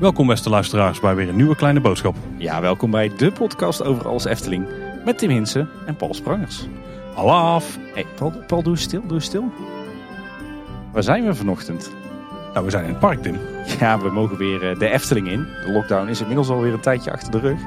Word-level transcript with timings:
Welkom 0.00 0.26
beste 0.26 0.50
luisteraars 0.50 1.00
bij 1.00 1.14
weer 1.14 1.28
een 1.28 1.36
nieuwe 1.36 1.56
kleine 1.56 1.80
boodschap. 1.80 2.16
Ja, 2.36 2.60
welkom 2.60 2.90
bij 2.90 3.12
de 3.16 3.32
podcast 3.32 3.84
over 3.84 4.08
alles 4.08 4.24
Efteling 4.24 4.66
met 5.04 5.18
Tim 5.18 5.30
Hinsen 5.30 5.68
en 5.86 5.96
Paul 5.96 6.14
Sprangers. 6.14 6.66
Alaaf! 7.16 7.78
Hey, 7.94 8.06
Paul, 8.14 8.32
Paul, 8.46 8.62
doe 8.62 8.76
stil, 8.76 9.06
doe 9.06 9.20
stil. 9.20 9.52
Waar 10.92 11.02
zijn 11.02 11.24
we 11.24 11.34
vanochtend? 11.34 11.90
Nou, 12.52 12.64
we 12.64 12.70
zijn 12.70 12.84
in 12.84 12.90
het 12.90 12.98
park, 12.98 13.22
Tim. 13.22 13.36
Ja, 13.78 13.98
we 13.98 14.10
mogen 14.10 14.36
weer 14.36 14.70
eh, 14.70 14.78
de 14.78 14.88
Efteling 14.88 15.28
in. 15.28 15.46
De 15.64 15.72
lockdown 15.72 16.08
is 16.08 16.20
inmiddels 16.20 16.48
alweer 16.48 16.72
een 16.72 16.80
tijdje 16.80 17.12
achter 17.12 17.30
de 17.30 17.38
rug. 17.38 17.60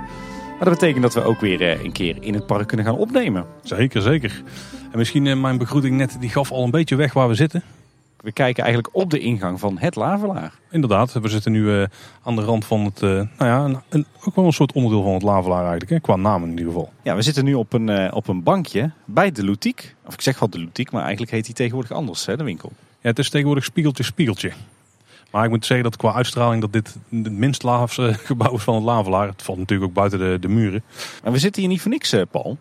Maar 0.56 0.70
dat 0.70 0.80
betekent 0.80 1.04
dat 1.04 1.14
we 1.14 1.24
ook 1.24 1.40
weer 1.40 1.62
eh, 1.62 1.84
een 1.84 1.92
keer 1.92 2.18
in 2.20 2.34
het 2.34 2.46
park 2.46 2.68
kunnen 2.68 2.86
gaan 2.86 2.98
opnemen. 2.98 3.46
Zeker, 3.64 4.02
zeker. 4.02 4.44
En 4.92 4.98
misschien 4.98 5.28
eh, 5.28 5.36
mijn 5.36 5.58
begroeting 5.58 5.98
net, 5.98 6.18
die 6.20 6.30
gaf 6.30 6.52
al 6.52 6.64
een 6.64 6.72
beetje 6.72 6.96
weg 6.96 7.14
waar 7.14 7.28
we 7.28 7.34
zitten. 7.34 7.64
We 8.22 8.32
kijken 8.32 8.64
eigenlijk 8.64 8.96
op 8.96 9.10
de 9.10 9.20
ingang 9.20 9.60
van 9.60 9.78
het 9.78 9.96
Lavelaar. 9.96 10.54
Inderdaad, 10.70 11.14
we 11.14 11.28
zitten 11.28 11.52
nu 11.52 11.62
uh, 11.62 11.84
aan 12.24 12.36
de 12.36 12.42
rand 12.42 12.66
van 12.66 12.86
het, 12.86 13.02
nou 13.02 13.28
ja, 13.38 13.64
een, 13.64 13.80
een, 13.90 14.06
ook 14.24 14.36
wel 14.36 14.46
een 14.46 14.54
soort 14.54 14.72
onderdeel 14.72 15.04
van 15.04 15.14
het 15.14 15.24
Lavelaar 15.24 15.62
eigenlijk, 15.62 15.90
hè? 15.90 16.00
qua 16.00 16.16
naam 16.16 16.44
in 16.44 16.50
ieder 16.50 16.66
geval. 16.66 16.92
Ja, 17.02 17.16
we 17.16 17.22
zitten 17.22 17.44
nu 17.44 17.54
op 17.54 17.74
een, 17.74 18.14
op 18.14 18.28
een 18.28 18.44
bankje 18.44 18.92
bij 19.06 19.32
de 19.32 19.46
Loutiek. 19.46 19.96
Of 20.06 20.14
ik 20.14 20.22
zeg 20.22 20.40
wel 20.40 20.50
de 20.50 20.60
Loutiek, 20.60 20.92
maar 20.92 21.02
eigenlijk 21.02 21.32
heet 21.32 21.46
die 21.46 21.54
tegenwoordig 21.54 21.92
anders, 21.92 22.26
hè, 22.26 22.38
de 22.38 22.44
winkel. 22.44 22.72
Ja, 23.02 23.10
het 23.10 23.20
is 23.20 23.30
tegenwoordig 23.30 23.64
spiegeltje 23.64 24.04
spiegeltje. 24.04 24.52
Maar 25.32 25.44
ik 25.44 25.50
moet 25.50 25.66
zeggen 25.66 25.90
dat 25.90 25.98
qua 25.98 26.14
uitstraling 26.14 26.62
dat 26.62 26.74
dit 26.74 26.96
het 27.10 27.32
minst 27.32 27.64
laafste 27.64 28.14
gebouw 28.30 28.54
is 28.54 28.64
van 28.64 28.76
het 28.76 28.84
Lavelaar. 28.84 29.28
Het 29.28 29.42
valt 29.42 29.58
natuurlijk 29.58 29.90
ook 29.90 29.96
buiten 29.96 30.20
de, 30.20 30.38
de 30.40 30.48
muren. 30.48 30.84
Maar 31.24 31.32
we 31.32 31.40
zitten 31.40 31.62
hier 31.62 31.72
niet 31.72 31.82
voor 31.82 31.92
niks, 31.92 32.16
Paul. 32.32 32.58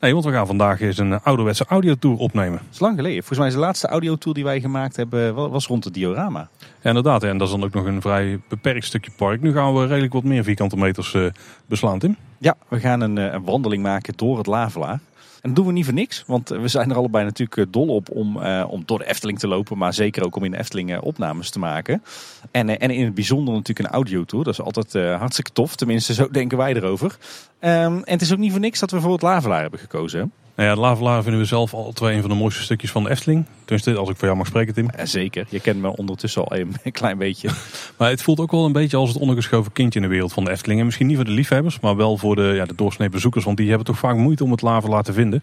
Nee, 0.00 0.12
want 0.12 0.24
we 0.24 0.32
gaan 0.32 0.46
vandaag 0.46 0.80
eens 0.80 0.98
een 0.98 1.22
ouderwetse 1.22 1.64
audiotour 1.64 2.16
opnemen. 2.16 2.58
Dat 2.58 2.72
is 2.72 2.80
lang 2.80 2.96
geleden. 2.96 3.18
Volgens 3.18 3.38
mij 3.38 3.48
is 3.48 3.54
de 3.54 3.60
laatste 3.60 3.88
audiotour 3.88 4.34
die 4.34 4.44
wij 4.44 4.60
gemaakt 4.60 4.96
hebben 4.96 5.34
was 5.34 5.66
rond 5.66 5.84
het 5.84 5.94
diorama. 5.94 6.48
Ja, 6.58 6.88
inderdaad. 6.88 7.22
En 7.22 7.38
dat 7.38 7.46
is 7.48 7.54
dan 7.54 7.64
ook 7.64 7.72
nog 7.72 7.84
een 7.84 8.00
vrij 8.00 8.40
beperkt 8.48 8.84
stukje 8.84 9.10
park. 9.16 9.40
Nu 9.40 9.52
gaan 9.52 9.74
we 9.74 9.86
redelijk 9.86 10.12
wat 10.12 10.24
meer 10.24 10.44
vierkante 10.44 10.76
meters 10.76 11.14
uh, 11.14 11.26
beslaan, 11.66 11.98
Tim. 11.98 12.16
Ja, 12.38 12.56
we 12.68 12.80
gaan 12.80 13.00
een, 13.00 13.16
een, 13.16 13.44
wandeling 13.44 13.82
maken 13.82 14.12
door 14.16 14.38
het 14.38 14.46
Lavelaar. 14.46 15.00
En 15.40 15.48
dat 15.48 15.56
doen 15.56 15.66
we 15.66 15.72
niet 15.72 15.84
voor 15.84 15.94
niks, 15.94 16.24
want 16.26 16.48
we 16.48 16.68
zijn 16.68 16.90
er 16.90 16.96
allebei 16.96 17.24
natuurlijk 17.24 17.72
dol 17.72 17.88
op 17.88 18.10
om, 18.10 18.36
uh, 18.36 18.64
om 18.68 18.82
door 18.86 18.98
de 18.98 19.06
Efteling 19.06 19.38
te 19.38 19.48
lopen. 19.48 19.78
Maar 19.78 19.94
zeker 19.94 20.24
ook 20.24 20.36
om 20.36 20.44
in 20.44 20.50
de 20.50 20.58
Efteling 20.58 20.98
opnames 20.98 21.50
te 21.50 21.58
maken. 21.58 22.02
En, 22.50 22.80
en 22.80 22.90
in 22.90 23.04
het 23.04 23.14
bijzonder 23.14 23.54
natuurlijk 23.54 23.88
een 23.88 23.94
audiotour. 23.94 24.44
Dat 24.44 24.52
is 24.52 24.60
altijd 24.60 24.92
hartstikke 25.18 25.52
tof. 25.52 25.76
Tenminste, 25.76 26.14
zo 26.14 26.30
denken 26.30 26.58
wij 26.58 26.74
erover. 26.74 27.16
Um, 27.60 27.60
en 27.60 28.02
het 28.04 28.22
is 28.22 28.32
ook 28.32 28.38
niet 28.38 28.50
voor 28.50 28.60
niks 28.60 28.78
dat 28.80 28.90
we 28.90 29.00
voor 29.00 29.12
het 29.12 29.22
Lavelaar 29.22 29.60
hebben 29.60 29.80
gekozen. 29.80 30.32
Nou 30.60 30.72
ja, 30.72 30.78
het 30.78 30.86
Lavelaar 30.86 31.22
vinden 31.22 31.40
we 31.40 31.46
zelf 31.46 31.74
al 31.74 31.92
twee 31.92 32.14
een 32.14 32.20
van 32.20 32.30
de 32.30 32.36
mooiste 32.36 32.62
stukjes 32.62 32.90
van 32.90 33.04
de 33.04 33.10
Efteling. 33.10 33.44
Tenminste, 33.64 33.96
als 33.96 34.08
ik 34.08 34.16
voor 34.16 34.24
jou 34.24 34.36
mag 34.36 34.46
spreken, 34.46 34.74
Tim. 34.74 34.88
Ja, 34.96 35.06
zeker. 35.06 35.46
Je 35.48 35.60
kent 35.60 35.80
me 35.80 35.96
ondertussen 35.96 36.44
al 36.44 36.56
een, 36.56 36.74
een 36.82 36.92
klein 37.02 37.18
beetje. 37.18 37.48
maar 37.98 38.10
het 38.10 38.22
voelt 38.22 38.40
ook 38.40 38.50
wel 38.50 38.64
een 38.64 38.72
beetje 38.72 38.96
als 38.96 39.08
het 39.08 39.18
ondergeschoven 39.18 39.72
kindje 39.72 40.00
in 40.00 40.04
de 40.04 40.12
wereld 40.12 40.32
van 40.32 40.44
de 40.44 40.50
Efteling. 40.50 40.78
En 40.78 40.84
misschien 40.84 41.06
niet 41.06 41.16
voor 41.16 41.24
de 41.24 41.30
liefhebbers, 41.30 41.80
maar 41.80 41.96
wel 41.96 42.16
voor 42.16 42.36
de, 42.36 42.52
ja, 42.56 42.64
de 42.64 42.74
doorsnee 42.74 43.08
bezoekers. 43.08 43.44
Want 43.44 43.56
die 43.56 43.68
hebben 43.68 43.86
toch 43.86 43.98
vaak 43.98 44.16
moeite 44.16 44.44
om 44.44 44.50
het 44.50 44.62
Lavelaar 44.62 45.02
te 45.02 45.12
vinden. 45.12 45.42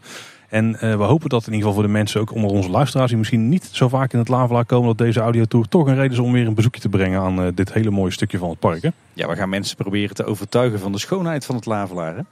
En 0.49 0.71
uh, 0.73 0.79
we 0.79 1.03
hopen 1.03 1.29
dat 1.29 1.47
in 1.47 1.53
ieder 1.53 1.67
geval 1.67 1.73
voor 1.73 1.83
de 1.83 1.97
mensen, 1.97 2.21
ook 2.21 2.33
onder 2.33 2.51
onze 2.51 2.69
luisteraars, 2.69 3.09
die 3.09 3.17
misschien 3.17 3.49
niet 3.49 3.69
zo 3.71 3.87
vaak 3.87 4.13
in 4.13 4.19
het 4.19 4.27
Lavelaar 4.27 4.65
komen, 4.65 4.87
dat 4.87 4.97
deze 4.97 5.19
audiotour 5.19 5.67
toch 5.67 5.87
een 5.87 5.95
reden 5.95 6.11
is 6.11 6.19
om 6.19 6.31
weer 6.31 6.47
een 6.47 6.53
bezoekje 6.53 6.81
te 6.81 6.89
brengen 6.89 7.21
aan 7.21 7.39
uh, 7.39 7.47
dit 7.53 7.73
hele 7.73 7.89
mooie 7.89 8.11
stukje 8.11 8.37
van 8.37 8.49
het 8.49 8.59
park. 8.59 8.81
Hè? 8.81 8.89
Ja, 9.13 9.27
we 9.27 9.35
gaan 9.35 9.49
mensen 9.49 9.77
proberen 9.77 10.15
te 10.15 10.25
overtuigen 10.25 10.79
van 10.79 10.91
de 10.91 10.99
schoonheid 10.99 11.45
van 11.45 11.55
het 11.55 11.65
Lavelaar. 11.65 12.25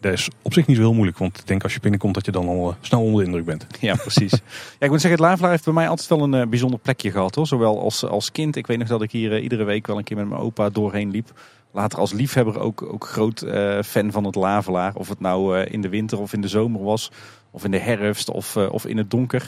Dat 0.00 0.12
is 0.12 0.28
op 0.42 0.52
zich 0.52 0.66
niet 0.66 0.76
zo 0.76 0.82
heel 0.82 0.94
moeilijk, 0.94 1.18
want 1.18 1.38
ik 1.38 1.46
denk 1.46 1.62
als 1.62 1.74
je 1.74 1.80
binnenkomt 1.80 2.14
dat 2.14 2.24
je 2.24 2.32
dan 2.32 2.48
al 2.48 2.68
uh, 2.68 2.76
snel 2.80 3.02
onder 3.02 3.20
de 3.20 3.26
indruk 3.26 3.44
bent. 3.44 3.66
Ja, 3.80 3.94
precies. 3.94 4.32
ja, 4.78 4.86
ik 4.86 4.90
moet 4.90 5.00
zeggen, 5.00 5.20
het 5.20 5.28
Lavelaar 5.28 5.50
heeft 5.50 5.64
bij 5.64 5.72
mij 5.72 5.88
altijd 5.88 6.08
wel 6.08 6.22
een 6.22 6.34
uh, 6.34 6.46
bijzonder 6.46 6.78
plekje 6.78 7.10
gehad. 7.10 7.34
Hoor. 7.34 7.46
Zowel 7.46 7.80
als, 7.80 8.04
als 8.04 8.32
kind. 8.32 8.56
Ik 8.56 8.66
weet 8.66 8.78
nog 8.78 8.88
dat 8.88 9.02
ik 9.02 9.10
hier 9.10 9.32
uh, 9.32 9.42
iedere 9.42 9.64
week 9.64 9.86
wel 9.86 9.98
een 9.98 10.04
keer 10.04 10.16
met 10.16 10.28
mijn 10.28 10.40
opa 10.40 10.70
doorheen 10.70 11.10
liep. 11.10 11.32
Later 11.72 11.98
als 11.98 12.12
liefhebber 12.12 12.60
ook, 12.60 12.82
ook 12.82 13.06
groot 13.06 13.44
fan 13.84 14.10
van 14.10 14.24
het 14.24 14.34
Lavelaar. 14.34 14.94
Of 14.94 15.08
het 15.08 15.20
nou 15.20 15.58
in 15.58 15.80
de 15.80 15.88
winter 15.88 16.20
of 16.20 16.32
in 16.32 16.40
de 16.40 16.48
zomer 16.48 16.82
was. 16.82 17.10
Of 17.50 17.64
in 17.64 17.70
de 17.70 17.78
herfst 17.78 18.30
of, 18.30 18.56
of 18.56 18.86
in 18.86 18.96
het 18.96 19.10
donker. 19.10 19.42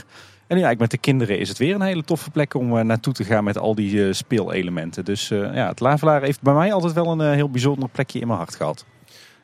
En 0.46 0.56
nu 0.56 0.62
eigenlijk 0.62 0.80
met 0.80 0.90
de 0.90 0.98
kinderen 0.98 1.38
is 1.38 1.48
het 1.48 1.58
weer 1.58 1.74
een 1.74 1.82
hele 1.82 2.04
toffe 2.04 2.30
plek 2.30 2.54
om 2.54 2.86
naartoe 2.86 3.12
te 3.12 3.24
gaan 3.24 3.44
met 3.44 3.58
al 3.58 3.74
die 3.74 4.12
speelelementen. 4.12 5.04
Dus 5.04 5.28
ja, 5.28 5.68
het 5.68 5.80
Lavelaar 5.80 6.22
heeft 6.22 6.42
bij 6.42 6.54
mij 6.54 6.72
altijd 6.72 6.92
wel 6.92 7.06
een 7.06 7.34
heel 7.34 7.50
bijzonder 7.50 7.88
plekje 7.88 8.20
in 8.20 8.26
mijn 8.26 8.38
hart 8.38 8.54
gehad. 8.54 8.84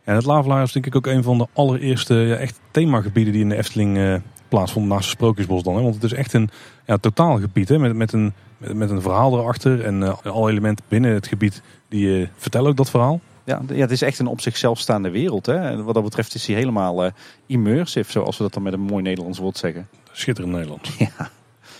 En 0.08 0.14
het 0.14 0.24
Lavelaar 0.24 0.62
is 0.62 0.72
denk 0.72 0.86
ik 0.86 0.96
ook 0.96 1.06
een 1.06 1.22
van 1.22 1.38
de 1.38 1.46
allereerste 1.52 2.14
ja, 2.14 2.34
echt 2.34 2.60
themagebieden 2.70 3.32
die 3.32 3.42
in 3.42 3.48
de 3.48 3.56
Efteling 3.56 3.96
uh, 3.96 4.14
plaatsvonden 4.48 4.90
naast 4.90 5.04
het 5.04 5.14
Sprookjesbos 5.14 5.62
dan. 5.62 5.76
Hè? 5.76 5.82
Want 5.82 5.94
het 5.94 6.04
is 6.04 6.12
echt 6.12 6.32
een 6.32 6.50
ja, 6.86 6.96
totaalgebied 6.96 7.68
hè? 7.68 7.78
Met, 7.78 7.96
met, 7.96 8.12
een, 8.12 8.32
met, 8.58 8.74
met 8.74 8.90
een 8.90 9.02
verhaal 9.02 9.38
erachter 9.38 9.84
en 9.84 10.00
uh, 10.00 10.16
alle 10.22 10.50
elementen 10.50 10.84
binnen 10.88 11.14
het 11.14 11.26
gebied 11.26 11.62
die 11.88 12.06
uh, 12.06 12.28
vertellen 12.36 12.70
ook 12.70 12.76
dat 12.76 12.90
verhaal. 12.90 13.20
Ja, 13.44 13.60
ja, 13.68 13.80
het 13.80 13.90
is 13.90 14.02
echt 14.02 14.18
een 14.18 14.26
op 14.26 14.40
zichzelf 14.40 14.78
staande 14.78 15.10
wereld. 15.10 15.46
Hè? 15.46 15.56
En 15.56 15.84
wat 15.84 15.94
dat 15.94 16.04
betreft 16.04 16.34
is 16.34 16.46
hij 16.46 16.56
helemaal 16.56 17.10
immersive, 17.46 18.10
zoals 18.10 18.36
we 18.36 18.42
dat 18.42 18.52
dan 18.52 18.62
met 18.62 18.72
een 18.72 18.80
mooi 18.80 19.02
Nederlands 19.02 19.38
woord 19.38 19.56
zeggen. 19.56 19.88
Schitterend 20.12 20.54
Nederlands. 20.54 20.96
Ja. 20.98 21.30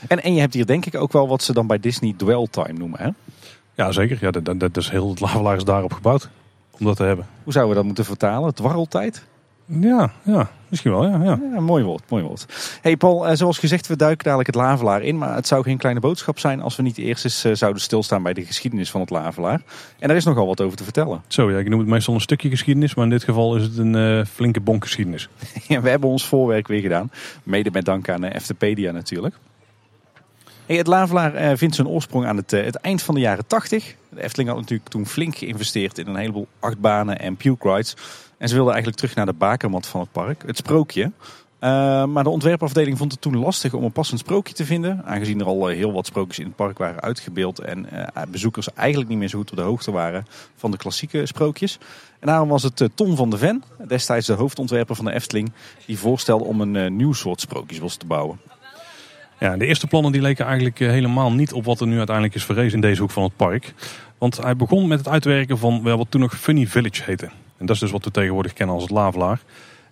En, 0.09 0.23
en 0.23 0.35
je 0.35 0.41
hebt 0.41 0.55
hier 0.55 0.67
denk 0.67 0.87
ik 0.87 0.95
ook 0.95 1.13
wel 1.13 1.29
wat 1.29 1.43
ze 1.43 1.53
dan 1.53 1.67
bij 1.67 1.79
Disney 1.79 2.15
dwell 2.17 2.47
time 2.51 2.79
noemen. 2.79 3.01
Hè? 3.01 3.09
Ja, 3.75 3.93
zeker. 3.93 4.19
Ja, 4.21 4.31
dat, 4.31 4.45
dat, 4.45 4.61
dat 4.61 4.77
is 4.77 4.91
heel 4.91 5.09
het 5.09 5.21
Lavelaar 5.21 5.57
is 5.57 5.65
daarop 5.65 5.93
gebouwd 5.93 6.29
om 6.79 6.87
dat 6.87 6.97
te 6.97 7.03
hebben. 7.03 7.27
Hoe 7.45 7.53
zouden 7.53 7.73
we 7.73 7.79
dat 7.79 7.87
moeten 7.87 8.05
vertalen? 8.05 8.55
Dwarreltijd? 8.55 9.27
Ja, 9.71 10.13
ja, 10.23 10.51
misschien 10.69 10.91
wel. 10.91 11.07
Ja, 11.07 11.23
ja. 11.25 11.41
ja 11.53 11.61
mooi 11.61 11.85
woord, 11.85 12.03
mooi 12.09 12.23
woord. 12.23 12.47
Hey 12.83 12.97
Paul, 12.97 13.37
zoals 13.37 13.59
gezegd, 13.59 13.87
we 13.87 13.97
duiken 13.97 14.25
dadelijk 14.25 14.49
het 14.49 14.57
Lavelaar 14.57 15.03
in. 15.03 15.19
Maar 15.19 15.35
het 15.35 15.47
zou 15.47 15.63
geen 15.63 15.77
kleine 15.77 16.01
boodschap 16.01 16.39
zijn 16.39 16.61
als 16.61 16.77
we 16.77 16.83
niet 16.83 16.99
eerst 16.99 17.25
eens 17.25 17.59
zouden 17.59 17.83
stilstaan 17.83 18.23
bij 18.23 18.33
de 18.33 18.45
geschiedenis 18.45 18.91
van 18.91 19.01
het 19.01 19.11
Lavelaar. 19.11 19.61
En 19.99 20.09
daar 20.09 20.17
is 20.17 20.25
nogal 20.25 20.47
wat 20.47 20.61
over 20.61 20.77
te 20.77 20.85
vertellen. 20.85 21.23
Zo 21.27 21.51
ja, 21.51 21.59
ik 21.59 21.69
noem 21.69 21.79
het 21.79 21.89
meestal 21.89 22.15
een 22.15 22.21
stukje 22.21 22.49
geschiedenis, 22.49 22.95
maar 22.95 23.05
in 23.05 23.11
dit 23.11 23.25
geval 23.25 23.57
is 23.57 23.63
het 23.63 23.79
een 23.79 23.95
uh, 23.95 24.25
flinke 24.25 24.61
bonk 24.61 24.83
geschiedenis. 24.83 25.29
ja, 25.69 25.81
we 25.81 25.89
hebben 25.89 26.09
ons 26.09 26.27
voorwerk 26.27 26.69
weer 26.69 26.81
gedaan. 26.81 27.11
Mede 27.43 27.71
met 27.71 27.85
dank 27.85 28.09
aan 28.09 28.25
uh, 28.25 28.93
natuurlijk. 28.93 29.35
Het 30.77 30.87
Lavelaar 30.87 31.35
uh, 31.35 31.57
vindt 31.57 31.75
zijn 31.75 31.89
oorsprong 31.89 32.27
aan 32.27 32.37
het, 32.37 32.53
uh, 32.53 32.65
het, 32.65 32.75
eind 32.75 33.03
van 33.03 33.15
de 33.15 33.21
jaren 33.21 33.47
80. 33.47 33.95
De 34.09 34.23
Efteling 34.23 34.49
had 34.49 34.59
natuurlijk 34.59 34.89
toen 34.89 35.07
flink 35.07 35.37
geïnvesteerd 35.37 35.99
in 35.99 36.07
een 36.07 36.17
heleboel 36.17 36.47
achtbanen 36.61 37.19
en 37.19 37.37
puke 37.37 37.69
rides. 37.69 37.97
En 38.39 38.49
ze 38.49 38.55
wilden 38.55 38.73
eigenlijk 38.73 39.03
terug 39.03 39.17
naar 39.17 39.27
de 39.27 39.33
bakermat 39.33 39.87
van 39.87 40.01
het 40.01 40.13
park, 40.13 40.43
het 40.47 40.57
sprookje. 40.57 41.03
Uh, 41.03 41.11
maar 42.05 42.25
de 42.25 42.31
ontwerpafdeling 42.31 42.99
vond 42.99 43.13
het 43.13 43.21
toen 43.21 43.39
lastig 43.39 43.75
om 43.75 43.85
een 43.85 43.93
passend 43.93 44.21
sprookje 44.21 44.55
te 44.55 44.65
vinden. 44.65 45.03
Aangezien 45.05 45.41
er 45.41 45.47
al 45.47 45.67
heel 45.67 45.93
wat 45.93 46.07
sprookjes 46.07 46.39
in 46.39 46.47
het 46.47 46.57
park 46.57 46.79
waren 46.79 47.01
uitgebeeld. 47.01 47.59
En 47.59 47.87
bezoekers 48.29 48.75
eigenlijk 48.75 49.09
niet 49.09 49.19
meer 49.19 49.29
zo 49.29 49.39
goed 49.39 49.51
op 49.51 49.57
de 49.57 49.63
hoogte 49.63 49.91
waren 49.91 50.27
van 50.57 50.71
de 50.71 50.77
klassieke 50.77 51.27
sprookjes. 51.27 51.79
En 52.19 52.27
daarom 52.27 52.49
was 52.49 52.63
het 52.63 52.89
Tom 52.95 53.17
van 53.17 53.31
de 53.31 53.39
Ven, 53.39 53.63
destijds 53.87 54.27
de 54.27 54.33
hoofdontwerper 54.33 54.97
van 54.97 55.05
de 55.05 55.13
Efteling, 55.13 55.53
die 55.87 55.99
voorstelde 55.99 56.45
om 56.45 56.61
een 56.61 56.97
nieuw 56.97 57.13
soort 57.13 57.41
sprookjesbos 57.41 57.97
te 57.97 58.07
bouwen. 58.07 58.39
Ja, 59.41 59.57
de 59.57 59.67
eerste 59.67 59.87
plannen 59.87 60.13
die 60.13 60.21
leken 60.21 60.45
eigenlijk 60.45 60.79
helemaal 60.79 61.33
niet 61.33 61.53
op 61.53 61.65
wat 61.65 61.81
er 61.81 61.87
nu 61.87 61.97
uiteindelijk 61.97 62.35
is 62.35 62.45
verrezen 62.45 62.75
in 62.75 62.81
deze 62.81 63.01
hoek 63.01 63.11
van 63.11 63.23
het 63.23 63.37
park. 63.37 63.75
Want 64.19 64.43
hij 64.43 64.57
begon 64.57 64.89
met 64.89 64.99
het 64.99 65.09
uitwerken 65.09 65.59
van 65.59 65.83
wat 65.83 66.07
toen 66.11 66.21
nog 66.21 66.39
Funny 66.39 66.67
Village 66.67 67.03
heette. 67.05 67.27
En 67.57 67.67
dat 67.67 67.75
is 67.75 67.81
dus 67.81 67.91
wat 67.91 68.05
we 68.05 68.11
tegenwoordig 68.11 68.53
kennen 68.53 68.75
als 68.75 68.85
het 68.85 68.93
Lavelaar. 68.93 69.41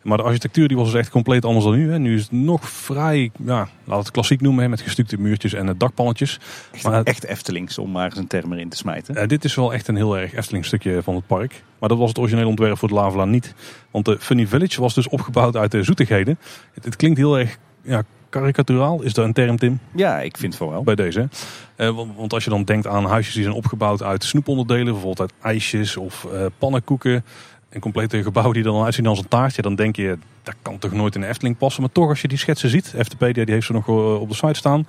Maar 0.03 0.17
de 0.17 0.23
architectuur 0.23 0.69
die 0.69 0.77
was 0.77 0.91
dus 0.91 1.01
echt 1.01 1.11
compleet 1.11 1.45
anders 1.45 1.65
dan 1.65 1.75
nu. 1.75 1.91
Hè. 1.91 1.99
Nu 1.99 2.15
is 2.15 2.23
het 2.23 2.33
nog 2.33 2.69
vrij, 2.69 3.31
ja, 3.45 3.69
laat 3.85 3.99
het 3.99 4.11
klassiek 4.11 4.41
noemen, 4.41 4.71
met 4.71 4.81
gestukte 4.81 5.21
muurtjes 5.21 5.53
en 5.53 5.75
dakpannetjes. 5.79 6.41
Echt, 6.73 6.85
maar, 6.85 7.03
echt 7.03 7.25
Eftelings, 7.25 7.79
om 7.79 7.91
maar 7.91 8.05
eens 8.05 8.17
een 8.17 8.27
term 8.27 8.53
erin 8.53 8.69
te 8.69 8.77
smijten. 8.77 9.17
Uh, 9.17 9.27
dit 9.27 9.45
is 9.45 9.55
wel 9.55 9.73
echt 9.73 9.89
een 9.89 9.97
heel 9.97 10.19
erg 10.19 10.35
Efteling 10.35 10.65
stukje 10.65 11.03
van 11.03 11.15
het 11.15 11.27
park. 11.27 11.63
Maar 11.79 11.89
dat 11.89 11.99
was 11.99 12.09
het 12.09 12.19
originele 12.19 12.49
ontwerp 12.49 12.79
voor 12.79 12.89
het 12.89 12.99
Lavelaar 12.99 13.27
niet. 13.27 13.55
Want 13.91 14.05
de 14.05 14.17
Funny 14.21 14.47
Village 14.47 14.81
was 14.81 14.95
dus 14.95 15.09
opgebouwd 15.09 15.57
uit 15.57 15.71
de 15.71 15.83
zoetigheden. 15.83 16.39
Het, 16.75 16.85
het 16.85 16.97
klinkt 16.97 17.19
heel 17.19 17.39
erg 17.39 17.59
ja, 17.83 18.03
karikaturaal. 18.29 19.03
Is 19.03 19.15
dat 19.15 19.25
een 19.25 19.33
term, 19.33 19.57
Tim? 19.57 19.79
Ja, 19.95 20.21
ik 20.21 20.37
vind 20.37 20.59
het 20.59 20.69
wel. 20.69 20.83
Bij 20.83 20.95
deze. 20.95 21.29
Uh, 21.77 21.91
want 22.17 22.33
als 22.33 22.45
je 22.45 22.51
dan 22.51 22.65
denkt 22.65 22.87
aan 22.87 23.05
huisjes 23.05 23.35
die 23.35 23.43
zijn 23.43 23.55
opgebouwd 23.55 24.03
uit 24.03 24.25
snoeponderdelen, 24.25 24.85
bijvoorbeeld 24.85 25.21
uit 25.21 25.33
ijsjes 25.43 25.97
of 25.97 26.27
uh, 26.33 26.47
pannenkoeken. 26.59 27.25
En 27.69 27.81
complete 27.81 28.23
gebouwen 28.23 28.55
die 28.55 28.65
er 28.65 28.71
dan 28.73 28.85
uitzien 28.85 29.07
als 29.07 29.19
een 29.19 29.29
taartje, 29.29 29.63
dan 29.63 29.75
denk 29.75 29.97
je, 29.97 30.19
dat 30.43 30.55
kan 30.63 30.79
toch 30.79 30.93
nooit 30.93 31.15
in 31.15 31.21
de 31.21 31.27
Efteling 31.27 31.59
passen. 31.59 31.83
Maar 31.83 31.93
toch, 31.93 32.09
als 32.09 32.21
je 32.21 32.29
die 32.29 32.39
schetsen 32.39 32.71
ziet, 32.71 32.95
Eftepedia 32.97 33.45
die 33.45 33.55
heeft 33.55 33.67
ze 33.67 33.73
nog 33.73 33.89
op 34.21 34.29
de 34.29 34.35
site 34.35 34.55
staan, 34.55 34.87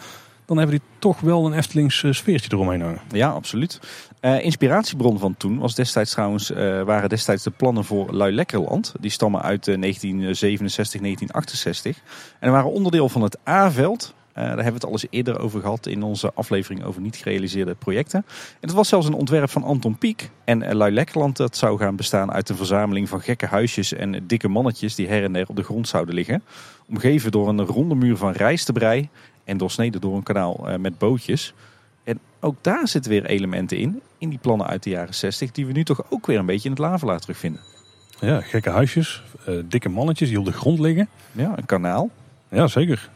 dan 0.47 0.57
hebben 0.57 0.75
die 0.79 0.87
toch 0.99 1.19
wel 1.19 1.45
een 1.45 1.53
Eftelings 1.53 2.05
sfeertje 2.09 2.49
eromheen 2.51 2.81
hangen. 2.81 3.01
Ja, 3.11 3.29
absoluut. 3.29 3.79
Uh, 4.21 4.43
inspiratiebron 4.43 5.19
van 5.19 5.37
toen 5.37 5.59
was 5.59 5.75
destijds 5.75 6.11
trouwens, 6.11 6.51
uh, 6.51 6.57
waren 6.81 7.09
destijds 7.09 7.43
de 7.43 7.51
plannen 7.51 7.83
voor 7.83 8.13
Luilekkerland. 8.13 8.93
Die 8.99 9.11
stammen 9.11 9.41
uit 9.41 9.67
uh, 9.67 9.81
1967, 9.81 11.01
1968. 11.01 11.97
En 12.39 12.51
waren 12.51 12.71
onderdeel 12.71 13.09
van 13.09 13.21
het 13.21 13.37
A-veld 13.47 14.15
daar 14.45 14.47
hebben 14.47 14.65
we 14.65 14.73
het 14.73 14.85
al 14.85 14.91
eens 14.91 15.07
eerder 15.09 15.39
over 15.39 15.61
gehad 15.61 15.85
in 15.85 16.03
onze 16.03 16.31
aflevering 16.33 16.83
over 16.83 17.01
niet 17.01 17.15
gerealiseerde 17.15 17.75
projecten. 17.75 18.25
En 18.27 18.67
het 18.67 18.71
was 18.71 18.87
zelfs 18.87 19.07
een 19.07 19.13
ontwerp 19.13 19.49
van 19.49 19.63
Anton 19.63 19.97
Pieck. 19.97 20.29
En 20.43 20.75
Lui 20.75 20.91
Lekkerland 20.91 21.37
dat 21.37 21.57
zou 21.57 21.77
gaan 21.77 21.95
bestaan 21.95 22.31
uit 22.31 22.49
een 22.49 22.55
verzameling 22.55 23.09
van 23.09 23.21
gekke 23.21 23.45
huisjes 23.45 23.93
en 23.93 24.27
dikke 24.27 24.47
mannetjes 24.47 24.95
die 24.95 25.07
her 25.07 25.23
en 25.23 25.33
der 25.33 25.47
op 25.47 25.55
de 25.55 25.63
grond 25.63 25.87
zouden 25.87 26.15
liggen. 26.15 26.43
Omgeven 26.89 27.31
door 27.31 27.49
een 27.49 27.61
ronde 27.61 27.95
muur 27.95 28.17
van 28.17 28.31
rijstebrei 28.31 29.09
en 29.47 29.57
doorsneden 29.57 30.01
door 30.01 30.15
een 30.15 30.23
kanaal 30.23 30.67
met 30.79 30.97
bootjes. 30.97 31.53
En 32.03 32.19
ook 32.39 32.55
daar 32.61 32.87
zitten 32.87 33.11
weer 33.11 33.25
elementen 33.25 33.77
in, 33.77 34.01
in 34.17 34.29
die 34.29 34.39
plannen 34.39 34.67
uit 34.67 34.83
de 34.83 34.89
jaren 34.89 35.13
60, 35.13 35.51
die 35.51 35.65
we 35.65 35.71
nu 35.71 35.83
toch 35.83 36.01
ook 36.09 36.25
weer 36.25 36.39
een 36.39 36.45
beetje 36.45 36.69
in 36.69 36.75
het 36.75 36.83
Lavelaar 36.83 37.19
terugvinden. 37.19 37.61
Ja, 38.19 38.41
gekke 38.41 38.69
huisjes, 38.69 39.23
uh, 39.49 39.63
dikke 39.65 39.89
mannetjes 39.89 40.29
die 40.29 40.39
op 40.39 40.45
de 40.45 40.51
grond 40.51 40.79
liggen. 40.79 41.09
Ja, 41.31 41.57
een 41.57 41.65
kanaal. 41.65 42.09
Ja, 42.49 42.67
zeker. 42.67 43.09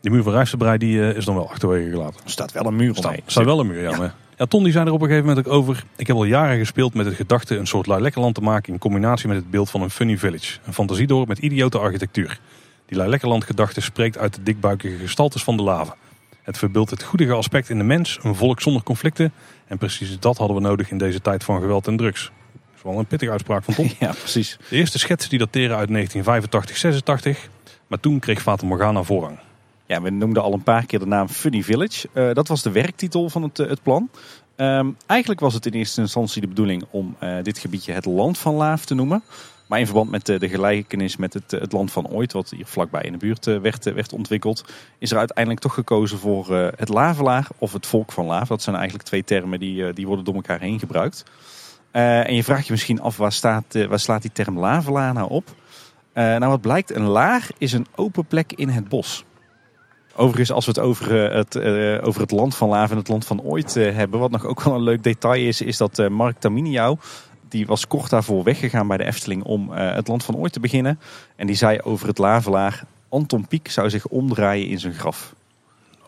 Die 0.00 0.10
muur 0.10 0.22
van 0.22 0.32
Rijstenbrei 0.32 0.78
die, 0.78 0.96
uh, 0.96 1.16
is 1.16 1.24
dan 1.24 1.34
wel 1.34 1.50
achterwege 1.50 1.90
gelaten. 1.90 2.20
Er 2.24 2.30
staat 2.30 2.52
wel 2.52 2.66
een 2.66 2.76
muur 2.76 2.96
omheen. 2.96 3.22
Er 3.24 3.30
staat 3.30 3.44
wel 3.44 3.60
een 3.60 3.66
muur, 3.66 3.82
ja. 3.82 3.90
ja. 3.90 3.96
Maar, 3.96 4.14
ja, 4.36 4.46
Ton 4.46 4.62
die 4.62 4.72
zei 4.72 4.86
er 4.86 4.92
op 4.92 5.00
een 5.00 5.06
gegeven 5.06 5.28
moment 5.28 5.46
ook 5.46 5.52
over. 5.52 5.84
Ik 5.96 6.06
heb 6.06 6.16
al 6.16 6.24
jaren 6.24 6.58
gespeeld 6.58 6.94
met 6.94 7.06
het 7.06 7.14
gedachte 7.14 7.56
een 7.56 7.66
soort 7.66 7.86
Lekkerland 7.86 8.34
te 8.34 8.40
maken 8.40 8.72
in 8.72 8.78
combinatie 8.78 9.28
met 9.28 9.36
het 9.36 9.50
beeld 9.50 9.70
van 9.70 9.82
een 9.82 9.90
funny 9.90 10.18
village. 10.18 10.58
Een 10.64 10.74
fantasiedorp 10.74 11.28
met 11.28 11.38
idiote 11.38 11.78
architectuur. 11.78 12.40
Die 12.86 13.08
Lekkerland 13.08 13.44
gedachte 13.44 13.80
spreekt 13.80 14.18
uit 14.18 14.34
de 14.34 14.42
dikbuikige 14.42 14.96
gestaltes 14.96 15.44
van 15.44 15.56
de 15.56 15.62
lava. 15.62 15.96
Het 16.42 16.58
verbeeldt 16.58 16.90
het 16.90 17.02
goedige 17.02 17.32
aspect 17.32 17.70
in 17.70 17.78
de 17.78 17.84
mens, 17.84 18.18
een 18.22 18.34
volk 18.34 18.60
zonder 18.60 18.82
conflicten. 18.82 19.32
En 19.66 19.78
precies 19.78 20.20
dat 20.20 20.36
hadden 20.36 20.56
we 20.56 20.62
nodig 20.62 20.90
in 20.90 20.98
deze 20.98 21.20
tijd 21.20 21.44
van 21.44 21.60
geweld 21.60 21.86
en 21.86 21.96
drugs. 21.96 22.24
Dat 22.52 22.62
is 22.76 22.82
wel 22.82 22.98
een 22.98 23.06
pittige 23.06 23.30
uitspraak 23.30 23.64
van 23.64 23.74
Tom. 23.74 23.90
Ja, 23.98 24.12
precies. 24.12 24.58
De 24.68 24.76
eerste 24.76 24.98
schetsen 24.98 25.30
die 25.30 25.38
dateren 25.38 25.76
uit 25.76 25.88
1985, 25.88 26.76
86. 26.76 27.48
Maar 27.86 28.00
toen 28.00 28.18
kreeg 28.18 28.42
Fata 28.42 28.66
Morgana 28.66 29.02
voorrang. 29.02 29.38
Ja, 29.86 30.02
we 30.02 30.10
noemden 30.10 30.42
al 30.42 30.52
een 30.52 30.62
paar 30.62 30.86
keer 30.86 30.98
de 30.98 31.06
naam 31.06 31.28
Funny 31.28 31.62
Village. 31.62 32.08
Uh, 32.12 32.32
dat 32.32 32.48
was 32.48 32.62
de 32.62 32.70
werktitel 32.70 33.28
van 33.28 33.42
het, 33.42 33.58
uh, 33.58 33.68
het 33.68 33.82
plan. 33.82 34.10
Um, 34.56 34.96
eigenlijk 35.06 35.40
was 35.40 35.54
het 35.54 35.66
in 35.66 35.72
eerste 35.72 36.00
instantie 36.00 36.40
de 36.40 36.48
bedoeling 36.48 36.84
om 36.90 37.16
uh, 37.22 37.42
dit 37.42 37.58
gebiedje 37.58 37.92
het 37.92 38.04
Land 38.04 38.38
van 38.38 38.54
Laaf 38.54 38.84
te 38.84 38.94
noemen. 38.94 39.22
Maar 39.66 39.78
in 39.78 39.86
verband 39.86 40.10
met 40.10 40.26
de, 40.26 40.38
de 40.38 40.48
gelijkenis 40.48 41.16
met 41.16 41.34
het, 41.34 41.50
het 41.50 41.72
land 41.72 41.92
van 41.92 42.08
ooit, 42.08 42.32
wat 42.32 42.50
hier 42.50 42.66
vlakbij 42.66 43.02
in 43.02 43.12
de 43.12 43.18
buurt 43.18 43.44
werd, 43.44 43.84
werd 43.84 44.12
ontwikkeld, 44.12 44.64
is 44.98 45.10
er 45.10 45.18
uiteindelijk 45.18 45.60
toch 45.60 45.74
gekozen 45.74 46.18
voor 46.18 46.54
het 46.56 46.88
Lavelaar 46.88 47.48
of 47.58 47.72
het 47.72 47.86
volk 47.86 48.12
van 48.12 48.26
Laaf. 48.26 48.48
Dat 48.48 48.62
zijn 48.62 48.76
eigenlijk 48.76 49.08
twee 49.08 49.24
termen 49.24 49.60
die, 49.60 49.92
die 49.92 50.06
worden 50.06 50.24
door 50.24 50.34
elkaar 50.34 50.60
heen 50.60 50.78
gebruikt. 50.78 51.24
En 51.90 52.34
je 52.34 52.44
vraagt 52.44 52.66
je 52.66 52.72
misschien 52.72 53.00
af, 53.00 53.16
waar, 53.16 53.32
staat, 53.32 53.64
slaat 53.90 54.22
die 54.22 54.32
term 54.32 54.58
lavelaar 54.58 55.14
nou 55.14 55.30
op? 55.30 55.54
Nou, 56.14 56.46
wat 56.46 56.60
blijkt, 56.60 56.94
een 56.94 57.06
laar 57.06 57.48
is 57.58 57.72
een 57.72 57.86
open 57.94 58.26
plek 58.26 58.52
in 58.52 58.68
het 58.68 58.88
bos. 58.88 59.24
Overigens, 60.16 60.52
als 60.52 60.64
we 60.64 60.70
het 60.70 60.80
over 60.80 61.32
het, 61.32 61.56
over 62.02 62.20
het 62.20 62.30
land 62.30 62.56
van 62.56 62.68
Laaf 62.68 62.90
en 62.90 62.96
het 62.96 63.08
land 63.08 63.26
van 63.26 63.40
ooit 63.40 63.74
hebben, 63.74 64.20
wat 64.20 64.30
nog 64.30 64.44
ook 64.44 64.62
wel 64.62 64.74
een 64.74 64.82
leuk 64.82 65.02
detail 65.02 65.46
is, 65.46 65.60
is 65.60 65.76
dat 65.76 66.08
Mark 66.08 66.38
Taminiau, 66.38 66.96
die 67.48 67.66
was 67.66 67.86
kort 67.86 68.10
daarvoor 68.10 68.42
weggegaan 68.42 68.88
bij 68.88 68.96
de 68.96 69.04
Efteling 69.04 69.42
om 69.42 69.70
het 69.70 70.08
land 70.08 70.24
van 70.24 70.36
ooit 70.36 70.52
te 70.52 70.60
beginnen. 70.60 71.00
En 71.36 71.46
die 71.46 71.56
zei 71.56 71.80
over 71.80 72.08
het 72.08 72.18
lavelaar, 72.18 72.84
Anton 73.08 73.46
Pieck 73.46 73.68
zou 73.68 73.90
zich 73.90 74.06
omdraaien 74.06 74.68
in 74.68 74.80
zijn 74.80 74.94
graf. 74.94 75.34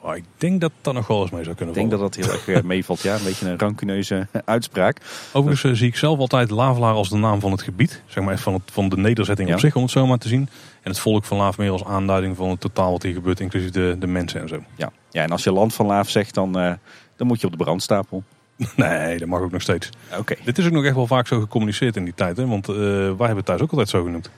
Oh, 0.03 0.17
ik 0.17 0.25
denk 0.37 0.61
dat 0.61 0.73
dat 0.81 0.95
nog 0.95 1.07
wel 1.07 1.23
eens 1.23 1.31
mee 1.31 1.45
zou 1.45 1.57
kunnen 1.57 1.75
vallen. 1.75 1.91
Ik 1.91 1.97
denk 1.99 2.11
dat 2.15 2.27
dat 2.27 2.45
heel 2.47 2.55
erg 2.55 2.63
meevalt, 2.65 3.01
ja. 3.01 3.15
Een 3.15 3.25
beetje 3.25 3.49
een 3.49 3.59
rancuneuze 3.59 4.27
uitspraak. 4.45 5.01
Overigens 5.33 5.79
zie 5.79 5.89
ik 5.89 5.97
zelf 5.97 6.19
altijd 6.19 6.51
Lavelaar 6.51 6.95
als 6.95 7.09
de 7.09 7.17
naam 7.17 7.41
van 7.41 7.51
het 7.51 7.63
gebied. 7.63 8.03
Zeg 8.07 8.25
maar 8.25 8.39
van, 8.39 8.55
het, 8.55 8.63
van 8.67 8.89
de 8.89 8.97
nederzetting 8.97 9.49
ja. 9.49 9.55
op 9.55 9.61
zich, 9.61 9.77
om 9.77 9.83
het 9.83 9.91
zo 9.91 10.07
maar 10.07 10.19
te 10.19 10.29
zien. 10.29 10.49
En 10.83 10.91
het 10.91 10.99
volk 10.99 11.25
van 11.25 11.37
Laaf 11.37 11.59
meer 11.59 11.71
als 11.71 11.85
aanduiding 11.85 12.37
van 12.37 12.51
het 12.51 12.61
totaal 12.61 12.91
wat 12.91 13.03
hier 13.03 13.15
gebeurt, 13.15 13.41
inclusief 13.41 13.71
de, 13.71 13.97
de 13.99 14.07
mensen 14.07 14.41
en 14.41 14.49
zo. 14.49 14.63
Ja. 14.77 14.93
ja, 15.11 15.23
en 15.23 15.31
als 15.31 15.45
je 15.45 15.53
land 15.53 15.75
van 15.75 15.87
Laaf 15.87 16.11
zegt, 16.11 16.35
dan, 16.35 16.59
uh, 16.59 16.73
dan 17.17 17.27
moet 17.27 17.41
je 17.41 17.47
op 17.47 17.53
de 17.53 17.65
brandstapel. 17.65 18.23
Nee, 18.77 19.19
dat 19.19 19.29
mag 19.29 19.41
ook 19.41 19.51
nog 19.51 19.63
steeds. 19.63 19.91
Oké. 20.19 20.35
Dit 20.45 20.59
is 20.59 20.67
ook 20.67 20.73
nog 20.73 20.85
echt 20.85 20.95
wel 20.95 21.07
vaak 21.07 21.27
zo 21.27 21.41
gecommuniceerd 21.41 21.97
in 21.97 22.05
die 22.05 22.15
tijd. 22.15 22.37
Hè? 22.37 22.47
Want 22.47 22.69
uh, 22.69 22.77
wij 22.77 23.07
hebben 23.07 23.37
het 23.37 23.45
thuis 23.45 23.61
ook 23.61 23.71
altijd 23.71 23.89
zo 23.89 24.05
genoemd. 24.05 24.31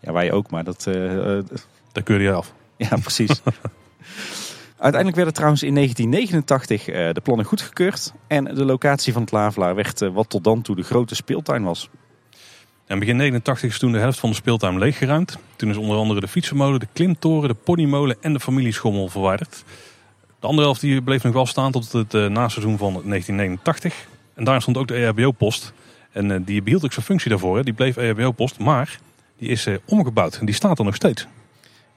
Ja, 0.00 0.12
wij 0.12 0.32
ook, 0.32 0.50
maar 0.50 0.64
dat... 0.64 0.88
Daar 1.94 2.04
keurde 2.04 2.24
je 2.24 2.32
af. 2.32 2.52
Ja, 2.76 2.96
precies. 2.96 3.40
Uiteindelijk 4.76 5.16
werden 5.16 5.34
trouwens 5.34 5.62
in 5.62 5.74
1989 5.74 6.88
uh, 6.88 6.94
de 7.12 7.20
plannen 7.20 7.46
goedgekeurd. 7.46 8.12
En 8.26 8.44
de 8.44 8.64
locatie 8.64 9.12
van 9.12 9.22
het 9.22 9.32
Lavelaar 9.32 9.74
werd 9.74 10.00
uh, 10.00 10.10
wat 10.12 10.28
tot 10.28 10.44
dan 10.44 10.62
toe 10.62 10.76
de 10.76 10.82
grote 10.82 11.14
speeltuin 11.14 11.62
was. 11.62 11.88
En 12.86 12.98
begin 12.98 13.16
89 13.16 13.70
is 13.70 13.78
toen 13.78 13.92
de 13.92 13.98
helft 13.98 14.18
van 14.18 14.30
de 14.30 14.36
speeltuin 14.36 14.78
leeggeruimd. 14.78 15.38
Toen 15.56 15.70
is 15.70 15.76
onder 15.76 15.96
andere 15.96 16.20
de 16.20 16.28
fietsenmolen, 16.28 16.80
de 16.80 16.88
klimtoren, 16.92 17.48
de 17.48 17.54
ponymolen 17.54 18.16
en 18.20 18.32
de 18.32 18.40
familieschommel 18.40 19.08
verwijderd. 19.08 19.64
De 20.44 20.50
andere 20.50 20.68
helft 20.68 20.80
die 20.82 21.02
bleef 21.02 21.22
nog 21.22 21.32
wel 21.32 21.46
staan 21.46 21.72
tot 21.72 21.92
het 21.92 22.14
uh, 22.14 22.26
naseizoen 22.26 22.78
van 22.78 22.92
1989. 22.92 24.06
En 24.34 24.44
daar 24.44 24.62
stond 24.62 24.76
ook 24.76 24.88
de 24.88 24.94
EHBO-post. 24.94 25.72
En 26.12 26.44
die 26.44 26.62
behield 26.62 26.84
ook 26.84 26.92
zijn 26.92 27.04
functie 27.04 27.30
daarvoor. 27.30 27.56
Hè. 27.56 27.62
Die 27.62 27.72
bleef 27.72 27.96
EHBO-post, 27.96 28.58
maar 28.58 28.98
die 29.38 29.48
is 29.48 29.68
omgebouwd. 29.84 30.36
En 30.36 30.46
die 30.46 30.54
staat 30.54 30.78
er 30.78 30.84
nog 30.84 30.94
steeds. 30.94 31.26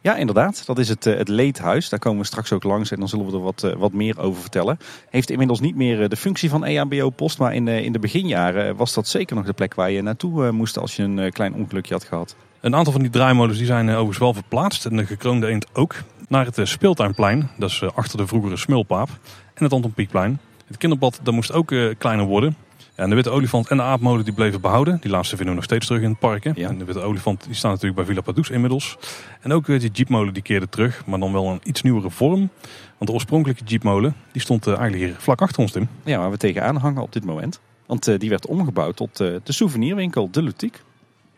Ja, 0.02 0.16
inderdaad. 0.16 0.66
Dat 0.66 0.80
is 0.80 0.90
het, 0.90 1.04
het 1.04 1.28
Leedhuis. 1.28 1.90
Daar 1.90 2.00
komen 2.00 2.20
we 2.20 2.26
straks 2.26 2.52
ook 2.52 2.64
langs 2.64 2.92
en 2.92 3.00
dan 3.00 3.08
zullen 3.08 3.26
we 3.26 3.32
er 3.32 3.42
wat, 3.42 3.74
wat 3.78 3.94
meer 3.94 4.20
over 4.20 4.42
vertellen. 4.42 4.80
Heeft 5.10 5.30
inmiddels 5.30 5.60
niet 5.60 5.76
meer 5.76 6.10
de 6.10 6.18
functie 6.18 6.50
van 6.50 6.66
EHBO-post, 6.66 7.38
maar 7.38 7.54
in, 7.54 7.68
in 7.68 7.92
de 7.92 8.00
beginjaren 8.00 8.76
was 8.76 8.94
dat 8.94 9.08
zeker 9.08 9.36
nog 9.36 9.46
de 9.46 9.54
plek 9.54 9.74
waar 9.74 9.92
je 9.92 10.02
naartoe 10.02 10.52
moest 10.52 10.78
als 10.78 10.96
je 10.96 11.04
een 11.04 11.32
klein 11.32 11.54
ongelukje 11.54 11.94
had 11.94 12.04
gehad. 12.04 12.36
Een 12.62 12.76
aantal 12.76 12.94
van 12.94 13.02
die 13.02 13.12
draaimolens 13.12 13.58
die 13.58 13.68
zijn 13.68 13.90
overigens 13.90 14.18
wel 14.18 14.34
verplaatst 14.34 14.86
en 14.86 14.98
de 14.98 15.06
gekroonde 15.06 15.48
eend 15.48 15.68
ook 15.74 15.96
naar 16.28 16.46
het 16.46 16.60
speeltuinplein. 16.64 17.50
Dat 17.58 17.70
is 17.70 17.84
achter 17.96 18.18
de 18.18 18.28
vroegere 18.28 18.58
Smulpaap 18.58 19.10
en 19.54 19.64
het 19.64 19.74
Anton 19.74 19.94
Pieckplein. 19.94 20.40
Het 20.68 20.78
kinderbad 20.78 21.20
dat 21.24 21.34
moest 21.34 21.52
ook 21.52 21.76
kleiner 21.98 22.26
worden. 22.26 22.56
En 22.96 23.10
de 23.10 23.16
witte 23.16 23.30
olifant 23.30 23.68
en 23.68 23.78
de 23.78 23.84
aapmolen 23.84 24.26
die 24.26 24.34
bleven 24.34 24.62
behouden. 24.62 24.98
Die 25.02 25.12
laatste 25.12 25.36
vinden 25.36 25.54
we 25.54 25.60
nog 25.60 25.70
steeds 25.70 25.86
terug 25.86 26.02
in 26.02 26.10
het 26.10 26.20
park. 26.20 26.44
Hè? 26.44 26.52
Ja. 26.56 26.70
En 26.70 26.78
de 26.78 26.86
witte 26.86 27.02
olifant 27.02 27.44
die 27.46 27.56
staat 27.56 27.72
natuurlijk 27.72 27.96
bij 27.96 28.06
Villa 28.06 28.22
Padus 28.22 28.50
inmiddels. 28.50 28.98
En 29.42 29.54
ook 29.54 29.66
die 29.66 29.92
jeepmolen 29.92 30.34
die 30.34 30.44
keerde 30.44 30.70
terug, 30.70 31.06
maar 31.06 31.20
dan 31.20 31.34
wel 31.34 31.48
een 31.48 31.60
iets 31.64 31.82
nieuwere 31.82 32.10
vorm. 32.10 32.50
Want 32.98 33.10
de 33.10 33.12
oorspronkelijke 33.12 33.64
jeepmolen 33.64 34.16
die 34.32 34.42
stond 34.42 34.68
eigenlijk 34.68 34.98
hier 34.98 35.16
vlak 35.18 35.42
achter 35.42 35.60
ons, 35.60 35.72
Tim. 35.72 35.88
Ja, 36.04 36.18
waar 36.18 36.32
we 36.32 36.38
tegenaan 36.38 36.76
hangen 36.76 37.02
op 37.02 37.14
dit 37.14 37.26
moment. 37.26 37.60
Want 37.86 38.08
uh, 38.08 38.20
die 38.20 38.30
werd 38.30 38.46
omgebouwd 38.46 38.96
tot 38.96 39.20
uh, 39.20 39.36
de 39.44 39.52
souvenirwinkel 39.52 40.32
De 40.32 40.42
Lutique. 40.42 40.80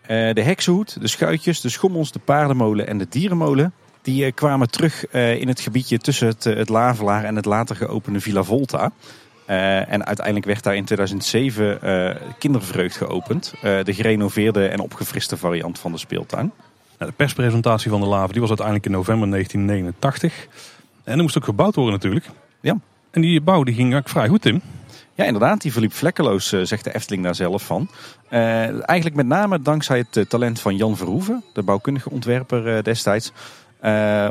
Uh, 0.01 0.33
de 0.33 0.41
heksenhoed, 0.41 1.01
de 1.01 1.07
schuitjes, 1.07 1.61
de 1.61 1.69
schommels, 1.69 2.11
de 2.11 2.19
paardenmolen 2.19 2.87
en 2.87 2.97
de 2.97 3.07
dierenmolen... 3.09 3.73
die 4.13 4.31
kwamen 4.31 4.69
terug 4.69 5.07
in 5.11 5.47
het 5.47 5.59
gebiedje 5.59 5.97
tussen 5.97 6.27
het, 6.27 6.43
het 6.43 6.69
Lavelaar 6.69 7.23
en 7.23 7.35
het 7.35 7.45
later 7.45 7.75
geopende 7.75 8.19
Villa 8.19 8.43
Volta... 8.43 8.91
Uh, 9.49 9.91
en 9.91 10.05
uiteindelijk 10.05 10.45
werd 10.45 10.63
daar 10.63 10.75
in 10.75 10.85
2007 10.85 11.79
uh, 11.83 12.15
Kindervreugd 12.39 12.97
geopend. 12.97 13.53
Uh, 13.55 13.83
de 13.83 13.93
gerenoveerde 13.93 14.67
en 14.67 14.79
opgefriste 14.79 15.37
variant 15.37 15.79
van 15.79 15.91
de 15.91 15.97
speeltuin. 15.97 16.51
Nou, 16.97 17.11
de 17.11 17.17
perspresentatie 17.17 17.91
van 17.91 18.01
de 18.01 18.07
lava 18.07 18.31
die 18.31 18.39
was 18.39 18.49
uiteindelijk 18.49 18.85
in 18.85 18.91
november 18.91 19.29
1989. 19.29 20.47
En 21.03 21.17
er 21.17 21.21
moest 21.21 21.37
ook 21.37 21.43
gebouwd 21.43 21.75
worden 21.75 21.93
natuurlijk. 21.93 22.29
Ja. 22.61 22.77
En 23.11 23.21
die 23.21 23.41
bouw 23.41 23.63
die 23.63 23.75
ging 23.75 23.95
ook 23.95 24.09
vrij 24.09 24.27
goed, 24.27 24.41
Tim. 24.41 24.61
Ja, 25.13 25.25
inderdaad. 25.25 25.61
Die 25.61 25.71
verliep 25.71 25.93
vlekkeloos, 25.93 26.47
zegt 26.47 26.83
de 26.83 26.95
Efteling 26.95 27.23
daar 27.23 27.35
zelf 27.35 27.63
van. 27.63 27.89
eigenlijk 28.29 29.15
met 29.15 29.27
name 29.27 29.61
dankzij 29.61 30.05
het 30.09 30.29
talent 30.29 30.59
van 30.59 30.75
Jan 30.75 30.97
Verhoeven, 30.97 31.43
de 31.53 31.63
bouwkundige 31.63 32.09
ontwerper 32.09 32.83
destijds. 32.83 33.31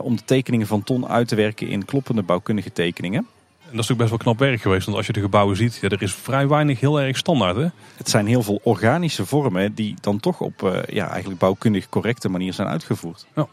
Om 0.03 0.17
de 0.17 0.25
tekeningen 0.25 0.67
van 0.67 0.83
Ton 0.83 1.09
uit 1.09 1.29
te 1.29 1.35
werken 1.35 1.69
in 1.69 1.85
kloppende 1.85 2.23
bouwkundige 2.23 2.73
tekeningen. 2.73 3.27
En 3.71 3.75
dat 3.75 3.83
is 3.83 3.89
natuurlijk 3.89 3.99
best 3.99 4.25
wel 4.25 4.35
knap 4.35 4.49
werk 4.49 4.63
geweest. 4.63 4.85
Want 4.85 4.97
als 4.97 5.07
je 5.07 5.13
de 5.13 5.21
gebouwen 5.21 5.57
ziet, 5.57 5.79
ja, 5.81 5.89
er 5.89 6.03
is 6.03 6.15
vrij 6.15 6.49
weinig 6.49 6.81
heel 6.81 7.01
erg 7.01 7.17
standaard. 7.17 7.57
Hè? 7.57 7.67
Het 7.97 8.11
zijn 8.11 8.27
heel 8.27 8.43
veel 8.43 8.61
organische 8.63 9.27
vormen 9.27 9.75
die 9.75 9.95
dan 10.01 10.21
toch 10.21 10.41
op 10.41 10.63
uh, 10.63 10.83
ja, 10.87 11.09
eigenlijk 11.09 11.41
bouwkundig 11.41 11.89
correcte 11.89 12.29
manier 12.29 12.53
zijn 12.53 12.69
uitgevoerd. 12.69 13.27
Ja. 13.35 13.47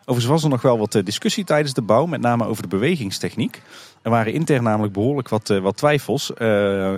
Overigens 0.00 0.26
was 0.26 0.42
er 0.42 0.48
nog 0.48 0.62
wel 0.62 0.78
wat 0.78 1.00
discussie 1.04 1.44
tijdens 1.44 1.74
de 1.74 1.82
bouw, 1.82 2.06
met 2.06 2.20
name 2.20 2.46
over 2.46 2.62
de 2.62 2.68
bewegingstechniek. 2.68 3.62
Er 4.02 4.10
waren 4.10 4.32
intern 4.32 4.62
namelijk 4.62 4.92
behoorlijk 4.92 5.28
wat, 5.28 5.50
uh, 5.50 5.58
wat 5.58 5.76
twijfels. 5.76 6.26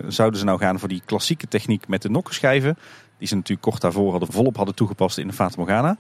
Zouden 0.08 0.38
ze 0.38 0.44
nou 0.44 0.58
gaan 0.58 0.78
voor 0.78 0.88
die 0.88 1.02
klassieke 1.04 1.48
techniek 1.48 1.88
met 1.88 2.02
de 2.02 2.10
nokkenschijven, 2.10 2.78
die 3.18 3.28
ze 3.28 3.34
natuurlijk 3.34 3.66
kort 3.66 3.80
daarvoor 3.80 4.10
hadden, 4.10 4.32
volop 4.32 4.56
hadden 4.56 4.74
toegepast 4.74 5.18
in 5.18 5.26
de 5.26 5.32
Fata 5.32 5.54
Morgana. 5.58 5.98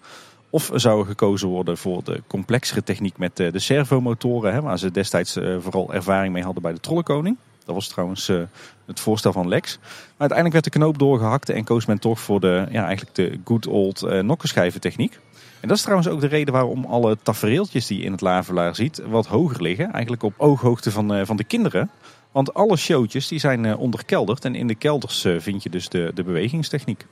Of 0.54 0.70
zou 0.74 1.00
er 1.00 1.06
gekozen 1.06 1.48
worden 1.48 1.78
voor 1.78 2.04
de 2.04 2.22
complexere 2.26 2.82
techniek 2.82 3.18
met 3.18 3.36
de 3.36 3.58
servomotoren, 3.58 4.52
hè, 4.52 4.60
waar 4.60 4.78
ze 4.78 4.90
destijds 4.90 5.38
vooral 5.58 5.94
ervaring 5.94 6.32
mee 6.32 6.42
hadden 6.42 6.62
bij 6.62 6.72
de 6.72 6.80
Trollenkoning. 6.80 7.36
Dat 7.64 7.74
was 7.74 7.88
trouwens 7.88 8.28
uh, 8.28 8.42
het 8.86 9.00
voorstel 9.00 9.32
van 9.32 9.48
Lex. 9.48 9.78
Maar 9.78 9.88
uiteindelijk 10.16 10.52
werd 10.52 10.64
de 10.72 10.78
knoop 10.78 10.98
doorgehakt 10.98 11.48
en 11.48 11.64
koos 11.64 11.86
men 11.86 11.98
toch 11.98 12.20
voor 12.20 12.40
de, 12.40 12.66
ja, 12.70 12.84
eigenlijk 12.84 13.14
de 13.14 13.38
good 13.44 13.66
old 13.66 14.02
uh, 14.02 14.20
nokkenschijven 14.20 14.80
techniek. 14.80 15.18
En 15.60 15.68
dat 15.68 15.76
is 15.76 15.82
trouwens 15.82 16.08
ook 16.08 16.20
de 16.20 16.26
reden 16.26 16.54
waarom 16.54 16.84
alle 16.84 17.18
tafereeltjes 17.22 17.86
die 17.86 17.98
je 17.98 18.04
in 18.04 18.12
het 18.12 18.20
Lavelaar 18.20 18.74
ziet 18.74 19.02
wat 19.06 19.26
hoger 19.26 19.62
liggen. 19.62 19.92
Eigenlijk 19.92 20.22
op 20.22 20.34
ooghoogte 20.36 20.90
van, 20.90 21.26
van 21.26 21.36
de 21.36 21.44
kinderen. 21.44 21.90
Want 22.32 22.54
alle 22.54 22.76
showtjes 22.76 23.28
die 23.28 23.38
zijn 23.38 23.76
onderkelderd 23.76 24.44
en 24.44 24.54
in 24.54 24.66
de 24.66 24.74
kelders 24.74 25.26
vind 25.38 25.62
je 25.62 25.70
dus 25.70 25.88
de, 25.88 26.10
de 26.14 26.22
bewegingstechniek. 26.22 27.06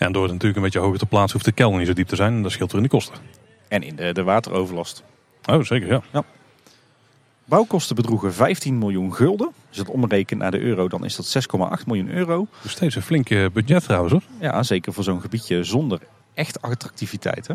En 0.00 0.12
door 0.12 0.22
het 0.22 0.32
natuurlijk 0.32 0.56
een 0.56 0.62
beetje 0.62 0.78
hoger 0.78 0.98
te 0.98 1.06
plaatsen 1.06 1.32
hoeft 1.32 1.44
de 1.44 1.52
kelder 1.52 1.78
niet 1.78 1.86
zo 1.86 1.92
diep 1.92 2.08
te 2.08 2.16
zijn. 2.16 2.32
En 2.32 2.42
dat 2.42 2.52
scheelt 2.52 2.70
er 2.70 2.76
in 2.76 2.82
de 2.82 2.88
kosten. 2.88 3.14
En 3.68 3.82
in 3.82 3.96
de, 3.96 4.12
de 4.12 4.22
wateroverlast. 4.22 5.02
Oh, 5.44 5.62
zeker, 5.62 5.88
ja. 5.88 6.02
ja. 6.12 6.24
Bouwkosten 7.44 7.96
bedroegen 7.96 8.34
15 8.34 8.78
miljoen 8.78 9.14
gulden. 9.14 9.46
Als 9.46 9.76
je 9.76 9.84
dat 9.84 9.94
omrekent 9.94 10.40
naar 10.40 10.50
de 10.50 10.60
euro, 10.60 10.88
dan 10.88 11.04
is 11.04 11.16
dat 11.16 11.46
6,8 11.80 11.86
miljoen 11.86 12.10
euro. 12.10 12.46
Dus 12.62 12.72
steeds 12.72 12.94
een 12.94 13.02
flinke 13.02 13.50
budget 13.52 13.82
trouwens 13.82 14.12
hoor. 14.12 14.22
Ja, 14.40 14.62
zeker 14.62 14.92
voor 14.92 15.04
zo'n 15.04 15.20
gebiedje 15.20 15.64
zonder 15.64 16.00
echt 16.34 16.62
attractiviteit. 16.62 17.46
Hè? 17.46 17.54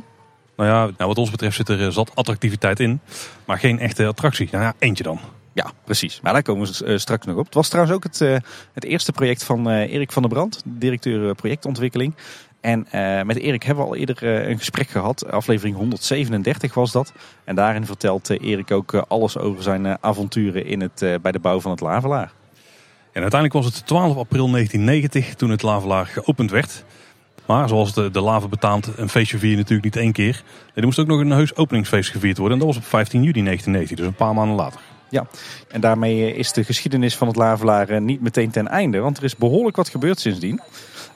Nou 0.56 0.70
ja, 0.70 0.84
nou 0.84 1.08
wat 1.10 1.18
ons 1.18 1.32
betreft 1.32 1.56
zit 1.56 1.70
er 1.70 1.86
eh, 1.86 1.92
zat 1.92 2.16
attractiviteit 2.16 2.80
in. 2.80 3.00
Maar 3.46 3.60
geen 3.60 3.80
echte 3.80 4.06
attractie. 4.06 4.48
Nou 4.52 4.64
ja, 4.64 4.74
eentje 4.80 5.04
dan. 5.04 5.20
Ja, 5.56 5.72
precies. 5.84 6.22
Maar 6.22 6.34
daar 6.34 6.42
komen 6.42 6.68
we 6.68 6.86
eh, 6.86 6.98
straks 6.98 7.26
nog 7.26 7.38
op. 7.38 7.46
Het 7.46 7.54
was 7.54 7.70
trouwens 7.70 7.96
ook 7.96 8.04
het, 8.04 8.22
eh, 8.22 8.36
het 8.74 8.84
eerste 8.84 9.12
project 9.12 9.44
van 9.44 9.70
Erik 9.70 10.12
van 10.12 10.22
der 10.22 10.32
Brand, 10.32 10.62
directeur 10.66 11.36
projectontwikkeling. 11.36 12.16
En 12.62 12.88
met 13.26 13.38
Erik 13.38 13.64
hebben 13.64 13.84
we 13.84 13.90
al 13.90 13.96
eerder 13.96 14.24
een 14.50 14.58
gesprek 14.58 14.90
gehad. 14.90 15.32
Aflevering 15.32 15.76
137 15.76 16.74
was 16.74 16.92
dat. 16.92 17.14
En 17.44 17.56
daarin 17.56 17.86
vertelt 17.86 18.30
Erik 18.30 18.72
ook 18.72 18.94
alles 18.94 19.38
over 19.38 19.64
zijn 19.64 20.04
avonturen 20.04 20.66
in 20.66 20.82
het, 20.82 21.20
bij 21.22 21.32
de 21.32 21.40
bouw 21.40 21.60
van 21.60 21.72
het 21.72 21.80
Lavelaar. 21.80 22.32
En 23.12 23.22
uiteindelijk 23.22 23.54
was 23.54 23.66
het 23.66 23.86
12 23.86 24.18
april 24.18 24.52
1990 24.52 25.36
toen 25.36 25.50
het 25.50 25.62
Lavelaar 25.62 26.06
geopend 26.06 26.52
werd. 26.52 26.86
Maar 27.46 27.70
zoals 27.70 27.94
de, 27.94 28.12
de 28.12 28.22
lava 28.22 28.48
betaamt, 28.48 28.92
een 28.98 29.10
feestje 29.10 29.38
vier 29.38 29.50
je 29.50 29.56
natuurlijk 29.56 29.84
niet 29.84 29.96
één 29.96 30.12
keer. 30.12 30.44
er 30.74 30.84
moest 30.84 31.00
ook 31.00 31.08
nog 31.08 31.20
een 31.20 31.32
heus 31.32 31.56
openingsfeest 31.56 32.10
gevierd 32.10 32.38
worden. 32.38 32.60
En 32.60 32.66
dat 32.66 32.76
was 32.76 32.84
op 32.84 32.90
15 32.90 33.24
juli 33.24 33.44
1990, 33.44 33.98
dus 33.98 34.08
een 34.08 34.26
paar 34.26 34.34
maanden 34.34 34.56
later. 34.56 34.80
Ja, 35.10 35.28
en 35.68 35.82
daarmee 35.82 36.36
is 36.36 36.54
de 36.54 36.64
geschiedenis 36.64 37.18
van 37.18 37.28
het 37.28 37.36
Lavelaar 37.36 37.90
eh, 37.90 38.02
niet 38.02 38.22
meteen 38.22 38.52
ten 38.52 38.68
einde. 38.68 39.00
Want 39.00 39.18
er 39.18 39.24
is 39.24 39.36
behoorlijk 39.36 39.76
wat 39.76 39.90
gebeurd 39.90 40.20
sindsdien. 40.20 40.62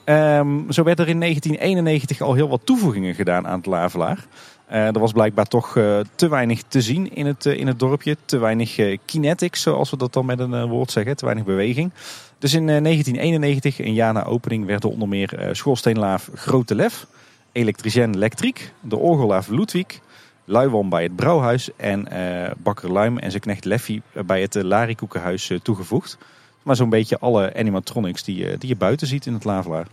Um, 0.04 0.72
zo 0.72 0.82
werd 0.82 0.98
er 0.98 1.08
in 1.08 1.20
1991 1.20 2.20
al 2.20 2.34
heel 2.34 2.48
wat 2.48 2.60
toevoegingen 2.64 3.14
gedaan 3.14 3.46
aan 3.46 3.56
het 3.56 3.66
Lavelaar. 3.66 4.24
Uh, 4.70 4.86
er 4.86 4.98
was 4.98 5.12
blijkbaar 5.12 5.46
toch 5.46 5.72
te 6.14 6.28
weinig 6.28 6.62
te 6.68 6.80
zien 6.80 7.14
in 7.14 7.26
het, 7.26 7.46
in 7.46 7.66
het 7.66 7.78
dorpje. 7.78 8.16
Te 8.24 8.38
weinig 8.38 8.78
kinetics, 9.04 9.62
zoals 9.62 9.90
we 9.90 9.96
dat 9.96 10.12
dan 10.12 10.26
met 10.26 10.38
een 10.38 10.66
woord 10.66 10.90
zeggen. 10.90 11.16
Te 11.16 11.24
weinig 11.24 11.44
beweging. 11.44 11.92
Dus 12.38 12.54
in 12.54 12.66
1991, 12.66 13.78
een 13.78 13.94
jaar 13.94 14.12
na 14.12 14.24
opening, 14.24 14.66
werden 14.66 14.90
onder 14.90 15.08
meer 15.08 15.48
schoorsteenlaaf 15.52 16.30
Grote 16.34 16.74
Lef, 16.74 17.06
Elektricien 17.52 18.14
Elektriek, 18.14 18.72
de 18.80 18.96
orgellaaf 18.96 19.48
Ludwig, 19.48 20.00
Luiwam 20.50 20.88
bij 20.88 21.02
het 21.02 21.16
Brouwhuis 21.16 21.70
en 21.76 22.08
Bakker 22.58 22.92
Luim 22.92 23.18
en 23.18 23.30
zijn 23.30 23.42
knecht 23.42 23.64
Leffie 23.64 24.02
bij 24.26 24.40
het 24.40 24.54
Larikoekenhuis 24.54 25.50
toegevoegd. 25.62 26.18
Maar 26.62 26.76
zo'n 26.76 26.90
beetje 26.90 27.18
alle 27.18 27.54
animatronics 27.56 28.24
die, 28.24 28.58
die 28.58 28.68
je 28.68 28.76
buiten 28.76 29.06
ziet 29.06 29.26
in 29.26 29.34
het 29.34 29.44
Lavelaar 29.44 29.86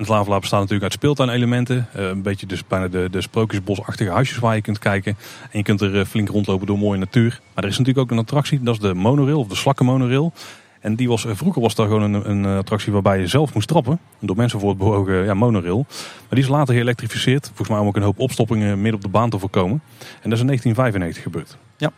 het 0.00 0.08
Lavelaar 0.08 0.40
bestaat 0.40 0.58
natuurlijk 0.58 0.84
uit 0.84 0.92
speeltuinelementen. 0.92 1.86
Een 1.92 2.22
beetje 2.22 2.46
dus 2.46 2.66
bijna 2.66 2.88
de, 2.88 3.08
de 3.10 3.20
sprookjesbosachtige 3.20 4.10
huisjes 4.10 4.38
waar 4.38 4.54
je 4.54 4.60
kunt 4.60 4.78
kijken. 4.78 5.16
En 5.42 5.58
je 5.58 5.62
kunt 5.62 5.80
er 5.80 6.00
eh, 6.00 6.06
flink 6.06 6.28
rondlopen 6.28 6.66
door 6.66 6.78
mooie 6.78 6.98
natuur. 6.98 7.40
Maar 7.54 7.64
er 7.64 7.70
is 7.70 7.78
natuurlijk 7.78 8.06
ook 8.06 8.10
een 8.10 8.24
attractie, 8.24 8.62
dat 8.62 8.74
is 8.74 8.80
de 8.80 8.94
monorail 8.94 9.38
of 9.38 9.48
de 9.48 9.54
slakkenmonorail. 9.54 10.32
En 10.80 10.94
die 10.94 11.08
was, 11.08 11.24
eh, 11.24 11.34
vroeger 11.34 11.62
was 11.62 11.74
daar 11.74 11.86
gewoon 11.86 12.14
een, 12.14 12.30
een 12.30 12.56
attractie 12.58 12.92
waarbij 12.92 13.18
je 13.18 13.26
zelf 13.26 13.54
moest 13.54 13.68
trappen. 13.68 14.00
Door 14.18 14.36
mensen 14.36 14.60
voor 14.60 14.68
het 14.68 14.78
bewogen 14.78 15.24
ja, 15.24 15.34
monorail. 15.34 15.86
Maar 15.88 16.28
die 16.28 16.42
is 16.42 16.48
later 16.48 16.74
geëlektrificeerd. 16.74 17.46
Volgens 17.46 17.68
mij 17.68 17.78
om 17.78 17.86
ook 17.86 17.96
een 17.96 18.02
hoop 18.02 18.18
opstoppingen 18.18 18.74
midden 18.74 18.94
op 18.94 19.02
de 19.02 19.08
baan 19.08 19.30
te 19.30 19.38
voorkomen. 19.38 19.82
En 19.98 20.30
dat 20.30 20.32
is 20.32 20.40
in 20.40 20.46
1995 20.46 21.22
gebeurd. 21.22 21.56
Ja, 21.76 21.92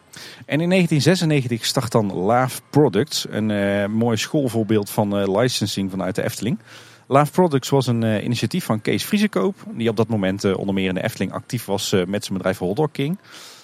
en 0.47 0.61
in 0.61 0.69
1996 0.69 1.65
start 1.67 1.93
dan 1.93 2.13
Laaf 2.15 2.63
Products. 2.71 3.27
Een 3.31 3.91
mooi 3.91 4.17
schoolvoorbeeld 4.17 4.91
van 4.91 5.39
licensing 5.39 5.91
vanuit 5.91 6.15
de 6.15 6.23
Efteling. 6.23 6.59
Love 7.07 7.33
Products 7.33 7.69
was 7.69 7.87
een 7.87 8.25
initiatief 8.25 8.65
van 8.65 8.81
Kees 8.81 9.05
Vriesekoop. 9.05 9.55
Die 9.75 9.89
op 9.89 9.97
dat 9.97 10.09
moment 10.09 10.55
onder 10.55 10.75
meer 10.75 10.89
in 10.89 10.95
de 10.95 11.03
Efteling 11.03 11.33
actief 11.33 11.65
was 11.65 11.95
met 12.07 12.25
zijn 12.25 12.39
bedrijf 12.39 12.59
Hot 12.59 12.89
King. 12.93 13.19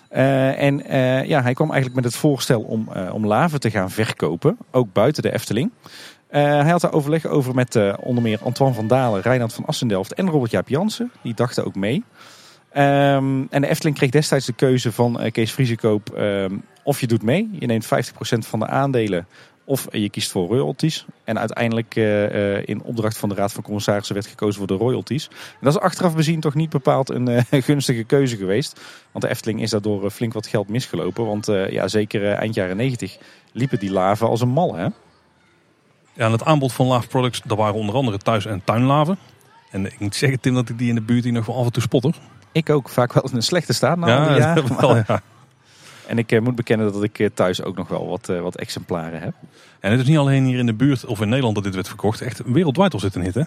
En 0.09 0.83
ja, 1.27 1.43
hij 1.43 1.55
kwam 1.55 1.71
eigenlijk 1.71 1.95
met 1.95 2.05
het 2.05 2.21
voorstel 2.21 2.61
om, 2.61 2.89
om 3.13 3.27
laven 3.27 3.61
te 3.61 3.71
gaan 3.71 3.91
verkopen. 3.91 4.59
Ook 4.71 4.93
buiten 4.93 5.23
de 5.23 5.33
Efteling. 5.33 5.71
hij 6.29 6.71
had 6.71 6.81
daar 6.81 6.93
overleg 6.93 7.27
over 7.27 7.55
met 7.55 7.79
onder 8.01 8.23
meer 8.23 8.39
Antoine 8.43 8.75
van 8.75 8.87
Dalen, 8.87 9.23
Reinhard 9.23 9.53
van 9.53 9.67
Assendelft 9.67 10.15
en 10.15 10.31
Robert 10.31 10.51
Jaap 10.51 10.69
Jansen. 10.69 11.11
Die 11.23 11.35
dachten 11.35 11.65
ook 11.65 11.75
mee. 11.75 12.05
Um, 12.79 13.47
en 13.51 13.61
de 13.61 13.69
Efteling 13.69 13.97
kreeg 13.97 14.11
destijds 14.11 14.47
de 14.47 14.53
keuze 14.53 14.93
van 14.93 15.31
Kees 15.33 15.53
Vriesekoop 15.53 16.19
um, 16.19 16.63
of 16.83 17.01
je 17.01 17.07
doet 17.07 17.23
mee. 17.23 17.51
Je 17.53 17.67
neemt 17.67 17.85
50% 17.85 17.89
van 18.39 18.59
de 18.59 18.67
aandelen 18.67 19.27
of 19.69 19.87
je 19.91 20.11
kiest 20.11 20.31
voor 20.31 20.49
royalties. 20.49 21.07
En 21.25 21.39
uiteindelijk 21.39 21.97
uh, 21.97 22.67
in 22.67 22.83
opdracht 22.83 23.19
van 23.19 23.29
de 23.29 23.35
Raad 23.35 23.53
van 23.53 23.63
Commissarissen 23.63 24.15
werd 24.15 24.27
gekozen 24.27 24.59
voor 24.59 24.67
de 24.67 24.85
royalties. 24.85 25.29
En 25.29 25.59
dat 25.61 25.75
is 25.75 25.81
achteraf 25.81 26.15
bezien 26.15 26.41
toch 26.41 26.55
niet 26.55 26.71
bepaald 26.71 27.11
een 27.11 27.29
uh, 27.29 27.41
gunstige 27.69 28.05
keuze 28.05 28.37
geweest. 28.37 28.81
Want 29.13 29.25
de 29.25 29.31
Efteling 29.31 29.63
is 29.63 29.71
daardoor 29.71 30.11
flink 30.11 30.33
wat 30.33 30.47
geld 30.47 30.69
misgelopen. 30.69 31.27
Want 31.27 31.47
ja, 31.47 31.89
zeker 31.89 32.33
eind 32.33 32.55
jaren 32.55 32.77
90 32.77 33.19
liepen 33.53 33.79
die 33.79 33.91
laven 33.91 34.29
als 34.29 34.41
een 34.41 34.49
mal. 34.49 34.75
Hè? 34.75 34.83
Ja, 34.83 36.25
en 36.25 36.33
het 36.33 36.45
aanbod 36.45 36.73
van 36.73 36.87
Lave 36.87 37.09
Products, 37.09 37.41
dat 37.45 37.59
waren 37.59 37.75
onder 37.75 37.95
andere 37.95 38.19
thuis- 38.19 38.47
en 38.47 38.63
tuinlaven. 38.65 39.19
En 39.71 39.87
ik 39.87 39.99
moet 39.99 40.15
zeggen 40.15 40.41
Tim 40.41 40.55
dat 40.55 40.69
ik 40.69 40.79
die 40.79 40.89
in 40.89 40.95
de 40.95 41.01
buurt 41.01 41.25
hier 41.25 41.33
nog 41.33 41.47
wel 41.47 41.57
af 41.57 41.65
en 41.65 41.73
toe 41.73 41.83
spotter. 41.83 42.15
Ik 42.53 42.71
ook, 42.71 42.89
vaak 42.89 43.13
wel 43.13 43.23
in 43.31 43.37
een 43.37 43.43
slechte 43.43 43.73
staat. 43.73 43.97
Nou, 43.97 44.35
ja, 44.35 44.55
wel, 44.81 44.97
ja. 44.97 45.23
En 46.09 46.19
ik 46.19 46.41
moet 46.41 46.55
bekennen 46.55 46.93
dat 46.93 47.03
ik 47.03 47.31
thuis 47.35 47.63
ook 47.63 47.77
nog 47.77 47.89
wel 47.89 48.09
wat, 48.09 48.27
wat 48.27 48.57
exemplaren 48.57 49.21
heb. 49.21 49.35
En 49.81 49.91
het 49.91 50.01
is 50.01 50.07
niet 50.07 50.19
alleen 50.19 50.45
hier 50.45 50.59
in 50.59 50.67
de 50.67 50.75
buurt 50.75 51.05
of 51.05 51.21
in 51.21 51.29
Nederland 51.29 51.55
dat 51.55 51.65
dit 51.65 51.75
werd 51.75 51.89
verkocht. 51.89 52.21
Echt 52.21 52.43
wereldwijd 52.45 52.93
al 52.93 53.01
zit 53.01 53.15
een 53.15 53.23
hit, 53.23 53.35
hè? 53.35 53.43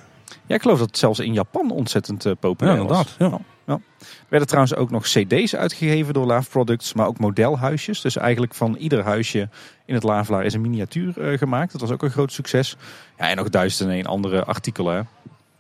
Ja, 0.46 0.56
ik 0.56 0.62
geloof 0.62 0.80
dat 0.80 0.88
het 0.88 0.98
zelfs 0.98 1.20
in 1.20 1.34
Japan 1.34 1.72
ontzettend 1.72 2.40
populair 2.40 2.76
ja, 2.76 2.82
inderdaad, 2.82 3.16
was. 3.18 3.30
Ja. 3.30 3.40
Ja. 3.72 3.80
Er 4.00 4.28
werden 4.28 4.48
trouwens 4.48 4.76
ook 4.76 4.90
nog 4.90 5.04
cd's 5.04 5.56
uitgegeven 5.56 6.14
door 6.14 6.26
Laaf 6.26 6.50
Products, 6.50 6.94
maar 6.94 7.08
ook 7.08 7.20
modelhuisjes. 7.20 8.02
Dus 8.02 8.18
eigenlijk 8.18 8.54
van 8.54 8.76
ieder 8.76 9.04
huisje 9.04 9.50
in 9.86 9.94
het 9.94 10.04
Lavelaar 10.04 10.46
is 10.46 10.54
een 10.54 10.62
miniatuur 10.62 11.14
uh, 11.18 11.38
gemaakt. 11.38 11.72
Dat 11.72 11.82
was 11.82 11.92
ook 11.92 12.04
een 12.04 12.12
groot 12.12 12.32
succes. 12.32 12.78
Ja, 13.18 13.30
en 13.30 13.36
nog 13.36 13.50
duizenden 13.50 13.94
en 13.94 14.00
een 14.00 14.08
andere 14.08 14.44
artikelen. 14.44 15.08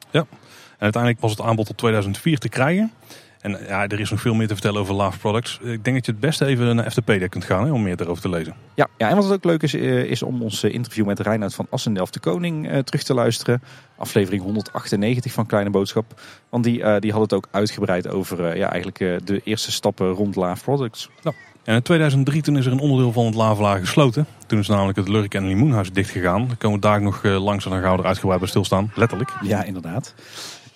Ja, 0.10 0.20
en 0.20 0.28
uiteindelijk 0.88 1.22
was 1.22 1.32
het 1.32 1.42
aanbod 1.42 1.66
tot 1.66 1.78
2004 1.78 2.38
te 2.38 2.50
krijgen. 2.50 2.92
En 3.42 3.58
ja, 3.68 3.88
er 3.88 4.00
is 4.00 4.10
nog 4.10 4.22
veel 4.22 4.34
meer 4.34 4.48
te 4.48 4.54
vertellen 4.54 4.82
over 4.82 4.94
Love 4.94 5.20
Products. 5.20 5.60
Ik 5.62 5.84
denk 5.84 5.96
dat 5.96 6.06
je 6.06 6.12
het 6.12 6.20
beste 6.20 6.46
even 6.46 6.76
naar 6.76 6.92
FTP 6.92 7.30
kunt 7.30 7.44
gaan 7.44 7.66
hè, 7.66 7.72
om 7.72 7.84
meer 7.84 8.02
erover 8.02 8.22
te 8.22 8.30
lezen. 8.30 8.54
Ja, 8.74 8.88
ja, 8.98 9.10
en 9.10 9.16
wat 9.16 9.32
ook 9.32 9.44
leuk 9.44 9.64
is, 9.64 9.74
eh, 9.74 10.04
is 10.04 10.24
om 10.24 10.42
ons 10.42 10.64
eh, 10.64 10.74
interview 10.74 11.06
met 11.06 11.20
Reinhard 11.20 11.54
van 11.54 11.68
Assendelft 11.70 12.14
de 12.14 12.20
Koning 12.20 12.70
eh, 12.70 12.80
terug 12.80 13.04
te 13.04 13.14
luisteren. 13.14 13.62
Aflevering 13.98 14.44
198 14.44 15.32
van 15.32 15.46
Kleine 15.46 15.70
Boodschap. 15.70 16.22
Want 16.50 16.64
die, 16.64 17.00
die 17.00 17.12
had 17.12 17.22
het 17.22 17.34
ook 17.34 17.48
uitgebreid 17.52 18.08
over 18.08 18.58
ja, 18.58 18.72
eigenlijk 18.72 19.26
de 19.28 19.42
eerste 19.44 19.72
stappen 19.72 20.12
rond 20.12 20.36
Love 20.36 20.64
Products. 20.64 21.10
Ja. 21.22 21.34
En 21.64 21.76
in 21.76 21.82
2003 21.82 22.42
toen 22.42 22.58
is 22.58 22.66
er 22.66 22.72
een 22.72 22.80
onderdeel 22.80 23.12
van 23.12 23.26
het 23.26 23.36
Lavelaar 23.36 23.80
gesloten. 23.80 24.26
Toen 24.48 24.60
is 24.60 24.68
namelijk 24.68 24.98
het 24.98 25.08
Lurk 25.08 25.34
en 25.34 25.48
Limoenhuis 25.48 25.92
dichtgegaan. 25.92 26.48
Daar 26.48 26.58
komen 26.58 26.80
we 26.80 26.86
daar 26.86 27.02
nog 27.02 27.24
langs 27.24 27.66
en 27.66 27.72
dan 27.72 27.82
gaan 27.82 27.96
we 27.96 28.02
er 28.02 28.08
uitgebreid 28.08 28.40
bij 28.40 28.50
stilstaan. 28.50 28.92
Letterlijk. 28.96 29.32
Ja, 29.42 29.64
inderdaad. 29.64 30.14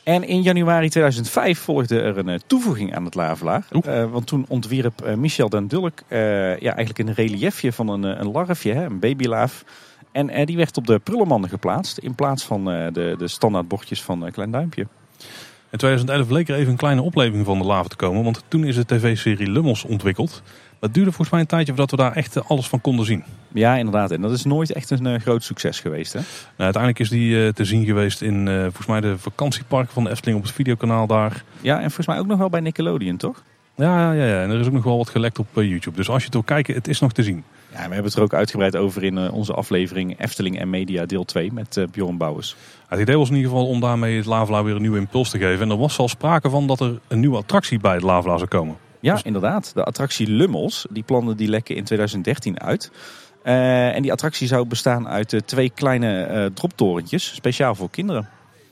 En 0.05 0.23
in 0.23 0.41
januari 0.41 0.89
2005 0.89 1.59
volgde 1.59 2.01
er 2.01 2.17
een 2.17 2.29
eh, 2.29 2.39
toevoeging 2.47 2.95
aan 2.95 3.05
het 3.05 3.15
Lavelaar. 3.15 3.65
Uh, 3.71 4.11
want 4.11 4.27
toen 4.27 4.45
ontwierp 4.47 5.05
uh, 5.05 5.13
Michel 5.13 5.49
den 5.49 5.67
Dulk 5.67 6.03
ja, 6.09 6.75
eigenlijk 6.75 6.99
een 6.99 7.13
reliefje 7.13 7.73
van 7.73 7.87
een, 7.87 8.03
een 8.03 8.31
larfje, 8.31 8.73
hè, 8.73 8.85
een 8.85 8.99
babylaaf. 8.99 9.63
En 10.11 10.45
die 10.45 10.57
werd 10.57 10.77
op 10.77 10.87
de 10.87 10.99
prullenmanden 10.99 11.49
geplaatst 11.49 11.97
in 11.97 12.15
plaats 12.15 12.43
van 12.43 12.65
de, 12.65 13.15
de 13.17 13.27
standaard 13.27 13.67
bordjes 13.67 14.03
van 14.03 14.31
Klein 14.31 14.51
Duimpje. 14.51 14.87
In 15.69 15.77
2011 15.77 16.29
leek 16.29 16.49
er 16.49 16.55
even 16.55 16.71
een 16.71 16.77
kleine 16.77 17.01
opleving 17.01 17.45
van 17.45 17.57
de 17.57 17.65
lava 17.65 17.87
te 17.87 17.95
komen. 17.95 18.23
Want 18.23 18.43
toen 18.47 18.65
is 18.65 18.75
de 18.75 18.85
tv-serie 18.85 19.51
Lummels 19.51 19.83
ontwikkeld. 19.83 20.41
Het 20.79 20.93
duurde 20.93 21.09
volgens 21.09 21.29
mij 21.29 21.39
een 21.39 21.45
tijdje 21.45 21.67
voordat 21.67 21.91
we 21.91 21.97
daar 21.97 22.15
echt 22.15 22.47
alles 22.47 22.67
van 22.67 22.81
konden 22.81 23.05
zien. 23.05 23.23
Ja, 23.53 23.75
inderdaad. 23.75 24.11
En 24.11 24.21
dat 24.21 24.31
is 24.31 24.43
nooit 24.43 24.71
echt 24.71 24.89
een 24.89 25.05
uh, 25.05 25.19
groot 25.19 25.43
succes 25.43 25.79
geweest. 25.79 26.13
Hè? 26.13 26.19
Nou, 26.19 26.29
uiteindelijk 26.57 26.99
is 26.99 27.09
die 27.09 27.35
uh, 27.35 27.49
te 27.51 27.65
zien 27.65 27.85
geweest 27.85 28.21
in 28.21 28.47
uh, 28.47 28.61
volgens 28.61 28.85
mij 28.85 29.01
de 29.01 29.17
vakantiepark 29.17 29.89
van 29.89 30.03
de 30.03 30.09
Efteling 30.09 30.37
op 30.37 30.43
het 30.43 30.53
videokanaal 30.53 31.07
daar. 31.07 31.43
Ja, 31.61 31.75
en 31.75 31.83
volgens 31.85 32.07
mij 32.07 32.19
ook 32.19 32.27
nog 32.27 32.37
wel 32.37 32.49
bij 32.49 32.59
Nickelodeon, 32.59 33.17
toch? 33.17 33.43
Ja, 33.75 34.13
ja, 34.13 34.25
ja. 34.25 34.41
en 34.41 34.49
er 34.49 34.59
is 34.59 34.67
ook 34.67 34.73
nog 34.73 34.83
wel 34.83 34.97
wat 34.97 35.09
gelekt 35.09 35.39
op 35.39 35.47
YouTube. 35.53 35.95
Dus 35.95 36.09
als 36.09 36.17
je 36.17 36.25
het 36.25 36.33
wil 36.33 36.43
kijken, 36.43 36.75
het 36.75 36.87
is 36.87 36.99
nog 36.99 37.13
te 37.13 37.23
zien. 37.23 37.43
Ja, 37.71 37.75
we 37.75 37.81
hebben 37.81 38.03
het 38.03 38.15
er 38.15 38.21
ook 38.21 38.33
uitgebreid 38.33 38.75
over 38.75 39.03
in 39.03 39.31
onze 39.31 39.53
aflevering 39.53 40.19
Efteling 40.19 40.59
en 40.59 40.69
Media 40.69 41.05
deel 41.05 41.25
2 41.25 41.53
met 41.53 41.85
Bjorn 41.91 42.17
Bouwers. 42.17 42.55
Het 42.87 42.99
idee 42.99 43.17
was 43.17 43.29
in 43.29 43.35
ieder 43.35 43.51
geval 43.51 43.67
om 43.67 43.79
daarmee 43.79 44.17
het 44.17 44.25
Lavelaar 44.25 44.63
weer 44.63 44.75
een 44.75 44.81
nieuwe 44.81 44.97
impuls 44.97 45.29
te 45.29 45.37
geven. 45.37 45.61
En 45.61 45.69
er 45.69 45.77
was 45.77 45.97
al 45.97 46.07
sprake 46.07 46.49
van 46.49 46.67
dat 46.67 46.79
er 46.79 46.99
een 47.07 47.19
nieuwe 47.19 47.37
attractie 47.37 47.79
bij 47.79 47.93
het 47.93 48.03
Lavelaar 48.03 48.37
zou 48.37 48.49
komen. 48.49 48.75
Ja, 49.05 49.13
dus- 49.13 49.23
inderdaad. 49.23 49.71
De 49.73 49.83
attractie 49.83 50.27
Lummels, 50.27 50.85
die 50.89 51.03
plannen 51.03 51.37
die 51.37 51.47
lekken 51.47 51.75
in 51.75 51.83
2013 51.83 52.59
uit. 52.59 52.91
Uh, 53.43 53.95
en 53.95 54.01
die 54.01 54.11
attractie 54.11 54.47
zou 54.47 54.65
bestaan 54.67 55.07
uit 55.07 55.33
uh, 55.33 55.39
twee 55.39 55.69
kleine 55.69 56.27
uh, 56.29 56.45
droptorentjes, 56.45 57.35
speciaal 57.35 57.75
voor 57.75 57.89
kinderen. 57.89 58.29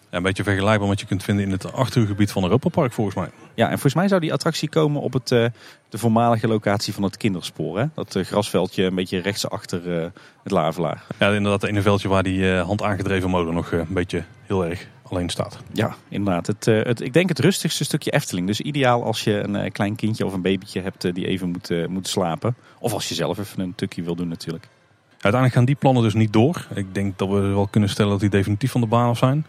Ja, 0.10 0.18
een 0.18 0.24
beetje 0.24 0.44
vergelijkbaar 0.44 0.80
met 0.80 0.90
wat 0.90 1.00
je 1.00 1.06
kunt 1.06 1.24
vinden 1.24 1.46
in 1.46 1.52
het 1.52 1.74
achtergebied 1.74 2.32
van 2.32 2.44
Europa 2.44 2.70
Park 2.70 2.94
volgens 2.94 3.16
mij. 3.16 3.30
Ja, 3.54 3.66
en 3.66 3.72
volgens 3.72 3.94
mij 3.94 4.08
zou 4.08 4.22
die 4.22 4.34
attractie 4.34 4.70
komen 4.70 5.02
op 5.02 5.14
het, 5.14 5.28
de 5.28 5.52
voormalige 5.90 6.48
locatie 6.48 6.94
van 6.94 7.04
het 7.04 7.18
kinderspoor. 7.18 7.80
Hè? 7.80 7.86
Dat 7.94 8.18
grasveldje 8.22 8.84
een 8.84 8.96
beetje 8.96 9.20
rechtsachter 9.20 10.12
het 10.44 10.52
Lavelaar. 10.52 11.04
Ja, 11.20 11.28
inderdaad, 11.28 11.62
het 11.62 11.70
ene 11.70 11.82
veldje 11.82 12.08
waar 12.08 12.24
die 12.24 12.52
hand 12.52 12.84
aangedreven 12.84 13.30
motor 13.30 13.54
nog 13.54 13.72
een 13.72 13.86
beetje 13.90 14.24
heel 14.48 14.66
erg 14.66 14.88
alleen 15.16 15.30
staat. 15.30 15.60
Ja, 15.72 15.96
inderdaad. 16.10 16.48
Het, 16.48 16.68
eh, 16.68 16.84
het, 16.84 17.02
ik 17.02 17.14
denk 17.14 17.30
het 17.30 17.40
rustigste 17.40 17.84
stukje 17.84 18.12
Efteling. 18.12 18.48
Dus 18.48 18.62
ideaal 18.62 19.04
als 19.04 19.24
je 19.24 19.34
een 19.44 19.56
eh, 19.56 19.72
klein 19.72 19.96
kindje 19.96 20.26
of 20.26 20.34
een 20.34 20.42
babytje 20.42 20.82
hebt 20.82 21.04
eh, 21.04 21.14
die 21.14 21.28
even 21.28 21.50
moet, 21.50 21.88
moet 21.90 22.08
slapen. 22.08 22.56
Of 22.80 22.94
als 22.94 23.10
je 23.10 23.16
zelf 23.16 23.38
even 23.38 23.60
een 23.62 23.76
tukje 23.76 24.04
wil 24.04 24.16
doen 24.16 24.28
natuurlijk. 24.28 24.68
Uiteindelijk 25.12 25.54
gaan 25.54 25.66
die 25.66 25.76
plannen 25.76 26.04
dus 26.04 26.14
niet 26.14 26.34
door. 26.34 26.68
Ik 26.74 26.94
denk 26.94 27.18
dat 27.18 27.30
we 27.30 27.40
wel 27.40 27.68
kunnen 27.68 27.90
stellen 27.90 28.12
dat 28.12 28.20
die 28.20 28.30
definitief 28.30 28.72
van 28.72 28.82
de 28.82 28.88
baan 28.88 29.10
af 29.10 29.18
zijn. 29.18 29.46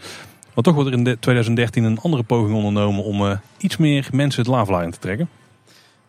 Maar 0.55 0.65
toch 0.65 0.75
wordt 0.75 0.89
er 0.89 0.95
in 0.97 1.05
de- 1.05 1.19
2013 1.21 1.85
een 1.85 1.99
andere 1.99 2.23
poging 2.23 2.55
ondernomen 2.57 3.05
om 3.05 3.27
eh, 3.27 3.37
iets 3.59 3.77
meer 3.77 4.09
mensen 4.13 4.43
het 4.43 4.51
Lavelaar 4.51 4.85
in 4.85 4.91
te 4.91 4.99
trekken. 4.99 5.29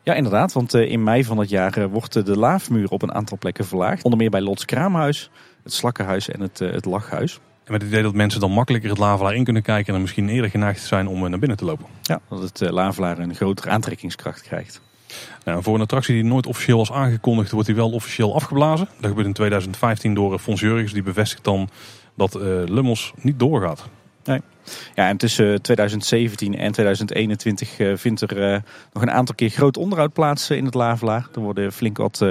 Ja, 0.04 0.14
inderdaad. 0.14 0.54
Want 0.54 0.74
eh, 0.74 0.92
in 0.92 1.04
mei 1.04 1.24
van 1.24 1.38
het 1.38 1.50
jaar 1.50 1.78
eh, 1.78 1.86
wordt 1.86 2.26
de 2.26 2.38
laafmuur 2.38 2.90
op 2.90 3.02
een 3.02 3.14
aantal 3.14 3.38
plekken 3.38 3.66
verlaagd. 3.66 4.04
Onder 4.04 4.20
meer 4.20 4.30
bij 4.30 4.42
Lots 4.42 4.66
Kraamhuis, 4.66 5.30
het 5.64 5.74
Slakkenhuis 5.74 6.30
en 6.30 6.42
het, 6.42 6.62
eh, 6.62 6.72
het 6.72 6.86
Lachhuis. 6.86 7.40
En 7.65 7.72
met 7.72 7.81
het 7.81 7.91
idee 7.91 8.03
dat 8.03 8.13
mensen 8.13 8.39
dan 8.39 8.51
makkelijker 8.51 8.89
het 8.89 9.00
Lavelaar 9.00 9.36
in 9.36 9.43
kunnen 9.43 9.62
kijken 9.62 9.86
en 9.86 9.93
dan 9.93 10.01
misschien 10.01 10.29
eerder 10.29 10.50
geneigd 10.50 10.84
zijn 10.84 11.07
om 11.07 11.24
eh, 11.24 11.29
naar 11.29 11.39
binnen 11.39 11.57
te 11.57 11.65
lopen. 11.65 11.86
Ja, 12.01 12.19
dat 12.29 12.41
het 12.41 12.62
eh, 12.62 12.72
Lavelaar 12.72 13.19
een 13.19 13.36
grotere 13.36 13.69
aantrekkingskracht 13.69 14.41
krijgt. 14.41 14.81
Nou, 15.43 15.63
voor 15.63 15.75
een 15.75 15.81
attractie 15.81 16.13
die 16.13 16.24
nooit 16.24 16.45
officieel 16.45 16.77
was 16.77 16.91
aangekondigd, 16.91 17.51
wordt 17.51 17.67
die 17.67 17.75
wel 17.75 17.91
officieel 17.91 18.36
afgeblazen. 18.36 18.88
Dat 19.00 19.07
gebeurt 19.07 19.27
in 19.27 19.34
2015 19.34 20.13
door 20.13 20.34
eh, 20.34 20.39
Fons 20.39 20.60
Jurgens. 20.60 20.93
Die 20.93 21.03
bevestigt 21.03 21.43
dan 21.43 21.69
dat 22.15 22.36
eh 22.36 22.41
Lummels 22.65 23.13
niet 23.15 23.39
doorgaat. 23.39 23.89
Ja, 24.96 25.08
en 25.08 25.17
tussen 25.17 25.62
2017 25.62 26.58
en 26.58 26.72
2021 26.72 27.79
eh, 27.79 27.96
vindt 27.96 28.22
er 28.22 28.53
eh, 28.53 28.62
nog 28.94 29.03
een 29.03 29.12
aantal 29.12 29.36
keer 29.36 29.50
groot 29.50 29.77
onderhoud 29.77 30.13
plaats 30.13 30.50
eh, 30.50 30.58
in 30.58 30.65
het 30.65 30.74
Lavelaar. 30.74 31.27
Er 31.34 31.41
worden 31.41 31.72
flink 31.72 31.98
wat, 31.98 32.25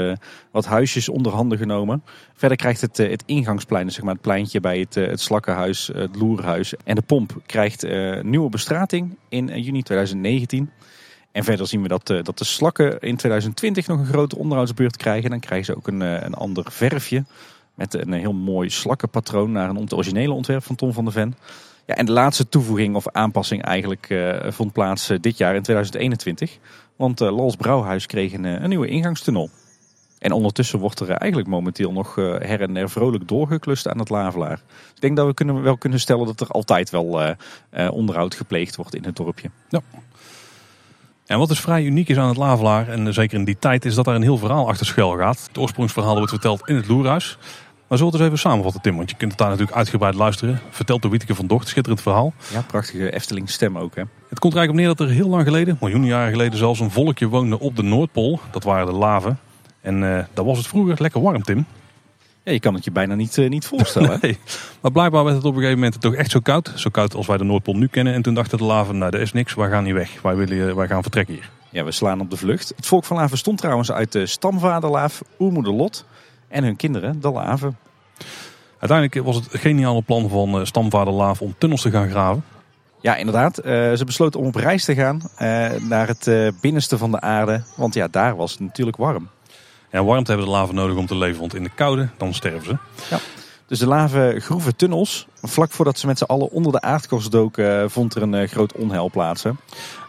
wat 0.50 0.66
huisjes 0.66 1.08
onder 1.08 1.32
handen 1.32 1.58
genomen. 1.58 2.02
Verder 2.34 2.56
krijgt 2.56 2.80
het, 2.80 2.96
het 2.96 3.22
ingangsplein, 3.26 3.84
dus 3.84 3.94
zeg 3.94 4.04
maar 4.04 4.12
het 4.12 4.22
pleintje 4.22 4.60
bij 4.60 4.78
het, 4.78 4.94
het 4.94 5.20
Slakkenhuis, 5.20 5.90
het 5.92 6.16
Loerhuis 6.16 6.74
en 6.84 6.94
de 6.94 7.02
Pomp, 7.02 7.40
krijgt 7.46 7.86
nieuwe 8.22 8.48
bestrating 8.48 9.16
in 9.28 9.62
juni 9.62 9.82
2019. 9.82 10.70
En 11.32 11.44
verder 11.44 11.66
zien 11.66 11.82
we 11.82 11.88
dat, 11.88 12.06
dat 12.06 12.38
de 12.38 12.44
slakken 12.44 13.00
in 13.00 13.16
2020 13.16 13.86
nog 13.86 13.98
een 13.98 14.06
grote 14.06 14.38
onderhoudsbeurt 14.38 14.96
krijgen. 14.96 15.30
Dan 15.30 15.40
krijgen 15.40 15.66
ze 15.66 15.76
ook 15.76 15.86
een, 15.86 16.00
een 16.00 16.34
ander 16.34 16.64
verfje 16.70 17.24
met 17.74 17.94
een 17.94 18.12
heel 18.12 18.32
mooi 18.32 18.70
slakkenpatroon 18.70 19.52
naar 19.52 19.68
een 19.68 19.92
originele 19.92 20.32
ontwerp 20.32 20.64
van 20.64 20.76
Tom 20.76 20.92
van 20.92 21.04
der 21.04 21.12
Ven. 21.12 21.34
Ja, 21.86 21.94
en 21.94 22.06
de 22.06 22.12
laatste 22.12 22.48
toevoeging 22.48 22.94
of 22.94 23.08
aanpassing 23.08 23.62
eigenlijk 23.62 24.10
eh, 24.10 24.50
vond 24.52 24.72
plaats 24.72 25.10
eh, 25.10 25.18
dit 25.20 25.38
jaar 25.38 25.54
in 25.54 25.62
2021. 25.62 26.58
Want 26.96 27.20
eh 27.20 27.36
Lals 27.36 27.56
Brouwhuis 27.56 28.06
kreeg 28.06 28.32
een, 28.32 28.44
een 28.44 28.68
nieuwe 28.68 28.86
ingangstunnel. 28.86 29.50
En 30.18 30.32
ondertussen 30.32 30.78
wordt 30.78 31.00
er 31.00 31.10
eigenlijk 31.10 31.50
momenteel 31.50 31.92
nog 31.92 32.14
her 32.14 32.60
en 32.60 32.74
der 32.74 32.90
vrolijk 32.90 33.28
doorgeklust 33.28 33.88
aan 33.88 33.98
het 33.98 34.08
Lavelaar. 34.08 34.60
Ik 34.94 35.00
denk 35.00 35.16
dat 35.16 35.26
we 35.26 35.34
kunnen, 35.34 35.62
wel 35.62 35.76
kunnen 35.76 36.00
stellen 36.00 36.26
dat 36.26 36.40
er 36.40 36.48
altijd 36.48 36.90
wel 36.90 37.36
onderhoud 37.90 38.34
gepleegd 38.34 38.76
wordt 38.76 38.94
in 38.94 39.04
het 39.04 39.16
dorpje. 39.16 39.50
En 41.26 41.38
wat 41.38 41.48
dus 41.48 41.60
vrij 41.60 41.84
uniek 41.84 42.08
is 42.08 42.16
aan 42.16 42.28
het 42.28 42.36
Lavelaar, 42.36 42.88
en 42.88 43.14
zeker 43.14 43.38
in 43.38 43.44
die 43.44 43.58
tijd, 43.58 43.84
is 43.84 43.94
dat 43.94 44.04
daar 44.04 44.14
een 44.14 44.22
heel 44.22 44.38
verhaal 44.38 44.68
achter 44.68 44.86
schuil 44.86 45.16
gaat. 45.16 45.44
Het 45.48 45.58
oorsprongsverhaal 45.58 46.16
wordt 46.16 46.30
verteld 46.30 46.68
in 46.68 46.76
het 46.76 46.88
Loerhuis. 46.88 47.38
Maar 47.88 47.98
zullen 47.98 48.12
we 48.12 48.18
het 48.18 48.26
eens 48.26 48.34
even 48.34 48.50
samenvatten, 48.50 48.82
Tim? 48.82 48.96
Want 48.96 49.10
je 49.10 49.16
kunt 49.16 49.30
het 49.30 49.40
daar 49.40 49.48
natuurlijk 49.48 49.76
uitgebreid 49.76 50.14
luisteren. 50.14 50.60
Verteld 50.70 51.02
door 51.02 51.10
Wieteke 51.10 51.34
van 51.34 51.46
Docht, 51.46 51.68
schitterend 51.68 52.02
verhaal. 52.02 52.32
Ja, 52.52 52.60
prachtige 52.60 53.12
Efteling 53.12 53.50
stem 53.50 53.78
ook 53.78 53.94
hè. 53.94 54.02
Het 54.28 54.38
komt 54.38 54.52
er 54.52 54.58
eigenlijk 54.58 54.68
op 54.68 54.76
neer 54.76 54.86
dat 54.86 55.00
er 55.00 55.14
heel 55.22 55.28
lang 55.28 55.44
geleden, 55.44 55.76
miljoenen 55.80 56.08
jaren 56.08 56.32
geleden 56.32 56.58
zelfs, 56.58 56.80
een 56.80 56.90
volkje 56.90 57.28
woonde 57.28 57.60
op 57.60 57.76
de 57.76 57.82
Noordpool. 57.82 58.40
Dat 58.50 58.64
waren 58.64 58.86
de 58.86 58.92
laven. 58.92 59.38
En 59.80 60.18
eh 60.18 60.24
daar 60.34 60.44
was 60.44 60.58
het 60.58 60.66
vroeger 60.66 60.96
lekker 60.98 61.22
warm, 61.22 61.42
Tim. 61.42 61.66
Ja, 62.44 62.52
je 62.52 62.60
kan 62.60 62.74
het 62.74 62.84
je 62.84 62.90
bijna 62.90 63.14
niet, 63.14 63.38
eh, 63.38 63.48
niet 63.48 63.66
voorstellen. 63.66 64.18
Nee. 64.22 64.38
Maar 64.80 64.92
blijkbaar 64.92 65.24
werd 65.24 65.36
het 65.36 65.44
op 65.44 65.54
een 65.54 65.60
gegeven 65.60 65.78
moment 65.78 66.00
toch 66.00 66.14
echt 66.14 66.30
zo 66.30 66.40
koud. 66.40 66.72
Zo 66.74 66.90
koud 66.90 67.14
als 67.14 67.26
wij 67.26 67.36
de 67.36 67.44
Noordpool 67.44 67.74
nu 67.74 67.86
kennen. 67.86 68.14
En 68.14 68.22
toen 68.22 68.34
dachten 68.34 68.58
de 68.58 68.64
laven, 68.64 68.98
nou, 68.98 69.14
er 69.14 69.20
is 69.20 69.32
niks, 69.32 69.54
wij 69.54 69.68
gaan 69.70 69.84
niet 69.84 69.92
weg. 69.92 70.22
Wij, 70.22 70.36
willen, 70.36 70.68
eh, 70.68 70.74
wij 70.74 70.86
gaan 70.86 71.02
vertrekken 71.02 71.34
hier. 71.34 71.50
Ja, 71.70 71.84
we 71.84 71.92
slaan 71.92 72.20
op 72.20 72.30
de 72.30 72.36
vlucht. 72.36 72.72
Het 72.76 72.86
volk 72.86 73.04
van 73.04 73.16
Laven 73.16 73.38
stond 73.38 73.58
trouwens 73.58 73.92
uit 73.92 74.12
de 74.12 74.26
stamvader 74.26 74.90
Laaf, 74.90 75.22
oermoeder 75.38 75.72
Lot 75.72 76.04
en 76.54 76.64
hun 76.64 76.76
kinderen, 76.76 77.20
de 77.20 77.30
Laven. 77.30 77.76
Uiteindelijk 78.78 79.26
was 79.26 79.36
het 79.36 79.48
geniale 79.50 80.02
plan 80.02 80.28
van 80.28 80.60
eh, 80.60 80.64
stamvader 80.64 81.12
Laaf 81.12 81.40
om 81.40 81.54
tunnels 81.58 81.82
te 81.82 81.90
gaan 81.90 82.10
graven. 82.10 82.44
Ja, 83.00 83.16
inderdaad. 83.16 83.58
Eh, 83.58 83.92
ze 83.92 84.04
besloten 84.04 84.40
om 84.40 84.46
op 84.46 84.54
reis 84.54 84.84
te 84.84 84.94
gaan 84.94 85.22
eh, 85.36 85.70
naar 85.88 86.08
het 86.08 86.52
binnenste 86.60 86.98
van 86.98 87.10
de 87.10 87.20
aarde. 87.20 87.62
Want 87.76 87.94
ja, 87.94 88.08
daar 88.08 88.36
was 88.36 88.50
het 88.50 88.60
natuurlijk 88.60 88.96
warm. 88.96 89.28
En 89.90 90.04
warmte 90.04 90.30
hebben 90.30 90.48
de 90.48 90.54
laven 90.56 90.74
nodig 90.74 90.96
om 90.96 91.06
te 91.06 91.16
leven, 91.16 91.40
want 91.40 91.54
in 91.54 91.62
de 91.62 91.70
koude, 91.74 92.08
dan 92.16 92.34
sterven 92.34 92.64
ze. 93.08 93.18
Dus 93.66 93.78
de 93.78 93.86
laven 93.86 94.40
groeven 94.40 94.76
tunnels. 94.76 95.26
Vlak 95.42 95.70
voordat 95.70 95.98
ze 95.98 96.06
met 96.06 96.18
z'n 96.18 96.24
allen 96.24 96.50
onder 96.50 96.72
de 96.72 96.80
aardkorst 96.80 97.30
doken, 97.30 97.90
vond 97.90 98.14
er 98.14 98.22
een 98.22 98.48
groot 98.48 98.72
onheil 98.72 99.10
plaats. 99.10 99.42
hè. 99.42 99.50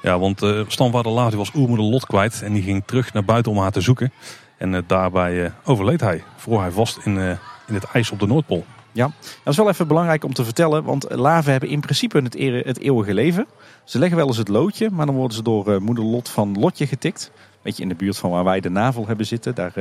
Ja, 0.02 0.20
want 0.20 0.42
eh 0.42 0.62
stamvader 0.68 1.12
Laaf 1.12 1.34
was 1.34 1.54
oermoeder 1.56 1.86
Lot 1.86 2.06
kwijt 2.06 2.42
en 2.42 2.54
die 2.54 2.64
ging 2.64 2.84
terug 2.86 3.14
naar 3.14 3.26
buiten 3.26 3.52
om 3.52 3.58
haar 3.58 3.72
te 3.72 3.82
zoeken. 3.82 4.12
En 4.58 4.76
eh, 4.76 4.82
daarbij 4.88 5.46
eh, 5.46 5.52
overleed 5.64 6.02
hij, 6.02 6.24
vroor 6.36 6.60
hij 6.62 6.72
vast 6.72 7.00
in, 7.04 7.18
eh, 7.18 7.30
in 7.68 7.74
het 7.74 7.84
ijs 7.84 8.12
op 8.12 8.20
de 8.20 8.28
Noordpool. 8.28 8.66
Ja, 8.92 9.12
dat 9.44 9.54
is 9.54 9.58
wel 9.58 9.70
even 9.70 9.88
belangrijk 9.88 10.24
om 10.24 10.34
te 10.34 10.44
vertellen. 10.44 10.84
Want 10.84 11.06
laven 11.10 11.52
hebben 11.52 11.70
in 11.70 11.80
principe 11.80 12.18
het, 12.18 12.34
het 12.66 12.80
eeuwige 12.80 13.14
leven. 13.14 13.46
Ze 13.84 14.00
leggen 14.00 14.18
wel 14.18 14.28
eens 14.28 14.38
het 14.38 14.48
loodje, 14.48 14.90
maar 14.92 15.06
dan 15.06 15.16
worden 15.16 15.38
ze 15.38 15.44
door 15.44 15.82
moeder 15.82 16.04
Lot 16.04 16.30
van 16.30 16.60
Lotje 16.60 16.88
getikt. 16.88 17.32
Beetje 17.62 17.84
in 17.84 17.90
de 17.90 17.96
buurt 17.96 18.18
van 18.18 18.30
waar 18.30 18.44
wij 18.44 18.60
de 18.60 18.70
navel 18.70 19.08
hebben 19.08 19.26
zitten. 19.26 19.56
Daar, 19.56 19.74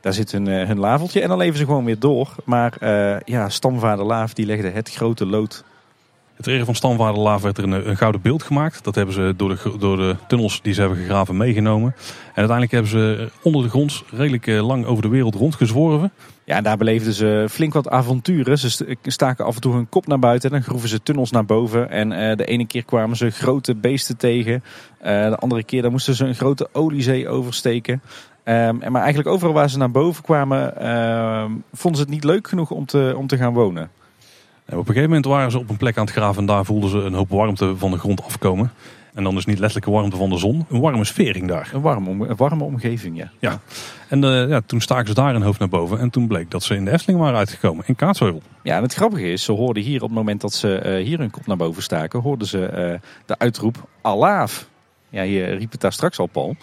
daar 0.00 0.12
zit 0.12 0.32
hun, 0.32 0.46
hun 0.46 0.78
laveltje. 0.78 1.20
En 1.20 1.28
dan 1.28 1.38
leven 1.38 1.58
ze 1.58 1.64
gewoon 1.64 1.84
weer 1.84 1.98
door. 1.98 2.34
Maar 2.44 2.76
eh, 2.80 3.20
ja, 3.24 3.48
stamvader 3.48 4.04
Laaf 4.04 4.34
die 4.34 4.46
legde 4.46 4.68
het 4.68 4.90
grote 4.90 5.26
lood. 5.26 5.64
Het 6.40 6.48
regen 6.48 6.66
van 6.66 6.74
stamvader 6.74 7.20
Laaf 7.20 7.42
werd 7.42 7.58
er 7.58 7.64
een, 7.64 7.88
een 7.88 7.96
gouden 7.96 8.20
beeld 8.20 8.42
gemaakt. 8.42 8.84
Dat 8.84 8.94
hebben 8.94 9.14
ze 9.14 9.34
door 9.36 9.48
de, 9.48 9.76
door 9.78 9.96
de 9.96 10.16
tunnels 10.28 10.62
die 10.62 10.72
ze 10.72 10.80
hebben 10.80 10.98
gegraven 10.98 11.36
meegenomen. 11.36 11.94
En 11.96 12.46
uiteindelijk 12.46 12.70
hebben 12.70 12.90
ze 12.90 13.30
onder 13.42 13.62
de 13.62 13.68
grond 13.68 14.02
redelijk 14.10 14.46
eh, 14.46 14.66
lang 14.66 14.84
over 14.84 15.02
de 15.02 15.08
wereld 15.08 15.34
rondgezworven. 15.34 16.12
Ja, 16.44 16.56
en 16.56 16.62
daar 16.62 16.76
beleefden 16.76 17.12
ze 17.12 17.46
flink 17.50 17.72
wat 17.72 17.88
avonturen. 17.88 18.58
Ze 18.58 18.70
st- 18.70 18.84
staken 19.02 19.44
af 19.44 19.54
en 19.54 19.60
toe 19.60 19.74
hun 19.74 19.88
kop 19.88 20.06
naar 20.06 20.18
buiten. 20.18 20.50
En 20.50 20.56
dan 20.56 20.64
groeven 20.64 20.88
ze 20.88 21.02
tunnels 21.02 21.30
naar 21.30 21.44
boven. 21.44 21.90
En 21.90 22.12
eh, 22.12 22.36
de 22.36 22.44
ene 22.44 22.66
keer 22.66 22.84
kwamen 22.84 23.16
ze 23.16 23.30
grote 23.30 23.74
beesten 23.74 24.16
tegen. 24.16 24.62
Eh, 24.98 25.28
de 25.28 25.36
andere 25.36 25.64
keer 25.64 25.82
dan 25.82 25.90
moesten 25.90 26.14
ze 26.14 26.24
een 26.24 26.34
grote 26.34 26.68
oliezee 26.72 27.28
oversteken. 27.28 28.02
Ehm, 28.44 28.80
en 28.80 28.92
maar 28.92 29.02
eigenlijk 29.02 29.28
overal 29.34 29.54
waar 29.54 29.70
ze 29.70 29.78
naar 29.78 29.90
boven 29.90 30.22
kwamen, 30.22 30.80
ehm, 30.80 31.50
vonden 31.72 32.00
ze 32.00 32.06
het 32.06 32.14
niet 32.14 32.24
leuk 32.24 32.48
genoeg 32.48 32.70
om 32.70 32.86
te, 32.86 33.14
om 33.16 33.26
te 33.26 33.36
gaan 33.36 33.52
wonen. 33.52 33.90
En 34.70 34.76
op 34.78 34.88
een 34.88 34.94
gegeven 34.94 35.08
moment 35.08 35.24
waren 35.24 35.50
ze 35.50 35.58
op 35.58 35.70
een 35.70 35.76
plek 35.76 35.96
aan 35.96 36.04
het 36.04 36.12
graven 36.12 36.40
en 36.40 36.46
daar 36.46 36.64
voelden 36.64 36.90
ze 36.90 36.98
een 36.98 37.14
hoop 37.14 37.30
warmte 37.30 37.76
van 37.76 37.90
de 37.90 37.98
grond 37.98 38.22
afkomen. 38.24 38.72
En 39.14 39.24
dan 39.24 39.34
dus 39.34 39.44
niet 39.44 39.58
letterlijke 39.58 39.90
warmte 39.90 40.16
van 40.16 40.30
de 40.30 40.38
zon, 40.38 40.66
een 40.68 40.80
warme 40.80 41.04
sfeer 41.04 41.32
ging 41.32 41.48
daar. 41.48 41.70
Een 41.74 41.80
warme, 41.80 42.08
om- 42.08 42.22
een 42.22 42.36
warme 42.36 42.64
omgeving, 42.64 43.16
ja. 43.16 43.30
Ja. 43.38 43.60
En 44.08 44.24
eh, 44.24 44.48
ja, 44.48 44.60
toen 44.66 44.80
staken 44.80 45.06
ze 45.06 45.14
daar 45.14 45.34
een 45.34 45.42
hoofd 45.42 45.58
naar 45.58 45.68
boven 45.68 45.98
en 45.98 46.10
toen 46.10 46.26
bleek 46.26 46.50
dat 46.50 46.62
ze 46.62 46.74
in 46.74 46.84
de 46.84 46.90
Efteling 46.90 47.20
waren 47.20 47.38
uitgekomen, 47.38 47.84
in 47.86 47.94
Kaatsheuvel. 47.96 48.42
Ja, 48.62 48.76
en 48.76 48.82
het 48.82 48.94
grappige 48.94 49.32
is, 49.32 49.44
ze 49.44 49.52
hoorden 49.52 49.82
hier 49.82 50.02
op 50.02 50.08
het 50.08 50.18
moment 50.18 50.40
dat 50.40 50.52
ze 50.52 50.74
eh, 50.78 51.04
hier 51.04 51.18
hun 51.18 51.30
kop 51.30 51.46
naar 51.46 51.56
boven 51.56 51.82
staken, 51.82 52.20
hoorden 52.20 52.46
ze 52.48 52.66
eh, 52.66 52.98
de 53.26 53.38
uitroep 53.38 53.88
Alaaf. 54.02 54.68
Ja, 55.08 55.22
je 55.22 55.44
riep 55.44 55.72
het 55.72 55.80
daar 55.80 55.92
straks 55.92 56.18
al, 56.18 56.26
Paul. 56.26 56.56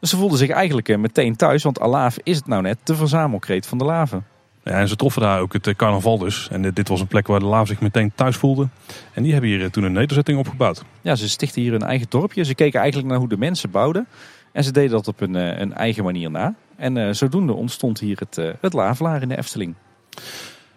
Dus 0.00 0.10
ze 0.10 0.16
voelden 0.16 0.38
zich 0.38 0.50
eigenlijk 0.50 0.96
meteen 0.98 1.36
thuis, 1.36 1.62
want 1.62 1.80
Alaaf 1.80 2.16
is 2.22 2.36
het 2.36 2.46
nou 2.46 2.62
net 2.62 2.78
de 2.84 2.94
verzamelkreet 2.94 3.66
van 3.66 3.78
de 3.78 3.84
laven. 3.84 4.24
Ja, 4.68 4.74
en 4.74 4.88
ze 4.88 4.96
troffen 4.96 5.22
daar 5.22 5.40
ook 5.40 5.52
het 5.52 5.66
eh, 5.66 5.74
carnaval 5.74 6.18
dus. 6.18 6.48
En 6.50 6.64
eh, 6.64 6.70
dit 6.74 6.88
was 6.88 7.00
een 7.00 7.06
plek 7.06 7.26
waar 7.26 7.40
de 7.40 7.46
laaf 7.46 7.66
zich 7.66 7.80
meteen 7.80 8.12
thuis 8.14 8.36
voelde. 8.36 8.68
En 9.12 9.22
die 9.22 9.32
hebben 9.32 9.50
hier 9.50 9.62
eh, 9.62 9.70
toen 9.70 9.84
een 9.84 9.92
nederzetting 9.92 10.38
opgebouwd. 10.38 10.84
Ja, 11.00 11.14
ze 11.14 11.28
stichten 11.28 11.62
hier 11.62 11.72
hun 11.72 11.82
eigen 11.82 12.06
dorpje. 12.08 12.44
Ze 12.44 12.54
keken 12.54 12.80
eigenlijk 12.80 13.10
naar 13.10 13.18
hoe 13.18 13.28
de 13.28 13.38
mensen 13.38 13.70
bouwden. 13.70 14.06
En 14.52 14.64
ze 14.64 14.72
deden 14.72 14.90
dat 14.90 15.08
op 15.08 15.20
een, 15.20 15.34
een 15.34 15.74
eigen 15.74 16.04
manier 16.04 16.30
na. 16.30 16.54
En 16.76 17.16
zodoende 17.16 17.52
ontstond 17.52 18.00
hier 18.00 18.18
het, 18.18 18.38
eh, 18.38 18.50
het 18.60 18.72
Lavelaar 18.72 19.22
in 19.22 19.28
de 19.28 19.38
Efteling. 19.38 19.74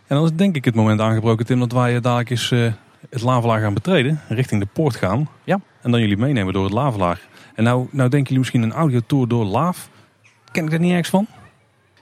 En 0.08 0.16
dan 0.16 0.24
is 0.24 0.34
denk 0.34 0.56
ik 0.56 0.66
het 0.66 0.76
moment 0.76 1.00
aangebroken, 1.00 1.46
Tim, 1.46 1.60
dat 1.60 1.72
wij 1.72 2.00
dadelijk 2.00 2.30
eens 2.30 2.50
het 3.10 3.22
Lavelaar 3.22 3.62
gaan 3.62 3.74
betreden. 3.74 4.22
Richting 4.28 4.62
de 4.62 4.68
poort 4.74 4.96
gaan. 4.96 5.30
Ja. 5.44 5.60
En 5.82 5.92
dan 5.92 6.00
jullie 6.00 6.18
meenemen 6.18 6.54
door 6.54 6.64
het 6.64 6.74
Lavelaar. 6.74 7.20
En 7.56 7.64
nou, 7.64 7.88
nou 7.92 8.10
denken 8.10 8.24
jullie 8.24 8.40
misschien 8.40 8.62
een 8.62 8.74
audiotour 8.74 9.28
door 9.28 9.46
Laaf. 9.46 9.90
Ken 10.52 10.64
ik 10.64 10.70
daar 10.70 10.80
niet 10.80 10.92
ergens 10.92 11.10
van? 11.10 11.28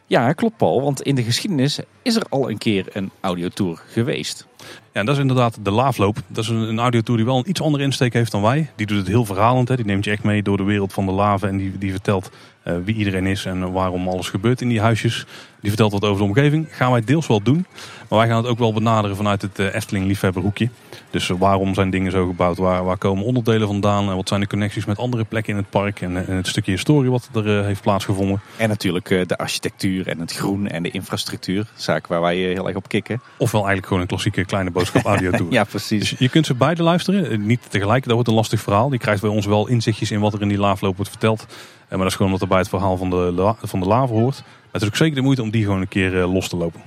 Ja, 0.10 0.34
klopt 0.34 0.58
Paul, 0.58 0.82
want 0.82 1.02
in 1.02 1.15
de 1.15 1.24
geschiedenis 1.24 1.80
is 2.02 2.15
er 2.15 2.24
al 2.30 2.50
een 2.50 2.58
keer 2.58 2.86
een 2.93 3.12
audiotour 3.19 3.82
geweest. 3.88 4.48
Ja, 4.93 5.04
dat 5.04 5.15
is 5.15 5.22
inderdaad 5.22 5.58
de 5.62 5.72
Laafloop. 5.72 6.17
Dat 6.28 6.43
is 6.43 6.50
een, 6.50 6.80
audiotour 6.80 7.17
die 7.17 7.26
wel 7.26 7.38
een 7.38 7.50
iets 7.50 7.62
andere 7.62 7.84
insteek 7.84 8.13
heeft 8.13 8.32
dan 8.32 8.41
wij. 8.41 8.69
Die 8.76 8.86
doet 8.86 8.98
het 8.98 9.08
heel 9.08 9.26
verhalend. 9.26 9.67
Hè. 9.67 9.76
Die 9.76 9.86
neemt 9.86 10.06
je 10.06 10.12
echt 10.12 10.24
mee 10.24 10.43
door 10.43 10.58
de 10.58 10.63
wereld 10.63 10.93
van 10.93 11.06
de 11.06 11.12
laven. 11.12 11.50
En 11.50 11.58
die, 11.58 11.78
die 11.78 11.91
vertelt 11.91 12.30
eh, 12.63 12.74
wie 12.84 12.95
iedereen 12.95 13.26
is 13.26 13.45
en 13.45 13.72
waarom 13.72 14.08
alles 14.08 14.30
gebeurt 14.30 14.62
in 14.62 14.69
die 14.69 14.82
huisjes. 14.82 15.26
Die 15.62 15.69
vertelt 15.69 15.91
wat 15.91 16.04
over 16.04 16.17
de 16.17 16.28
omgeving. 16.28 16.67
Gaan 16.72 16.91
wij 16.91 17.04
deels 17.04 17.28
wel 17.28 17.41
doen. 17.43 17.65
Maar 18.10 18.19
wij 18.19 18.28
gaan 18.28 18.38
het 18.38 18.48
ook 18.48 18.60
wel 18.60 18.74
benaderen 18.74 19.15
vanuit 19.15 19.41
het 19.41 19.60
eh, 19.60 19.76
Efteling 19.76 20.06
liefhebberhoekje. 20.06 20.69
Dus 21.12 21.28
waarom 21.28 21.74
zijn 21.74 21.89
dingen 21.89 22.12
zo 22.12 22.28
gebouwd? 22.28 22.58
Waar, 22.58 22.84
waar 22.84 22.98
komen 22.98 23.24
onderdelen 23.24 23.67
vandaan? 23.67 24.10
En 24.10 24.15
wat 24.15 24.28
zijn 24.28 24.39
de 24.39 24.48
connecties 24.48 24.86
met 24.86 24.98
andere 24.98 25.24
plekken 25.24 25.54
in 25.54 25.60
het 25.60 25.69
park? 25.69 26.02
En, 26.02 26.28
en 26.28 26.36
het 26.36 26.48
stukje 26.48 26.72
historie 26.72 27.12
wat 27.12 27.30
er 27.34 27.60
eh, 27.60 27.65
heeft 27.65 27.82
plaatsgevonden. 27.82 28.41
En 28.58 28.69
natuurlijk 28.69 29.10
eh, 29.10 29.26
de 29.26 29.38
architectuur 29.38 30.08
en 30.08 30.19
het 30.19 30.34
groen 30.34 30.67
en 30.67 30.84
de 30.84 30.91
infrastructuur. 30.91 31.67
Zaak 31.76 32.08
waar 32.08 32.22
wij 32.22 32.48
eh, 32.48 32.54
heel 32.54 32.67
erg 32.67 32.76
op 32.76 32.88
kikken. 32.88 33.22
Ofwel 33.38 33.60
eigenlijk 33.60 33.88
gewoon 33.88 34.02
een 34.02 34.08
klassieke 34.08 34.45
kleine 34.45 34.72
boodschap 34.72 35.06
audio 35.13 35.32
tour. 35.32 35.52
ja, 35.52 35.63
precies. 35.63 36.10
Dus 36.10 36.19
je 36.19 36.30
kunt 36.30 36.45
ze 36.45 36.54
beide 36.54 36.84
luisteren. 36.84 37.45
Niet 37.45 37.62
tegelijk, 37.69 38.04
dat 38.04 38.13
wordt 38.13 38.28
een 38.28 38.36
lastig 38.36 38.62
verhaal. 38.62 38.89
Die 38.89 39.00
krijgt 39.00 39.22
bij 39.22 39.30
ons 39.30 39.45
wel 39.45 39.67
inzichtjes 39.67 40.12
in 40.12 40.19
wat 40.19 40.34
er 40.34 40.41
in 40.41 40.48
die 40.48 40.58
laafloop 40.58 40.95
wordt 40.95 41.12
verteld. 41.12 41.45
Maar 41.89 41.98
dat 41.98 42.08
is 42.08 42.15
gewoon 42.15 42.28
omdat 42.32 42.41
er 42.41 42.54
bij 42.54 42.60
het 42.60 42.69
verhaal 42.69 42.98
van 42.98 43.10
de, 43.10 43.54
van 43.62 43.80
de 43.80 43.86
lava 43.86 44.13
hoort. 44.13 44.41
Maar 44.41 44.72
het 44.72 44.82
is 44.82 44.88
ook 44.88 44.95
zeker 44.95 45.15
de 45.15 45.22
moeite 45.22 45.41
om 45.41 45.50
die 45.50 45.63
gewoon 45.63 45.82
een 45.82 45.88
keer 45.88 46.12
los 46.12 46.50
te 46.50 46.58
lopen. 46.58 46.82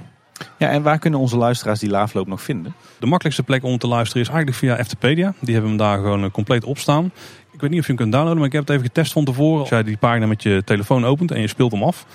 Ja, 0.58 0.68
en 0.68 0.82
waar 0.82 0.98
kunnen 0.98 1.20
onze 1.20 1.36
luisteraars 1.36 1.80
die 1.80 1.90
laafloop 1.90 2.26
nog 2.26 2.42
vinden? 2.42 2.74
De 2.98 3.06
makkelijkste 3.06 3.42
plek 3.44 3.64
om 3.64 3.78
te 3.78 3.86
luisteren 3.86 4.22
is 4.22 4.28
eigenlijk 4.28 4.58
via 4.58 4.76
Eftepedia. 4.76 5.34
Die 5.40 5.52
hebben 5.52 5.70
hem 5.70 5.78
daar 5.78 5.96
gewoon 5.98 6.24
eh, 6.24 6.30
compleet 6.30 6.64
op 6.64 6.78
staan. 6.78 7.12
Ik 7.52 7.60
weet 7.60 7.70
niet 7.70 7.78
of 7.78 7.86
je 7.86 7.92
hem 7.92 8.00
kunt 8.00 8.12
downloaden, 8.12 8.38
maar 8.38 8.46
ik 8.46 8.52
heb 8.52 8.62
het 8.62 8.70
even 8.70 8.86
getest 8.86 9.12
van 9.12 9.24
tevoren. 9.24 9.60
Als 9.60 9.68
jij 9.68 9.82
die 9.82 9.96
pagina 9.96 10.26
met 10.26 10.42
je 10.42 10.62
telefoon 10.64 11.04
opent 11.04 11.30
en 11.30 11.40
je 11.40 11.46
speelt 11.46 11.72
hem 11.72 11.82
af, 11.82 12.06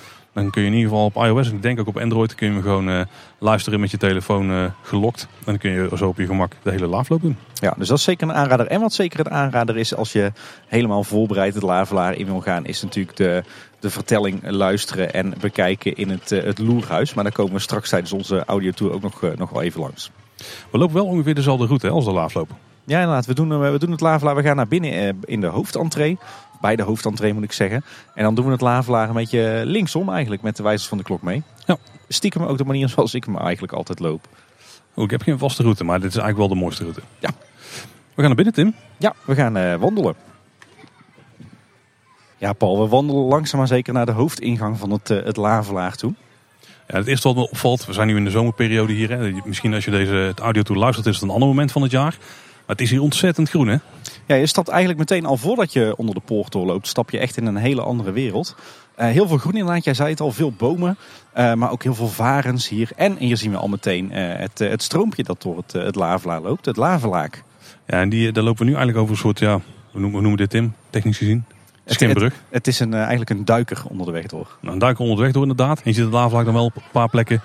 dan 0.43 0.49
kun 0.49 0.61
je 0.61 0.67
in 0.67 0.73
ieder 0.73 0.89
geval 0.89 1.05
op 1.05 1.15
iOS 1.15 1.49
en 1.49 1.55
ik 1.55 1.61
denk 1.61 1.79
ook 1.79 1.87
op 1.87 1.97
Android 1.97 2.35
kun 2.35 2.47
je 2.47 2.53
hem 2.53 2.61
gewoon 2.61 2.89
eh, 2.89 3.01
luisteren 3.37 3.79
met 3.79 3.91
je 3.91 3.97
telefoon 3.97 4.51
eh, 4.51 4.65
gelokt. 4.81 5.21
En 5.21 5.43
dan 5.45 5.57
kun 5.57 5.71
je 5.71 5.89
zo 5.95 6.07
op 6.07 6.17
je 6.17 6.25
gemak 6.25 6.51
de 6.63 6.71
hele 6.71 6.87
laafloop 6.87 7.21
doen. 7.21 7.37
Ja, 7.53 7.73
dus 7.77 7.87
dat 7.87 7.97
is 7.97 8.03
zeker 8.03 8.27
een 8.27 8.33
aanrader. 8.33 8.67
En 8.67 8.81
wat 8.81 8.93
zeker 8.93 9.19
een 9.19 9.31
aanrader 9.31 9.77
is 9.77 9.95
als 9.95 10.11
je 10.11 10.31
helemaal 10.67 11.03
voorbereid 11.03 11.53
het 11.53 11.63
Lavelaar 11.63 12.15
in 12.15 12.25
wil 12.25 12.41
gaan, 12.41 12.65
is 12.65 12.81
natuurlijk 12.81 13.17
de, 13.17 13.43
de 13.79 13.89
vertelling 13.89 14.49
luisteren 14.49 15.13
en 15.13 15.33
bekijken 15.39 15.95
in 15.95 16.09
het, 16.09 16.31
eh, 16.31 16.43
het 16.43 16.59
Loerhuis. 16.59 17.13
Maar 17.13 17.23
daar 17.23 17.33
komen 17.33 17.53
we 17.53 17.59
straks 17.59 17.89
tijdens 17.89 18.13
onze 18.13 18.43
audiotour 18.45 18.93
ook 18.93 19.01
nog, 19.01 19.21
nog 19.35 19.49
wel 19.49 19.61
even 19.61 19.81
langs. 19.81 20.11
We 20.71 20.77
lopen 20.77 20.95
wel 20.95 21.05
ongeveer 21.05 21.35
dezelfde 21.35 21.65
route 21.65 21.85
hè, 21.85 21.91
als 21.91 22.05
de 22.05 22.11
laafloop. 22.11 22.49
Ja, 22.85 22.99
inderdaad. 22.99 23.25
We 23.25 23.33
doen, 23.33 23.71
we 23.71 23.79
doen 23.79 23.91
het 23.91 24.01
Lavelaar. 24.01 24.35
We 24.35 24.41
gaan 24.41 24.55
naar 24.55 24.67
binnen 24.67 25.19
in 25.25 25.41
de 25.41 25.47
hoofdentree. 25.47 26.17
Bij 26.61 26.75
de 26.75 26.83
hoofdentree 26.83 27.33
moet 27.33 27.43
ik 27.43 27.51
zeggen. 27.51 27.83
En 28.13 28.23
dan 28.23 28.35
doen 28.35 28.45
we 28.45 28.51
het 28.51 28.61
Lavelaar 28.61 29.07
een 29.07 29.15
beetje 29.15 29.61
linksom 29.65 30.09
eigenlijk 30.09 30.41
met 30.41 30.55
de 30.55 30.63
wijzers 30.63 30.89
van 30.89 30.97
de 30.97 31.03
klok 31.03 31.21
mee. 31.21 31.43
Ja. 31.65 31.77
Stiekem 32.07 32.43
ook 32.43 32.57
de 32.57 32.65
manier 32.65 32.89
zoals 32.89 33.13
ik 33.13 33.23
hem 33.23 33.37
eigenlijk 33.37 33.73
altijd 33.73 33.99
loop. 33.99 34.27
Oh, 34.93 35.03
ik 35.03 35.11
heb 35.11 35.21
geen 35.21 35.37
vaste 35.37 35.63
route, 35.63 35.83
maar 35.83 35.99
dit 35.99 36.09
is 36.09 36.17
eigenlijk 36.17 36.47
wel 36.47 36.57
de 36.57 36.63
mooiste 36.63 36.83
route. 36.83 37.01
Ja. 37.19 37.29
We 38.17 38.23
gaan 38.23 38.25
naar 38.25 38.35
binnen, 38.35 38.53
Tim. 38.53 38.75
Ja, 38.97 39.13
we 39.25 39.35
gaan 39.35 39.57
eh, 39.57 39.75
wandelen. 39.75 40.15
Ja, 42.37 42.53
Paul, 42.53 42.81
we 42.81 42.87
wandelen 42.87 43.23
langzaam 43.23 43.59
maar 43.59 43.67
zeker 43.67 43.93
naar 43.93 44.05
de 44.05 44.11
hoofdingang 44.11 44.77
van 44.77 44.91
het, 44.91 45.09
eh, 45.09 45.23
het 45.23 45.37
Lavelaar 45.37 45.95
toe. 45.95 46.13
Ja, 46.87 46.97
het 46.97 47.07
eerste 47.07 47.27
wat 47.27 47.37
me 47.37 47.49
opvalt, 47.49 47.85
we 47.85 47.93
zijn 47.93 48.07
nu 48.07 48.15
in 48.15 48.23
de 48.23 48.29
zomerperiode 48.29 48.93
hier. 48.93 49.09
Hè. 49.09 49.31
Misschien 49.45 49.73
als 49.73 49.85
je 49.85 49.91
deze 49.91 50.13
het 50.13 50.39
audio 50.39 50.61
toe 50.61 50.75
luistert, 50.75 51.07
is 51.07 51.13
het 51.13 51.23
een 51.23 51.29
ander 51.29 51.47
moment 51.47 51.71
van 51.71 51.81
het 51.81 51.91
jaar. 51.91 52.17
Maar 52.67 52.75
het 52.75 52.81
is 52.85 52.91
hier 52.91 53.01
ontzettend 53.01 53.49
groen, 53.49 53.67
hè? 53.67 53.77
Ja, 54.25 54.35
je 54.35 54.45
stapt 54.45 54.67
eigenlijk 54.67 54.99
meteen 54.99 55.25
al 55.25 55.37
voordat 55.37 55.73
je 55.73 55.93
onder 55.97 56.15
de 56.15 56.21
poort 56.25 56.51
doorloopt, 56.51 56.87
stap 56.87 57.09
je 57.09 57.17
echt 57.19 57.37
in 57.37 57.45
een 57.45 57.55
hele 57.55 57.81
andere 57.81 58.11
wereld. 58.11 58.55
Eh, 58.95 59.07
heel 59.07 59.27
veel 59.27 59.37
groen 59.37 59.53
inderdaad, 59.55 59.83
jij 59.83 59.93
zei 59.93 60.09
het 60.09 60.19
al, 60.19 60.31
veel 60.31 60.51
bomen, 60.51 60.97
eh, 61.33 61.53
maar 61.53 61.71
ook 61.71 61.83
heel 61.83 61.95
veel 61.95 62.07
varens 62.07 62.69
hier. 62.69 62.89
En 62.95 63.17
hier 63.17 63.37
zien 63.37 63.51
we 63.51 63.57
al 63.57 63.67
meteen 63.67 64.11
eh, 64.11 64.39
het, 64.39 64.59
het 64.59 64.83
stroompje 64.83 65.23
dat 65.23 65.41
door 65.41 65.57
het, 65.57 65.71
het 65.71 65.95
Lavelaar 65.95 66.41
loopt, 66.41 66.65
het 66.65 66.77
Lavelaak. 66.77 67.43
Ja, 67.87 67.99
en 68.01 68.09
die, 68.09 68.31
daar 68.31 68.43
lopen 68.43 68.59
we 68.59 68.65
nu 68.65 68.75
eigenlijk 68.75 68.99
over 69.01 69.13
een 69.13 69.21
soort, 69.21 69.39
ja, 69.39 69.59
hoe 69.91 70.01
noemen, 70.01 70.31
we 70.31 70.37
dit, 70.37 70.49
Tim? 70.49 70.73
Technisch 70.89 71.17
gezien? 71.17 71.45
Het 71.83 71.97
geen 71.97 72.31
Het- 72.49 72.67
is 72.67 72.79
een, 72.79 72.93
eigenlijk 72.93 73.29
een 73.29 73.45
duiker 73.45 73.83
onder 73.89 74.05
de 74.05 74.11
weg 74.11 74.25
door. 74.25 74.57
Nou, 74.61 74.73
een 74.73 74.79
duik 74.79 74.99
onder 74.99 75.15
de 75.15 75.21
weg 75.21 75.31
door 75.31 75.41
inderdaad. 75.41 75.77
En 75.77 75.83
je 75.83 75.93
ziet 75.93 76.03
het 76.03 76.13
lavelaak 76.13 76.45
dan 76.45 76.53
wel 76.53 76.65
op 76.65 76.75
een 76.75 76.81
paar 76.91 77.09
plekken 77.09 77.41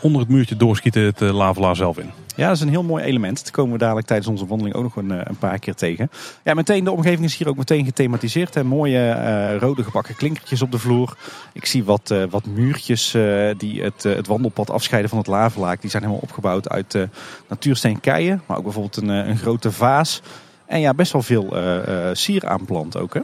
onder 0.00 0.20
het 0.20 0.30
muurtje 0.30 0.56
doorschieten 0.56 1.02
het 1.02 1.20
uh, 1.20 1.34
lavelaar 1.34 1.76
zelf 1.76 1.98
in. 1.98 2.10
Ja, 2.36 2.46
dat 2.46 2.56
is 2.56 2.62
een 2.62 2.68
heel 2.68 2.82
mooi 2.82 3.04
element. 3.04 3.38
Dat 3.42 3.50
komen 3.50 3.72
we 3.72 3.78
dadelijk 3.78 4.06
tijdens 4.06 4.28
onze 4.28 4.46
wandeling 4.46 4.76
ook 4.76 4.82
nog 4.82 4.96
een, 4.96 5.10
eh, 5.10 5.20
een 5.24 5.36
paar 5.36 5.58
keer 5.58 5.74
tegen. 5.74 6.10
Ja, 6.44 6.54
meteen, 6.54 6.84
de 6.84 6.90
omgeving 6.90 7.24
is 7.24 7.36
hier 7.36 7.48
ook 7.48 7.56
meteen 7.56 7.84
gethematiseerd. 7.84 8.62
Mooie 8.62 9.08
eh, 9.08 9.56
rode 9.58 9.84
gebakken 9.84 10.14
klinkertjes 10.16 10.62
op 10.62 10.70
de 10.70 10.78
vloer. 10.78 11.16
Ik 11.52 11.66
zie 11.66 11.84
wat, 11.84 12.10
eh, 12.10 12.22
wat 12.30 12.46
muurtjes 12.46 13.14
eh, 13.14 13.50
die 13.56 13.82
het, 13.82 14.04
eh, 14.04 14.14
het 14.14 14.26
wandelpad 14.26 14.70
afscheiden 14.70 15.10
van 15.10 15.18
het 15.18 15.26
lavelaak. 15.26 15.80
Die 15.80 15.90
zijn 15.90 16.02
helemaal 16.02 16.22
opgebouwd 16.24 16.68
uit 16.68 16.94
eh 16.94 17.02
natuursteen 17.48 18.00
keien. 18.00 18.42
Maar 18.46 18.56
ook 18.56 18.64
bijvoorbeeld 18.64 18.96
een, 18.96 19.10
eh, 19.10 19.28
een 19.28 19.38
grote 19.38 19.72
vaas. 19.72 20.22
En 20.66 20.80
ja, 20.80 20.94
best 20.94 21.12
wel 21.12 21.22
veel 21.22 21.56
eh 21.56 22.08
eh 22.08 22.14
sieraanplant 22.14 22.96
ook 22.96 23.14
hè. 23.14 23.20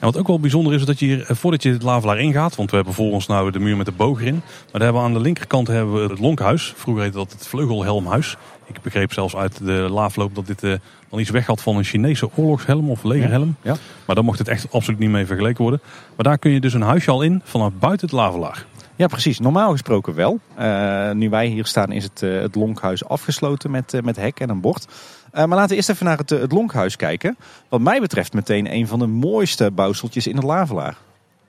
En 0.00 0.06
wat 0.06 0.16
ook 0.16 0.26
wel 0.26 0.40
bijzonder 0.40 0.72
is, 0.72 0.80
is 0.80 0.86
dat 0.86 0.98
je 0.98 1.06
hier, 1.06 1.24
eh, 1.26 1.36
voordat 1.36 1.62
je 1.62 1.72
het 1.72 1.82
lavelaar 1.82 2.18
ingaat, 2.18 2.56
want 2.56 2.70
we 2.70 2.76
hebben 2.76 2.94
voor 2.94 3.12
ons 3.12 3.26
nou 3.26 3.50
de 3.50 3.58
muur 3.58 3.76
met 3.76 3.86
de 3.86 3.92
boog 3.92 4.20
erin. 4.20 4.34
Maar 4.34 4.66
daar 4.72 4.82
hebben 4.82 5.00
we 5.00 5.08
aan 5.08 5.14
de 5.14 5.20
linkerkant 5.20 5.66
hebben 5.66 5.94
we 5.94 6.08
het 6.08 6.18
lonkhuis. 6.18 6.72
Vroeger 6.76 7.02
heette 7.02 7.18
dat 7.18 7.32
het 7.32 7.46
vleugelhelmhuis. 7.46 8.36
Ik 8.66 8.82
begreep 8.82 9.12
zelfs 9.12 9.36
uit 9.36 9.58
de 9.58 9.72
laafloop 9.90 10.34
dat 10.34 10.46
dit 10.46 10.62
eh, 10.62 10.72
dan 11.08 11.20
iets 11.20 11.30
weg 11.30 11.46
had 11.46 11.62
van 11.62 11.76
een 11.76 11.84
Chinese 11.84 12.28
oorlogshelm 12.34 12.90
of 12.90 13.02
legerhelm. 13.02 13.56
Ja. 13.62 13.76
Maar 14.06 14.14
daar 14.14 14.24
mocht 14.24 14.38
het 14.38 14.48
echt 14.48 14.72
absoluut 14.72 14.98
niet 14.98 15.10
mee 15.10 15.26
vergeleken 15.26 15.62
worden. 15.62 15.80
Maar 16.16 16.24
daar 16.24 16.38
kun 16.38 16.50
je 16.50 16.60
dus 16.60 16.74
een 16.74 16.82
huisje 16.82 17.10
al 17.10 17.22
in 17.22 17.40
vanaf 17.44 17.72
buiten 17.78 18.06
het 18.06 18.16
lavelaar. 18.16 18.64
Ja, 18.96 19.06
precies. 19.06 19.38
Normaal 19.38 19.70
gesproken 19.70 20.14
wel. 20.14 20.38
Eh, 20.54 21.10
nu 21.10 21.30
wij 21.30 21.46
hier 21.46 21.66
staan 21.66 21.92
is 21.92 22.04
het, 22.04 22.20
het 22.20 22.54
lonkhuis 22.54 23.04
afgesloten 23.04 23.70
met, 23.70 24.00
met 24.04 24.16
hek 24.16 24.40
en 24.40 24.48
een 24.48 24.60
bord. 24.60 24.86
Eh, 25.30 25.44
maar 25.44 25.56
laten 25.56 25.68
we 25.68 25.76
eerst 25.76 25.88
even 25.88 26.06
naar 26.06 26.18
het, 26.18 26.32
eh, 26.32 26.40
het 26.40 26.52
lonkhuis 26.52 26.96
kijken. 26.96 27.36
Wat 27.68 27.80
mij 27.80 28.00
betreft 28.00 28.32
meteen 28.32 28.72
een 28.72 28.86
van 28.86 28.98
de 28.98 29.06
mooiste 29.06 29.70
bouwseltjes 29.70 30.26
in 30.26 30.36
het 30.36 30.44
Lavelaar. 30.44 30.96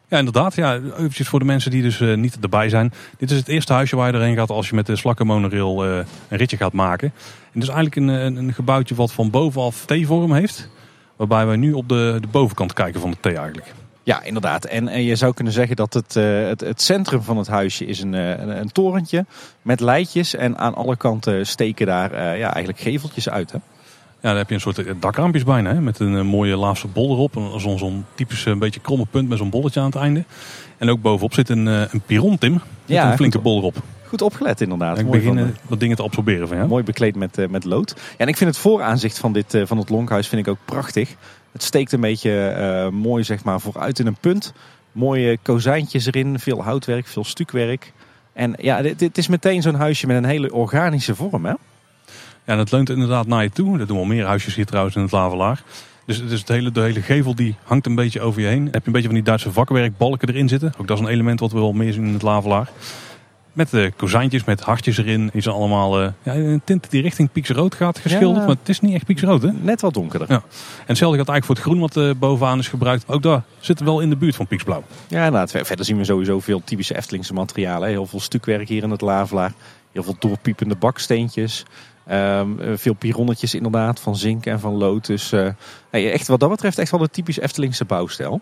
Ja, 0.08 0.18
inderdaad. 0.18 0.56
Ja, 0.56 0.76
eventjes 0.76 1.28
voor 1.28 1.40
de 1.40 1.46
mensen 1.46 1.72
die 1.72 1.82
dus 1.82 2.02
eh, 2.02 2.16
niet 2.16 2.38
erbij 2.42 2.70
zijn. 2.70 2.94
Dit 3.18 3.32
is 3.32 3.38
het 3.38 3.48
eerste 3.48 3.74
huisje 3.74 3.96
waar 3.96 4.08
je 4.08 4.14
erheen 4.14 4.36
gaat 4.36 4.50
als 4.50 4.70
je 4.70 4.76
met 4.76 4.86
de 4.86 4.96
slakkenmonorail 4.96 5.86
eh 5.86 5.98
een 6.28 6.38
ritje 6.38 6.58
gaat 6.58 6.74
maken. 6.74 7.14
En 7.18 7.60
het 7.60 7.64
is 7.64 7.70
eigenlijk 7.70 7.96
een, 7.96 8.08
een, 8.08 8.36
een 8.36 8.54
gebouwtje 8.54 8.96
wat 8.96 9.12
van 9.12 9.30
bovenaf 9.30 9.86
T-vorm 9.86 10.34
heeft. 10.34 10.70
Waarbij 11.16 11.46
wij 11.46 11.56
nu 11.56 11.74
op 11.74 11.90
de, 11.90 12.18
de 12.22 12.28
bovenkant 12.28 12.74
kijken 12.74 13.02
van 13.02 13.12
de 13.12 13.18
T 13.30 13.36
eigenlijk. 13.36 13.74
Ja, 14.04 14.24
inderdaad. 14.24 14.66
En, 14.66 14.88
en 14.88 15.04
je 15.04 15.16
zou 15.16 15.34
kunnen 15.34 15.54
zeggen 15.54 15.76
dat 15.76 15.94
het, 15.94 16.16
eh, 16.16 16.48
het, 16.48 16.62
het 16.62 16.82
centrum 16.82 17.22
van 17.22 17.38
het 17.38 17.48
huisje 17.48 17.86
is 17.86 18.02
een, 18.02 18.14
eh, 18.14 18.30
een, 18.30 18.60
een 18.60 18.72
torentje 18.72 19.26
met 19.62 19.80
leidjes. 19.80 20.36
En 20.36 20.58
aan 20.58 20.76
alle 20.76 20.98
kanten 20.98 21.48
steken 21.48 21.86
daar 21.86 22.12
eh, 22.12 22.38
ja, 22.38 22.54
eigenlijk 22.54 22.80
geveltjes 22.80 23.30
uit. 23.30 23.52
Hè? 23.52 23.58
Ja, 24.22 24.30
daar 24.30 24.38
heb 24.38 24.48
je 24.50 24.56
een 24.56 24.62
soort 24.62 24.84
dakraampjes 25.00 25.44
bijna. 25.44 25.74
Hè, 25.74 25.82
met 25.82 26.00
een 26.00 26.26
mooie 26.26 26.56
laafse 26.56 26.88
bol 26.88 27.12
erop. 27.12 27.42
Zo'n 27.58 27.78
zo'n 27.78 28.06
typisch 28.16 28.46
een 28.46 28.60
beetje 28.60 28.80
kromme 28.80 29.06
punt 29.06 29.30
met 29.30 29.38
zo'n 29.38 29.50
bolletje 29.50 29.80
aan 29.80 29.86
het 29.86 29.96
einde. 29.96 30.24
En 30.78 30.90
ook 30.90 31.02
bovenop 31.02 31.34
zit 31.34 31.50
een, 31.50 31.66
een 31.66 32.02
piron, 32.06 32.38
Tim. 32.38 32.54
Met 32.54 32.62
Ja, 32.86 33.12
een 33.12 33.18
flinke 33.18 33.36
goed. 33.38 33.46
bol 33.46 33.58
erop. 33.58 33.76
Goed 34.08 34.22
opgelet 34.22 34.62
inderdaad. 34.62 34.98
ik 34.98 35.06
Mooi 35.06 35.20
begin 35.20 35.38
van, 35.38 35.56
wat 35.68 35.80
dingen 35.80 35.96
te 35.96 36.04
absorberen 36.04 36.48
van 36.48 36.58
jou. 36.58 36.70
Mooi 36.70 36.84
bekleed 36.84 37.16
met, 37.16 37.50
met 37.50 37.64
lood. 37.64 37.94
Ja, 37.98 38.18
en 38.18 38.28
ik 38.28 38.38
vind 38.38 38.50
het 38.50 38.60
vooraanzicht 38.60 39.20
van, 39.20 39.34
dit, 39.34 39.62
van 39.66 39.78
het 39.78 39.90
lonkhuis 39.90 40.28
vind 40.28 40.42
ik 40.42 40.48
ook 40.48 40.60
prachtig. 40.66 41.16
Het 41.52 41.64
steekt 41.64 41.92
een 41.92 42.02
beetje 42.02 42.48
eh, 42.48 42.90
mooi 42.90 43.24
zeg 43.24 43.44
maar, 43.44 43.62
vooruit 43.62 44.00
in 44.00 44.08
een 44.08 44.18
punt. 44.20 44.54
Mooie 44.92 45.38
kozijntjes 45.42 46.06
erin, 46.06 46.40
veel 46.40 46.64
houtwerk, 46.64 47.08
veel 47.08 47.24
stukwerk. 47.24 47.94
En 48.34 48.54
ja, 48.58 48.82
dit, 48.82 49.18
is 49.18 49.28
meteen 49.28 49.62
zo'n 49.62 49.76
huisje 49.76 50.08
met 50.08 50.18
een 50.18 50.26
hele 50.26 50.54
organische 50.54 51.16
vorm. 51.16 51.46
Hè? 51.46 51.54
Ja, 52.46 52.58
het 52.58 52.72
leunt 52.72 52.90
inderdaad 52.90 53.28
naar 53.28 53.44
je 53.44 53.50
toe. 53.50 53.78
Dat 53.78 53.88
doen 53.88 53.98
wel 53.98 54.06
meer 54.06 54.26
huisjes 54.26 54.56
hier 54.56 54.66
trouwens 54.66 54.96
in 54.96 55.02
het 55.02 55.12
Lavelaar. 55.12 55.64
Dus, 56.06 56.28
dus 56.28 56.40
het 56.40 56.48
hele, 56.48 56.72
de 56.72 56.82
hele 56.82 57.02
gevel 57.02 57.36
die 57.36 57.56
hangt 57.64 57.86
een 57.86 57.96
beetje 57.96 58.22
over 58.22 58.42
je 58.42 58.48
heen. 58.48 58.66
Heb 58.66 58.74
je 58.74 58.82
een 58.86 58.92
beetje 58.92 59.08
van 59.08 59.16
die 59.16 59.24
Duitse 59.24 59.52
vakwerkbalken 59.52 60.30
erin 60.30 60.50
zitten. 60.50 60.74
Ook 60.78 60.88
dat 60.88 60.98
is 60.98 61.04
een 61.04 61.12
element 61.12 61.40
wat 61.40 61.52
we 61.52 61.60
wel 61.60 61.74
meer 61.74 61.94
zien 61.94 62.06
in 62.06 62.14
het 62.14 62.22
Lavelaar. 62.22 62.70
Met 63.54 63.70
de 63.70 63.92
kozijntjes, 63.98 64.44
met 64.44 64.62
hartjes 64.62 64.98
erin. 64.98 65.30
Die 65.34 65.42
zijn 65.42 65.56
allemaal 65.56 66.02
eh, 66.02 66.08
ja, 66.24 66.36
een 66.36 66.62
tint 66.64 66.90
die 66.92 67.02
richting 67.02 67.32
pieksrood 67.32 67.76
gaat 67.76 68.00
geschilderd. 68.00 68.40
Ja. 68.40 68.46
Maar 68.46 68.56
het 68.60 68.70
is 68.70 68.80
niet 68.80 68.94
echt 68.94 69.06
pieksrood 69.06 69.42
hè. 69.42 69.48
En 69.48 69.60
Net 69.62 69.82
wat 69.82 69.94
donkerder. 69.94 70.32
Ja. 70.32 70.44
hetzelfde 70.86 71.18
gaat 71.18 71.30
eigenlijk 71.30 71.46
voor 71.46 71.56
het 71.56 71.64
groen 71.64 71.80
wat 71.80 71.98
eh, 71.98 72.20
bovenaan 72.20 72.60
is 72.60 72.68
gebruikt. 72.68 73.04
Ook 73.08 73.22
daar 73.24 73.44
zitten 73.60 73.86
we 73.86 73.92
wel 73.92 74.00
in 74.02 74.10
de 74.10 74.16
buurt 74.16 74.36
van 74.36 74.48
pieksblauw. 74.48 74.84
Ja, 75.08 75.18
inderdaad. 75.26 75.52
Ver- 75.52 75.66
Verder 75.66 75.86
zien 75.86 75.98
we 75.98 76.04
sowieso 76.04 76.40
veel 76.40 76.62
typische 76.64 76.96
Eftelingse 76.98 77.34
materialen. 77.34 77.90
Heel 77.90 78.06
veel 78.06 78.20
stukwerk 78.20 78.68
hier 78.68 78.84
in 78.84 78.90
het 78.92 79.02
Lavelaar. 79.02 79.54
Heel 79.92 80.04
veel 80.04 80.16
doorpiepende 80.20 80.76
baksteentjes. 80.76 81.66
Ehm, 82.06 82.48
eh, 82.60 82.72
veel 82.76 82.94
pironnetjes 82.94 83.56
inderdaad, 83.56 84.00
van 84.00 84.16
zink 84.16 84.46
en 84.46 84.60
van 84.60 84.74
lood. 84.74 85.06
Dus 85.06 85.34
echt, 85.92 86.28
wat 86.28 86.40
dat 86.40 86.50
betreft 86.50 86.78
echt 86.78 86.92
wel 86.92 87.00
de 87.00 87.10
typisch 87.10 87.40
Eftelingse 87.40 87.86
bouwstijl. 87.86 88.42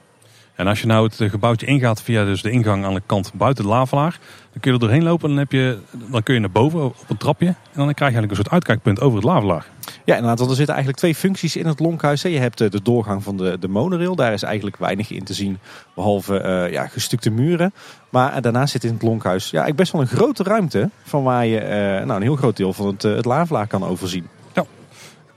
En 0.60 0.67
als 0.67 0.82
je 0.82 0.88
nou 0.88 1.08
het 1.08 1.32
gebouwtje 1.32 1.65
ingaat 1.65 2.02
via 2.02 2.26
dus 2.26 2.41
de 2.41 2.52
ingang 2.52 2.86
aan 2.86 2.93
de 2.93 3.02
kant 3.06 3.32
buiten 3.34 3.63
het 3.63 3.74
Lavelaar. 3.74 4.19
Dan 4.52 4.62
kun 4.62 4.72
je 4.72 4.78
er 4.78 4.80
doorheen 4.80 5.04
lopen 5.04 5.30
en 5.30 5.36
dan, 5.36 5.43
heb 5.43 5.52
je, 5.52 5.78
dan 6.12 6.24
kun 6.24 6.34
je 6.34 6.39
naar 6.39 6.52
boven 6.52 6.86
op 6.86 6.95
een 7.08 7.17
trapje. 7.17 7.45
En 7.48 7.56
dan 7.74 7.93
krijg 7.93 7.95
je 7.98 8.04
eigenlijk 8.04 8.32
een 8.32 8.38
soort 8.38 8.50
uitkijkpunt 8.50 9.02
over 9.02 9.17
het 9.17 9.28
Lavelaar. 9.28 9.65
Ja, 10.06 10.15
inderdaad, 10.15 10.38
want 10.38 10.50
er 10.50 10.56
zitten 10.56 10.76
eigenlijk 10.76 10.98
twee 10.98 11.15
functies 11.15 11.56
in 11.56 11.65
het 11.65 11.80
lonkhuis. 11.80 12.22
Je 12.22 12.39
hebt 12.39 12.62
eh, 12.62 12.69
de 12.69 12.82
doorgang 12.82 13.24
van 13.24 13.38
de, 13.38 13.60
de 13.60 13.67
monorail. 13.67 14.15
Daar 14.15 14.34
is 14.34 14.43
eigenlijk 14.43 14.78
weinig 14.78 15.12
in 15.12 15.24
te 15.24 15.34
zien, 15.34 15.60
behalve 15.95 16.39
eh, 16.39 16.72
ja, 16.72 16.88
gestukte 16.88 17.30
muren. 17.30 17.74
Maar 18.10 18.34
eh, 18.34 18.41
daarnaast 18.41 18.72
zit 18.72 18.84
in 18.84 18.93
het 18.93 19.02
lonkhuis 19.02 19.43
ja, 19.43 19.62
eigenlijk 19.62 19.78
best 19.78 19.91
wel 19.91 20.02
een 20.02 20.17
grote 20.17 20.43
ruimte... 20.43 20.89
van 21.04 21.24
waar 21.24 21.45
je 21.45 21.60
nou, 22.06 22.12
een 22.12 22.22
heel 22.22 22.36
groot 22.36 22.58
deel 22.58 22.74
van 22.74 22.88
het, 22.88 23.02
het 23.02 23.26
Lavelaar 23.26 23.67
kan 23.67 23.84
overzien. 23.84 24.28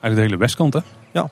Eigenlijk 0.02 0.14
de 0.14 0.20
hele 0.20 0.36
westkant 0.36 0.74
hè. 0.74 0.80
Ja, 1.12 1.30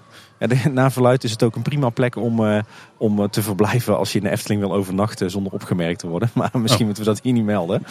de, 0.49 0.71
naar 0.73 0.93
verluid 0.93 1.25
is 1.25 1.31
het 1.31 1.43
ook 1.43 1.57
een 1.57 1.63
prima 1.63 1.89
plek 1.89 2.17
om, 2.17 2.47
eh, 2.47 2.59
om 2.97 3.19
eh, 3.19 3.29
te 3.29 3.43
verblijven 3.43 3.99
als 3.99 4.13
je 4.13 4.19
in 4.19 4.25
de 4.25 4.31
Efteling 4.31 4.61
wil 4.61 4.73
overnachten 4.73 5.31
zonder 5.31 5.53
opgemerkt 5.53 5.99
te 5.99 6.07
worden. 6.07 6.31
Maar 6.41 6.51
misschien 6.53 6.81
Oh. 6.81 6.87
moeten 6.87 7.05
we 7.05 7.11
dat 7.11 7.21
hier 7.23 7.33
niet 7.33 7.45
melden. 7.45 7.83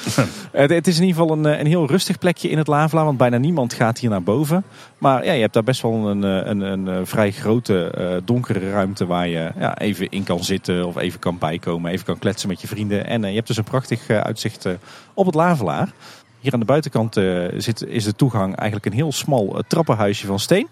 Eh, 0.52 0.68
het 0.68 0.88
is 0.88 1.00
in 1.00 1.06
ieder 1.06 1.22
geval 1.22 1.38
een, 1.38 1.60
een 1.60 1.66
heel 1.66 1.88
rustig 1.88 2.18
plekje 2.18 2.50
in 2.50 2.58
het 2.58 2.68
Lavelaar, 2.68 3.06
want 3.06 3.18
bijna 3.18 3.38
niemand 3.38 3.74
gaat 3.74 3.98
hier 3.98 4.10
naar 4.10 4.24
boven. 4.24 4.64
Maar 4.98 5.26
ja, 5.26 5.32
je 5.32 5.42
hebt 5.42 5.54
daar 5.54 5.64
best 5.64 5.82
wel 5.82 6.10
een, 6.10 6.22
een, 6.24 6.62
een, 6.62 7.08
vrij 7.08 7.32
grote 7.32 8.22
donkere 8.26 8.72
ruimte 8.72 9.06
waar 9.06 9.28
je 9.28 9.52
ja, 9.60 9.78
even 9.78 10.10
in 10.10 10.24
kan 10.24 10.44
zitten 10.44 10.88
of 10.88 10.98
even 10.98 11.20
kan 11.20 11.38
bijkomen, 11.38 11.92
even 11.92 12.06
kan 12.06 12.20
kletsen 12.20 12.50
met 12.50 12.62
je 12.62 12.68
vrienden. 12.68 13.06
En 13.06 13.22
je 13.22 13.36
hebt 13.36 13.48
dus 13.48 13.58
een 13.58 13.64
prachtig 13.64 14.10
uitzicht 14.10 14.68
op 15.14 15.26
het 15.26 15.36
Lavelaar. 15.36 15.92
Hier 16.40 16.54
aan 16.54 16.60
de 16.60 16.66
buitenkant 16.66 17.14
zit, 17.58 17.86
is 17.86 18.04
de 18.04 18.16
toegang 18.16 18.56
eigenlijk 18.56 18.86
een 18.86 19.00
heel 19.00 19.12
smal 19.12 19.64
trappenhuisje 19.68 20.26
van 20.26 20.40
steen. 20.40 20.68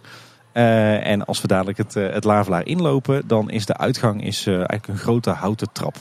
En 0.58 1.26
als 1.26 1.42
we 1.42 1.48
dadelijk 1.48 1.78
het, 1.78 1.94
het 1.94 2.24
Lavelaar 2.24 2.66
inlopen, 2.66 3.28
dan 3.28 3.50
is 3.50 3.66
de 3.66 3.78
uitgang 3.78 4.24
is, 4.24 4.48
eigenlijk 4.48 4.88
een 4.88 4.98
grote 4.98 5.30
houten 5.30 5.68
trap. 5.72 5.96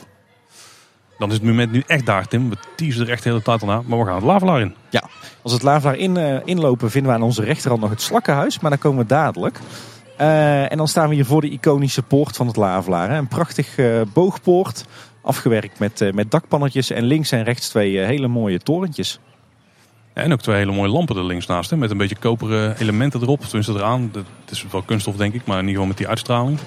Dan 1.17 1.27
is 1.29 1.33
het 1.33 1.43
moment 1.43 1.71
nu 1.71 1.83
echt 1.87 2.05
daar, 2.05 2.27
Tim. 2.27 2.49
We 2.49 2.55
teasen 2.75 3.05
er 3.05 3.11
echt 3.11 3.23
de 3.23 3.29
hele 3.29 3.41
tijd 3.41 3.61
al 3.61 3.67
naar. 3.67 3.81
Maar 3.85 3.99
we 3.99 4.05
gaan 4.05 4.15
het 4.15 4.23
Lavelaar 4.23 4.61
in. 4.61 4.75
Ja, 4.89 5.01
als 5.41 5.51
we 5.51 5.57
het 5.57 5.63
Lavelaar 5.63 5.95
in, 5.95 6.15
uh, 6.15 6.37
inlopen 6.45 6.91
vinden 6.91 7.11
we 7.11 7.17
aan 7.17 7.23
onze 7.23 7.43
rechterhand 7.43 7.81
nog 7.81 7.89
het 7.89 8.01
Slakkenhuis. 8.01 8.59
Maar 8.59 8.69
daar 8.69 8.79
komen 8.79 9.01
we 9.01 9.05
dadelijk. 9.05 9.59
Uh, 10.21 10.71
en 10.71 10.77
dan 10.77 10.87
staan 10.87 11.09
we 11.09 11.15
hier 11.15 11.25
voor 11.25 11.41
de 11.41 11.49
iconische 11.49 12.03
poort 12.03 12.35
van 12.35 12.47
het 12.47 12.55
Lavelaar. 12.55 13.11
Een 13.11 13.27
prachtig 13.27 13.77
uh, 13.77 14.01
boogpoort. 14.13 14.85
Afgewerkt 15.21 15.79
met, 15.79 16.11
met 16.13 16.31
dakpannetjes. 16.31 16.89
En 16.89 17.03
links 17.03 17.31
en 17.31 17.43
rechts 17.43 17.69
twee 17.69 17.97
hele 17.97 18.27
mooie 18.27 18.59
torentjes. 18.59 19.19
En 20.17 20.33
ook 20.33 20.41
twee 20.41 20.55
hele 20.55 20.71
mooie 20.71 20.89
lampen 20.89 21.17
er 21.17 21.25
links 21.25 21.45
naast. 21.45 21.69
Hè, 21.69 21.77
met 21.77 21.91
een 21.91 21.97
beetje 21.97 22.15
koperen 22.15 22.77
elementen 22.77 23.21
erop. 23.21 23.41
Tenminste 23.41 23.73
eraan. 23.73 24.11
Het 24.13 24.51
is 24.51 24.65
wel 24.71 24.81
kunststof 24.81 25.15
denk 25.15 25.33
ik. 25.33 25.45
Maar 25.45 25.59
in 25.59 25.67
ieder 25.67 25.73
geval 25.73 25.87
met 25.87 25.97
die 25.97 26.07
uitstraling. 26.07 26.59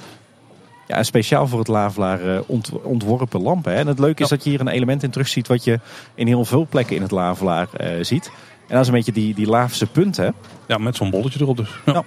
Ja, 0.87 1.03
speciaal 1.03 1.47
voor 1.47 1.59
het 1.59 1.69
Lavelaar 1.69 2.25
uh, 2.25 2.41
ontworpen 2.83 3.43
lampen. 3.43 3.73
Hè. 3.73 3.79
En 3.79 3.87
het 3.87 3.99
leuke 3.99 4.23
is 4.23 4.29
dat 4.29 4.45
je 4.45 4.51
hier 4.51 4.61
een 4.61 4.69
element 4.69 5.03
in 5.03 5.11
terugziet 5.11 5.49
wat 5.49 5.65
je 5.65 5.81
in 6.15 6.27
heel 6.27 6.45
veel 6.45 6.67
plekken 6.71 6.97
in 6.97 7.03
het 7.03 7.11
Lavelaar 7.11 7.69
uh, 7.81 7.89
ziet. 8.01 8.31
En 8.61 8.75
dat 8.75 8.81
is 8.81 8.87
een 8.87 8.95
beetje 8.95 9.13
die, 9.13 9.35
die 9.35 9.47
Laafse 9.47 9.87
punten. 9.87 10.35
Ja, 10.67 10.79
met 10.79 10.97
zo'n 10.97 11.11
bolletje 11.11 11.41
erop 11.41 11.57
dus. 11.57 11.71
Ja. 11.87 12.05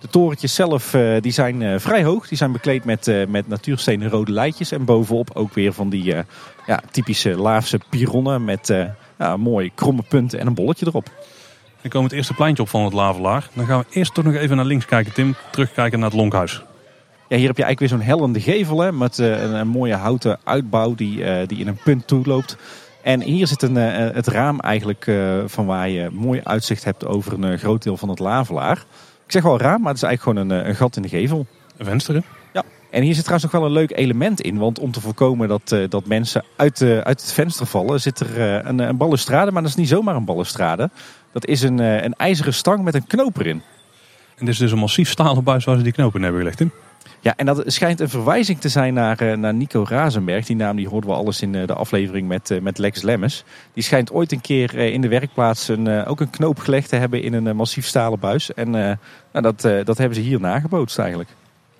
De 0.00 0.08
torentjes 0.08 0.54
zelf 0.54 0.94
uh, 0.94 1.20
die 1.20 1.32
zijn 1.32 1.80
vrij 1.80 2.04
hoog. 2.04 2.28
Die 2.28 2.38
zijn 2.38 2.52
bekleed 2.52 2.84
met, 2.84 3.26
met 3.28 3.48
natuurstenen 3.48 4.10
rode 4.10 4.32
leidjes. 4.32 4.72
En 4.72 4.84
bovenop 4.84 5.30
ook 5.34 5.54
weer 5.54 5.72
van 5.72 5.88
die 5.88 6.14
ja, 6.66 6.80
typische 6.90 7.36
Laafse 7.36 7.80
pironnen 7.90 8.44
met 8.44 8.74
ja, 9.18 9.36
mooie 9.36 9.70
kromme 9.74 10.02
punten 10.08 10.38
en 10.38 10.46
een 10.46 10.54
bolletje 10.54 10.86
erop. 10.86 11.10
Dan 11.80 11.90
komen 11.90 12.08
het 12.08 12.16
eerste 12.16 12.34
pleintje 12.34 12.62
op 12.62 12.68
van 12.68 12.84
het 12.84 12.92
Lavelaar. 12.92 13.48
Dan 13.52 13.66
gaan 13.66 13.78
we 13.78 13.84
eerst 13.90 14.14
toch 14.14 14.24
nog 14.24 14.34
even 14.34 14.56
naar 14.56 14.64
links 14.64 14.84
kijken, 14.84 15.12
Tim. 15.12 15.34
Terugkijken 15.50 15.98
naar 15.98 16.08
het 16.08 16.18
Lonkhuis. 16.18 16.62
Ja, 17.28 17.36
hier 17.36 17.46
heb 17.46 17.56
je 17.56 17.64
eigenlijk 17.64 17.78
weer 17.78 17.88
zo'n 17.88 18.16
hellende 18.16 18.40
gevel 18.40 18.80
hè, 18.80 18.92
met 18.92 19.18
uh, 19.18 19.42
een, 19.42 19.54
een, 19.54 19.68
mooie 19.68 19.94
houten 19.94 20.38
uitbouw 20.44 20.94
die, 20.94 21.18
uh, 21.18 21.46
die 21.46 21.58
in 21.58 21.66
een 21.66 21.78
punt 21.84 22.06
toeloopt. 22.06 22.56
En 23.02 23.20
hier 23.20 23.46
zit 23.46 23.62
een, 23.62 23.76
uh, 23.76 23.86
het 24.14 24.26
raam 24.26 24.60
eigenlijk 24.60 25.10
van 25.46 25.66
waar 25.66 25.88
je 25.88 26.08
mooi 26.12 26.40
uitzicht 26.44 26.84
hebt 26.84 27.06
over 27.06 27.32
een 27.32 27.58
groot 27.58 27.82
deel 27.82 27.96
van 27.96 28.08
het 28.08 28.18
Lavelaar. 28.18 28.84
Ik 29.24 29.32
zeg 29.32 29.42
wel 29.42 29.58
raam, 29.58 29.80
maar 29.80 29.92
het 29.92 30.02
is 30.02 30.08
eigenlijk 30.08 30.38
gewoon 30.38 30.58
een, 30.58 30.68
een 30.68 30.76
gat 30.76 30.96
in 30.96 31.02
de 31.02 31.08
gevel. 31.08 31.46
Een 31.76 31.84
venster. 31.84 32.22
En 32.96 33.02
hier 33.02 33.14
zit 33.14 33.24
trouwens 33.24 33.52
nog 33.52 33.60
wel 33.62 33.70
een 33.70 33.76
leuk 33.76 33.98
element 33.98 34.40
in. 34.40 34.58
Want 34.58 34.78
om 34.78 34.90
te 34.90 35.00
voorkomen 35.00 35.48
dat, 35.48 35.76
dat 35.88 36.06
mensen 36.06 36.44
uit, 36.56 36.82
uit 36.82 37.20
het 37.20 37.32
venster 37.32 37.66
vallen, 37.66 38.00
zit 38.00 38.20
er 38.20 38.40
een, 38.66 38.78
een 38.78 38.96
balustrade. 38.96 39.52
Maar 39.52 39.62
dat 39.62 39.70
is 39.70 39.76
niet 39.76 39.88
zomaar 39.88 40.16
een 40.16 40.24
balustrade. 40.24 40.90
Dat 41.32 41.46
is 41.46 41.62
een, 41.62 41.78
een 41.78 42.14
ijzeren 42.14 42.54
stang 42.54 42.82
met 42.82 42.94
een 42.94 43.06
knoop 43.06 43.38
erin. 43.38 43.62
En 44.36 44.44
dit 44.44 44.48
is 44.48 44.58
dus 44.58 44.72
een 44.72 44.78
massief 44.78 45.10
stalen 45.10 45.44
buis 45.44 45.64
waar 45.64 45.76
ze 45.76 45.82
die 45.82 45.92
knopen 45.92 46.16
in 46.16 46.22
hebben 46.22 46.40
gelegd 46.40 46.60
in? 46.60 46.70
Ja, 47.20 47.36
en 47.36 47.46
dat 47.46 47.62
schijnt 47.66 48.00
een 48.00 48.08
verwijzing 48.08 48.60
te 48.60 48.68
zijn 48.68 48.94
naar, 48.94 49.20
eh, 49.20 49.36
naar 49.36 49.54
Nico 49.54 49.84
Razenberg. 49.88 50.46
Die 50.46 50.56
naam 50.56 50.76
die 50.76 50.88
hoorden 50.88 51.10
we 51.10 51.16
alles 51.16 51.40
in 51.40 51.54
eh, 51.54 51.66
de 51.66 51.74
aflevering 51.74 52.28
met, 52.28 52.50
eh, 52.50 52.60
met 52.60 52.78
Lex 52.78 53.02
Lemmens. 53.02 53.44
Die 53.72 53.82
schijnt 53.82 54.12
ooit 54.12 54.32
een 54.32 54.40
keer 54.40 54.74
in 54.74 55.00
de 55.00 55.08
werkplaats 55.08 55.68
een, 55.68 56.04
ook 56.04 56.20
een 56.20 56.30
knoop 56.30 56.58
gelegd 56.58 56.88
te 56.88 56.96
hebben 56.96 57.22
in 57.22 57.32
een 57.32 57.56
massief 57.56 57.86
stalen 57.86 58.18
buis. 58.18 58.54
En 58.54 58.70
nou, 58.70 58.96
dat, 59.32 59.60
dat 59.60 59.98
hebben 59.98 60.14
ze 60.14 60.20
hier 60.20 60.40
nagebootst 60.40 60.98
eigenlijk. 60.98 61.30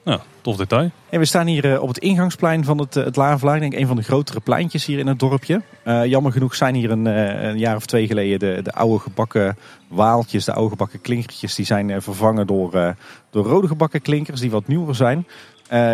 Ja, 0.06 0.20
tof 0.40 0.56
detail. 0.56 0.90
En 1.08 1.18
we 1.18 1.24
staan 1.24 1.46
hier 1.46 1.72
eh, 1.72 1.82
op 1.82 1.88
het 1.88 1.98
ingangsplein 1.98 2.64
van 2.64 2.78
het, 2.78 2.96
eh, 2.96 3.04
het 3.04 3.16
Lavelaar. 3.16 3.60
Denk 3.60 3.74
een 3.74 3.86
van 3.86 3.96
de 3.96 4.02
grotere 4.02 4.40
pleintjes 4.40 4.86
hier 4.86 4.98
in 4.98 5.06
het 5.06 5.18
dorpje. 5.18 5.62
Uh, 5.84 6.04
jammer 6.04 6.32
genoeg 6.32 6.54
zijn 6.54 6.74
hier 6.74 6.90
een, 6.90 7.04
een, 7.04 7.58
jaar 7.58 7.76
of 7.76 7.86
twee 7.86 8.06
geleden 8.06 8.38
de, 8.38 8.62
de 8.62 8.72
oude 8.72 8.98
gebakken 8.98 9.56
waaltjes, 9.88 10.44
de 10.44 10.52
oude 10.52 10.70
gebakken 10.70 11.00
klinkertjes, 11.00 11.54
die 11.54 11.64
zijn 11.64 12.02
vervangen 12.02 12.46
door, 12.46 12.94
door 13.30 13.44
rode 13.44 13.66
gebakken 13.66 14.02
klinkers 14.02 14.40
die 14.40 14.50
wat 14.50 14.66
nieuwer 14.66 14.94
zijn. 14.94 15.26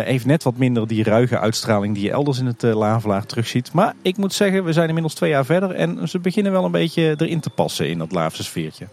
heeft 0.05 0.25
net 0.25 0.43
wat 0.43 0.57
minder 0.57 0.87
die 0.87 1.03
ruige 1.03 1.39
uitstraling 1.39 1.93
die 1.93 2.03
je 2.03 2.11
elders 2.11 2.39
in 2.39 2.45
het 2.45 2.61
Lavelaar 2.61 3.25
terugziet. 3.25 3.73
Maar 3.73 3.93
ik 4.01 4.17
moet 4.17 4.33
zeggen, 4.33 4.63
we 4.63 4.73
zijn 4.73 4.87
inmiddels 4.87 5.13
twee 5.13 5.29
jaar 5.29 5.45
verder 5.45 5.71
en 5.71 6.09
ze 6.09 6.19
beginnen 6.19 6.51
wel 6.51 6.65
een 6.65 6.71
beetje 6.71 7.15
erin 7.17 7.39
te 7.39 7.49
passen 7.49 7.89
in 7.89 7.97
dat 7.97 8.11
Laafse 8.11 8.43
sfeertje. 8.43 8.87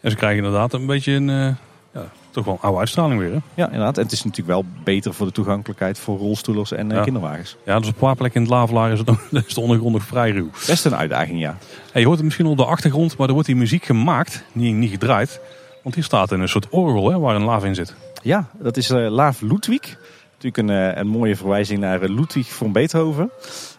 En 0.00 0.10
ze 0.10 0.16
krijgen 0.16 0.44
inderdaad 0.44 0.72
een 0.72 0.86
beetje 0.86 1.12
een 1.12 1.56
ja, 1.92 2.10
toch 2.30 2.44
wel 2.44 2.54
een 2.54 2.60
oude 2.60 2.78
uitstraling 2.78 3.20
weer. 3.20 3.32
Hè? 3.32 3.38
Ja, 3.54 3.64
inderdaad. 3.64 3.96
En 3.96 4.02
het 4.02 4.12
is 4.12 4.24
natuurlijk 4.24 4.48
wel 4.48 4.64
beter 4.84 5.14
voor 5.14 5.26
de 5.26 5.32
toegankelijkheid 5.32 5.98
voor 5.98 6.18
rolstoelers 6.18 6.72
en 6.72 6.92
eh, 6.92 7.02
kinderwagens. 7.02 7.56
Ja, 7.64 7.78
dus 7.78 7.88
op 7.88 7.94
een 7.94 8.00
paar 8.00 8.16
plekken 8.16 8.40
in 8.40 8.46
het 8.46 8.56
Lavelaar 8.56 8.92
is, 8.92 8.98
het, 8.98 9.10
is 9.46 9.54
de 9.54 9.60
ondergrond 9.60 9.94
nog 9.94 10.02
vrij 10.02 10.30
ruw. 10.30 10.50
Best 10.66 10.84
een 10.84 10.96
uitdaging, 10.96 11.40
ja. 11.40 11.56
Je 11.94 12.04
hoort 12.04 12.16
het 12.16 12.24
misschien 12.24 12.46
op 12.46 12.56
de 12.56 12.64
achtergrond, 12.64 13.16
maar 13.16 13.26
er 13.26 13.32
wordt 13.32 13.48
die 13.48 13.56
muziek 13.56 13.84
gemaakt, 13.84 14.44
niet, 14.52 14.74
niet 14.74 14.90
gedraaid. 14.90 15.40
Want 15.82 15.94
hier 15.94 16.04
staat 16.04 16.30
een 16.30 16.48
soort 16.48 16.68
orgel 16.68 17.10
hè, 17.10 17.18
waar 17.18 17.34
een 17.34 17.44
laaf 17.44 17.64
in 17.64 17.74
zit. 17.74 17.94
Ja, 18.22 18.48
dat 18.58 18.76
is 18.76 18.90
uh, 18.90 19.10
Laaf 19.10 19.40
Ludwig. 19.40 19.98
Natuurlijk 20.40 20.56
een, 20.56 20.88
uh, 20.88 20.96
een 20.96 21.06
mooie 21.06 21.36
verwijzing 21.36 21.78
naar 21.78 22.08
Ludwig 22.08 22.54
van 22.54 22.72
Beethoven. 22.72 23.30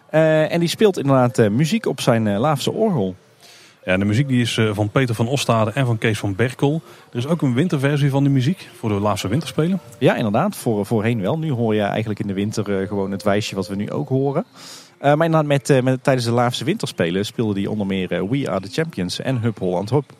en 0.09 0.59
die 0.59 0.69
speelt 0.69 0.97
inderdaad 0.97 1.49
muziek 1.49 1.85
op 1.85 2.01
zijn 2.01 2.37
Laafse 2.37 2.71
orgel. 2.71 3.15
Ja, 3.83 3.97
de 3.97 4.05
muziek 4.05 4.27
die 4.27 4.41
is 4.41 4.57
eh, 4.57 4.69
van 4.73 4.89
Peter 4.89 5.15
van 5.15 5.27
Ostade 5.27 5.71
en 5.71 5.85
van 5.85 5.97
Kees 5.97 6.19
van 6.19 6.35
Berkel. 6.35 6.81
Er 7.11 7.17
is 7.17 7.27
ook 7.27 7.41
een 7.41 7.53
winterversie 7.53 8.09
van 8.09 8.23
de 8.23 8.29
muziek 8.29 8.69
voor 8.77 8.89
de 8.89 8.95
laatste 8.95 9.27
winterspelen. 9.27 9.79
Ja, 9.97 10.15
inderdaad. 10.15 10.55
Voor, 10.55 10.85
voorheen 10.85 11.21
wel. 11.21 11.39
Nu 11.39 11.51
hoor 11.51 11.75
je 11.75 11.81
eigenlijk 11.81 12.19
in 12.19 12.27
de 12.27 12.33
winter 12.33 12.79
eh, 12.79 12.87
gewoon 12.87 13.11
het 13.11 13.23
wijsje 13.23 13.55
wat 13.55 13.67
we 13.67 13.75
nu 13.75 13.91
ook 13.91 14.09
horen. 14.09 14.45
Uh, 15.01 15.13
maar 15.13 15.25
inderdaad, 15.25 15.45
met, 15.45 15.83
met, 15.83 16.03
tijdens 16.03 16.25
de 16.25 16.31
laatste 16.31 16.63
winterspelen 16.63 17.25
speelde 17.25 17.53
die 17.53 17.69
onder 17.69 17.87
meer 17.87 18.29
We 18.29 18.49
Are 18.49 18.61
The 18.61 18.71
Champions 18.71 19.19
en 19.19 19.41
Hup 19.41 19.59
Holland 19.59 19.89
Hop. 19.89 20.13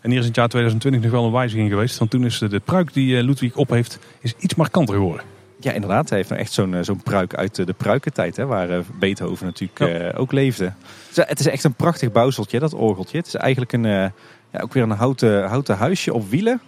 En 0.00 0.10
hier 0.10 0.18
is 0.18 0.24
in 0.24 0.30
het 0.30 0.36
jaar 0.36 0.48
2020 0.48 1.02
nog 1.02 1.10
wel 1.10 1.24
een 1.24 1.32
wijziging 1.32 1.70
geweest. 1.70 1.98
Want 1.98 2.10
toen 2.10 2.24
is 2.24 2.38
de, 2.38 2.48
de 2.48 2.60
pruik 2.60 2.92
die 2.92 3.22
Ludwig 3.22 3.56
op 3.56 3.70
heeft, 3.70 3.98
is 4.20 4.34
iets 4.38 4.54
markanter 4.54 4.94
geworden. 4.94 5.24
Ja, 5.62 5.72
inderdaad. 5.72 6.08
Hij 6.08 6.18
heeft 6.18 6.30
nou 6.30 6.40
echt 6.40 6.52
zo'n 6.52 6.76
zo'n 6.80 7.02
pruik 7.02 7.34
uit 7.34 7.54
de 7.54 7.72
pruikentijd, 7.72 8.36
hè, 8.36 8.46
waar 8.46 8.82
Beethoven 8.98 9.46
natuurlijk 9.46 10.18
ook 10.18 10.32
leefde. 10.32 10.72
Het 11.14 11.40
is 11.40 11.46
echt 11.46 11.64
een 11.64 11.74
prachtig 11.74 12.12
bouwseltje, 12.12 12.58
dat 12.58 12.74
orgeltje. 12.74 13.18
Het 13.18 13.26
is 13.26 13.34
eigenlijk 13.34 13.72
een, 13.72 13.82
ja, 13.82 14.12
ook 14.60 14.72
weer 14.72 14.82
een 14.82 14.90
houten, 14.90 15.44
houten 15.44 15.76
huisje 15.76 16.12
op 16.12 16.30
wielen. 16.30 16.60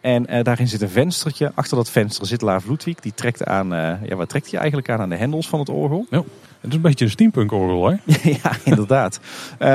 En 0.00 0.42
daarin 0.42 0.68
zit 0.68 0.82
een 0.82 0.88
venstertje. 0.88 1.52
Achter 1.54 1.76
dat 1.76 1.90
venster 1.90 2.26
zit 2.26 2.40
Laaf 2.40 2.66
Ludwig. 2.66 2.94
Die 2.94 3.14
trekt 3.14 3.44
aan, 3.44 3.68
ja, 4.04 4.16
wat 4.16 4.28
trekt 4.28 4.50
hij 4.50 4.58
eigenlijk 4.58 4.90
aan? 4.90 5.00
Aan 5.00 5.08
de 5.08 5.16
hendels 5.16 5.48
van 5.48 5.58
het 5.58 5.68
orgel. 5.68 6.06
Ja, 6.10 6.22
het 6.60 6.70
is 6.70 6.74
een 6.74 6.80
beetje 6.80 7.04
een 7.04 7.10
steampunk 7.10 7.52
orgel, 7.52 7.88
hè? 7.88 7.96
ja, 8.42 8.52
inderdaad. 8.64 9.20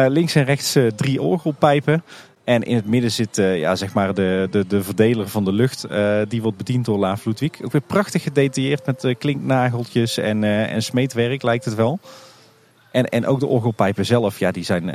links 0.08 0.36
en 0.36 0.44
rechts 0.44 0.78
drie 0.96 1.22
orgelpijpen. 1.22 2.04
En 2.44 2.64
in 2.64 2.76
het 2.76 2.86
midden 2.86 3.12
zit 3.12 3.38
uh, 3.38 3.60
ja, 3.60 3.76
zeg 3.76 3.94
maar 3.94 4.14
de, 4.14 4.48
de, 4.52 4.68
de 4.68 4.84
verdeler 4.84 5.28
van 5.28 5.46
de 5.46 5.52
lucht. 5.52 5.86
Uh, 5.92 6.18
die 6.28 6.42
wordt 6.42 6.58
bediend 6.58 6.86
door 6.86 6.98
Laaf 6.98 7.26
Ludwig. 7.26 7.52
Ook 7.64 7.72
weer 7.72 7.82
prachtig 7.82 8.24
gedetailleerd 8.24 8.86
met 8.86 9.04
uh, 9.04 9.16
klinknageltjes 9.18 10.18
en, 10.18 10.44
en 10.44 10.84
smeetwerk 10.84 11.44
lijkt 11.44 11.66
het 11.66 11.76
wel. 11.76 12.00
En, 12.92 13.06
en 13.06 13.26
ook 13.26 13.40
de 13.40 13.48
orgelpijpen 13.48 14.06
zelf, 14.06 14.40
ja, 14.40 14.52
die 14.52 14.64
zijn, 14.64 14.86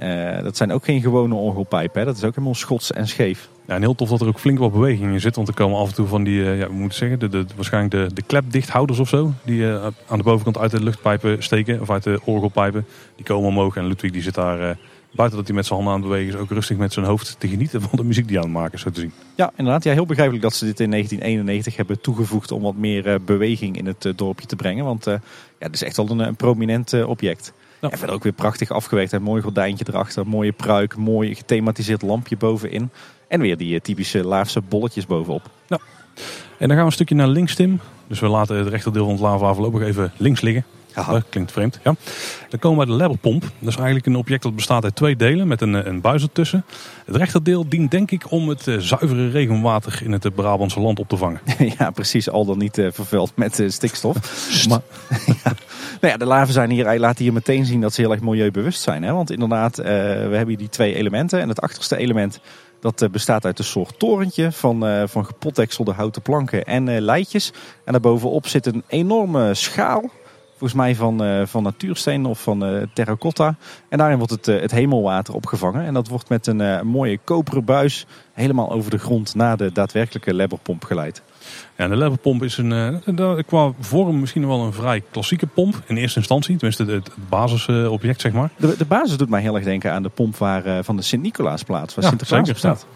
dat 0.45 0.57
zijn 0.57 0.73
ook 0.73 0.85
geen 0.85 1.01
gewone 1.01 1.35
orgelpijpen. 1.35 2.01
Hè. 2.01 2.07
Dat 2.07 2.17
is 2.17 2.25
ook 2.25 2.35
helemaal 2.35 2.55
schots 2.55 2.93
en 2.93 3.09
scheef. 3.09 3.49
Ja, 3.67 3.75
en 3.75 3.81
heel 3.81 3.95
tof 3.95 4.09
dat 4.09 4.21
er 4.21 4.27
ook 4.27 4.39
flink 4.39 4.59
wat 4.59 4.73
beweging 4.73 5.13
in 5.13 5.21
zit. 5.21 5.37
Want 5.37 5.49
er 5.49 5.55
komen 5.55 5.79
af 5.79 5.89
en 5.89 5.95
toe 5.95 6.07
van 6.07 6.25
die, 6.25 6.43
ja, 6.43 6.67
we 6.67 6.73
moeten 6.73 6.99
zeggen, 6.99 7.19
de, 7.19 7.29
de, 7.29 7.47
waarschijnlijk 7.57 7.95
de, 7.95 8.15
de 8.15 8.23
klepdichthouders 8.23 8.99
of 8.99 9.09
zo. 9.09 9.33
Die 9.45 9.67
aan 10.07 10.19
de 10.19 10.23
bovenkant 10.23 10.59
uit 10.59 10.71
de 10.71 10.83
luchtpijpen 10.83 11.43
steken, 11.43 11.81
of 11.81 11.91
uit 11.91 12.03
de 12.03 12.21
orgelpijpen. 12.25 12.87
Die 13.17 13.25
komen 13.25 13.49
omhoog 13.49 13.77
en 13.77 13.87
Ludwig 13.87 14.11
die 14.11 14.23
zit 14.23 14.35
daar 14.35 14.77
buiten 15.11 15.39
dat 15.39 15.47
hij 15.47 15.57
met 15.57 15.67
zijn 15.67 15.79
handen 15.79 15.95
aan 15.95 16.01
het 16.01 16.11
bewegen 16.11 16.35
is, 16.35 16.41
ook 16.41 16.51
rustig 16.51 16.77
met 16.77 16.93
zijn 16.93 17.07
hoofd 17.07 17.37
te 17.39 17.49
genieten 17.49 17.81
van 17.83 17.91
de 17.93 18.05
muziek 18.05 18.29
die 18.29 18.37
aan 18.37 18.43
het 18.43 18.53
maken 18.53 18.73
is, 18.73 18.81
zo 18.81 18.91
te 18.91 19.01
zien. 19.01 19.13
Ja, 19.35 19.53
inderdaad. 19.57 19.85
Ja, 19.85 19.93
heel 19.93 20.07
begrijpelijk 20.07 20.43
dat 20.43 20.55
ze 20.55 20.65
dit 20.65 20.81
in 20.81 20.91
1991 20.91 21.77
hebben 21.77 22.01
toegevoegd 22.01 22.53
om 22.53 22.63
wat 22.63 22.77
meer 22.77 23.07
uh, 23.07 23.15
beweging 23.25 23.77
in 23.77 23.87
het 23.87 24.05
uh, 24.05 24.13
dorpje 24.17 24.47
te 24.47 24.57
brengen. 24.57 24.85
Want 24.85 25.07
uh, 25.07 25.15
ja, 25.59 25.67
het 25.67 25.75
is 25.75 25.83
echt 25.83 25.97
wel 25.97 26.11
een, 26.11 26.19
een 26.19 26.37
prominent 26.37 27.05
object. 27.05 27.53
Ja. 27.81 27.91
En 27.91 27.99
verder 27.99 28.17
ook 28.17 28.23
weer 28.23 28.33
prachtig 28.33 28.71
afgewerkt. 28.71 29.13
Een 29.13 29.23
mooi 29.23 29.43
gordijntje 29.43 29.85
erachter, 29.89 30.27
mooie 30.27 30.53
pruik, 30.53 30.97
mooi 30.97 31.35
gethematiseerd 31.35 32.03
lampje 32.03 32.37
bovenin. 32.37 32.91
En 33.29 33.41
weer 33.41 33.57
die 33.57 33.81
typische 33.81 34.25
laafse 34.25 34.61
bolletjes 34.61 35.07
bovenop. 35.07 35.51
Ja. 35.67 35.79
En 36.59 36.69
dan 36.69 36.69
gaan 36.69 36.79
we 36.79 36.85
een 36.85 36.93
stukje 36.93 37.15
naar 37.15 37.29
links, 37.29 37.55
Tim. 37.55 37.81
Dus 38.07 38.21
we 38.21 38.29
laten 38.29 38.57
het 38.57 38.69
rechterdeel 38.69 39.05
van 39.05 39.13
het 39.13 39.23
lava 39.23 39.55
voorlopig 39.55 39.83
even 39.83 40.13
links 40.17 40.41
liggen. 40.41 40.65
Dat 41.07 41.25
klinkt 41.29 41.53
vreemd. 41.53 41.81
Ja. 41.83 41.95
Dan 42.49 42.59
komen 42.59 42.79
we 42.79 42.87
bij 42.87 42.95
de 42.95 43.03
levelpomp. 43.03 43.43
Dat 43.43 43.69
is 43.69 43.77
eigenlijk 43.77 44.07
een 44.07 44.17
object 44.17 44.43
dat 44.43 44.55
bestaat 44.55 44.85
uit 44.85 44.97
twee 44.97 45.17
delen 45.17 45.49
met 45.49 45.61
een, 45.61 45.75
eh, 45.75 45.85
een 45.85 46.01
buis 46.01 46.23
ertussen. 46.23 46.65
Het 47.05 47.17
rechterdeel 47.17 47.69
dient 47.69 47.91
denk 47.91 48.11
ik 48.11 48.31
om 48.31 48.49
het 48.49 48.67
uh, 48.67 48.79
zuivere 48.79 49.31
regenwater 49.31 50.01
in 50.05 50.13
het 50.13 50.25
uh, 50.25 50.33
Brabantse 50.35 50.81
land 50.81 50.99
op 50.99 51.09
te 51.09 51.17
vangen. 51.17 51.41
ja, 51.79 51.91
precies. 51.91 52.31
Al 52.31 52.45
dan 52.45 52.59
niet 52.59 52.79
uh, 52.79 52.89
vervuild 52.93 53.33
met 53.35 53.65
stikstof. 53.67 54.17
maar, 54.69 54.81
ja. 55.45 55.53
Nou 56.01 56.13
ja, 56.13 56.17
de 56.17 56.25
laven 56.25 56.53
zijn 56.53 56.71
hier, 56.71 56.99
laat 56.99 57.19
hier 57.19 57.33
meteen 57.33 57.65
zien 57.65 57.81
dat 57.81 57.95
ze 57.95 58.01
heel 58.01 58.13
erg 58.13 58.21
milieubewust 58.21 58.83
zijn. 58.83 59.03
Hè? 59.03 59.13
Want 59.13 59.31
inderdaad, 59.31 59.77
we 59.77 59.83
hebben 59.83 60.49
hier 60.49 60.57
die 60.57 60.69
twee 60.69 60.95
elementen. 60.95 61.41
En 61.41 61.49
het 61.49 61.61
achterste 61.61 61.97
element 61.97 62.41
dat 62.81 63.09
bestaat 63.11 63.45
uit 63.45 63.59
een 63.59 63.65
soort 63.65 63.99
torentje 63.99 64.53
van, 64.53 65.09
van 65.09 65.27
gepotdekselde 65.27 65.93
houten 65.93 66.23
planken 66.23 66.65
en 66.65 67.01
leidjes. 67.01 67.53
En 67.85 67.93
daarbovenop 67.93 68.47
zit 68.47 68.67
een 68.67 68.85
enorme 68.89 69.55
schaal 69.55 70.11
Volgens 70.59 70.75
mij 70.75 70.95
van, 70.95 71.25
uh, 71.25 71.47
van 71.47 71.63
natuursteen 71.63 72.25
of 72.25 72.43
van 72.43 72.75
uh, 72.75 72.83
terracotta. 72.93 73.57
En 73.89 73.99
daarin 73.99 74.19
wordt 74.19 74.33
het, 74.33 74.47
het 74.47 74.71
hemelwater 74.71 75.35
opgevangen. 75.35 75.85
En 75.85 75.95
dat 75.95 76.09
wordt 76.09 76.29
met 76.29 76.47
een 76.47 76.87
mooie 76.87 77.19
koperen 77.25 77.65
buis 77.65 78.07
helemaal 78.33 78.71
over 78.71 78.91
de 78.91 78.99
grond 78.99 79.35
naar 79.35 79.57
de 79.57 79.73
daadwerkelijke 79.73 80.35
lebberpomp 80.35 80.85
geleid. 80.85 81.23
Ja, 81.77 81.89
de 81.89 81.97
lebberpomp 81.97 82.43
is 82.43 82.57
een, 82.57 83.03
qua 83.47 83.73
vorm 83.81 84.21
misschien 84.21 84.47
wel 84.47 84.61
een 84.61 84.73
vrij 84.73 85.03
klassieke 85.11 85.47
pomp. 85.47 85.83
In 85.87 85.97
eerste 85.97 86.19
instantie, 86.19 86.57
tenminste 86.57 86.85
het, 86.85 87.11
basisobject 87.29 88.21
zeg 88.21 88.33
maar. 88.33 88.51
De, 88.57 88.75
de 88.79 88.85
basis 88.85 89.17
doet 89.17 89.29
mij 89.29 89.41
heel 89.41 89.55
erg 89.55 89.65
denken 89.65 89.93
aan 89.93 90.03
de 90.03 90.09
pomp 90.09 90.37
waar, 90.37 90.85
van 90.85 90.97
de 90.97 91.03
Sint-Nicolaasplaats. 91.03 91.95
Waar 91.95 92.05
ja, 92.05 92.11
Sinterklaas 92.11 92.51
op 92.51 92.57
staat. 92.57 92.87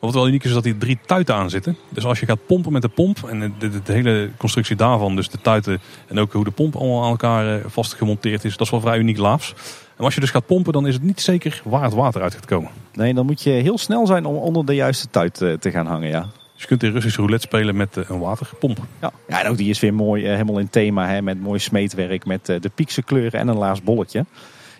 Wat 0.00 0.14
wel 0.14 0.28
uniek 0.28 0.42
is, 0.42 0.48
is 0.48 0.54
dat 0.54 0.64
hier 0.64 0.78
drie 0.78 0.98
tuiten 1.06 1.34
aan 1.34 1.50
zitten. 1.50 1.76
Dus 1.88 2.04
als 2.04 2.20
je 2.20 2.26
gaat 2.26 2.46
pompen 2.46 2.72
met 2.72 2.82
de 2.82 2.88
pomp 2.88 3.22
en 3.28 3.54
de, 3.58 3.82
de, 3.82 3.92
hele 3.92 4.30
constructie 4.36 4.76
daarvan, 4.76 5.16
dus 5.16 5.28
de 5.28 5.40
tuiten 5.40 5.80
en 6.06 6.18
ook 6.18 6.32
hoe 6.32 6.44
de 6.44 6.50
pomp 6.50 6.76
allemaal 6.76 7.02
aan 7.02 7.10
elkaar 7.10 7.54
eh, 7.54 7.64
vastgemonteerd 7.66 8.44
is, 8.44 8.56
dat 8.56 8.60
is 8.60 8.70
wel 8.70 8.80
vrij 8.80 8.98
uniek 8.98 9.18
laafs. 9.18 9.54
En 9.96 10.04
als 10.04 10.14
je 10.14 10.20
dus 10.20 10.30
gaat 10.30 10.46
pompen, 10.46 10.72
dan 10.72 10.86
is 10.86 10.94
het 10.94 11.02
niet 11.02 11.20
zeker 11.20 11.62
waar 11.64 11.82
het 11.82 11.94
water 11.94 12.22
uit 12.22 12.34
gaat 12.34 12.44
komen. 12.44 12.70
Nee, 12.92 13.14
dan 13.14 13.26
moet 13.26 13.42
je 13.42 13.50
heel 13.50 13.78
snel 13.78 14.06
zijn 14.06 14.24
om 14.24 14.36
onder 14.36 14.66
de 14.66 14.74
juiste 14.74 15.10
tuit 15.10 15.42
eh, 15.42 15.52
te 15.52 15.70
gaan 15.70 15.86
hangen, 15.86 16.08
ja. 16.08 16.20
Dus 16.52 16.62
je 16.62 16.66
kunt 16.66 16.82
in 16.82 16.92
Russisch 16.92 17.16
roulette 17.16 17.46
spelen 17.46 17.76
met 17.76 17.96
eh, 17.96 18.04
een 18.08 18.18
waterpomp. 18.18 18.78
Ja, 19.00 19.12
ja 19.28 19.42
en 19.42 19.50
ook 19.50 19.56
die 19.56 19.70
is 19.70 19.80
weer 19.80 19.94
mooi, 19.94 20.26
helemaal 20.26 20.58
in 20.58 20.70
thema, 20.70 21.08
hè, 21.08 21.22
met 21.22 21.40
mooi 21.40 21.58
smeetwerk, 21.58 22.24
met 22.24 22.46
de 22.46 22.70
piekse 22.74 23.02
kleuren 23.02 23.40
en 23.40 23.48
een 23.48 23.58
laars 23.58 23.82
bolletje. 23.82 24.24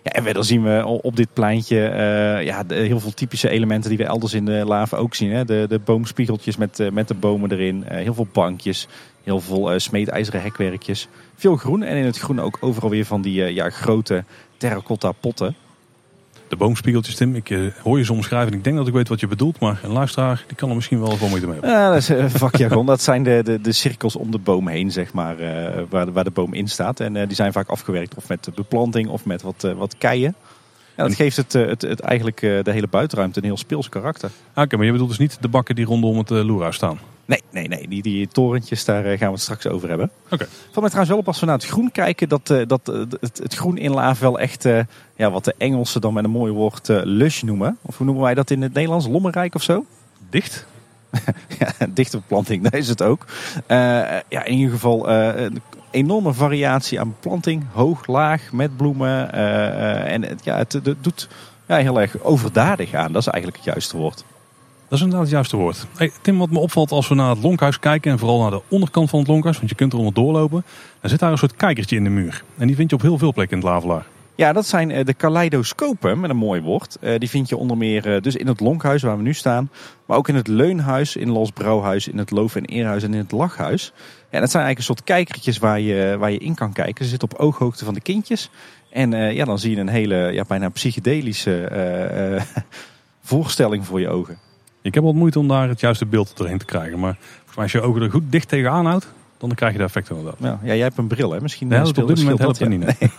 Ja, 0.02 0.10
en 0.10 0.22
verder 0.22 0.44
zien 0.44 0.62
we 0.62 0.86
op 1.02 1.16
dit 1.16 1.32
pleintje 1.32 1.76
uh, 1.76 2.44
ja, 2.44 2.64
heel 2.68 3.00
veel 3.00 3.14
typische 3.14 3.48
elementen 3.48 3.88
die 3.88 3.98
we 3.98 4.04
elders 4.04 4.34
in 4.34 4.44
de 4.44 4.64
lava 4.66 4.96
ook 4.96 5.14
zien. 5.14 5.32
Hè. 5.32 5.44
De, 5.44 5.66
de 5.68 5.78
boomspiegeltjes 5.78 6.56
met, 6.56 6.78
uh, 6.78 6.90
met 6.90 7.08
de 7.08 7.14
bomen 7.14 7.52
erin. 7.52 7.84
Uh, 7.84 7.96
heel 7.96 8.14
veel 8.14 8.28
bankjes. 8.32 8.86
Heel 9.22 9.40
veel 9.40 9.80
smeedijzeren 9.80 10.42
hekwerkjes. 10.42 11.08
Veel 11.34 11.56
groen. 11.56 11.82
En 11.82 11.96
in 11.96 12.04
het 12.04 12.18
groen 12.18 12.40
ook 12.40 12.58
overal 12.60 12.90
weer 12.90 13.04
van 13.04 13.22
die 13.22 13.52
ja, 13.52 13.70
grote 13.70 14.24
terracotta 14.56 15.12
potten 15.12 15.54
de 16.48 16.56
boomspiegeltjes, 16.56 17.14
Tim. 17.14 17.34
Ik 17.34 17.50
uh, 17.50 17.72
hoor 17.82 17.98
je 17.98 18.04
ze 18.04 18.12
omschrijven 18.12 18.52
en 18.52 18.58
ik 18.58 18.64
denk 18.64 18.76
dat 18.76 18.86
ik 18.86 18.92
weet 18.92 19.08
wat 19.08 19.20
je 19.20 19.26
bedoelt. 19.26 19.60
Maar 19.60 19.80
een 19.82 19.92
luisteraar 19.92 20.44
die 20.46 20.56
kan 20.56 20.68
er 20.68 20.74
misschien 20.74 21.00
wel 21.00 21.16
voor 21.16 21.28
moeite 21.28 21.46
mee 21.46 21.54
hebben. 21.60 21.80
Ja, 21.80 21.88
dat 21.88 21.96
is 21.96 22.08
een 22.08 22.30
vakjargon. 22.30 22.86
dat 22.86 23.02
zijn 23.02 23.22
de, 23.22 23.40
de, 23.44 23.60
de 23.60 23.72
cirkels 23.72 24.16
om 24.16 24.30
de 24.30 24.38
boom 24.38 24.68
heen, 24.68 24.90
zeg 24.90 25.12
maar. 25.12 25.40
Uh, 25.40 25.82
waar, 25.90 26.06
de, 26.06 26.12
waar 26.12 26.24
de 26.24 26.30
boom 26.30 26.54
in 26.54 26.68
staat. 26.68 27.00
En 27.00 27.12
die 27.12 27.34
zijn 27.34 27.52
vaak 27.52 27.68
afgewerkt 27.68 28.14
of 28.14 28.28
met 28.28 28.48
beplanting 28.54 29.08
of 29.08 29.24
met 29.24 29.42
wat, 29.42 29.74
wat 29.76 29.94
keien. 29.98 30.34
Ja, 30.96 31.04
dat 31.04 31.14
geeft 31.14 31.36
het, 31.36 31.52
het, 31.52 31.82
het 31.82 32.00
eigenlijk 32.00 32.40
de 32.40 32.70
hele 32.72 32.88
buitenruimte 32.88 33.38
een 33.38 33.44
heel 33.44 33.56
speels 33.56 33.88
karakter. 33.88 34.30
Ah, 34.54 34.64
oké, 34.64 34.76
maar 34.76 34.86
je 34.86 34.92
bedoelt 34.92 35.10
dus 35.10 35.18
niet 35.18 35.38
de 35.40 35.48
bakken 35.48 35.74
die 35.74 35.84
rondom 35.84 36.18
het 36.18 36.30
loerhuis 36.30 36.76
staan? 36.76 36.98
Nee, 37.28 37.42
nee, 37.50 37.68
nee. 37.68 37.88
Die, 37.88 38.02
die 38.02 38.28
torentjes, 38.28 38.84
daar 38.84 39.04
gaan 39.04 39.18
we 39.18 39.32
het 39.32 39.40
straks 39.40 39.66
over 39.66 39.88
hebben. 39.88 40.10
Oké. 40.24 40.34
Okay. 40.34 40.46
Van 40.48 40.82
mij 40.82 40.90
trouwens 40.90 41.08
wel 41.08 41.18
op 41.18 41.26
als 41.26 41.40
we 41.40 41.46
naar 41.46 41.54
het 41.54 41.66
groen 41.66 41.92
kijken, 41.92 42.28
dat, 42.28 42.46
dat 42.66 42.86
het, 43.20 43.38
het 43.38 43.54
groen 43.54 43.78
in 43.78 43.90
Laaf 43.90 44.18
wel 44.18 44.38
echt 44.38 44.62
ja, 45.16 45.30
wat 45.30 45.44
de 45.44 45.54
Engelsen 45.58 46.00
dan 46.00 46.12
met 46.12 46.24
een 46.24 46.30
mooi 46.30 46.52
woord 46.52 46.88
lush 46.88 47.42
noemen. 47.42 47.78
Of 47.82 47.96
hoe 47.96 48.06
noemen 48.06 48.24
wij 48.24 48.34
dat 48.34 48.50
in 48.50 48.62
het 48.62 48.74
Nederlands? 48.74 49.06
Lommerrijk 49.06 49.54
of 49.54 49.62
zo? 49.62 49.84
Dicht? 50.30 50.66
ja, 51.58 51.86
dichte 51.88 52.16
beplanting, 52.16 52.62
dat 52.68 52.74
is 52.74 52.88
het 52.88 53.02
ook. 53.02 53.24
Uh, 53.56 53.78
ja, 54.28 54.44
in 54.44 54.54
ieder 54.54 54.72
geval 54.72 55.10
uh, 55.10 55.40
een 55.40 55.62
enorme 55.90 56.32
variatie 56.32 57.00
aan 57.00 57.08
beplanting. 57.08 57.64
Hoog, 57.72 58.06
laag, 58.06 58.52
met 58.52 58.76
bloemen. 58.76 59.32
en 59.32 60.38
ja, 60.42 60.56
het, 60.56 60.72
het, 60.72 60.94
doet 61.00 61.28
ja, 61.66 61.76
heel 61.76 62.00
erg 62.00 62.20
overdadig 62.20 62.94
aan. 62.94 63.12
Dat 63.12 63.22
is 63.22 63.28
eigenlijk 63.28 63.64
het 63.64 63.72
juiste 63.72 63.96
woord. 63.96 64.24
Dat 64.88 64.98
is 64.98 65.04
inderdaad 65.04 65.26
het 65.26 65.30
juiste 65.30 65.56
woord. 65.56 65.86
Tim, 66.22 66.38
wat 66.38 66.50
me 66.50 66.58
opvalt 66.58 66.90
als 66.90 67.08
we 67.08 67.14
naar 67.14 67.30
het 67.30 67.42
lonkhuis 67.42 67.78
kijken... 67.78 68.12
en 68.12 68.18
vooral 68.18 68.40
naar 68.40 68.50
de 68.50 68.62
onderkant 68.68 69.10
van 69.10 69.18
het 69.18 69.28
lonkhuis... 69.28 69.56
want 69.56 69.68
je 69.68 69.76
kunt 69.76 69.92
er 69.92 69.98
onder 69.98 70.14
doorlopen... 70.14 70.64
dan 71.00 71.10
zit 71.10 71.18
daar 71.18 71.30
een 71.30 71.38
soort 71.38 71.56
kijkertje 71.56 71.96
in 71.96 72.04
de 72.04 72.10
muur. 72.10 72.44
En 72.56 72.66
die 72.66 72.76
vind 72.76 72.90
je 72.90 72.96
op 72.96 73.02
heel 73.02 73.18
veel 73.18 73.32
plekken 73.32 73.58
in 73.58 73.62
het 73.64 73.72
Lavelaar. 73.72 74.06
Ja, 74.38 74.52
dat 74.52 74.66
zijn 74.66 74.90
eh, 74.90 75.04
de 75.04 75.14
kaleidoscopen, 75.14 76.20
met 76.20 76.30
een 76.30 76.36
mooi 76.36 76.60
woord. 76.60 76.96
Eh, 77.00 77.18
die 77.18 77.28
vind 77.28 77.48
je 77.48 77.56
onder 77.56 77.76
meer 77.76 78.14
eh, 78.14 78.22
dus 78.22 78.36
in 78.36 78.46
het 78.46 78.60
Lonkhuis 78.60 79.02
waar 79.02 79.16
we 79.16 79.22
nu 79.22 79.34
staan. 79.34 79.70
Maar 80.06 80.16
ook 80.16 80.28
in 80.28 80.34
het 80.34 80.48
Leunhuis, 80.48 81.16
in 81.16 81.30
Los 81.30 81.50
Brouwhuis, 81.50 82.08
in 82.08 82.18
het 82.18 82.30
Loof- 82.30 82.56
en 82.56 82.64
Eerhuis 82.64 83.02
en 83.02 83.12
in 83.12 83.18
het 83.18 83.32
Lachhuis. 83.32 83.92
Ja, 84.30 84.40
dat 84.40 84.50
zijn 84.50 84.64
eigenlijk 84.64 84.78
een 84.78 84.84
soort 84.84 85.04
kijkertjes 85.04 85.58
waar 85.58 85.80
je, 85.80 86.16
waar 86.18 86.30
je 86.30 86.38
in 86.38 86.54
kan 86.54 86.72
kijken. 86.72 87.04
Ze 87.04 87.10
zitten 87.10 87.30
op 87.30 87.38
ooghoogte 87.38 87.84
van 87.84 87.94
de 87.94 88.00
kindjes. 88.00 88.50
En 88.90 89.34
ja, 89.34 89.44
dan 89.44 89.58
zie 89.58 89.70
je 89.70 89.80
een 89.80 89.88
hele, 89.88 90.32
ja, 90.32 90.44
bijna 90.48 90.68
psychedelische 90.68 91.72
voorstelling 93.22 93.86
voor 93.86 94.00
je 94.00 94.08
ogen. 94.08 94.47
Ik 94.88 94.94
heb 94.94 95.04
wat 95.04 95.14
moeite 95.14 95.38
om 95.38 95.48
daar 95.48 95.68
het 95.68 95.80
juiste 95.80 96.06
beeld 96.06 96.36
doorheen 96.36 96.58
te 96.58 96.64
krijgen. 96.64 96.98
Maar 96.98 97.18
als 97.54 97.72
je 97.72 97.78
je 97.78 97.84
ogen 97.84 98.02
er 98.02 98.10
goed 98.10 98.22
dicht 98.30 98.48
tegenaan 98.48 98.86
houdt, 98.86 99.12
dan 99.38 99.54
krijg 99.54 99.72
je 99.72 99.78
de 99.78 99.84
effect 99.84 100.10
inderdaad. 100.10 100.34
Ja, 100.38 100.58
ja, 100.62 100.74
jij 100.74 100.82
hebt 100.82 100.98
een 100.98 101.06
bril, 101.06 101.32
hè? 101.32 101.40
Misschien 101.40 101.68
ja, 101.68 101.78
dat 101.78 101.98
op 101.98 102.08
dit 102.08 102.16
moment 102.16 102.38
helpt 102.38 102.68
niet. 102.68 102.80
Nee. 102.80 102.96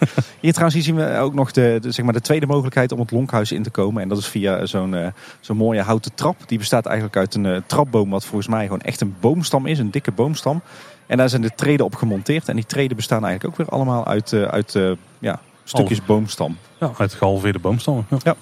Hier 0.41 0.53
trouwens 0.53 0.83
zien 0.83 0.95
we 0.95 1.17
ook 1.17 1.33
nog 1.33 1.51
de, 1.51 1.79
zeg 1.81 2.05
maar 2.05 2.13
de 2.13 2.21
tweede 2.21 2.45
mogelijkheid 2.45 2.91
om 2.91 2.99
het 2.99 3.11
lonkhuis 3.11 3.51
in 3.51 3.63
te 3.63 3.69
komen. 3.69 4.01
En 4.01 4.09
dat 4.09 4.17
is 4.17 4.27
via 4.27 4.65
zo'n 4.65 4.93
uh, 4.93 5.07
zo'n 5.39 5.57
mooie 5.57 5.81
houten 5.81 6.13
trap. 6.13 6.35
Die 6.45 6.57
bestaat 6.57 6.85
eigenlijk 6.85 7.17
uit 7.17 7.35
een 7.35 7.45
uh, 7.45 7.57
trapboom, 7.65 8.09
wat 8.09 8.25
volgens 8.25 8.47
mij 8.47 8.63
gewoon 8.63 8.81
echt 8.81 9.01
een 9.01 9.15
boomstam 9.19 9.65
is, 9.65 9.79
een 9.79 9.91
dikke 9.91 10.11
boomstam. 10.11 10.61
En 11.05 11.17
daar 11.17 11.29
zijn 11.29 11.41
de 11.41 11.51
treden 11.55 11.85
op 11.85 11.95
gemonteerd. 11.95 12.49
En 12.49 12.55
die 12.55 12.65
treden 12.65 12.95
bestaan 12.95 13.25
eigenlijk 13.25 13.53
ook 13.53 13.65
weer 13.65 13.75
allemaal 13.75 14.05
uit, 14.05 14.31
uh, 14.31 14.43
uit 14.43 14.79
ja, 15.19 15.39
stukjes 15.63 16.05
boomstam. 16.05 16.57
Ja, 16.79 16.91
uit 16.97 17.13
gehalveerde 17.13 17.59
boomstammen. 17.59 18.05
Ja. 18.09 18.17
ja. 18.23 18.35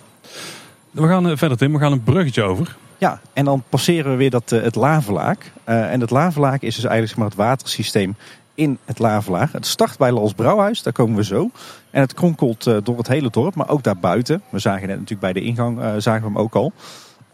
We 0.92 1.08
gaan 1.08 1.38
verder, 1.38 1.58
Tim. 1.58 1.74
We 1.74 1.80
gaan 1.80 1.92
een 1.92 2.04
bruggetje 2.04 2.44
over. 2.44 2.76
Ja, 2.98 3.20
en 3.34 3.46
dan 3.46 3.64
passeren 3.70 4.12
we 4.12 4.18
weer 4.18 4.30
dat, 4.30 4.52
uh, 4.52 4.62
het 4.62 4.76
lavelaak. 4.76 5.52
Uh, 5.70 5.92
en 5.92 6.02
het 6.02 6.10
lavelaak 6.10 6.62
is 6.62 6.76
dus 6.76 6.84
eigenlijk 6.84 7.08
zeg 7.08 7.18
maar, 7.18 7.28
het 7.28 7.36
watersysteem 7.36 8.16
in 8.56 8.78
het 8.86 9.00
lavelaar. 9.00 9.50
Het 9.52 9.66
start 9.66 9.98
bij 9.98 10.12
Lals 10.12 10.34
Brouwhuis, 10.34 10.84
daar 10.84 10.94
komen 10.94 11.16
we 11.16 11.24
zo. 11.24 11.50
En 11.90 12.02
het 12.02 12.14
kronkelt 12.14 12.68
uh, 12.68 12.78
door 12.84 12.98
het 12.98 13.08
hele 13.08 13.30
dorp, 13.30 13.56
maar 13.56 13.70
ook 13.70 13.84
daarbuiten. 13.84 14.42
We 14.50 14.60
zagen 14.60 14.88
net 14.88 15.00
natuurlijk 15.00 15.22
bij 15.22 15.34
de 15.34 15.42
ingang, 15.42 16.02
zagen 16.02 16.22
we 16.22 16.28
hem 16.28 16.38
ook 16.38 16.56
al. 16.56 16.72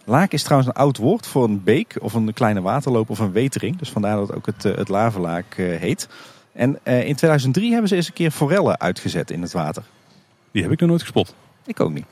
Laak 0.06 0.32
is 0.32 0.44
trouwens 0.44 0.72
een 0.72 0.82
oud 0.82 0.98
woord 0.98 1.28
voor 1.28 1.44
een 1.44 1.64
beek 1.64 1.96
of 2.02 2.14
een 2.14 2.34
kleine 2.34 2.62
waterloop 2.62 3.10
of 3.10 3.20
een 3.20 3.32
wetering. 3.32 3.78
Dus 3.78 3.92
vandaar 3.92 4.16
dat 4.16 4.28
het 4.28 4.38
ook 4.38 4.46
het, 4.46 4.64
het 4.64 4.90
lavelaak 4.90 5.54
heet. 5.56 6.08
En 6.54 6.80
in 6.84 7.16
2003 7.16 7.72
hebben 7.72 7.90
ze 7.90 7.96
eens 7.96 8.08
een 8.08 8.14
keer 8.14 8.32
forellen 8.32 8.80
uitgezet 8.80 9.32
in 9.32 9.42
het 9.42 9.52
water. 9.52 9.84
Die 10.52 10.62
heb 10.62 10.72
ik 10.72 10.80
nog 10.80 10.90
nooit 10.90 11.02
gespot. 11.02 11.34
Ik 11.66 11.80
ook 11.80 11.92
niet. 11.92 12.06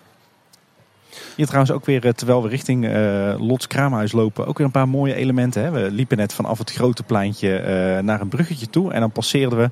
Hier 1.36 1.46
trouwens 1.46 1.72
ook 1.74 1.86
weer, 1.86 2.06
eh, 2.06 2.12
terwijl 2.12 2.44
we 2.44 2.50
richting 2.50 2.86
uh, 2.86 3.36
Lots 3.38 3.68
Kraamhuis 3.68 4.12
lopen, 4.12 4.48
ook 4.48 4.58
weer 4.58 4.66
een 4.66 4.72
paar 4.72 4.88
mooie 4.90 5.16
elementen. 5.16 5.64
Hè. 5.64 5.72
We 5.72 5.92
liepen 5.92 6.18
net 6.18 6.34
vanaf 6.34 6.58
het 6.58 6.72
grote 6.72 7.04
pleintje 7.04 7.60
uh, 7.60 8.04
naar 8.04 8.22
een 8.22 8.28
bruggetje 8.28 8.70
toe. 8.70 8.94
En 8.94 9.00
dan 9.00 9.12
passeerden 9.12 9.58
we 9.58 9.70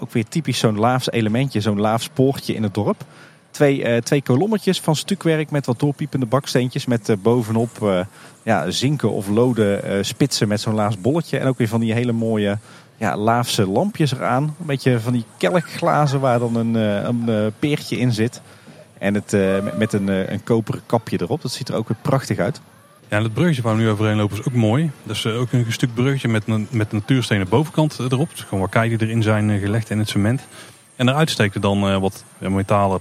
ook 0.00 0.12
weer 0.12 0.28
typisch 0.28 0.58
zo'n 0.58 0.78
laafs 0.78 1.10
elementje, 1.10 1.60
zo'n 1.60 1.80
laafs 1.80 2.08
poortje 2.08 2.54
in 2.54 2.62
het 2.62 2.74
dorp. 2.74 3.04
Twee, 3.50 4.02
twee 4.02 4.22
kolommetjes 4.22 4.80
van 4.80 4.96
stukwerk 4.96 5.50
met 5.50 5.66
wat 5.66 5.80
doorpiepende 5.80 6.26
baksteentjes. 6.26 6.86
Met 6.86 7.16
bovenop 7.22 8.04
ja, 8.42 8.70
zinken 8.70 9.10
of 9.10 9.28
loden 9.28 10.04
spitsen 10.04 10.48
met 10.48 10.60
zo'n 10.60 10.74
laafs 10.74 11.00
bolletje. 11.00 11.38
En 11.38 11.46
ook 11.46 11.58
weer 11.58 11.68
van 11.68 11.80
die 11.80 11.92
hele 11.92 12.12
mooie 12.12 12.58
ja, 12.96 13.16
laafse 13.16 13.68
lampjes 13.68 14.12
eraan. 14.12 14.42
Een 14.42 14.66
beetje 14.66 15.00
van 15.00 15.12
die 15.12 15.24
kelkglazen 15.38 16.20
waar 16.20 16.38
dan 16.38 16.56
een, 16.56 16.74
een 16.74 17.52
peertje 17.58 17.98
in 17.98 18.12
zit. 18.12 18.40
En 18.98 19.14
het, 19.14 19.32
uh, 19.32 19.56
met 19.76 19.92
een, 19.92 20.08
uh, 20.08 20.28
een 20.28 20.44
koperen 20.44 20.82
kapje 20.86 21.20
erop. 21.20 21.42
Dat 21.42 21.52
ziet 21.52 21.68
er 21.68 21.74
ook 21.74 21.88
weer 21.88 21.96
prachtig 22.02 22.38
uit. 22.38 22.60
Ja, 23.08 23.16
en 23.16 23.22
het 23.22 23.34
bruggetje 23.34 23.62
waar 23.62 23.76
we 23.76 23.82
nu 23.82 23.88
overheen 23.88 24.16
lopen 24.16 24.38
is 24.38 24.46
ook 24.46 24.54
mooi. 24.54 24.90
Dat 25.02 25.16
is 25.16 25.24
uh, 25.24 25.40
ook 25.40 25.52
een 25.52 25.64
stuk 25.68 25.94
bruggetje 25.94 26.28
met 26.28 26.72
met 26.72 26.92
natuurstenen 26.92 27.48
bovenkant 27.48 27.98
erop. 27.98 28.30
Dus 28.30 28.40
gewoon 28.40 28.60
wat 28.60 28.70
keien 28.70 28.98
die 28.98 29.08
erin 29.08 29.22
zijn 29.22 29.58
gelegd 29.58 29.90
in 29.90 29.98
het 29.98 30.08
cement. 30.08 30.40
En 30.96 31.08
eruit 31.08 31.30
steken 31.30 31.60
dan 31.60 32.00
wat, 32.00 32.24
metalen, 32.38 33.00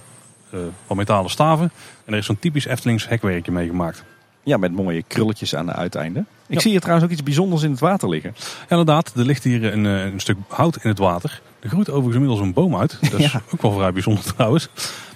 wat 0.88 0.98
metalen 0.98 1.30
staven. 1.30 1.72
En 2.06 2.14
er 2.14 2.20
is 2.20 2.26
zo'n 2.26 2.40
typisch 2.40 2.66
Eftelings 2.66 3.08
hekwerkje 3.08 3.52
mee 3.52 3.68
gemaakt. 3.68 4.04
Ja, 4.44 4.58
met 4.58 4.72
mooie 4.72 5.04
krulletjes 5.08 5.56
aan 5.56 5.66
de 5.66 5.74
uiteinden. 5.74 6.28
Ik 6.48 6.62
zie 6.62 6.72
hier 6.72 6.80
trouwens 6.80 7.08
ook 7.08 7.14
iets 7.14 7.24
bijzonders 7.24 7.64
in 7.64 7.72
het 7.72 7.80
water 7.80 8.10
liggen. 8.10 8.34
Ja, 8.38 8.66
inderdaad, 8.70 9.14
er 9.16 9.26
ligt 9.26 9.44
hier 9.44 9.74
een, 9.74 9.84
een 9.84 10.20
stuk 10.20 10.38
hout 10.48 10.78
in 10.82 10.90
het 10.90 10.98
water. 10.98 11.42
Er 11.66 11.72
groeit 11.72 11.90
overigens 11.90 12.16
inmiddels 12.16 12.42
een 12.48 12.54
boom 12.54 12.76
uit. 12.76 12.98
Dat 13.12 13.20
is 13.20 13.36
ook 13.54 13.62
wel 13.62 13.72
vrij 13.72 13.92
bijzonder 13.92 14.24
trouwens. 14.34 14.70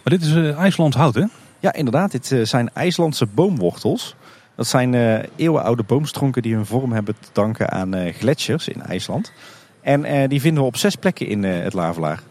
Maar 0.03 0.17
dit 0.17 0.21
is 0.21 0.31
uh, 0.35 0.57
IJslands 0.57 0.95
hout, 0.95 1.15
hè? 1.15 1.23
Ja, 1.59 1.73
inderdaad. 1.73 2.11
Dit 2.11 2.31
uh, 2.31 2.45
zijn 2.45 2.69
IJslandse 2.73 3.25
boomwortels. 3.25 4.15
Dat 4.55 4.67
zijn 4.67 4.93
uh, 4.93 5.19
eeuwenoude 5.35 5.83
boomstronken 5.83 6.41
die 6.41 6.55
hun 6.55 6.65
vorm 6.65 6.91
hebben 6.91 7.15
te 7.19 7.29
danken 7.33 7.71
aan 7.71 8.13
gletsjers 8.13 8.67
in 8.67 8.81
IJsland. 8.81 9.31
En 9.81 10.29
die 10.29 10.41
vinden 10.41 10.61
we 10.61 10.69
op 10.69 10.77
zes 10.77 10.95
plekken 10.95 11.27
in 11.27 11.43
het 11.43 11.73
Lavelaar. 11.73 12.21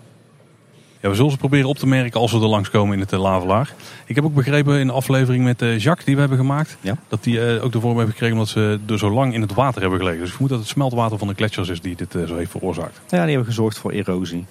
Ja, 1.00 1.08
we 1.08 1.14
zullen 1.14 1.30
ze 1.30 1.36
proberen 1.36 1.68
op 1.68 1.78
te 1.78 1.86
merken 1.86 2.20
als 2.20 2.32
we 2.32 2.38
er 2.38 2.46
langskomen 2.46 2.94
in 2.94 3.00
het 3.00 3.10
Lavelaar. 3.10 3.74
Ik 4.06 4.14
heb 4.14 4.24
ook 4.24 4.34
begrepen 4.34 4.78
in 4.78 4.86
de 4.86 4.92
aflevering 4.92 5.44
met 5.44 5.60
Jacques 5.60 6.04
die 6.04 6.14
we 6.14 6.20
hebben 6.20 6.38
gemaakt... 6.38 6.76
Ja? 6.80 6.96
dat 7.08 7.24
die 7.24 7.60
ook 7.60 7.72
de 7.72 7.80
vorm 7.80 7.96
hebben 7.96 8.12
gekregen 8.12 8.34
omdat 8.36 8.48
ze 8.48 8.80
er 8.88 8.98
zo 8.98 9.10
lang 9.10 9.34
in 9.34 9.40
het 9.40 9.54
water 9.54 9.80
hebben 9.80 9.98
gelegen. 9.98 10.20
Dus 10.20 10.28
ik 10.28 10.34
vermoed 10.34 10.52
dat 10.52 10.60
het 10.60 10.68
smeltwater 10.68 11.18
van 11.18 11.28
de 11.28 11.34
gletsjers 11.34 11.68
is 11.68 11.80
die 11.80 11.96
dit 11.96 12.16
zo 12.26 12.36
heeft 12.36 12.50
veroorzaakt. 12.50 13.00
Ja, 13.08 13.20
die 13.20 13.28
hebben 13.28 13.44
gezorgd 13.44 13.78
voor 13.78 13.90
erosie 13.90 14.46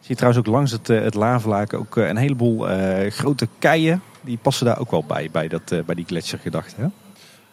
zie 0.00 0.16
trouwens 0.16 0.46
ook 0.46 0.54
langs 0.54 0.72
het, 0.72 0.90
eh, 0.90 1.00
het 1.00 1.14
lavelaak 1.14 1.74
ook 1.74 1.96
eh, 1.96 2.08
een 2.08 2.16
heleboel 2.16 2.66
grote 3.08 3.48
keien. 3.58 4.02
Die 4.20 4.38
passen 4.42 4.66
daar 4.66 4.78
ook 4.78 4.90
wel 4.90 5.04
bij, 5.08 5.28
bij, 5.32 5.48
dat, 5.48 5.74
bij 5.86 5.94
die 5.94 6.04
gletsjergedachte. 6.04 6.74
Hè? 6.80 6.86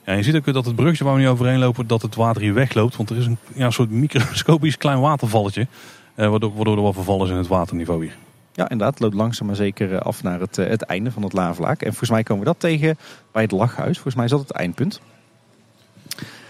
Ja, 0.06 0.14
je 0.14 0.24
ziet 0.24 0.36
ook 0.36 0.54
dat 0.54 0.66
het 0.66 0.76
brugje 0.76 1.04
waar 1.04 1.14
we 1.14 1.20
nu 1.20 1.28
overheen 1.28 1.60
lopen, 1.60 1.88
dat 1.88 2.02
het 2.02 2.16
water 2.16 2.41
hier 2.41 2.54
wegloopt. 2.54 2.95
Want 2.95 3.10
er 3.10 3.18
is 3.18 3.26
een 3.26 3.38
ja, 3.54 3.70
soort 3.70 3.89
microscopisch 3.89 4.78
klein 4.78 5.00
watervalletje. 5.00 5.68
Waardoor, 6.16 6.53
waardoor 6.55 6.76
er 6.76 6.84
wel 6.84 6.93
verval 6.93 7.24
is 7.24 7.30
in 7.30 7.36
het 7.36 7.47
waterniveau 7.47 8.03
hier. 8.03 8.18
Ja, 8.53 8.70
inderdaad. 8.70 8.99
loopt 8.99 9.14
langzaam 9.14 9.47
maar 9.47 9.55
zeker 9.55 9.99
af 9.99 10.24
naar 10.24 10.39
het, 10.39 10.55
het 10.55 10.82
einde 10.82 11.11
van 11.11 11.24
het 11.24 11.34
lavelaak. 11.34 11.82
En 11.82 11.88
volgens 11.88 12.09
mij 12.09 12.24
komen 12.24 12.43
we 12.43 12.49
dat 12.49 12.59
tegen 12.59 12.97
bij 13.32 13.41
het 13.41 13.51
lachhuis. 13.51 13.93
Volgens 13.93 14.16
mij 14.16 14.26
is 14.26 14.32
dat 14.32 14.39
het 14.39 14.51
eindpunt. 14.51 15.01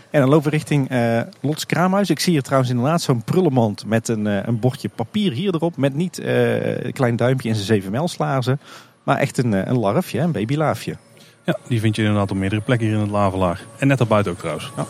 En 0.10 0.20
dan 0.20 0.30
lopen 0.30 0.52
we 0.52 0.58
richting 0.58 0.92
uh, 0.92 1.22
Lots 1.42 1.66
Kraamhuis. 1.66 2.10
Ik 2.10 2.20
zie 2.20 2.34
hier 2.34 2.42
trouwens 2.42 2.72
inderdaad 2.72 3.02
zo'n 3.02 3.24
prullenmand 3.24 3.86
met 3.86 4.08
een, 4.08 4.26
uh, 4.26 4.46
een 4.46 4.60
bordje 4.60 4.90
papier 4.90 5.32
hier 5.32 5.54
erop. 5.54 5.78
Met 5.78 5.94
niet 5.94 6.20
uh, 6.20 6.84
een 6.84 6.94
klein 6.94 7.16
duimpje 7.16 7.50
en 7.50 7.56
zijn 7.56 7.68
7 7.68 7.92
mijl 7.92 8.08
slazen. 8.08 8.60
Maar 9.04 9.18
echt 9.18 9.38
een, 9.38 9.70
een 9.70 9.78
larfje, 9.78 10.20
een 10.20 10.32
babylaafje. 10.32 10.98
Ja, 11.44 11.58
die 11.68 11.80
vind 11.80 11.96
je 11.96 12.02
inderdaad 12.02 12.32
op 12.32 12.38
meerdere 12.38 12.62
plekken 12.62 12.88
hier 12.88 12.96
in 12.96 13.02
het 13.02 13.12
lavelaar. 13.12 13.62
En 13.78 13.88
net 13.88 13.98
daarbuiten 13.98 14.32
ook 14.32 14.38
trouwens. 14.38 14.72
Ja. 14.76 14.86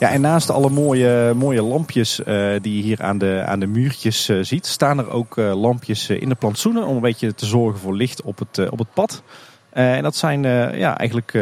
Ja, 0.00 0.10
en 0.10 0.20
naast 0.20 0.50
alle 0.50 0.70
mooie, 0.70 1.34
mooie 1.34 1.62
lampjes 1.62 2.20
die 2.60 2.76
je 2.76 2.82
hier 2.82 3.02
aan 3.02 3.18
de, 3.18 3.42
aan 3.46 3.60
de 3.60 3.66
muurtjes 3.66 4.24
ziet, 4.40 4.66
staan 4.66 4.98
er 4.98 5.10
ook 5.10 5.36
lampjes 5.36 6.08
in 6.08 6.28
de 6.28 6.34
plantsoenen 6.34 6.86
om 6.86 6.94
een 6.94 7.02
beetje 7.02 7.34
te 7.34 7.46
zorgen 7.46 7.80
voor 7.80 7.96
licht 7.96 8.22
op 8.22 8.38
het, 8.38 8.70
op 8.70 8.78
het 8.78 8.92
pad. 8.94 9.22
en 9.70 10.02
dat 10.02 10.16
zijn 10.16 10.42
ja, 10.76 10.98
eigenlijk 10.98 11.32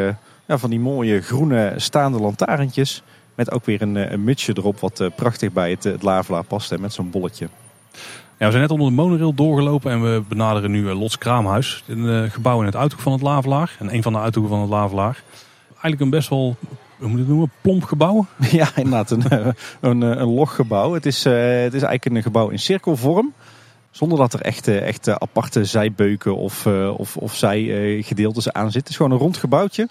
ja, 0.48 0.58
van 0.58 0.70
die 0.70 0.80
mooie 0.80 1.20
groene 1.20 1.72
staande 1.76 2.20
lantaarntjes. 2.20 3.02
Met 3.34 3.50
ook 3.50 3.64
weer 3.64 3.82
een, 3.82 3.96
eh, 3.96 4.10
een 4.10 4.24
mutsje 4.24 4.52
erop 4.56 4.80
wat 4.80 5.00
eh, 5.00 5.08
prachtig 5.16 5.52
bij 5.52 5.70
het, 5.70 5.84
het 5.84 6.46
past. 6.48 6.70
Hè, 6.70 6.78
met 6.78 6.92
zo'n 6.92 7.10
bolletje. 7.10 7.48
Ja, 8.38 8.44
we 8.44 8.50
zijn 8.50 8.60
net 8.60 8.70
onder 8.70 8.88
de 8.88 8.94
monorail 8.94 9.34
doorgelopen 9.34 9.90
en 9.92 10.02
we 10.02 10.22
benaderen 10.28 10.70
nu 10.70 10.88
eh, 10.88 11.00
Lots 11.00 11.18
Kraamhuis. 11.18 11.84
Een 11.86 12.30
gebouw 12.30 12.60
in 12.60 12.66
het 12.66 12.76
uithoek 12.76 13.00
van 13.00 13.12
het 13.12 13.22
Lavelaar. 13.22 13.76
En 13.78 13.94
een 13.94 14.02
van 14.02 14.12
de 14.12 14.18
uithoeken 14.18 14.52
van 14.52 14.60
het 14.62 14.70
Lavelaar. 14.70 15.22
Eigenlijk 15.68 16.00
een 16.00 16.10
best 16.10 16.28
wel, 16.28 16.56
hoe 16.98 17.08
moet 17.08 17.18
het 17.18 17.28
noemen, 17.28 17.50
plomp 17.60 17.84
gebouw. 17.84 18.26
Ja, 18.50 18.68
inderdaad. 18.74 19.10
Een, 19.10 19.54
een, 19.80 20.00
een 20.00 20.28
log 20.28 20.54
gebouw. 20.54 20.92
Het 20.92 21.06
is, 21.06 21.24
het 21.24 21.74
is 21.74 21.82
eigenlijk 21.82 22.04
een 22.04 22.22
gebouw 22.22 22.48
in 22.48 22.58
cirkelvorm. 22.58 23.32
Zonder 23.90 24.18
dat 24.18 24.32
er 24.32 24.40
echt, 24.40 24.68
echt 24.68 25.08
aparte 25.08 25.64
zijbeuken 25.64 26.36
of, 26.36 26.66
of, 26.96 27.16
of 27.16 27.34
zijgedeeltes 27.34 28.52
aan 28.52 28.62
zitten. 28.62 28.80
Het 28.80 28.88
is 28.88 28.96
gewoon 28.96 29.12
een 29.12 29.18
rond 29.18 29.36
gebouwtje. 29.36 29.88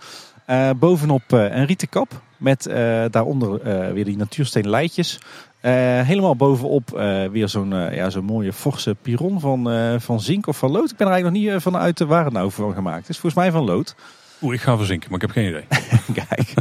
Bovenop 0.80 1.32
een 1.32 1.66
rieten 1.66 1.90
kap 1.90 2.22
met 2.38 2.64
daaronder 3.12 3.64
weer 3.94 4.06
die 4.06 4.18
natuursteen 4.18 4.70
leidjes. 4.70 5.20
helemaal 5.62 6.36
bovenop 6.36 6.90
weer 7.32 7.48
zo'n 7.48 7.70
ja, 7.70 8.10
zo'n 8.10 8.26
mooie 8.26 8.54
forse 8.54 8.96
piron 9.02 9.40
van, 9.40 9.70
van 10.00 10.20
zink 10.20 10.48
of 10.48 10.58
van 10.58 10.72
lood. 10.72 10.92
Ik 10.92 10.98
ben 10.98 11.08
er 11.08 11.14
eigenlijk 11.14 11.44
nog 11.44 11.54
niet 11.54 11.62
vanuit 11.62 12.00
waar 12.00 12.24
het 12.24 12.34
nou 12.34 12.52
van 12.52 12.74
gemaakt 12.74 13.10
is. 13.10 13.18
Volgens 13.18 13.42
mij 13.42 13.52
van 13.52 13.64
lood. 13.64 13.96
Oeh, 14.42 14.54
ik 14.54 14.62
ga 14.62 14.78
verzinken, 14.78 15.10
maar 15.10 15.22
ik 15.22 15.28
heb 15.28 15.36
geen 15.36 15.50
idee. 15.50 15.66
Kijk. 16.28 16.54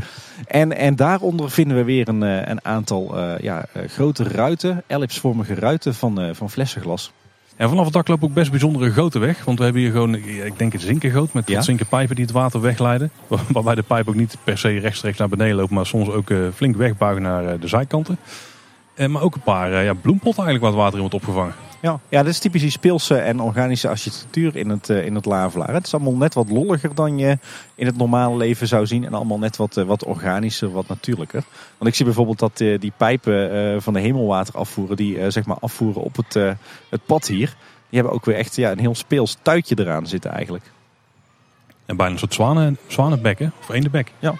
En, 0.47 0.77
en 0.77 0.97
daaronder 0.97 1.51
vinden 1.51 1.77
we 1.77 1.85
weer 1.85 2.09
een, 2.09 2.21
een 2.51 2.65
aantal 2.65 3.19
ja, 3.41 3.65
grote 3.87 4.23
ruiten, 4.23 4.83
ellipsvormige 4.87 5.55
ruiten 5.55 5.95
van, 5.95 6.35
van 6.35 6.51
flessenglas. 6.51 7.13
En 7.57 7.69
vanaf 7.69 7.85
het 7.85 7.93
dak 7.93 8.09
loopt 8.09 8.23
ook 8.25 8.35
best 8.35 8.51
bijzondere 8.51 8.91
goten 8.91 9.21
weg. 9.21 9.45
Want 9.45 9.59
we 9.59 9.65
hebben 9.65 9.83
hier 9.83 9.91
gewoon, 9.91 10.15
ik 10.15 10.59
denk 10.59 10.73
het 10.73 10.83
zinkengoot 10.83 11.33
met 11.33 11.49
ja. 11.49 11.61
zinkenpijpen 11.61 12.17
die 12.17 12.25
het 12.25 12.35
water 12.35 12.61
wegleiden. 12.61 13.11
Waarbij 13.53 13.75
de 13.75 13.83
pijp 13.83 14.09
ook 14.09 14.15
niet 14.15 14.37
per 14.45 14.59
se 14.59 14.79
rechtstreeks 14.79 15.19
naar 15.19 15.29
beneden 15.29 15.57
loopt, 15.57 15.71
maar 15.71 15.87
soms 15.87 16.09
ook 16.09 16.33
flink 16.55 16.77
wegbuigen 16.77 17.23
naar 17.23 17.59
de 17.59 17.69
zijkanten. 17.69 18.19
Uh, 18.97 19.07
maar 19.07 19.23
ook 19.23 19.35
een 19.35 19.41
paar 19.41 19.85
ja, 19.85 19.95
bloempotten 19.95 20.45
eigenlijk 20.45 20.61
waar 20.61 20.71
het 20.71 20.81
water 20.81 20.95
in 20.95 21.01
wordt 21.01 21.15
opgevangen. 21.15 21.55
Ja, 21.81 22.01
ja, 22.09 22.23
dat 22.23 22.33
is 22.33 22.39
typisch 22.39 22.61
die 22.61 22.71
speelse 22.71 23.17
en 23.19 23.41
organische 23.41 23.89
architectuur 23.89 24.57
in 24.57 24.69
het, 24.69 24.89
in 24.89 25.15
het 25.15 25.25
lavelaar. 25.25 25.75
Het 25.75 25.87
is 25.87 25.95
allemaal 25.95 26.17
net 26.17 26.35
wat 26.35 26.51
lolliger 26.51 26.95
dan 26.95 27.19
je 27.19 27.39
in 27.75 27.87
het 27.87 27.97
normale 27.97 28.37
leven 28.37 28.67
zou 28.67 28.87
zien. 28.87 29.05
En 29.05 29.15
allemaal 29.15 29.39
net 29.39 29.57
wat, 29.57 29.75
wat 29.75 30.05
organischer, 30.05 30.73
wat 30.73 30.89
natuurlijker. 30.89 31.45
Want 31.79 31.91
ik 31.91 31.97
zie 31.97 32.05
bijvoorbeeld 32.05 32.39
dat 32.39 32.57
die 32.57 32.93
pijpen 32.97 33.83
van 33.83 33.93
de 33.93 34.01
hemelwater 34.01 34.55
afvoeren, 34.55 34.97
die 34.97 35.31
zeg 35.31 35.47
maar 35.47 35.59
afvoeren 35.61 36.03
op 36.03 36.17
het, 36.17 36.35
het 36.89 37.07
pad 37.07 37.27
hier. 37.27 37.57
Die 37.89 37.99
hebben 37.99 38.13
ook 38.13 38.25
weer 38.25 38.37
echt 38.37 38.57
ja, 38.57 38.71
een 38.71 38.79
heel 38.79 38.95
speels 38.95 39.37
tuitje 39.43 39.79
eraan 39.79 40.07
zitten 40.07 40.31
eigenlijk. 40.31 40.65
En 41.87 41.97
bijna 41.97 42.13
een 42.13 42.19
soort 42.19 42.35
zwanen, 42.35 42.79
zwanenbekken, 42.87 43.53
of 43.61 43.69
eendebek. 43.69 44.13
Ja. 44.19 44.35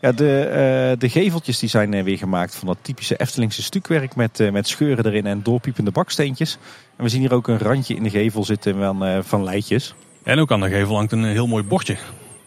Ja, 0.00 0.12
de, 0.12 0.46
uh, 0.46 0.98
de 0.98 1.08
geveltjes 1.08 1.58
die 1.58 1.68
zijn 1.68 1.92
uh, 1.92 2.02
weer 2.02 2.18
gemaakt 2.18 2.54
van 2.54 2.66
dat 2.66 2.78
typische 2.82 3.16
Eftelingse 3.16 3.62
stukwerk 3.62 4.14
met, 4.14 4.40
uh, 4.40 4.50
met 4.50 4.68
scheuren 4.68 5.06
erin 5.06 5.26
en 5.26 5.42
doorpiepende 5.42 5.90
baksteentjes. 5.90 6.58
En 6.96 7.04
we 7.04 7.10
zien 7.10 7.20
hier 7.20 7.34
ook 7.34 7.48
een 7.48 7.58
randje 7.58 7.94
in 7.94 8.02
de 8.02 8.10
gevel 8.10 8.44
zitten 8.44 8.78
van, 8.78 9.24
van 9.24 9.44
leidjes. 9.44 9.94
En 10.22 10.38
ook 10.38 10.52
aan 10.52 10.60
de 10.60 10.68
gevel 10.68 10.94
hangt 10.94 11.12
een 11.12 11.24
heel 11.24 11.46
mooi 11.46 11.64
bordje. 11.64 11.96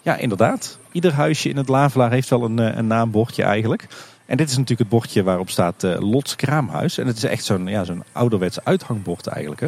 Ja, 0.02 0.18
inderdaad. 0.18 0.80
Ieder 0.92 1.14
huisje 1.14 1.50
in 1.50 1.58
het 1.58 1.68
Lavelaar 1.68 2.12
heeft 2.12 2.30
wel 2.30 2.44
een, 2.44 2.78
een 2.78 2.88
naambordje 2.88 3.44
eigenlijk. 3.44 3.88
En 4.26 4.38
dit 4.38 4.50
is 4.50 4.58
natuurlijk 4.58 4.80
het 4.80 5.00
bordje 5.00 5.24
waarop 5.24 5.50
staat 5.50 5.84
Lots 6.00 6.36
Kraamhuis. 6.36 6.98
En 6.98 7.08
het 7.08 7.18
is 7.18 7.24
echt 7.24 7.46
zo'n 7.46 7.68
ja, 7.68 7.84
zo'n 7.84 8.04
ouderwets 8.12 8.64
uithangbord 8.64 9.28
eigenlijk. 9.28 9.62
Hè? 9.62 9.68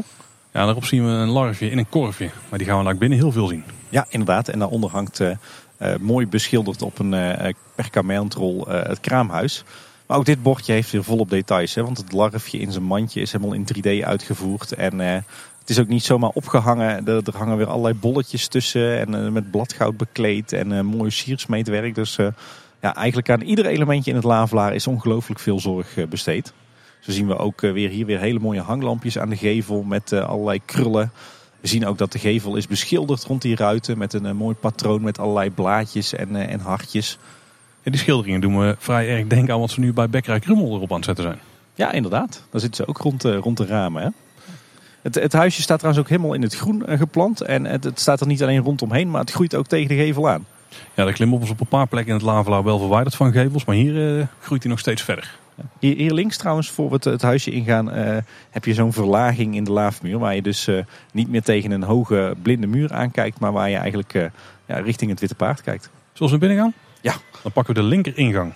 Ja, 0.55 0.65
daarop 0.65 0.85
zien 0.85 1.05
we 1.05 1.11
een 1.11 1.29
larfje 1.29 1.69
in 1.69 1.77
een 1.77 1.89
korfje. 1.89 2.29
Maar 2.49 2.57
die 2.57 2.67
gaan 2.67 2.77
we 2.77 2.83
naar 2.83 2.97
binnen 2.97 3.17
heel 3.17 3.31
veel 3.31 3.47
zien. 3.47 3.63
Ja, 3.89 4.05
inderdaad. 4.09 4.47
En 4.47 4.59
daaronder 4.59 4.89
hangt 4.89 5.19
uh, 5.19 5.29
mooi 5.99 6.27
beschilderd 6.27 6.81
op 6.81 6.99
een 6.99 7.13
uh, 7.13 7.53
perkamentrol 7.75 8.71
uh, 8.71 8.83
het 8.83 8.99
kraamhuis. 8.99 9.63
Maar 10.05 10.17
ook 10.17 10.25
dit 10.25 10.43
bordje 10.43 10.73
heeft 10.73 10.91
weer 10.91 11.03
volop 11.03 11.29
details. 11.29 11.75
Hè, 11.75 11.83
want 11.83 11.97
het 11.97 12.11
larfje 12.11 12.59
in 12.59 12.71
zijn 12.71 12.83
mandje 12.83 13.21
is 13.21 13.31
helemaal 13.31 13.53
in 13.53 13.67
3D 13.75 14.05
uitgevoerd. 14.05 14.73
En 14.73 14.99
het 14.99 15.69
is 15.69 15.79
ook 15.79 15.87
niet 15.87 16.03
zomaar 16.03 16.29
opgehangen. 16.29 17.07
Er, 17.07 17.23
hangen 17.33 17.57
weer 17.57 17.67
allerlei 17.67 17.93
bolletjes 17.93 18.47
tussen. 18.47 18.99
En 18.99 19.33
met 19.33 19.51
bladgoud 19.51 19.97
bekleed. 19.97 20.53
En 20.53 20.85
mooi 20.85 21.11
siersmeetwerk. 21.11 21.95
Dus 21.95 22.15
ja, 22.81 22.95
eigenlijk 22.95 23.29
aan 23.29 23.41
ieder 23.41 23.65
elementje 23.65 24.09
in 24.09 24.15
het 24.15 24.25
lavelaar 24.25 24.75
is 24.75 24.87
ongelooflijk 24.87 25.39
veel 25.39 25.59
zorg 25.59 26.07
besteed. 26.09 26.53
Zo 26.99 27.11
zien 27.11 27.27
we 27.27 27.37
ook 27.37 27.61
weer 27.61 27.89
hier 27.89 28.05
weer 28.05 28.19
hele 28.19 28.39
mooie 28.39 28.61
hanglampjes 28.61 29.19
aan 29.19 29.29
de 29.29 29.37
gevel. 29.37 29.83
Met 29.83 30.13
allerlei 30.13 30.59
krullen. 30.65 31.11
We 31.65 31.71
zien 31.71 31.85
ook 31.85 31.97
dat 31.97 32.11
de 32.11 32.19
gevel 32.19 32.55
is 32.55 32.67
beschilderd 32.67 33.23
rond 33.23 33.41
die 33.41 33.55
ruiten 33.55 33.97
met 33.97 34.13
een, 34.13 34.35
mooi 34.35 34.55
patroon 34.55 35.01
met 35.01 35.19
allerlei 35.19 35.51
blaadjes 35.51 36.13
en, 36.13 36.29
uh, 36.35 36.51
en 36.51 36.59
hartjes. 36.59 37.17
En 37.83 37.91
die 37.91 37.99
schilderingen 37.99 38.41
doen 38.41 38.57
me 38.57 38.75
vrij 38.79 39.09
erg 39.09 39.27
denken 39.27 39.53
aan 39.53 39.59
wat 39.59 39.69
ze 39.69 39.79
nu 39.79 39.93
bij 39.93 40.09
Bekkerij 40.09 40.39
Krummel 40.39 40.75
erop 40.75 40.89
aan 40.89 40.95
het 40.95 41.05
zetten 41.05 41.23
zijn. 41.23 41.39
Ja, 41.73 41.91
inderdaad. 41.91 42.43
Daar 42.49 42.61
zitten 42.61 42.83
ze 42.83 42.89
ook 42.89 42.97
rond, 42.97 43.25
uh, 43.25 43.37
rond 43.37 43.57
de 43.57 43.65
ramen. 43.65 44.03
Hè? 44.03 44.09
Het, 45.01 45.15
het, 45.15 45.33
huisje 45.33 45.61
staat 45.61 45.79
trouwens 45.79 46.05
ook 46.05 46.11
helemaal 46.11 46.33
in 46.33 46.41
het 46.41 46.55
groen 46.55 46.83
uh, 46.87 46.97
geplant. 46.97 47.41
En 47.41 47.65
het, 47.65 47.83
het, 47.83 47.99
staat 47.99 48.21
er 48.21 48.27
niet 48.27 48.43
alleen 48.43 48.61
rondomheen, 48.63 49.11
maar 49.11 49.21
het 49.21 49.31
groeit 49.31 49.55
ook 49.55 49.67
tegen 49.67 49.87
de 49.87 49.95
gevel 49.95 50.29
aan. 50.29 50.45
Ja, 50.93 51.05
de 51.05 51.13
klimop 51.13 51.43
is 51.43 51.49
op 51.49 51.59
een 51.59 51.67
paar 51.67 51.87
plekken 51.87 52.11
in 52.11 52.17
het 52.17 52.27
Lavelaar 52.27 52.63
wel 52.63 52.79
verwijderd 52.79 53.15
van 53.15 53.31
gevels. 53.31 53.65
Maar 53.65 53.75
hier 53.75 54.27
groeit 54.39 54.61
hij 54.61 54.71
nog 54.71 54.79
steeds 54.79 55.01
verder. 55.01 55.39
Hier, 55.79 56.13
links 56.13 56.37
trouwens, 56.37 56.69
voor 56.69 56.89
we 56.89 57.09
het, 57.09 57.21
huisje 57.21 57.51
ingaan, 57.51 57.97
uh, 57.97 58.17
heb 58.49 58.65
je 58.65 58.73
zo'n 58.73 58.93
verlaging 58.93 59.55
in 59.55 59.63
de 59.63 59.71
laafmuur. 59.71 60.19
Waar 60.19 60.35
je 60.35 60.41
dus 60.41 60.67
uh, 60.67 60.79
niet 61.11 61.29
meer 61.29 61.41
tegen 61.41 61.71
een 61.71 61.83
hoge 61.83 62.35
blinde 62.41 62.67
muur 62.67 62.93
aankijkt, 62.93 63.39
maar 63.39 63.51
waar 63.51 63.69
je 63.69 63.75
eigenlijk 63.75 64.13
uh, 64.13 64.25
ja, 64.65 64.77
richting 64.77 65.11
het 65.11 65.19
Witte 65.19 65.35
Paard 65.35 65.61
kijkt. 65.61 65.89
Zoals 66.13 66.31
we 66.31 66.37
binnen 66.37 66.57
gaan? 66.57 66.73
Ja. 67.01 67.13
Dan 67.43 67.51
pakken 67.51 67.73
we 67.73 67.81
de 67.81 67.87
linker 67.87 68.17
ingang. 68.17 68.53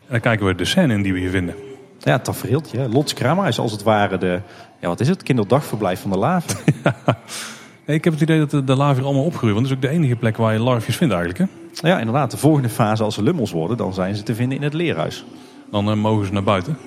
En 0.00 0.06
dan 0.08 0.20
kijken 0.20 0.46
we 0.46 0.54
de 0.54 0.64
scène 0.64 0.94
in 0.94 1.02
die 1.02 1.12
we 1.12 1.18
hier 1.18 1.30
vinden. 1.30 1.54
Ja, 1.98 2.12
het 2.12 2.24
tafereeltje. 2.24 2.88
Lots 2.88 3.14
Krama 3.14 3.46
is 3.46 3.58
als 3.58 3.72
het 3.72 3.82
ware 3.82 4.18
de, 4.18 4.40
ja 4.80 4.88
wat 4.88 5.00
is 5.00 5.08
het, 5.08 5.22
kinderdagverblijf 5.22 6.00
van 6.00 6.10
de 6.10 6.18
laven. 6.18 6.58
ik 7.86 8.04
heb 8.04 8.12
het 8.12 8.22
idee 8.22 8.38
dat 8.38 8.50
de, 8.50 8.64
de 8.64 8.76
laven 8.76 9.04
allemaal 9.04 9.24
opgroeien. 9.24 9.54
Want 9.54 9.68
dat 9.68 9.78
is 9.78 9.84
ook 9.84 9.90
de 9.90 9.98
enige 9.98 10.16
plek 10.16 10.36
waar 10.36 10.52
je 10.52 10.58
larfjes 10.58 10.96
vindt 10.96 11.14
eigenlijk. 11.14 11.50
Hè? 11.50 11.88
Ja, 11.88 11.98
inderdaad. 11.98 12.30
De 12.30 12.36
volgende 12.36 12.68
fase 12.68 13.02
als 13.02 13.14
ze 13.14 13.22
lummels 13.22 13.50
worden, 13.50 13.76
dan 13.76 13.94
zijn 13.94 14.14
ze 14.14 14.22
te 14.22 14.34
vinden 14.34 14.56
in 14.56 14.64
het 14.64 14.74
leerhuis 14.74 15.24
dan 15.70 15.88
uh, 15.88 15.94
mogen 15.94 16.26
ze 16.26 16.32
naar 16.32 16.42
buiten. 16.42 16.78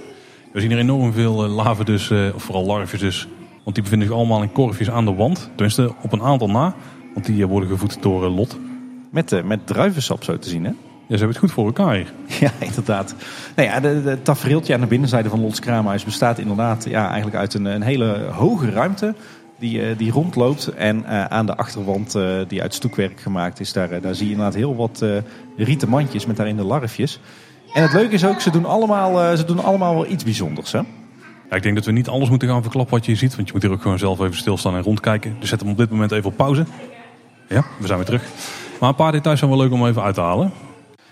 We 0.52 0.62
zien 0.62 0.72
er 0.72 0.78
enorm 0.78 1.14
veel 1.14 1.46
uh, 1.46 1.56
laven 1.56 1.86
dus, 1.86 2.10
uh, 2.10 2.36
of 2.36 2.44
vooral 2.44 2.66
larven 2.66 3.00
dus. 3.00 3.28
Want 3.64 3.76
die 3.76 3.84
bevinden 3.84 4.08
zich 4.08 4.18
allemaal 4.18 4.42
in 4.42 4.52
korfjes 4.52 4.90
aan 4.90 5.06
de 5.06 5.14
wand. 5.14 5.50
Tenminste 5.56 5.94
op 6.02 6.12
een 6.12 6.22
aantal 6.22 6.50
na. 6.50 6.76
Want 7.14 7.26
die 7.26 7.48
worden 7.48 7.70
gevoed 7.70 8.02
door 8.02 8.28
Lot. 8.28 8.58
Met, 9.12 9.44
met 9.46 9.68
druivensap 9.68 10.24
zo 10.24 10.38
te 10.38 10.50
zien 10.50 10.64
hè? 10.64 10.70
Ja, 11.08 11.20
ze 11.20 11.26
hebben 11.26 11.28
het 11.28 11.38
goed 11.38 11.52
voor 11.52 11.66
elkaar 11.66 11.96
hier. 11.96 12.14
Ja, 12.40 12.52
inderdaad. 12.60 13.16
Nou 13.56 13.68
ja, 13.70 13.80
de 13.80 14.20
tafereeltje 14.22 14.74
aan 14.74 14.82
de 14.82 14.88
binnenzijde 14.88 15.30
van 15.30 15.42
Lots 15.42 15.60
Kraamhuis 15.60 16.04
bestaat 16.04 16.40
inderdaad 16.40 16.86
ja, 16.90 17.06
eigenlijk 17.06 17.36
uit 17.36 17.54
een, 17.54 17.66
een 17.66 17.82
hele 17.82 18.28
hoge 18.32 18.70
ruimte 18.70 19.16
die, 19.60 19.96
die 19.96 20.12
rondloopt. 20.12 20.68
En 20.68 20.98
uh, 20.98 21.26
aan 21.26 21.46
de 21.46 21.56
achterwand, 21.56 22.16
uh, 22.16 22.40
die 22.48 22.62
uit 22.62 22.74
stoekwerk 22.74 23.20
gemaakt 23.20 23.60
is, 23.60 23.74
daar, 23.74 24.02
daar 24.02 24.16
zie 24.16 24.26
je 24.26 24.32
inderdaad 24.32 24.56
heel 24.56 24.76
wat 24.76 25.00
uh, 25.04 25.18
rieten 25.58 25.90
mandjes 25.90 26.26
met 26.26 26.38
daarin 26.38 26.56
de 26.56 26.64
larfjes. 26.64 27.20
En 27.74 27.82
het 27.82 27.94
leuke 27.94 28.14
is 28.14 28.26
ook, 28.26 28.42
ze 28.42 28.50
doen 28.50 28.66
allemaal, 28.66 29.24
uh, 29.24 29.38
ze 29.38 29.46
doen 29.46 29.64
allemaal 29.64 29.94
wel 29.94 30.08
iets 30.08 30.24
bijzonders. 30.24 30.72
Hè? 30.72 30.78
Ja, 31.50 31.56
ik 31.56 31.64
denk 31.64 31.76
dat 31.76 31.86
we 31.86 31.92
niet 31.92 32.08
alles 32.08 32.30
moeten 32.30 32.48
gaan 32.48 32.62
verklappen 32.62 32.96
wat 32.96 33.06
je 33.06 33.16
ziet. 33.16 33.36
Want 33.36 33.48
je 33.48 33.54
moet 33.54 33.62
hier 33.64 33.72
ook 33.72 33.82
gewoon 33.82 34.00
zelf 34.00 34.20
even 34.20 34.36
stilstaan 34.36 34.76
en 34.76 34.84
rondkijken. 34.84 35.36
Dus 35.40 35.50
zet 35.50 35.60
hem 35.60 35.70
op 35.70 35.78
dit 35.78 35.90
moment 35.90 36.12
even 36.12 36.30
op 36.30 36.38
pauze. 36.38 36.66
Ja, 37.50 37.64
we 37.80 37.86
zijn 37.86 37.98
weer 37.98 38.06
terug. 38.06 38.24
Maar 38.80 38.90
een 38.90 38.96
paar 38.96 39.12
details 39.12 39.40
zijn 39.40 39.52
wel 39.52 39.60
leuk 39.60 39.72
om 39.72 39.88
even 39.88 40.04
uit 40.04 40.16
te 40.16 40.22
halen. 40.22 40.52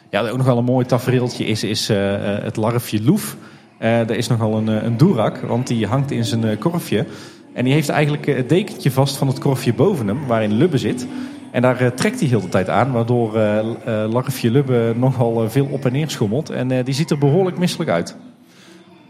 Ja, 0.10 0.22
ook 0.28 0.38
nog 0.38 0.46
wel 0.46 0.58
een 0.58 0.64
mooi 0.64 0.86
tafereeltje 0.86 1.46
is, 1.46 1.64
is 1.64 1.90
uh, 1.90 1.98
het 2.20 2.56
larfje 2.56 3.04
Loef. 3.04 3.36
Uh, 3.80 4.00
er 4.00 4.18
is 4.18 4.28
nogal 4.28 4.58
een, 4.58 4.68
een 4.68 4.98
doerak, 4.98 5.38
want 5.38 5.68
die 5.68 5.88
hangt 5.88 6.12
in 6.12 6.26
zijn 6.26 6.58
korfje. 6.58 7.06
En 7.54 7.64
die 7.64 7.74
heeft 7.74 7.90
eigenlijk 7.90 8.26
het 8.26 8.50
dekentje 8.50 8.92
vast 8.92 9.18
van 9.18 9.28
het 9.28 9.40
korfje 9.40 9.74
boven 9.74 10.08
hem, 10.08 10.26
waarin 10.28 10.54
Lubbe 10.54 10.78
zit. 10.78 11.08
En 11.52 11.62
daar 11.62 11.82
uh, 11.82 11.88
trekt 11.88 12.20
hij 12.20 12.30
heel 12.30 12.42
de 12.42 12.50
tijd 12.50 12.70
aan, 12.70 12.92
waardoor 12.92 13.36
uh, 13.36 13.58
uh, 13.58 14.12
Larfje 14.12 14.52
Lubbe 14.52 14.94
nogal 14.96 15.50
veel 15.50 15.66
op 15.72 15.86
en 15.86 15.92
neer 15.92 16.10
schommelt. 16.10 16.50
En 16.50 16.84
die 16.84 16.94
ziet 16.94 17.12
er 17.12 17.18
behoorlijk 17.18 17.58
misselijk 17.58 17.90
uit. 17.90 18.16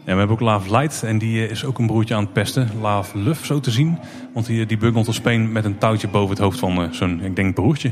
Ja, 0.04 0.12
we 0.12 0.18
hebben 0.18 0.36
ook 0.36 0.42
Laaf 0.42 0.70
Light 0.70 1.02
en 1.02 1.18
die 1.18 1.44
eh, 1.44 1.50
is 1.50 1.64
ook 1.64 1.78
een 1.78 1.86
broertje 1.86 2.14
aan 2.14 2.22
het 2.22 2.32
pesten. 2.32 2.68
Laaf 2.80 3.14
Luf 3.14 3.44
zo 3.44 3.60
te 3.60 3.70
zien. 3.70 3.98
Want 4.32 4.46
die, 4.46 4.66
die 4.66 4.76
bungelt 4.76 5.08
op 5.08 5.14
speen 5.14 5.52
met 5.52 5.64
een 5.64 5.78
touwtje 5.78 6.08
boven 6.08 6.30
het 6.30 6.38
hoofd 6.38 6.58
van 6.58 6.82
eh, 6.82 6.90
zo'n, 6.90 7.20
ik 7.24 7.36
denk, 7.36 7.54
broertje. 7.54 7.90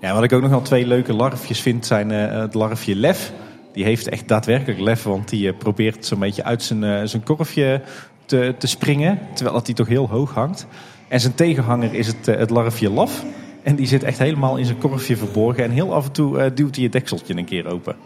Ja, 0.00 0.14
wat 0.14 0.22
ik 0.22 0.32
ook 0.32 0.40
nog 0.40 0.50
wel 0.50 0.62
twee 0.62 0.86
leuke 0.86 1.12
larfjes 1.12 1.60
vind 1.60 1.86
zijn 1.86 2.10
eh, 2.10 2.40
het 2.40 2.54
larfje 2.54 2.96
Lef. 2.96 3.32
Die 3.72 3.84
heeft 3.84 4.08
echt 4.08 4.28
daadwerkelijk 4.28 4.80
lef, 4.80 5.02
want 5.02 5.28
die 5.28 5.48
eh, 5.48 5.58
probeert 5.58 6.06
zo'n 6.06 6.18
beetje 6.18 6.44
uit 6.44 6.62
zijn, 6.62 6.84
eh, 6.84 7.00
zijn 7.04 7.22
korfje 7.22 7.80
te, 8.24 8.54
te 8.58 8.66
springen. 8.66 9.18
Terwijl 9.34 9.56
dat 9.56 9.66
hij 9.66 9.74
toch 9.74 9.88
heel 9.88 10.08
hoog 10.08 10.34
hangt. 10.34 10.66
En 11.08 11.20
zijn 11.20 11.34
tegenhanger 11.34 11.94
is 11.94 12.06
het, 12.06 12.28
eh, 12.28 12.36
het 12.36 12.50
larfje 12.50 12.90
Laf. 12.90 13.24
En 13.64 13.76
die 13.76 13.86
zit 13.86 14.02
echt 14.02 14.18
helemaal 14.18 14.56
in 14.56 14.64
zijn 14.64 14.78
korfje 14.78 15.16
verborgen. 15.16 15.64
En 15.64 15.70
heel 15.70 15.94
af 15.94 16.04
en 16.06 16.12
toe 16.12 16.38
eh, 16.38 16.50
duwt 16.54 16.74
hij 16.74 16.84
het 16.84 16.92
dekseltje 16.92 17.36
een 17.36 17.44
keer 17.44 17.66
open. 17.66 17.96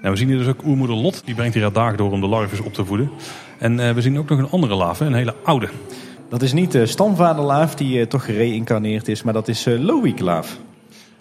Nou, 0.00 0.12
we 0.12 0.16
zien 0.16 0.28
hier 0.28 0.38
dus 0.38 0.46
ook 0.46 0.64
oermoeder 0.64 0.96
Lot. 0.96 1.22
Die 1.24 1.34
brengt 1.34 1.54
hier 1.54 1.62
haar 1.62 1.72
dagen 1.72 1.96
door 1.96 2.12
om 2.12 2.20
de 2.20 2.26
larven 2.26 2.64
op 2.64 2.72
te 2.72 2.84
voeden. 2.84 3.10
En 3.58 3.80
eh, 3.80 3.94
we 3.94 4.00
zien 4.00 4.18
ook 4.18 4.28
nog 4.28 4.38
een 4.38 4.50
andere 4.50 4.74
laaf, 4.74 4.98
hè, 4.98 5.06
een 5.06 5.14
hele 5.14 5.34
oude. 5.44 5.68
Dat 6.28 6.42
is 6.42 6.52
niet 6.52 6.72
de 6.72 6.86
stamvaderlaaf 6.86 7.74
die 7.74 8.00
eh, 8.00 8.06
toch 8.06 8.24
gereïncarneerd 8.24 9.08
is, 9.08 9.22
maar 9.22 9.32
dat 9.32 9.48
is 9.48 9.66
uh, 9.66 9.80
Loïklaaf. 9.80 10.58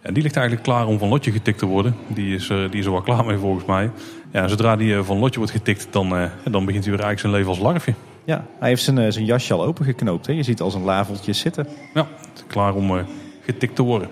En 0.02 0.14
die 0.14 0.24
ligt 0.24 0.36
eigenlijk 0.36 0.66
klaar 0.66 0.88
om 0.88 0.98
van 0.98 1.10
Lotje 1.10 1.32
getikt 1.32 1.58
te 1.58 1.66
worden. 1.66 1.96
Die 2.08 2.36
is, 2.36 2.48
die 2.48 2.80
is 2.80 2.86
er 2.86 2.92
wel 2.92 3.02
klaar 3.02 3.26
mee 3.26 3.38
volgens 3.38 3.66
mij. 3.66 3.92
Ja, 4.32 4.48
zodra 4.48 4.76
die 4.76 5.04
van 5.04 5.18
Lotje 5.18 5.38
wordt 5.38 5.54
getikt, 5.54 5.88
dan, 5.92 6.10
dan 6.50 6.66
begint 6.66 6.84
hij 6.84 6.94
weer 6.94 7.04
eigenlijk 7.04 7.20
zijn 7.20 7.32
leven 7.32 7.50
als 7.50 7.60
larfje. 7.60 7.94
Ja, 8.24 8.46
hij 8.60 8.70
heeft 8.70 8.84
zijn, 8.84 9.14
zijn 9.14 9.26
jasje 9.26 9.54
al 9.54 9.66
opengeknoopt. 9.66 10.28
Hè? 10.28 10.34
Je 10.34 10.44
ziet 10.44 10.62
al 10.62 10.72
zijn 10.72 10.84
laveltje 10.84 11.34
zitten. 11.34 11.68
Ja, 11.94 12.08
klaar 12.48 12.74
om 12.74 13.06
getikt 13.46 13.76
te 13.76 13.84
worden. 13.84 14.10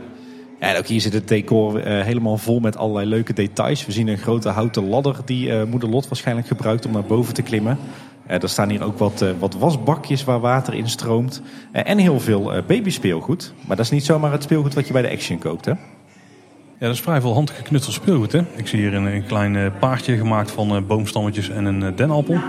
Ja, 0.59 0.69
en 0.69 0.77
ook 0.77 0.87
hier 0.87 1.01
zit 1.01 1.13
het 1.13 1.27
decor 1.27 1.79
eh, 1.79 2.03
helemaal 2.03 2.37
vol 2.37 2.59
met 2.59 2.77
allerlei 2.77 3.07
leuke 3.07 3.33
details. 3.33 3.85
We 3.85 3.91
zien 3.91 4.07
een 4.07 4.17
grote 4.17 4.49
houten 4.49 4.89
ladder 4.89 5.15
die 5.25 5.51
eh, 5.51 5.63
moeder 5.63 5.89
Lot 5.89 6.07
waarschijnlijk 6.07 6.47
gebruikt 6.47 6.85
om 6.85 6.91
naar 6.91 7.03
boven 7.03 7.33
te 7.33 7.41
klimmen. 7.41 7.77
Eh, 8.25 8.41
er 8.41 8.49
staan 8.49 8.69
hier 8.69 8.83
ook 8.83 8.97
wat, 8.97 9.25
wat 9.39 9.55
wasbakjes 9.55 10.23
waar 10.23 10.39
water 10.39 10.73
in 10.73 10.89
stroomt. 10.89 11.41
En 11.71 11.97
heel 11.97 12.19
veel 12.19 12.51
babyspeelgoed. 12.67 13.53
Maar 13.67 13.75
dat 13.75 13.85
is 13.85 13.91
niet 13.91 14.05
zomaar 14.05 14.31
het 14.31 14.43
speelgoed 14.43 14.73
wat 14.73 14.87
je 14.87 14.93
bij 14.93 15.01
de 15.01 15.11
Action 15.11 15.37
koopt, 15.37 15.65
hè? 15.65 15.71
Ja, 15.71 16.89
dat 16.89 16.93
is 16.93 17.01
vrij 17.01 17.21
veel 17.21 17.33
handgeknutseld 17.33 17.95
speelgoed. 17.95 18.31
Hè? 18.31 18.41
Ik 18.55 18.67
zie 18.67 18.79
hier 18.79 18.93
een, 18.93 19.05
een 19.05 19.25
klein 19.25 19.73
paardje 19.79 20.17
gemaakt 20.17 20.51
van 20.51 20.87
boomstammetjes 20.87 21.49
en 21.49 21.65
een 21.65 21.95
denappel. 21.95 22.39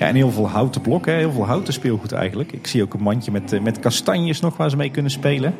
Ja, 0.00 0.06
en 0.06 0.14
heel 0.14 0.30
veel 0.30 0.48
houten 0.48 0.80
blokken, 0.80 1.14
heel 1.14 1.32
veel 1.32 1.46
houten 1.46 1.72
speelgoed 1.72 2.12
eigenlijk. 2.12 2.52
Ik 2.52 2.66
zie 2.66 2.82
ook 2.82 2.94
een 2.94 3.02
mandje 3.02 3.30
met, 3.30 3.52
eh, 3.52 3.60
met 3.60 3.78
kastanjes 3.78 4.40
nog 4.40 4.56
waar 4.56 4.70
ze 4.70 4.76
mee 4.76 4.90
kunnen 4.90 5.10
spelen. 5.10 5.54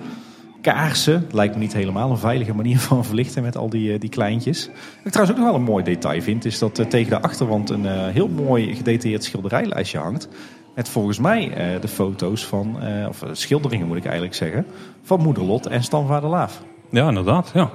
Kaarsen, 0.60 1.26
lijkt 1.32 1.54
me 1.54 1.60
niet 1.60 1.72
helemaal 1.72 2.10
een 2.10 2.18
veilige 2.18 2.54
manier 2.54 2.78
van 2.78 3.04
verlichten 3.04 3.42
met 3.42 3.56
al 3.56 3.68
die, 3.68 3.92
eh, 3.92 4.00
die 4.00 4.08
kleintjes. 4.08 4.66
Wat 4.66 5.04
ik 5.04 5.12
trouwens 5.12 5.30
ook 5.36 5.42
nog 5.42 5.52
wel 5.52 5.60
een 5.60 5.72
mooi 5.72 5.84
detail 5.84 6.22
vind, 6.22 6.44
is 6.44 6.58
dat 6.58 6.78
eh, 6.78 6.86
tegen 6.86 7.10
de 7.10 7.20
achterwand 7.20 7.70
een 7.70 7.86
heel 7.86 8.28
mooi 8.28 8.74
gedetailleerd 8.74 9.24
schilderijlijstje 9.24 9.98
hangt. 9.98 10.28
Met 10.74 10.88
volgens 10.88 11.18
mij 11.18 11.52
de 11.80 11.88
foto's 11.88 12.46
van, 12.46 12.76
of 13.08 13.24
schilderingen 13.32 13.86
moet 13.86 13.96
ik 13.96 14.04
eigenlijk 14.04 14.34
zeggen, 14.34 14.66
van 15.02 15.20
Moeder 15.20 15.44
Lot 15.44 15.66
en 15.66 15.82
Stamvader 15.82 16.30
Laaf. 16.30 16.62
Ja, 16.90 17.08
inderdaad. 17.08 17.50
Ja. 17.54 17.70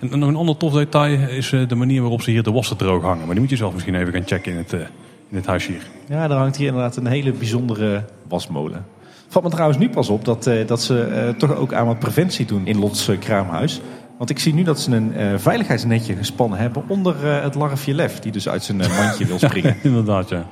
En, 0.00 0.18
nog 0.18 0.28
een 0.28 0.36
ander 0.36 0.56
tof 0.56 0.72
detail 0.72 1.28
is 1.28 1.48
de 1.68 1.74
manier 1.74 2.00
waarop 2.00 2.22
ze 2.22 2.30
hier 2.30 2.42
de 2.42 2.52
wassen 2.52 2.76
droog 2.76 3.02
hangen. 3.02 3.24
Maar 3.24 3.30
die 3.30 3.40
moet 3.40 3.50
je 3.50 3.56
zelf 3.56 3.72
misschien 3.72 3.94
even 3.94 4.12
gaan 4.12 4.26
checken 4.26 4.52
in 4.52 4.58
het, 4.58 4.74
in 5.30 5.36
het 5.36 5.46
huisje 5.46 5.70
hier. 5.70 5.86
Ja, 6.08 6.28
daar 6.28 6.38
hangt 6.38 6.56
hier 6.56 6.66
inderdaad 6.66 6.96
een 6.96 7.06
hele 7.06 7.32
bijzondere 7.32 8.04
wasmolen. 8.28 8.84
Valt 9.28 9.44
me 9.44 9.50
trouwens 9.50 9.78
nu 9.78 9.90
pas 9.90 10.08
op 10.08 10.24
dat, 10.24 10.46
eh, 10.46 10.66
dat 10.66 10.82
ze 10.82 11.02
eh, 11.02 11.28
toch 11.28 11.54
ook 11.54 11.72
aan 11.72 11.86
wat 11.86 11.98
preventie 11.98 12.46
doen 12.46 12.66
in 12.66 12.78
Lots 12.78 13.08
eh, 13.08 13.18
kraamhuis. 13.18 13.80
Want 14.18 14.30
ik 14.30 14.38
zie 14.38 14.54
nu 14.54 14.62
dat 14.62 14.80
ze 14.80 14.96
een 14.96 15.40
veiligheidsnetje 15.40 16.16
gespannen 16.16 16.58
hebben 16.58 16.82
onder 16.86 17.42
het 17.42 17.54
larfje 17.54 17.94
Lef. 17.94 18.18
Die 18.18 18.32
dus 18.32 18.48
uit 18.48 18.62
zijn 18.62 18.76
mandje 18.76 19.24
wil 19.24 19.38
springen. 19.38 19.76
inderdaad, 19.82 20.28
ja. 20.28 20.46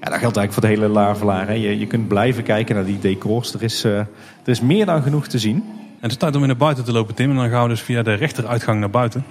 Ja, 0.00 0.10
dat 0.10 0.18
geldt 0.18 0.36
eigenlijk 0.36 0.52
voor 0.52 0.62
de 0.62 0.68
hele 0.68 0.88
Lavelaar. 0.88 1.46
Hè. 1.46 1.52
Je, 1.52 1.78
je 1.78 1.86
kunt 1.86 2.08
blijven 2.08 2.42
kijken 2.42 2.74
naar 2.74 2.84
die 2.84 2.98
decors. 2.98 3.54
Er 3.54 3.62
is, 3.62 3.84
er 3.84 4.08
is 4.44 4.60
meer 4.60 4.86
dan 4.86 5.02
genoeg 5.02 5.26
te 5.26 5.38
zien. 5.38 5.56
En 5.56 5.98
het 6.00 6.10
is 6.10 6.16
tijd 6.16 6.32
om 6.32 6.38
weer 6.38 6.48
naar 6.48 6.56
buiten 6.56 6.84
te 6.84 6.92
lopen, 6.92 7.14
Tim. 7.14 7.30
En 7.30 7.36
dan 7.36 7.48
gaan 7.48 7.62
we 7.62 7.68
dus 7.68 7.80
via 7.80 8.02
de 8.02 8.14
rechteruitgang 8.14 8.80
naar 8.80 8.90
buiten. 8.90 9.24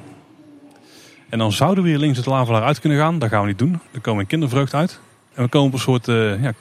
En 1.30 1.38
dan 1.38 1.51
zouden 1.51 1.84
we 1.84 1.89
hier 1.89 1.99
links 1.99 2.17
het 2.17 2.25
lavelaar 2.25 2.63
uit 2.63 2.80
kunnen 2.80 2.99
gaan. 2.99 3.19
Dat 3.19 3.30
gaan 3.30 3.41
we 3.41 3.47
niet 3.47 3.59
doen. 3.59 3.80
Er 3.91 4.01
komen 4.01 4.21
een 4.21 4.28
kindervreugd 4.28 4.73
uit. 4.73 4.99
En 5.34 5.43
we 5.43 5.49
komen 5.49 5.67
op 5.67 5.73
een 5.73 5.80
soort, 5.80 6.07
eh, 6.07 6.41
ja, 6.43 6.53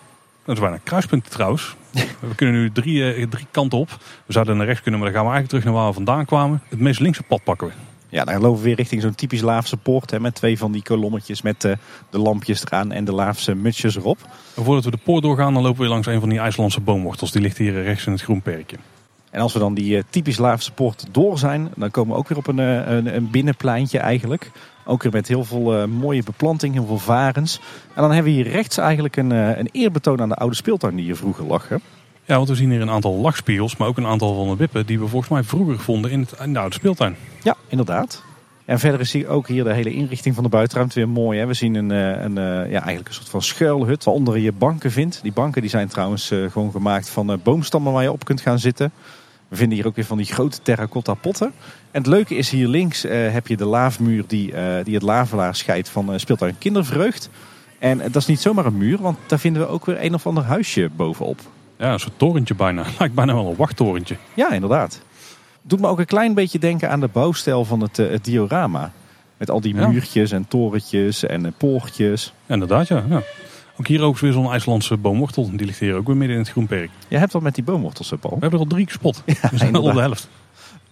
dat 0.45 0.55
is 0.57 0.61
bijna 0.61 0.79
kruispunt 0.85 1.31
trouwens. 1.31 1.77
we 2.29 2.35
kunnen 2.35 2.55
nu 2.55 2.73
drie, 2.73 3.13
eh, 3.13 3.27
drie 3.29 3.47
kanten 3.51 3.79
op. 3.79 3.89
We 4.27 4.33
zouden 4.33 4.57
naar 4.57 4.67
rechts 4.67 4.83
kunnen, 4.83 5.01
maar 5.01 5.13
dan 5.13 5.19
gaan 5.19 5.29
we 5.29 5.35
eigenlijk 5.35 5.49
terug 5.49 5.65
naar 5.65 5.83
waar 5.83 5.89
we 5.89 6.05
vandaan 6.05 6.25
kwamen. 6.25 6.63
Het 6.69 6.81
meest 6.81 7.01
linkse 7.01 7.23
pad 7.23 7.45
pakken 7.45 7.67
we. 7.67 7.73
Ja, 8.09 8.25
dan 8.25 8.41
lopen 8.41 8.59
we 8.59 8.65
weer 8.65 8.77
richting 8.77 9.03
zo'n 9.03 9.15
typisch 9.15 9.41
Laafse 9.41 9.77
poort. 9.77 10.11
Hè, 10.11 10.21
met 10.21 10.35
twee 10.35 10.59
van 10.59 10.73
die 10.73 10.83
kolommetjes 10.83 11.43
met 11.43 11.65
eh, 11.65 11.73
de 12.11 12.19
lampjes 12.19 12.65
eraan 12.65 12.93
en 12.93 13.05
de 13.05 13.13
Laafse 13.13 13.55
mutsjes 13.55 13.97
erop. 13.97 14.19
En 14.57 14.65
voordat 14.65 14.85
we 14.85 14.91
de 14.91 14.97
poort 14.97 15.23
doorgaan, 15.23 15.55
dan 15.55 15.63
lopen 15.63 15.77
we 15.77 15.83
weer 15.83 15.93
langs 15.93 16.07
een 16.07 16.21
van 16.21 16.29
die 16.29 16.39
IJslandse 16.39 16.81
boomwortels. 16.81 17.33
Die 17.33 17.43
ligt 17.43 17.59
hier 17.59 17.83
rechts 17.83 18.07
in 18.07 18.13
het 18.13 18.23
groenperkje. 18.23 18.77
En 19.37 19.43
als 19.43 19.53
we 19.53 19.59
dan 19.59 19.75
die 19.75 19.97
eh, 19.97 20.03
typisch 20.11 20.39
Laafse 20.39 20.73
poort 20.73 21.07
door 21.11 21.39
zijn, 21.39 21.69
dan 21.75 21.91
komen 21.91 22.13
we 22.13 22.19
ook 22.19 22.29
weer 22.29 22.39
op 22.39 22.47
een, 22.47 22.59
eh, 22.59 22.97
een, 22.97 23.17
een 23.17 23.31
binnenpleintje 23.31 23.99
eigenlijk. 23.99 24.51
Ook 24.85 25.03
weer 25.03 25.13
met 25.13 25.29
heel 25.29 25.45
veel 25.45 25.77
eh, 25.77 25.85
mooie 25.85 26.23
beplanting, 26.23 26.75
heel 26.75 26.87
veel 26.87 26.99
varens. 26.99 27.61
En 27.95 28.03
dan 28.03 28.13
hebben 28.13 28.33
we 28.33 28.39
hier 28.39 28.49
rechts 28.49 28.79
eigenlijk 28.79 29.17
een, 29.17 29.31
een 29.31 29.69
eerbetoon 29.73 30.21
aan 30.21 30.29
de 30.29 30.35
oude 30.35 30.57
speeltuin 30.57 30.97
die 30.97 31.05
hier 31.05 31.17
vroeger 31.17 31.45
lag. 31.45 31.69
Hè? 31.69 31.77
Ja, 32.25 32.37
want 32.37 32.49
we 32.49 32.55
zien 32.55 32.71
hier 32.71 32.81
een 32.81 32.91
aantal 32.91 33.15
lachspiegels, 33.15 33.77
maar 33.77 33.89
ook 33.89 33.97
een 33.97 34.07
aantal 34.07 34.35
van 34.35 34.49
de 34.49 34.57
wippen 34.57 34.87
die 34.87 34.99
we 34.99 35.07
volgens 35.07 35.31
mij 35.31 35.43
vroeger 35.43 35.79
vonden 35.79 36.11
in, 36.11 36.21
het, 36.21 36.35
in 36.41 36.53
de 36.53 36.59
oude 36.59 36.75
speeltuin. 36.75 37.17
Ja, 37.43 37.57
inderdaad. 37.69 38.23
En 38.65 38.79
verder 38.79 39.01
is 39.01 39.13
hier 39.13 39.29
ook 39.29 39.49
hier 39.49 39.65
de 39.65 39.73
hele 39.73 39.93
inrichting 39.93 40.35
van 40.35 40.45
de 40.45 40.51
buitenruimte 40.51 40.99
weer 40.99 41.09
mooi. 41.09 41.39
Hè? 41.39 41.47
We 41.47 41.55
zien 41.55 41.75
een, 41.75 41.91
een, 41.91 42.35
ja, 42.71 42.81
eigenlijk 42.81 43.09
een 43.09 43.15
soort 43.15 43.29
van 43.29 43.43
schuilhut 43.43 44.05
waaronder 44.05 44.39
je 44.39 44.53
banken 44.53 44.91
vindt. 44.91 45.23
Die 45.23 45.33
banken 45.33 45.61
die 45.61 45.71
zijn 45.71 45.89
trouwens 45.89 46.33
gewoon 46.51 46.71
gemaakt 46.71 47.09
van 47.09 47.41
boomstammen 47.43 47.93
waar 47.93 48.03
je 48.03 48.13
op 48.13 48.25
kunt 48.25 48.41
gaan 48.41 48.59
zitten. 48.59 48.93
We 49.49 49.57
vinden 49.57 49.77
hier 49.77 49.87
ook 49.87 49.97
weer 49.97 50.05
van 50.05 50.17
die 50.17 50.27
grote 50.27 50.63
terracotta 50.63 51.15
potten. 51.15 51.53
En 51.91 52.03
het 52.03 52.07
leuke 52.07 52.35
is 52.35 52.51
hier 52.51 52.69
links 52.69 53.05
eh, 53.05 53.33
heb 53.33 53.47
je 53.47 53.57
de 53.57 53.65
laafmuur 53.65 54.25
die, 54.27 54.53
eh, 54.53 54.85
die 54.85 54.95
het 54.95 55.03
lavelaar 55.03 55.55
scheidt 55.55 55.89
van 55.89 56.13
uh, 56.13 56.19
speeltuin 56.19 56.59
Kindervreugd. 56.59 57.31
En 57.79 58.01
eh, 58.01 58.13
dat 58.13 58.23
is 58.23 58.27
niet 58.27 58.41
zomaar 58.41 58.67
een 58.67 58.79
muur, 58.79 58.99
want 59.01 59.19
daar 59.27 59.39
vinden 59.39 59.63
we 59.63 59.69
ook 59.69 59.87
weer 59.87 60.05
een 60.05 60.15
of 60.15 60.27
ander 60.27 60.45
huisje 60.45 60.91
bovenop. 60.97 61.41
Ja, 61.79 61.93
een 61.93 62.01
soort 62.01 62.19
torentje 62.19 62.55
bijna. 62.55 62.85
Lijkt 62.99 63.15
bijna 63.15 63.35
wel 63.35 63.49
een 63.49 63.57
wachttorentje. 63.57 64.17
Ja, 64.35 64.51
inderdaad. 64.51 65.01
Doet 65.63 65.81
me 65.81 65.87
ook 65.87 65.99
een 65.99 66.07
klein 66.07 66.35
beetje 66.35 66.59
denken 66.59 66.91
aan 66.91 67.01
de 67.01 67.09
bouwstijl 67.09 67.65
van 67.65 67.81
het, 67.81 67.99
eh, 67.99 68.11
het 68.11 68.25
diorama. 68.25 68.93
Met 69.37 69.51
al 69.51 69.61
die 69.61 69.75
muurtjes 69.75 70.31
en 70.31 70.49
torentjes 70.49 71.27
en 71.27 71.47
eh, 71.47 71.53
poortjes. 71.57 72.33
Ja, 72.47 72.55
inderdaad, 72.55 72.89
ja. 72.89 73.05
ja. 73.09 73.23
Ook 73.79 73.87
hier 73.87 74.03
ook 74.03 74.19
weer 74.19 74.33
zo'n 74.33 74.51
IJslandse 74.51 74.97
boomwortel. 74.97 75.51
Die 75.57 75.67
ligt 75.67 75.79
hier 75.79 75.95
ook 75.95 76.07
weer 76.07 76.17
midden 76.17 76.37
in 76.37 76.43
het 76.43 76.53
groenperk. 76.53 76.91
Je 77.09 77.19
hebt 77.19 77.33
wat 77.33 77.43
met 77.43 77.55
die 77.55 77.65
boomwortels, 77.65 78.09
Paul. 78.09 78.35
We 78.35 78.41
hebben 78.41 78.53
er 78.53 78.65
al 78.65 78.71
drie 78.71 78.87
gespot. 78.87 79.23
we 79.25 79.57
zijn 79.59 79.75
al 79.75 79.93
de 79.93 80.01
helft. 80.01 80.29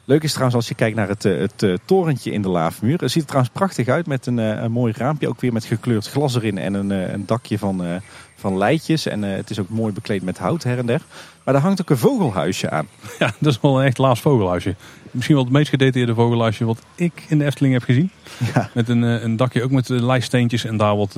Leuk 0.06 0.22
is 0.22 0.30
trouwens 0.30 0.56
als 0.56 0.68
je 0.68 0.74
kijkt 0.74 0.96
naar 0.96 1.08
het, 1.08 1.24
eh, 1.24 1.38
het 1.38 1.62
eh, 1.62 1.74
torentje 1.84 2.30
in 2.32 2.42
de 2.42 2.48
laafmuur. 2.48 3.00
Het 3.00 3.10
ziet 3.10 3.22
er 3.22 3.28
trouwens 3.28 3.54
prachtig 3.54 3.88
uit 3.88 4.06
met 4.06 4.26
een, 4.26 4.38
eh, 4.38 4.62
een 4.62 4.72
mooi 4.72 4.92
raampje. 4.96 5.28
Ook 5.28 5.40
weer 5.40 5.52
met 5.52 5.64
gekleurd 5.64 6.08
glas 6.08 6.34
erin 6.34 6.58
en 6.58 6.74
een, 6.74 6.90
een 6.90 7.26
dakje 7.26 7.58
van, 7.58 8.00
van 8.36 8.58
leitjes. 8.58 9.06
En 9.06 9.22
het 9.22 9.50
is 9.50 9.58
ook 9.58 9.68
mooi 9.68 9.92
bekleed 9.92 10.22
met 10.22 10.38
hout 10.38 10.62
her 10.62 10.78
en 10.78 10.86
der. 10.86 11.00
Maar 11.44 11.54
daar 11.54 11.62
hangt 11.62 11.80
ook 11.80 11.90
een 11.90 11.96
vogelhuisje 11.96 12.70
aan. 12.70 12.86
Ja, 13.18 13.32
dat 13.38 13.52
is 13.52 13.60
wel 13.60 13.80
een 13.80 13.86
echt 13.86 13.98
laatst 13.98 14.22
vogelhuisje. 14.22 14.74
Misschien 15.10 15.34
wel 15.34 15.44
het 15.44 15.52
meest 15.52 15.68
gedetailleerde 15.68 16.14
vogelhuisje 16.14 16.64
wat 16.64 16.78
ik 16.94 17.24
in 17.28 17.38
de 17.38 17.44
Efteling 17.44 17.74
heb 17.74 17.82
gezien. 17.82 18.10
Ja. 18.54 18.70
Met 18.74 18.88
een, 18.88 19.02
een 19.02 19.36
dakje 19.36 19.62
ook 19.62 19.70
met 19.70 19.88
lijststeentjes 19.88 20.64
en 20.64 20.76
daar 20.76 20.96
wat, 20.96 21.16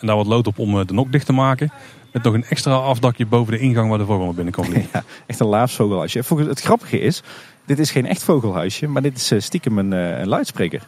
en 0.00 0.06
daar 0.06 0.16
wat 0.16 0.26
lood 0.26 0.46
op 0.46 0.58
om 0.58 0.80
eh, 0.80 0.86
de 0.86 0.92
nok 0.92 1.12
dicht 1.12 1.26
te 1.26 1.32
maken. 1.32 1.72
Met 2.12 2.22
nog 2.22 2.34
een 2.34 2.44
extra 2.44 2.74
afdakje 2.74 3.26
boven 3.26 3.52
de 3.52 3.58
ingang 3.58 3.88
waar 3.88 3.98
de 3.98 4.04
vogel 4.04 4.24
naar 4.24 4.34
binnen 4.34 4.52
kan 4.52 4.64
vliegen. 4.70 4.88
Ja, 4.92 5.04
echt 5.26 5.40
een 5.40 5.46
laafsvogelhuisje. 5.46 6.22
Volgens 6.22 6.48
het 6.48 6.60
grappige 6.60 7.00
is, 7.00 7.22
dit 7.64 7.78
is 7.78 7.90
geen 7.90 8.06
echt 8.06 8.22
vogelhuisje, 8.22 8.86
maar 8.86 9.02
dit 9.02 9.16
is 9.16 9.30
eh, 9.30 9.40
stiekem 9.40 9.78
een, 9.78 9.92
eh, 9.92 10.18
een 10.18 10.28
luidspreker. 10.28 10.82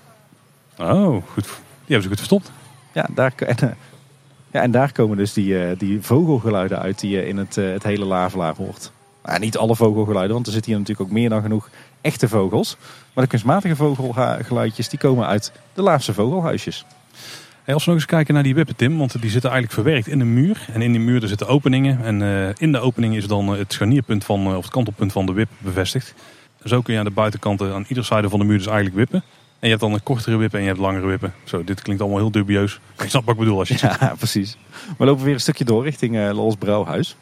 Oh, 0.79 1.23
goed. 1.33 1.45
Die 1.45 1.97
hebben 1.97 2.03
ze 2.03 2.09
goed 2.09 2.17
verstopt. 2.17 2.53
Ja, 2.93 3.09
daar, 3.15 3.33
en, 3.57 3.77
ja, 4.51 4.61
en 4.61 4.71
daar 4.71 4.93
komen 4.93 5.17
dus 5.17 5.33
die, 5.33 5.77
die 5.77 6.03
vogelgeluiden 6.03 6.79
uit 6.79 7.01
die 7.01 7.11
je 7.11 7.27
in 7.27 7.37
het, 7.37 7.55
het 7.55 7.83
hele 7.83 8.05
Lavelaar 8.05 8.55
hoort. 8.57 8.93
Maar 9.23 9.39
niet 9.39 9.57
alle 9.57 9.77
vogelgeluiden, 9.77 10.35
want 10.35 10.47
er 10.47 10.53
zitten 10.53 10.71
hier 10.71 10.81
natuurlijk 10.81 11.09
ook 11.09 11.15
meer 11.15 11.29
dan 11.29 11.43
genoeg 11.43 11.69
echte 12.01 12.29
vogels. 12.29 12.77
Maar 13.13 13.25
de 13.25 13.31
kunstmatige 13.31 13.77
vogelgeluidjes 13.77 14.89
die 14.89 14.99
komen 14.99 15.27
uit 15.27 15.53
de 15.75 15.83
Laafse 15.83 16.15
vogelhuisjes. 16.15 16.85
Als 17.67 17.85
we 17.85 17.91
nog 17.91 18.01
eens 18.01 18.11
kijken 18.11 18.35
naar 18.35 18.43
die 18.43 18.55
wippen, 18.55 18.77
Tim, 18.77 18.99
want 18.99 19.21
die 19.21 19.31
zitten 19.31 19.51
eigenlijk 19.51 19.81
verwerkt 19.81 20.07
in 20.07 20.21
een 20.21 20.35
muur. 20.35 20.67
En 20.73 20.83
in 20.83 20.93
die 20.93 21.01
muur 21.01 21.29
zitten 21.29 21.47
openingen. 21.47 22.05
En 22.05 22.23
eh, 22.23 22.55
in 22.59 22.73
de 22.73 22.79
opening 22.79 23.17
is 23.17 23.27
dan 23.27 23.53
eh, 23.53 23.59
het 23.59 23.73
scharnierpunt 23.73 24.25
van, 24.25 24.47
eh, 24.47 24.57
of 24.57 24.63
het 24.63 24.73
kantelpunt 24.73 25.13
van 25.13 25.27
de 25.27 25.33
wip 25.33 25.49
bevestigd. 25.59 26.15
Zo 26.65 26.81
kun 26.81 26.93
je 26.93 26.99
aan 26.99 27.05
de 27.05 27.11
buitenkanten 27.11 27.75
aan 27.75 27.85
ieder 27.89 28.05
zijde 28.05 28.29
van 28.29 28.39
de 28.39 28.45
muur 28.45 28.59
dus 28.59 28.67
eigenlijk 28.67 28.97
wippen. 28.97 29.23
En 29.59 29.69
je 29.69 29.69
hebt 29.69 29.81
dan 29.81 29.93
een 29.93 30.03
kortere 30.03 30.37
wippen 30.37 30.59
en 30.59 30.65
je 30.65 30.71
hebt 30.71 30.83
langere 30.83 31.07
wippen. 31.07 31.35
Zo, 31.45 31.65
dit 31.65 31.83
klinkt 31.83 32.03
allemaal 32.03 32.21
heel 32.21 32.31
dubieus. 32.31 32.81
Ik 32.99 33.09
snap 33.09 33.25
wat 33.25 33.35
ik 33.35 33.41
bedoel 33.41 33.59
als 33.59 33.69
je. 33.69 33.77
Ja, 33.81 34.15
precies. 34.19 34.57
We 34.99 35.05
lopen 35.05 35.25
weer 35.25 35.35
een 35.35 35.41
stukje 35.41 35.65
door 35.65 35.85
richting 35.85 36.17
eh 36.17 36.31
Lols 36.33 36.57
Brouwhuis. 36.57 37.17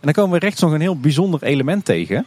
En 0.00 0.04
dan 0.04 0.12
komen 0.12 0.32
we 0.32 0.44
rechts 0.44 0.60
nog 0.60 0.72
een 0.72 0.80
heel 0.80 1.00
bijzonder 1.00 1.42
element 1.42 1.84
tegen. 1.84 2.26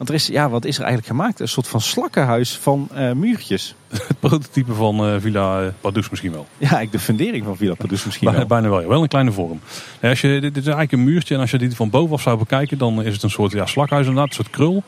Want 0.00 0.12
er 0.12 0.18
is, 0.18 0.26
ja, 0.26 0.48
wat 0.48 0.64
is 0.64 0.76
er 0.76 0.84
eigenlijk 0.84 1.12
gemaakt? 1.12 1.40
Een 1.40 1.48
soort 1.48 1.68
van 1.68 1.80
slakkenhuis 1.80 2.56
van 2.56 2.88
uh, 2.94 3.12
muurtjes. 3.12 3.74
Het 4.08 4.20
prototype 4.20 4.74
van 4.74 5.06
uh, 5.06 5.20
Villa 5.20 5.72
Padus 5.80 6.10
misschien 6.10 6.32
wel. 6.32 6.46
Ja, 6.58 6.80
ik 6.80 6.92
de 6.92 6.98
fundering 6.98 7.44
van 7.44 7.56
Villa 7.56 7.74
Padus 7.74 8.04
misschien 8.04 8.32
wel. 8.32 8.46
Bijna 8.46 8.68
wel, 8.68 8.88
wel 8.88 9.02
een 9.02 9.08
kleine 9.08 9.32
vorm. 9.32 9.60
Ja, 10.00 10.08
als 10.08 10.20
je, 10.20 10.40
dit 10.40 10.56
is 10.56 10.62
eigenlijk 10.62 10.92
een 10.92 11.04
muurtje 11.04 11.34
en 11.34 11.40
als 11.40 11.50
je 11.50 11.58
dit 11.58 11.76
van 11.76 11.90
bovenaf 11.90 12.22
zou 12.22 12.38
bekijken, 12.38 12.78
dan 12.78 13.02
is 13.02 13.12
het 13.14 13.22
een 13.22 13.30
soort 13.30 13.52
ja, 13.52 13.66
slakhuis 13.66 14.06
inderdaad, 14.06 14.28
een 14.28 14.34
soort 14.34 14.50
krul. 14.50 14.82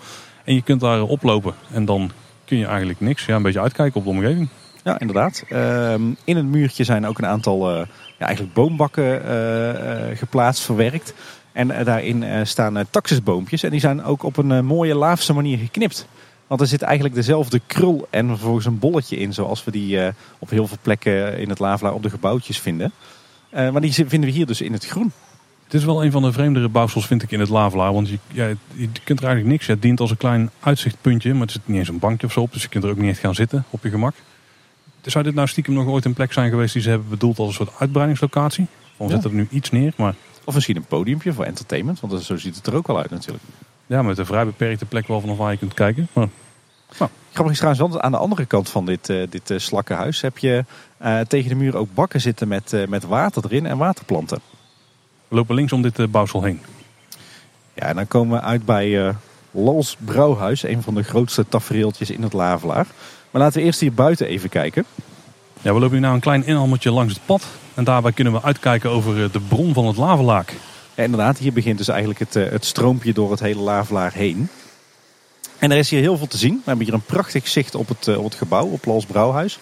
En 0.45 0.55
je 0.55 0.63
kunt 0.63 0.81
daar 0.81 1.03
oplopen 1.03 1.55
en 1.73 1.85
dan 1.85 2.11
kun 2.45 2.59
je 2.59 2.67
eigenlijk 2.67 3.01
niks. 3.01 3.27
Ja, 3.27 3.37
een 3.37 3.43
beetje 3.43 3.61
uitkijken 3.61 3.97
op 3.97 4.05
de 4.05 4.11
omgeving. 4.11 4.49
Ja, 4.85 5.01
inderdaad. 5.01 5.45
Ehm, 5.49 6.03
in 6.25 6.37
het 6.37 6.47
muurtje 6.47 6.85
zijn 6.85 7.07
ook 7.07 7.19
een 7.19 7.27
aantal 7.27 7.71
ja, 7.79 7.87
eigenlijk 8.19 8.55
boombakken 8.55 9.23
geplaatst, 10.17 10.63
verwerkt. 10.63 11.15
En 11.53 11.71
eh, 11.71 11.85
daarin 11.85 12.23
eh, 12.23 12.45
staan 12.45 12.77
eh, 12.77 12.85
taxisboompjes. 12.91 13.63
En 13.63 13.71
die 13.71 13.81
zijn 13.81 14.05
ook 14.05 14.23
op 14.23 14.37
een 14.37 14.65
mooie 14.65 14.95
laafse 14.95 15.33
manier 15.33 15.59
geknipt. 15.59 16.07
Want 16.47 16.61
er 16.61 16.67
zit 16.67 16.83
eigenlijk 16.83 17.15
dezelfde 17.15 17.61
krul 17.67 18.07
en 18.11 18.29
vervolgens 18.29 18.67
een 18.67 18.79
bolletje 18.79 19.17
in. 19.17 19.33
Zoals 19.33 19.65
we 19.65 19.71
die 19.71 20.01
op 20.39 20.51
heel 20.51 20.67
veel 20.67 20.77
plekken 20.83 21.39
in 21.39 21.49
het 21.49 21.59
Lavelaar 21.59 21.95
op 21.95 22.03
de 22.03 22.11
gebouwtjes 22.11 22.59
vinden. 22.59 22.93
maar 23.51 23.81
die 23.81 23.93
vinden 23.93 24.21
we 24.21 24.31
hier 24.31 24.47
dus 24.47 24.61
in 24.61 24.73
het 24.73 24.87
groen. 24.87 25.13
Het 25.65 25.75
is 25.75 25.85
wel 25.85 26.05
een 26.05 26.11
van 26.11 26.23
de 26.23 26.33
vreemdere 26.33 26.69
bouwsels 26.69 27.07
vind 27.07 27.23
ik 27.23 27.31
in 27.31 27.41
het 27.41 27.49
Lavelaar. 27.49 27.93
Want 27.93 28.09
je, 28.09 28.19
ja, 28.29 28.47
je 28.75 28.89
kunt 29.05 29.19
er 29.19 29.25
eigenlijk 29.27 29.47
niks. 29.47 29.67
Het 29.67 29.83
dient 29.83 30.01
als 30.01 30.11
een 30.11 30.17
klein 30.17 30.51
uitzichtpuntje. 30.61 31.33
Maar 31.33 31.43
het 31.43 31.51
zit 31.51 31.63
niet 31.65 31.79
eens 31.79 31.89
een 31.89 31.99
bankje 31.99 32.27
of 32.27 32.33
zo 32.33 32.41
op. 32.41 32.53
Dus 32.53 32.63
je 32.63 32.69
kunt 32.69 32.85
er 32.85 32.91
ook 32.91 32.97
niet 32.97 33.11
echt 33.11 33.19
gaan 33.19 33.35
zitten 33.35 33.65
op 33.71 33.83
je 33.83 33.91
gemak. 33.91 34.15
Zou 35.03 35.25
dit 35.25 35.35
nou 35.35 35.49
stiekem 35.49 35.75
nog 35.75 35.87
ooit 35.87 36.05
een 36.05 36.15
plek 36.15 36.33
zijn 36.33 36.51
geweest 36.51 36.73
die 36.73 36.83
ze 36.83 36.89
hebben 36.89 37.09
bedoeld 37.09 37.39
als 37.39 37.49
een 37.49 37.55
soort 37.55 37.79
uitbreidingslocatie? 37.79 38.67
Van 38.97 39.07
ja. 39.07 39.13
zetten 39.13 39.31
er 39.31 39.37
nu 39.37 39.49
iets 39.51 39.71
neer, 39.71 39.93
maar... 39.97 40.15
Of 40.45 40.55
misschien 40.55 40.77
een 40.77 40.85
podiumpje 40.85 41.33
voor 41.33 41.45
entertainment, 41.45 42.01
want 42.01 42.23
zo 42.23 42.37
ziet 42.37 42.57
het 42.57 42.67
er 42.67 42.75
ook 42.75 42.87
wel 42.87 42.99
uit 42.99 43.11
natuurlijk. 43.11 43.45
Ja, 43.87 44.03
met 44.03 44.19
een 44.19 44.27
vrij 44.27 44.45
beperkte 44.45 44.85
plek 44.85 45.09
wel 45.09 45.21
vanaf 45.21 45.37
waar 45.37 45.53
je 45.53 45.59
kunt 45.59 45.75
kijken. 45.75 46.09
Maar, 46.13 46.29
nou. 46.99 47.11
Grappig 47.33 47.53
is 47.53 47.59
trouwens 47.59 47.93
wel, 47.93 48.03
aan 48.03 48.13
de 48.13 48.19
andere 48.19 48.45
kant 48.47 48.69
van 48.69 48.87
dit, 48.87 49.09
uh, 49.09 49.27
dit 49.31 49.51
uh, 49.51 49.59
slakkenhuis 49.59 50.21
heb 50.21 50.39
je 50.39 50.65
uh, 51.03 51.21
tegen 51.21 51.49
de 51.49 51.55
muur 51.55 51.77
ook 51.77 51.95
bakken 51.95 52.21
zitten 52.21 52.49
met, 52.49 52.89
met 52.89 53.05
water 53.05 53.45
erin 53.45 53.67
en 53.67 53.79
waterplanten. 53.79 54.41
We 55.29 55.37
lopen 55.37 55.55
links 55.55 55.73
om 55.73 55.83
dit 55.83 56.11
bouwsel 56.11 56.43
heen. 56.43 56.61
Ja, 57.75 57.83
en 57.83 57.97
dan 57.97 58.09
komen 58.09 58.39
we 58.39 58.45
uit 58.45 58.65
bij 58.65 59.15
Lals 59.51 59.97
Brouwhuis, 59.99 60.63
een 60.63 60.83
van 60.83 60.95
de 60.95 61.03
grootste 61.03 61.49
tafereeltjes 61.49 62.11
in 62.11 62.23
het 62.23 62.33
Lavelaar. 62.33 62.87
Maar 63.31 63.43
laten 63.43 63.61
we 63.61 63.67
eerst 63.67 63.81
hier 63.81 63.93
buiten 63.93 64.27
even 64.27 64.49
kijken. 64.49 64.85
Ja, 65.61 65.75
we 65.75 65.81
lopen 65.81 65.95
nu 65.95 66.01
nou 66.01 66.15
een 66.15 66.21
klein 66.21 66.47
inhammertje 66.47 66.91
langs 66.91 67.15
het 67.15 67.27
pad. 67.27 67.47
En 67.75 67.85
daarbij 67.85 68.13
kunnen 68.13 68.33
we 68.33 68.43
uitkijken 68.43 68.91
over 68.91 69.25
eh, 69.25 69.33
de 69.33 69.41
bron 69.41 69.75
van 69.75 69.87
het 69.87 69.97
lavelaak. 69.97 70.55
Ja, 70.95 71.03
inderdaad, 71.03 71.39
hier 71.39 71.53
begint 71.53 71.79
dus 71.79 71.89
eigenlijk 71.89 72.19
het, 72.19 72.37
eh, 72.37 72.51
het 72.51 72.65
stroompje 72.65 73.13
door 73.13 73.31
het 73.31 73.41
hele 73.41 73.61
lavelaar 73.61 74.13
heen. 74.13 74.49
En 75.59 75.71
er 75.71 75.79
is 75.79 75.91
hier 75.91 76.01
heel 76.01 76.17
veel 76.17 76.27
te 76.27 76.37
zien. 76.37 76.55
We 76.55 76.63
hebben 76.65 76.85
hier 76.85 76.95
een 76.95 77.05
prachtig 77.05 77.49
zicht 77.49 77.75
op 77.75 77.89
het, 77.89 78.09
eh, 78.09 78.19
op 78.19 78.25
het 78.25 78.35
gebouw, 78.35 78.67
op 78.67 78.85
Lals 78.85 79.07
Brouwhuis. 79.07 79.59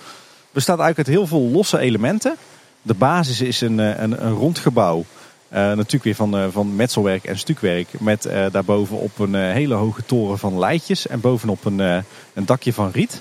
Bestaat 0.53 0.79
eigenlijk 0.79 1.09
uit 1.09 1.17
heel 1.17 1.27
veel 1.27 1.51
losse 1.51 1.79
elementen. 1.79 2.37
De 2.83 2.95
basis 2.95 3.41
is 3.41 3.61
een, 3.61 3.79
een, 3.79 4.25
een 4.27 4.33
rond 4.33 4.59
gebouw. 4.59 5.05
natuurlijk 5.51 6.05
weer 6.05 6.15
van, 6.15 6.53
van 6.53 6.77
metselwerk 6.77 7.25
en 7.25 7.39
stukwerk. 7.39 8.01
Met 8.01 8.29
daarboven 8.53 8.97
op 8.97 9.19
een 9.19 9.35
hele 9.35 9.75
hoge 9.75 10.05
toren 10.05 10.39
van 10.39 10.59
leidjes. 10.59 11.07
En 11.07 11.21
bovenop 11.21 11.65
een, 11.65 11.79
een 11.79 12.47
dakje 12.47 12.73
van 12.73 12.91
riet. 12.91 13.21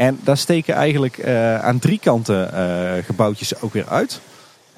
En 0.00 0.18
daar 0.22 0.36
steken 0.36 0.74
eigenlijk 0.74 1.18
uh, 1.18 1.58
aan 1.58 1.78
drie 1.78 1.98
kanten 1.98 2.50
uh, 2.54 3.04
gebouwtjes 3.04 3.60
ook 3.60 3.72
weer 3.72 3.88
uit. 3.88 4.20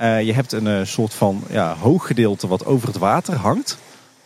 Uh, 0.00 0.22
je 0.22 0.32
hebt 0.32 0.52
een 0.52 0.86
soort 0.86 1.14
van 1.14 1.42
ja, 1.50 1.76
hoog 1.76 2.06
gedeelte 2.06 2.48
wat 2.48 2.66
over 2.66 2.88
het 2.88 2.98
water 2.98 3.34
hangt. 3.34 3.78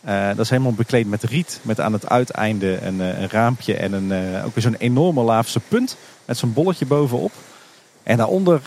dat 0.05 0.38
is 0.38 0.51
helemaal 0.51 0.72
bekleed 0.72 1.09
met 1.09 1.22
riet. 1.22 1.61
Met 1.62 1.80
aan 1.80 1.92
het 1.92 2.09
uiteinde 2.09 2.80
een, 2.82 3.01
een 3.01 3.30
raampje 3.30 3.74
en 3.74 3.92
een, 3.92 4.42
ook 4.44 4.55
weer 4.55 4.62
zo'n 4.62 4.76
enorme 4.78 5.22
laafse 5.22 5.61
punt. 5.68 5.97
Met 6.24 6.36
zo'n 6.36 6.53
bolletje 6.53 6.86
bovenop. 6.86 7.32
En 8.03 8.16
daaronder 8.16 8.61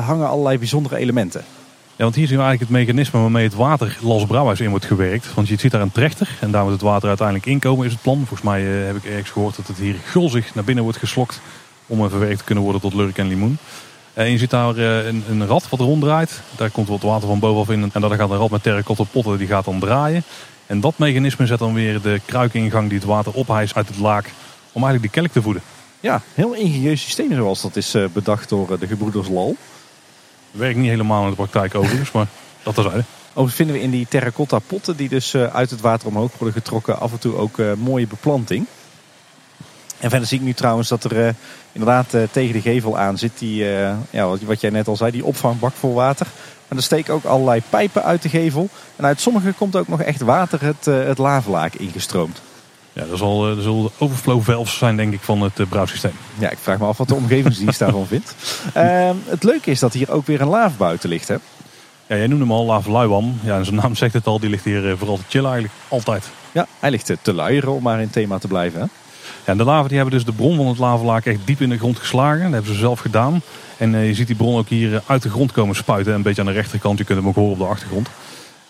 hangen 0.00 0.28
allerlei 0.28 0.58
bijzondere 0.58 0.96
elementen. 0.96 1.44
Ja, 1.96 2.02
want 2.04 2.14
hier 2.14 2.26
zien 2.26 2.36
we 2.36 2.42
eigenlijk 2.42 2.72
het 2.72 2.80
mechanisme 2.80 3.20
waarmee 3.20 3.44
het 3.44 3.54
water 3.54 3.98
Las 4.00 4.26
Brouwhuis 4.26 4.60
in 4.60 4.70
wordt 4.70 4.84
gewerkt. 4.84 5.34
Want 5.34 5.48
je 5.48 5.58
ziet 5.58 5.70
daar 5.70 5.80
een 5.80 5.92
trechter 5.92 6.28
en 6.40 6.50
daar 6.50 6.62
moet 6.62 6.72
het 6.72 6.80
water 6.80 7.08
uiteindelijk 7.08 7.46
inkomen 7.46 7.86
is 7.86 7.92
het 7.92 8.02
plan. 8.02 8.16
Volgens 8.16 8.42
mij 8.42 8.62
heb 8.62 8.96
ik 8.96 9.04
ergens 9.04 9.30
gehoord 9.30 9.56
dat 9.56 9.66
het 9.66 9.78
hier 9.78 9.96
gulzig 10.04 10.54
naar 10.54 10.64
binnen 10.64 10.84
wordt 10.84 10.98
geslokt 10.98 11.40
om 11.86 12.08
verwerkt 12.08 12.38
te 12.38 12.44
kunnen 12.44 12.64
worden 12.64 12.80
tot 12.80 12.94
lurk 12.94 13.18
en 13.18 13.28
limoen. 13.28 13.58
En 14.16 14.30
je 14.30 14.38
ziet 14.38 14.50
daar 14.50 14.76
eh, 14.76 15.06
een, 15.06 15.24
een 15.28 15.46
rad 15.46 15.68
wat 15.68 15.80
ronddraait. 15.80 16.40
Daar 16.56 16.70
komt 16.70 16.88
wat 16.88 17.02
water 17.02 17.28
van 17.28 17.38
bovenaf 17.38 17.70
in. 17.70 17.90
En 17.92 18.00
daar 18.00 18.10
gaat 18.10 18.30
een 18.30 18.36
rad 18.36 18.50
met 18.50 18.62
terracotta 18.62 19.04
potten, 19.04 19.38
die 19.38 19.46
gaat 19.46 19.64
dan 19.64 19.80
draaien. 19.80 20.22
En 20.66 20.80
dat 20.80 20.98
mechanisme 20.98 21.46
zet 21.46 21.58
dan 21.58 21.74
weer 21.74 22.00
de 22.00 22.20
kruikingang 22.24 22.88
die 22.88 22.98
het 22.98 23.06
water 23.06 23.32
ophijst 23.32 23.74
uit 23.74 23.88
het 23.88 23.98
laak. 23.98 24.32
Om 24.72 24.84
eigenlijk 24.84 25.12
die 25.12 25.22
kelk 25.22 25.32
te 25.32 25.42
voeden. 25.42 25.62
Ja, 26.00 26.22
heel 26.34 26.54
ingenieus 26.54 27.02
systeem 27.02 27.34
zoals 27.34 27.62
dat 27.62 27.76
is 27.76 27.94
eh, 27.94 28.04
bedacht 28.12 28.48
door 28.48 28.72
eh, 28.72 28.80
de 28.80 28.86
gebroeders 28.86 29.28
Lal. 29.28 29.56
Werkt 30.50 30.78
niet 30.78 30.90
helemaal 30.90 31.22
in 31.24 31.30
de 31.30 31.36
praktijk 31.36 31.74
overigens, 31.74 32.12
maar 32.12 32.26
dat 32.62 32.72
is 32.72 32.84
eigenlijk. 32.84 33.08
Overigens 33.28 33.56
vinden 33.56 33.76
we 33.76 33.82
in 33.82 33.90
die 33.90 34.06
terracotta 34.08 34.58
potten 34.58 34.96
die 34.96 35.08
dus 35.08 35.34
uit 35.34 35.70
het 35.70 35.80
water 35.80 36.08
omhoog 36.08 36.32
worden 36.38 36.62
getrokken 36.62 36.98
af 36.98 37.12
en 37.12 37.18
toe 37.18 37.34
ook 37.34 37.58
mooie 37.76 38.06
beplanting. 38.06 38.66
En 39.98 40.10
verder 40.10 40.28
zie 40.28 40.38
ik 40.38 40.44
nu 40.44 40.52
trouwens 40.52 40.88
dat 40.88 41.04
er 41.04 41.34
inderdaad 41.72 42.14
uh, 42.14 42.22
tegen 42.30 42.52
de 42.52 42.60
gevel 42.60 42.98
aan 42.98 43.18
zit 43.18 43.38
die, 43.38 43.62
uh, 43.62 43.92
ja, 44.10 44.26
wat, 44.26 44.40
wat 44.40 44.60
jij 44.60 44.70
net 44.70 44.88
al 44.88 44.96
zei, 44.96 45.10
die 45.10 45.24
opvangbak 45.24 45.74
voor 45.74 45.94
water. 45.94 46.26
Maar 46.68 46.78
er 46.78 46.84
steken 46.84 47.14
ook 47.14 47.24
allerlei 47.24 47.62
pijpen 47.70 48.04
uit 48.04 48.22
de 48.22 48.28
gevel. 48.28 48.68
En 48.96 49.04
uit 49.04 49.20
sommige 49.20 49.52
komt 49.52 49.76
ook 49.76 49.88
nog 49.88 50.02
echt 50.02 50.20
water 50.20 50.62
het, 50.62 50.84
het 50.84 51.18
lavelaak 51.18 51.74
ingestroomd. 51.74 52.40
Ja, 52.92 53.04
dat 53.04 53.18
zal, 53.18 53.40
dat 53.40 53.62
zullen 53.62 53.82
de 53.82 53.90
overflow 53.98 54.42
valves 54.42 54.78
zijn 54.78 54.96
denk 54.96 55.12
ik 55.12 55.20
van 55.20 55.42
het 55.42 55.68
brouwsysteem. 55.68 56.14
Ja, 56.38 56.50
ik 56.50 56.58
vraag 56.58 56.78
me 56.78 56.86
af 56.86 56.98
wat 56.98 57.08
de 57.08 57.14
omgevingsdienst 57.14 57.78
daarvan 57.78 58.06
vindt. 58.06 58.34
Ehm, 58.72 59.16
het 59.24 59.42
leuke 59.42 59.70
is 59.70 59.78
dat 59.78 59.92
hier 59.92 60.10
ook 60.10 60.26
weer 60.26 60.40
een 60.40 60.48
laaf 60.48 60.76
buiten 60.76 61.08
ligt 61.08 61.28
hè? 61.28 61.36
Ja, 62.06 62.16
jij 62.16 62.26
noemde 62.26 62.44
hem 62.44 62.52
al 62.52 62.64
Lava 62.64 62.90
Luiwam. 62.90 63.38
Ja, 63.42 63.56
en 63.56 63.64
zijn 63.64 63.76
naam 63.76 63.94
zegt 63.94 64.12
het 64.12 64.26
al, 64.26 64.40
die 64.40 64.50
ligt 64.50 64.64
hier 64.64 64.96
vooral 64.98 65.16
te 65.16 65.22
chillen 65.28 65.50
eigenlijk. 65.50 65.80
Altijd. 65.88 66.28
Ja, 66.52 66.66
hij 66.78 66.90
ligt 66.90 67.12
te 67.22 67.34
luieren 67.34 67.72
om 67.72 67.82
maar 67.82 68.00
in 68.00 68.10
thema 68.10 68.38
te 68.38 68.48
blijven 68.48 68.80
hè? 68.80 68.86
Ja, 69.46 69.54
de 69.54 69.64
lava 69.64 69.88
die 69.88 69.96
hebben 69.96 70.14
dus 70.14 70.24
de 70.24 70.32
bron 70.32 70.56
van 70.56 70.66
het 70.66 70.78
lavalaak 70.78 71.26
echt 71.26 71.38
diep 71.44 71.60
in 71.60 71.68
de 71.68 71.78
grond 71.78 71.98
geslagen. 71.98 72.42
Dat 72.42 72.52
hebben 72.52 72.72
ze 72.72 72.78
zelf 72.78 73.00
gedaan. 73.00 73.40
En 73.76 73.94
uh, 73.94 74.06
je 74.06 74.14
ziet 74.14 74.26
die 74.26 74.36
bron 74.36 74.58
ook 74.58 74.68
hier 74.68 74.94
eh, 74.94 75.00
uit 75.06 75.22
de 75.22 75.30
grond 75.30 75.52
komen 75.52 75.76
spuiten. 75.76 76.14
Een 76.14 76.22
beetje 76.22 76.40
aan 76.40 76.46
de 76.46 76.52
rechterkant. 76.52 76.98
Je 76.98 77.04
kunt 77.04 77.18
hem 77.18 77.28
ook 77.28 77.34
horen 77.34 77.52
op 77.52 77.58
de 77.58 77.64
achtergrond. 77.64 78.08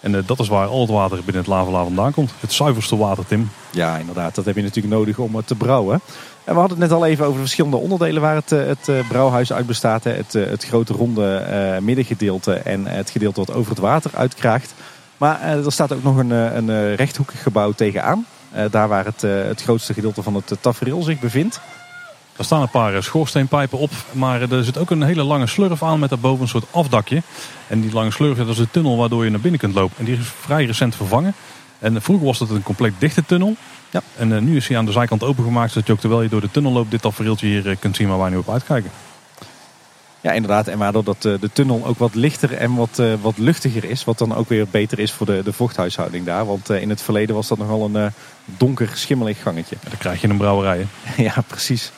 En 0.00 0.12
uh, 0.12 0.18
dat 0.26 0.38
is 0.38 0.48
waar 0.48 0.66
al 0.66 0.80
het 0.80 0.90
water 0.90 1.16
binnen 1.16 1.42
het 1.42 1.46
lavalaar 1.46 1.84
vandaan 1.84 2.12
komt. 2.12 2.32
Het 2.40 2.52
zuiverste 2.52 2.96
water, 2.96 3.26
Tim. 3.26 3.50
Ja, 3.70 3.96
inderdaad. 3.96 4.34
Dat 4.34 4.44
heb 4.44 4.56
je 4.56 4.62
natuurlijk 4.62 4.94
nodig 4.94 5.18
om 5.18 5.44
te 5.44 5.54
brouwen. 5.54 6.00
En 6.44 6.54
we 6.54 6.60
hadden 6.60 6.80
het 6.80 6.88
net 6.88 6.98
al 6.98 7.06
even 7.06 7.24
over 7.24 7.36
de 7.36 7.40
verschillende 7.40 7.76
onderdelen 7.76 8.22
waar 8.22 8.34
het, 8.34 8.50
het 8.50 8.90
brouwhuis 9.08 9.52
uit 9.52 9.66
bestaat. 9.66 10.04
Het, 10.04 10.32
het 10.32 10.64
grote 10.64 10.92
ronde 10.92 11.78
middengedeelte 11.82 12.52
en 12.52 12.86
het 12.86 13.10
gedeelte 13.10 13.40
wat 13.40 13.54
over 13.54 13.70
het 13.70 13.80
water 13.80 14.10
uitkraagt. 14.14 14.74
Maar 15.16 15.40
er 15.40 15.72
staat 15.72 15.92
ook 15.92 16.02
nog 16.02 16.16
een, 16.16 16.30
een 16.30 16.94
rechthoekig 16.94 17.42
gebouw 17.42 17.72
tegenaan. 17.72 18.26
Eh, 18.56 18.64
daar 18.70 18.88
waar 18.88 19.04
het, 19.04 19.24
eh, 19.24 19.42
het 19.42 19.62
grootste 19.62 19.94
gedeelte 19.94 20.22
van 20.22 20.34
het 20.34 20.56
tafereel 20.60 21.02
zich 21.02 21.20
bevindt. 21.20 21.60
Er 22.36 22.44
staan 22.44 22.62
een 22.62 22.70
paar 22.70 22.94
eh, 22.94 23.02
schoorsteenpijpen 23.02 23.78
op, 23.78 23.90
maar 24.12 24.50
er 24.50 24.64
zit 24.64 24.78
ook 24.78 24.90
een 24.90 25.02
hele 25.02 25.22
lange 25.22 25.46
slurf 25.46 25.82
aan 25.82 25.98
met 25.98 26.08
daarboven 26.08 26.42
een 26.42 26.48
soort 26.48 26.66
afdakje. 26.70 27.22
En 27.66 27.80
die 27.80 27.92
lange 27.92 28.10
slurf, 28.10 28.36
dat 28.36 28.48
is 28.48 28.56
de 28.56 28.70
tunnel 28.70 28.96
waardoor 28.96 29.24
je 29.24 29.30
naar 29.30 29.40
binnen 29.40 29.60
kunt 29.60 29.74
lopen. 29.74 29.98
En 29.98 30.04
die 30.04 30.16
is 30.16 30.26
vrij 30.40 30.64
recent 30.64 30.94
vervangen. 30.94 31.34
En 31.78 32.02
vroeger 32.02 32.26
was 32.26 32.38
het 32.38 32.50
een 32.50 32.62
compleet 32.62 32.92
dichte 32.98 33.24
tunnel. 33.24 33.56
Ja. 33.90 34.02
En 34.16 34.44
nu 34.44 34.56
is 34.56 34.68
hij 34.68 34.78
aan 34.78 34.86
de 34.86 34.92
zijkant 34.92 35.22
opengemaakt, 35.22 35.72
zodat 35.72 35.86
je 35.86 35.92
ook 35.92 36.00
terwijl 36.00 36.22
je 36.22 36.28
door 36.28 36.40
de 36.40 36.50
tunnel 36.50 36.72
loopt 36.72 36.90
dit 36.90 37.02
tafereeltje 37.02 37.46
hier 37.46 37.76
kunt 37.76 37.96
zien 37.96 38.08
waar 38.08 38.18
wij 38.18 38.30
nu 38.30 38.36
op 38.36 38.50
uitkijken. 38.50 38.90
Ja, 40.26 40.32
inderdaad. 40.32 40.68
En 40.68 40.78
waardoor 40.78 41.04
dat, 41.04 41.22
de 41.22 41.50
tunnel 41.52 41.86
ook 41.86 41.98
wat 41.98 42.14
lichter 42.14 42.52
en 42.52 42.74
wat, 42.74 43.02
wat 43.20 43.38
luchtiger 43.38 43.84
is. 43.84 44.04
Wat 44.04 44.18
dan 44.18 44.34
ook 44.34 44.48
weer 44.48 44.66
beter 44.70 44.98
is 44.98 45.12
voor 45.12 45.26
de, 45.26 45.42
de 45.44 45.52
vochthuishouding 45.52 46.24
daar. 46.24 46.46
Want 46.46 46.70
in 46.70 46.88
het 46.88 47.02
verleden 47.02 47.34
was 47.34 47.48
dat 47.48 47.58
nogal 47.58 47.90
een 47.94 48.12
donker, 48.44 48.90
schimmelig 48.94 49.42
gangetje. 49.42 49.76
dan 49.82 49.98
krijg 49.98 50.20
je 50.20 50.28
een 50.28 50.36
brouwerij. 50.36 50.86
ja, 51.16 51.34
precies. 51.46 51.92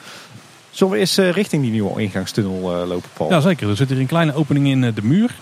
Zullen 0.78 0.92
we 0.92 0.98
eens 0.98 1.18
eh, 1.18 1.30
richting 1.30 1.62
die 1.62 1.70
nieuwe 1.70 2.00
ingangstunnel 2.00 2.54
eh, 2.54 2.88
lopen, 2.88 3.08
Paul? 3.12 3.30
Ja, 3.30 3.40
zeker. 3.40 3.68
Er 3.68 3.76
zit 3.76 3.88
hier 3.88 3.98
een 3.98 4.06
kleine 4.06 4.34
opening 4.34 4.66
in 4.66 4.84
eh, 4.84 4.94
de 4.94 5.02
muur. 5.02 5.34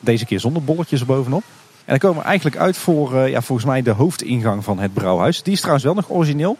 Deze 0.00 0.24
keer 0.24 0.40
zonder 0.40 0.64
bolletjes 0.64 1.00
erbovenop. 1.00 1.42
En 1.84 1.98
dan 1.98 1.98
komen 1.98 2.22
we 2.22 2.28
eigenlijk 2.28 2.56
uit 2.56 2.76
voor 2.76 3.28
ja, 3.28 3.42
volgens 3.42 3.68
mij 3.68 3.82
de 3.82 3.90
hoofdingang 3.90 4.64
van 4.64 4.78
het 4.78 4.92
brouwhuis. 4.92 5.42
Die 5.42 5.52
is 5.52 5.58
trouwens 5.58 5.84
wel 5.84 5.94
nog 5.94 6.10
origineel. 6.10 6.56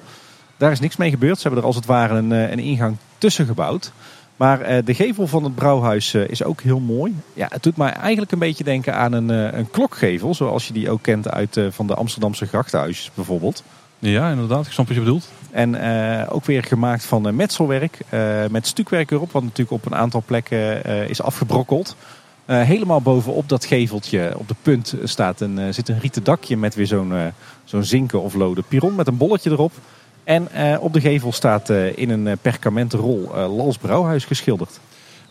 Daar 0.57 0.73
is 0.73 0.81
niks 0.81 0.97
mee 0.97 1.11
gebeurd. 1.11 1.37
Ze 1.37 1.43
hebben 1.43 1.61
er 1.61 1.67
als 1.67 1.77
het 1.77 1.87
ware 1.87 2.15
een, 2.15 2.31
een 2.31 2.59
ingang 2.59 2.97
tussen 3.19 3.47
gebouwd. 3.47 3.93
Maar 4.39 4.71
uh, 4.71 4.79
de 4.85 4.95
gevel 4.95 5.27
van 5.27 5.45
het 5.45 5.55
brouwhuis 5.55 6.15
uh, 6.15 6.29
is 6.29 6.45
ook 6.45 6.61
heel 6.61 6.81
mooi. 6.81 7.15
Ja, 7.35 7.47
het 7.51 7.63
doet 7.63 7.77
mij 7.77 7.93
eigenlijk 7.93 8.33
een 8.33 8.39
beetje 8.39 8.65
denken 8.65 8.95
aan 8.95 9.13
een, 9.13 9.29
uh, 9.31 9.59
een 9.59 9.71
klokgevel. 9.71 10.35
Zoals 10.35 10.67
je 10.67 10.73
die 10.73 10.91
ook 10.91 11.03
kent 11.03 11.31
uit 11.31 11.61
van 11.71 11.87
de 11.87 11.95
Amsterdamse 11.95 12.47
grachthuisjes 12.47 13.11
bijvoorbeeld. 13.15 13.63
Ja, 13.99 14.31
inderdaad. 14.31 14.67
Ik 14.67 14.73
snap 14.73 14.87
wat 14.87 14.97
je 14.97 15.03
bedoelt. 15.03 15.31
En 15.51 15.81
ook 16.29 16.45
weer 16.45 16.65
gemaakt 16.65 17.05
van 17.05 17.37
metselwerk. 17.37 17.99
met 18.51 18.67
stukwerk 18.67 19.11
erop. 19.11 19.33
Wat 19.33 19.43
natuurlijk 19.43 19.71
op 19.71 19.87
een 19.87 19.99
aantal 19.99 20.23
plekken 20.27 20.85
is 21.09 21.23
afgebrokkeld. 21.23 21.97
Eh, 22.49 22.61
helemaal 22.61 23.01
bovenop 23.01 23.49
dat 23.49 23.65
geveltje 23.65 24.33
op 24.37 24.49
de 24.49 24.55
punt 24.63 24.95
staat 25.05 25.41
een, 25.41 25.59
eh, 25.59 25.73
zit 25.73 25.89
een 25.89 25.99
rieten 25.99 26.25
dakje 26.25 26.57
met 26.57 26.75
weer 26.75 26.87
zo'n 26.87 27.13
eh, 27.13 27.27
zo'n 27.65 27.85
zinken 27.85 28.23
of 28.23 28.35
lode 28.35 28.63
piron 28.69 28.95
met 28.95 29.07
een 29.07 29.17
bolletje 29.17 29.51
erop. 29.51 29.73
En 30.29 30.53
eh, 30.53 30.81
op 30.81 30.93
de 30.93 31.01
gevel 31.01 31.33
staat 31.33 31.71
eh, 31.71 31.99
in 31.99 32.11
een 32.11 32.27
eh, 32.27 32.37
perkamenten 32.43 32.99
rol 32.99 33.31
Lals 33.35 33.79
Brouwhuis 33.79 34.25
geschilderd. 34.25 34.81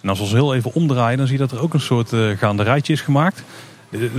En 0.01 0.09
als 0.09 0.17
we 0.17 0.23
ons 0.23 0.33
heel 0.33 0.55
even 0.55 0.73
omdraaien, 0.73 1.17
dan 1.17 1.27
zie 1.27 1.37
je 1.37 1.47
dat 1.47 1.57
er 1.57 1.63
ook 1.63 1.73
een 1.73 1.79
soort 1.79 2.11
uh, 2.11 2.37
gaanderijtje 2.37 2.93
is 2.93 3.01
gemaakt. 3.01 3.43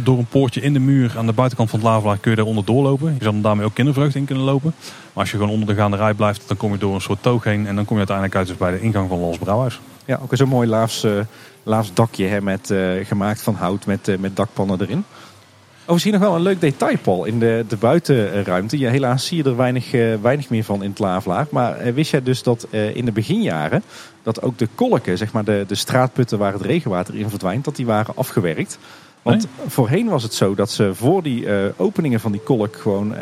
Door 0.02 0.18
een 0.18 0.26
poortje 0.26 0.60
in 0.60 0.72
de 0.72 0.78
muur 0.78 1.14
aan 1.16 1.26
de 1.26 1.32
buitenkant 1.32 1.70
van 1.70 1.78
het 1.78 1.88
lavelaar 1.88 2.18
kun 2.18 2.30
je 2.30 2.36
daar 2.36 2.46
onder 2.46 2.64
doorlopen. 2.64 3.14
Je 3.18 3.24
zou 3.24 3.40
daarmee 3.40 3.66
ook 3.66 3.74
kindervreugd 3.74 4.14
in 4.14 4.24
kunnen 4.24 4.44
lopen. 4.44 4.74
Maar 4.78 5.22
als 5.22 5.30
je 5.30 5.36
gewoon 5.36 5.52
onder 5.52 5.68
de 5.68 5.74
gaanderij 5.74 6.14
blijft, 6.14 6.48
dan 6.48 6.56
kom 6.56 6.72
je 6.72 6.78
door 6.78 6.94
een 6.94 7.00
soort 7.00 7.22
toog 7.22 7.44
heen. 7.44 7.66
En 7.66 7.74
dan 7.74 7.84
kom 7.84 7.98
je 7.98 8.06
uiteindelijk 8.06 8.36
uit 8.36 8.46
dus 8.46 8.56
bij 8.56 8.70
de 8.70 8.80
ingang 8.80 9.08
van 9.08 9.18
Lals 9.18 9.38
Brouwhuis. 9.38 9.80
Ja, 10.04 10.18
ook 10.22 10.36
zo'n 10.36 10.48
mooi 10.48 10.68
laafs, 10.68 11.04
eh, 11.04 11.12
laafs 11.62 11.94
dakje 11.94 12.26
hè, 12.26 12.40
met, 12.40 12.74
gemaakt 13.02 13.42
van 13.42 13.54
hout 13.54 13.86
met, 13.86 14.20
met 14.20 14.36
dakpannen 14.36 14.80
erin. 14.80 15.04
Overigens 15.88 16.18
zie 16.18 16.26
je 16.26 16.32
nog 16.32 16.40
wel 16.42 16.48
een 16.48 16.60
leuk 16.60 16.72
detail, 16.72 16.98
Paul, 16.98 17.24
in 17.24 17.38
de, 17.38 17.64
de 17.68 17.76
buitenruimte. 17.76 18.78
Ja, 18.78 18.90
helaas 18.90 19.26
zie 19.26 19.36
je 19.36 19.50
er 19.50 19.56
weinig, 19.56 19.92
eh, 19.92 20.14
weinig 20.22 20.50
meer 20.50 20.64
van 20.64 20.82
in 20.82 20.90
het 20.90 20.98
laaflaar. 20.98 21.46
Maar 21.50 21.94
wist 21.94 22.10
jij 22.10 22.22
dus 22.22 22.42
dat 22.42 22.66
eh, 22.70 22.96
in 22.96 23.04
de 23.04 23.12
beginjaren 23.12 23.82
dat 24.22 24.42
ook 24.42 24.58
de 24.58 24.68
kolken, 24.74 25.18
zeg 25.18 25.32
maar 25.32 25.44
de, 25.44 25.64
de 25.66 25.74
straatputten 25.74 26.38
waar 26.38 26.52
het 26.52 26.62
regenwater 26.62 27.14
in 27.14 27.28
verdwijnt, 27.28 27.64
dat 27.64 27.76
die 27.76 27.86
waren 27.86 28.16
afgewerkt. 28.16 28.78
Want 29.22 29.46
voorheen 29.66 30.08
was 30.08 30.22
het 30.22 30.34
zo 30.34 30.54
dat 30.54 30.70
ze 30.70 30.94
voor 30.94 31.22
die 31.22 31.46
eh, 31.46 31.64
openingen 31.76 32.20
van 32.20 32.32
die 32.32 32.40
kolk 32.40 32.76
gewoon 32.76 33.14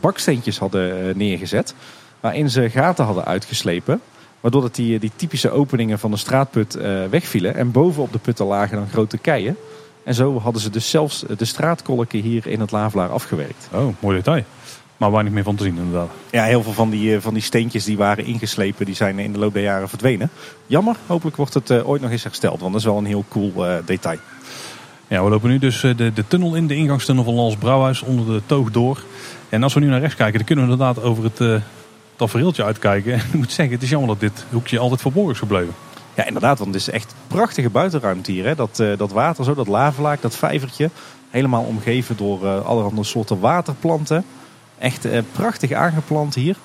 baksteentjes 0.00 0.58
hadden 0.58 1.16
neergezet. 1.16 1.74
Waarin 2.20 2.50
ze 2.50 2.70
gaten 2.70 3.04
hadden 3.04 3.24
uitgeslepen. 3.24 4.00
Waardoor 4.40 4.62
dat 4.62 4.74
die, 4.74 4.98
die 4.98 5.12
typische 5.16 5.50
openingen 5.50 5.98
van 5.98 6.10
de 6.10 6.16
straatput 6.16 6.74
wegvielen. 7.10 7.54
En 7.54 7.70
bovenop 7.70 8.12
de 8.12 8.18
putten 8.18 8.46
lagen 8.46 8.76
dan 8.76 8.88
grote 8.88 9.18
keien. 9.18 9.56
En 10.04 10.14
zo 10.14 10.40
hadden 10.40 10.62
ze 10.62 10.70
dus 10.70 10.90
zelfs 10.90 11.24
de 11.36 11.44
straatkolken 11.44 12.20
hier 12.20 12.46
in 12.46 12.60
het 12.60 12.70
Lavelaar 12.70 13.08
afgewerkt. 13.08 13.68
Oh, 13.72 13.94
mooi 14.00 14.16
detail. 14.16 14.44
Maar 14.96 15.10
weinig 15.10 15.32
meer 15.32 15.44
van 15.44 15.56
te 15.56 15.62
zien 15.62 15.76
inderdaad. 15.76 16.10
Ja, 16.30 16.44
heel 16.44 16.62
veel 16.62 16.72
van 16.72 16.90
die, 16.90 17.14
eh, 17.14 17.20
van 17.20 17.34
die 17.34 17.42
steentjes 17.42 17.84
die 17.84 17.96
waren 17.96 18.24
ingeslepen, 18.24 18.86
die 18.86 18.94
zijn 18.94 19.18
in 19.18 19.32
de 19.32 19.38
loop 19.38 19.52
der 19.52 19.62
jaren 19.62 19.88
verdwenen. 19.88 20.30
Jammer, 20.66 20.96
hopelijk 21.06 21.36
wordt 21.36 21.54
het 21.54 21.70
eh, 21.70 21.88
ooit 21.88 22.02
nog 22.02 22.10
eens 22.10 22.22
hersteld. 22.22 22.60
Want 22.60 22.72
dat 22.72 22.80
is 22.80 22.86
wel 22.86 22.98
een 22.98 23.04
heel 23.04 23.24
cool 23.28 23.66
eh, 23.66 23.76
detail. 23.84 24.18
Ja, 25.08 25.24
we 25.24 25.30
lopen 25.30 25.50
nu 25.50 25.58
dus 25.58 25.82
eh, 25.82 25.96
de, 25.96 26.12
de 26.12 26.26
tunnel 26.26 26.54
in, 26.54 26.66
de 26.66 26.74
ingangstunnel 26.74 27.24
van 27.24 27.34
Lals 27.34 27.56
Brouwhuis, 27.56 28.02
onder 28.02 28.26
de 28.26 28.42
toog 28.46 28.70
door. 28.70 29.02
En 29.48 29.62
als 29.62 29.74
we 29.74 29.80
nu 29.80 29.86
naar 29.86 30.00
rechts 30.00 30.16
kijken, 30.16 30.36
dan 30.36 30.46
kunnen 30.46 30.64
we 30.64 30.70
inderdaad 30.70 31.02
over 31.02 31.24
het 31.24 31.40
uh, 31.40 31.56
tafereeltje 32.16 32.64
uitkijken. 32.64 33.12
En 33.12 33.18
ik 33.32 33.34
moet 33.34 33.52
zeggen, 33.52 33.74
het 33.74 33.82
is 33.82 33.90
jammer 33.90 34.08
dat 34.08 34.20
dit 34.20 34.44
hoekje 34.50 34.78
altijd 34.78 35.00
verborgen 35.00 35.32
is 35.32 35.38
gebleven. 35.38 35.74
Ja, 36.14 36.26
inderdaad, 36.26 36.58
want 36.58 36.74
het 36.74 36.80
is 36.80 36.90
echt 36.90 37.14
prachtige 37.26 37.70
buitenruimte 37.70 38.32
hier. 38.32 38.44
Hè? 38.44 38.54
Dat, 38.54 38.80
eh, 38.80 38.96
dat 38.96 39.12
water 39.12 39.44
zo, 39.44 39.54
dat 39.54 39.68
lavelaak, 39.68 40.22
dat 40.22 40.36
vijvertje. 40.36 40.90
Helemaal 41.30 41.62
omgeven 41.62 42.16
door 42.16 42.46
eh, 42.46 42.64
allerhande 42.64 43.04
soorten 43.04 43.40
waterplanten. 43.40 44.24
Echt 44.78 45.04
eh, 45.04 45.22
prachtig 45.32 45.72
aangeplant 45.72 46.34
hier. 46.34 46.56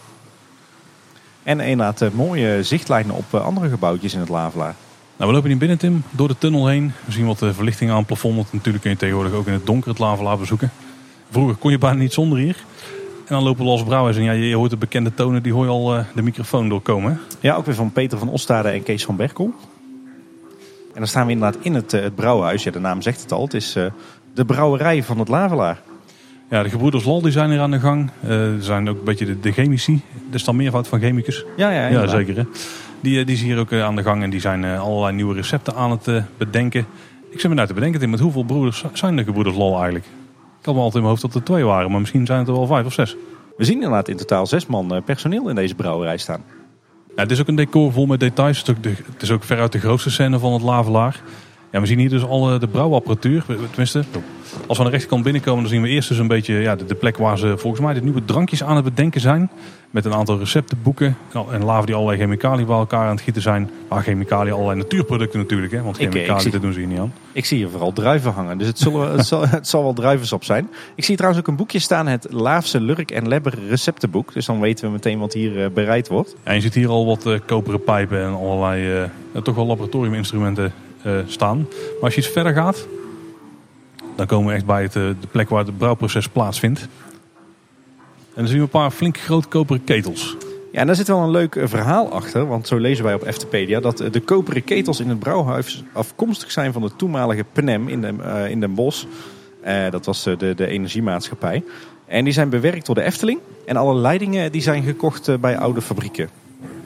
En 1.44 1.60
inderdaad 1.60 2.14
mooie 2.14 2.64
zichtlijnen 2.64 3.16
op 3.16 3.34
andere 3.36 3.70
gebouwtjes 3.70 4.14
in 4.14 4.20
het 4.20 4.30
lavelaar. 4.30 4.76
Nou, 5.18 5.30
we 5.30 5.36
lopen 5.36 5.50
hier 5.50 5.60
binnen, 5.60 5.78
Tim, 5.78 6.04
door 6.10 6.28
de 6.28 6.38
tunnel 6.38 6.68
heen. 6.68 6.94
We 7.06 7.12
zien 7.12 7.26
wat 7.26 7.38
verlichting 7.38 7.92
aan 7.92 7.98
het 7.98 8.06
plafond. 8.06 8.36
Want 8.36 8.54
natuurlijk 8.54 8.84
kun 8.84 8.92
je 8.92 8.98
tegenwoordig 8.98 9.34
ook 9.34 9.48
in 9.48 9.54
het 9.54 9.66
donker 9.66 9.90
het 9.90 10.00
lavelaar 10.00 10.38
bezoeken. 10.38 10.72
Vroeger 11.30 11.56
kon 11.56 11.72
je 11.72 11.78
bijna 11.78 11.98
niet 11.98 12.14
zonder 12.14 12.38
hier. 12.38 12.64
En 13.30 13.36
dan 13.36 13.44
lopen 13.44 13.64
we 13.66 13.72
als 13.72 13.84
Brouwhuis 13.84 14.18
en 14.18 14.24
ja, 14.24 14.32
je 14.32 14.56
hoort 14.56 14.70
de 14.70 14.78
bekende 14.78 15.14
tonen, 15.14 15.44
die 15.44 15.54
hoor 15.54 15.64
je 15.64 15.70
al 15.70 15.96
eh, 15.96 16.04
de 16.16 16.22
microfoon 16.22 16.70
doorkomen. 16.70 17.12
hè? 17.12 17.18
Ja, 17.48 17.56
ook 17.56 17.66
weer 17.66 17.76
van 17.76 17.92
Peter 17.92 18.18
van 18.18 18.30
Ostade 18.30 18.70
en 18.70 18.84
Kees 18.84 19.06
van 19.06 19.16
Berkel. 19.16 19.54
En 20.94 20.96
dan 20.96 21.08
staan 21.08 21.26
we 21.26 21.32
inderdaad 21.32 21.64
in 21.64 21.74
het, 21.74 21.94
eh, 21.94 22.02
het 22.02 22.16
brouwhuis. 22.16 22.64
Ja, 22.64 22.72
de 22.72 22.80
naam 22.80 23.02
zegt 23.02 23.22
het 23.22 23.32
al. 23.32 23.44
Het 23.44 23.54
is 23.54 23.76
eh, 23.76 23.86
de 24.34 24.46
brouwerij 24.46 25.04
van 25.04 25.20
het 25.20 25.28
Lavelaar. 25.28 25.82
Ja, 26.50 26.64
de 26.64 26.70
gebroeders 26.70 27.06
Lal 27.06 27.22
die 27.22 27.32
zijn 27.32 27.50
hier 27.50 27.60
aan 27.60 27.72
de 27.72 27.80
gang. 27.80 28.10
Er 28.22 28.64
zijn 28.64 28.90
ook 28.90 28.98
een 28.98 29.04
beetje 29.04 29.26
de, 29.26 29.40
de 29.40 29.52
chemici. 29.52 30.02
Er 30.30 30.36
is 30.36 30.44
dan 30.44 30.56
meervoud 30.56 30.88
van 30.88 31.00
chemicus. 31.00 31.46
Ja, 31.58 31.70
ja, 31.72 31.88
Ja, 31.88 32.08
zeker. 32.08 32.36
Hè? 32.36 32.44
Die, 33.02 33.26
die 33.26 33.36
zijn 33.36 33.50
hier 33.50 33.60
ook 33.60 33.74
aan 33.74 33.96
de 33.96 34.04
gang 34.04 34.24
en 34.24 34.30
die 34.30 34.40
zijn 34.40 34.66
allerlei 34.66 35.16
nieuwe 35.16 35.36
recepten 35.36 35.76
aan 35.76 35.92
het 35.92 36.24
bedenken. 36.38 36.86
Ik 37.30 37.40
zit 37.40 37.50
me 37.50 37.56
nou 37.56 37.68
te 37.68 37.74
bedenken, 37.74 38.00
Tim, 38.00 38.10
met 38.10 38.20
hoeveel 38.20 38.44
broeders 38.44 38.84
zijn 38.94 39.16
de 39.16 39.24
gebroeders 39.24 39.56
Lal 39.56 39.74
eigenlijk? 39.74 40.06
Ik 40.60 40.66
had 40.66 40.76
me 40.76 40.82
altijd 40.82 40.96
in 40.96 41.02
mijn 41.02 41.10
hoofd 41.10 41.22
dat 41.22 41.36
er 41.36 41.44
twee 41.44 41.64
waren, 41.64 41.92
maar 41.92 42.00
misschien 42.00 42.26
zijn 42.26 42.40
het 42.40 42.48
er 42.48 42.54
wel 42.54 42.66
vijf 42.66 42.86
of 42.86 42.94
zes. 42.94 43.16
We 43.58 43.64
zien 43.64 43.76
inderdaad 43.76 44.08
in 44.08 44.18
totaal 44.18 44.46
zes 44.46 44.66
man 44.66 44.96
eh, 44.96 45.02
personeel 45.02 45.50
in 45.50 45.56
deze 45.56 45.76
brouwerij 45.76 46.18
staan. 46.18 46.44
Ja, 47.16 47.22
het 47.22 47.32
is 47.32 47.42
ook 47.42 47.48
een 47.48 47.56
decor 47.56 47.92
vol 47.92 48.06
met 48.06 48.20
details. 48.20 48.58
Het 48.58 48.68
is 48.68 48.76
ook, 48.76 48.84
de, 48.84 48.90
het 49.12 49.22
is 49.22 49.32
ook 49.32 49.44
veruit 49.44 49.72
de 49.72 49.80
grootste 49.80 50.12
scène 50.12 50.40
van 50.40 50.54
het 50.54 50.62
Lavelaar. 50.62 51.22
Ja, 51.72 51.80
we 51.80 51.86
zien 51.86 52.00
hier 52.00 52.10
dus 52.10 52.24
al 52.24 52.60
de 52.60 52.68
brouwapparatuur. 52.68 53.44
Tenminste, 53.70 54.04
als 54.68 54.78
we 54.78 54.84
aan 54.84 54.86
de 54.86 54.92
rechterkant 54.92 55.24
binnenkomen, 55.24 55.62
dan 55.62 55.72
zien 55.72 55.82
we 55.82 55.88
eerst 55.88 56.10
dus 56.10 56.18
een 56.18 56.28
beetje 56.28 56.54
ja, 56.54 56.76
de, 56.76 56.86
de 56.86 56.96
plek 56.96 57.18
waar 57.18 57.38
ze 57.38 57.58
volgens 57.58 57.82
mij 57.84 57.94
de 57.94 58.02
nieuwe 58.02 58.26
drankjes 58.26 58.64
aan 58.64 58.76
het 58.76 58.84
bedenken 58.86 59.22
zijn. 59.22 59.50
Met 59.90 60.06
een 60.06 60.14
aantal 60.14 60.38
receptenboeken. 60.38 61.18
En 61.52 61.64
Lava 61.64 61.86
die 61.86 61.96
allerlei 61.96 62.20
chemicaliën 62.20 62.66
bij 62.66 62.76
elkaar 62.76 63.06
aan 63.06 63.16
het 63.16 63.22
gieten 63.22 63.42
zijn. 63.42 63.70
Maar 63.90 64.04
chemicaliën, 64.04 64.54
allerlei 64.54 64.78
natuurproducten 64.78 65.40
natuurlijk. 65.40 65.72
Hè, 65.72 65.82
want 65.82 65.96
Ik, 66.00 66.06
ik 66.06 66.12
chemicaliën, 66.12 66.42
zie- 66.42 66.52
dat 66.52 66.62
doen 66.62 66.74
ze 66.74 66.80
hier 66.80 66.88
niet 66.88 67.00
aan. 67.00 67.14
Ik 67.32 67.46
zie 67.46 67.58
hier 67.58 67.70
vooral 67.70 67.94
druiven 67.94 68.32
hangen, 68.32 68.58
dus 68.58 68.68
het, 68.68 68.80
zullen, 68.80 69.12
het, 69.12 69.26
zal, 69.26 69.48
het 69.48 69.68
zal 69.68 69.84
wel 69.84 69.94
druivensap 69.94 70.44
zijn. 70.44 70.70
Ik 70.96 71.04
zie 71.04 71.16
trouwens 71.16 71.42
ook 71.42 71.48
een 71.50 71.56
boekje 71.56 71.80
staan, 71.80 72.08
het 72.08 72.28
Laafse 72.30 72.82
Lurk 72.82 73.12
en 73.12 73.28
Lebber 73.28 73.54
receptenboek. 73.70 74.34
Dus 74.34 74.46
dan 74.46 74.60
weten 74.60 74.86
we 74.86 74.92
meteen 74.92 75.20
wat 75.20 75.34
hier 75.34 75.64
eh, 75.64 75.70
bereid 75.74 76.08
wordt. 76.08 76.36
Ja, 76.46 76.52
je 76.52 76.62
ziet 76.62 76.74
hier 76.74 76.90
al 76.90 77.06
wat 77.06 77.26
eh, 77.26 77.40
koperen 77.46 77.84
pijpen 77.84 78.24
en 78.24 78.34
allerlei 78.34 79.02
eh, 79.34 79.42
toch 79.42 79.56
wel 79.56 79.66
laboratoriuminstrumenten 79.66 80.74
staan. 81.26 81.58
Maar 81.58 82.02
als 82.02 82.16
je 82.16 82.22
iets 82.22 82.30
verder 82.30 82.54
gaat, 82.54 82.88
dan 84.16 84.26
komen 84.26 84.48
we 84.48 84.54
echt 84.54 84.66
bij 84.66 84.82
het, 84.82 84.96
eh, 84.96 85.04
de 85.04 85.28
plek 85.32 85.50
waar 85.50 85.66
het 85.66 85.78
brouwproces 85.78 86.30
plaatsvindt. 86.30 86.80
En 86.80 88.46
dan 88.46 88.48
zien 88.48 88.58
we 88.58 88.64
een 88.64 88.70
paar 88.70 88.92
flink 88.92 89.18
grote 89.18 89.48
koperen 89.48 89.84
ketels. 89.84 90.36
Ja, 90.72 90.80
en 90.80 90.88
daar 90.88 90.96
zit 90.96 91.08
wel 91.08 91.20
een 91.20 91.32
leuk 91.32 91.56
eh, 91.56 91.68
verhaal 91.68 92.12
achter, 92.12 92.48
want 92.48 92.68
zo 92.68 92.78
lezen 92.78 93.04
wij 93.04 93.14
op 93.14 93.24
Eftepedia 93.24 93.80
dat 93.80 94.00
eh, 94.00 94.12
de 94.12 94.20
koperen 94.20 94.64
ketels 94.64 95.00
in 95.00 95.10
het 95.10 95.20
brouwhuis 95.20 95.84
afkomstig 95.94 96.52
zijn 96.52 96.74
van 96.74 96.82
de 96.82 96.96
toenmalige 96.96 97.46
PNEM 97.54 97.88
in, 97.88 98.02
de, 98.02 98.14
eh, 98.22 98.50
in 98.50 98.60
Den 98.60 98.74
Bosch. 98.74 99.06
Eh, 99.62 99.92
dat 99.92 100.06
was 100.06 100.26
eh, 100.26 100.38
de, 100.38 100.56
de 100.56 100.68
energiemaatschappij. 100.68 101.64
En 102.06 102.24
die 102.24 102.34
zijn 102.34 102.50
bewerkt 102.50 102.86
door 102.86 102.96
de 102.96 103.04
Efteling. 103.04 103.40
En 103.66 103.76
alle 103.76 103.96
leidingen 103.96 104.52
die 104.52 104.62
zijn 104.62 104.84
gekocht 104.84 105.28
eh, 105.28 105.38
bij 105.38 105.58
oude 105.58 105.82
fabrieken. 105.82 106.30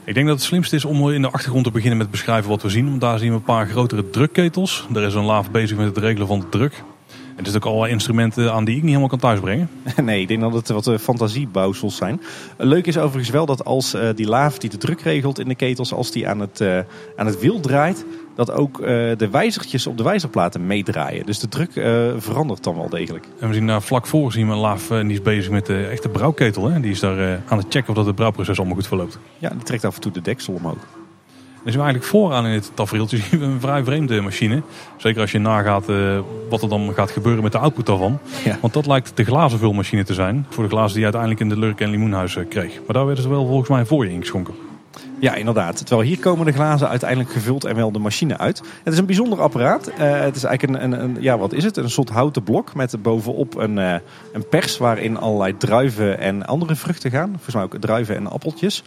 Ik 0.06 0.14
denk 0.14 0.28
dat 0.28 0.36
het 0.36 0.46
slimst 0.46 0.74
is 0.74 0.86
om 0.86 1.12
in 1.12 1.22
de 1.22 1.30
achtergrond 1.30 1.66
te 1.66 1.72
beginnen 1.72 1.98
met 1.98 2.12
beschrijven 2.12 2.50
wat 2.50 2.62
we 2.62 2.70
zien. 2.70 2.90
Want 2.90 3.02
daar 3.02 3.20
zien 3.20 3.30
we 3.30 3.36
een 3.36 3.44
paar 3.44 3.68
grotere 3.68 4.10
drukketels. 4.10 4.88
Daar 4.90 5.04
is 5.04 5.14
een 5.14 5.24
laaf 5.24 5.52
bezig 5.52 5.78
met 5.78 5.86
het 5.86 5.98
regelen 5.98 6.28
van 6.28 6.40
de 6.40 6.50
druk. 6.50 6.84
En 7.36 7.40
er 7.40 7.52
zitten 7.52 7.62
ook 7.62 7.68
allerlei 7.68 7.94
instrumenten 7.94 8.54
aan 8.54 8.66
die 8.66 8.76
ik 8.76 8.82
niet 8.82 8.90
helemaal 8.90 9.10
kan 9.10 9.20
thuisbrengen. 9.20 9.70
nee, 10.04 10.22
ik 10.22 10.28
denk 10.28 10.42
dat 10.42 10.54
het 10.54 10.70
wat 10.70 10.88
eh, 10.88 10.98
fantasiebouwsels 10.98 11.96
zijn. 11.96 12.22
Leuk 12.58 12.88
is 12.88 12.98
overigens 12.98 13.30
wel 13.30 13.46
dat 13.46 13.66
als 13.66 13.94
eh, 13.94 14.10
die 14.16 14.28
laaf 14.28 14.58
die 14.58 14.70
de 14.70 14.78
druk 14.78 15.02
regelt 15.02 15.40
in 15.40 15.48
de 15.48 15.56
ketels, 15.56 15.94
als 15.94 16.12
die 16.12 16.28
aan 16.28 16.40
het, 16.40 16.62
eh, 16.62 16.80
aan 17.16 17.26
het 17.26 17.40
wiel 17.40 17.60
draait, 17.60 18.06
dat 18.36 18.52
ook 18.52 18.78
de 19.18 19.28
wijzertjes 19.32 19.88
op 19.88 19.98
de 19.98 20.04
wijzerplaten 20.04 20.68
meedraaien. 20.68 21.26
Dus 21.26 21.40
de 21.40 21.48
druk 21.48 21.72
verandert 22.18 22.64
dan 22.64 22.76
wel 22.76 22.90
degelijk. 22.90 23.28
En 23.40 23.48
we 23.48 23.54
zien 23.54 23.68
daar 23.68 23.82
vlak 23.82 24.08
voor 24.08 24.32
zien 24.32 24.48
we 24.48 24.54
een 24.54 24.60
laaf 24.60 24.88
die 24.88 25.12
is 25.12 25.22
bezig 25.22 25.52
met 25.52 25.66
de 25.66 25.86
echte 25.86 26.10
brouwketel. 26.10 26.70
Hè. 26.70 26.80
Die 26.80 26.92
is 26.92 27.00
daar 27.00 27.42
aan 27.48 27.58
het 27.58 27.68
checken 27.70 27.90
of 27.90 27.96
dat 27.96 28.06
het 28.06 28.16
brouwproces 28.16 28.58
allemaal 28.58 28.76
goed 28.76 28.88
verloopt. 28.88 29.20
Ja, 29.38 29.50
die 29.50 29.64
trekt 29.64 29.86
af 29.86 29.96
en 29.96 30.02
toe 30.02 30.12
de 30.12 30.22
deksel 30.22 30.54
omhoog. 30.54 31.03
We 31.64 31.72
eigenlijk 31.72 32.04
vooraan 32.04 32.46
in 32.46 32.52
dit 32.52 32.72
tafereeltje 32.74 33.18
zien 33.30 33.40
we 33.40 33.46
een 33.46 33.60
vrij 33.60 33.84
vreemde 33.84 34.22
machine. 34.22 34.62
Zeker 34.98 35.22
als 35.22 35.32
je 35.32 35.40
nagaat 35.40 35.90
eh, 35.90 36.20
wat 36.50 36.62
er 36.62 36.70
dan 36.70 36.94
gaat 36.94 37.12
gebeuren 37.12 37.44
met 37.44 37.52
de 37.52 37.58
output 37.58 37.86
daarvan. 37.86 38.20
Ja. 38.44 38.58
Want 38.62 38.74
dat 38.74 38.86
lijkt 38.86 39.12
de 39.18 39.24
glazenvulmachine 39.24 40.04
te 40.04 40.14
zijn. 40.14 40.46
Voor 40.50 40.64
de 40.64 40.70
glazen 40.70 40.90
die 40.90 40.98
je 40.98 41.04
uiteindelijk 41.04 41.42
in 41.42 41.50
de 41.50 41.58
Lurk 41.58 41.82
en 41.82 41.90
Limoenhuis 41.90 42.36
eh, 42.36 42.44
kreeg. 42.50 42.74
Maar 42.86 42.96
daar 42.96 43.06
werden 43.06 43.24
ze 43.24 43.30
wel 43.30 43.46
volgens 43.46 43.70
mij 43.70 43.86
voor 43.86 44.06
je 44.06 44.12
ingeschonken. 44.12 44.54
Ja, 45.20 45.36
inderdaad. 45.36 45.86
Terwijl 45.86 46.08
hier 46.08 46.20
komen 46.20 46.46
de 46.46 46.52
glazen 46.52 46.90
uiteindelijk 46.90 47.32
gevuld 47.32 47.66
en 47.66 47.76
wel 47.76 47.92
de 47.92 48.00
machine 48.00 48.38
uit. 48.38 48.62
Het 48.84 48.94
is 48.94 49.00
een 49.00 49.06
bijzonder 49.06 49.42
apparaat. 49.42 49.88
Eh, 49.88 50.20
het 50.20 50.36
is 50.36 50.44
eigenlijk 50.44 50.84
een, 50.84 50.92
een, 50.94 51.04
een- 51.04 51.18
ja, 51.20 51.38
wat 51.38 51.54
is 51.54 51.64
het? 51.64 51.78
Een 51.78 51.90
soort 51.90 52.10
houten 52.10 52.44
blok 52.44 52.76
met 52.76 52.96
bovenop 53.02 53.56
een, 53.58 53.78
een 53.78 54.48
pers 54.50 54.78
waarin 54.78 55.18
allerlei 55.18 55.58
druiven 55.58 56.20
en 56.20 56.46
andere 56.46 56.76
vruchten 56.76 57.12
gaan. 57.12 57.30
Volgens 57.30 57.56
mij 57.56 57.64
ook 57.64 57.76
druiven 57.80 58.16
en 58.16 58.28
appeltjes. 58.28 58.84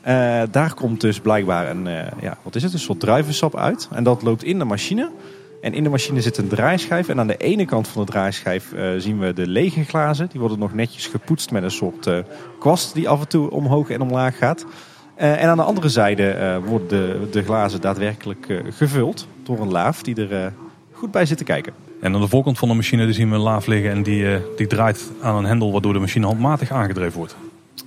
Eh, 0.00 0.42
daar 0.50 0.74
komt 0.74 1.00
dus 1.00 1.20
blijkbaar 1.20 1.70
een, 1.70 1.86
eh, 1.86 2.06
ja, 2.20 2.38
wat 2.42 2.54
is 2.54 2.62
het? 2.62 2.72
Een 2.72 2.78
soort 2.78 3.00
druivensap 3.00 3.56
uit. 3.56 3.88
En 3.92 4.04
dat 4.04 4.22
loopt 4.22 4.44
in 4.44 4.58
de 4.58 4.64
machine. 4.64 5.10
En 5.60 5.74
in 5.74 5.82
de 5.82 5.88
machine 5.88 6.20
zit 6.20 6.36
een 6.36 6.48
draaischijf. 6.48 7.08
En 7.08 7.18
aan 7.18 7.26
de 7.26 7.36
ene 7.36 7.64
kant 7.64 7.88
van 7.88 8.04
de 8.04 8.10
draaischijf 8.10 8.72
eh, 8.72 8.88
zien 8.98 9.18
we 9.18 9.32
de 9.32 9.46
lege 9.46 9.84
glazen. 9.84 10.28
Die 10.30 10.40
worden 10.40 10.58
nog 10.58 10.74
netjes 10.74 11.06
gepoetst 11.06 11.50
met 11.50 11.62
een 11.62 11.70
soort 11.70 12.10
kwast 12.58 12.94
die 12.94 13.08
af 13.08 13.20
en 13.20 13.28
toe 13.28 13.50
omhoog 13.50 13.90
en 13.90 14.00
omlaag 14.00 14.38
gaat. 14.38 14.66
En 15.14 15.48
aan 15.48 15.56
de 15.56 15.62
andere 15.62 15.88
zijde 15.88 16.60
worden 16.64 16.88
de, 16.88 17.28
de 17.30 17.42
glazen 17.42 17.80
daadwerkelijk 17.80 18.62
gevuld 18.70 19.26
door 19.42 19.60
een 19.60 19.70
laaf 19.70 20.02
die 20.02 20.28
er 20.28 20.52
goed 20.92 21.10
bij 21.10 21.26
zit 21.26 21.38
te 21.38 21.44
kijken. 21.44 21.72
En 22.00 22.14
aan 22.14 22.20
de 22.20 22.28
voorkant 22.28 22.58
van 22.58 22.68
de 22.68 22.74
machine 22.74 23.12
zien 23.12 23.28
we 23.28 23.34
een 23.34 23.40
laaf 23.40 23.66
liggen. 23.66 23.90
En 23.90 24.02
die, 24.02 24.26
die 24.56 24.66
draait 24.66 25.10
aan 25.20 25.36
een 25.36 25.44
hendel 25.44 25.72
waardoor 25.72 25.92
de 25.92 25.98
machine 25.98 26.26
handmatig 26.26 26.70
aangedreven 26.70 27.18
wordt. 27.18 27.36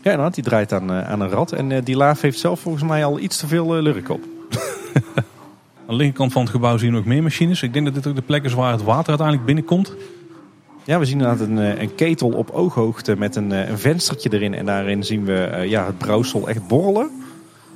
Ja, 0.01 0.11
inderdaad, 0.11 0.35
die 0.35 0.43
draait 0.43 0.73
aan, 0.73 0.91
eh, 0.91 1.09
aan 1.09 1.21
een 1.21 1.29
rad. 1.29 1.51
En 1.51 1.71
eh, 1.71 1.77
die 1.83 1.95
laaf 1.95 2.21
heeft 2.21 2.39
zelf 2.39 2.59
volgens 2.59 2.83
mij 2.83 3.05
al 3.05 3.19
iets 3.19 3.37
te 3.37 3.47
veel 3.47 3.75
eh, 3.75 3.81
lurk 3.81 4.09
op. 4.09 4.23
Als 5.85 5.87
de 5.87 5.95
linkerkant 5.95 6.31
van 6.31 6.41
het 6.41 6.51
gebouw 6.51 6.77
zien 6.77 6.89
we 6.89 6.95
nog 6.95 7.05
meer 7.05 7.23
machines. 7.23 7.61
Ik 7.61 7.73
denk 7.73 7.85
dat 7.85 7.93
dit 7.93 8.07
ook 8.07 8.15
de 8.15 8.21
plek 8.21 8.43
is 8.43 8.53
waar 8.53 8.71
het 8.71 8.83
water 8.83 9.07
uiteindelijk 9.07 9.45
binnenkomt. 9.45 9.93
Ja, 10.83 10.99
we 10.99 11.05
zien 11.05 11.19
inderdaad 11.19 11.47
een, 11.47 11.81
een 11.81 11.95
ketel 11.95 12.29
op 12.29 12.49
ooghoogte 12.49 13.17
met 13.17 13.35
een, 13.35 13.51
een 13.51 13.79
venstertje 13.79 14.33
erin. 14.33 14.53
En 14.53 14.65
daarin 14.65 15.03
zien 15.03 15.25
we 15.25 15.65
ja, 15.67 15.85
het 15.85 15.97
brouwsel 15.97 16.47
echt 16.47 16.67
borrelen. 16.67 17.09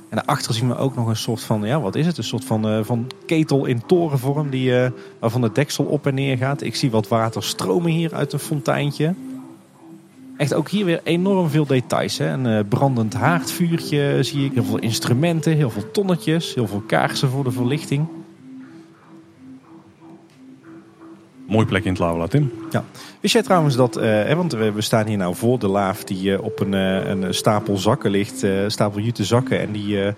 En 0.08 0.16
daarachter 0.16 0.54
zien 0.54 0.68
we 0.68 0.76
ook 0.76 0.96
nog 0.96 1.06
een 1.06 1.16
soort 1.16 1.42
van, 1.42 1.62
ja 1.62 1.80
wat 1.80 1.94
is 1.94 2.06
het? 2.06 2.18
Een 2.18 2.24
soort 2.24 2.44
van, 2.44 2.84
van 2.84 3.10
ketel 3.26 3.64
in 3.64 3.86
torenvorm 3.86 4.50
die, 4.50 4.72
waarvan 5.18 5.40
de 5.40 5.52
deksel 5.52 5.84
op 5.84 6.06
en 6.06 6.14
neer 6.14 6.36
gaat. 6.36 6.62
Ik 6.62 6.74
zie 6.74 6.90
wat 6.90 7.08
water 7.08 7.42
stromen 7.42 7.90
hier 7.90 8.14
uit 8.14 8.32
een 8.32 8.38
fonteintje. 8.38 9.14
Echt 10.36 10.54
ook 10.54 10.68
hier 10.68 10.84
weer 10.84 11.00
enorm 11.04 11.48
veel 11.48 11.66
details. 11.66 12.18
Hè? 12.18 12.32
Een 12.32 12.68
brandend 12.68 13.14
haardvuurtje 13.14 14.22
zie 14.22 14.44
ik. 14.44 14.52
Heel 14.52 14.64
veel 14.64 14.78
instrumenten, 14.78 15.52
heel 15.52 15.70
veel 15.70 15.90
tonnetjes, 15.90 16.54
heel 16.54 16.66
veel 16.66 16.82
kaarsen 16.86 17.28
voor 17.28 17.44
de 17.44 17.50
verlichting. 17.50 18.06
Mooi 21.46 21.66
plek 21.66 21.84
in 21.84 21.90
het 21.90 21.98
Lavela, 21.98 22.26
Tim. 22.26 22.52
Ja. 22.70 22.84
Wist 23.20 23.34
jij 23.34 23.42
trouwens 23.42 23.76
dat, 23.76 23.98
uh, 23.98 24.32
want 24.32 24.52
we, 24.52 24.72
staan 24.80 25.06
hier 25.06 25.16
nou 25.16 25.34
voor 25.34 25.58
de 25.58 25.68
laaf 25.68 26.04
die 26.04 26.42
op 26.42 26.60
een, 26.60 26.72
een 26.72 27.34
stapel 27.34 27.76
zakken 27.76 28.10
ligt, 28.10 28.46
stapel 28.66 29.00
jute 29.00 29.24
zakken 29.24 29.60
en 29.60 29.72
die, 29.72 30.14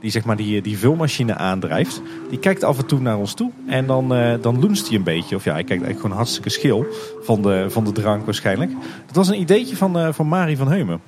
die, 0.00 0.10
zeg 0.10 0.24
maar 0.24 0.36
die, 0.36 0.62
die 0.62 0.78
vulmachine 0.78 1.34
aandrijft. 1.34 2.02
Die 2.30 2.38
kijkt 2.38 2.64
af 2.64 2.78
en 2.78 2.86
toe 2.86 3.00
naar 3.00 3.18
ons 3.18 3.34
toe 3.34 3.50
en 3.66 3.86
dan, 3.86 4.08
dan 4.40 4.60
loenst 4.60 4.88
hij 4.88 4.96
een 4.96 5.02
beetje. 5.02 5.36
Of 5.36 5.44
ja, 5.44 5.52
hij 5.52 5.64
kijkt 5.64 5.82
eigenlijk 5.82 6.00
gewoon 6.00 6.16
hartstikke 6.16 6.50
schil 6.50 6.86
van 7.22 7.42
de, 7.42 7.66
van 7.68 7.84
de 7.84 7.92
drank 7.92 8.24
waarschijnlijk. 8.24 8.70
Dat 9.06 9.16
was 9.16 9.28
een 9.28 9.40
ideetje 9.40 9.76
van, 9.76 10.14
van 10.14 10.28
Marie 10.28 10.56
van 10.56 10.68
Heumen. 10.68 11.00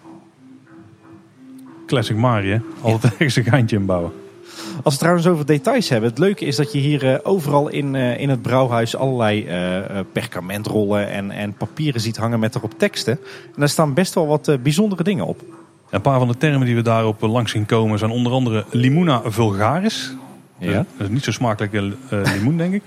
Classic 1.86 2.16
Marie, 2.16 2.52
hè? 2.52 2.58
Altijd 2.80 3.12
ergens 3.18 3.36
een 3.36 3.44
geintje 3.44 3.76
inbouwen. 3.76 4.12
Als 4.82 4.94
we 4.94 5.00
trouwens 5.00 5.26
over 5.26 5.46
details 5.46 5.88
hebben. 5.88 6.10
Het 6.10 6.18
leuke 6.18 6.44
is 6.44 6.56
dat 6.56 6.72
je 6.72 6.78
hier 6.78 7.04
uh, 7.04 7.18
overal 7.22 7.68
in, 7.68 7.94
uh, 7.94 8.20
in 8.20 8.28
het 8.28 8.42
brouwhuis 8.42 8.96
allerlei 8.96 9.46
uh, 9.46 10.00
perkamentrollen 10.12 11.10
en, 11.10 11.30
en 11.30 11.54
papieren 11.54 12.00
ziet 12.00 12.16
hangen 12.16 12.40
met 12.40 12.54
erop 12.54 12.78
teksten. 12.78 13.18
En 13.44 13.54
daar 13.56 13.68
staan 13.68 13.94
best 13.94 14.14
wel 14.14 14.26
wat 14.26 14.58
bijzondere 14.62 15.02
dingen 15.02 15.26
op. 15.26 15.42
Een 15.90 16.00
paar 16.00 16.18
van 16.18 16.28
de 16.28 16.36
termen 16.36 16.66
die 16.66 16.74
we 16.74 16.82
daarop 16.82 17.20
langs 17.20 17.52
zien 17.52 17.66
komen 17.66 17.98
zijn 17.98 18.10
onder 18.10 18.32
andere 18.32 18.64
limuna 18.70 19.22
vulgaris. 19.24 20.14
Ja. 20.58 20.72
Dat 20.96 21.06
is 21.06 21.08
niet 21.08 21.24
zo 21.24 21.32
smakelijke 21.32 21.92
limoen 22.08 22.56
denk 22.56 22.74
ik. 22.74 22.82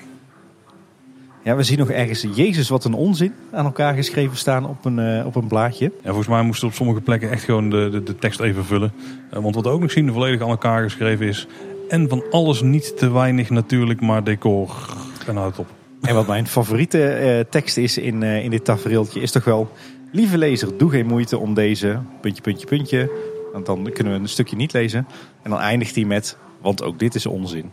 Ja, 1.44 1.56
we 1.56 1.64
zien 1.64 1.78
nog 1.78 1.90
ergens 1.90 2.26
Jezus 2.34 2.70
wat 2.70 2.86
een 2.86 2.94
onzin 2.94 3.34
aan 3.52 3.66
elkaar 3.66 3.94
geschreven 3.94 4.38
staan 4.38 4.66
op 4.66 4.86
een, 4.86 5.26
op 5.26 5.36
een 5.36 5.48
blaadje. 5.48 5.86
En 5.86 6.08
volgens 6.08 6.28
mij 6.28 6.42
moesten 6.42 6.68
op 6.68 6.74
sommige 6.74 7.02
plekken 7.02 7.32
echt 7.32 7.44
gewoon 7.44 7.70
de, 7.70 7.90
de, 7.92 8.04
de 8.04 8.16
tekst 8.16 8.40
even 8.40 8.66
vullen. 8.66 8.92
want 9.30 9.56
wat 9.56 9.64
we 9.64 9.70
ook 9.70 9.82
nog 9.82 9.92
zien, 9.92 10.12
volledig 10.12 10.42
aan 10.42 10.50
elkaar 10.50 10.84
geschreven 10.84 11.28
is 11.28 11.48
en 11.94 12.10
van 12.10 12.24
alles 12.32 12.62
niet 12.62 12.98
te 12.98 13.12
weinig 13.12 13.50
natuurlijk, 13.50 14.02
maar 14.02 14.24
decor. 14.24 14.96
En 15.28 15.36
houdt 15.36 15.60
op. 15.60 15.68
En 16.02 16.16
wat 16.16 16.28
mijn 16.28 16.48
favoriete 16.48 17.20
uh, 17.22 17.40
tekst 17.50 17.78
is 17.78 17.98
in, 17.98 18.22
uh, 18.22 18.44
in 18.44 18.50
dit 18.50 18.66
tafereeltje 18.66 19.22
is 19.22 19.32
toch 19.32 19.44
wel... 19.44 19.72
Lieve 20.14 20.38
lezer, 20.38 20.78
doe 20.78 20.90
geen 20.90 21.06
moeite 21.06 21.38
om 21.38 21.54
deze, 21.54 22.00
puntje, 22.22 22.42
puntje, 22.42 22.66
puntje. 22.66 23.12
Want 23.54 23.66
dan 23.66 23.90
kunnen 23.94 24.14
we 24.14 24.20
een 24.20 24.30
stukje 24.30 24.56
niet 24.56 24.74
lezen. 24.74 25.08
En 25.42 25.50
dan 25.50 25.60
eindigt 25.60 25.96
hij 25.96 26.04
met, 26.04 26.38
want 26.62 26.84
ook 26.84 27.00
dit 27.00 27.16
is 27.16 27.26
onzin. 27.26 27.72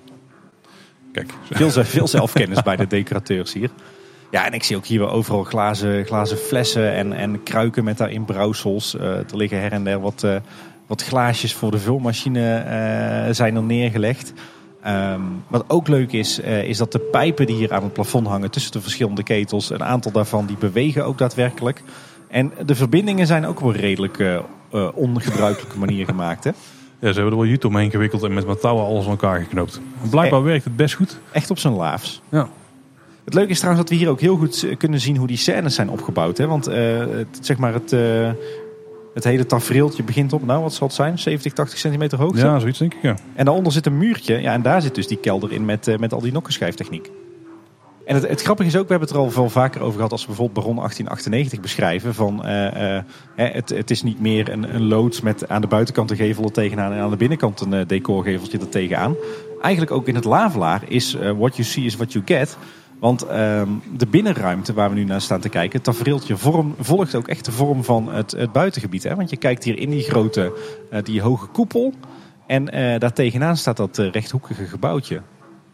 Kijk. 1.12 1.32
Veel, 1.50 1.70
veel 1.84 2.08
zelfkennis 2.08 2.62
bij 2.62 2.76
de 2.76 2.86
decorateurs 2.86 3.52
hier. 3.52 3.70
Ja, 4.30 4.46
en 4.46 4.52
ik 4.52 4.62
zie 4.62 4.76
ook 4.76 4.86
hier 4.86 4.98
weer 4.98 5.10
overal 5.10 5.44
glazen, 5.44 6.04
glazen 6.04 6.36
flessen 6.36 6.92
en, 6.92 7.12
en 7.12 7.42
kruiken 7.42 7.84
met 7.84 7.98
daarin 7.98 8.24
brouwsels. 8.24 8.94
Uh, 8.94 9.02
er 9.02 9.36
liggen 9.36 9.60
her 9.60 9.72
en 9.72 9.84
der 9.84 10.00
wat, 10.00 10.26
wat 10.86 11.02
glaasjes 11.02 11.54
voor 11.54 11.70
de 11.70 11.78
vulmachine 11.78 12.64
uh, 12.64 13.34
zijn 13.34 13.56
er 13.56 13.62
neergelegd. 13.62 14.32
Um, 14.86 15.44
wat 15.48 15.64
ook 15.68 15.88
leuk 15.88 16.12
is, 16.12 16.38
is 16.38 16.76
dat 16.76 16.92
de 16.92 16.98
pijpen 16.98 17.46
die 17.46 17.56
hier 17.56 17.72
aan 17.72 17.82
het 17.82 17.92
plafond 17.92 18.26
hangen 18.26 18.50
tussen 18.50 18.72
de 18.72 18.80
verschillende 18.80 19.22
ketels, 19.22 19.70
een 19.70 19.84
aantal 19.84 20.12
daarvan 20.12 20.46
die 20.46 20.56
bewegen 20.56 21.04
ook 21.04 21.18
daadwerkelijk. 21.18 21.82
En 22.30 22.52
de 22.66 22.74
verbindingen 22.74 23.26
zijn 23.26 23.46
ook 23.46 23.60
wel 23.60 23.72
redelijk 23.72 24.18
uh, 24.18 24.38
ongebruikelijke 24.94 25.78
manier 25.78 26.04
gemaakt. 26.04 26.44
Hè? 26.44 26.50
Ja, 26.50 26.56
ze 27.08 27.14
hebben 27.14 27.32
er 27.32 27.38
wel 27.38 27.46
jute 27.46 27.66
omheen 27.66 27.90
gewikkeld 27.90 28.22
en 28.22 28.34
met 28.34 28.46
mijn 28.46 28.58
touwen 28.58 28.84
alles 28.84 29.04
aan 29.04 29.10
elkaar 29.10 29.40
geknoopt. 29.40 29.80
blijkbaar 30.10 30.42
werkt 30.42 30.64
het 30.64 30.76
best 30.76 30.94
goed. 30.94 31.18
Echt 31.32 31.50
op 31.50 31.58
zijn 31.58 31.74
laafs. 31.74 32.22
Ja. 32.28 32.48
Het 33.24 33.34
leuke 33.34 33.50
is 33.50 33.58
trouwens 33.58 33.88
dat 33.88 33.96
we 33.96 34.02
hier 34.04 34.10
ook 34.10 34.20
heel 34.20 34.36
goed 34.36 34.66
kunnen 34.78 35.00
zien 35.00 35.16
hoe 35.16 35.26
die 35.26 35.36
scènes 35.36 35.74
zijn 35.74 35.90
opgebouwd. 35.90 36.38
Hè? 36.38 36.46
Want 36.46 36.64
het, 36.64 37.38
zeg 37.40 37.58
maar 37.58 37.72
het, 37.72 37.94
het 39.14 39.24
hele 39.24 39.46
tafereeltje 39.46 40.02
begint 40.02 40.32
op, 40.32 40.44
nou 40.44 40.62
wat 40.62 40.74
zal 40.74 40.86
het 40.86 40.96
zijn, 40.96 41.18
70, 41.18 41.52
80 41.52 41.78
centimeter 41.78 42.18
hoogte? 42.18 42.38
Ja, 42.38 42.58
zoiets 42.58 42.78
denk 42.78 42.94
ik, 42.94 43.02
ja. 43.02 43.16
En 43.34 43.44
daaronder 43.44 43.72
zit 43.72 43.86
een 43.86 43.98
muurtje, 43.98 44.40
ja, 44.40 44.52
en 44.52 44.62
daar 44.62 44.82
zit 44.82 44.94
dus 44.94 45.06
die 45.06 45.18
kelder 45.18 45.52
in 45.52 45.64
met, 45.64 45.88
uh, 45.88 45.96
met 45.96 46.12
al 46.12 46.20
die 46.20 46.32
nokkenschijftechniek. 46.32 47.10
En 48.10 48.16
het, 48.16 48.28
het, 48.28 48.42
grappige 48.42 48.68
is 48.68 48.76
ook, 48.76 48.82
we 48.82 48.90
hebben 48.90 49.08
het 49.08 49.16
er 49.16 49.24
al 49.24 49.30
veel 49.30 49.50
vaker 49.50 49.80
over 49.80 49.94
gehad 49.94 50.12
als 50.12 50.20
we 50.20 50.26
bijvoorbeeld 50.26 50.58
Baron 50.58 50.76
1898 50.76 51.60
beschrijven. 51.60 52.14
Van, 52.14 52.46
uh, 52.46 52.94
uh, 52.94 53.00
het, 53.34 53.68
het, 53.68 53.90
is 53.90 54.02
niet 54.02 54.20
meer 54.20 54.48
een, 54.48 54.74
een 54.74 54.86
loods 54.86 55.20
met 55.20 55.48
aan 55.48 55.60
de 55.60 55.66
buitenkant 55.66 56.10
een 56.10 56.16
gevel 56.16 56.44
er 56.44 56.52
tegenaan 56.52 56.92
en 56.92 57.00
aan 57.00 57.10
de 57.10 57.16
binnenkant 57.16 57.60
een 57.60 57.86
decorgeveltje 57.86 58.58
er 58.58 58.68
tegenaan. 58.68 59.14
Eigenlijk 59.62 59.92
ook 59.92 60.08
in 60.08 60.14
het 60.14 60.24
lavelaar 60.24 60.82
is 60.88 61.16
what 61.36 61.56
you 61.56 61.62
see 61.62 61.84
is 61.84 61.96
what 61.96 62.12
you 62.12 62.24
get. 62.26 62.58
Want 63.00 63.24
uh, 63.24 63.62
de 63.96 64.06
binnenruimte 64.10 64.72
waar 64.72 64.88
we 64.88 64.94
nu 64.94 65.04
naar 65.04 65.20
staan 65.20 65.40
te 65.40 65.48
kijken, 65.48 65.72
het 65.72 65.84
tafereeltje 65.84 66.36
vorm, 66.36 66.74
volgt 66.78 67.14
ook 67.14 67.28
echt 67.28 67.44
de 67.44 67.52
vorm 67.52 67.84
van 67.84 68.12
het, 68.12 68.30
het 68.30 68.52
buitengebied. 68.52 69.02
Hè? 69.02 69.14
Want 69.14 69.30
je 69.30 69.36
kijkt 69.36 69.64
hier 69.64 69.78
in 69.78 69.90
die 69.90 70.02
grote, 70.02 70.52
die 71.02 71.22
hoge 71.22 71.46
koepel. 71.46 71.92
En 72.46 72.64
daar 72.98 73.12
tegenaan 73.12 73.56
staat 73.56 73.76
dat 73.76 73.96
rechthoekige 73.98 74.64
gebouwtje. 74.64 75.20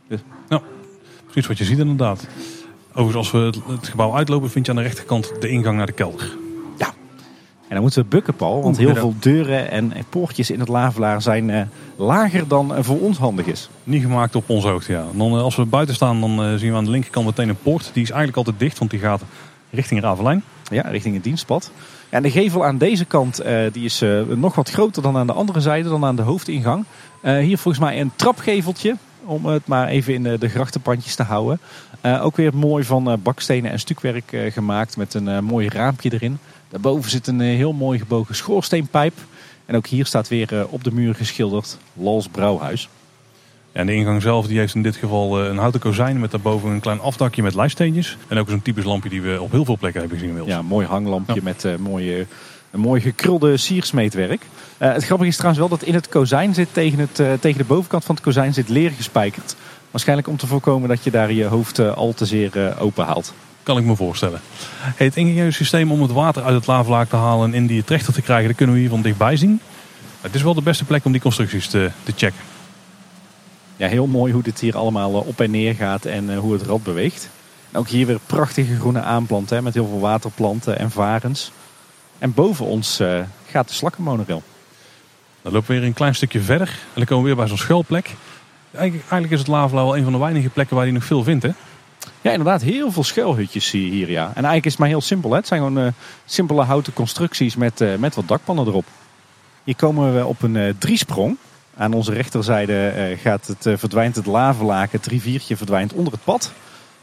Dus... 0.08 0.20
Ja, 0.48 0.62
precies 1.30 1.46
wat 1.46 1.58
je 1.58 1.64
ziet 1.64 1.78
inderdaad. 1.78 2.26
Overigens, 2.92 3.16
als 3.16 3.30
we 3.30 3.72
het, 3.72 3.88
gebouw 3.88 4.14
uitlopen, 4.14 4.50
vind 4.50 4.66
je 4.66 4.72
aan 4.72 4.78
de 4.78 4.84
rechterkant 4.84 5.32
de 5.40 5.48
ingang 5.48 5.76
naar 5.76 5.86
de 5.86 5.92
kelder. 5.92 6.36
En 7.68 7.74
dan 7.74 7.80
moeten 7.80 8.02
we 8.02 8.08
bukken, 8.08 8.34
Paul. 8.34 8.62
Want 8.62 8.76
heel 8.76 8.94
veel 8.94 9.14
deuren 9.18 9.70
en 9.70 9.92
poortjes 10.08 10.50
in 10.50 10.60
het 10.60 10.68
lavelaar 10.68 11.22
zijn 11.22 11.48
uh, 11.48 11.60
lager 11.96 12.48
dan 12.48 12.72
uh, 12.72 12.78
voor 12.80 13.00
ons 13.00 13.18
handig 13.18 13.46
is. 13.46 13.68
Niet 13.84 14.02
gemaakt 14.02 14.34
op 14.34 14.48
onze 14.48 14.68
hoogte, 14.68 14.92
ja. 14.92 15.04
Dan, 15.14 15.34
uh, 15.34 15.42
als 15.42 15.56
we 15.56 15.64
buiten 15.64 15.94
staan, 15.94 16.20
dan 16.20 16.58
zien 16.58 16.70
we 16.70 16.76
aan 16.76 16.84
de 16.84 16.90
linkerkant 16.90 17.26
meteen 17.26 17.48
een 17.48 17.58
poort. 17.62 17.90
Die 17.92 18.02
is 18.02 18.08
eigenlijk 18.10 18.36
altijd 18.36 18.58
dicht, 18.58 18.78
want 18.78 18.90
die 18.90 19.00
gaat 19.00 19.22
richting 19.70 20.00
Ravelijn. 20.00 20.42
Ja, 20.70 20.82
richting 20.82 21.14
het 21.14 21.24
dienstpad. 21.24 21.70
Ja, 22.10 22.16
en 22.16 22.22
de 22.22 22.30
gevel 22.30 22.64
aan 22.64 22.78
deze 22.78 23.04
kant 23.04 23.42
die 23.72 23.84
is 23.84 24.02
nog 24.28 24.54
wat 24.54 24.70
groter 24.70 25.02
dan 25.02 25.16
aan 25.16 25.26
de 25.26 25.32
andere 25.32 25.60
zijde, 25.60 25.88
dan 25.88 26.04
aan 26.04 26.16
de 26.16 26.22
hoofdingang. 26.22 26.84
hier 27.22 27.58
volgens 27.58 27.84
mij 27.84 28.00
een 28.00 28.12
trapgeveltje, 28.16 28.96
om 29.26 29.46
het 29.46 29.66
maar 29.66 29.88
even 29.88 30.14
in 30.14 30.22
de, 30.22 30.38
de 30.38 30.48
grachtenpandjes 30.48 31.14
te 31.14 31.22
houden. 31.22 31.60
ook 32.20 32.36
weer 32.36 32.56
mooi 32.56 32.84
van 32.84 33.20
bakstenen 33.22 33.70
en 33.70 33.78
stukwerk 33.78 34.36
gemaakt 34.48 34.96
met 34.96 35.14
een 35.14 35.44
mooi 35.44 35.68
raampje 35.68 36.12
erin. 36.12 36.38
Daarboven 36.68 37.10
zit 37.10 37.26
een 37.26 37.40
eh, 37.40 37.56
heel 37.56 37.72
mooi 37.72 37.98
gebogen 37.98 38.34
schoorsteenpijp. 38.34 39.14
En 39.66 39.76
ook 39.76 39.86
hier 39.86 40.06
staat 40.06 40.28
weer 40.28 40.58
eh, 40.58 40.72
op 40.72 40.84
de 40.84 40.92
muur 40.92 41.14
geschilderd 41.14 41.78
Lals 41.92 42.28
Brouwhuis. 42.28 42.88
en 43.72 43.86
de 43.86 43.94
ingang 43.94 44.22
zelf 44.22 44.46
die 44.46 44.58
heeft 44.58 44.74
in 44.74 44.82
dit 44.82 44.96
geval 44.96 45.40
eh, 45.40 45.48
een 45.48 45.58
houten 45.58 45.80
kozijn 45.80 46.20
met 46.20 46.30
daarboven 46.30 46.70
een 46.70 46.80
klein 46.80 47.00
afdakje 47.00 47.42
met 47.42 47.54
lijststeentjes. 47.54 48.16
En 48.28 48.38
ook 48.38 48.48
zo'n 48.48 48.62
typisch 48.62 48.84
lampje 48.84 49.08
die 49.08 49.22
we 49.22 49.40
op 49.40 49.50
heel 49.50 49.64
veel 49.64 49.76
plekken 49.76 50.00
hebben 50.00 50.18
gezien 50.18 50.44
Ja, 50.44 50.58
een 50.58 50.66
mooi 50.66 50.86
hanglampje 50.86 51.40
met 51.42 51.78
mooie, 51.78 52.26
een 52.70 52.80
mooi 52.80 53.00
gekrulde 53.00 53.56
siersmeetwerk. 53.56 54.42
Uh, 54.78 54.92
het 54.92 55.04
grappige 55.04 55.28
is 55.28 55.36
trouwens 55.36 55.68
wel 55.68 55.78
dat 55.78 55.88
in 55.88 55.94
het 55.94 56.08
kozijn 56.08 56.54
zit, 56.54 56.68
tegen, 56.72 56.98
het, 56.98 57.18
uh, 57.18 57.32
tegen 57.40 57.58
de 57.58 57.64
bovenkant 57.64 58.04
van 58.04 58.14
het 58.14 58.24
kozijn 58.24 58.54
zit 58.54 58.68
leer 58.68 58.90
gespijkerd. 58.90 59.56
Waarschijnlijk 59.90 60.28
om 60.28 60.36
te 60.36 60.46
voorkomen 60.46 60.88
dat 60.88 61.04
je 61.04 61.10
daar 61.10 61.32
je 61.32 61.44
hoofd 61.44 61.78
al 61.78 62.12
te 62.12 62.24
zeer 62.24 62.76
open 62.78 63.04
haalt. 63.04 63.32
Kan 63.62 63.78
ik 63.78 63.84
me 63.84 63.96
voorstellen. 63.96 64.40
het 64.78 65.16
ingenieuze 65.16 65.56
systeem 65.56 65.92
om 65.92 66.02
het 66.02 66.12
water 66.12 66.42
uit 66.42 66.54
het 66.54 66.66
lavelaak 66.66 67.08
te 67.08 67.16
halen 67.16 67.48
en 67.48 67.54
in 67.54 67.66
die 67.66 67.84
trechter 67.84 68.12
te 68.12 68.22
krijgen, 68.22 68.46
dat 68.46 68.56
kunnen 68.56 68.74
we 68.74 68.80
hier 68.80 68.90
van 68.90 69.02
dichtbij 69.02 69.36
zien. 69.36 69.60
Het 70.20 70.34
is 70.34 70.42
wel 70.42 70.54
de 70.54 70.62
beste 70.62 70.84
plek 70.84 71.04
om 71.04 71.12
die 71.12 71.20
constructies 71.20 71.66
te, 71.66 71.90
te 72.02 72.12
checken. 72.16 72.40
Ja, 73.76 73.88
heel 73.88 74.06
mooi 74.06 74.32
hoe 74.32 74.42
dit 74.42 74.60
hier 74.60 74.76
allemaal 74.76 75.10
eh, 75.10 75.26
op 75.26 75.40
en 75.40 75.50
neer 75.50 75.74
gaat 75.74 76.04
en 76.04 76.30
eh, 76.30 76.38
hoe 76.38 76.52
het 76.52 76.62
rad 76.62 76.82
beweegt. 76.82 77.28
ook 77.72 77.88
hier 77.88 78.06
weer 78.06 78.18
prachtige 78.26 78.76
groene 78.76 79.00
aanplanten 79.00 79.62
met 79.62 79.74
heel 79.74 79.86
veel 79.86 80.00
waterplanten 80.00 80.78
en 80.78 80.90
varens. 80.90 81.52
En 82.18 82.34
boven 82.34 82.66
ons 82.66 83.00
uh, 83.00 83.20
gaat 83.46 83.68
de 83.68 83.74
slakkenmonorail. 83.74 84.42
Dan 85.42 85.52
lopen 85.52 85.68
we 85.68 85.74
weer 85.74 85.86
een 85.88 85.94
klein 85.94 86.14
stukje 86.14 86.40
verder 86.40 86.68
en 86.68 86.92
dan 86.94 87.04
komen 87.04 87.22
we 87.22 87.28
weer 87.28 87.38
bij 87.38 87.48
zo'n 87.48 87.58
schuilplek. 87.58 88.14
Eigenlijk, 88.72 89.10
eigenlijk 89.10 89.32
is 89.32 89.38
het 89.38 89.48
Lavelaar 89.48 89.84
wel 89.84 89.96
een 89.96 90.02
van 90.02 90.12
de 90.12 90.18
weinige 90.18 90.48
plekken 90.48 90.76
waar 90.76 90.86
je 90.86 90.92
nog 90.92 91.04
veel 91.04 91.22
vindt. 91.22 91.42
Hè? 91.42 91.50
Ja, 92.20 92.30
inderdaad. 92.30 92.62
Heel 92.62 92.92
veel 92.92 93.04
schuilhutjes 93.04 93.66
zie 93.66 93.84
je 93.84 93.90
hier. 93.90 94.10
Ja. 94.10 94.24
En 94.24 94.34
eigenlijk 94.34 94.64
is 94.64 94.70
het 94.70 94.80
maar 94.80 94.88
heel 94.88 95.00
simpel. 95.00 95.30
Hè. 95.30 95.36
Het 95.36 95.46
zijn 95.46 95.60
gewoon 95.60 95.78
uh, 95.78 95.92
simpele 96.24 96.62
houten 96.62 96.92
constructies 96.92 97.56
met, 97.56 97.80
uh, 97.80 97.96
met 97.96 98.14
wat 98.14 98.28
dakpannen 98.28 98.66
erop. 98.66 98.84
Hier 99.64 99.76
komen 99.76 100.14
we 100.14 100.26
op 100.26 100.42
een 100.42 100.54
uh, 100.54 100.72
driesprong. 100.78 101.36
Aan 101.76 101.92
onze 101.92 102.12
rechterzijde 102.12 103.16
gaat 103.22 103.46
het, 103.46 103.78
verdwijnt 103.78 104.16
het 104.16 104.26
lavenlaken. 104.26 104.98
Het 104.98 105.06
riviertje 105.06 105.56
verdwijnt 105.56 105.92
onder 105.92 106.12
het 106.12 106.24
pad. 106.24 106.52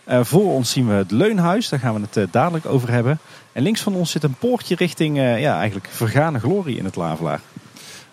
Voor 0.08 0.54
ons 0.54 0.72
zien 0.72 0.88
we 0.88 0.94
het 0.94 1.12
leunhuis. 1.12 1.70
Daar 1.70 1.80
gaan 1.80 1.94
we 1.94 2.20
het 2.20 2.34
dadelijk 2.34 2.66
over 2.66 2.90
hebben. 2.90 3.20
En 3.52 3.64
links 3.64 3.82
van 3.82 3.94
ons 3.94 4.12
zit 4.12 4.24
een 4.24 4.36
poortje 4.40 4.76
richting 4.76 5.18
ja, 5.18 5.58
eigenlijk 5.58 5.88
vergane 5.92 6.40
glorie 6.40 6.78
in 6.78 6.86
het 6.86 6.96
lavelaar. 6.96 7.40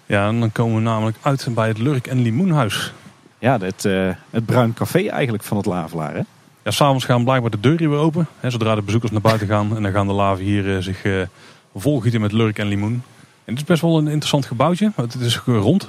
Ja, 0.07 0.29
en 0.29 0.41
dan 0.41 0.53
komen 0.53 0.75
we 0.75 0.81
namelijk 0.81 1.17
uit 1.23 1.47
bij 1.51 1.69
het 1.69 1.79
Lurk 1.79 2.07
en 2.07 2.23
Limoenhuis. 2.23 2.93
Ja, 3.39 3.59
het, 3.59 3.83
het 4.31 4.47
bruin 4.47 4.75
café 4.75 5.09
eigenlijk 5.09 5.45
van 5.45 5.57
het 5.57 5.67
Lavelaar. 5.67 6.15
Hè? 6.15 6.21
Ja, 6.63 6.71
s'avonds 6.71 7.05
gaan 7.05 7.25
blijkbaar 7.25 7.51
de 7.51 7.61
deuren 7.61 7.91
weer 7.91 7.99
open. 7.99 8.27
Hè, 8.41 8.51
zodra 8.51 8.75
de 8.75 8.83
bezoekers 8.83 9.13
naar 9.13 9.21
buiten 9.21 9.47
gaan. 9.47 9.77
En 9.77 9.83
dan 9.83 9.93
gaan 9.93 10.07
de 10.07 10.13
laven 10.13 10.45
hier 10.45 10.83
zich 10.83 11.27
volgieten 11.75 12.21
met 12.21 12.33
lurk 12.33 12.59
en 12.59 12.67
limoen. 12.67 13.03
En 13.45 13.57
het 13.57 13.59
is 13.59 13.65
best 13.65 13.83
wel 13.83 13.99
een 13.99 14.09
interessant 14.09 14.47
gebouwtje. 14.47 14.93
Het 14.97 15.15
is 15.15 15.39
rond. 15.39 15.89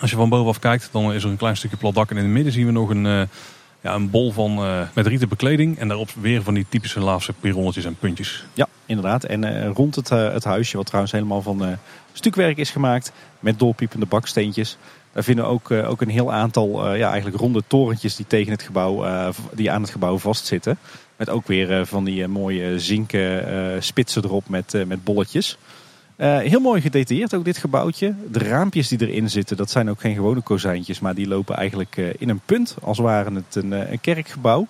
Als 0.00 0.10
je 0.10 0.16
van 0.16 0.28
bovenaf 0.28 0.58
kijkt, 0.58 0.88
dan 0.92 1.12
is 1.12 1.24
er 1.24 1.30
een 1.30 1.36
klein 1.36 1.56
stukje 1.56 1.76
plat 1.76 1.94
dak. 1.94 2.10
En 2.10 2.16
in 2.16 2.22
het 2.22 2.32
midden 2.32 2.52
zien 2.52 2.66
we 2.66 2.72
nog 2.72 2.90
een, 2.90 3.28
ja, 3.80 3.94
een 3.94 4.10
bol 4.10 4.32
van, 4.32 4.54
met 4.94 5.06
rieten 5.06 5.28
bekleding. 5.28 5.78
En 5.78 5.88
daarop 5.88 6.10
weer 6.20 6.42
van 6.42 6.54
die 6.54 6.66
typische 6.68 7.00
laafse 7.00 7.32
pironnetjes 7.32 7.84
en 7.84 7.96
puntjes. 7.96 8.44
Ja, 8.54 8.66
inderdaad. 8.86 9.24
En 9.24 9.72
rond 9.72 9.94
het, 9.94 10.08
het 10.08 10.44
huisje, 10.44 10.76
wat 10.76 10.86
trouwens 10.86 11.12
helemaal 11.12 11.42
van 11.42 11.78
stukwerk 12.12 12.56
is 12.56 12.70
gemaakt. 12.70 13.12
Met 13.40 13.58
doorpiepende 13.58 14.06
baksteentjes. 14.06 14.76
Daar 15.12 15.24
vinden 15.24 15.44
we 15.44 15.50
ook, 15.50 15.70
ook 15.70 16.00
een 16.00 16.08
heel 16.08 16.32
aantal 16.32 16.94
ja, 16.94 17.08
eigenlijk 17.08 17.40
ronde 17.40 17.62
torentjes 17.66 18.16
die, 18.16 18.26
tegen 18.26 18.52
het 18.52 18.62
gebouw, 18.62 19.04
die 19.52 19.70
aan 19.70 19.82
het 19.82 19.90
gebouw 19.90 20.18
vastzitten. 20.18 20.78
Met 21.16 21.30
ook 21.30 21.46
weer 21.46 21.86
van 21.86 22.04
die 22.04 22.28
mooie 22.28 22.78
zinken 22.78 23.82
spitsen 23.82 24.24
erop 24.24 24.48
met, 24.48 24.84
met 24.86 25.04
bolletjes. 25.04 25.58
Heel 26.26 26.60
mooi 26.60 26.80
gedetailleerd 26.80 27.34
ook 27.34 27.44
dit 27.44 27.58
gebouwtje. 27.58 28.14
De 28.30 28.38
raampjes 28.38 28.88
die 28.88 29.08
erin 29.08 29.30
zitten, 29.30 29.56
dat 29.56 29.70
zijn 29.70 29.90
ook 29.90 30.00
geen 30.00 30.14
gewone 30.14 30.40
kozijntjes. 30.40 31.00
Maar 31.00 31.14
die 31.14 31.28
lopen 31.28 31.56
eigenlijk 31.56 31.96
in 32.18 32.28
een 32.28 32.40
punt, 32.44 32.76
als 32.82 32.98
waren 32.98 33.34
het 33.34 33.54
een, 33.54 33.72
een 33.92 34.00
kerkgebouw. 34.00 34.66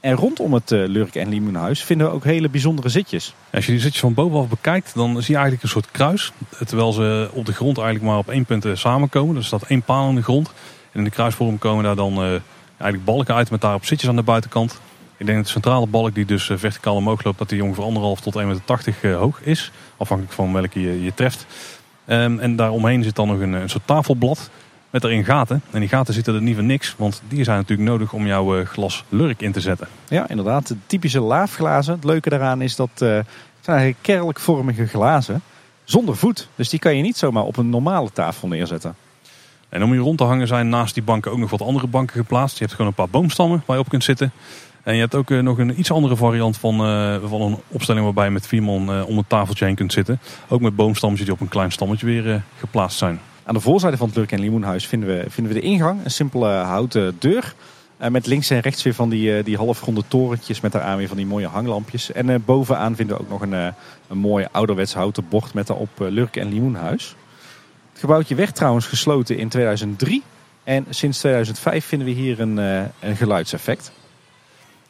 En 0.00 0.14
rondom 0.14 0.54
het 0.54 0.70
Lurk 0.70 1.14
en 1.14 1.28
Limoenhuis 1.28 1.84
vinden 1.84 2.06
we 2.06 2.12
ook 2.12 2.24
hele 2.24 2.48
bijzondere 2.48 2.88
zitjes. 2.88 3.34
Als 3.52 3.66
je 3.66 3.72
die 3.72 3.80
zitjes 3.80 4.00
van 4.00 4.14
bovenaf 4.14 4.48
bekijkt, 4.48 4.94
dan 4.94 5.08
zie 5.08 5.34
je 5.34 5.40
eigenlijk 5.40 5.62
een 5.62 5.68
soort 5.68 5.90
kruis. 5.90 6.32
Terwijl 6.66 6.92
ze 6.92 7.30
op 7.32 7.46
de 7.46 7.52
grond 7.52 7.78
eigenlijk 7.78 8.06
maar 8.06 8.18
op 8.18 8.30
één 8.30 8.44
punt 8.44 8.66
samenkomen. 8.72 9.34
Dus 9.34 9.46
staat 9.46 9.62
één 9.62 9.82
paal 9.82 10.08
in 10.08 10.14
de 10.14 10.22
grond. 10.22 10.48
En 10.92 10.98
in 10.98 11.04
de 11.04 11.10
kruisvorm 11.10 11.58
komen 11.58 11.84
daar 11.84 11.96
dan 11.96 12.40
eigenlijk 12.82 13.04
balken 13.04 13.34
uit 13.34 13.50
met 13.50 13.60
daarop 13.60 13.84
zitjes 13.84 14.08
aan 14.08 14.16
de 14.16 14.22
buitenkant. 14.22 14.80
Ik 15.16 15.26
denk 15.26 15.38
dat 15.38 15.46
de 15.46 15.52
centrale 15.52 15.86
balk 15.86 16.14
die 16.14 16.24
dus 16.24 16.50
verticaal 16.54 16.96
omhoog 16.96 17.24
loopt, 17.24 17.38
dat 17.38 17.48
die 17.48 17.64
ongeveer 17.64 17.84
anderhalf 17.84 18.20
tot 18.20 18.34
1,80 18.38 18.42
meter 18.44 19.12
hoog 19.12 19.40
is. 19.42 19.72
Afhankelijk 20.02 20.34
van 20.36 20.52
welke 20.52 20.80
je, 20.80 21.02
je 21.02 21.14
treft. 21.14 21.46
Um, 22.06 22.38
en 22.38 22.56
daaromheen 22.56 23.02
zit 23.02 23.16
dan 23.16 23.28
nog 23.28 23.40
een, 23.40 23.52
een 23.52 23.70
soort 23.70 23.86
tafelblad 23.86 24.50
met 24.90 25.04
erin 25.04 25.24
gaten. 25.24 25.62
En 25.70 25.80
die 25.80 25.88
gaten 25.88 26.14
zitten 26.14 26.34
er 26.34 26.42
niet 26.42 26.54
voor 26.54 26.64
niks, 26.64 26.94
want 26.98 27.22
die 27.28 27.44
zijn 27.44 27.56
natuurlijk 27.56 27.88
nodig 27.88 28.12
om 28.12 28.26
jouw 28.26 28.58
eh, 28.58 28.66
glas 28.66 29.04
lurk 29.08 29.42
in 29.42 29.52
te 29.52 29.60
zetten. 29.60 29.88
Ja, 30.08 30.28
inderdaad. 30.28 30.68
De 30.68 30.76
typische 30.86 31.20
laafglazen. 31.20 31.94
Het 31.94 32.04
leuke 32.04 32.28
daaraan 32.28 32.62
is 32.62 32.76
dat 32.76 32.90
uh, 32.94 33.14
het 33.14 33.26
zijn 33.60 33.76
eigenlijk 33.76 33.98
kerkvormige 34.02 34.86
glazen 34.86 35.42
zonder 35.84 36.16
voet. 36.16 36.48
Dus 36.54 36.68
die 36.68 36.78
kan 36.78 36.96
je 36.96 37.02
niet 37.02 37.16
zomaar 37.16 37.44
op 37.44 37.56
een 37.56 37.70
normale 37.70 38.10
tafel 38.12 38.48
neerzetten. 38.48 38.94
En 39.68 39.82
om 39.82 39.90
hier 39.90 40.00
rond 40.00 40.18
te 40.18 40.24
hangen 40.24 40.46
zijn 40.46 40.68
naast 40.68 40.94
die 40.94 41.02
banken 41.02 41.30
ook 41.30 41.38
nog 41.38 41.50
wat 41.50 41.62
andere 41.62 41.86
banken 41.86 42.16
geplaatst. 42.16 42.58
Je 42.58 42.64
hebt 42.64 42.76
gewoon 42.76 42.86
een 42.86 42.96
paar 42.96 43.08
boomstammen 43.08 43.62
waar 43.66 43.76
je 43.76 43.82
op 43.82 43.88
kunt 43.88 44.04
zitten. 44.04 44.32
En 44.82 44.94
je 44.94 45.00
hebt 45.00 45.14
ook 45.14 45.28
nog 45.28 45.58
een 45.58 45.78
iets 45.78 45.92
andere 45.92 46.16
variant 46.16 46.56
van, 46.56 46.74
uh, 46.74 47.16
van 47.24 47.40
een 47.40 47.58
opstelling 47.68 48.04
waarbij 48.04 48.24
je 48.24 48.30
met 48.30 48.46
vier 48.46 48.62
man 48.62 48.96
uh, 48.96 49.08
om 49.08 49.18
een 49.18 49.26
tafeltje 49.26 49.64
heen 49.64 49.74
kunt 49.74 49.92
zitten. 49.92 50.20
Ook 50.48 50.60
met 50.60 50.76
boomstammetjes 50.76 51.26
die 51.26 51.36
op 51.36 51.40
een 51.40 51.48
klein 51.48 51.72
stammetje 51.72 52.06
weer 52.06 52.42
geplaatst 52.58 52.98
zijn. 52.98 53.20
Aan 53.44 53.54
de 53.54 53.60
voorzijde 53.60 53.96
van 53.96 54.06
het 54.06 54.16
Lurk 54.16 54.32
en 54.32 54.40
Limoenhuis 54.40 54.86
vinden 54.86 55.08
we, 55.08 55.24
vinden 55.28 55.54
we 55.54 55.60
de 55.60 55.66
ingang. 55.66 56.04
Een 56.04 56.10
simpele 56.10 56.48
houten 56.48 57.16
deur. 57.18 57.54
Met 58.10 58.26
links 58.26 58.50
en 58.50 58.60
rechts 58.60 58.82
weer 58.82 58.94
van 58.94 59.08
die, 59.08 59.42
die 59.42 59.56
halfronde 59.56 60.02
torentjes 60.08 60.60
met 60.60 60.72
daaraan 60.72 60.96
weer 60.96 61.08
van 61.08 61.16
die 61.16 61.26
mooie 61.26 61.46
hanglampjes. 61.46 62.12
En 62.12 62.44
bovenaan 62.44 62.96
vinden 62.96 63.16
we 63.16 63.22
ook 63.22 63.28
nog 63.28 63.40
een, 63.40 63.52
een 64.08 64.18
mooi 64.18 64.46
ouderwets 64.52 64.94
houten 64.94 65.28
bord 65.28 65.54
met 65.54 65.66
daarop 65.66 65.90
Lurk 65.98 66.36
en 66.36 66.48
Limoenhuis. 66.48 67.14
Het 67.90 68.00
gebouwtje 68.00 68.34
werd 68.34 68.54
trouwens 68.54 68.86
gesloten 68.86 69.38
in 69.38 69.48
2003. 69.48 70.22
En 70.64 70.86
sinds 70.88 71.18
2005 71.18 71.84
vinden 71.84 72.08
we 72.08 72.14
hier 72.14 72.40
een, 72.40 72.56
een 73.00 73.16
geluidseffect. 73.16 73.92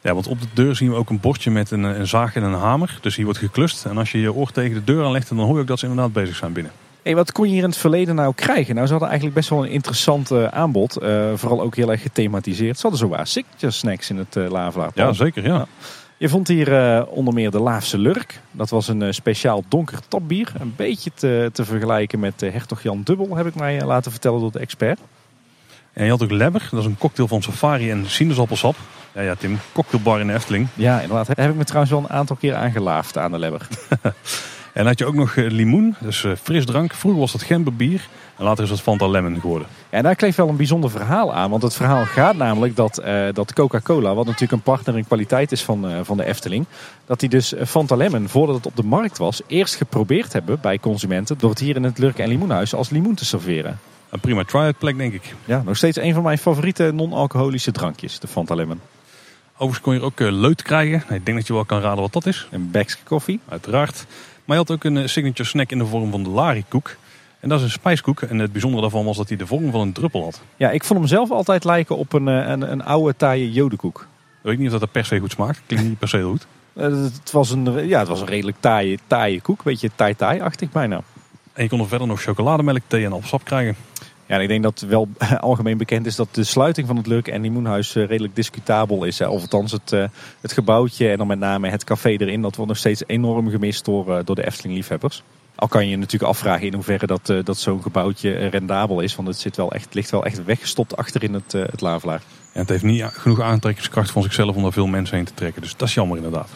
Ja, 0.03 0.13
want 0.13 0.27
op 0.27 0.41
de 0.41 0.47
deur 0.53 0.75
zien 0.75 0.89
we 0.89 0.95
ook 0.95 1.09
een 1.09 1.19
bordje 1.19 1.51
met 1.51 1.71
een, 1.71 1.83
een 1.83 2.07
zaag 2.07 2.35
en 2.35 2.43
een 2.43 2.53
hamer. 2.53 2.97
Dus 3.01 3.15
hier 3.15 3.25
wordt 3.25 3.39
geklust. 3.39 3.85
En 3.85 3.97
als 3.97 4.11
je 4.11 4.19
je 4.19 4.33
oor 4.33 4.51
tegen 4.51 4.73
de 4.73 4.83
deur 4.83 5.05
aanlegt, 5.05 5.29
dan 5.29 5.39
hoor 5.39 5.55
je 5.55 5.61
ook 5.61 5.67
dat 5.67 5.79
ze 5.79 5.87
inderdaad 5.87 6.13
bezig 6.13 6.35
zijn 6.35 6.53
binnen. 6.53 6.71
Hey, 7.03 7.15
wat 7.15 7.31
kon 7.31 7.45
je 7.45 7.51
hier 7.53 7.63
in 7.63 7.69
het 7.69 7.77
verleden 7.77 8.15
nou 8.15 8.33
krijgen? 8.33 8.75
Nou, 8.75 8.85
ze 8.85 8.91
hadden 8.91 9.09
eigenlijk 9.09 9.39
best 9.39 9.49
wel 9.49 9.63
een 9.63 9.71
interessant 9.71 10.31
uh, 10.31 10.47
aanbod. 10.47 11.01
Uh, 11.01 11.31
vooral 11.35 11.61
ook 11.61 11.75
heel 11.75 11.91
erg 11.91 12.03
themaatiseerd. 12.13 12.75
Ze 12.75 12.81
hadden 12.81 12.99
zo 12.99 13.07
waar 13.07 13.27
signature 13.27 13.71
snacks 13.71 14.09
in 14.09 14.17
het 14.17 14.35
uh. 14.35 14.75
Ja, 14.93 15.13
zeker. 15.13 15.43
Ja. 15.43 15.65
Je 16.17 16.29
vond 16.29 16.47
hier 16.47 17.05
onder 17.07 17.33
meer 17.33 17.51
de 17.51 17.59
Laafse 17.59 17.97
Lurk. 17.97 18.39
Dat 18.51 18.69
was 18.69 18.87
een 18.87 19.13
speciaal 19.13 19.63
donker 19.67 19.99
tapbier. 20.07 20.53
Een 20.59 20.73
beetje 20.75 21.11
te, 21.13 21.49
te 21.53 21.65
vergelijken 21.65 22.19
met 22.19 22.41
Hertog 22.41 22.83
Jan 22.83 23.01
Dubbel, 23.03 23.35
heb 23.35 23.45
ik 23.45 23.55
mij 23.55 23.85
laten 23.85 24.11
vertellen 24.11 24.39
door 24.39 24.51
de 24.51 24.59
expert. 24.59 24.99
En 25.93 26.03
je 26.03 26.11
had 26.11 26.23
ook 26.23 26.31
Lebber. 26.31 26.67
Dat 26.71 26.79
is 26.79 26.85
een 26.85 26.97
cocktail 26.97 27.27
van 27.27 27.41
safari 27.41 27.91
en 27.91 28.09
sinaasappelsap. 28.09 28.75
Ja, 29.13 29.21
ja, 29.21 29.35
Tim. 29.35 29.59
Cocktailbar 29.71 30.19
in 30.19 30.27
de 30.27 30.33
Efteling. 30.33 30.67
Ja, 30.73 31.01
inderdaad. 31.01 31.27
Daar 31.27 31.35
heb 31.45 31.49
ik 31.49 31.55
me 31.55 31.63
trouwens 31.63 31.93
wel 31.93 32.03
een 32.03 32.09
aantal 32.09 32.35
keer 32.35 32.55
aangelaafd 32.55 33.17
aan 33.17 33.31
de 33.31 33.39
Lebber. 33.39 33.67
En 34.73 34.85
had 34.85 34.99
je 34.99 35.05
ook 35.05 35.13
nog 35.13 35.35
limoen, 35.35 35.95
dus 35.99 36.25
frisdrank. 36.41 36.93
Vroeger 36.93 37.19
was 37.19 37.31
dat 37.31 37.43
gemberbier 37.43 38.07
en 38.37 38.43
later 38.43 38.63
is 38.63 38.69
dat 38.69 38.81
Fanta 38.81 39.07
Lemon 39.07 39.39
geworden. 39.39 39.67
Ja, 39.89 39.97
en 39.97 40.03
daar 40.03 40.15
kleeft 40.15 40.37
wel 40.37 40.49
een 40.49 40.55
bijzonder 40.55 40.89
verhaal 40.89 41.33
aan. 41.33 41.49
Want 41.49 41.63
het 41.63 41.73
verhaal 41.73 42.05
gaat 42.05 42.35
namelijk 42.35 42.75
dat, 42.75 43.01
uh, 43.05 43.25
dat 43.33 43.53
Coca-Cola, 43.53 44.13
wat 44.13 44.25
natuurlijk 44.25 44.51
een 44.51 44.61
partner 44.61 44.97
in 44.97 45.05
kwaliteit 45.05 45.51
is 45.51 45.63
van, 45.63 45.89
uh, 45.89 45.99
van 46.03 46.17
de 46.17 46.25
Efteling, 46.25 46.65
dat 47.05 47.19
die 47.19 47.29
dus 47.29 47.53
Fanta 47.65 47.95
Lemon, 47.95 48.29
voordat 48.29 48.55
het 48.55 48.65
op 48.65 48.75
de 48.75 48.83
markt 48.83 49.17
was, 49.17 49.41
eerst 49.47 49.75
geprobeerd 49.75 50.33
hebben 50.33 50.59
bij 50.61 50.79
consumenten 50.79 51.37
door 51.37 51.49
het 51.49 51.59
hier 51.59 51.75
in 51.75 51.83
het 51.83 51.97
Lurk 51.97 52.19
en 52.19 52.27
Limoenhuis 52.27 52.75
als 52.75 52.89
limoen 52.89 53.15
te 53.15 53.25
serveren. 53.25 53.79
Een 54.13 54.19
prima 54.19 54.43
try-out 54.43 54.77
plek, 54.77 54.97
denk 54.97 55.13
ik. 55.13 55.35
Ja, 55.45 55.61
nog 55.65 55.77
steeds 55.77 55.97
een 55.97 56.13
van 56.13 56.23
mijn 56.23 56.37
favoriete 56.37 56.91
non-alcoholische 56.91 57.71
drankjes, 57.71 58.19
de 58.19 58.27
Fanta 58.27 58.55
Lemon. 58.55 58.79
Overigens 59.53 59.81
kon 59.81 59.93
je 59.93 59.99
er 59.99 60.05
ook 60.05 60.19
uh, 60.19 60.31
leut 60.31 60.61
krijgen. 60.61 61.15
Ik 61.15 61.25
denk 61.25 61.37
dat 61.37 61.47
je 61.47 61.53
wel 61.53 61.65
kan 61.65 61.81
raden 61.81 62.01
wat 62.01 62.13
dat 62.13 62.25
is. 62.25 62.47
Een 62.51 62.71
Beck's 62.71 62.97
koffie. 63.03 63.39
Uiteraard. 63.49 64.05
Maar 64.45 64.57
je 64.57 64.63
had 64.63 64.71
ook 64.71 64.83
een 64.83 65.09
signature 65.09 65.49
snack 65.49 65.71
in 65.71 65.77
de 65.77 65.85
vorm 65.85 66.11
van 66.11 66.23
de 66.23 66.29
larikoek. 66.29 66.95
En 67.39 67.49
dat 67.49 67.57
is 67.57 67.65
een 67.65 67.71
spijskoek. 67.71 68.21
En 68.21 68.39
het 68.39 68.51
bijzondere 68.51 68.81
daarvan 68.81 69.05
was 69.05 69.17
dat 69.17 69.27
hij 69.27 69.37
de 69.37 69.47
vorm 69.47 69.71
van 69.71 69.81
een 69.81 69.93
druppel 69.93 70.23
had. 70.23 70.41
Ja, 70.57 70.71
ik 70.71 70.83
vond 70.83 70.99
hem 70.99 71.07
zelf 71.07 71.31
altijd 71.31 71.63
lijken 71.63 71.97
op 71.97 72.13
een, 72.13 72.27
een, 72.27 72.71
een 72.71 72.83
oude 72.83 73.15
taaie 73.15 73.51
jodenkoek. 73.51 74.07
Ik 74.41 74.49
weet 74.49 74.57
niet 74.57 74.67
of 74.67 74.73
dat 74.73 74.81
er 74.81 74.87
per 74.87 75.05
se 75.05 75.19
goed 75.19 75.31
smaakt. 75.31 75.61
Klinkt 75.65 75.87
niet 75.87 75.99
per 75.99 76.09
se 76.09 76.21
goed. 76.21 76.47
het, 76.73 77.31
was 77.31 77.51
een, 77.51 77.87
ja, 77.87 77.99
het 77.99 78.07
was 78.07 78.21
een 78.21 78.27
redelijk 78.27 78.57
taaie, 78.59 78.99
taaie 79.07 79.41
koek. 79.41 79.63
Beetje 79.63 79.89
tai-tai-achtig 79.95 80.71
bijna. 80.71 81.01
En 81.53 81.63
je 81.63 81.69
kon 81.69 81.79
er 81.79 81.87
verder 81.87 82.07
nog 82.07 82.21
chocolademelk, 82.21 82.81
thee 82.87 83.05
en 83.05 83.13
appelsap 83.13 83.43
krijgen. 83.43 83.75
Ja, 84.25 84.39
ik 84.39 84.47
denk 84.47 84.63
dat 84.63 84.79
wel 84.79 85.07
algemeen 85.39 85.77
bekend 85.77 86.05
is 86.05 86.15
dat 86.15 86.27
de 86.31 86.43
sluiting 86.43 86.87
van 86.87 86.97
het 86.97 87.07
Lurk 87.07 87.27
en 87.27 87.41
Limoenhuis 87.41 87.93
redelijk 87.93 88.35
discutabel 88.35 89.03
is. 89.03 89.21
Of 89.21 89.41
althans 89.41 89.71
het, 89.71 89.89
het 90.41 90.51
gebouwtje 90.51 91.09
en 91.09 91.17
dan 91.17 91.27
met 91.27 91.39
name 91.39 91.69
het 91.69 91.83
café 91.83 92.09
erin. 92.09 92.41
Dat 92.41 92.55
wordt 92.55 92.71
nog 92.71 92.79
steeds 92.79 93.03
enorm 93.07 93.49
gemist 93.49 93.85
door, 93.85 94.25
door 94.25 94.35
de 94.35 94.45
Efteling-liefhebbers. 94.45 95.23
Al 95.55 95.67
kan 95.67 95.87
je 95.87 95.97
natuurlijk 95.97 96.31
afvragen 96.31 96.67
in 96.67 96.73
hoeverre 96.73 97.07
dat, 97.07 97.33
dat 97.43 97.57
zo'n 97.57 97.81
gebouwtje 97.81 98.31
rendabel 98.47 98.99
is. 98.99 99.15
Want 99.15 99.27
het 99.27 99.39
zit 99.39 99.55
wel 99.55 99.71
echt, 99.71 99.93
ligt 99.93 100.09
wel 100.09 100.25
echt 100.25 100.45
weggestopt 100.45 100.97
achter 100.97 101.23
in 101.23 101.33
het, 101.33 101.51
het 101.51 101.81
Lavelaar. 101.81 102.21
Ja, 102.53 102.59
het 102.59 102.69
heeft 102.69 102.83
niet 102.83 103.03
genoeg 103.03 103.41
aantrekkingskracht 103.41 104.11
van 104.11 104.23
zichzelf 104.23 104.55
om 104.55 104.61
daar 104.61 104.71
veel 104.71 104.87
mensen 104.87 105.15
heen 105.15 105.25
te 105.25 105.33
trekken. 105.33 105.61
Dus 105.61 105.75
dat 105.75 105.87
is 105.87 105.93
jammer 105.93 106.17
inderdaad. 106.17 106.49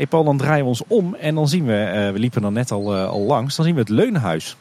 Hey 0.00 0.08
Paul, 0.08 0.24
dan 0.24 0.36
draaien 0.36 0.62
we 0.62 0.68
ons 0.68 0.82
om 0.86 1.14
en 1.14 1.34
dan 1.34 1.48
zien 1.48 1.66
we, 1.66 2.10
we 2.12 2.18
liepen 2.18 2.44
er 2.44 2.52
net 2.52 2.70
al, 2.70 2.96
al 2.96 3.20
langs, 3.20 3.56
dan 3.56 3.64
zien 3.64 3.74
we 3.74 3.80
het 3.80 3.88
Leunhuis. 3.88 4.56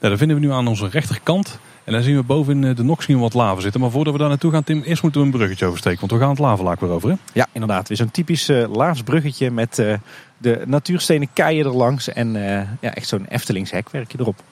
Ja, 0.00 0.08
dat 0.08 0.18
vinden 0.18 0.36
we 0.36 0.46
nu 0.46 0.52
aan 0.52 0.66
onze 0.66 0.88
rechterkant. 0.88 1.58
En 1.84 1.92
dan 1.92 2.02
zien 2.02 2.16
we 2.16 2.22
boven 2.22 2.64
in 2.64 2.74
de 2.74 2.96
we 3.06 3.16
wat 3.16 3.34
lava 3.34 3.60
zitten. 3.60 3.80
Maar 3.80 3.90
voordat 3.90 4.12
we 4.12 4.18
daar 4.18 4.28
naartoe 4.28 4.52
gaan, 4.52 4.64
Tim, 4.64 4.82
eerst 4.82 5.02
moeten 5.02 5.20
we 5.20 5.26
een 5.26 5.32
bruggetje 5.32 5.66
oversteken. 5.66 6.00
Want 6.00 6.12
we 6.12 6.18
gaan 6.18 6.28
het 6.28 6.38
lavelaak 6.38 6.80
weer 6.80 6.90
over. 6.90 7.08
Hè? 7.08 7.14
Ja, 7.32 7.46
inderdaad. 7.52 7.88
Weer 7.88 7.96
zo'n 7.96 8.10
typisch 8.10 8.48
uh, 8.48 8.74
laafsbruggetje 8.74 9.50
met 9.50 9.78
uh, 9.78 9.94
de 10.38 10.62
natuurstenen 10.66 11.28
keien 11.32 11.64
erlangs. 11.64 12.08
En 12.08 12.34
uh, 12.34 12.42
ja, 12.80 12.94
echt 12.94 13.08
zo'n 13.08 13.26
Eftelingshekwerkje 13.28 14.18
erop. 14.20 14.42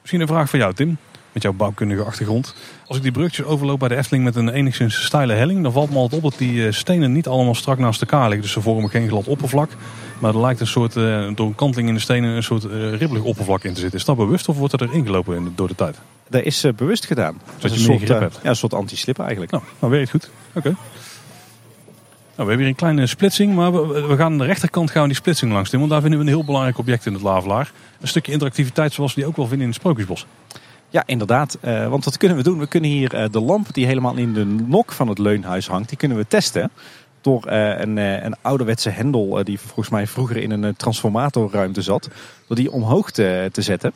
Misschien 0.00 0.20
een 0.20 0.26
vraag 0.26 0.50
voor 0.50 0.58
jou, 0.58 0.74
Tim. 0.74 0.96
Met 1.36 1.44
jouw 1.44 1.54
bouwkundige 1.54 2.02
achtergrond. 2.02 2.54
Als 2.86 2.96
ik 2.96 3.02
die 3.02 3.12
bruggetjes 3.12 3.46
overloop 3.46 3.78
bij 3.78 3.88
de 3.88 3.96
Efteling 3.96 4.24
met 4.24 4.36
een 4.36 4.48
enigszins 4.48 5.04
steile 5.04 5.32
helling, 5.32 5.62
dan 5.62 5.72
valt 5.72 5.90
me 5.90 5.96
altijd 5.96 6.22
op 6.22 6.30
dat 6.30 6.38
die 6.38 6.72
stenen 6.72 7.12
niet 7.12 7.26
allemaal 7.26 7.54
strak 7.54 7.78
naast 7.78 8.00
elkaar 8.00 8.22
liggen. 8.22 8.40
Dus 8.40 8.52
ze 8.52 8.60
vormen 8.60 8.90
geen 8.90 9.08
glad 9.08 9.26
oppervlak. 9.26 9.70
Maar 10.18 10.34
er 10.34 10.40
lijkt 10.40 10.60
een 10.60 10.66
soort, 10.66 10.92
door 10.92 11.46
een 11.46 11.54
kanteling 11.54 11.88
in 11.88 11.94
de 11.94 12.00
stenen, 12.00 12.36
een 12.36 12.42
soort 12.42 12.64
ribbelig 12.98 13.22
oppervlak 13.22 13.64
in 13.64 13.74
te 13.74 13.80
zitten. 13.80 13.98
Is 13.98 14.04
dat 14.04 14.16
bewust 14.16 14.48
of 14.48 14.58
wordt 14.58 14.72
er 14.72 14.82
erin 14.82 15.04
gelopen 15.04 15.52
door 15.56 15.68
de 15.68 15.74
tijd? 15.74 15.98
Dat 16.28 16.42
is 16.42 16.64
bewust 16.76 17.06
gedaan. 17.06 17.40
Dat 17.58 17.80
je 17.80 17.88
meer 17.88 17.98
grip 17.98 18.20
hebt. 18.20 18.38
Ja, 18.42 18.48
een 18.48 18.56
soort 18.56 18.74
anti-slip 18.74 19.18
eigenlijk. 19.18 19.50
Nou, 19.50 19.62
nou 19.78 19.92
werkt 19.92 20.10
goed. 20.10 20.30
Oké. 20.48 20.58
Okay. 20.58 20.72
Nou, 22.36 22.48
we 22.48 22.54
hebben 22.54 22.58
hier 22.58 22.68
een 22.68 22.74
kleine 22.74 23.06
splitsing, 23.06 23.54
maar 23.54 23.88
we, 23.88 24.16
gaan 24.16 24.20
aan 24.20 24.38
de 24.38 24.44
rechterkant 24.44 24.90
gaan 24.90 25.02
we 25.02 25.08
die 25.08 25.16
splitsing 25.16 25.52
langs 25.52 25.70
doen. 25.70 25.80
Want 25.80 25.92
daar 25.92 26.00
vinden 26.00 26.18
we 26.18 26.24
een 26.24 26.30
heel 26.30 26.44
belangrijk 26.44 26.78
object 26.78 27.06
in 27.06 27.12
het 27.12 27.22
Lavelaar. 27.22 27.72
Een 28.00 28.08
stukje 28.08 28.32
interactiviteit 28.32 28.92
zoals 28.92 29.14
we 29.14 29.20
die 29.20 29.28
ook 29.28 29.36
wel 29.36 29.46
vinden 29.46 29.66
in 29.66 29.72
het 29.72 29.80
Sprookjesbos. 29.80 30.26
Ja, 30.90 31.02
inderdaad. 31.06 31.58
Uh, 31.64 31.88
want 31.88 32.04
wat 32.04 32.16
kunnen 32.16 32.36
we 32.36 32.42
doen? 32.42 32.58
We 32.58 32.66
kunnen 32.66 32.90
hier 32.90 33.14
uh, 33.14 33.24
de 33.30 33.40
lamp 33.40 33.74
die 33.74 33.86
helemaal 33.86 34.16
in 34.16 34.32
de 34.32 34.44
nok 34.44 34.92
van 34.92 35.08
het 35.08 35.18
leunhuis 35.18 35.68
hangt, 35.68 35.88
die 35.88 35.98
kunnen 35.98 36.16
we 36.16 36.26
testen. 36.28 36.70
Door 37.20 37.46
uh, 37.48 37.78
een, 37.80 37.96
een 37.96 38.34
ouderwetse 38.42 38.90
hendel 38.90 39.44
die 39.44 39.58
volgens 39.60 39.88
mij 39.88 40.06
vroeger 40.06 40.36
in 40.36 40.50
een 40.50 40.76
transformatorruimte 40.76 41.82
zat. 41.82 42.08
Door 42.46 42.56
die 42.56 42.70
omhoog 42.72 43.10
te, 43.10 43.48
te 43.52 43.62
zetten. 43.62 43.92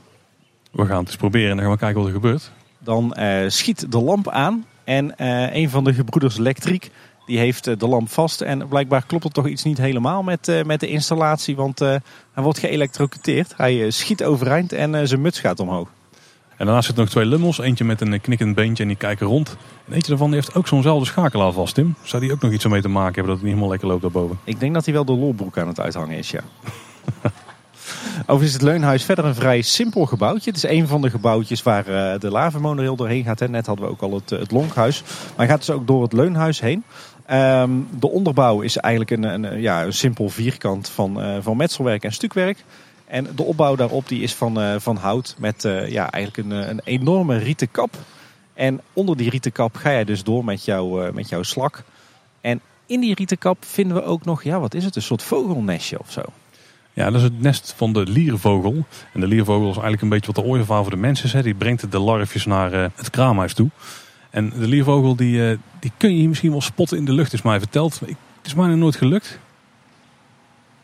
We 0.73 0.87
gaan 0.87 0.99
het 0.99 1.07
eens 1.07 1.17
proberen 1.17 1.51
en 1.51 1.57
dan 1.57 1.65
gaan 1.65 1.75
we 1.75 1.79
kijken 1.79 1.99
wat 1.99 2.09
er 2.09 2.15
gebeurt. 2.15 2.51
dan 2.79 3.15
eh, 3.15 3.49
schiet 3.49 3.93
de 3.93 4.01
lamp 4.01 4.29
aan. 4.29 4.65
En 4.85 5.17
eh, 5.17 5.55
een 5.55 5.71
van 5.71 5.85
de 5.85 5.95
gebroeders 5.95 6.39
elektriek 6.39 6.91
die 7.27 7.39
heeft 7.39 7.67
eh, 7.67 7.77
de 7.79 7.89
lamp 7.89 8.11
vast. 8.11 8.41
En 8.41 8.69
blijkbaar 8.69 9.05
klopt 9.07 9.25
er 9.25 9.31
toch 9.31 9.49
iets 9.49 9.63
niet 9.63 9.79
helemaal 9.79 10.23
met, 10.23 10.49
eh, 10.49 10.63
met 10.65 10.81
de 10.81 10.87
installatie. 10.89 11.57
Want 11.57 11.81
eh, 11.81 11.89
hij 12.33 12.43
wordt 12.43 12.59
geëlectrocuteerd. 12.59 13.55
Hij 13.57 13.85
eh, 13.85 13.91
schiet 13.91 14.25
overeind 14.25 14.73
en 14.73 14.95
eh, 14.95 15.01
zijn 15.05 15.21
muts 15.21 15.41
gaat 15.41 15.61
omhoog. 15.61 15.89
En 16.61 16.67
daarnaast 16.67 16.87
zitten 16.87 17.05
nog 17.05 17.13
twee 17.13 17.27
lummels. 17.27 17.59
Eentje 17.59 17.85
met 17.85 18.01
een 18.01 18.21
knikkend 18.21 18.55
beentje 18.55 18.83
en 18.83 18.89
die 18.89 18.99
kijken 18.99 19.27
rond. 19.27 19.57
En 19.87 19.93
eentje 19.93 20.09
daarvan 20.09 20.33
heeft 20.33 20.55
ook 20.55 20.69
zo'nzelfde 20.69 21.07
schakelaar 21.07 21.53
vast, 21.53 21.75
Tim. 21.75 21.95
Zou 22.03 22.23
die 22.23 22.33
ook 22.33 22.41
nog 22.41 22.53
iets 22.53 22.65
ermee 22.65 22.81
te 22.81 22.89
maken 22.89 23.15
hebben 23.15 23.27
dat 23.27 23.35
het 23.35 23.43
niet 23.43 23.51
helemaal 23.51 23.71
lekker 23.71 23.89
loopt 23.89 24.03
daarboven? 24.03 24.39
Ik 24.45 24.61
denk 24.61 24.75
dat 24.75 24.85
hij 24.85 24.95
wel 24.95 25.05
de 25.05 25.13
lolbroek 25.13 25.59
aan 25.59 25.69
het 25.69 25.81
uithangen 25.81 26.19
is, 26.19 26.31
ja. 26.31 26.41
Overigens 28.21 28.47
is 28.47 28.53
het 28.53 28.63
Leunhuis 28.63 29.05
verder 29.05 29.25
een 29.25 29.35
vrij 29.35 29.63
simpel 29.63 30.07
gebouwtje. 30.07 30.51
Het 30.51 30.65
is 30.65 30.71
een 30.71 30.87
van 30.87 31.01
de 31.01 31.11
gebouwtjes 31.11 31.63
waar 31.63 31.87
eh, 31.87 32.21
de 32.21 32.31
lavenmonorail 32.31 32.97
doorheen 32.97 33.25
gaat. 33.25 33.49
Net 33.49 33.67
hadden 33.67 33.85
we 33.85 33.91
ook 33.91 34.01
al 34.01 34.15
het, 34.15 34.33
eh, 34.33 34.39
het 34.39 34.51
Lonkhuis. 34.51 35.03
Maar 35.03 35.37
hij 35.37 35.47
gaat 35.47 35.67
dus 35.67 35.71
ook 35.71 35.87
door 35.87 36.03
het 36.03 36.13
Leunhuis 36.13 36.61
heen. 36.61 36.85
Ehm, 37.27 37.71
de 37.99 38.11
onderbouw 38.11 38.61
is 38.61 38.77
eigenlijk 38.77 39.23
een, 39.23 39.45
een, 39.45 39.61
ja, 39.61 39.85
een 39.85 39.93
simpel 39.93 40.29
vierkant 40.29 40.89
van, 40.89 41.21
eh, 41.21 41.37
van 41.41 41.57
metselwerk 41.57 42.05
en 42.05 42.13
stukwerk. 42.13 42.65
En 43.11 43.27
de 43.35 43.43
opbouw 43.43 43.77
daarop 43.77 44.09
die 44.09 44.23
is 44.23 44.35
van, 44.35 44.61
eh, 44.61 44.75
van 44.79 44.97
hout 44.97 45.35
met 45.39 45.65
eh, 45.65 45.89
ja, 45.89 46.11
eigenlijk 46.11 46.51
een, 46.51 46.63
eh, 46.63 46.69
een 46.69 46.81
enorme 46.85 47.37
rieten 47.37 47.71
kap. 47.71 47.95
En 48.55 48.81
onder 48.93 49.17
die 49.17 49.31
rieten 49.31 49.53
kap 49.53 49.77
ga 49.77 49.91
jij 49.91 50.05
dus 50.05 50.23
door 50.23 50.45
met, 50.45 50.65
jou, 50.65 51.13
met 51.13 51.29
jouw 51.29 51.43
slak. 51.43 51.83
En 52.41 52.61
in 52.87 53.01
die 53.01 53.15
rieten 53.15 53.39
kap 53.39 53.65
vinden 53.65 53.97
we 53.97 54.03
ook 54.03 54.25
nog, 54.25 54.43
ja 54.43 54.61
wat 54.61 54.75
is 54.75 54.85
het, 54.85 54.97
een 54.97 55.03
soort 55.03 55.23
vogelnestje 55.23 55.99
of 55.99 56.11
zo. 56.11 56.21
Ja, 56.93 57.05
dat 57.05 57.15
is 57.15 57.23
het 57.23 57.41
nest 57.41 57.75
van 57.77 57.93
de 57.93 58.07
liervogel. 58.07 58.85
En 59.13 59.21
de 59.21 59.27
liervogel 59.27 59.63
is 59.63 59.73
eigenlijk 59.73 60.03
een 60.03 60.09
beetje 60.09 60.33
wat 60.33 60.45
de 60.45 60.51
ooievaar 60.51 60.83
voor 60.83 60.91
de 60.91 60.97
mensen 60.97 61.25
is. 61.25 61.33
Hè. 61.33 61.43
Die 61.43 61.55
brengt 61.55 61.93
de 61.93 61.99
larfjes 61.99 62.47
naar 62.47 62.73
het 62.73 63.11
kraamhuis 63.11 63.55
toe. 63.55 63.69
En 64.31 64.51
de 64.51 64.69
liervogel 64.69 65.17
die, 65.17 65.59
die 65.81 65.93
kun 65.97 66.11
je 66.11 66.17
hier 66.17 66.29
misschien 66.29 66.51
wel 66.51 66.61
spotten 66.61 66.99
in 66.99 67.05
de 67.05 67.13
lucht, 67.13 67.33
is 67.33 67.43
mij 67.43 67.59
verteld. 67.59 68.01
Ik, 68.05 68.17
het 68.37 68.47
is 68.47 68.55
mij 68.55 68.69
nog 68.69 68.79
nooit 68.79 68.97
gelukt. 68.97 69.39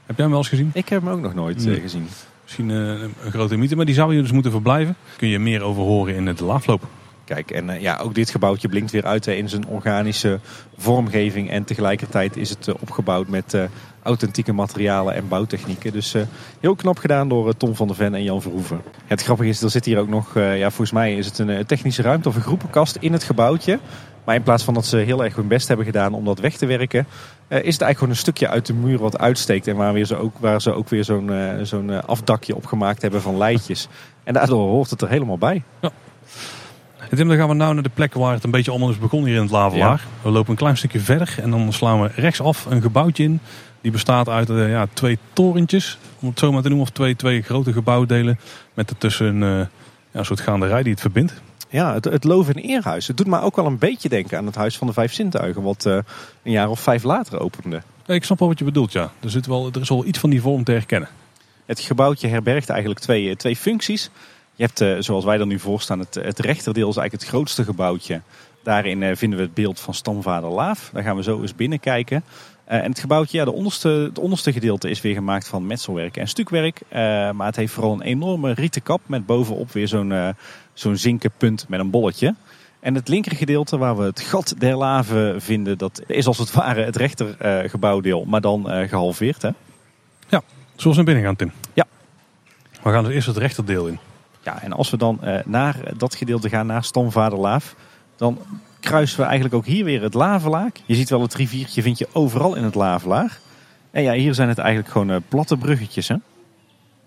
Heb 0.06 0.16
jij 0.16 0.24
hem 0.24 0.28
wel 0.30 0.38
eens 0.38 0.48
gezien? 0.48 0.70
Ik 0.74 0.88
heb 0.88 1.02
hem 1.02 1.12
ook 1.12 1.20
nog 1.20 1.34
nooit 1.34 1.64
Nee. 1.64 1.76
eh, 1.76 1.82
gezien. 1.82 2.08
Misschien 2.42 2.70
eh, 2.70 2.76
een 3.24 3.30
grote 3.30 3.56
mythe, 3.56 3.76
maar 3.76 3.84
die 3.84 3.94
zou 3.94 4.12
hier 4.12 4.22
dus 4.22 4.32
moeten 4.32 4.50
verblijven. 4.50 4.96
Kun 5.16 5.28
je 5.28 5.38
meer 5.38 5.62
over 5.62 5.82
horen 5.82 6.14
in 6.14 6.24
de 6.34 6.44
laafloop. 6.44 6.82
Kijk, 7.24 7.50
en 7.50 7.70
eh, 7.70 7.80
ja, 7.80 7.96
ook 8.02 8.14
dit 8.14 8.30
gebouwtje 8.30 8.68
blinkt 8.68 8.90
weer 8.90 9.04
uit 9.04 9.26
in 9.26 9.48
zijn 9.48 9.66
organische 9.66 10.40
vormgeving. 10.76 11.50
En 11.50 11.64
tegelijkertijd 11.64 12.36
is 12.36 12.50
het 12.50 12.72
opgebouwd 12.80 13.28
met 13.28 13.56
authentieke 14.02 14.52
materialen 14.52 15.14
en 15.14 15.28
bouwtechnieken. 15.28 15.92
Dus 15.92 16.14
heel 16.60 16.74
knap 16.74 16.98
gedaan 16.98 17.28
door 17.28 17.56
Tom 17.56 17.74
van 17.74 17.86
der 17.86 17.96
Ven 17.96 18.14
en 18.14 18.22
Jan 18.22 18.42
Verhoeven. 18.42 18.80
Het 19.06 19.22
grappige 19.22 19.48
is, 19.48 19.62
er 19.62 19.70
zit 19.70 19.84
hier 19.84 19.98
ook 19.98 20.08
nog, 20.08 20.34
ja, 20.34 20.68
volgens 20.68 20.92
mij 20.92 21.16
is 21.16 21.26
het 21.26 21.38
een 21.38 21.66
technische 21.66 22.02
ruimte 22.02 22.28
of 22.28 22.36
een 22.36 22.42
groepenkast 22.42 22.96
in 23.00 23.12
het 23.12 23.24
gebouwtje. 23.24 23.78
Maar 24.26 24.34
in 24.34 24.42
plaats 24.42 24.64
van 24.64 24.74
dat 24.74 24.86
ze 24.86 24.96
heel 24.96 25.24
erg 25.24 25.36
hun 25.36 25.48
best 25.48 25.68
hebben 25.68 25.86
gedaan 25.86 26.14
om 26.14 26.24
dat 26.24 26.38
weg 26.38 26.56
te 26.56 26.66
werken, 26.66 27.06
eh, 27.48 27.58
is 27.58 27.72
het 27.72 27.82
eigenlijk 27.82 27.98
gewoon 27.98 28.10
een 28.10 28.16
stukje 28.16 28.48
uit 28.48 28.66
de 28.66 28.74
muur 28.74 28.98
wat 28.98 29.18
uitsteekt. 29.18 29.66
En 29.66 29.76
waar, 29.76 29.92
weer 29.92 30.04
ze, 30.04 30.16
ook, 30.16 30.38
waar 30.38 30.60
ze 30.60 30.72
ook 30.72 30.88
weer 30.88 31.04
zo'n 31.04 31.32
eh, 31.32 31.62
zo'n 31.62 31.90
eh, 31.90 32.02
afdakje 32.06 32.56
op 32.56 32.66
gemaakt 32.66 33.02
hebben 33.02 33.22
van 33.22 33.36
leidjes. 33.36 33.88
En 34.24 34.34
daardoor 34.34 34.68
hoort 34.68 34.90
het 34.90 35.02
er 35.02 35.08
helemaal 35.08 35.38
bij. 35.38 35.62
En 37.10 37.16
Tim, 37.16 37.28
dan 37.28 37.36
gaan 37.36 37.48
we 37.48 37.54
nou 37.54 37.74
naar 37.74 37.82
de 37.82 37.90
plek 37.94 38.14
waar 38.14 38.32
het 38.32 38.44
een 38.44 38.50
beetje 38.50 38.70
allemaal 38.70 38.90
is 38.90 38.98
begonnen 38.98 39.28
hier 39.28 39.36
in 39.36 39.42
het 39.42 39.52
Lavelaar. 39.52 40.04
We 40.22 40.30
lopen 40.30 40.50
een 40.50 40.56
klein 40.56 40.76
stukje 40.76 41.00
verder 41.00 41.36
en 41.42 41.50
dan 41.50 41.72
slaan 41.72 42.02
we 42.02 42.10
rechtsaf 42.14 42.66
een 42.66 42.82
gebouwtje 42.82 43.24
in. 43.24 43.40
Die 43.80 43.90
bestaat 43.90 44.28
uit 44.28 44.48
ja, 44.48 44.86
twee 44.92 45.18
torentjes, 45.32 45.98
om 46.20 46.28
het 46.28 46.38
zo 46.38 46.52
maar 46.52 46.62
te 46.62 46.68
noemen. 46.68 46.86
Of 46.86 46.92
twee, 46.92 47.16
twee 47.16 47.42
grote 47.42 47.72
gebouwdelen 47.72 48.38
met 48.74 48.90
ertussen 48.90 49.42
een, 49.42 49.58
ja, 50.10 50.18
een 50.18 50.24
soort 50.24 50.40
gaanderij 50.40 50.82
die 50.82 50.92
het 50.92 51.00
verbindt. 51.00 51.42
Ja, 51.68 51.94
het, 51.94 52.04
het 52.04 52.24
Loof- 52.24 52.48
en 52.48 52.54
Eerhuis. 52.54 53.06
Het 53.06 53.16
doet 53.16 53.26
me 53.26 53.40
ook 53.40 53.56
wel 53.56 53.66
een 53.66 53.78
beetje 53.78 54.08
denken 54.08 54.38
aan 54.38 54.46
het 54.46 54.54
Huis 54.54 54.78
van 54.78 54.86
de 54.86 54.92
Vijf 54.92 55.12
Zintuigen. 55.12 55.62
Wat 55.62 55.86
eh, 55.86 55.98
een 56.42 56.52
jaar 56.52 56.70
of 56.70 56.80
vijf 56.80 57.02
later 57.02 57.40
opende. 57.40 57.82
Nee, 58.06 58.16
ik 58.16 58.24
snap 58.24 58.38
wel 58.38 58.48
wat 58.48 58.58
je 58.58 58.64
bedoelt, 58.64 58.92
ja. 58.92 59.10
Er, 59.20 59.30
zit 59.30 59.46
wel, 59.46 59.70
er 59.72 59.80
is 59.80 59.88
wel 59.88 60.04
iets 60.04 60.18
van 60.18 60.30
die 60.30 60.40
vorm 60.40 60.64
te 60.64 60.72
herkennen. 60.72 61.08
Het 61.64 61.80
gebouwtje 61.80 62.28
herbergt 62.28 62.68
eigenlijk 62.68 63.00
twee, 63.00 63.28
eh, 63.28 63.36
twee 63.36 63.56
functies. 63.56 64.10
Je 64.54 64.64
hebt, 64.64 64.80
eh, 64.80 64.96
zoals 64.98 65.24
wij 65.24 65.38
er 65.38 65.46
nu 65.46 65.58
voor 65.58 65.80
staan, 65.80 65.98
het, 65.98 66.14
het 66.14 66.38
rechterdeel 66.38 66.88
is 66.88 66.96
eigenlijk 66.96 67.24
het 67.24 67.34
grootste 67.34 67.64
gebouwtje. 67.64 68.20
Daarin 68.62 69.16
vinden 69.16 69.38
we 69.38 69.44
het 69.44 69.54
beeld 69.54 69.80
van 69.80 69.94
stamvader 69.94 70.50
Laaf. 70.50 70.90
Daar 70.92 71.02
gaan 71.02 71.16
we 71.16 71.22
zo 71.22 71.40
eens 71.40 71.54
binnenkijken. 71.54 72.24
Eh, 72.66 72.78
en 72.78 72.90
het 72.90 72.98
gebouwtje, 72.98 73.38
ja, 73.38 73.44
de 73.44 73.52
onderste, 73.52 73.88
het 73.88 74.18
onderste 74.18 74.52
gedeelte 74.52 74.90
is 74.90 75.00
weer 75.00 75.14
gemaakt 75.14 75.48
van 75.48 75.66
metselwerk 75.66 76.16
en 76.16 76.28
stukwerk. 76.28 76.80
Eh, 76.88 76.98
maar 77.30 77.46
het 77.46 77.56
heeft 77.56 77.72
vooral 77.72 77.92
een 77.92 78.02
enorme 78.02 78.52
rieten 78.52 78.82
kap 78.82 79.00
met 79.06 79.26
bovenop 79.26 79.72
weer 79.72 79.88
zo'n 79.88 80.12
eh, 80.12 80.28
zo'n 80.72 80.96
zinken 80.96 81.30
punt 81.36 81.68
met 81.68 81.80
een 81.80 81.90
bolletje. 81.90 82.34
En 82.80 82.94
het 82.94 83.08
linkergedeelte 83.08 83.78
waar 83.78 83.96
we 83.96 84.04
het 84.04 84.20
gat 84.20 84.54
der 84.58 84.76
laven 84.76 85.42
vinden, 85.42 85.78
dat 85.78 86.02
is 86.06 86.26
als 86.26 86.38
het 86.38 86.52
ware 86.52 86.82
het 86.82 86.96
rechter 86.96 87.36
gebouwdeel, 87.68 88.24
maar 88.24 88.40
dan 88.40 88.70
eh, 88.70 88.88
gehalveerd. 88.88 89.42
Hè? 89.42 89.50
Zullen 90.76 90.96
we 90.96 91.04
naar 91.04 91.14
binnen 91.14 91.24
gaan, 91.24 91.36
Tim? 91.36 91.52
Ja. 91.74 91.84
We 92.82 92.90
gaan 92.90 93.04
dus 93.04 93.14
eerst 93.14 93.26
het 93.26 93.36
rechterdeel 93.36 93.86
in. 93.86 93.98
Ja, 94.42 94.62
en 94.62 94.72
als 94.72 94.90
we 94.90 94.96
dan 94.96 95.20
naar 95.44 95.76
dat 95.96 96.14
gedeelte 96.14 96.48
gaan, 96.48 96.66
naar 96.66 96.84
Stamvader 96.84 97.38
Laaf, 97.38 97.74
dan 98.16 98.38
kruisen 98.86 99.18
we 99.18 99.24
eigenlijk 99.24 99.54
ook 99.54 99.66
hier 99.66 99.84
weer 99.84 100.02
het 100.02 100.14
Lavelaak. 100.14 100.76
Je 100.86 100.94
ziet 100.94 101.10
wel 101.10 101.22
het 101.22 101.34
riviertje, 101.34 101.82
vind 101.82 101.98
je 101.98 102.08
overal 102.12 102.54
in 102.54 102.64
het 102.64 102.74
Lavelaar. 102.74 103.38
En 103.90 104.02
ja, 104.02 104.12
hier 104.12 104.34
zijn 104.34 104.48
het 104.48 104.58
eigenlijk 104.58 104.88
gewoon 104.88 105.10
eh, 105.10 105.16
platte 105.28 105.56
bruggetjes. 105.56 106.08
Hè? 106.08 106.16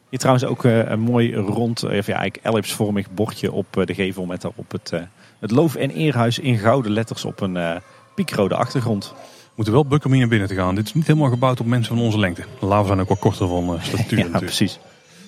Hier 0.09 0.19
trouwens 0.19 0.45
ook 0.45 0.65
eh, 0.65 0.89
een 0.89 0.99
mooi 0.99 1.35
rond, 1.35 1.83
eh, 1.83 1.97
of 1.97 2.07
ja, 2.07 2.15
eigenlijk 2.15 2.45
ellipsvormig 2.45 3.11
bordje 3.11 3.51
op 3.51 3.83
de 3.85 3.93
gevel 3.93 4.25
met 4.25 4.41
daarop 4.41 4.71
het, 4.71 4.93
het 5.39 5.51
Loof- 5.51 5.75
en 5.75 5.89
Eerhuis 5.89 6.39
in 6.39 6.57
gouden 6.57 6.91
letters 6.91 7.25
op 7.25 7.41
een 7.41 7.81
piekrode 8.15 8.55
achtergrond. 8.55 9.13
We 9.59 9.65
moeten 9.65 9.73
wel 9.73 9.85
bukken 9.85 10.05
om 10.05 10.11
hier 10.11 10.19
naar 10.19 10.29
binnen 10.29 10.47
te 10.47 10.55
gaan. 10.55 10.75
Dit 10.75 10.85
is 10.85 10.93
niet 10.93 11.07
helemaal 11.07 11.29
gebouwd 11.29 11.59
op 11.59 11.65
mensen 11.65 11.95
van 11.95 12.05
onze 12.05 12.19
lengte. 12.19 12.43
De 12.59 12.65
laven 12.65 12.87
zijn 12.87 12.99
ook 12.99 13.07
wel 13.07 13.17
korter 13.17 13.47
van 13.47 13.75
eh, 13.75 13.83
statuur 13.93 14.17
Ja, 14.17 14.23
natuurlijk. 14.23 14.45
precies. 14.45 14.79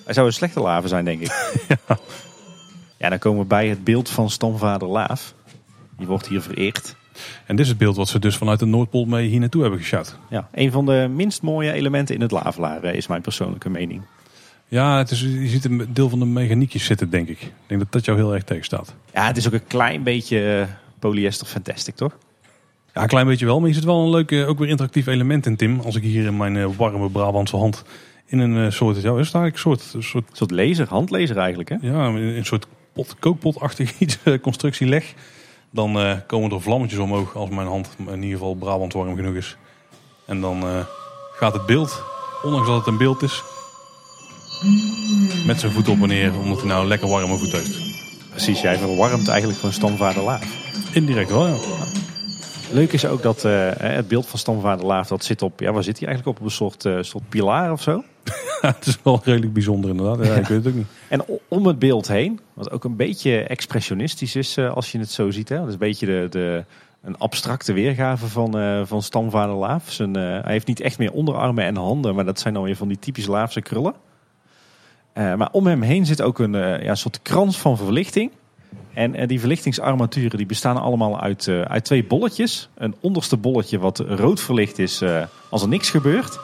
Hij 0.04 0.14
zou 0.14 0.26
een 0.26 0.32
slechte 0.32 0.60
laven 0.60 0.88
zijn, 0.88 1.04
denk 1.04 1.20
ik. 1.20 1.54
ja. 2.98 3.08
dan 3.08 3.18
komen 3.18 3.40
we 3.40 3.46
bij 3.46 3.68
het 3.68 3.84
beeld 3.84 4.08
van 4.08 4.30
Stamvader 4.30 4.88
Laaf. 4.88 5.34
Die 5.98 6.06
wordt 6.06 6.28
hier 6.28 6.42
vereerd. 6.42 6.96
En 7.46 7.56
dit 7.56 7.64
is 7.64 7.68
het 7.68 7.78
beeld 7.78 7.96
wat 7.96 8.08
ze 8.08 8.18
dus 8.18 8.36
vanuit 8.36 8.58
de 8.58 8.66
Noordpool 8.66 9.04
mee 9.04 9.28
hier 9.28 9.40
naartoe 9.40 9.60
hebben 9.60 9.80
gesjouwd. 9.80 10.16
Ja, 10.30 10.48
een 10.52 10.70
van 10.72 10.86
de 10.86 11.08
minst 11.14 11.42
mooie 11.42 11.72
elementen 11.72 12.14
in 12.14 12.20
het 12.20 12.30
lavelaar 12.30 12.82
eh, 12.82 12.94
is 12.94 13.06
mijn 13.06 13.22
persoonlijke 13.22 13.70
mening. 13.70 14.02
Ja, 14.68 14.98
het 14.98 15.10
is, 15.10 15.20
je 15.20 15.48
ziet 15.48 15.64
een 15.64 15.88
deel 15.88 16.08
van 16.08 16.18
de 16.18 16.24
mechaniekjes 16.24 16.84
zitten, 16.84 17.10
denk 17.10 17.28
ik. 17.28 17.42
Ik 17.42 17.52
denk 17.66 17.80
dat 17.80 17.92
dat 17.92 18.04
jou 18.04 18.18
heel 18.18 18.34
erg 18.34 18.44
tegenstaat. 18.44 18.94
Ja, 19.12 19.26
het 19.26 19.36
is 19.36 19.46
ook 19.46 19.52
een 19.52 19.66
klein 19.66 20.02
beetje 20.02 20.60
eh, 20.60 20.74
polyester 20.98 21.46
fantastic, 21.46 21.94
toch? 21.94 22.16
Ja, 22.94 23.02
een 23.02 23.08
klein 23.08 23.26
beetje 23.26 23.46
wel, 23.46 23.58
maar 23.60 23.68
je 23.68 23.74
zit 23.74 23.84
wel 23.84 24.02
een 24.04 24.10
leuk, 24.10 24.30
eh, 24.30 24.48
ook 24.48 24.58
weer 24.58 24.68
interactief 24.68 25.06
element 25.06 25.46
in, 25.46 25.56
Tim. 25.56 25.80
Als 25.80 25.96
ik 25.96 26.02
hier 26.02 26.26
in 26.26 26.36
mijn 26.36 26.76
warme 26.76 27.10
Brabantse 27.10 27.56
hand 27.56 27.84
in 28.26 28.38
een 28.38 28.72
soort, 28.72 29.02
ja, 29.02 29.16
is 29.18 29.26
het 29.26 29.34
eigenlijk 29.34 29.54
een 29.54 29.60
soort, 29.60 29.94
een 29.94 30.02
soort, 30.02 30.30
Een 30.30 30.36
soort 30.36 30.50
laser, 30.50 30.88
handlaser 30.88 31.36
eigenlijk, 31.36 31.68
hè? 31.68 31.76
ja, 31.80 32.06
een 32.06 32.44
soort 32.44 32.66
pot, 32.92 33.16
kookpotachtig 33.18 33.92
iets, 33.98 34.18
constructie 34.40 34.86
leg. 34.86 35.14
Dan 35.74 35.98
eh, 35.98 36.16
komen 36.26 36.50
er 36.50 36.60
vlammetjes 36.60 36.98
omhoog 36.98 37.36
als 37.36 37.50
mijn 37.50 37.66
hand 37.66 37.88
in 37.98 38.22
ieder 38.22 38.38
geval 38.38 38.54
Brabant 38.54 38.92
warm 38.92 39.16
genoeg 39.16 39.34
is. 39.34 39.56
En 40.26 40.40
dan 40.40 40.62
eh, 40.62 40.84
gaat 41.32 41.52
het 41.52 41.66
beeld, 41.66 42.02
ondanks 42.42 42.66
dat 42.66 42.76
het 42.76 42.86
een 42.86 42.96
beeld 42.96 43.22
is, 43.22 43.42
met 45.46 45.60
zijn 45.60 45.72
voet 45.72 45.88
op 45.88 46.02
en 46.02 46.08
neer, 46.08 46.38
omdat 46.38 46.58
hij 46.58 46.66
nou 46.66 46.82
een 46.82 46.88
lekker 46.88 47.08
warme 47.08 47.38
voet 47.38 47.52
heeft. 47.52 47.80
Precies, 48.30 48.60
jij 48.60 48.76
verwarmt 48.76 49.28
eigenlijk 49.28 49.58
gewoon 49.58 49.74
Stamvader 49.74 50.22
Laaf. 50.22 50.44
Indirect 50.94 51.30
wel, 51.30 51.46
ja. 51.46 51.56
Leuk 52.70 52.92
is 52.92 53.06
ook 53.06 53.22
dat 53.22 53.44
eh, 53.44 53.70
het 53.76 54.08
beeld 54.08 54.26
van 54.26 54.38
Stamvader 54.38 54.86
Laaf, 54.86 55.08
dat 55.08 55.24
zit 55.24 55.42
op, 55.42 55.60
ja, 55.60 55.72
waar 55.72 55.84
zit 55.84 55.98
hij 55.98 56.08
eigenlijk 56.08 56.36
op? 56.36 56.44
Op 56.44 56.50
een 56.50 56.56
soort, 56.56 57.06
soort 57.06 57.28
pilaar 57.28 57.72
of 57.72 57.82
zo? 57.82 58.04
het 58.60 58.86
is 58.86 58.98
wel 59.02 59.20
redelijk 59.24 59.52
bijzonder 59.52 59.90
inderdaad. 59.90 60.26
Ja, 60.26 60.34
ik 60.34 60.46
weet 60.46 60.64
het 60.64 60.66
ook 60.66 60.78
niet. 60.78 60.86
En 61.08 61.24
om 61.48 61.66
het 61.66 61.78
beeld 61.78 62.08
heen, 62.08 62.40
wat 62.54 62.70
ook 62.70 62.84
een 62.84 62.96
beetje 62.96 63.42
expressionistisch 63.42 64.36
is 64.36 64.56
eh, 64.56 64.72
als 64.72 64.92
je 64.92 64.98
het 64.98 65.10
zo 65.10 65.30
ziet. 65.30 65.48
Hè? 65.48 65.56
Dat 65.56 65.66
is 65.66 65.72
een 65.72 65.78
beetje 65.78 66.06
de, 66.06 66.26
de, 66.30 66.64
een 67.02 67.18
abstracte 67.18 67.72
weergave 67.72 68.26
van, 68.26 68.58
eh, 68.58 68.80
van 68.84 69.02
Stamvader 69.02 69.54
Laaf. 69.54 69.90
Zijn, 69.90 70.16
eh, 70.16 70.22
hij 70.22 70.52
heeft 70.52 70.66
niet 70.66 70.80
echt 70.80 70.98
meer 70.98 71.12
onderarmen 71.12 71.64
en 71.64 71.76
handen, 71.76 72.14
maar 72.14 72.24
dat 72.24 72.40
zijn 72.40 72.54
dan 72.54 72.62
weer 72.62 72.76
van 72.76 72.88
die 72.88 72.98
typisch 72.98 73.26
Laafse 73.26 73.60
krullen. 73.60 73.94
Maar 75.14 75.48
om 75.52 75.66
hem 75.66 75.82
heen 75.82 76.06
zit 76.06 76.22
ook 76.22 76.38
een 76.38 76.82
ja, 76.82 76.94
soort 76.94 77.22
krans 77.22 77.58
van 77.58 77.76
verlichting. 77.76 78.30
En 78.94 79.26
die 79.26 79.40
verlichtingsarmaturen 79.40 80.36
die 80.36 80.46
bestaan 80.46 80.76
allemaal 80.76 81.20
uit, 81.20 81.48
uit 81.48 81.84
twee 81.84 82.04
bolletjes. 82.04 82.68
Een 82.74 82.94
onderste 83.00 83.36
bolletje 83.36 83.78
wat 83.78 83.98
rood 83.98 84.40
verlicht 84.40 84.78
is 84.78 85.02
als 85.50 85.62
er 85.62 85.68
niks 85.68 85.90
gebeurt. 85.90 86.38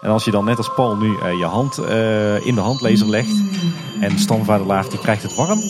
En 0.00 0.10
als 0.10 0.24
je 0.24 0.30
dan 0.30 0.44
net 0.44 0.56
als 0.56 0.74
Paul 0.74 0.96
nu 0.96 1.18
eh, 1.18 1.38
je 1.38 1.44
hand 1.44 1.78
eh, 1.78 2.46
in 2.46 2.54
de 2.54 2.60
handlezer 2.60 3.08
legt 3.08 3.42
en 4.00 4.18
stamvader 4.18 4.66
Laaf 4.66 4.88
die 4.88 4.98
krijgt 4.98 5.22
het 5.22 5.34
warm, 5.34 5.60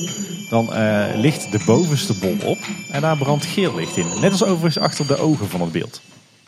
dan 0.51 0.73
eh, 0.73 1.21
ligt 1.21 1.53
de 1.53 1.63
bovenste 1.67 2.15
bol 2.15 2.37
op 2.45 2.59
en 2.91 3.01
daar 3.01 3.17
brandt 3.17 3.45
geel 3.45 3.75
licht 3.75 3.97
in. 3.97 4.07
Net 4.21 4.33
als 4.33 4.45
overigens 4.45 4.79
achter 4.79 5.07
de 5.07 5.19
ogen 5.19 5.49
van 5.49 5.61
het 5.61 5.73
beeld. 5.73 6.01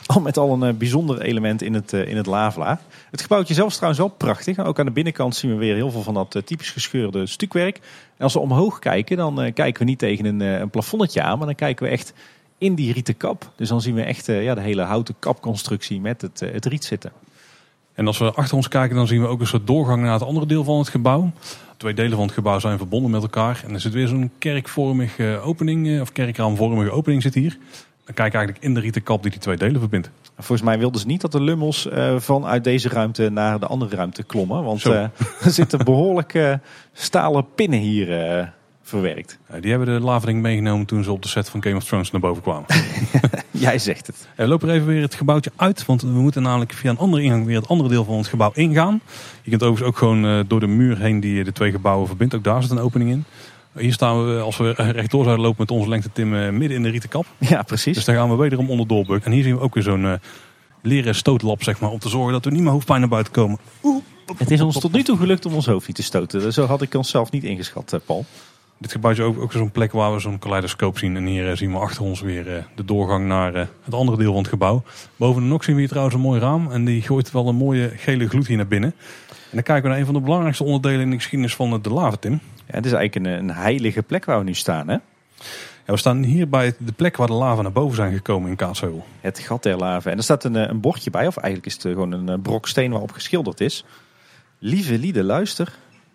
al 0.07 0.21
met 0.21 0.37
al 0.37 0.63
een 0.63 0.77
bijzonder 0.77 1.21
element 1.21 1.63
in 1.63 1.75
het, 1.75 1.93
in 1.93 2.17
het 2.17 2.27
lavelaar. 2.27 2.81
Het 3.11 3.21
gebouwtje 3.21 3.55
zelf 3.55 3.69
is 3.69 3.75
trouwens 3.75 4.03
wel 4.03 4.13
prachtig. 4.17 4.59
Ook 4.59 4.79
aan 4.79 4.87
de 4.87 4.93
binnenkant 4.93 5.37
zien 5.37 5.51
we 5.51 5.57
weer 5.57 5.75
heel 5.75 5.91
veel 5.91 6.03
van 6.03 6.15
dat 6.15 6.43
typisch 6.45 6.71
gescheurde 6.71 7.27
stukwerk. 7.27 7.77
En 8.17 8.25
als 8.25 8.33
we 8.33 8.39
omhoog 8.39 8.79
kijken, 8.79 9.17
dan 9.17 9.53
kijken 9.53 9.79
we 9.79 9.85
niet 9.85 9.99
tegen 9.99 10.25
een, 10.25 10.41
een 10.41 10.71
plafonnetje 10.71 11.23
aan, 11.23 11.39
maar 11.39 11.47
dan 11.47 11.55
kijken 11.55 11.87
we 11.87 11.93
echt 11.93 12.13
in 12.59 12.75
die 12.75 12.93
rieten 12.93 13.17
kap. 13.17 13.51
Dus 13.57 13.69
dan 13.69 13.81
zien 13.81 13.95
we 13.95 14.03
echt 14.03 14.27
ja, 14.27 14.55
de 14.55 14.61
hele 14.61 14.83
houten 14.83 15.15
kapconstructie 15.19 16.01
met 16.01 16.23
het, 16.23 16.41
het 16.41 16.67
riet 16.67 16.85
zitten. 16.85 17.13
En 17.95 18.07
als 18.07 18.19
we 18.19 18.33
achter 18.33 18.57
ons 18.57 18.69
kijken, 18.69 18.97
dan 18.97 19.07
zien 19.07 19.21
we 19.21 19.27
ook 19.27 19.41
een 19.41 19.47
soort 19.47 19.67
doorgang 19.67 20.03
naar 20.03 20.13
het 20.13 20.23
andere 20.23 20.47
deel 20.47 20.65
van 20.65 20.79
het 20.79 20.89
gebouw. 20.89 21.33
Twee 21.77 21.95
delen 21.95 22.17
van 22.17 22.27
het 22.27 22.35
gebouw 22.35 22.59
zijn 22.59 22.79
verbonden 22.79 23.11
met 23.11 23.23
elkaar. 23.23 23.63
En 23.67 23.75
er 23.75 23.81
zit 23.81 23.93
weer 23.93 24.09
zo'n 24.09 24.31
kerkvormige 24.39 25.41
opening, 25.45 25.89
eh, 25.89 26.01
of 26.01 26.13
kerkraamvormige 26.13 26.91
opening 26.91 27.23
zit 27.23 27.35
hier. 27.35 27.59
Dan 28.05 28.15
kijk 28.15 28.33
je 28.33 28.39
eigenlijk 28.39 28.65
in 28.65 28.75
de 28.75 28.81
rieten 28.81 29.03
kap 29.03 29.23
die 29.23 29.31
die 29.31 29.41
twee 29.41 29.57
delen 29.57 29.81
verbindt. 29.81 30.11
Volgens 30.39 30.69
mij 30.69 30.79
wilden 30.79 31.01
ze 31.01 31.07
niet 31.07 31.21
dat 31.21 31.33
de 31.33 31.41
lummels 31.41 31.87
uh, 31.87 32.19
vanuit 32.19 32.65
deze 32.65 32.89
ruimte 32.89 33.31
naar 33.31 33.61
de 33.61 33.67
andere 33.67 33.97
ruimte 33.97 34.23
klommen. 34.23 34.65
Want 34.65 34.85
uh, 34.85 35.03
er 35.45 35.51
zitten 35.51 35.85
behoorlijk 35.85 36.59
stalen 36.93 37.47
pinnen 37.55 37.79
hier 37.79 38.09
verwerkt. 38.83 39.39
die 39.61 39.71
hebben 39.71 39.89
de 39.89 40.05
lavering 40.05 40.43
meegenomen 40.43 40.87
toen 40.87 41.05
ze 41.05 41.13
op 41.13 41.23
de 41.23 41.29
set 41.29 41.49
van 41.49 41.63
Game 41.63 41.77
of 41.77 41.85
Thrones 41.85 42.11
naar 42.11 42.21
boven 42.21 42.43
kwamen. 42.43 42.65
Jij 43.51 43.79
zegt 43.79 44.07
het. 44.07 44.29
We 44.37 44.47
lopen 44.47 44.69
er 44.69 44.75
even 44.75 44.87
weer 44.87 45.03
het 45.03 45.15
gebouwtje 45.15 45.53
uit, 45.57 45.87
want 45.87 46.03
we 46.03 46.09
moeten 46.09 46.43
namelijk 46.43 46.73
via 46.73 46.91
een 46.91 46.99
andere 46.99 47.23
ingang 47.23 47.47
weer 47.47 47.57
het 47.57 47.69
andere 47.69 47.89
deel 47.89 48.05
van 48.05 48.17
het 48.17 48.27
gebouw 48.27 48.51
ingaan. 48.55 49.01
Je 49.43 49.51
kunt 49.51 49.63
overigens 49.63 49.89
ook 49.89 49.99
gewoon 49.99 50.27
eh, 50.27 50.41
door 50.47 50.61
de 50.61 50.67
muur 50.67 50.99
heen 50.99 51.21
die 51.21 51.45
de 51.45 51.53
twee 51.53 51.71
gebouwen 51.71 52.07
verbindt. 52.07 52.35
Ook 52.35 52.45
daar 52.45 52.63
zit 52.63 52.71
een 52.71 52.79
opening 52.79 53.11
in. 53.11 53.25
Hier 53.79 53.93
staan 53.93 54.27
we, 54.27 54.41
als 54.41 54.57
we 54.57 54.73
rechtdoor 54.73 55.25
zouden 55.25 55.45
lopen 55.45 55.61
met 55.61 55.71
onze 55.71 55.89
lengte 55.89 56.13
Tim, 56.13 56.35
eh, 56.35 56.51
midden 56.51 56.77
in 56.77 56.83
de 56.83 56.89
rieten 56.89 57.09
kap. 57.09 57.27
Ja, 57.39 57.63
precies. 57.63 57.95
Dus 57.95 58.05
daar 58.05 58.17
gaan 58.17 58.31
we 58.31 58.37
wederom 58.37 58.71
onderdoor 58.71 59.05
bukken. 59.07 59.25
En 59.25 59.33
hier 59.33 59.43
zien 59.43 59.55
we 59.55 59.61
ook 59.61 59.75
weer 59.75 59.83
zo'n 59.83 60.05
uh, 60.05 60.13
leren 60.83 61.15
stootlap, 61.15 61.63
zeg 61.63 61.81
maar, 61.81 61.91
om 61.91 61.99
te 61.99 62.09
zorgen 62.09 62.33
dat 62.33 62.45
we 62.45 62.51
niet 62.51 62.63
meer 62.63 62.73
hoofdpijn 62.73 63.01
naar 63.01 63.09
buiten 63.09 63.33
komen. 63.33 63.59
Oeh. 63.83 64.03
Het 64.37 64.51
is 64.51 64.61
ons 64.61 64.81
tot 64.81 64.93
nu 64.93 65.03
toe 65.03 65.17
gelukt 65.17 65.47
om 65.47 65.55
ons 65.55 65.67
hoofdje 65.67 65.93
te 65.93 66.03
stoten. 66.03 66.53
Zo 66.53 66.67
had 66.67 66.83
ik 66.83 66.95
onszelf 66.95 67.31
niet 67.31 67.45
ingeschat, 67.45 68.01
Paul. 68.07 68.25
Dit 68.83 68.93
gebouw 68.93 69.11
is 69.11 69.21
ook, 69.21 69.41
ook 69.41 69.53
zo'n 69.53 69.71
plek 69.71 69.93
waar 69.93 70.13
we 70.13 70.19
zo'n 70.19 70.39
kaleidoscoop 70.39 70.99
zien. 70.99 71.17
En 71.17 71.27
hier 71.27 71.51
eh, 71.51 71.57
zien 71.57 71.73
we 71.73 71.79
achter 71.79 72.03
ons 72.03 72.21
weer 72.21 72.57
eh, 72.57 72.63
de 72.75 72.85
doorgang 72.85 73.27
naar 73.27 73.55
eh, 73.55 73.67
het 73.83 73.95
andere 73.95 74.19
deel 74.19 74.33
van 74.33 74.41
het 74.41 74.49
gebouw. 74.49 74.83
Boven 75.17 75.43
de 75.43 75.49
nok 75.49 75.65
zien 75.65 75.75
we 75.75 75.81
hier 75.81 75.89
trouwens 75.89 76.17
een 76.17 76.23
mooi 76.23 76.41
raam. 76.41 76.71
En 76.71 76.85
die 76.85 77.03
gooit 77.03 77.31
wel 77.31 77.49
een 77.49 77.57
mooie 77.57 77.93
gele 77.97 78.29
gloed 78.29 78.47
hier 78.47 78.57
naar 78.57 78.67
binnen. 78.67 78.95
En 79.29 79.35
dan 79.51 79.63
kijken 79.63 79.83
we 79.83 79.89
naar 79.89 79.99
een 79.99 80.05
van 80.05 80.15
de 80.15 80.21
belangrijkste 80.21 80.65
onderdelen 80.65 81.01
in 81.01 81.11
de 81.11 81.17
geschiedenis 81.17 81.55
van 81.55 81.83
de 81.83 81.91
lava, 81.91 82.17
Tim. 82.17 82.41
Ja, 82.57 82.75
het 82.75 82.87
is 82.87 82.93
eigenlijk 82.93 83.27
een, 83.27 83.39
een 83.39 83.55
heilige 83.55 84.03
plek 84.03 84.25
waar 84.25 84.39
we 84.39 84.45
nu 84.45 84.55
staan, 84.55 84.89
hè? 84.89 84.97
Ja, 85.87 85.93
we 85.93 85.97
staan 85.97 86.23
hier 86.23 86.49
bij 86.49 86.75
de 86.79 86.93
plek 86.93 87.17
waar 87.17 87.27
de 87.27 87.33
lava 87.33 87.63
naar 87.63 87.73
boven 87.73 87.97
zijn 87.97 88.13
gekomen 88.13 88.51
in 88.51 88.57
Kaatsheuvel. 88.57 89.05
Het 89.21 89.39
gat 89.39 89.63
der 89.63 89.77
lava. 89.77 90.11
En 90.11 90.17
er 90.17 90.23
staat 90.23 90.45
een, 90.45 90.55
een 90.55 90.81
bordje 90.81 91.11
bij, 91.11 91.27
of 91.27 91.37
eigenlijk 91.37 91.67
is 91.67 91.83
het 91.83 91.93
gewoon 91.93 92.13
een 92.13 92.43
brok 92.43 92.69
steen 92.69 92.91
waarop 92.91 93.11
geschilderd 93.11 93.61
is. 93.61 93.85
Lieve 94.59 94.99
lieden, 94.99 95.25
luister. 95.25 95.73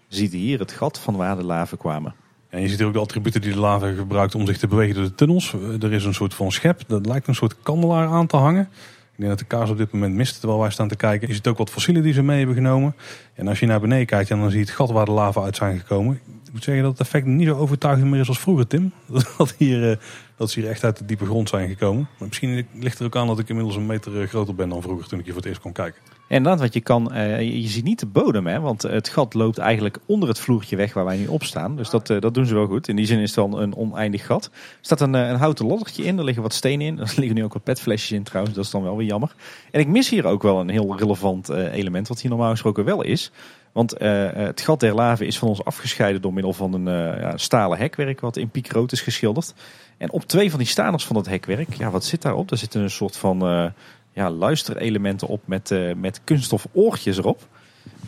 Ziet 0.08 0.32
hier 0.32 0.60
het 0.60 0.72
gat 0.72 1.00
van 1.00 1.16
waar 1.16 1.36
de 1.36 1.44
lava 1.44 1.76
kwamen. 1.78 2.14
En 2.50 2.62
je 2.62 2.70
ziet 2.70 2.82
ook 2.82 2.94
de 2.94 3.00
attributen 3.00 3.42
die 3.42 3.52
de 3.54 3.60
lava 3.60 3.92
gebruikt 3.94 4.36
om 4.36 4.46
zich 4.46 4.58
te 4.58 4.68
bewegen 4.68 4.96
door 4.96 5.04
de 5.04 5.16
tunnels. 5.16 5.54
Er 5.82 5.94
is 5.94 6.06
een 6.06 6.14
soort 6.14 6.34
van 6.34 6.52
schep, 6.52 6.82
dat 6.88 7.06
lijkt 7.06 7.28
een 7.28 7.36
soort 7.36 7.56
kandelaar 7.62 8.08
aan 8.08 8.28
te 8.28 8.38
hangen. 8.38 8.70
Ik 9.18 9.24
denk 9.24 9.38
dat 9.38 9.50
de 9.50 9.56
kaas 9.56 9.70
op 9.70 9.78
dit 9.78 9.92
moment 9.92 10.14
mist 10.14 10.40
terwijl 10.40 10.60
wij 10.62 10.70
staan 10.70 10.88
te 10.88 10.96
kijken. 10.96 11.28
Je 11.28 11.34
ziet 11.34 11.48
ook 11.48 11.58
wat 11.58 11.70
fossielen 11.70 12.04
die 12.04 12.14
ze 12.14 12.24
mee 12.24 12.38
hebben 12.38 12.56
genomen. 12.56 12.96
En 13.34 13.48
als 13.48 13.60
je 13.60 13.66
naar 13.66 13.80
beneden 13.80 14.06
kijkt, 14.06 14.30
dan 14.30 14.50
zie 14.50 14.60
je 14.60 14.66
het 14.66 14.74
gat 14.74 14.92
waar 14.92 15.06
de 15.06 15.12
lava 15.12 15.42
uit 15.42 15.56
zijn 15.56 15.80
gekomen. 15.80 16.20
Ik 16.46 16.54
moet 16.54 16.64
zeggen 16.64 16.84
dat 16.84 16.92
het 16.92 17.02
effect 17.02 17.26
niet 17.26 17.48
zo 17.48 17.56
overtuigend 17.56 18.10
meer 18.10 18.20
is 18.20 18.28
als 18.28 18.40
vroeger, 18.40 18.68
Tim. 18.68 18.92
Dat, 19.38 19.56
hier, 19.58 19.92
eh, 19.92 19.98
dat 20.36 20.52
ze 20.52 20.60
hier 20.60 20.70
echt 20.70 20.84
uit 20.84 20.98
de 20.98 21.06
diepe 21.06 21.26
grond 21.26 21.50
zijn 21.50 21.70
gekomen. 21.70 22.08
Maar 22.18 22.28
misschien 22.28 22.68
ligt 22.74 23.00
er 23.00 23.06
ook 23.06 23.16
aan 23.16 23.28
dat 23.28 23.40
ik 23.40 23.50
inmiddels 23.50 23.76
een 23.76 23.86
meter 23.86 24.22
eh, 24.22 24.28
groter 24.28 24.56
ben 24.56 24.70
dan 24.70 24.82
vroeger 24.82 25.08
toen 25.08 25.20
ik 25.20 25.26
hier 25.26 25.34
voor 25.34 25.42
het 25.42 25.52
eerst 25.52 25.64
kon 25.64 25.72
kijken. 25.72 26.02
Inderdaad, 26.28 26.60
wat 26.60 26.74
je 26.74 26.82
kan, 26.82 27.10
uh, 27.14 27.42
je 27.42 27.68
ziet 27.68 27.84
niet 27.84 28.00
de 28.00 28.06
bodem, 28.06 28.48
hè, 28.48 28.60
want 28.60 28.82
het 28.82 29.10
gat 29.10 29.34
loopt 29.34 29.58
eigenlijk 29.58 29.98
onder 30.06 30.30
het 30.30 30.40
vloertje 30.40 30.76
weg 30.76 30.94
waar 30.94 31.06
wij 31.06 31.18
nu 31.18 31.28
op 31.28 31.44
staan. 31.44 31.76
Dus 31.76 31.90
dat, 31.90 32.10
uh, 32.10 32.20
dat 32.20 32.34
doen 32.34 32.46
ze 32.46 32.54
wel 32.54 32.68
goed. 32.68 32.88
In 32.88 32.96
die 32.96 33.06
zin 33.06 33.20
is 33.20 33.36
het 33.36 33.52
dan 33.52 33.60
een 33.60 33.76
oneindig 33.76 34.26
gat. 34.26 34.46
Er 34.46 34.52
staat 34.82 35.02
een, 35.02 35.14
een 35.14 35.36
houten 35.36 35.66
loddertje 35.66 36.04
in, 36.04 36.18
er 36.18 36.24
liggen 36.24 36.44
wat 36.44 36.54
stenen 36.54 36.88
in. 36.88 37.00
Er 37.08 37.14
liggen 37.16 37.36
nu 37.36 37.44
ook 37.44 37.54
wat 37.54 37.64
petflesjes 37.64 38.12
in 38.12 38.24
trouwens, 38.24 38.56
dat 38.56 38.66
is 38.66 38.72
dan 38.72 38.84
wel 38.84 38.98
weer 38.98 39.08
jammer. 39.08 39.36
En 39.72 39.80
ik 39.80 39.88
mis 39.88 40.10
hier 40.10 40.26
ook 40.26 40.44
wel 40.44 40.60
een 40.60 40.70
heel 40.70 40.98
relevant 40.98 41.50
element, 41.50 42.08
wat 42.08 42.22
hier 42.22 42.30
normaal 42.30 42.52
gesproken 42.52 42.86
wel 42.86 43.02
is. 43.02 43.32
Want 43.72 43.96
het 44.00 44.62
gat 44.62 44.80
der 44.80 44.94
lava 44.94 45.24
is 45.24 45.38
van 45.38 45.48
ons 45.48 45.64
afgescheiden 45.64 46.22
door 46.22 46.34
middel 46.34 46.54
van 46.54 46.74
een 46.74 47.20
ja, 47.20 47.38
stalen 47.38 47.78
hekwerk 47.78 48.20
wat 48.20 48.38
in 48.38 48.50
piekrood 48.50 48.92
is 48.92 49.02
geschilderd. 49.02 49.54
En 49.98 50.12
op 50.12 50.24
twee 50.24 50.50
van 50.50 50.60
die 50.60 50.68
staners 50.68 51.06
van 51.06 51.16
dat 51.16 51.28
hekwerk, 51.28 51.74
ja, 51.74 51.90
wat 51.90 52.06
zit 52.06 52.22
daarop? 52.22 52.50
Daar 52.50 52.58
zitten 52.58 52.82
een 52.82 52.90
soort 52.90 53.18
van 53.18 53.72
ja, 54.18 54.32
luisterelementen 54.32 55.28
op 55.28 55.42
met, 55.46 55.72
uh, 55.72 55.94
met 55.96 56.22
kunststof 56.24 56.68
oortjes 56.72 57.18
erop. 57.18 57.48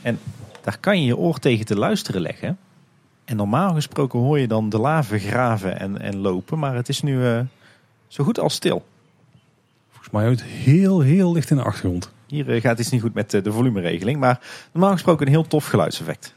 En 0.02 0.20
daar 0.62 0.78
kan 0.80 1.00
je 1.00 1.06
je 1.06 1.18
oor 1.18 1.40
tegen 1.40 1.66
te 1.66 1.76
luisteren 1.76 2.22
leggen. 2.22 2.58
En 3.26 3.36
normaal 3.36 3.74
gesproken 3.74 4.20
hoor 4.20 4.40
je 4.40 4.48
dan 4.48 4.70
de 4.70 4.78
laven 4.78 5.20
graven 5.20 5.80
en, 5.80 6.02
en 6.02 6.18
lopen. 6.18 6.60
Maar 6.60 6.76
het 6.76 6.90
is 6.90 7.02
nu 7.02 7.22
uh, 7.22 7.40
zo 8.08 8.24
goed 8.24 8.40
als 8.40 8.54
stil. 8.54 8.86
Volgens 9.90 10.14
mij 10.14 10.30
het 10.30 10.44
heel, 10.44 11.00
heel 11.00 11.32
licht 11.32 11.50
in 11.50 11.58
de 11.58 11.64
achtergrond. 11.64 12.12
Hier 12.28 12.56
uh, 12.56 12.62
gaat 12.62 12.80
iets 12.80 12.90
niet 12.90 13.02
goed 13.02 13.14
met 13.14 13.32
de 13.32 13.52
volumeregeling. 13.52 14.20
Maar 14.20 14.40
normaal 14.72 14.92
gesproken 14.92 15.26
een 15.26 15.32
heel 15.32 15.48
tof 15.48 15.66
geluidseffect. 15.66 16.34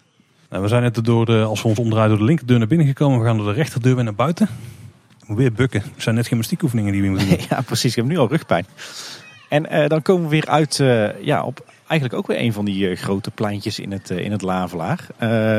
Nou, 0.51 0.63
we 0.63 0.69
zijn 0.69 0.83
net 0.83 1.05
door 1.05 1.27
de, 1.27 1.43
als 1.43 1.63
we 1.63 1.69
ons 1.69 1.79
omdraaien 1.79 2.09
door 2.09 2.19
de 2.19 2.25
linkerdeur 2.25 2.59
naar 2.59 2.69
binnen 2.69 2.87
gekomen. 2.87 3.19
We 3.19 3.25
gaan 3.25 3.37
door 3.37 3.47
de 3.47 3.53
rechterdeur 3.53 3.95
weer 3.95 4.05
naar 4.05 4.15
buiten. 4.15 4.49
Weer 5.27 5.53
bukken. 5.53 5.83
Het 5.83 6.03
zijn 6.03 6.15
net 6.15 6.27
gymnastiekoefeningen 6.27 6.93
die 6.93 7.03
we 7.03 7.09
moeten 7.09 7.29
doen. 7.29 7.39
ja, 7.51 7.61
precies. 7.61 7.91
Ik 7.91 7.97
heb 7.97 8.07
nu 8.07 8.19
al 8.19 8.29
rugpijn. 8.29 8.67
En 9.53 9.67
uh, 9.73 9.87
dan 9.87 10.03
komen 10.03 10.23
we 10.23 10.29
weer 10.29 10.47
uit 10.47 10.79
uh, 10.79 11.23
ja, 11.25 11.43
op 11.45 11.65
eigenlijk 11.87 12.21
ook 12.21 12.27
weer 12.27 12.41
een 12.41 12.53
van 12.53 12.65
die 12.65 12.89
uh, 12.89 12.97
grote 12.97 13.31
pleintjes 13.31 13.79
in 13.79 13.93
het, 13.93 14.11
in 14.11 14.33
het 14.33 14.43
Lavelaar. 14.43 15.07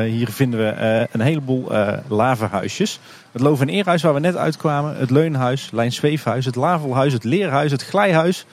hier 0.06 0.28
vinden 0.28 0.60
we 0.60 1.06
een 1.12 1.20
heleboel 1.20 1.72
lavenhuisjes. 2.08 3.00
Het 3.32 3.42
Loof- 3.42 3.66
Eerhuis 3.66 4.02
waar 4.02 4.14
we 4.14 4.20
net 4.20 4.36
uitkwamen. 4.36 4.96
Het 4.96 5.10
Leunhuis, 5.10 5.68
Lijn 5.72 5.92
Zweefhuis, 5.92 6.44
het 6.44 6.54
Lavelhuis, 6.54 7.12
het 7.12 7.24
Leerhuis, 7.24 7.70
het 7.70 7.84
Glijhuis. 7.84 8.46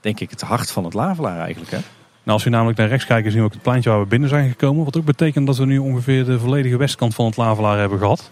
Denk 0.00 0.20
ik 0.20 0.30
het 0.30 0.40
hart 0.40 0.70
van 0.70 0.84
het 0.84 0.94
Lavelaar 0.94 1.38
eigenlijk 1.38 1.70
hè? 1.70 1.76
Nou, 1.76 1.84
als 2.24 2.44
we 2.44 2.50
namelijk 2.50 2.78
naar 2.78 2.88
rechts 2.88 3.06
kijken 3.06 3.30
zien 3.30 3.40
we 3.40 3.46
ook 3.46 3.52
het 3.52 3.62
pleintje 3.62 3.90
waar 3.90 4.00
we 4.00 4.06
binnen 4.06 4.28
zijn 4.28 4.48
gekomen. 4.48 4.84
Wat 4.84 4.96
ook 4.96 5.04
betekent 5.04 5.46
dat 5.46 5.56
we 5.56 5.64
nu 5.64 5.78
ongeveer 5.78 6.24
de 6.24 6.38
volledige 6.38 6.76
westkant 6.76 7.14
van 7.14 7.24
het 7.24 7.36
Lavelaar 7.36 7.78
hebben 7.78 7.98
gehad. 7.98 8.30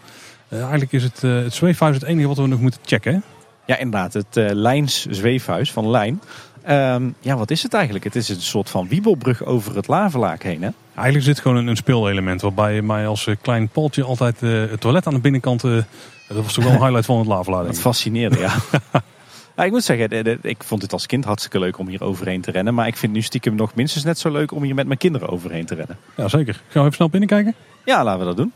eigenlijk 0.50 0.92
is 0.92 1.02
het, 1.02 1.20
het 1.20 1.54
Zweefhuis 1.54 1.94
het 1.94 2.04
enige 2.04 2.28
wat 2.28 2.36
we 2.36 2.46
nog 2.46 2.60
moeten 2.60 2.80
checken. 2.84 3.22
Ja, 3.70 3.76
inderdaad. 3.76 4.12
Het 4.12 4.36
uh, 4.36 4.50
Lijns 4.52 5.06
zweefhuis 5.06 5.72
van 5.72 5.90
Lijn. 5.90 6.20
Um, 6.68 7.14
ja, 7.20 7.36
wat 7.36 7.50
is 7.50 7.62
het 7.62 7.74
eigenlijk? 7.74 8.04
Het 8.04 8.16
is 8.16 8.28
een 8.28 8.40
soort 8.40 8.70
van 8.70 8.88
wiebelbrug 8.88 9.44
over 9.44 9.76
het 9.76 9.88
lavelaak 9.88 10.42
heen, 10.42 10.62
hè? 10.62 10.68
Eigenlijk 10.94 11.24
zit 11.24 11.40
gewoon 11.40 11.56
een, 11.56 11.66
een 11.66 11.76
speelelement 11.76 12.40
waarbij 12.40 12.74
je 12.74 12.82
mij 12.82 13.06
als 13.06 13.26
uh, 13.26 13.34
klein 13.40 13.68
poltje 13.68 14.04
altijd 14.04 14.42
uh, 14.42 14.70
het 14.70 14.80
toilet 14.80 15.06
aan 15.06 15.14
de 15.14 15.20
binnenkant... 15.20 15.60
dat 15.60 15.84
was 16.28 16.52
toch 16.52 16.64
wel 16.64 16.72
een 16.72 16.80
highlight 16.80 17.06
van 17.06 17.18
het 17.18 17.26
lavelaar. 17.26 17.64
Dat 17.64 17.80
fascineerde, 17.80 18.38
ja. 18.38 18.54
ja. 19.56 19.64
Ik 19.64 19.70
moet 19.70 19.84
zeggen, 19.84 20.38
ik 20.42 20.64
vond 20.64 20.82
het 20.82 20.92
als 20.92 21.06
kind 21.06 21.24
hartstikke 21.24 21.58
leuk 21.58 21.78
om 21.78 21.88
hier 21.88 22.02
overheen 22.02 22.40
te 22.40 22.50
rennen. 22.50 22.74
Maar 22.74 22.86
ik 22.86 22.96
vind 22.96 23.12
nu 23.12 23.22
stiekem 23.22 23.54
nog 23.54 23.74
minstens 23.74 24.04
net 24.04 24.18
zo 24.18 24.30
leuk 24.30 24.52
om 24.52 24.62
hier 24.62 24.74
met 24.74 24.86
mijn 24.86 24.98
kinderen 24.98 25.28
overheen 25.28 25.66
te 25.66 25.74
rennen. 25.74 25.96
Ja, 26.16 26.28
zeker. 26.28 26.54
Gaan 26.54 26.62
we 26.72 26.80
even 26.80 26.92
snel 26.92 27.10
binnenkijken? 27.10 27.54
Ja, 27.84 28.04
laten 28.04 28.20
we 28.20 28.26
dat 28.26 28.36
doen. 28.36 28.52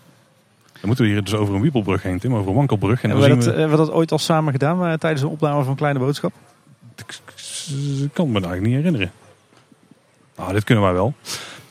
Dan 0.81 0.87
moeten 0.87 1.05
we 1.05 1.11
hier 1.11 1.25
dus 1.25 1.35
over 1.35 1.55
een 1.55 1.61
wiebelbrug 1.61 2.03
heen, 2.03 2.19
Tim, 2.19 2.35
over 2.35 2.49
een 2.49 2.55
wankelbrug. 2.55 3.03
En 3.03 3.11
hebben 3.11 3.29
we, 3.29 3.35
dat, 3.35 3.45
we... 3.45 3.51
hebben 3.51 3.79
we 3.79 3.85
dat 3.85 3.93
ooit 3.93 4.13
al 4.13 4.19
samen 4.19 4.53
gedaan 4.53 4.77
maar, 4.77 4.99
tijdens 4.99 5.23
een 5.23 5.29
opname 5.29 5.65
van 5.65 5.77
Kleine 5.77 5.99
Boodschap? 5.99 6.33
Ik 6.97 8.13
kan 8.13 8.27
me 8.27 8.33
eigenlijk 8.33 8.63
niet 8.63 8.75
herinneren. 8.75 9.13
Nou, 10.37 10.53
dit 10.53 10.65
kunnen 10.65 10.85
wij 10.85 10.93
wel. 10.93 11.15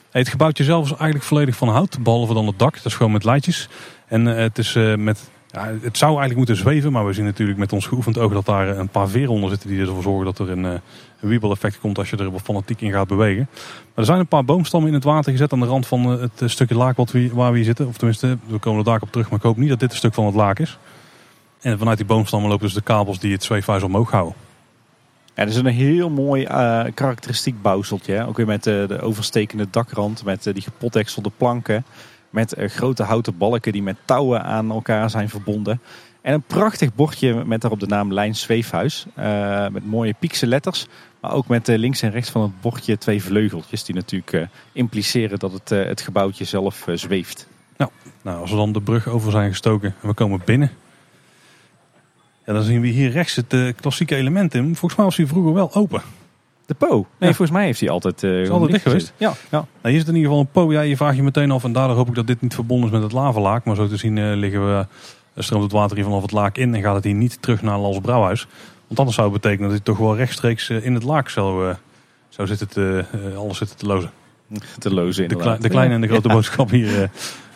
Het 0.09 0.27
gebouwtje 0.27 0.63
zelf 0.63 0.83
is 0.83 0.89
eigenlijk 0.89 1.23
volledig 1.23 1.55
van 1.55 1.69
hout, 1.69 2.03
behalve 2.03 2.33
dan 2.33 2.47
het 2.47 2.59
dak. 2.59 2.75
Dat 2.75 2.85
is 2.85 2.95
gewoon 2.95 3.11
met 3.11 3.23
leidjes. 3.23 3.69
En 4.07 4.27
uh, 4.27 4.35
het, 4.35 4.57
is, 4.57 4.75
uh, 4.75 4.95
met, 4.95 5.29
ja, 5.53 5.65
het 5.81 5.97
zou 5.97 6.09
eigenlijk 6.09 6.37
moeten 6.37 6.55
zweven, 6.55 6.91
maar 6.91 7.05
we 7.05 7.13
zien 7.13 7.25
natuurlijk 7.25 7.59
met 7.59 7.73
ons 7.73 7.87
geoefend 7.87 8.17
oog 8.17 8.33
dat 8.33 8.45
daar 8.45 8.77
een 8.77 8.87
paar 8.87 9.07
veren 9.07 9.29
onder 9.29 9.49
zitten 9.49 9.69
die 9.69 9.79
ervoor 9.79 10.01
zorgen 10.01 10.25
dat 10.25 10.39
er 10.39 10.49
een, 10.49 10.63
uh, 10.63 10.71
een 11.19 11.29
wiebeleffect 11.29 11.79
komt 11.79 11.97
als 11.97 12.09
je 12.09 12.17
er 12.17 12.31
fanatiek 12.43 12.81
in 12.81 12.91
gaat 12.91 13.07
bewegen. 13.07 13.47
Maar 13.51 13.91
er 13.95 14.05
zijn 14.05 14.19
een 14.19 14.27
paar 14.27 14.45
boomstammen 14.45 14.89
in 14.89 14.95
het 14.95 15.03
water 15.03 15.31
gezet 15.31 15.53
aan 15.53 15.59
de 15.59 15.65
rand 15.65 15.87
van 15.87 16.05
het 16.05 16.41
stukje 16.45 16.75
laak 16.75 16.97
waar 17.31 17.51
we 17.51 17.57
hier 17.57 17.63
zitten. 17.63 17.87
Of 17.87 17.97
tenminste, 17.97 18.37
we 18.45 18.57
komen 18.57 18.79
er 18.79 18.85
daar 18.85 19.01
op 19.01 19.11
terug, 19.11 19.29
maar 19.29 19.39
ik 19.39 19.45
hoop 19.45 19.57
niet 19.57 19.69
dat 19.69 19.79
dit 19.79 19.91
een 19.91 19.97
stuk 19.97 20.13
van 20.13 20.25
het 20.25 20.35
laak 20.35 20.59
is. 20.59 20.77
En 21.61 21.77
vanuit 21.77 21.97
die 21.97 22.05
boomstammen 22.05 22.49
lopen 22.49 22.65
dus 22.65 22.75
de 22.75 22.81
kabels 22.81 23.19
die 23.19 23.31
het 23.31 23.43
zweefhuis 23.43 23.83
omhoog 23.83 24.11
houden. 24.11 24.35
Ja, 25.35 25.43
dat 25.43 25.53
is 25.53 25.59
een 25.59 25.65
heel 25.65 26.09
mooi 26.09 26.43
karakteristiek 26.93 27.61
bouwseltje. 27.61 28.27
Ook 28.27 28.37
weer 28.37 28.45
met 28.45 28.63
de 28.63 28.99
overstekende 29.01 29.67
dakrand, 29.69 30.23
met 30.23 30.43
die 30.43 30.61
gepotdekselde 30.61 31.31
planken. 31.37 31.85
Met 32.33 32.55
grote 32.57 33.03
houten 33.03 33.37
balken 33.37 33.71
die 33.71 33.83
met 33.83 33.97
touwen 34.05 34.43
aan 34.43 34.71
elkaar 34.71 35.09
zijn 35.09 35.29
verbonden. 35.29 35.81
En 36.21 36.33
een 36.33 36.41
prachtig 36.41 36.95
bordje 36.95 37.45
met 37.45 37.61
daarop 37.61 37.79
de 37.79 37.87
naam 37.87 38.13
Lijn 38.13 38.35
Zweefhuis. 38.35 39.05
met 39.71 39.85
mooie 39.85 40.15
piekse 40.19 40.47
letters. 40.47 40.85
Maar 41.21 41.33
ook 41.33 41.47
met 41.47 41.67
links 41.67 42.01
en 42.01 42.11
rechts 42.11 42.29
van 42.29 42.41
het 42.41 42.61
bordje 42.61 42.97
twee 42.97 43.23
vleugeltjes. 43.23 43.83
Die 43.83 43.95
natuurlijk 43.95 44.47
impliceren 44.71 45.39
dat 45.39 45.51
het, 45.51 45.69
het 45.69 46.01
gebouwtje 46.01 46.45
zelf 46.45 46.87
zweeft. 46.93 47.47
Nou, 47.77 47.91
nou, 48.21 48.39
als 48.39 48.49
we 48.49 48.55
dan 48.55 48.71
de 48.71 48.81
brug 48.81 49.07
over 49.07 49.31
zijn 49.31 49.49
gestoken 49.49 49.95
en 50.01 50.07
we 50.07 50.13
komen 50.13 50.41
binnen 50.45 50.71
dan 52.45 52.63
zien 52.63 52.81
we 52.81 52.87
hier 52.87 53.09
rechts 53.09 53.35
het 53.35 53.53
eh, 53.53 53.67
klassieke 53.81 54.15
element 54.15 54.53
in. 54.53 54.63
Volgens 54.63 54.95
mij 54.95 55.05
was 55.05 55.17
hij 55.17 55.27
vroeger 55.27 55.53
wel 55.53 55.73
open. 55.73 56.01
De 56.65 56.73
Po? 56.73 56.87
Nee, 56.95 57.03
Ja. 57.19 57.25
volgens 57.27 57.51
mij 57.51 57.65
heeft 57.65 57.79
hij 57.79 57.89
altijd... 57.89 58.23
eh, 58.23 58.29
gewoon 58.29 58.51
altijd 58.51 58.71
dicht 58.71 58.83
gezeten. 58.83 59.13
Ja, 59.17 59.33
ja. 59.51 59.65
Nou, 59.81 59.93
hier 59.93 59.97
zit 59.99 60.07
in 60.07 60.15
ieder 60.15 60.29
geval 60.29 60.39
een 60.45 60.51
po. 60.51 60.71
Ja, 60.71 60.81
je 60.81 60.97
vraagt 60.97 61.15
je 61.15 61.23
meteen 61.23 61.51
af 61.51 61.63
en 61.63 61.71
daardoor 61.73 61.95
hoop 61.95 62.07
ik 62.07 62.15
dat 62.15 62.27
dit 62.27 62.41
niet 62.41 62.53
verbonden 62.53 62.85
is 62.87 62.93
met 62.93 63.03
het 63.03 63.11
lavalaak. 63.11 63.65
Maar 63.65 63.75
zo 63.75 63.87
te 63.87 63.97
zien 63.97 64.17
eh, 64.17 64.35
liggen 64.35 64.67
we, 64.67 64.85
eh, 65.33 65.43
stroomt 65.43 65.63
het 65.63 65.71
water 65.71 65.95
hier 65.95 66.05
vanaf 66.05 66.21
het 66.21 66.31
laak 66.31 66.57
in 66.57 66.75
en 66.75 66.81
gaat 66.81 66.95
het 66.95 67.03
hier 67.03 67.13
niet 67.13 67.41
terug 67.41 67.61
naar 67.61 67.77
Lals 67.79 67.99
Brouwhuis. 67.99 68.47
Want 68.87 68.99
anders 68.99 69.15
zou 69.17 69.31
het 69.31 69.41
betekenen 69.41 69.69
dat 69.69 69.77
hij 69.77 69.85
toch 69.85 69.97
wel 69.97 70.15
rechtstreeks 70.15 70.69
in 70.69 70.93
het 70.93 71.03
laak 71.03 71.29
zou, 71.29 71.73
zou 72.29 72.47
zitten 72.47 72.67
te, 72.69 73.05
alles 73.37 73.57
zitten 73.57 73.77
te 73.77 73.85
lozen. 73.85 74.11
Te 74.79 74.93
lozen 74.93 75.15
De, 75.15 75.21
inderdaad. 75.21 75.45
klei- 75.45 75.61
de 75.61 75.69
kleine 75.69 75.93
en 75.93 76.01
de 76.01 76.07
grote 76.07 76.27
Ja. 76.27 76.33
boodschap 76.33 76.69
hier. 76.69 77.09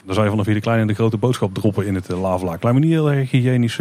dan 0.05 0.13
zou 0.13 0.23
je 0.25 0.29
vanaf 0.31 0.45
hier 0.45 0.55
de 0.55 0.61
kleine 0.61 0.81
en 0.81 0.87
de 0.87 0.93
grote 0.93 1.17
boodschap 1.17 1.53
droppen 1.53 1.85
in 1.85 1.95
het 1.95 2.11
uh, 2.11 2.21
lavalaak. 2.21 2.63
Lijkt 2.63 2.79
me 2.79 2.83
niet 2.85 2.93
heel 2.95 3.11
erg 3.11 3.31
hygiënisch 3.31 3.79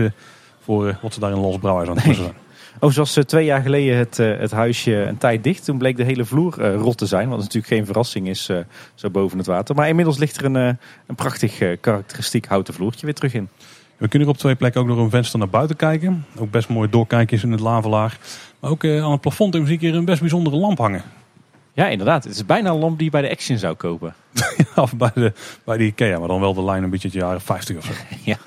voor 0.61 0.98
wat 1.03 1.15
ze 1.15 1.20
daar 1.20 1.31
in 1.31 1.39
Lals 1.39 1.59
Brouwhuis 1.59 1.89
aan 1.89 1.97
het 1.97 2.05
doen 2.05 2.15
zijn. 2.15 2.32
Oh, 2.81 2.90
zoals 2.90 3.16
eh, 3.16 3.24
twee 3.24 3.44
jaar 3.44 3.62
geleden 3.62 3.97
het, 3.97 4.19
eh, 4.19 4.39
het 4.39 4.51
huisje 4.51 4.94
een 4.94 5.19
tijd 5.19 5.44
dicht. 5.44 5.65
Toen 5.65 5.78
bleek 5.78 5.97
de 5.97 6.03
hele 6.03 6.24
vloer 6.24 6.61
eh, 6.61 6.74
rot 6.74 6.98
te 6.98 7.07
zijn. 7.07 7.28
Wat 7.28 7.39
natuurlijk 7.39 7.66
geen 7.66 7.86
verrassing 7.86 8.28
is 8.28 8.48
eh, 8.48 8.59
zo 8.94 9.11
boven 9.11 9.39
het 9.39 9.47
water. 9.47 9.74
Maar 9.74 9.89
inmiddels 9.89 10.19
ligt 10.19 10.36
er 10.36 10.44
een, 10.44 10.55
een 10.55 11.15
prachtig 11.15 11.78
karakteristiek 11.81 12.47
houten 12.47 12.74
vloertje 12.74 13.07
weer 13.07 13.15
terug 13.15 13.35
in. 13.35 13.48
We 13.97 14.09
kunnen 14.09 14.28
op 14.28 14.36
twee 14.36 14.55
plekken 14.55 14.81
ook 14.81 14.86
door 14.86 14.98
een 14.98 15.11
venster 15.11 15.39
naar 15.39 15.48
buiten 15.48 15.77
kijken. 15.77 16.24
Ook 16.39 16.51
best 16.51 16.69
mooi 16.69 16.90
doorkijken 16.90 17.36
is 17.36 17.43
in 17.43 17.53
het 17.53 17.61
lavalaar. 17.61 18.19
Maar 18.61 18.70
ook 18.70 18.85
aan 18.85 19.12
het 19.12 19.20
plafond 19.20 19.55
zie 19.55 19.66
ik 19.66 19.81
hier 19.81 19.94
een 19.94 20.05
best 20.05 20.20
bijzondere 20.20 20.57
lamp 20.57 20.78
hangen. 20.78 21.03
Ja, 21.77 21.89
inderdaad. 21.89 22.24
Het 22.24 22.35
is 22.35 22.47
bijna 22.47 22.70
een 22.70 22.78
lamp 22.78 22.97
die 22.97 23.05
je 23.05 23.11
bij 23.11 23.23
de 23.23 23.31
Action 23.31 23.59
zou 23.59 23.74
kopen. 23.74 24.15
Of 24.77 24.97
bij 24.97 25.11
de, 25.15 25.32
bij 25.65 25.77
de 25.77 25.85
Ikea, 25.85 26.19
maar 26.19 26.28
dan 26.28 26.40
wel 26.40 26.55
de 26.55 26.65
lijn 26.65 26.82
een 26.82 26.90
beetje 26.90 27.09
de 27.11 27.19
jaren 27.19 27.40
50 27.40 27.77
of 27.77 27.85
zo. 27.85 27.93
Ja, 28.24 28.39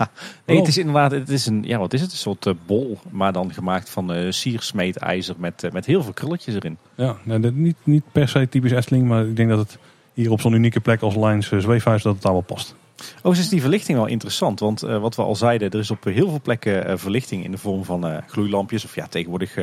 nee, 0.45 0.57
het 0.57 0.68
is 0.68 0.77
inderdaad, 0.77 1.11
het 1.11 1.30
is 1.30 1.45
een, 1.45 1.64
ja, 1.68 1.77
wat 1.77 1.93
is 1.93 2.01
het? 2.01 2.11
Een 2.11 2.18
soort 2.18 2.45
eh, 2.45 2.53
bol, 2.65 2.97
maar 3.10 3.34
dan 3.34 3.53
gemaakt 3.53 3.89
van 3.89 4.14
eh 4.14 4.31
siersmeetijzer 4.31 5.35
met, 5.38 5.64
eh, 5.64 5.72
met 5.72 5.85
heel 5.85 6.03
veel 6.03 6.14
krulletjes 6.14 6.56
erin. 6.56 6.77
Ja, 6.95 7.18
nou, 7.23 7.39
dat- 7.41 7.53
niet, 7.53 7.76
niet 7.84 8.03
per 8.11 8.27
se 8.30 8.49
typisch 8.49 8.72
Efteling, 8.72 9.07
maar 9.07 9.26
ik 9.26 9.35
denk 9.35 9.49
dat 9.49 9.57
het 9.60 9.77
hier 10.14 10.31
op 10.31 10.41
zo'n 10.41 10.53
unieke 10.53 10.80
plek 10.80 11.01
als 11.01 11.15
Lijns 11.15 11.51
uh, 11.51 11.60
Zweefhuis 11.60 12.03
dat 12.03 12.14
het 12.14 12.22
daar 12.23 12.31
wel 12.31 12.41
past. 12.41 12.76
Oh, 13.23 13.35
is 13.35 13.49
die 13.49 13.61
verlichting 13.61 13.97
wel 13.97 14.07
interessant, 14.07 14.60
want 14.60 14.80
wat 14.80 15.15
we 15.15 15.22
al 15.22 15.35
zeiden, 15.35 15.69
er 15.72 15.80
is 15.80 15.91
op 15.91 16.03
heel 16.03 16.30
veel 16.30 16.41
plekken 16.41 16.99
verlichting 16.99 17.43
in 17.43 17.51
de 17.51 17.57
vorm 17.57 17.84
van 17.84 18.22
gloeilampjes, 18.27 18.85
of 18.85 18.95
ja, 18.95 19.07
tegenwoordig 19.07 19.53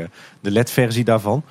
de 0.41 0.51
LED-versie 0.51 1.05
daarvan. 1.05 1.43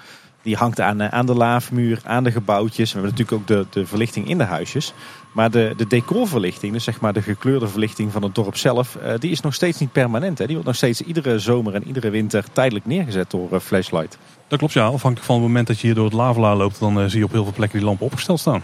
Die 0.45 0.55
hangt 0.55 0.81
aan, 0.81 1.01
eh, 1.01 1.07
aan 1.07 1.25
de 1.25 1.33
laafmuur, 1.33 1.99
aan 2.03 2.23
de 2.23 2.31
gebouwtjes. 2.31 2.93
We 2.93 2.99
hebben 2.99 3.17
natuurlijk 3.17 3.41
ook 3.41 3.47
de, 3.47 3.79
de 3.79 3.87
verlichting 3.87 4.29
in 4.29 4.37
de 4.37 4.43
huisjes. 4.43 4.93
Maar 5.31 5.51
de, 5.51 5.73
de 5.77 5.87
decorverlichting, 5.87 6.73
dus 6.73 6.83
zeg 6.83 6.99
maar 6.99 7.13
de 7.13 7.21
gekleurde 7.21 7.67
verlichting 7.67 8.11
van 8.11 8.23
het 8.23 8.35
dorp 8.35 8.57
zelf, 8.57 8.95
eh, 8.95 9.13
die 9.19 9.31
is 9.31 9.41
nog 9.41 9.53
steeds 9.53 9.79
niet 9.79 9.91
permanent. 9.91 10.37
Hè? 10.37 10.45
Die 10.45 10.53
wordt 10.53 10.67
nog 10.67 10.77
steeds 10.77 11.01
iedere 11.01 11.39
zomer 11.39 11.73
en 11.73 11.87
iedere 11.87 12.09
winter 12.09 12.45
tijdelijk 12.51 12.85
neergezet 12.85 13.31
door 13.31 13.53
eh, 13.53 13.59
Flashlight. 13.59 14.17
Dat 14.47 14.59
klopt, 14.59 14.73
ja. 14.73 14.85
Afhankelijk 14.85 15.25
van 15.25 15.35
het 15.35 15.45
moment 15.45 15.67
dat 15.67 15.79
je 15.79 15.87
hier 15.87 15.95
door 15.95 16.05
het 16.05 16.13
lavalaar 16.13 16.55
loopt, 16.55 16.79
dan 16.79 17.09
zie 17.09 17.19
je 17.19 17.25
op 17.25 17.31
heel 17.31 17.43
veel 17.43 17.53
plekken 17.53 17.77
die 17.77 17.87
lampen 17.87 18.05
opgesteld 18.05 18.39
staan. 18.39 18.63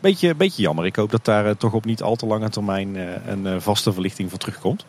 Beetje, 0.00 0.34
beetje 0.34 0.62
jammer. 0.62 0.86
Ik 0.86 0.96
hoop 0.96 1.10
dat 1.10 1.24
daar 1.24 1.56
toch 1.56 1.72
op 1.72 1.84
niet 1.84 2.02
al 2.02 2.16
te 2.16 2.26
lange 2.26 2.48
termijn 2.48 2.96
een 3.26 3.62
vaste 3.62 3.92
verlichting 3.92 4.30
voor 4.30 4.38
terugkomt. 4.38 4.84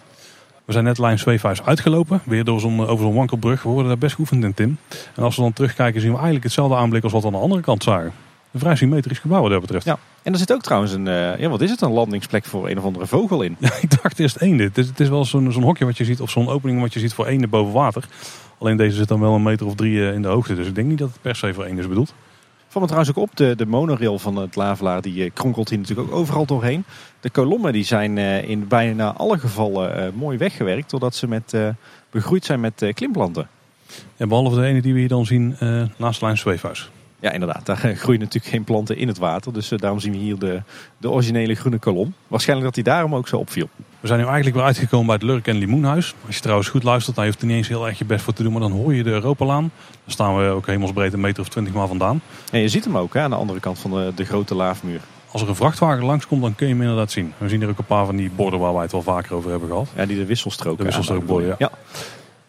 We 0.66 0.72
zijn 0.72 0.84
net 0.84 0.98
Lijn 0.98 1.20
Zweefhuis 1.20 1.64
uitgelopen, 1.64 2.22
weer 2.26 2.44
door 2.44 2.60
zo'n, 2.60 2.88
over 2.88 3.06
zo'n 3.06 3.14
wankelbrug. 3.14 3.64
We 3.64 3.70
worden 3.70 3.88
daar 3.88 3.98
best 3.98 4.16
geoefend 4.16 4.44
in, 4.44 4.54
Tim. 4.54 4.78
En 5.16 5.24
als 5.24 5.36
we 5.36 5.42
dan 5.42 5.54
terugkijken, 5.54 6.02
zien 6.02 6.10
we 6.10 6.16
eigenlijk 6.16 6.46
hetzelfde 6.46 6.76
aanblik 6.76 7.04
als 7.04 7.12
wat 7.12 7.22
we 7.22 7.28
aan 7.28 7.34
de 7.34 7.40
andere 7.40 7.62
kant 7.62 7.84
zagen. 7.84 8.14
Een 8.52 8.60
vrij 8.60 8.76
symmetrisch 8.76 9.20
gebouw 9.20 9.42
wat 9.42 9.52
dat 9.52 9.62
betreft. 9.62 9.86
Ja. 9.86 9.98
En 10.22 10.34
er 10.34 10.40
zit 10.40 10.54
ook 10.54 10.62
trouwens 10.62 10.92
een, 10.92 11.08
eh, 11.08 11.40
ja, 11.40 11.50
wat 11.50 11.62
is 11.62 11.70
het, 11.70 11.82
een 11.82 11.92
landingsplek 11.92 12.46
voor 12.46 12.70
een 12.70 12.78
of 12.78 12.84
andere 12.84 13.08
vogel 13.08 13.42
in. 13.42 13.56
Ja, 13.60 13.70
ik 13.82 14.02
dacht 14.02 14.20
eerst 14.20 14.38
eenden. 14.38 14.66
Het 14.66 14.78
is, 14.78 14.88
het 14.88 15.00
is 15.00 15.10
wel 15.10 15.26
zo'n 15.26 15.52
zo'n 15.52 15.64
hokje 15.64 15.86
wat 15.86 15.98
je 15.98 16.06
ziet, 16.06 16.22
of 16.22 16.30
zo'n 16.30 16.50
opening 16.50 16.82
wat 16.82 16.94
je 16.94 17.00
ziet 17.00 17.14
voor 17.14 17.26
eenden 17.26 17.50
boven 17.50 17.74
water. 17.74 18.04
Alleen 18.58 18.78
deze 18.78 18.96
zit 18.96 19.08
dan 19.08 19.20
wel 19.20 19.34
een 19.36 19.44
meter 19.44 19.66
of 19.66 19.76
drie 19.76 20.08
eh, 20.08 20.14
in 20.14 20.22
de 20.22 20.28
hoogte. 20.28 20.56
Dus 20.56 20.68
ik 20.68 20.76
denk 20.76 20.88
niet 20.88 20.98
dat 20.98 21.10
het 21.10 21.22
per 21.22 21.36
se 21.36 21.54
voor 21.54 21.64
eenden 21.64 21.84
is 21.84 21.90
bedoeld. 21.90 22.14
Van 22.68 22.82
me 22.82 22.88
trouwens 22.88 23.18
ook 23.18 23.24
op, 23.24 23.36
de, 23.38 23.56
de 23.56 23.66
monorail 23.66 24.20
van 24.20 24.36
het 24.36 24.56
Lavelaar, 24.56 25.02
die 25.02 25.24
eh, 25.24 25.32
kronkelt 25.34 25.70
hier 25.70 25.80
natuurlijk 25.80 26.12
ook 26.12 26.16
overal 26.16 26.46
doorheen. 26.46 26.86
De 27.24 27.30
kolommen 27.30 27.74
die 27.74 27.84
zijn 27.84 28.18
eh, 28.18 28.50
in 28.50 28.68
bijna 28.68 29.14
alle 29.14 29.40
gevallen 29.40 29.96
eh, 29.96 30.12
mooi 30.14 30.38
weggewerkt, 30.38 30.90
doordat 30.90 31.16
ze 31.16 31.28
met, 31.28 31.54
eh, 31.54 31.68
begroeid 32.12 32.46
zijn 32.46 32.60
met 32.60 32.92
klimplanten. 32.94 33.48
Ja, 34.16 34.28
behalve 34.28 34.56
de 34.56 34.66
ene 34.66 34.82
die 34.82 34.94
we 34.94 35.00
hier 35.00 35.08
dan 35.08 35.26
zien 35.26 35.56
naast 35.98 36.22
Lijn 36.22 36.38
Zweefhuis. 36.38 36.90
Ja, 37.20 37.32
inderdaad. 37.32 37.66
Daar 37.66 37.78
groeien 37.78 38.20
natuurlijk 38.20 38.54
geen 38.54 38.64
planten 38.64 38.98
in 38.98 39.08
het 39.08 39.18
water. 39.18 39.54
Dus 39.54 39.70
daarom 39.70 40.00
zien 40.00 40.12
we 40.12 40.18
hier 40.18 40.40
de, 40.40 40.62
de 40.98 41.10
originele 41.10 41.56
groene 41.56 41.78
kolom. 41.78 42.14
Waarschijnlijk 42.28 42.68
dat 42.74 42.86
hij 42.86 42.94
daarom 42.94 43.16
ook 43.16 43.28
zo 43.28 43.38
opviel. 43.38 43.70
We 44.00 44.08
zijn 44.08 44.20
nu 44.20 44.26
eigenlijk 44.26 44.56
weer 44.56 44.66
uitgekomen 44.66 45.06
bij 45.06 45.16
het 45.16 45.24
Lurk 45.24 45.48
en 45.48 45.56
Limoenhuis. 45.56 46.16
Als 46.26 46.36
je 46.36 46.42
trouwens 46.42 46.70
goed 46.70 46.84
luistert, 46.84 47.16
dan 47.16 47.26
heeft 47.26 47.42
er 47.42 47.48
niet 47.48 47.56
eens 47.56 47.68
heel 47.68 47.88
erg 47.88 47.98
je 47.98 48.06
best 48.06 48.24
voor 48.24 48.34
te 48.34 48.44
doen. 48.44 48.52
Maar 48.52 48.62
dan 48.62 48.72
hoor 48.72 48.94
je 48.94 49.04
de 49.04 49.10
Europalaan. 49.10 49.72
Daar 49.90 50.14
staan 50.14 50.38
we 50.38 50.50
ook 50.50 50.66
hemelsbreed 50.66 51.14
een 51.14 51.20
meter 51.20 51.42
of 51.42 51.50
twintig 51.50 51.74
maar 51.74 51.88
vandaan. 51.88 52.22
En 52.52 52.60
je 52.60 52.68
ziet 52.68 52.84
hem 52.84 52.98
ook 52.98 53.14
hè, 53.14 53.22
aan 53.22 53.30
de 53.30 53.36
andere 53.36 53.60
kant 53.60 53.80
van 53.80 53.92
de, 53.92 54.12
de 54.16 54.26
grote 54.26 54.56
laafmuur. 54.56 55.02
Als 55.34 55.42
er 55.42 55.50
een 55.50 55.56
vrachtwagen 55.56 56.06
langskomt, 56.06 56.42
dan 56.42 56.56
kun 56.56 56.68
je 56.68 56.74
hem 56.74 56.82
inderdaad 56.82 57.12
zien. 57.12 57.34
We 57.38 57.50
zien 57.50 57.60
hier 57.60 57.70
ook 57.70 57.78
een 57.78 57.86
paar 57.86 58.06
van 58.06 58.16
die 58.16 58.30
borden 58.30 58.60
waar 58.60 58.74
wij 58.74 58.82
het 58.82 58.92
wel 58.92 59.02
vaker 59.02 59.36
over 59.36 59.50
hebben 59.50 59.70
gehad. 59.70 59.88
Ja, 59.96 60.06
die 60.06 60.18
de 60.18 60.26
wisselstrook. 60.26 60.78
De 60.78 60.84
wisselstrookborden, 60.84 61.48
ja. 61.48 61.56
ja. 61.58 61.72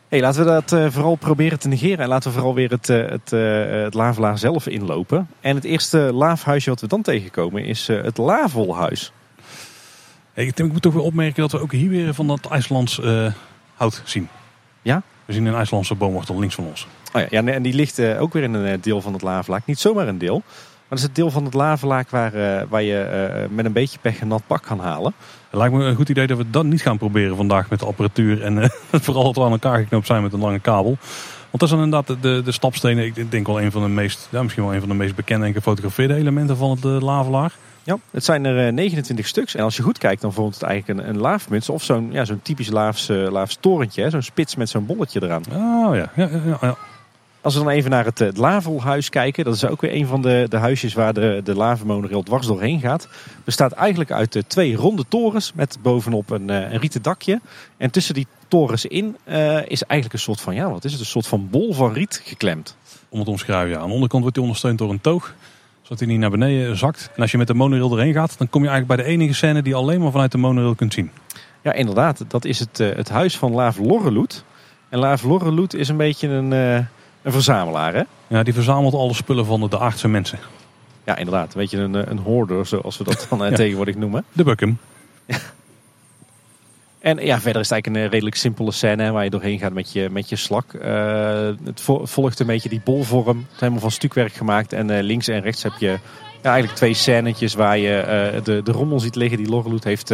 Hey, 0.09 0.20
laten 0.20 0.44
we 0.44 0.51
dat 0.51 0.73
eh, 0.73 0.90
vooral 0.90 1.15
proberen 1.15 1.59
te 1.59 1.69
negeren. 1.69 1.98
En 1.98 2.09
laten 2.09 2.28
we 2.31 2.36
vooral 2.36 2.55
weer 2.55 2.70
het, 2.70 2.89
eh, 2.89 3.09
het, 3.09 3.32
eh, 3.32 3.82
het 3.82 3.94
Lavelaar 3.94 4.39
zelf 4.39 4.66
inlopen. 4.66 5.28
En 5.40 5.55
het 5.55 5.65
eerste 5.65 5.98
laafhuisje 5.98 6.70
wat 6.70 6.81
we 6.81 6.86
dan 6.86 7.02
tegenkomen 7.02 7.65
is 7.65 7.89
eh, 7.89 8.02
het 8.02 8.16
Lavelhuis. 8.16 9.12
Hey, 10.35 10.52
Tim, 10.52 10.66
ik 10.66 10.73
moet 10.73 10.82
toch 10.82 10.93
weer 10.93 11.02
opmerken 11.02 11.43
dat 11.43 11.52
we 11.52 11.61
ook 11.61 11.73
hier 11.73 11.89
weer 11.89 12.15
van 12.15 12.27
dat 12.27 12.47
IJslands 12.51 13.01
eh, 13.01 13.32
hout 13.74 14.02
zien. 14.05 14.28
Ja? 14.82 15.02
We 15.24 15.32
zien 15.32 15.44
een 15.44 15.55
IJslandse 15.55 15.94
boomwortel 15.94 16.39
links 16.39 16.55
van 16.55 16.65
ons. 16.65 16.86
Oh 17.12 17.20
ja, 17.20 17.27
ja, 17.31 17.52
en 17.52 17.62
die 17.62 17.74
ligt 17.74 17.98
eh, 17.98 18.23
ook 18.23 18.32
weer 18.32 18.43
in 18.43 18.55
een 18.55 18.81
deel 18.81 19.01
van 19.01 19.12
het 19.12 19.23
Lavelaak. 19.23 19.66
Niet 19.66 19.78
zomaar 19.78 20.09
een 20.09 20.19
deel. 20.19 20.43
Maar 20.89 20.98
dat 20.98 21.09
is 21.09 21.15
het 21.15 21.15
deel 21.15 21.31
van 21.31 21.44
het 21.44 21.55
Lavelaak 21.55 22.11
waar, 22.11 22.35
eh, 22.35 22.62
waar 22.69 22.82
je 22.82 22.98
eh, 22.98 23.48
met 23.51 23.65
een 23.65 23.73
beetje 23.73 23.98
pech 23.98 24.20
een 24.20 24.28
nat 24.28 24.43
pak 24.47 24.62
kan 24.62 24.78
halen. 24.78 25.15
Het 25.51 25.61
lijkt 25.61 25.74
me 25.74 25.85
een 25.85 25.94
goed 25.94 26.09
idee 26.09 26.27
dat 26.27 26.39
we 26.39 26.51
dat 26.51 26.65
niet 26.65 26.82
gaan 26.82 26.98
proberen 26.98 27.36
vandaag 27.36 27.70
met 27.70 27.78
de 27.78 27.86
apparatuur. 27.86 28.43
En 28.43 28.59
eh, 28.59 28.69
vooral 28.90 29.24
dat 29.32 29.35
we 29.35 29.43
aan 29.43 29.51
elkaar 29.51 29.78
geknoopt 29.78 30.06
zijn 30.06 30.23
met 30.23 30.32
een 30.32 30.40
lange 30.40 30.59
kabel. 30.59 30.97
Want 31.51 31.51
dat 31.51 31.62
is 31.62 31.70
dan 31.70 31.85
inderdaad 31.85 32.23
de, 32.23 32.43
de, 32.44 32.52
stapstenen. 32.52 33.05
Ik 33.05 33.31
denk 33.31 33.47
wel 33.47 33.61
een 33.61 33.70
van 33.70 33.82
de 33.82 33.89
meest, 33.89 34.28
ja, 34.31 34.43
misschien 34.43 34.65
wel 34.65 34.74
een 34.74 34.81
van 34.81 34.89
de 34.89 34.94
meest 34.94 35.15
bekende 35.15 35.47
en 35.47 35.52
gefotografeerde 35.52 36.15
elementen 36.15 36.56
van 36.56 36.70
het 36.70 37.02
lavelaar. 37.02 37.52
Ja, 37.82 37.98
het 38.11 38.24
zijn 38.24 38.44
er 38.44 38.66
uh, 38.66 38.73
29 38.73 39.27
stuks. 39.27 39.55
En 39.55 39.65
als 39.65 39.77
je 39.77 39.82
goed 39.82 39.98
kijkt, 39.98 40.20
dan 40.20 40.32
vormt 40.32 40.55
het 40.55 40.62
eigenlijk 40.62 41.01
een, 41.01 41.09
een 41.09 41.20
laafmuts. 41.20 41.69
Of 41.69 41.82
zo'n 41.82 42.12
ja, 42.12 42.24
zo'n 42.24 42.43
typisch 42.43 42.70
laafs, 42.70 43.09
laafs 43.09 43.56
torentje. 43.61 44.11
Zo'n 44.11 44.23
spits 44.23 44.56
met 44.56 44.69
zo'n 44.69 44.86
bolletje 44.86 45.23
eraan. 45.23 45.43
Oh 45.52 45.94
ja, 45.97 46.11
ja, 46.16 46.28
ja, 46.47 46.59
ja. 46.61 46.77
Als 47.44 47.54
we 47.54 47.60
dan 47.60 47.68
even 47.68 47.90
naar 47.90 48.04
het, 48.04 48.18
het 48.18 48.36
Lavelhuis 48.36 49.08
kijken. 49.08 49.44
Dat 49.44 49.54
is 49.54 49.66
ook 49.66 49.80
weer 49.80 49.94
een 49.94 50.06
van 50.06 50.22
de, 50.22 50.46
de 50.48 50.56
huisjes 50.56 50.94
waar 50.94 51.14
de, 51.14 51.40
de 51.44 52.22
dwars 52.24 52.46
doorheen 52.46 52.80
gaat. 52.80 53.08
Bestaat 53.44 53.72
eigenlijk 53.72 54.10
uit 54.10 54.34
uh, 54.34 54.42
twee 54.46 54.74
ronde 54.76 55.04
torens 55.08 55.52
met 55.54 55.78
bovenop 55.82 56.30
een, 56.30 56.48
uh, 56.50 56.72
een 56.72 56.78
rieten 56.78 57.02
dakje. 57.02 57.40
En 57.76 57.90
tussen 57.90 58.14
die 58.14 58.26
torens 58.48 58.86
in 58.86 59.16
uh, 59.28 59.34
is 59.66 59.82
eigenlijk 59.82 60.12
een 60.12 60.18
soort 60.18 60.40
van, 60.40 60.54
ja 60.54 60.70
wat 60.70 60.84
is 60.84 60.90
het? 60.92 61.00
Een 61.00 61.06
soort 61.06 61.26
van 61.26 61.48
bol 61.50 61.74
van 61.74 61.92
riet 61.92 62.20
geklemd. 62.24 62.76
Om 63.08 63.18
het 63.18 63.28
omschrijven, 63.28 63.70
ja. 63.70 63.78
Aan 63.78 63.88
de 63.88 63.94
onderkant 63.94 64.22
wordt 64.22 64.36
hij 64.36 64.46
ondersteund 64.46 64.78
door 64.78 64.90
een 64.90 65.00
toog. 65.00 65.34
Zodat 65.82 65.98
hij 65.98 66.08
niet 66.08 66.18
naar 66.18 66.30
beneden 66.30 66.76
zakt. 66.76 67.10
En 67.14 67.22
als 67.22 67.30
je 67.30 67.38
met 67.38 67.46
de 67.46 67.54
monorail 67.54 67.98
erheen 67.98 68.12
gaat, 68.12 68.38
dan 68.38 68.48
kom 68.48 68.62
je 68.62 68.68
eigenlijk 68.68 68.96
bij 68.96 69.06
de 69.06 69.12
enige 69.12 69.34
scène 69.34 69.62
die 69.62 69.72
je 69.72 69.78
alleen 69.78 70.00
maar 70.00 70.12
vanuit 70.12 70.32
de 70.32 70.38
monorail 70.38 70.74
kunt 70.74 70.92
zien. 70.92 71.10
Ja, 71.62 71.72
inderdaad. 71.72 72.24
Dat 72.28 72.44
is 72.44 72.58
het, 72.58 72.78
het 72.78 73.08
huis 73.08 73.38
van 73.38 73.52
Laaf 73.52 73.78
Lorreloet. 73.78 74.44
En 74.88 74.98
Laaf 74.98 75.22
Lorreloet 75.22 75.74
is 75.74 75.88
een 75.88 75.96
beetje 75.96 76.28
een, 76.28 76.52
een 77.24 77.32
verzamelaar, 77.32 77.94
hè? 77.94 78.02
Ja, 78.26 78.42
die 78.42 78.55
verzamelt 78.55 78.94
alle 78.94 79.14
spullen 79.14 79.46
van 79.46 79.60
de, 79.60 79.68
de 79.68 79.78
aardse 79.78 80.09
mensen. 80.09 80.38
Ja, 81.05 81.16
inderdaad. 81.16 81.55
Een 81.55 81.60
beetje 81.60 81.78
een, 81.78 82.10
een 82.10 82.18
hoorder, 82.18 82.66
zoals 82.66 82.98
we 82.98 83.05
dat 83.05 83.26
dan 83.30 83.38
ja. 83.38 83.51
tegenwoordig 83.51 83.94
noemen. 83.96 84.24
De 84.32 84.44
Buckham. 84.44 84.78
Ja. 85.26 85.36
En 87.05 87.18
ja, 87.18 87.40
verder 87.40 87.60
is 87.60 87.68
het 87.68 87.72
eigenlijk 87.72 88.05
een 88.05 88.10
redelijk 88.10 88.36
simpele 88.36 88.72
scène 88.72 89.10
waar 89.10 89.24
je 89.24 89.30
doorheen 89.30 89.59
gaat 89.59 89.72
met 89.72 89.92
je, 89.92 90.09
met 90.10 90.28
je 90.28 90.36
slak. 90.36 90.72
Uh, 90.72 90.82
het 91.64 91.80
volgt 92.02 92.40
een 92.40 92.46
beetje 92.46 92.68
die 92.68 92.80
bolvorm. 92.84 93.38
Het 93.38 93.55
is 93.55 93.60
helemaal 93.60 93.80
van 93.80 93.90
stukwerk 93.90 94.32
gemaakt. 94.32 94.72
En 94.72 94.90
uh, 94.90 95.01
links 95.01 95.28
en 95.28 95.40
rechts 95.40 95.62
heb 95.62 95.72
je 95.78 95.98
ja, 96.42 96.51
eigenlijk 96.51 96.74
twee 96.74 96.94
scènetjes 96.94 97.55
waar 97.55 97.78
je 97.78 98.32
uh, 98.34 98.44
de, 98.44 98.62
de 98.62 98.72
rommel 98.72 99.01
ziet 99.01 99.14
liggen 99.14 99.38
die 99.38 99.48
Lorreloet 99.48 99.84
heeft, 99.84 100.12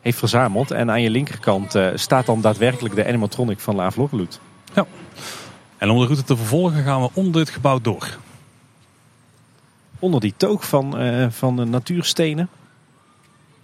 heeft 0.00 0.18
verzameld. 0.18 0.70
En 0.70 0.90
aan 0.90 1.02
je 1.02 1.10
linkerkant 1.10 1.78
staat 1.94 2.26
dan 2.26 2.40
daadwerkelijk 2.40 2.94
de 2.94 3.06
animatronic 3.06 3.60
van 3.60 3.74
Laaf 3.74 3.96
Lorreloet. 3.96 4.40
Ja. 4.74 4.86
En 5.80 5.90
om 5.90 5.98
de 5.98 6.04
route 6.04 6.24
te 6.24 6.36
vervolgen 6.36 6.82
gaan 6.82 7.02
we 7.02 7.10
onder 7.12 7.44
dit 7.44 7.50
gebouw 7.50 7.80
door. 7.80 8.18
Onder 9.98 10.20
die 10.20 10.34
toog 10.36 10.68
van, 10.68 11.02
uh, 11.02 11.26
van 11.30 11.56
de 11.56 11.64
natuurstenen. 11.64 12.48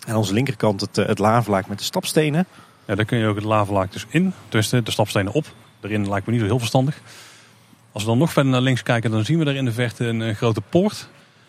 En 0.06 0.12
aan 0.12 0.16
onze 0.16 0.32
linkerkant 0.32 0.80
het, 0.80 0.96
het 0.96 1.18
lavelaak 1.18 1.66
met 1.66 1.78
de 1.78 1.84
stapstenen. 1.84 2.46
Ja, 2.84 2.94
daar 2.94 3.04
kun 3.04 3.18
je 3.18 3.26
ook 3.26 3.34
het 3.34 3.44
lavelaak 3.44 3.92
dus 3.92 4.06
in. 4.08 4.32
Dus 4.48 4.68
de, 4.68 4.82
de 4.82 4.90
stapstenen 4.90 5.32
op. 5.32 5.46
Daarin 5.80 6.08
lijkt 6.08 6.26
me 6.26 6.32
niet 6.32 6.40
zo 6.40 6.46
heel 6.46 6.58
verstandig. 6.58 7.00
Als 7.92 8.02
we 8.02 8.08
dan 8.08 8.18
nog 8.18 8.32
verder 8.32 8.52
naar 8.52 8.60
links 8.60 8.82
kijken, 8.82 9.10
dan 9.10 9.24
zien 9.24 9.38
we 9.38 9.44
daar 9.44 9.54
in 9.54 9.64
de 9.64 9.72
verte 9.72 10.04
een, 10.06 10.20
een 10.20 10.34
grote 10.34 10.60
poort. 10.60 11.08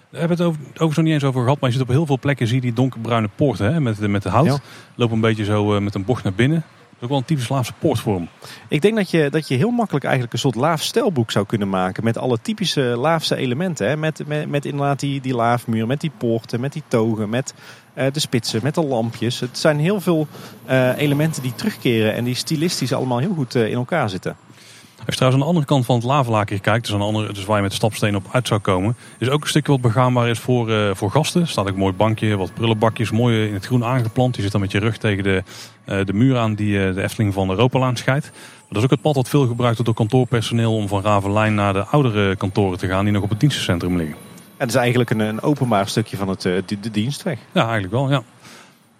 Daar 0.09 0.19
hebben 0.19 0.37
we 0.37 0.43
het 0.43 0.53
over, 0.53 0.61
overigens 0.67 0.95
nog 0.95 1.05
niet 1.05 1.13
eens 1.13 1.23
over 1.23 1.41
gehad. 1.41 1.59
Maar 1.59 1.69
je 1.69 1.75
ziet 1.75 1.85
op 1.85 1.91
heel 1.93 2.05
veel 2.05 2.19
plekken 2.19 2.47
zie 2.47 2.55
je 2.55 2.61
die 2.61 2.73
donkerbruine 2.73 3.29
poorten 3.35 3.73
hè, 3.73 3.79
met, 3.79 3.99
met 3.99 4.23
de 4.23 4.29
hout. 4.29 4.45
Ja. 4.45 4.59
Lopen 4.95 5.15
een 5.15 5.21
beetje 5.21 5.43
zo 5.43 5.75
uh, 5.75 5.81
met 5.81 5.95
een 5.95 6.05
bocht 6.05 6.23
naar 6.23 6.33
binnen. 6.33 6.63
Is 6.97 7.03
ook 7.03 7.09
wel 7.09 7.17
een 7.17 7.25
typisch 7.25 7.49
Laafse 7.49 7.73
poortvorm. 7.79 8.27
Ik 8.67 8.81
denk 8.81 8.95
dat 8.95 9.11
je, 9.11 9.29
dat 9.29 9.47
je 9.47 9.55
heel 9.55 9.69
makkelijk 9.69 10.05
eigenlijk 10.05 10.33
een 10.33 10.39
soort 10.39 10.55
laaf 10.55 10.81
stelboek 10.81 11.31
zou 11.31 11.45
kunnen 11.45 11.69
maken. 11.69 12.03
Met 12.03 12.17
alle 12.17 12.37
typische 12.41 12.81
laafse 12.81 13.35
elementen. 13.35 13.87
Hè? 13.87 13.97
Met, 13.97 14.27
met, 14.27 14.49
met 14.49 14.65
inderdaad 14.65 14.99
die, 14.99 15.21
die 15.21 15.35
laafmuur, 15.35 15.87
met 15.87 16.01
die 16.01 16.11
poorten, 16.17 16.59
met 16.59 16.73
die 16.73 16.83
togen, 16.87 17.29
met 17.29 17.53
uh, 17.95 18.05
de 18.11 18.19
spitsen, 18.19 18.59
met 18.63 18.75
de 18.75 18.83
lampjes. 18.83 19.39
Het 19.39 19.57
zijn 19.57 19.79
heel 19.79 20.01
veel 20.01 20.27
uh, 20.69 20.97
elementen 20.97 21.41
die 21.41 21.55
terugkeren 21.55 22.13
en 22.13 22.23
die 22.23 22.35
stilistisch 22.35 22.93
allemaal 22.93 23.19
heel 23.19 23.33
goed 23.33 23.55
uh, 23.55 23.67
in 23.67 23.75
elkaar 23.75 24.09
zitten. 24.09 24.35
Als 25.07 25.15
je 25.15 25.21
trouwens 25.21 25.43
aan 25.43 25.49
de 25.49 25.57
andere 25.57 25.73
kant 25.73 25.85
van 25.85 25.95
het 25.95 26.17
lavelaker 26.17 26.59
kijkt, 26.59 26.85
dus, 26.85 26.93
aan 26.93 26.99
de 26.99 27.05
andere, 27.05 27.33
dus 27.33 27.45
waar 27.45 27.55
je 27.55 27.61
met 27.61 27.71
de 27.71 27.77
stapsteen 27.77 28.15
op 28.15 28.25
uit 28.31 28.47
zou 28.47 28.59
komen, 28.59 28.95
is 29.17 29.29
ook 29.29 29.41
een 29.41 29.49
stukje 29.49 29.71
wat 29.71 29.81
begaanbaar 29.81 30.29
is 30.29 30.39
voor, 30.39 30.69
uh, 30.69 30.89
voor 30.93 31.11
gasten. 31.11 31.41
Er 31.41 31.47
staat 31.47 31.67
ook 31.67 31.73
een 31.73 31.79
mooi 31.79 31.93
bankje, 31.93 32.37
wat 32.37 32.53
prullenbakjes, 32.53 33.11
mooi 33.11 33.47
in 33.47 33.53
het 33.53 33.65
groen 33.65 33.83
aangeplant. 33.83 34.35
Je 34.35 34.41
zit 34.41 34.51
dan 34.51 34.61
met 34.61 34.71
je 34.71 34.79
rug 34.79 34.97
tegen 34.97 35.23
de, 35.23 35.43
uh, 35.85 36.05
de 36.05 36.13
muur 36.13 36.37
aan 36.37 36.55
die 36.55 36.87
uh, 36.87 36.93
de 36.95 37.03
Efteling 37.03 37.33
van 37.33 37.47
de 37.47 37.53
Europalaan 37.53 37.95
scheidt. 37.95 38.31
Dat 38.67 38.77
is 38.77 38.83
ook 38.83 38.89
het 38.89 39.01
pad 39.01 39.15
wat 39.15 39.29
veel 39.29 39.47
gebruikt 39.47 39.77
wordt 39.77 39.85
door 39.85 40.07
kantoorpersoneel 40.07 40.75
om 40.75 40.87
van 40.87 41.01
Ravelijn 41.01 41.55
naar 41.55 41.73
de 41.73 41.83
oudere 41.83 42.35
kantoren 42.35 42.77
te 42.77 42.87
gaan 42.87 43.03
die 43.03 43.13
nog 43.13 43.23
op 43.23 43.29
het 43.29 43.39
dienstencentrum 43.39 43.97
liggen. 43.97 44.15
Het 44.57 44.69
is 44.69 44.75
eigenlijk 44.75 45.09
een, 45.09 45.19
een 45.19 45.41
openbaar 45.41 45.87
stukje 45.87 46.17
van 46.17 46.29
het, 46.29 46.41
de, 46.41 46.63
de 46.81 46.91
dienstweg. 46.91 47.39
Ja, 47.51 47.61
eigenlijk 47.61 47.93
wel, 47.93 48.09
ja. 48.09 48.23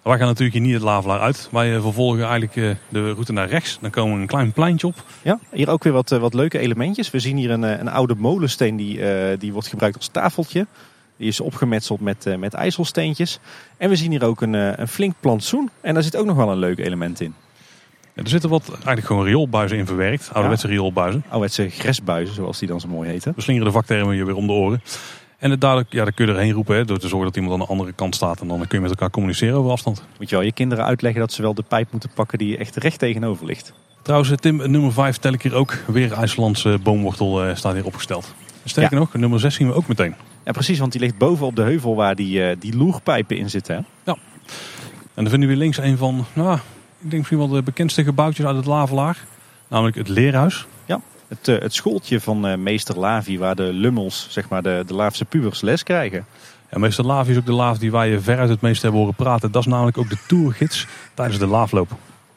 Wij 0.08 0.18
gaan 0.18 0.26
natuurlijk 0.26 0.56
hier 0.56 0.66
niet 0.66 0.74
het 0.74 0.82
Lavelaar 0.82 1.20
uit. 1.20 1.48
Wij 1.50 1.80
vervolgen 1.80 2.22
eigenlijk 2.24 2.76
de 2.88 3.12
route 3.12 3.32
naar 3.32 3.48
rechts. 3.48 3.78
Dan 3.80 3.90
komen 3.90 4.14
we 4.14 4.20
een 4.20 4.26
klein 4.26 4.52
pleintje 4.52 4.86
op. 4.86 4.94
Ja, 5.22 5.38
hier 5.50 5.70
ook 5.70 5.84
weer 5.84 5.92
wat, 5.92 6.08
wat 6.08 6.34
leuke 6.34 6.58
elementjes. 6.58 7.10
We 7.10 7.18
zien 7.18 7.36
hier 7.36 7.50
een, 7.50 7.62
een 7.62 7.88
oude 7.88 8.14
molensteen 8.14 8.76
die, 8.76 9.00
die 9.36 9.52
wordt 9.52 9.68
gebruikt 9.68 9.96
als 9.96 10.08
tafeltje. 10.08 10.66
Die 11.16 11.28
is 11.28 11.40
opgemetseld 11.40 12.00
met, 12.00 12.38
met 12.38 12.54
ijzelsteentjes. 12.54 13.38
En 13.76 13.88
we 13.88 13.96
zien 13.96 14.10
hier 14.10 14.24
ook 14.24 14.40
een, 14.40 14.52
een 14.52 14.88
flink 14.88 15.14
plantsoen. 15.20 15.70
En 15.80 15.94
daar 15.94 16.02
zit 16.02 16.16
ook 16.16 16.26
nog 16.26 16.36
wel 16.36 16.50
een 16.50 16.58
leuk 16.58 16.78
element 16.78 17.20
in. 17.20 17.34
Ja, 18.14 18.22
er 18.22 18.28
zitten 18.28 18.50
wat 18.50 18.68
eigenlijk 18.68 19.06
gewoon 19.06 19.24
rioolbuizen 19.24 19.78
in 19.78 19.86
verwerkt. 19.86 20.30
Ouderwetse 20.32 20.66
ja. 20.66 20.72
rioolbuizen. 20.72 21.22
Ouderwetse 21.24 21.68
gresbuizen, 21.68 22.34
zoals 22.34 22.58
die 22.58 22.68
dan 22.68 22.80
zo 22.80 22.88
mooi 22.88 23.08
heten. 23.08 23.32
We 23.36 23.42
slingeren 23.42 23.68
de 23.68 23.74
vaktermen 23.74 24.14
hier 24.14 24.26
weer 24.26 24.36
om 24.36 24.46
de 24.46 24.52
oren. 24.52 24.82
En 25.38 25.50
het 25.50 25.60
dadelijk, 25.60 25.92
ja, 25.92 26.04
dan 26.04 26.14
kun 26.14 26.26
je 26.26 26.32
erheen 26.32 26.52
roepen 26.52 26.76
hè, 26.76 26.84
door 26.84 26.98
te 26.98 27.08
zorgen 27.08 27.26
dat 27.26 27.36
iemand 27.36 27.54
aan 27.54 27.66
de 27.66 27.72
andere 27.72 27.92
kant 27.92 28.14
staat. 28.14 28.40
En 28.40 28.48
dan 28.48 28.58
kun 28.58 28.68
je 28.70 28.80
met 28.80 28.90
elkaar 28.90 29.10
communiceren 29.10 29.58
over 29.58 29.70
afstand. 29.70 30.04
Moet 30.18 30.28
je 30.28 30.36
wel 30.36 30.44
je 30.44 30.52
kinderen 30.52 30.84
uitleggen 30.84 31.20
dat 31.20 31.32
ze 31.32 31.42
wel 31.42 31.54
de 31.54 31.62
pijp 31.62 31.92
moeten 31.92 32.10
pakken 32.14 32.38
die 32.38 32.56
echt 32.56 32.76
recht 32.76 32.98
tegenover 32.98 33.46
ligt. 33.46 33.72
Trouwens, 34.02 34.32
Tim, 34.40 34.70
nummer 34.70 34.92
5 34.92 35.16
tel 35.16 35.32
ik 35.32 35.42
hier 35.42 35.54
ook. 35.54 35.74
Weer 35.86 36.12
IJslandse 36.12 36.78
boomwortel 36.82 37.46
uh, 37.46 37.54
staat 37.54 37.74
hier 37.74 37.84
opgesteld. 37.84 38.34
Sterker 38.64 38.92
ja. 38.92 38.98
nog, 38.98 39.14
nummer 39.14 39.40
6 39.40 39.54
zien 39.54 39.66
we 39.66 39.74
ook 39.74 39.88
meteen. 39.88 40.14
Ja, 40.44 40.52
precies, 40.52 40.78
want 40.78 40.92
die 40.92 41.00
ligt 41.00 41.18
boven 41.18 41.46
op 41.46 41.56
de 41.56 41.62
heuvel 41.62 41.94
waar 41.94 42.14
die, 42.14 42.40
uh, 42.40 42.56
die 42.58 42.76
loerpijpen 42.76 43.36
in 43.36 43.50
zitten. 43.50 43.74
Hè? 43.74 43.80
Ja. 44.04 44.18
En 45.14 45.24
dan 45.24 45.28
vinden 45.28 45.48
we 45.48 45.56
links 45.56 45.76
een 45.76 45.96
van, 45.96 46.24
nou, 46.32 46.54
ik 46.98 47.10
denk 47.10 47.12
misschien 47.12 47.38
wel 47.38 47.48
de 47.48 47.62
bekendste 47.62 48.04
gebouwtjes 48.04 48.46
uit 48.46 48.56
het 48.56 48.66
Lavelaar. 48.66 49.24
Namelijk 49.68 49.96
het 49.96 50.08
Leerhuis. 50.08 50.66
Ja, 50.86 51.00
het, 51.28 51.48
uh, 51.48 51.60
het 51.60 51.74
schooltje 51.74 52.20
van 52.20 52.46
uh, 52.46 52.56
meester 52.56 52.98
Lavi, 52.98 53.38
waar 53.38 53.54
de 53.54 53.72
lummels, 53.72 54.26
zeg 54.30 54.48
maar 54.48 54.62
de, 54.62 54.82
de 54.86 54.94
Laafse 54.94 55.24
pubers, 55.24 55.60
les 55.60 55.82
krijgen. 55.82 56.26
Ja, 56.70 56.78
meester 56.78 57.04
Lavi 57.04 57.30
is 57.30 57.36
ook 57.36 57.46
de 57.46 57.52
laaf 57.52 57.78
die 57.78 57.90
wij 57.90 58.20
veruit 58.20 58.48
het 58.48 58.60
meest 58.60 58.82
hebben 58.82 59.00
horen 59.00 59.14
praten. 59.14 59.52
Dat 59.52 59.62
is 59.62 59.68
namelijk 59.68 59.98
ook 59.98 60.08
de 60.08 60.18
tourgids 60.26 60.86
tijdens 61.14 61.38
de 61.38 61.46
laafloop. 61.46 61.90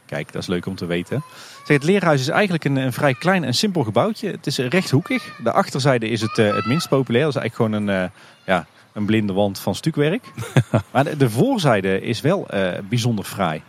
Kijk, 0.05 0.31
dat 0.31 0.41
is 0.41 0.47
leuk 0.47 0.65
om 0.65 0.75
te 0.75 0.85
weten. 0.85 1.23
Zeg, 1.65 1.77
het 1.77 1.83
leerhuis 1.83 2.21
is 2.21 2.27
eigenlijk 2.27 2.63
een, 2.63 2.75
een, 2.75 2.93
vrij 2.93 3.13
klein 3.13 3.43
en 3.43 3.53
simpel 3.53 3.83
gebouwtje. 3.83 4.31
Het 4.31 4.47
is 4.47 4.57
rechthoekig. 4.57 5.35
De 5.43 5.51
achterzijde 5.51 6.09
is 6.09 6.21
het, 6.21 6.37
uh, 6.37 6.55
het 6.55 6.65
minst 6.65 6.89
populair. 6.89 7.23
Dat 7.23 7.35
is 7.35 7.41
eigenlijk 7.41 7.71
gewoon 7.71 7.87
een, 7.87 8.03
uh, 8.03 8.09
ja, 8.45 8.65
een 8.93 9.05
blinde 9.05 9.33
wand 9.33 9.59
van 9.59 9.75
stukwerk. 9.75 10.31
maar 10.91 11.03
de, 11.03 11.17
de, 11.17 11.29
voorzijde 11.29 12.01
is 12.01 12.21
wel 12.21 12.47
uh, 12.53 12.69
bijzonder 12.89 13.25
fraai. 13.25 13.61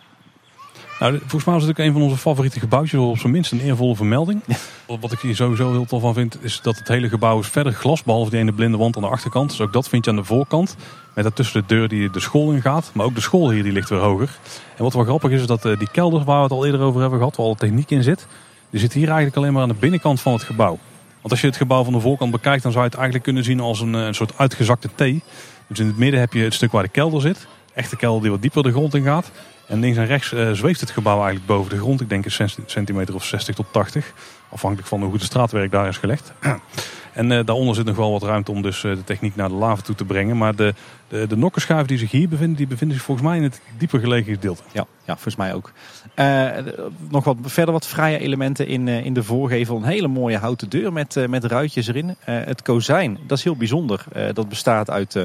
Nou, 1.02 1.18
volgens 1.18 1.44
mij 1.44 1.56
is 1.56 1.62
het 1.62 1.70
ook 1.70 1.78
een 1.86 1.92
van 1.92 2.02
onze 2.02 2.16
favoriete 2.16 2.60
gebouwtjes. 2.60 3.00
Op 3.00 3.18
zijn 3.18 3.32
minst 3.32 3.52
een 3.52 3.60
eervolle 3.60 3.96
vermelding. 3.96 4.40
Ja. 4.46 4.56
Wat 5.00 5.12
ik 5.12 5.18
hier 5.18 5.36
sowieso 5.36 5.70
heel 5.70 5.84
tof 5.84 6.00
van 6.00 6.14
vind, 6.14 6.44
is 6.44 6.60
dat 6.60 6.78
het 6.78 6.88
hele 6.88 7.08
gebouw 7.08 7.38
is 7.38 7.48
verder 7.48 7.72
glas. 7.72 8.02
Behalve 8.02 8.30
die 8.30 8.38
ene 8.38 8.52
blinde 8.52 8.76
wand 8.76 8.96
aan 8.96 9.02
de 9.02 9.08
achterkant. 9.08 9.50
Dus 9.50 9.60
ook 9.60 9.72
dat 9.72 9.88
vind 9.88 10.04
je 10.04 10.10
aan 10.10 10.16
de 10.16 10.24
voorkant. 10.24 10.76
Met 11.14 11.24
daartussen 11.24 11.60
de 11.60 11.74
deur 11.74 11.88
die 11.88 12.10
de 12.10 12.20
school 12.20 12.52
in 12.52 12.60
gaat. 12.60 12.90
Maar 12.94 13.06
ook 13.06 13.14
de 13.14 13.20
school 13.20 13.50
hier 13.50 13.62
die 13.62 13.72
ligt 13.72 13.88
weer 13.88 13.98
hoger. 13.98 14.38
En 14.76 14.82
wat 14.82 14.92
wel 14.92 15.04
grappig 15.04 15.30
is, 15.30 15.40
is 15.40 15.46
dat 15.46 15.62
die 15.62 15.90
kelder 15.92 16.24
waar 16.24 16.36
we 16.36 16.42
het 16.42 16.52
al 16.52 16.66
eerder 16.66 16.80
over 16.80 17.00
hebben 17.00 17.18
gehad, 17.18 17.36
waar 17.36 17.46
al 17.46 17.54
techniek 17.54 17.90
in 17.90 18.02
zit. 18.02 18.26
Die 18.70 18.80
zit 18.80 18.92
hier 18.92 19.06
eigenlijk 19.06 19.36
alleen 19.36 19.52
maar 19.52 19.62
aan 19.62 19.68
de 19.68 19.74
binnenkant 19.74 20.20
van 20.20 20.32
het 20.32 20.42
gebouw. 20.42 20.78
Want 21.20 21.30
als 21.30 21.40
je 21.40 21.46
het 21.46 21.56
gebouw 21.56 21.84
van 21.84 21.92
de 21.92 22.00
voorkant 22.00 22.30
bekijkt, 22.30 22.62
dan 22.62 22.72
zou 22.72 22.84
je 22.84 22.90
het 22.90 22.98
eigenlijk 22.98 23.24
kunnen 23.24 23.44
zien 23.44 23.60
als 23.60 23.80
een, 23.80 23.92
een 23.92 24.14
soort 24.14 24.38
uitgezakte 24.38 24.88
T. 24.88 25.22
Dus 25.66 25.78
in 25.78 25.86
het 25.86 25.98
midden 25.98 26.20
heb 26.20 26.32
je 26.32 26.42
het 26.42 26.54
stuk 26.54 26.72
waar 26.72 26.82
de 26.82 26.88
kelder 26.88 27.20
zit. 27.20 27.46
Echte 27.74 27.96
kelder 27.96 28.22
die 28.22 28.30
wat 28.30 28.42
dieper 28.42 28.62
de 28.62 28.70
grond 28.70 28.94
in 28.94 29.04
gaat. 29.04 29.30
En 29.72 29.80
links 29.80 29.98
en 29.98 30.06
rechts 30.06 30.32
uh, 30.32 30.50
zweeft 30.50 30.80
het 30.80 30.90
gebouw 30.90 31.16
eigenlijk 31.16 31.46
boven 31.46 31.70
de 31.70 31.78
grond. 31.78 32.00
Ik 32.00 32.08
denk 32.08 32.24
een 32.26 32.50
centimeter 32.66 33.14
of 33.14 33.24
60 33.24 33.54
tot 33.54 33.66
80. 33.70 34.12
Afhankelijk 34.48 34.88
van 34.88 35.00
hoe 35.00 35.10
goed 35.10 35.20
het 35.20 35.28
straatwerk 35.28 35.70
daar 35.70 35.88
is 35.88 35.96
gelegd. 35.96 36.32
En 37.12 37.30
uh, 37.30 37.44
daaronder 37.44 37.74
zit 37.74 37.84
nog 37.84 37.96
wel 37.96 38.12
wat 38.12 38.22
ruimte 38.22 38.50
om 38.50 38.62
dus 38.62 38.82
uh, 38.82 38.94
de 38.94 39.04
techniek 39.04 39.36
naar 39.36 39.48
de 39.48 39.54
lava 39.54 39.82
toe 39.82 39.94
te 39.94 40.04
brengen. 40.04 40.36
Maar 40.36 40.56
de, 40.56 40.74
de, 41.08 41.26
de 41.26 41.36
nokkerschuiven 41.36 41.88
die 41.88 41.98
zich 41.98 42.10
hier 42.10 42.28
bevinden, 42.28 42.56
die 42.56 42.66
bevinden 42.66 42.96
zich 42.96 43.06
volgens 43.06 43.26
mij 43.26 43.36
in 43.36 43.42
het 43.42 43.60
dieper 43.78 44.00
gelegen 44.00 44.34
gedeelte. 44.34 44.62
Ja, 44.72 44.86
ja 45.04 45.12
volgens 45.12 45.36
mij 45.36 45.54
ook. 45.54 45.72
Uh, 46.16 46.48
nog 47.08 47.24
wat, 47.24 47.36
verder 47.42 47.72
wat 47.72 47.86
vrije 47.86 48.18
elementen 48.18 48.66
in, 48.66 48.88
in 48.88 49.14
de 49.14 49.22
voorgevel. 49.22 49.76
Een 49.76 49.84
hele 49.84 50.08
mooie 50.08 50.38
houten 50.38 50.68
deur 50.68 50.92
met, 50.92 51.26
met 51.28 51.44
ruitjes 51.44 51.86
erin. 51.86 52.16
het 52.24 52.62
kozijn, 52.62 53.18
dat 53.26 53.38
is 53.38 53.44
heel 53.44 53.56
bijzonder. 53.56 54.04
dat 54.32 54.48
bestaat 54.48 54.90
uit 54.90 55.16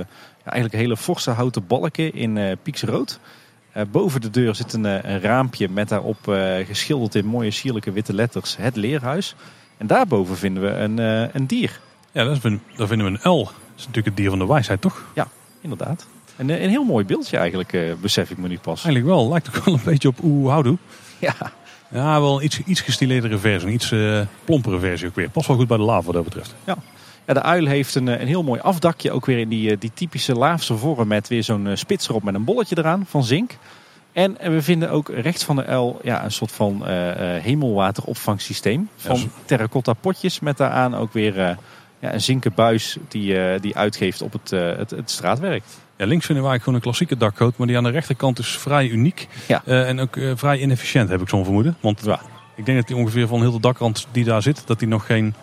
eigenlijk 0.44 0.74
hele 0.74 0.98
forse 0.98 1.32
houten 1.32 1.68
balken 1.68 2.14
in 2.14 2.58
pieksrood. 2.64 3.20
Uh, 3.22 3.37
boven 3.92 4.22
de 4.22 4.30
deur 4.30 4.56
zit 4.56 4.74
een, 4.74 4.84
een 4.84 5.22
raampje 5.22 5.70
met 5.70 5.90
daarop 5.90 6.28
uh, 6.28 6.66
geschilderd 6.66 7.16
in 7.16 7.26
mooie 7.26 7.52
sierlijke 7.52 7.92
witte 7.92 8.14
letters 8.14 8.58
het 8.58 8.76
leerhuis. 8.76 9.36
En 9.78 9.88
daarboven 9.88 10.38
vinden 10.38 10.64
we 10.64 10.70
een, 10.70 10.98
een 11.36 11.48
dier. 11.48 11.80
Ja, 12.12 12.24
daar 12.24 12.40
vinden 12.88 12.88
we 12.88 13.20
een 13.24 13.32
L. 13.32 13.44
Dat 13.44 13.54
is 13.76 13.86
natuurlijk 13.86 14.06
het 14.06 14.18
dier 14.18 14.30
van 14.30 14.40
de 14.40 14.46
wijsheid, 14.48 14.82
toch? 14.82 15.06
Ja, 15.16 15.28
inderdaad. 15.62 16.08
Een, 16.38 16.50
een 16.50 16.70
heel 16.70 16.84
mooi 16.84 17.06
beeldje 17.06 17.38
eigenlijk, 17.38 17.96
besef 18.02 18.30
ik 18.30 18.38
me 18.38 18.48
nu 18.48 18.60
pas. 18.60 18.84
Eigenlijk 18.84 19.16
wel. 19.16 19.30
Lijkt 19.30 19.48
ook 19.48 19.66
wel 19.66 19.74
een 19.74 19.82
beetje 19.84 20.08
op 20.08 20.24
Oeh 20.24 20.52
Houdoe. 20.52 20.78
Ja. 21.20 21.36
Ja, 21.90 22.22
wel 22.22 22.38
een 22.38 22.46
iets, 22.46 22.62
iets 22.66 22.82
gestileerdere 22.82 23.38
versie. 23.38 23.68
Een 23.68 23.74
iets 23.74 23.94
plompere 24.46 24.80
versie 24.80 25.08
ook 25.08 25.16
weer. 25.16 25.30
Past 25.30 25.48
wel 25.48 25.58
goed 25.58 25.68
bij 25.68 25.78
de 25.78 25.84
lava 25.84 26.06
wat 26.06 26.14
dat 26.14 26.24
betreft. 26.24 26.56
Ja. 26.64 26.78
Ja, 27.28 27.34
de 27.34 27.42
uil 27.42 27.66
heeft 27.66 27.96
een, 27.96 28.08
een 28.08 28.28
heel 28.28 28.44
mooi 28.44 28.60
afdakje, 28.62 29.12
ook 29.12 29.26
weer 29.26 29.38
in 29.38 29.50
die, 29.50 29.78
die 29.78 29.92
typische 29.94 30.34
laafse 30.34 30.78
vorm 30.78 31.08
met 31.08 31.28
weer 31.28 31.44
zo'n 31.44 31.70
spits 31.74 32.10
erop 32.10 32.24
met 32.24 32.36
een 32.36 32.44
bolletje 32.44 32.78
eraan 32.78 33.06
van 33.08 33.24
zink. 33.24 33.58
En 34.12 34.38
we 34.42 34.62
vinden 34.62 34.90
ook 34.90 35.10
rechts 35.10 35.44
van 35.44 35.56
de 35.56 35.66
uil 35.66 36.00
ja, 36.04 36.24
een 36.24 36.32
soort 36.32 36.52
van 36.52 36.82
uh, 36.82 36.88
hemelwateropvangsysteem 37.42 38.90
van 38.96 39.32
terracotta 39.46 39.94
potjes 39.94 40.40
met 40.40 40.58
daaraan 40.58 40.96
ook 40.96 41.14
weer 41.14 41.38
uh, 41.38 41.50
ja, 42.00 42.14
een 42.14 42.22
zinken 42.22 42.54
buis 42.56 42.98
die, 43.08 43.60
die 43.60 43.76
uitgeeft 43.76 44.22
op 44.22 44.32
het, 44.32 44.50
het, 44.50 44.90
het, 44.90 45.12
straatwerk. 45.12 45.64
Ja, 45.98 46.06
links 46.06 46.26
vinden 46.26 46.44
we 46.44 46.50
eigenlijk 46.50 46.64
gewoon 46.64 46.76
een 46.76 46.82
klassieke 46.82 47.18
dakgoot, 47.18 47.58
maar 47.58 47.68
die 47.68 47.78
aan 47.78 47.84
de 47.84 47.90
rechterkant 47.90 48.40
is 48.40 48.58
vrij 48.58 48.88
uniek 48.88 49.28
ja. 49.48 49.66
en 49.66 50.00
ook 50.00 50.20
vrij 50.36 50.60
inefficiënt 50.60 51.10
heb 51.10 51.22
ik 51.22 51.30
zo'n 51.30 51.44
vermoeden. 51.44 51.78
Want 51.80 52.02
ja. 52.06 52.22
ik 52.56 52.66
denk 52.66 52.78
dat 52.78 52.88
die 52.88 52.96
ongeveer 52.96 53.28
van 53.28 53.42
heel 53.42 53.52
de 53.52 53.60
dakrand 53.60 54.08
die 54.12 54.24
daar 54.24 54.42
zit, 54.42 54.64
dat 54.66 54.80
die 54.80 54.88
nog 54.88 55.06
geen 55.06 55.34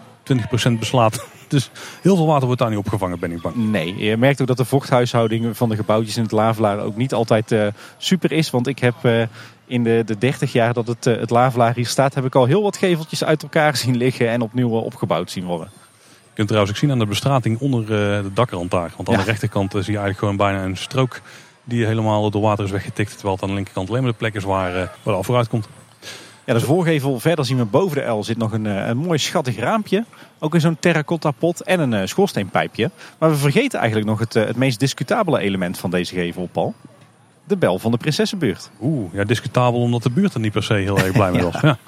20% 0.69 0.73
beslaat. 0.79 1.27
Dus 1.55 1.71
heel 2.03 2.17
veel 2.17 2.27
water 2.27 2.47
wordt 2.47 2.61
daar 2.61 2.71
niet 2.71 2.79
opgevangen, 2.79 3.19
ben 3.19 3.33
ik 3.33 3.41
bang. 3.41 3.55
Nee, 3.57 3.97
je 3.97 4.17
merkt 4.17 4.41
ook 4.41 4.47
dat 4.47 4.57
de 4.57 4.65
vochthuishouding 4.65 5.57
van 5.57 5.69
de 5.69 5.77
gebouwtjes 5.77 6.17
in 6.17 6.23
het 6.23 6.33
Lavelaar 6.33 6.79
ook 6.79 6.97
niet 6.97 7.15
altijd 7.15 7.53
uh, 7.53 7.67
super 7.97 8.33
is. 8.33 8.51
Want 8.51 8.67
ik 8.67 8.79
heb 8.79 8.95
uh, 9.03 9.23
in 9.67 9.85
de, 9.85 10.03
de 10.07 10.19
30 10.19 10.53
jaar 10.53 10.73
dat 10.73 10.87
het, 10.87 11.07
uh, 11.07 11.17
het 11.17 11.31
Lavelaar 11.31 11.75
hier 11.75 11.87
staat, 11.87 12.15
heb 12.15 12.25
ik 12.25 12.35
al 12.35 12.45
heel 12.45 12.63
wat 12.63 12.77
geveltjes 12.77 13.25
uit 13.25 13.43
elkaar 13.43 13.77
zien 13.83 13.97
liggen 13.97 14.29
en 14.29 14.41
opnieuw 14.41 14.71
opgebouwd 14.71 15.31
zien 15.31 15.45
worden. 15.45 15.69
Je 16.03 16.41
kunt 16.41 16.49
trouwens 16.49 16.75
ook 16.75 16.81
zien 16.81 16.91
aan 16.91 16.99
de 16.99 17.07
bestrating 17.07 17.61
onder 17.61 17.87
de 17.87 18.31
dakrand 18.35 18.71
daar. 18.71 18.93
Want 18.97 19.09
aan 19.09 19.15
ja. 19.15 19.21
de 19.21 19.27
rechterkant 19.27 19.71
zie 19.71 19.81
je 19.81 19.89
eigenlijk 19.89 20.19
gewoon 20.19 20.37
bijna 20.37 20.65
een 20.65 20.77
strook 20.77 21.21
die 21.65 21.87
helemaal 21.87 22.31
door 22.31 22.43
water 22.43 22.65
is 22.65 22.71
weggetikt. 22.71 23.13
Terwijl 23.13 23.35
het 23.35 23.43
aan 23.43 23.49
de 23.49 23.55
linkerkant 23.55 23.89
alleen 23.89 24.03
maar 24.03 24.11
de 24.11 24.19
plek 24.19 24.35
is 24.35 24.45
waar, 24.45 24.73
waar 24.73 24.91
de 25.03 25.11
afval 25.11 25.37
uitkomt. 25.37 25.69
Ja, 26.47 26.55
de 26.55 26.61
voorgevel 26.61 27.21
verder 27.21 27.45
zien 27.45 27.57
we 27.57 27.65
boven 27.65 27.97
de 27.97 28.11
L 28.11 28.25
zit 28.25 28.37
nog 28.37 28.53
een, 28.53 28.65
een 28.65 28.97
mooi 28.97 29.19
schattig 29.19 29.57
raampje. 29.57 30.05
Ook 30.39 30.55
in 30.55 30.61
zo'n 30.61 30.77
terracotta 30.81 31.31
pot 31.31 31.63
en 31.63 31.81
een 31.81 31.93
uh, 31.93 32.07
schoorsteenpijpje. 32.07 32.91
Maar 33.19 33.31
we 33.31 33.37
vergeten 33.37 33.79
eigenlijk 33.79 34.09
nog 34.09 34.19
het, 34.19 34.35
uh, 34.35 34.45
het 34.45 34.57
meest 34.57 34.81
discutabele 34.81 35.39
element 35.39 35.79
van 35.79 35.91
deze 35.91 36.15
gevel, 36.15 36.49
Paul. 36.53 36.75
De 37.45 37.57
bel 37.57 37.79
van 37.79 37.91
de 37.91 37.97
prinsessenbuurt. 37.97 38.71
Oeh, 38.81 39.13
ja, 39.13 39.25
discutabel 39.25 39.81
omdat 39.81 40.03
de 40.03 40.11
buurt 40.11 40.35
er 40.35 40.41
niet 40.41 40.53
per 40.53 40.63
se 40.63 40.75
heel 40.75 40.99
erg 40.99 41.13
blij 41.13 41.31
mee 41.31 41.43
was. 41.51 41.61
ja. 41.61 41.79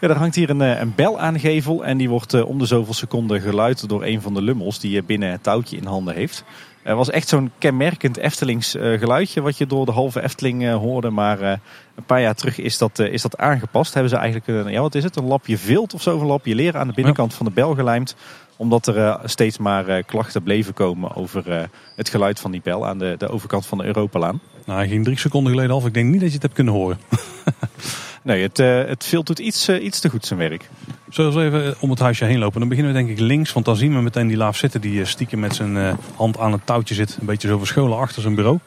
Ja, 0.00 0.08
er 0.08 0.16
hangt 0.16 0.34
hier 0.34 0.50
een, 0.50 0.60
een 0.60 0.92
bel 0.94 1.20
aan 1.20 1.32
de 1.32 1.38
gevel 1.38 1.84
en 1.84 1.96
die 1.96 2.08
wordt 2.08 2.34
uh, 2.34 2.48
om 2.48 2.58
de 2.58 2.66
zoveel 2.66 2.94
seconden 2.94 3.40
geluid 3.40 3.88
door 3.88 4.04
een 4.04 4.20
van 4.20 4.34
de 4.34 4.42
lummels 4.42 4.80
die 4.80 5.02
binnen 5.02 5.30
het 5.30 5.42
touwtje 5.42 5.76
in 5.76 5.84
handen 5.84 6.14
heeft. 6.14 6.44
Het 6.84 6.96
was 6.96 7.10
echt 7.10 7.28
zo'n 7.28 7.50
kenmerkend 7.58 8.16
Eftelings 8.16 8.74
uh, 8.74 8.98
geluidje 8.98 9.40
wat 9.40 9.58
je 9.58 9.66
door 9.66 9.86
de 9.86 9.92
halve 9.92 10.22
Efteling 10.22 10.62
uh, 10.62 10.74
hoorde. 10.74 11.10
Maar 11.10 11.42
uh, 11.42 11.50
een 11.94 12.04
paar 12.06 12.20
jaar 12.20 12.34
terug 12.34 12.58
is 12.58 12.78
dat, 12.78 12.98
is 12.98 13.22
dat 13.22 13.36
aangepast. 13.36 13.92
Hebben 13.94 14.10
ze 14.10 14.16
eigenlijk 14.16 14.46
een, 14.46 14.72
ja, 14.72 14.80
wat 14.80 14.94
is 14.94 15.04
het, 15.04 15.16
een 15.16 15.26
lapje 15.26 15.58
vilt 15.58 15.94
of 15.94 16.02
zo, 16.02 16.20
een 16.20 16.26
lapje 16.26 16.54
leren 16.54 16.80
aan 16.80 16.86
de 16.86 16.94
binnenkant 16.94 17.34
van 17.34 17.46
de 17.46 17.52
bel 17.52 17.74
gelijmd. 17.74 18.16
Omdat 18.56 18.86
er 18.86 19.20
steeds 19.24 19.58
maar 19.58 20.02
klachten 20.02 20.42
bleven 20.42 20.74
komen 20.74 21.14
over 21.14 21.68
het 21.96 22.08
geluid 22.08 22.40
van 22.40 22.50
die 22.50 22.60
bel 22.64 22.86
aan 22.86 22.98
de, 22.98 23.14
de 23.18 23.28
overkant 23.28 23.66
van 23.66 23.78
de 23.78 23.84
Europalaan. 23.84 24.40
Nou, 24.64 24.78
hij 24.78 24.88
ging 24.88 25.04
drie 25.04 25.18
seconden 25.18 25.52
geleden 25.52 25.76
af. 25.76 25.86
Ik 25.86 25.94
denk 25.94 26.10
niet 26.10 26.20
dat 26.20 26.28
je 26.28 26.34
het 26.34 26.42
hebt 26.42 26.54
kunnen 26.54 26.74
horen. 26.74 26.98
Nee, 28.24 28.42
het, 28.42 28.58
uh, 28.58 28.84
het 28.84 29.10
doet 29.24 29.38
iets, 29.38 29.68
uh, 29.68 29.84
iets 29.84 30.00
te 30.00 30.10
goed 30.10 30.26
zijn 30.26 30.38
werk. 30.38 30.68
Zullen 31.08 31.34
we 31.34 31.44
even 31.44 31.74
om 31.80 31.90
het 31.90 31.98
huisje 31.98 32.24
heen 32.24 32.38
lopen? 32.38 32.60
Dan 32.60 32.68
beginnen 32.68 32.92
we 32.92 32.98
denk 32.98 33.10
ik 33.10 33.18
links, 33.18 33.52
want 33.52 33.66
dan 33.66 33.76
zien 33.76 33.94
we 33.94 34.00
meteen 34.00 34.26
die 34.26 34.36
laaf 34.36 34.56
zitten 34.56 34.80
die 34.80 35.04
stiekem 35.04 35.40
met 35.40 35.54
zijn 35.54 35.98
hand 36.14 36.38
aan 36.38 36.52
het 36.52 36.66
touwtje 36.66 36.94
zit. 36.94 37.16
Een 37.20 37.26
beetje 37.26 37.48
zo 37.48 37.58
verscholen 37.58 37.98
achter 37.98 38.22
zijn 38.22 38.34
bureau. 38.34 38.58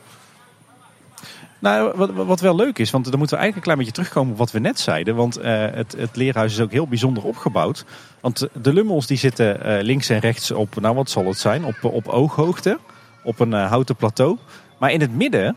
Nou, 1.59 1.91
wat, 1.95 2.11
wat 2.11 2.39
wel 2.39 2.55
leuk 2.55 2.79
is, 2.79 2.91
want 2.91 3.05
dan 3.05 3.17
moeten 3.17 3.37
we 3.37 3.43
eigenlijk 3.43 3.55
een 3.55 3.61
klein 3.61 3.77
beetje 3.77 3.93
terugkomen 3.93 4.31
op 4.31 4.37
wat 4.37 4.51
we 4.51 4.59
net 4.59 4.79
zeiden. 4.79 5.15
Want 5.15 5.39
uh, 5.39 5.45
het, 5.71 5.95
het 5.97 6.15
leerhuis 6.15 6.53
is 6.53 6.59
ook 6.59 6.71
heel 6.71 6.87
bijzonder 6.87 7.23
opgebouwd. 7.23 7.85
Want 8.21 8.47
de 8.61 8.73
lummels 8.73 9.07
die 9.07 9.17
zitten 9.17 9.59
uh, 9.65 9.83
links 9.83 10.09
en 10.09 10.19
rechts 10.19 10.51
op, 10.51 10.79
nou 10.79 10.95
wat 10.95 11.09
zal 11.09 11.25
het 11.25 11.37
zijn, 11.37 11.65
op, 11.65 11.83
op 11.83 12.07
ooghoogte. 12.07 12.79
Op 13.23 13.39
een 13.39 13.51
uh, 13.51 13.69
houten 13.69 13.95
plateau. 13.95 14.37
Maar 14.77 14.91
in 14.91 15.01
het 15.01 15.15
midden, 15.15 15.55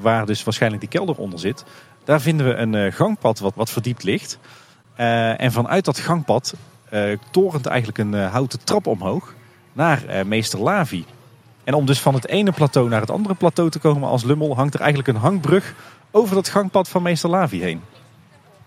waar 0.00 0.26
dus 0.26 0.44
waarschijnlijk 0.44 0.82
die 0.82 0.90
kelder 0.90 1.16
onder 1.16 1.38
zit, 1.38 1.64
daar 2.10 2.20
vinden 2.20 2.46
we 2.46 2.54
een 2.54 2.92
gangpad 2.92 3.38
wat, 3.38 3.54
wat 3.54 3.70
verdiept 3.70 4.02
ligt. 4.02 4.38
en 5.36 5.52
vanuit 5.52 5.84
dat 5.84 5.98
gangpad 5.98 6.54
torent 7.30 7.66
eigenlijk 7.66 7.98
een 7.98 8.14
houten 8.14 8.64
trap 8.64 8.86
omhoog 8.86 9.34
naar 9.72 10.02
meester 10.26 10.58
Lavi. 10.58 11.04
En 11.64 11.74
om 11.74 11.86
dus 11.86 12.00
van 12.00 12.14
het 12.14 12.26
ene 12.26 12.52
plateau 12.52 12.88
naar 12.88 13.00
het 13.00 13.10
andere 13.10 13.34
plateau 13.34 13.70
te 13.70 13.78
komen 13.78 14.08
als 14.08 14.24
Lummel, 14.24 14.56
hangt 14.56 14.74
er 14.74 14.80
eigenlijk 14.80 15.08
een 15.08 15.22
hangbrug 15.22 15.74
over 16.10 16.34
dat 16.34 16.48
gangpad 16.48 16.88
van 16.88 17.02
meester 17.02 17.30
Lavi 17.30 17.60
heen. 17.62 17.80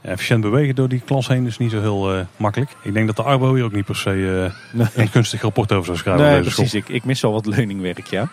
Ja, 0.02 0.10
efficiënt 0.10 0.42
bewegen 0.42 0.76
door 0.76 0.88
die 0.88 1.02
klas 1.06 1.28
heen 1.28 1.46
is 1.46 1.58
niet 1.58 1.72
zo 1.72 1.80
heel 1.80 2.16
uh, 2.16 2.22
makkelijk. 2.38 2.72
Ik 2.82 2.94
denk 2.94 3.08
dat 3.08 3.16
de 3.16 3.24
Arbo 3.24 3.54
hier 3.54 3.64
ook 3.64 3.72
niet 3.72 3.86
per 3.86 3.96
se 3.96 4.10
uh, 4.10 4.52
nee. 4.72 4.88
een 4.96 5.10
kunstig 5.10 5.42
rapport 5.42 5.72
over 5.72 5.86
zou 5.86 5.98
schrijven. 5.98 6.26
Nee, 6.26 6.42
precies. 6.42 6.74
Ik, 6.74 6.90
ik 6.90 7.04
mis 7.04 7.22
wel 7.22 7.32
wat 7.32 7.46
leuningwerk, 7.46 8.08
ja. 8.08 8.30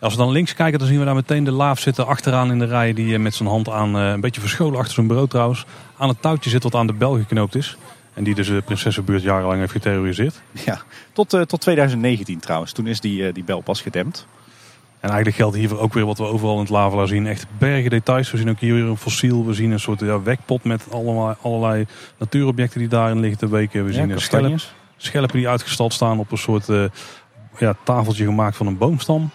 Als 0.00 0.14
we 0.14 0.18
dan 0.18 0.30
links 0.30 0.54
kijken, 0.54 0.78
dan 0.78 0.88
zien 0.88 0.98
we 0.98 1.04
daar 1.04 1.14
meteen 1.14 1.44
de 1.44 1.50
laaf 1.50 1.78
zitten 1.78 2.06
achteraan 2.06 2.50
in 2.50 2.58
de 2.58 2.64
rij. 2.64 2.92
Die 2.92 3.18
met 3.18 3.34
zijn 3.34 3.48
hand 3.48 3.68
aan, 3.68 3.94
een 3.94 4.20
beetje 4.20 4.40
verscholen 4.40 4.78
achter 4.78 4.94
zijn 4.94 5.06
bureau 5.06 5.28
trouwens, 5.28 5.64
aan 5.96 6.08
het 6.08 6.22
touwtje 6.22 6.50
zit 6.50 6.62
wat 6.62 6.74
aan 6.74 6.86
de 6.86 6.92
bel 6.92 7.16
geknoopt 7.16 7.54
is. 7.54 7.76
En 8.14 8.24
die 8.24 8.34
dus 8.34 8.46
de 8.46 8.62
prinsessenbuurt 8.64 9.22
jarenlang 9.22 9.58
heeft 9.58 9.72
geterroriseerd. 9.72 10.40
Ja, 10.64 10.80
tot, 11.12 11.34
uh, 11.34 11.40
tot 11.40 11.60
2019 11.60 12.38
trouwens. 12.38 12.72
Toen 12.72 12.86
is 12.86 13.00
die, 13.00 13.22
uh, 13.22 13.34
die 13.34 13.44
bel 13.44 13.60
pas 13.60 13.80
gedempt. 13.80 14.26
En 15.00 15.08
eigenlijk 15.08 15.36
geldt 15.36 15.56
hier 15.56 15.78
ook 15.78 15.94
weer 15.94 16.06
wat 16.06 16.18
we 16.18 16.24
overal 16.24 16.54
in 16.54 16.60
het 16.60 16.70
Lavelaar 16.70 17.06
zien. 17.06 17.26
Echt 17.26 17.46
bergen 17.58 17.90
details. 17.90 18.30
We 18.30 18.38
zien 18.38 18.50
ook 18.50 18.58
hier 18.58 18.74
weer 18.74 18.84
een 18.84 18.96
fossiel. 18.96 19.46
We 19.46 19.54
zien 19.54 19.70
een 19.70 19.80
soort 19.80 20.00
ja, 20.00 20.22
wekpot 20.22 20.64
met 20.64 20.86
allemaal, 20.90 21.36
allerlei 21.42 21.86
natuurobjecten 22.18 22.78
die 22.78 22.88
daarin 22.88 23.20
liggen 23.20 23.38
te 23.38 23.48
weken. 23.48 23.84
We 23.84 23.92
ja, 23.92 24.06
zien 24.06 24.20
schelp, 24.20 24.60
schelpen 24.96 25.36
die 25.36 25.48
uitgestald 25.48 25.92
staan 25.92 26.18
op 26.18 26.32
een 26.32 26.38
soort 26.38 26.68
uh, 26.68 26.84
ja, 27.58 27.74
tafeltje 27.84 28.24
gemaakt 28.24 28.56
van 28.56 28.66
een 28.66 28.78
boomstam. 28.78 29.30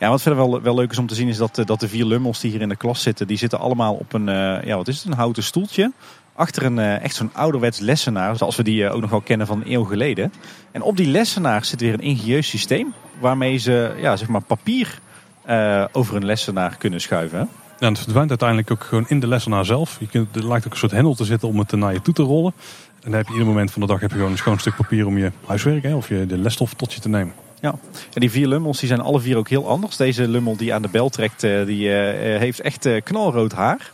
Ja, 0.00 0.08
wat 0.08 0.22
verder 0.22 0.48
wel, 0.48 0.62
wel 0.62 0.74
leuk 0.74 0.90
is 0.90 0.98
om 0.98 1.06
te 1.06 1.14
zien 1.14 1.28
is 1.28 1.36
dat, 1.36 1.62
dat 1.64 1.80
de 1.80 1.88
vier 1.88 2.04
lummels 2.04 2.40
die 2.40 2.50
hier 2.50 2.60
in 2.60 2.68
de 2.68 2.76
klas 2.76 3.02
zitten, 3.02 3.26
die 3.26 3.36
zitten 3.36 3.58
allemaal 3.58 3.94
op 3.94 4.12
een, 4.12 4.26
ja, 4.64 4.76
wat 4.76 4.88
is 4.88 4.96
het, 4.96 5.06
een 5.06 5.18
houten 5.18 5.42
stoeltje 5.42 5.92
achter 6.40 6.62
een 6.64 6.78
eh, 6.78 7.02
echt 7.02 7.14
zo'n 7.14 7.30
ouderwets 7.34 7.78
lessenaar, 7.78 8.36
zoals 8.36 8.56
we 8.56 8.62
die 8.62 8.84
eh, 8.84 8.94
ook 8.94 9.00
nog 9.00 9.10
wel 9.10 9.20
kennen 9.20 9.46
van 9.46 9.60
een 9.60 9.72
eeuw 9.72 9.84
geleden. 9.84 10.32
En 10.72 10.82
op 10.82 10.96
die 10.96 11.06
lessenaar 11.06 11.64
zit 11.64 11.80
weer 11.80 11.92
een 11.92 12.00
ingenieus 12.00 12.48
systeem 12.48 12.94
waarmee 13.18 13.56
ze 13.56 13.94
ja, 14.00 14.16
zeg 14.16 14.28
maar 14.28 14.42
papier 14.42 14.98
over 15.92 16.16
een 16.16 16.24
lessenaar 16.24 16.76
kunnen 16.76 17.00
schuiven. 17.00 17.48
Ja, 17.78 17.88
het 17.88 17.98
verdwijnt 17.98 18.28
uiteindelijk 18.28 18.70
ook 18.70 18.84
gewoon 18.84 19.08
in 19.08 19.20
de 19.20 19.26
lessenaar 19.26 19.64
zelf. 19.64 19.96
Je 20.00 20.06
kunt, 20.06 20.36
er 20.36 20.48
lijkt 20.48 20.66
ook 20.66 20.72
een 20.72 20.78
soort 20.78 20.92
hendel 20.92 21.14
te 21.14 21.24
zitten 21.24 21.48
om 21.48 21.58
het 21.58 21.72
naar 21.72 21.92
je 21.92 22.02
toe 22.02 22.14
te 22.14 22.22
rollen. 22.22 22.52
En 22.94 23.10
dan 23.10 23.12
heb 23.12 23.26
je 23.26 23.32
ieder 23.32 23.46
moment 23.46 23.70
van 23.70 23.80
de 23.80 23.86
dag 23.86 24.00
heb 24.00 24.10
je 24.10 24.16
gewoon 24.16 24.30
een 24.30 24.38
schoon 24.38 24.58
stuk 24.58 24.76
papier 24.76 25.06
om 25.06 25.18
je 25.18 25.32
huiswerk 25.46 25.94
of 25.94 26.08
je 26.08 26.26
de 26.26 26.38
lesstof 26.38 26.74
tot 26.74 26.92
je 26.92 27.00
te 27.00 27.08
nemen. 27.08 27.34
Ja, 27.60 27.74
en 28.14 28.20
die 28.20 28.30
vier 28.30 28.46
lummels 28.46 28.78
die 28.78 28.88
zijn 28.88 29.00
alle 29.00 29.20
vier 29.20 29.36
ook 29.36 29.48
heel 29.48 29.68
anders. 29.68 29.96
Deze 29.96 30.28
lummel 30.28 30.56
die 30.56 30.74
aan 30.74 30.82
de 30.82 30.88
bel 30.88 31.08
trekt, 31.08 31.40
die 31.40 31.88
heeft 31.90 32.60
echt 32.60 32.88
knalrood 33.02 33.52
haar. 33.52 33.90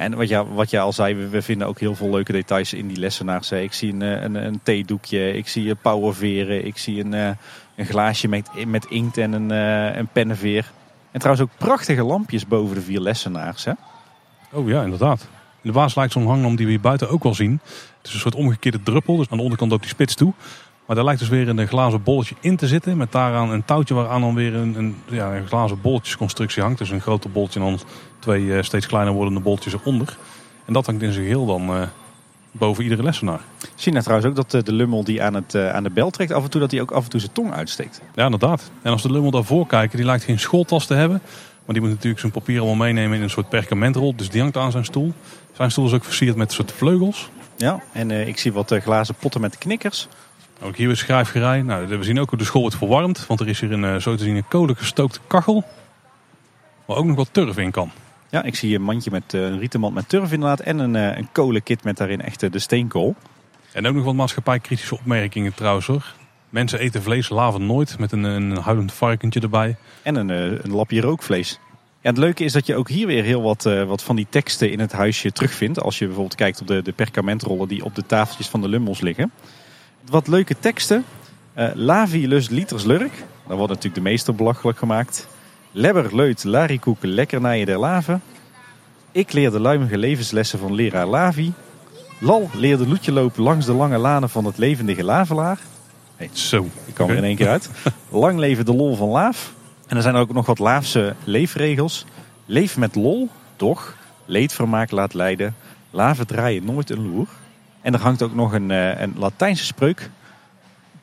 En 0.00 0.14
wat 0.14 0.28
je, 0.28 0.46
wat 0.46 0.70
je 0.70 0.80
al 0.80 0.92
zei, 0.92 1.14
we, 1.14 1.42
vinden 1.42 1.66
ook 1.66 1.80
heel 1.80 1.94
veel 1.94 2.10
leuke 2.10 2.32
details 2.32 2.72
in 2.72 2.88
die 2.88 2.96
lessenaars. 2.96 3.52
Ik 3.52 3.72
zie 3.72 3.92
een, 3.92 4.34
een, 4.34 4.60
theedoekje, 4.62 5.32
ik 5.32 5.48
zie 5.48 5.74
powerveren, 5.74 6.66
ik 6.66 6.78
zie 6.78 7.04
een, 7.04 7.14
eh, 7.14 7.30
een 7.76 7.86
glaasje 7.86 8.28
met, 8.28 8.48
met 8.66 8.86
inkt 8.88 9.18
en 9.18 9.32
een, 9.32 9.50
eh, 9.50 9.96
een 9.96 10.06
pennenveer. 10.06 10.70
En 11.10 11.20
trouwens 11.20 11.46
ook 11.46 11.58
prachtige 11.58 12.04
lampjes 12.04 12.46
boven 12.46 12.74
de 12.74 12.80
vier 12.80 13.00
lessenaars. 13.00 13.64
Hè? 13.64 13.72
Oh 14.52 14.68
ja, 14.68 14.82
inderdaad. 14.82 15.20
In 15.62 15.70
de 15.70 15.72
waas 15.72 15.94
lijkt 15.94 16.12
zo'n 16.12 16.56
die 16.56 16.66
we 16.66 16.72
hier 16.72 16.80
buiten 16.80 17.10
ook 17.10 17.22
wel 17.22 17.34
zien. 17.34 17.60
Het 17.98 18.06
is 18.06 18.12
een 18.12 18.20
soort 18.20 18.34
omgekeerde 18.34 18.82
druppel, 18.82 19.16
dus 19.16 19.28
aan 19.30 19.36
de 19.36 19.42
onderkant 19.42 19.70
loopt 19.70 19.82
die 19.82 19.92
spits 19.92 20.14
toe. 20.14 20.32
Maar 20.90 20.98
daar 20.98 21.08
lijkt 21.08 21.20
dus 21.20 21.30
weer 21.30 21.48
een 21.48 21.68
glazen 21.68 22.02
bolletje 22.02 22.34
in 22.40 22.56
te 22.56 22.66
zitten. 22.66 22.96
Met 22.96 23.12
daaraan 23.12 23.50
een 23.50 23.64
touwtje 23.64 23.94
waaraan 23.94 24.20
dan 24.20 24.34
weer 24.34 24.54
een, 24.54 24.74
een, 24.78 24.96
ja, 25.08 25.36
een 25.36 25.46
glazen 25.46 25.80
bolletjesconstructie 25.80 26.62
hangt. 26.62 26.78
Dus 26.78 26.90
een 26.90 27.00
groter 27.00 27.30
bolletje 27.30 27.60
en 27.60 27.66
dan 27.66 27.78
twee 28.18 28.42
uh, 28.42 28.62
steeds 28.62 28.86
kleiner 28.86 29.12
wordende 29.12 29.40
bolletjes 29.40 29.72
eronder. 29.72 30.16
En 30.64 30.72
dat 30.72 30.86
hangt 30.86 31.02
in 31.02 31.12
zijn 31.12 31.24
geheel 31.24 31.46
dan 31.46 31.76
uh, 31.76 31.82
boven 32.50 32.82
iedere 32.82 33.02
lessenaar. 33.02 33.40
Zie 33.74 33.92
je 33.92 34.02
trouwens 34.02 34.28
ook 34.28 34.36
dat 34.36 34.54
uh, 34.54 34.62
de 34.62 34.72
lummel 34.72 35.04
die 35.04 35.22
aan, 35.22 35.34
het, 35.34 35.54
aan 35.54 35.82
de 35.82 35.90
bel 35.90 36.10
trekt 36.10 36.32
af 36.32 36.44
en 36.44 36.50
toe 36.50 36.60
dat 36.60 36.70
hij 36.70 36.80
ook 36.80 36.90
af 36.90 37.04
en 37.04 37.10
toe 37.10 37.20
zijn 37.20 37.32
tong 37.32 37.52
uitsteekt. 37.52 38.00
Ja, 38.14 38.24
inderdaad. 38.24 38.70
En 38.82 38.92
als 38.92 39.02
de 39.02 39.12
lummel 39.12 39.30
daarvoor 39.30 39.66
kijkt, 39.66 39.96
die 39.96 40.04
lijkt 40.04 40.24
geen 40.24 40.38
schooltas 40.38 40.86
te 40.86 40.94
hebben. 40.94 41.20
Maar 41.64 41.74
die 41.74 41.80
moet 41.80 41.90
natuurlijk 41.90 42.20
zijn 42.20 42.32
papier 42.32 42.58
allemaal 42.58 42.86
meenemen 42.86 43.16
in 43.16 43.22
een 43.22 43.30
soort 43.30 43.48
perkamentrol. 43.48 44.16
Dus 44.16 44.30
die 44.30 44.40
hangt 44.40 44.56
aan 44.56 44.70
zijn 44.70 44.84
stoel. 44.84 45.12
Zijn 45.52 45.70
stoel 45.70 45.86
is 45.86 45.92
ook 45.92 46.04
versierd 46.04 46.36
met 46.36 46.48
een 46.48 46.54
soort 46.54 46.72
vleugels. 46.72 47.30
Ja, 47.56 47.82
en 47.92 48.10
ik 48.10 48.38
zie 48.38 48.52
wat 48.52 48.74
glazen 48.82 49.14
potten 49.14 49.40
met 49.40 49.58
knikkers. 49.58 50.08
Ook 50.62 50.76
hier 50.76 50.86
weer 50.86 50.96
schrijfgerij. 50.96 51.62
Nou, 51.62 51.86
we 51.86 52.04
zien 52.04 52.20
ook 52.20 52.28
hoe 52.28 52.38
de 52.38 52.44
school 52.44 52.60
wordt 52.60 52.76
verwarmd. 52.76 53.26
Want 53.26 53.40
er 53.40 53.48
is 53.48 53.60
hier 53.60 53.72
een, 53.72 54.00
zo 54.00 54.14
te 54.14 54.24
zien 54.24 54.36
een 54.36 54.48
kolen 54.48 54.76
gestookte 54.76 55.20
kachel. 55.26 55.64
Waar 56.84 56.96
ook 56.96 57.04
nog 57.04 57.16
wat 57.16 57.28
turf 57.32 57.56
in 57.56 57.70
kan. 57.70 57.90
Ja, 58.30 58.42
ik 58.42 58.54
zie 58.54 58.74
een 58.74 58.82
mandje 58.82 59.10
met 59.10 59.32
een 59.32 59.58
rietenmand 59.58 59.94
met 59.94 60.08
turf 60.08 60.32
inderdaad. 60.32 60.60
En 60.60 60.78
een, 60.78 60.94
een 60.94 61.28
kolenkit 61.32 61.84
met 61.84 61.96
daarin 61.96 62.22
echt 62.22 62.52
de 62.52 62.58
steenkool. 62.58 63.14
En 63.72 63.86
ook 63.86 63.94
nog 63.94 64.04
wat 64.04 64.14
maatschappijkritische 64.14 64.94
opmerkingen 64.94 65.54
trouwens 65.54 65.86
hoor. 65.86 66.14
Mensen 66.48 66.78
eten 66.78 67.02
vlees, 67.02 67.28
laven 67.28 67.66
nooit. 67.66 67.98
Met 67.98 68.12
een, 68.12 68.22
een 68.22 68.56
huilend 68.56 68.92
varkentje 68.92 69.40
erbij. 69.40 69.76
En 70.02 70.14
een, 70.14 70.28
een 70.28 70.72
lapje 70.72 71.00
rookvlees. 71.00 71.58
Ja, 72.00 72.08
het 72.08 72.18
leuke 72.18 72.44
is 72.44 72.52
dat 72.52 72.66
je 72.66 72.76
ook 72.76 72.88
hier 72.88 73.06
weer 73.06 73.24
heel 73.24 73.42
wat, 73.42 73.66
uh, 73.66 73.84
wat 73.84 74.02
van 74.02 74.16
die 74.16 74.26
teksten 74.30 74.70
in 74.70 74.80
het 74.80 74.92
huisje 74.92 75.32
terugvindt. 75.32 75.80
Als 75.80 75.98
je 75.98 76.04
bijvoorbeeld 76.04 76.36
kijkt 76.36 76.60
op 76.60 76.66
de, 76.66 76.82
de 76.82 76.92
perkamentrollen 76.92 77.68
die 77.68 77.84
op 77.84 77.94
de 77.94 78.06
tafeltjes 78.06 78.48
van 78.48 78.60
de 78.60 78.68
lummels 78.68 79.00
liggen 79.00 79.32
wat 80.10 80.26
leuke 80.28 80.58
teksten. 80.58 81.04
Uh, 81.58 81.70
Lavi 81.74 82.28
lust 82.28 82.50
liters 82.50 82.84
lurk. 82.84 83.12
Daar 83.46 83.56
wordt 83.56 83.72
natuurlijk 83.72 83.94
de 84.04 84.10
meester 84.10 84.34
belachelijk 84.34 84.78
gemaakt. 84.78 85.28
Lebber 85.72 86.16
leut 86.16 86.44
larikoek 86.44 86.98
lekkernijen 87.00 87.66
der 87.66 87.78
laven. 87.78 88.22
Ik 89.12 89.32
leer 89.32 89.50
de 89.50 89.60
luimige 89.60 89.98
levenslessen 89.98 90.58
van 90.58 90.74
leraar 90.74 91.06
Lavi. 91.06 91.52
Lal 92.20 92.50
leerde 92.54 92.88
loetje 92.88 93.12
lopen 93.12 93.42
langs 93.42 93.66
de 93.66 93.72
lange 93.72 93.98
lanen 93.98 94.30
van 94.30 94.44
het 94.44 94.58
levendige 94.58 95.04
lavelaar. 95.04 95.58
Hey, 96.16 96.30
Zo. 96.32 96.68
Ik 96.86 96.94
kwam 96.94 97.10
er 97.10 97.16
in 97.16 97.24
één 97.24 97.36
keer 97.36 97.48
uit. 97.48 97.70
Lang 98.08 98.38
leven 98.38 98.64
de 98.64 98.74
lol 98.74 98.96
van 98.96 99.08
Laaf. 99.08 99.52
En 99.86 99.96
er 99.96 100.02
zijn 100.02 100.14
ook 100.14 100.32
nog 100.32 100.46
wat 100.46 100.58
Laafse 100.58 101.14
leefregels. 101.24 102.04
Leef 102.46 102.76
met 102.76 102.94
lol, 102.94 103.28
doch. 103.56 103.96
Leedvermaak 104.24 104.90
laat 104.90 105.14
leiden. 105.14 105.54
Laven 105.90 106.26
draaien 106.26 106.64
nooit 106.64 106.90
een 106.90 107.10
loer. 107.10 107.28
En 107.82 107.94
er 107.94 108.00
hangt 108.00 108.22
ook 108.22 108.34
nog 108.34 108.52
een, 108.52 108.70
eh, 108.70 109.00
een 109.00 109.14
Latijnse 109.16 109.64
spreuk. 109.64 110.10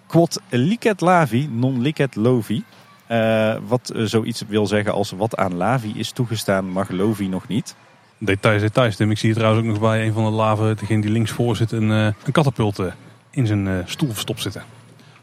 Quod 0.07 0.41
licet 0.49 1.01
lavi, 1.01 1.49
non 1.51 1.81
licet 1.81 2.15
lovi. 2.15 2.63
Uh, 3.11 3.55
wat 3.67 3.91
uh, 3.95 4.05
zoiets 4.05 4.43
wil 4.47 4.67
zeggen 4.67 4.93
als 4.93 5.11
wat 5.11 5.35
aan 5.35 5.55
lavi 5.55 5.93
is 5.95 6.11
toegestaan, 6.11 6.69
mag 6.69 6.89
lovi 6.89 7.27
nog 7.27 7.47
niet. 7.47 7.75
Details, 8.17 8.61
details. 8.61 8.95
Tim. 8.95 9.11
Ik 9.11 9.17
zie 9.17 9.33
trouwens 9.33 9.63
ook 9.63 9.69
nog 9.69 9.79
bij 9.79 10.05
een 10.05 10.13
van 10.13 10.23
de 10.23 10.29
laven, 10.29 10.77
degene 10.77 11.01
die 11.01 11.11
links 11.11 11.31
voor 11.31 11.55
zit, 11.55 11.71
een, 11.71 11.89
uh, 11.89 12.05
een 12.05 12.31
katapult 12.31 12.81
in 13.29 13.47
zijn 13.47 13.83
stoel 13.85 14.11
verstopt 14.11 14.41
zitten. 14.41 14.63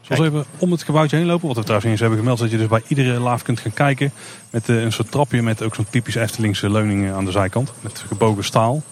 Zoals 0.01 0.21
even 0.21 0.45
om 0.57 0.71
het 0.71 0.83
gebouwtje 0.83 1.17
heen 1.17 1.25
lopen. 1.25 1.47
Wat 1.47 1.57
we 1.57 1.63
trouwens 1.63 1.91
eens 1.91 1.99
hebben 1.99 2.19
gemeld, 2.19 2.39
dat 2.39 2.51
je 2.51 2.57
dus 2.57 2.67
bij 2.67 2.83
iedere 2.87 3.19
laaf 3.19 3.43
kunt 3.43 3.59
gaan 3.59 3.73
kijken. 3.73 4.11
Met 4.49 4.67
een 4.67 4.91
soort 4.91 5.11
trapje 5.11 5.41
met 5.41 5.63
ook 5.63 5.75
zo'n 5.75 5.87
typisch 5.89 6.15
Eftelingse 6.15 6.69
leuning 6.69 7.11
aan 7.11 7.25
de 7.25 7.31
zijkant. 7.31 7.73
Met 7.81 8.03
gebogen 8.07 8.43
staal. 8.43 8.83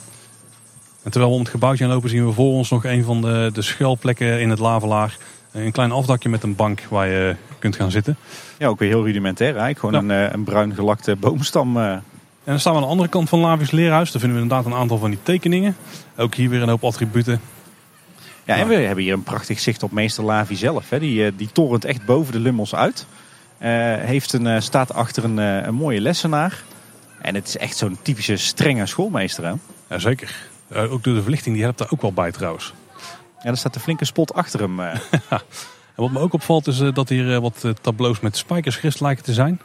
En 1.04 1.12
terwijl 1.12 1.32
we 1.32 1.38
om 1.38 1.44
het 1.44 1.52
gebouwtje 1.52 1.88
lopen 1.88 2.10
zien 2.10 2.26
we 2.26 2.32
voor 2.32 2.54
ons 2.54 2.70
nog 2.70 2.86
een 2.86 3.04
van 3.04 3.22
de, 3.22 3.50
de 3.54 3.62
schuilplekken 3.62 4.42
in 4.42 4.50
het 4.50 4.60
lavelaar. 4.60 5.18
Een 5.52 5.72
klein 5.72 5.92
afdakje 5.92 6.30
met 6.30 6.44
een 6.44 6.56
bank 6.56 6.84
waar 6.90 7.08
je 7.08 7.36
kunt 7.60 7.76
gaan 7.76 7.92
zitten. 7.92 8.18
Ja, 8.58 8.68
ook 8.68 8.80
weer 8.80 8.90
heel 8.90 9.06
rudimentair 9.06 9.58
eigenlijk. 9.58 9.80
Gewoon 9.80 10.10
een, 10.10 10.28
eh, 10.28 10.34
een 10.34 10.44
bruin 10.44 10.76
gelakte 10.76 11.16
boomstam. 11.16 11.78
Eh. 11.78 11.92
En 11.92 12.04
dan 12.44 12.60
staan 12.60 12.74
we 12.74 12.78
aan 12.78 12.86
de 12.86 12.92
andere 12.92 13.10
kant 13.10 13.30
van 13.30 13.40
Lavius 13.40 13.72
Leerhuis. 13.72 14.12
Daar 14.12 14.22
vinden 14.22 14.38
we 14.38 14.44
inderdaad 14.44 14.72
een 14.72 14.80
aantal 14.80 14.98
van 14.98 15.10
die 15.10 15.20
tekeningen. 15.24 15.76
Ook 16.18 16.36
hier 16.36 16.50
weer 16.50 16.62
een 16.62 16.70
hoop 16.70 16.84
attributen. 16.84 17.42
Ja, 18.44 18.56
en 18.56 18.68
we 18.68 18.76
hebben 18.76 19.04
hier 19.04 19.14
een 19.14 19.24
prachtig 19.24 19.60
zicht 19.60 19.84
op 19.84 19.92
meester 19.92 20.24
Lavi 20.24 20.56
zelf. 20.56 20.90
Hè. 20.90 21.00
Die, 21.00 21.26
eh, 21.26 21.32
die 21.36 21.50
torent 21.52 21.86
echt 21.86 22.06
boven 22.06 22.34
de 22.34 22.40
lummels 22.40 22.76
uit. 22.76 23.06
Uh, 23.60 23.70
heeft 23.96 24.34
een, 24.34 24.62
staat 24.62 24.94
achter 24.94 25.24
een, 25.24 25.38
een 25.38 25.76
mooie 25.76 26.02
lessenaar. 26.02 26.64
En 27.22 27.36
het 27.36 27.48
is 27.48 27.58
echt 27.58 27.78
zo'n 27.78 27.98
typische 28.02 28.38
strenge 28.38 28.86
schoolmeester. 28.86 29.46
Hè? 29.46 29.54
Jazeker. 29.90 30.52
Uh, 30.76 30.92
ook 30.92 31.04
door 31.04 31.14
de 31.14 31.22
verlichting, 31.22 31.56
die 31.56 31.64
helpt 31.64 31.78
daar 31.78 31.92
ook 31.92 32.02
wel 32.02 32.14
bij 32.14 32.32
trouwens. 32.32 32.74
Ja, 33.44 33.50
er 33.50 33.58
staat 33.58 33.76
een 33.76 33.82
flinke 33.82 34.06
spot 34.06 34.34
achter 34.34 34.60
hem. 34.60 34.80
Uh. 34.80 34.86
en 35.30 35.42
wat 35.96 36.12
me 36.12 36.20
ook 36.20 36.34
opvalt 36.34 36.68
is 36.68 36.80
uh, 36.80 36.94
dat 36.94 37.10
hier 37.10 37.42
wat 37.42 37.66
tableaus 37.82 38.20
met 38.20 38.38
spijkersgist 38.38 39.02
lijken 39.02 39.24
te 39.24 39.34
zijn. 39.34 39.62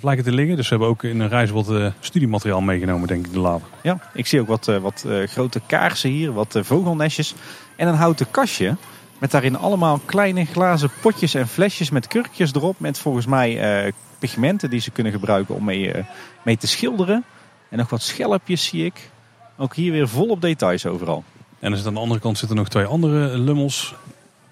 lijken 0.00 0.24
te 0.24 0.32
liggen. 0.32 0.56
Dus 0.56 0.64
ze 0.66 0.70
hebben 0.70 0.88
ook 0.88 1.04
in 1.04 1.20
een 1.20 1.28
reis 1.28 1.50
wat 1.50 1.92
studiemateriaal 2.00 2.60
meegenomen, 2.60 3.08
denk 3.08 3.26
ik, 3.26 3.32
de 3.32 3.38
laven. 3.38 3.66
Ja, 3.82 3.98
ik 4.14 4.26
zie 4.26 4.40
ook 4.40 4.46
wat, 4.46 4.64
wat 4.64 5.04
grote 5.26 5.60
kaarsen 5.66 6.10
hier, 6.10 6.32
wat 6.32 6.58
vogelnestjes 6.62 7.34
en 7.76 7.88
een 7.88 7.94
houten 7.94 8.30
kastje. 8.30 8.76
Met 9.18 9.30
daarin 9.30 9.56
allemaal 9.56 10.00
kleine 10.04 10.44
glazen 10.44 10.90
potjes 11.00 11.34
en 11.34 11.48
flesjes 11.48 11.90
met 11.90 12.06
kurkjes 12.06 12.54
erop. 12.54 12.80
Met 12.80 12.98
volgens 12.98 13.26
mij 13.26 13.92
pigmenten 14.18 14.70
die 14.70 14.80
ze 14.80 14.90
kunnen 14.90 15.12
gebruiken 15.12 15.54
om 15.54 15.64
mee, 15.64 16.04
mee 16.42 16.56
te 16.56 16.66
schilderen. 16.66 17.24
En 17.68 17.78
nog 17.78 17.90
wat 17.90 18.02
schelpjes 18.02 18.64
zie 18.64 18.84
ik. 18.84 19.10
Ook 19.56 19.74
hier 19.74 19.92
weer 19.92 20.08
volop 20.08 20.40
details 20.40 20.86
overal. 20.86 21.24
En 21.58 21.70
er 21.70 21.78
zit 21.78 21.86
aan 21.86 21.94
de 21.94 22.00
andere 22.00 22.20
kant 22.20 22.38
zitten 22.38 22.56
nog 22.56 22.68
twee 22.68 22.84
andere 22.84 23.38
lummels. 23.38 23.94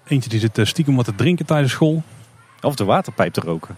Eentje 0.07 0.29
die 0.29 0.39
zit 0.39 0.59
stiekem 0.63 0.95
wat 0.95 1.05
te 1.05 1.15
drinken 1.15 1.45
tijdens 1.45 1.71
school. 1.71 2.03
Of 2.61 2.75
de 2.75 2.83
waterpijp 2.83 3.33
te 3.33 3.41
roken. 3.41 3.77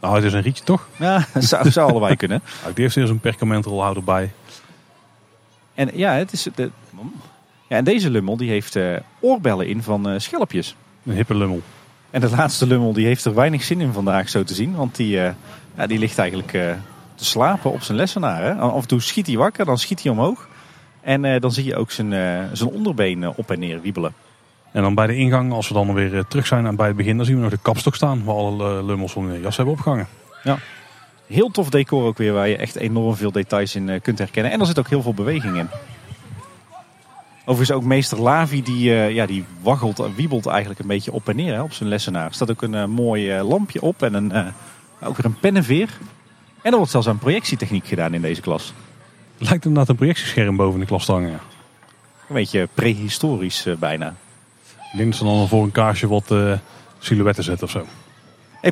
Nou, 0.00 0.14
het 0.14 0.24
is 0.24 0.32
een 0.32 0.42
rietje 0.42 0.64
toch? 0.64 0.88
Ja, 0.96 1.26
dat 1.34 1.44
zou, 1.52 1.70
zou 1.70 1.90
allebei 1.90 2.16
kunnen. 2.22 2.42
Nou, 2.62 2.74
die 2.74 2.84
heeft 2.84 2.96
eerst 2.96 3.10
een 3.10 3.20
perkamentrolhouder 3.20 4.04
bij. 4.04 4.30
En 5.74 5.90
ja, 5.94 6.12
het 6.12 6.32
is 6.32 6.46
de, 6.54 6.70
ja, 7.68 7.76
en 7.76 7.84
deze 7.84 8.10
lummel 8.10 8.36
die 8.36 8.50
heeft 8.50 8.76
uh, 8.76 8.96
oorbellen 9.20 9.66
in 9.66 9.82
van 9.82 10.12
uh, 10.12 10.18
schelpjes. 10.18 10.76
Een 11.04 11.14
hippe 11.14 11.34
lummel. 11.34 11.62
En 12.10 12.20
de 12.20 12.30
laatste 12.30 12.66
lummel 12.66 12.92
die 12.92 13.06
heeft 13.06 13.24
er 13.24 13.34
weinig 13.34 13.62
zin 13.62 13.80
in 13.80 13.92
vandaag 13.92 14.28
zo 14.28 14.44
te 14.44 14.54
zien. 14.54 14.74
Want 14.74 14.96
die, 14.96 15.16
uh, 15.16 15.30
ja, 15.76 15.86
die 15.86 15.98
ligt 15.98 16.18
eigenlijk 16.18 16.52
te 17.18 17.24
slapen 17.24 17.72
op 17.72 17.82
zijn 17.82 17.98
lessenaar. 17.98 18.42
Hè? 18.42 18.54
Af 18.54 18.82
en 18.82 18.88
toe 18.88 19.00
schiet 19.00 19.26
hij 19.26 19.36
wakker, 19.36 19.64
dan 19.64 19.78
schiet 19.78 20.02
hij 20.02 20.12
omhoog. 20.12 20.48
En 21.00 21.40
dan 21.40 21.52
zie 21.52 21.64
je 21.64 21.76
ook 21.76 21.90
zijn, 21.90 22.10
zijn 22.56 22.70
onderbeen 22.70 23.28
op 23.28 23.50
en 23.50 23.58
neer 23.58 23.80
wiebelen. 23.80 24.14
En 24.72 24.82
dan 24.82 24.94
bij 24.94 25.06
de 25.06 25.16
ingang, 25.16 25.52
als 25.52 25.68
we 25.68 25.74
dan 25.74 25.94
weer 25.94 26.16
eh, 26.16 26.24
terug 26.28 26.46
zijn 26.46 26.76
bij 26.76 26.86
het 26.86 26.96
begin, 26.96 27.16
dan 27.16 27.26
zien 27.26 27.34
we 27.36 27.42
nog 27.42 27.50
de 27.50 27.58
kapstok 27.62 27.94
staan. 27.94 28.24
Waar 28.24 28.34
alle 28.34 28.78
eh, 28.78 28.86
lummels 28.86 29.14
de 29.14 29.40
jas 29.42 29.56
hebben 29.56 29.74
opgehangen. 29.74 30.06
Ja. 30.42 30.58
Heel 31.26 31.50
tof 31.50 31.70
decor 31.70 32.04
ook 32.04 32.18
weer, 32.18 32.32
waar 32.32 32.48
je 32.48 32.56
echt 32.56 32.76
enorm 32.76 33.16
veel 33.16 33.32
details 33.32 33.74
in 33.74 33.88
eh, 33.88 34.00
kunt 34.00 34.18
herkennen. 34.18 34.52
En 34.52 34.60
er 34.60 34.66
zit 34.66 34.78
ook 34.78 34.88
heel 34.88 35.02
veel 35.02 35.14
beweging 35.14 35.56
in. 35.56 35.68
Overigens 37.40 37.78
ook 37.78 37.84
meester 37.84 38.20
Lavi, 38.20 38.62
die, 38.62 38.92
ja, 38.92 39.26
die 39.26 39.44
waggelt, 39.62 40.14
wiebelt 40.16 40.46
eigenlijk 40.46 40.80
een 40.80 40.86
beetje 40.86 41.12
op 41.12 41.28
en 41.28 41.36
neer 41.36 41.54
hè, 41.54 41.62
op 41.62 41.72
zijn 41.72 41.88
lessenaar. 41.88 42.26
Er 42.26 42.34
staat 42.34 42.50
ook 42.50 42.62
een 42.62 42.90
mooi 42.90 43.42
lampje 43.42 43.82
op 43.82 44.02
en 44.02 44.14
een, 44.14 44.32
ook 45.02 45.16
weer 45.16 45.24
een 45.24 45.38
pennenveer. 45.38 45.88
En 46.68 46.74
er 46.74 46.80
wordt 46.80 46.92
zelfs 46.92 47.08
aan 47.08 47.18
projectietechniek 47.18 47.86
gedaan 47.86 48.14
in 48.14 48.20
deze 48.20 48.40
klas. 48.40 48.72
Lijkt 49.38 49.64
inderdaad 49.64 49.88
een 49.88 49.96
projectiescherm 49.96 50.56
boven 50.56 50.80
de 50.80 50.86
klas 50.86 51.04
te 51.04 51.12
hangen. 51.12 51.40
Een 52.28 52.34
beetje 52.34 52.68
prehistorisch 52.74 53.66
bijna. 53.78 54.14
Ik 54.92 54.96
denk 54.96 55.08
dat 55.08 55.18
ze 55.18 55.24
dan 55.24 55.48
voor 55.48 55.62
een 55.62 55.72
kaarsje 55.72 56.08
wat 56.08 56.30
uh, 56.30 56.52
silhouetten 56.98 57.44
zetten 57.44 57.66
of 57.66 57.70
zo. 57.70 57.84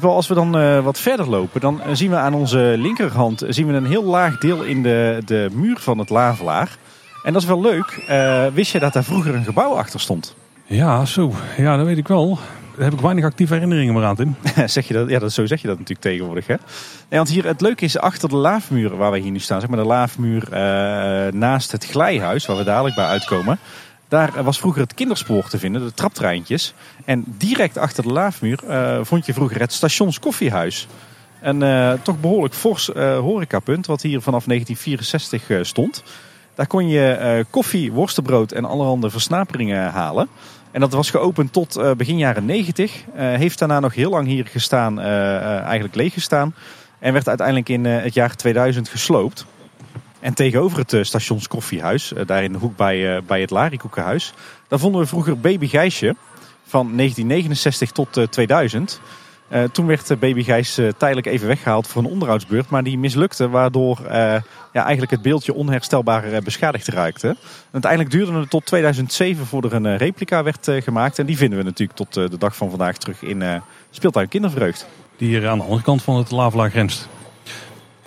Als 0.09 0.28
we 0.28 0.35
dan 0.35 0.59
uh, 0.59 0.85
wat 0.85 0.98
verder 0.98 1.28
lopen, 1.28 1.60
dan 1.60 1.81
zien 1.93 2.10
we 2.10 2.16
aan 2.16 2.35
onze 2.35 2.74
linkerhand 2.78 3.44
zien 3.48 3.66
we 3.66 3.73
een 3.73 3.86
heel 3.86 4.05
laag 4.05 4.39
deel 4.39 4.62
in 4.62 4.82
de, 4.82 5.23
de 5.24 5.48
muur 5.52 5.78
van 5.78 5.98
het 5.98 6.10
lavelaar. 6.10 6.77
En 7.23 7.32
dat 7.32 7.43
is 7.43 7.48
wel 7.48 7.60
leuk. 7.60 8.05
wist 8.55 8.73
je 8.73 8.78
dat 8.78 8.93
daar 8.93 9.05
vroeger 9.05 9.35
een 9.35 9.44
gebouw 9.44 9.73
achter 9.73 10.01
stond? 10.01 10.35
Ja, 10.64 11.05
zo. 11.05 11.32
Ja, 11.56 11.77
dat 11.77 11.86
weet 11.86 11.98
ik 11.98 12.09
wel. 12.09 12.39
Heb 12.78 12.93
ik 12.93 13.01
weinig 13.01 13.24
actieve 13.24 13.55
herinneringen 13.55 13.94
meer 13.94 14.05
aan, 14.05 14.16
Tim. 14.16 14.36
zeg 14.66 14.89
je 14.89 14.94
dat? 14.94 15.09
Ja, 15.09 15.19
dat, 15.19 15.32
zo 15.32 15.47
zeg 15.47 15.61
je 15.61 15.66
dat 15.66 15.78
natuurlijk 15.78 16.07
tegenwoordig. 16.07 16.47
Hè? 16.47 16.55
Nee, 17.09 17.19
want 17.19 17.28
hier, 17.28 17.47
het 17.47 17.61
leuke 17.61 17.85
is 17.85 17.98
achter 17.98 18.28
de 18.28 18.36
laafmuren 18.36 18.97
waar 18.97 19.12
we 19.12 19.19
hier 19.19 19.31
nu 19.31 19.39
staan, 19.39 19.61
zeg 19.61 19.69
maar 19.69 19.78
de 19.78 19.85
laafmuur 19.86 20.48
naast 21.35 21.73
het 21.73 21.86
glijhuis, 21.86 22.47
waar 22.47 22.57
we 22.57 22.65
dadelijk 22.65 22.94
bij 22.94 23.05
uitkomen. 23.05 23.59
Daar 24.09 24.43
was 24.43 24.59
vroeger 24.59 24.82
het 24.82 24.94
kinderspoor 24.94 25.48
te 25.48 25.59
vinden, 25.59 25.85
de 25.85 25.94
traptreintjes. 25.94 26.74
En 27.05 27.24
direct 27.27 27.78
achter 27.78 28.03
de 28.03 28.12
laafmuur 28.12 28.61
uh, 28.69 28.98
vond 29.03 29.27
je 29.27 29.35
vroeger 29.35 29.61
het 29.61 29.73
stationskoffiehuis. 29.73 30.86
Een 31.40 31.61
uh, 31.61 31.93
toch 32.03 32.20
behoorlijk 32.20 32.55
fors 32.55 32.86
horecapunt, 32.97 33.86
wat 33.86 34.03
hier 34.03 34.20
vanaf 34.20 34.44
1964 34.44 35.66
stond. 35.66 36.03
Daar 36.55 36.66
kon 36.66 36.89
je 36.89 37.44
koffie, 37.51 37.93
worstenbrood 37.93 38.53
en 38.53 38.65
allerhande 38.65 39.11
versnaperingen 39.11 39.90
halen. 39.90 40.28
En 40.77 40.82
dat 40.82 40.93
was 40.93 41.11
geopend 41.11 41.53
tot 41.53 41.97
begin 41.97 42.19
jaren 42.19 42.44
90. 42.44 43.05
heeft 43.15 43.59
daarna 43.59 43.81
nog 43.81 43.94
heel 43.94 44.11
lang 44.11 44.27
hier 44.27 44.47
gestaan, 44.47 45.01
eigenlijk 45.01 45.94
leeg 45.94 46.12
gestaan. 46.12 46.55
En 46.98 47.12
werd 47.12 47.28
uiteindelijk 47.28 47.69
in 47.69 47.85
het 47.85 48.15
jaar 48.15 48.36
2000 48.36 48.89
gesloopt. 48.89 49.47
En 50.20 50.35
tegenover 50.35 50.78
het 50.78 51.07
stations 51.07 51.48
koffiehuis, 51.48 52.12
uh, 52.12 52.20
daar 52.27 52.44
in 52.44 52.53
de 52.53 52.59
hoek 52.59 52.77
bij, 52.77 53.23
bij 53.23 53.40
het 53.40 53.51
Larikoekenhuis, 53.51 54.32
daar 54.69 54.78
vonden 54.78 55.01
we 55.01 55.07
vroeger 55.07 55.40
Baby 55.40 55.66
Gijsje 55.66 56.16
van 56.66 56.97
1969 56.97 57.90
tot 57.90 58.32
2000. 58.32 59.01
Toen 59.73 59.86
werd 59.86 60.20
Baby 60.20 60.43
Gijs 60.43 60.81
tijdelijk 60.98 61.27
even 61.27 61.47
weggehaald 61.47 61.86
voor 61.86 62.02
een 62.02 62.10
onderhoudsbeurt, 62.10 62.70
maar 62.70 62.82
die 62.82 62.98
mislukte, 62.98 63.48
waardoor 63.48 63.98
ja, 64.73 64.82
eigenlijk 64.85 65.10
het 65.10 65.23
beeldje 65.23 65.55
onherstelbaar 65.55 66.43
beschadigd 66.43 66.89
raakte. 66.89 67.28
En 67.28 67.36
uiteindelijk 67.73 68.12
duurde 68.12 68.32
het 68.32 68.51
tot 68.51 68.66
2007 68.66 69.47
voordat 69.47 69.73
er 69.73 69.77
een 69.77 69.97
replica 69.97 70.43
werd 70.43 70.68
gemaakt. 70.70 71.18
En 71.18 71.27
die 71.27 71.36
vinden 71.36 71.59
we 71.59 71.64
natuurlijk 71.64 71.98
tot 71.98 72.14
de 72.14 72.39
dag 72.39 72.56
van 72.56 72.70
vandaag 72.70 72.97
terug 72.97 73.23
in 73.23 73.62
Speeltuin 73.90 74.28
Kindervreugd. 74.28 74.86
Die 75.16 75.28
hier 75.28 75.48
aan 75.48 75.59
de 75.59 75.64
andere 75.64 75.82
kant 75.82 76.02
van 76.02 76.16
het 76.16 76.31
Lavelaar 76.31 76.70
grenst. 76.70 77.09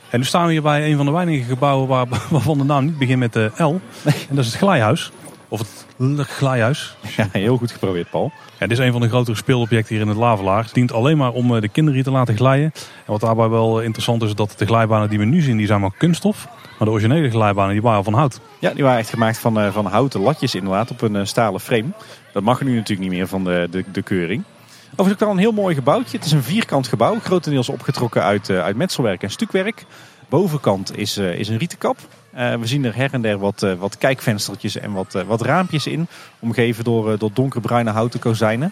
En 0.10 0.20
nu 0.20 0.26
staan 0.26 0.46
we 0.46 0.52
hier 0.52 0.62
bij 0.62 0.92
een 0.92 0.98
van 0.98 1.06
de 1.06 1.12
weinige 1.12 1.44
gebouwen 1.44 1.88
waar, 1.88 2.06
waarvan 2.30 2.58
de 2.58 2.64
naam 2.64 2.86
niet 2.86 2.98
begint 2.98 3.20
met 3.20 3.34
de 3.34 3.52
L. 3.58 3.80
En 4.04 4.36
dat 4.36 4.46
is 4.46 4.52
het 4.52 4.56
Glijhuis. 4.56 5.12
Of 5.50 5.60
het 5.60 6.28
Glijhuis. 6.28 6.96
Ja, 7.18 7.28
heel 7.32 7.58
goed 7.58 7.72
geprobeerd, 7.72 8.10
Paul. 8.10 8.32
Ja, 8.60 8.68
dit 8.68 8.80
is 8.80 8.86
een 8.86 8.92
van 8.92 9.02
de 9.02 9.08
grotere 9.08 9.38
speelobjecten 9.38 9.96
hier 9.96 10.04
in 10.04 10.10
het 10.10 10.18
Lavelaar. 10.18 10.64
Het 10.64 10.74
dient 10.74 10.92
alleen 10.92 11.18
maar 11.18 11.32
om 11.32 11.56
eh, 11.56 11.62
de 11.62 11.68
kinderen 11.68 11.96
hier 11.96 12.04
te 12.04 12.12
laten 12.12 12.36
glijden. 12.36 12.72
En 12.76 13.12
wat 13.12 13.22
daarbij 13.22 13.50
wel 13.50 13.82
interessant 13.82 14.24
is, 14.24 14.36
dat 14.36 14.54
de 14.58 14.66
glijbanen 14.66 15.10
die 15.10 15.20
we 15.20 15.26
nu 15.26 15.42
zien, 15.42 15.58
die 15.58 15.68
zijn 15.68 15.82
maar 15.82 15.92
kunststof. 15.98 16.48
Maar 16.78 16.88
de 16.88 16.94
originele 16.94 17.30
glijbanen 17.30 17.72
die 17.72 17.82
waren 17.82 18.04
van 18.04 18.14
hout. 18.14 18.40
Ja, 18.60 18.74
die 18.74 18.84
waren 18.84 19.00
echt 19.00 19.10
gemaakt 19.10 19.38
van, 19.38 19.60
uh, 19.60 19.72
van 19.72 19.86
houten 19.86 20.22
latjes 20.22 20.56
inderdaad 20.56 20.92
op 20.92 21.02
een 21.02 21.16
uh, 21.16 21.26
stalen 21.26 21.60
frame. 21.60 21.88
Dat 22.34 22.44
mag 22.44 22.62
nu 22.62 22.76
natuurlijk 22.76 23.10
niet 23.10 23.18
meer 23.18 23.28
van 23.28 23.44
de, 23.44 23.68
de, 23.72 23.84
de 23.92 24.02
keuring. 24.02 24.44
Overigens 24.92 25.14
ook 25.14 25.20
wel 25.20 25.32
een 25.32 25.38
heel 25.38 25.52
mooi 25.52 25.76
gebouwtje. 25.76 26.18
Het 26.18 26.26
is 26.26 26.32
een 26.32 26.44
vierkant 26.44 26.88
gebouw, 26.88 27.20
grotendeels 27.20 27.70
opgetrokken 27.70 28.24
uit, 28.24 28.50
uit 28.50 28.76
metselwerk 28.76 29.24
en 29.24 29.32
stukwerk. 29.32 29.86
Bovenkant 30.30 30.98
is, 30.98 31.18
is 31.18 31.48
een 31.48 31.58
rietenkap. 31.58 31.98
Uh, 32.40 32.54
we 32.54 32.68
zien 32.68 32.86
er 32.86 32.96
her 32.96 33.10
en 33.14 33.22
der 33.22 33.38
wat, 33.38 33.66
wat 33.80 33.98
kijkvenstertjes 33.98 34.78
en 34.78 34.92
wat, 34.92 35.24
wat 35.28 35.42
raampjes 35.42 35.88
in. 35.88 36.08
Omgeven 36.40 36.84
door, 36.84 37.18
door 37.18 37.30
donkerbruine 37.34 37.90
houten 37.90 38.20
kozijnen. 38.20 38.72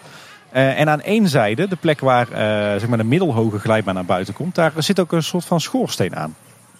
en 0.50 0.88
aan 0.88 1.00
één 1.00 1.28
zijde, 1.28 1.68
de 1.68 1.76
plek 1.76 2.00
waar 2.00 2.26
zeg 2.78 2.88
maar 2.88 2.98
de 2.98 3.04
middelhoge 3.04 3.58
glijbaan 3.58 3.94
naar 3.94 4.04
buiten 4.04 4.34
komt, 4.34 4.54
daar 4.54 4.72
zit 4.76 5.00
ook 5.00 5.12
een 5.12 5.22
soort 5.22 5.44
van 5.44 5.60
schoorsteen 5.60 6.16
aan. 6.16 6.34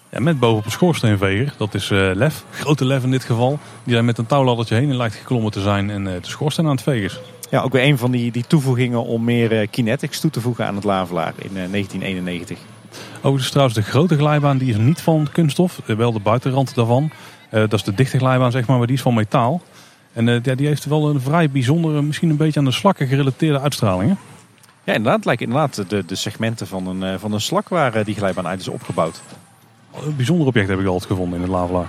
Ja, 0.09 0.19
met 0.19 0.39
bovenop 0.39 0.65
een 0.65 0.71
schoorsteenveger. 0.71 1.53
Dat 1.57 1.73
is 1.73 1.89
Lef, 1.89 2.43
grote 2.51 2.85
Lef 2.85 3.03
in 3.03 3.11
dit 3.11 3.23
geval. 3.23 3.59
Die 3.83 3.93
daar 3.93 4.05
met 4.05 4.17
een 4.17 4.25
touwladdertje 4.25 4.75
heen 4.75 4.95
lijkt 4.95 5.15
geklommen 5.15 5.51
te 5.51 5.61
zijn 5.61 5.89
en 5.89 6.03
de 6.03 6.19
schoorsteen 6.21 6.65
aan 6.65 6.71
het 6.71 6.81
vegen 6.81 7.03
is. 7.03 7.19
Ja, 7.49 7.61
ook 7.61 7.71
weer 7.71 7.83
een 7.83 7.97
van 7.97 8.11
die, 8.11 8.31
die 8.31 8.47
toevoegingen 8.47 9.03
om 9.03 9.23
meer 9.23 9.51
uh, 9.51 9.67
kinetics 9.71 10.19
toe 10.19 10.31
te 10.31 10.41
voegen 10.41 10.65
aan 10.65 10.75
het 10.75 10.83
lavelaar 10.83 11.33
in 11.37 11.51
uh, 11.51 11.71
1991. 11.71 12.57
Overigens 13.21 13.49
trouwens 13.49 13.77
de 13.77 13.83
grote 13.83 14.17
glijbaan 14.17 14.57
die 14.57 14.69
is 14.69 14.77
niet 14.77 15.01
van 15.01 15.27
kunststof, 15.31 15.81
eh, 15.85 15.95
wel 15.95 16.11
de 16.11 16.19
buitenrand 16.19 16.75
daarvan. 16.75 17.11
Uh, 17.51 17.59
dat 17.59 17.73
is 17.73 17.83
de 17.83 17.93
dichte 17.93 18.17
glijbaan 18.17 18.51
zeg 18.51 18.67
maar, 18.67 18.77
maar 18.77 18.87
die 18.87 18.95
is 18.95 19.01
van 19.01 19.13
metaal. 19.13 19.61
En 20.13 20.27
uh, 20.27 20.43
ja, 20.43 20.55
die 20.55 20.67
heeft 20.67 20.85
wel 20.85 21.09
een 21.09 21.21
vrij 21.21 21.49
bijzondere, 21.49 22.01
misschien 22.01 22.29
een 22.29 22.37
beetje 22.37 22.59
aan 22.59 22.65
de 22.65 22.71
slakken 22.71 23.07
gerelateerde 23.07 23.59
uitstralingen. 23.59 24.17
Ja, 24.83 24.93
inderdaad. 24.93 25.15
Het 25.15 25.25
lijken 25.25 25.45
inderdaad 25.45 25.89
de, 25.89 26.05
de 26.05 26.15
segmenten 26.15 26.67
van 26.67 26.87
een, 26.87 27.19
van 27.19 27.33
een 27.33 27.41
slak 27.41 27.69
waar 27.69 28.03
die 28.03 28.15
glijbaan 28.15 28.47
uit 28.47 28.59
is 28.59 28.67
opgebouwd. 28.67 29.21
Een 30.05 30.15
bijzonder 30.15 30.47
object 30.47 30.69
heb 30.69 30.79
ik 30.79 30.85
altijd 30.85 31.11
gevonden 31.11 31.35
in 31.35 31.41
het 31.41 31.51
lavelaar. 31.51 31.87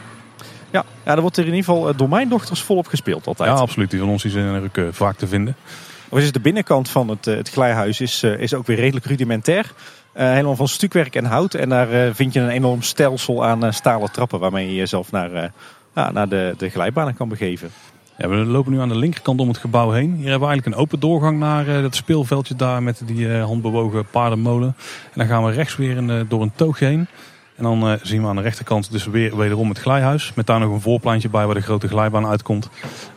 Ja, 0.70 0.84
ja, 1.04 1.14
er 1.14 1.20
wordt 1.20 1.36
er 1.36 1.46
in 1.46 1.54
ieder 1.54 1.64
geval 1.64 1.96
door 1.96 2.08
mijn 2.08 2.28
dochters 2.28 2.62
volop 2.62 2.86
gespeeld 2.86 3.26
altijd. 3.26 3.50
Ja, 3.50 3.56
absoluut. 3.56 3.90
Die 3.90 4.00
van 4.00 4.08
ons 4.08 4.24
zijn 4.24 4.54
er 4.54 4.62
ook 4.62 4.94
vaak 4.94 5.16
te 5.16 5.26
vinden. 5.26 5.56
Overigens 6.04 6.32
de 6.32 6.40
binnenkant 6.40 6.88
van 6.88 7.08
het, 7.08 7.24
het 7.24 7.50
glijhuis 7.50 8.00
is, 8.00 8.22
is 8.22 8.54
ook 8.54 8.66
weer 8.66 8.76
redelijk 8.76 9.06
rudimentair. 9.06 9.72
Uh, 10.20 10.30
helemaal 10.30 10.56
van 10.56 10.68
stukwerk 10.68 11.14
en 11.14 11.24
hout. 11.24 11.54
En 11.54 11.68
daar 11.68 11.92
uh, 11.92 12.14
vind 12.14 12.32
je 12.32 12.40
een 12.40 12.48
enorm 12.48 12.82
stelsel 12.82 13.44
aan 13.44 13.64
uh, 13.64 13.72
stalen 13.72 14.12
trappen 14.12 14.40
waarmee 14.40 14.66
je 14.66 14.74
jezelf 14.74 15.10
naar, 15.12 15.52
naar 15.92 16.28
de, 16.28 16.54
de 16.58 16.68
glijbanen 16.68 17.14
kan 17.14 17.28
begeven. 17.28 17.70
We 18.16 18.28
lopen 18.28 18.72
nu 18.72 18.80
aan 18.80 18.88
de 18.88 18.98
linkerkant 18.98 19.40
om 19.40 19.48
het 19.48 19.58
gebouw 19.58 19.90
heen. 19.90 20.14
Hier 20.14 20.30
hebben 20.30 20.40
we 20.40 20.46
eigenlijk 20.46 20.76
een 20.76 20.82
open 20.82 21.00
doorgang 21.00 21.38
naar 21.38 21.66
het 21.66 21.96
speelveldje 21.96 22.56
daar 22.56 22.82
met 22.82 23.02
die 23.04 23.28
handbewogen 23.28 24.06
paardenmolen. 24.10 24.74
En 25.04 25.12
dan 25.14 25.26
gaan 25.26 25.44
we 25.44 25.52
rechts 25.52 25.76
weer 25.76 26.24
door 26.28 26.42
een 26.42 26.52
toog 26.54 26.78
heen. 26.78 27.06
En 27.60 27.66
dan 27.66 27.90
uh, 27.90 27.98
zien 28.02 28.22
we 28.22 28.28
aan 28.28 28.36
de 28.36 28.42
rechterkant 28.42 28.92
dus 28.92 29.06
weer 29.06 29.36
wederom 29.36 29.68
het 29.68 29.78
glijhuis. 29.78 30.32
Met 30.34 30.46
daar 30.46 30.60
nog 30.60 30.72
een 30.72 30.80
voorpleintje 30.80 31.28
bij 31.28 31.46
waar 31.46 31.54
de 31.54 31.60
grote 31.60 31.88
glijbaan 31.88 32.26
uitkomt. 32.26 32.68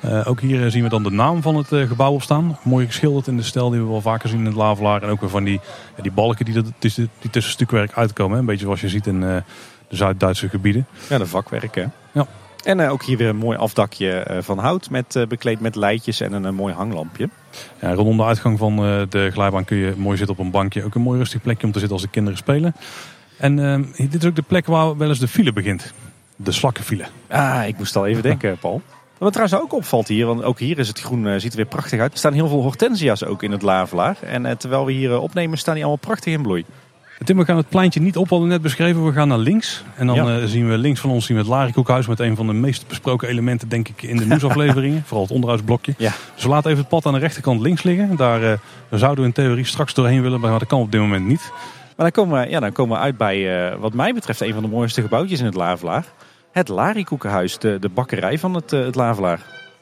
Uh, 0.05 0.27
ook 0.27 0.39
hier 0.39 0.71
zien 0.71 0.83
we 0.83 0.89
dan 0.89 1.03
de 1.03 1.11
naam 1.11 1.41
van 1.41 1.55
het 1.55 1.67
gebouw 1.67 2.13
op 2.13 2.21
staan. 2.21 2.57
Mooi 2.63 2.85
geschilderd 2.85 3.27
in 3.27 3.37
de 3.37 3.43
stijl 3.43 3.69
die 3.69 3.79
we 3.79 3.87
wel 3.87 4.01
vaker 4.01 4.29
zien 4.29 4.39
in 4.39 4.45
het 4.45 4.55
Lavelaar. 4.55 5.03
En 5.03 5.09
ook 5.09 5.19
weer 5.19 5.29
van 5.29 5.43
die, 5.43 5.59
die 6.01 6.11
balken 6.11 6.45
die, 6.45 6.61
die, 6.79 6.91
die 7.19 7.29
tussen 7.31 7.51
stukwerk 7.51 7.93
uitkomen. 7.93 8.37
Een 8.37 8.45
beetje 8.45 8.65
zoals 8.65 8.81
je 8.81 8.89
ziet 8.89 9.07
in 9.07 9.19
de 9.19 9.43
Zuid-Duitse 9.89 10.49
gebieden. 10.49 10.87
Ja, 11.09 11.17
de 11.17 11.25
vakwerk 11.25 11.75
hè. 11.75 11.85
Ja. 12.11 12.27
En 12.63 12.89
ook 12.89 13.03
hier 13.03 13.17
weer 13.17 13.29
een 13.29 13.35
mooi 13.35 13.57
afdakje 13.57 14.37
van 14.39 14.57
hout 14.57 14.89
met, 14.89 15.25
bekleed 15.27 15.59
met 15.59 15.75
leidjes 15.75 16.21
en 16.21 16.33
een, 16.33 16.55
mooi 16.55 16.73
hanglampje. 16.73 17.29
Ja, 17.81 17.93
rondom 17.93 18.17
de 18.17 18.23
uitgang 18.23 18.57
van 18.57 18.75
de 19.09 19.29
glijbaan 19.31 19.65
kun 19.65 19.77
je 19.77 19.93
mooi 19.97 20.17
zitten 20.17 20.35
op 20.37 20.45
een 20.45 20.51
bankje. 20.51 20.83
Ook 20.83 20.95
een 20.95 21.01
mooi 21.01 21.19
rustig 21.19 21.41
plekje 21.41 21.65
om 21.65 21.71
te 21.71 21.79
zitten 21.79 21.97
als 21.97 22.05
de 22.05 22.11
kinderen 22.11 22.37
spelen. 22.37 22.75
En 23.43 23.59
ehm, 23.59 23.83
dit 24.09 24.21
is 24.23 24.29
ook 24.29 24.35
de 24.35 24.41
plek 24.41 24.65
waar 24.65 24.97
wel 24.97 25.09
eens 25.09 25.19
de 25.19 25.27
file 25.27 25.53
begint. 25.53 25.93
De 26.35 26.51
slakkenfile. 26.51 27.03
Ah, 27.29 27.63
ik 27.67 27.77
moest 27.77 27.95
al 27.95 28.05
even 28.05 28.23
denken, 28.23 28.57
Paul. 28.57 28.81
Wat 29.17 29.33
trouwens 29.33 29.61
ook 29.61 29.73
opvalt 29.73 30.07
hier, 30.07 30.25
want 30.25 30.43
ook 30.43 30.59
hier 30.59 30.79
is 30.79 30.87
het 30.87 30.99
groen, 30.99 31.27
eh, 31.27 31.39
ziet 31.39 31.51
er 31.51 31.57
weer 31.57 31.65
prachtig 31.65 31.99
uit. 31.99 32.11
Er 32.11 32.17
staan 32.17 32.33
heel 32.33 32.47
veel 32.47 32.61
hortensia's 32.61 33.23
ook 33.23 33.43
in 33.43 33.51
het 33.51 33.61
lavelaar. 33.61 34.17
En 34.21 34.45
eh, 34.45 34.55
terwijl 34.55 34.85
we 34.85 34.91
hier 34.91 35.11
eh, 35.11 35.21
opnemen, 35.21 35.57
staan 35.57 35.73
die 35.73 35.83
allemaal 35.83 36.05
prachtig 36.05 36.33
in 36.33 36.41
bloei. 36.41 36.65
Tim, 37.23 37.37
we 37.37 37.45
gaan 37.45 37.57
het 37.57 37.69
pleintje 37.69 38.01
niet 38.01 38.17
op, 38.17 38.29
hadden 38.29 38.47
we 38.47 38.53
net 38.53 38.61
beschreven. 38.63 39.05
We 39.05 39.11
gaan 39.11 39.27
naar 39.27 39.37
links. 39.37 39.83
En 39.95 40.07
dan 40.07 40.15
Ja. 40.15 40.45
zien 40.45 40.69
we 40.69 40.77
links 40.77 40.99
van 40.99 41.09
ons 41.09 41.25
zien 41.25 41.35
we 41.35 41.41
het 41.41 41.51
Larikoekhuis 41.51 42.07
met 42.07 42.19
een 42.19 42.35
van 42.35 42.47
de 42.47 42.53
meest 42.53 42.87
besproken 42.87 43.27
elementen, 43.27 43.69
denk 43.69 43.87
ik, 43.87 44.01
in 44.01 44.17
de 44.17 44.25
nieuwsafleveringen. 44.25 45.03
Vooral 45.05 45.23
het 45.23 45.31
onderhoudsblokje. 45.31 45.93
Ja. 45.97 46.11
Dus 46.33 46.43
we 46.43 46.49
laten 46.49 46.69
even 46.69 46.81
het 46.81 46.89
pad 46.89 47.05
aan 47.05 47.13
de 47.13 47.19
rechterkant 47.19 47.61
links 47.61 47.83
liggen. 47.83 48.15
Daar, 48.15 48.39
daar 48.89 48.99
zouden 48.99 49.19
we 49.23 49.29
in 49.29 49.35
theorie 49.35 49.65
straks 49.65 49.93
doorheen 49.93 50.21
willen, 50.21 50.39
maar 50.39 50.59
dat 50.59 50.67
kan 50.67 50.79
op 50.79 50.91
dit 50.91 51.01
moment 51.01 51.25
niet. 51.27 51.51
Maar 51.95 52.11
dan 52.11 52.11
komen 52.11 52.41
we, 52.41 52.49
ja, 52.49 52.59
dan 52.59 52.71
komen 52.71 52.97
we 52.97 53.03
uit 53.03 53.17
bij, 53.17 53.69
eh, 53.71 53.79
wat 53.79 53.93
mij 53.93 54.13
betreft, 54.13 54.41
een 54.41 54.53
van 54.53 54.63
de 54.63 54.69
mooiste 54.69 55.01
gebouwtjes 55.01 55.39
in 55.39 55.45
het 55.45 55.55
lavelaar. 55.55 56.05
Het 56.51 56.67
Larikoekenhuis, 56.67 57.57
de, 57.57 57.79
de 57.79 57.89
bakkerij 57.89 58.39
van 58.39 58.53
het, 58.53 58.73
eh, 58.73 58.79
het 58.79 58.95
lavelaar. 58.95 59.39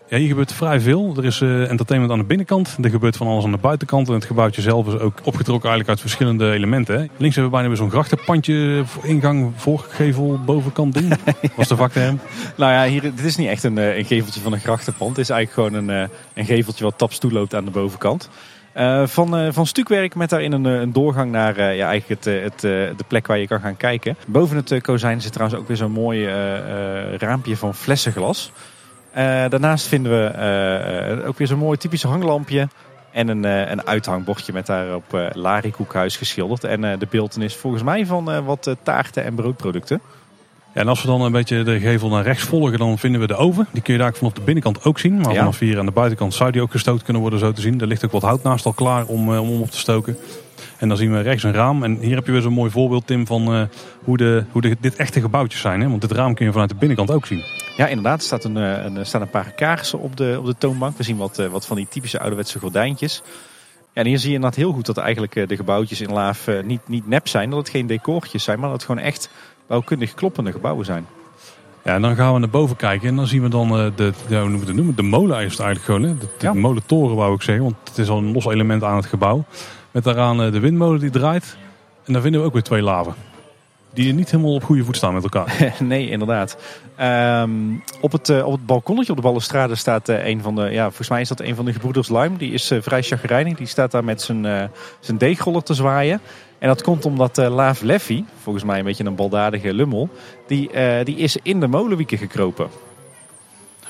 Ja, 0.09 0.17
hier 0.17 0.27
gebeurt 0.27 0.53
vrij 0.53 0.79
veel. 0.79 1.13
Er 1.17 1.25
is 1.25 1.41
eh, 1.41 1.69
entertainment 1.69 2.13
aan 2.13 2.19
de 2.19 2.25
binnenkant. 2.25 2.77
Er 2.81 2.89
gebeurt 2.89 3.17
van 3.17 3.27
alles 3.27 3.43
aan 3.43 3.51
de 3.51 3.57
buitenkant. 3.57 4.07
En 4.07 4.13
het 4.13 4.25
gebouwtje 4.25 4.61
zelf 4.61 4.87
is 4.87 4.93
ook 4.93 5.19
opgetrokken 5.23 5.69
eigenlijk 5.69 5.89
uit 5.89 5.99
verschillende 5.99 6.51
elementen. 6.51 6.95
Hè. 6.95 6.99
Links 6.99 7.35
hebben 7.35 7.43
we 7.43 7.49
bijna 7.49 7.67
weer 7.67 7.77
zo'n 7.77 7.89
grachtenpandje, 7.89 8.81
voor 8.85 9.05
ingang, 9.05 9.51
voorgevel, 9.55 10.39
bovenkant 10.45 10.93
ding. 10.93 11.09
Dat 11.09 11.35
was 11.55 11.67
de 11.67 11.75
vakterm. 11.75 12.19
Nou 12.55 12.71
ja, 12.71 12.85
hier, 12.85 13.01
dit 13.01 13.23
is 13.23 13.35
niet 13.35 13.47
echt 13.47 13.63
een, 13.63 13.77
een 13.77 14.05
geveltje 14.05 14.41
van 14.41 14.53
een 14.53 14.59
grachtenpand. 14.59 15.09
Het 15.09 15.19
is 15.19 15.29
eigenlijk 15.29 15.73
gewoon 15.73 15.89
een, 15.89 16.09
een 16.33 16.45
geveltje 16.45 16.83
wat 16.83 16.97
taps 16.97 17.17
toeloopt 17.17 17.55
aan 17.55 17.65
de 17.65 17.71
bovenkant. 17.71 18.29
Eh, 18.73 19.07
van, 19.07 19.37
eh, 19.37 19.47
van 19.51 19.65
stukwerk 19.65 20.15
met 20.15 20.29
daarin 20.29 20.51
een, 20.51 20.65
eh, 20.65 20.79
een 20.79 20.93
doorgang 20.93 21.31
naar 21.31 21.73
ja, 21.73 21.87
eigenlijk 21.89 22.23
het, 22.23 22.43
het, 22.43 22.61
de 22.97 23.03
plek 23.07 23.27
waar 23.27 23.37
je 23.37 23.47
kan 23.47 23.59
gaan 23.59 23.77
kijken. 23.77 24.15
Boven 24.27 24.57
het 24.57 24.71
uh, 24.71 24.81
kozijn 24.81 25.21
zit 25.21 25.33
trouwens 25.33 25.59
ook 25.59 25.67
weer 25.67 25.77
zo'n 25.77 25.91
mooi 25.91 26.27
raampje 27.17 27.57
van 27.57 27.75
flessenglas. 27.75 28.51
Daarnaast 29.13 29.87
vinden 29.87 30.11
we 30.11 31.23
ook 31.25 31.37
weer 31.37 31.47
zo'n 31.47 31.57
mooi 31.57 31.77
typisch 31.77 32.03
hanglampje. 32.03 32.67
En 33.11 33.27
een, 33.27 33.43
een 33.43 33.87
uithangbordje 33.87 34.53
met 34.53 34.65
daarop 34.65 35.13
eh 35.13 35.27
Larikoekhuis 35.33 36.17
geschilderd. 36.17 36.63
En 36.63 36.81
de 36.81 37.07
beeltenis 37.09 37.55
volgens 37.55 37.83
mij 37.83 38.05
van 38.05 38.45
wat 38.45 38.75
taarten 38.83 39.23
en 39.23 39.35
broodproducten. 39.35 40.01
Ja, 40.73 40.81
en 40.81 40.87
als 40.87 41.01
we 41.01 41.07
dan 41.07 41.21
een 41.21 41.31
beetje 41.31 41.63
de 41.63 41.79
gevel 41.79 42.09
naar 42.09 42.23
rechts 42.23 42.43
volgen, 42.43 42.79
dan 42.79 42.97
vinden 42.97 43.21
we 43.21 43.27
de 43.27 43.35
oven. 43.35 43.67
Die 43.71 43.81
kun 43.81 43.93
je 43.93 43.99
daar 43.99 44.13
vanaf 44.13 44.33
de 44.33 44.41
binnenkant 44.41 44.83
ook 44.83 44.99
zien. 44.99 45.17
Maar 45.21 45.31
Ja. 45.31 45.37
vanaf 45.37 45.59
hier 45.59 45.79
aan 45.79 45.85
de 45.85 45.91
buitenkant 45.91 46.33
zou 46.33 46.51
die 46.51 46.61
ook 46.61 46.71
gestoken 46.71 47.03
kunnen 47.03 47.21
worden, 47.21 47.39
zo 47.39 47.51
te 47.51 47.61
zien. 47.61 47.81
Er 47.81 47.87
ligt 47.87 48.05
ook 48.05 48.11
wat 48.11 48.21
hout 48.21 48.43
naast 48.43 48.65
al 48.65 48.73
klaar 48.73 49.05
om, 49.05 49.33
eh, 49.33 49.41
om 49.41 49.61
op 49.61 49.71
te 49.71 49.77
stoken. 49.77 50.17
En 50.77 50.87
dan 50.87 50.97
zien 50.97 51.13
we 51.13 51.19
rechts 51.21 51.43
een 51.43 51.53
raam. 51.53 51.83
En 51.83 51.97
hier 51.99 52.15
heb 52.15 52.25
je 52.25 52.31
weer 52.31 52.41
zo'n 52.41 52.53
mooi 52.53 52.71
voorbeeld, 52.71 53.07
Tim, 53.07 53.27
van 53.27 53.53
eh, 53.53 53.61
hoe, 54.03 54.17
de, 54.17 54.43
hoe 54.51 54.61
de, 54.61 54.77
dit 54.79 54.95
echte 54.95 55.21
gebouwtjes 55.21 55.61
zijn. 55.61 55.81
Hè? 55.81 55.89
Want 55.89 56.01
dit 56.01 56.11
raam 56.11 56.33
kun 56.33 56.45
je 56.45 56.51
vanuit 56.51 56.69
de 56.69 56.75
binnenkant 56.75 57.11
ook 57.11 57.25
zien. 57.25 57.43
Ja, 57.77 57.87
inderdaad. 57.87 58.19
Er 58.19 58.25
staat 58.25 58.43
een, 58.43 58.57
eh, 58.57 58.83
een, 58.83 59.05
staan 59.05 59.21
een 59.21 59.29
paar 59.29 59.51
kaarsen 59.51 59.99
op 59.99 60.17
de, 60.17 60.35
op 60.39 60.45
de 60.45 60.55
toonbank. 60.57 60.97
We 60.97 61.03
zien 61.03 61.17
wat, 61.17 61.47
wat 61.51 61.65
van 61.65 61.75
die 61.77 61.87
typische 61.89 62.19
ouderwetse 62.19 62.59
gordijntjes. 62.59 63.21
Ja, 63.93 64.01
en 64.01 64.07
hier 64.07 64.19
zie 64.19 64.29
je 64.29 64.35
inderdaad 64.35 64.59
heel 64.59 64.71
goed 64.71 64.85
dat 64.85 64.97
eigenlijk 64.97 65.49
de 65.49 65.55
gebouwtjes 65.55 66.01
in 66.01 66.11
Laaf 66.11 66.47
niet, 66.63 66.81
niet 66.87 67.07
nep 67.07 67.27
zijn. 67.27 67.49
Dat 67.49 67.59
het 67.59 67.69
geen 67.69 67.87
decortjes 67.87 68.43
zijn, 68.43 68.59
maar 68.59 68.69
dat 68.69 68.77
het 68.77 68.89
gewoon 68.89 69.03
echt 69.03 69.29
bouwkundig 69.71 70.13
kloppende 70.13 70.51
gebouwen 70.51 70.85
zijn. 70.85 71.05
Ja, 71.83 71.93
en 71.93 72.01
dan 72.01 72.15
gaan 72.15 72.33
we 72.33 72.39
naar 72.39 72.49
boven 72.49 72.75
kijken. 72.75 73.07
En 73.07 73.15
dan 73.15 73.27
zien 73.27 73.41
we 73.41 73.49
dan 73.49 73.69
eh, 73.77 73.85
de, 73.95 74.13
ja, 74.27 74.39
hoe 74.39 74.49
noemen 74.49 74.59
we 74.59 74.65
het 74.65 74.75
noemen? 74.75 74.95
De 74.95 75.01
molen 75.01 75.43
is 75.43 75.51
het 75.51 75.59
eigenlijk 75.59 75.85
gewoon. 75.85 76.03
Hè? 76.03 76.17
De, 76.17 76.25
de 76.37 76.45
Ja. 76.45 76.53
molentoren 76.53 77.15
wou 77.15 77.33
ik 77.33 77.41
zeggen. 77.41 77.63
Want 77.63 77.75
het 77.83 77.97
is 77.97 78.09
al 78.09 78.17
een 78.17 78.31
los 78.31 78.45
element 78.45 78.83
aan 78.83 78.95
het 78.95 79.05
gebouw. 79.05 79.43
Met 79.91 80.03
daaraan 80.03 80.41
eh, 80.41 80.51
de 80.51 80.59
windmolen 80.59 80.99
die 80.99 81.09
draait. 81.09 81.57
En 82.05 82.13
dan 82.13 82.21
vinden 82.21 82.41
we 82.41 82.47
ook 82.47 82.53
weer 82.53 82.61
twee 82.63 82.81
laven. 82.81 83.13
Die 83.93 84.13
niet 84.13 84.31
helemaal 84.31 84.53
op 84.53 84.63
goede 84.63 84.83
voet 84.83 84.95
staan 84.95 85.13
met 85.13 85.23
elkaar. 85.23 85.73
nee, 85.79 86.09
inderdaad. 86.09 86.57
Ehm, 86.95 87.49
op, 88.01 88.11
het, 88.11 88.29
eh, 88.29 88.45
op 88.45 88.51
het 88.51 88.65
balkonnetje 88.65 89.11
op 89.11 89.17
de 89.17 89.23
balustrade 89.27 89.75
staat 89.75 90.07
een 90.07 90.41
van 90.41 90.55
de, 90.55 90.61
ja, 90.61 90.85
volgens 90.85 91.09
mij 91.09 91.21
is 91.21 91.27
dat 91.27 91.39
een 91.39 91.55
van 91.55 91.65
de 91.65 91.73
gebroeders 91.73 92.09
Lime. 92.09 92.37
Die 92.37 92.51
is 92.51 92.71
vrij 92.81 93.01
chagrijnig. 93.01 93.57
Die 93.57 93.67
staat 93.67 93.91
daar 93.91 94.03
met 94.03 94.21
zijn, 94.21 94.69
zijn 94.99 95.17
deegroller 95.17 95.63
te 95.63 95.73
zwaaien. 95.73 96.21
En 96.61 96.67
dat 96.67 96.81
komt 96.81 97.05
omdat 97.05 97.37
eh 97.37 97.49
Laaf 97.53 97.81
Leffy, 97.81 98.23
volgens 98.41 98.63
mij 98.65 98.79
een 98.79 98.85
beetje 98.85 99.05
een 99.05 99.15
baldadige 99.15 99.73
lummel, 99.73 100.09
die, 100.47 100.71
eh, 100.71 101.05
die 101.05 101.15
is 101.15 101.37
in 101.43 101.59
de 101.59 101.67
molenwieken 101.67 102.17
gekropen. 102.17 102.67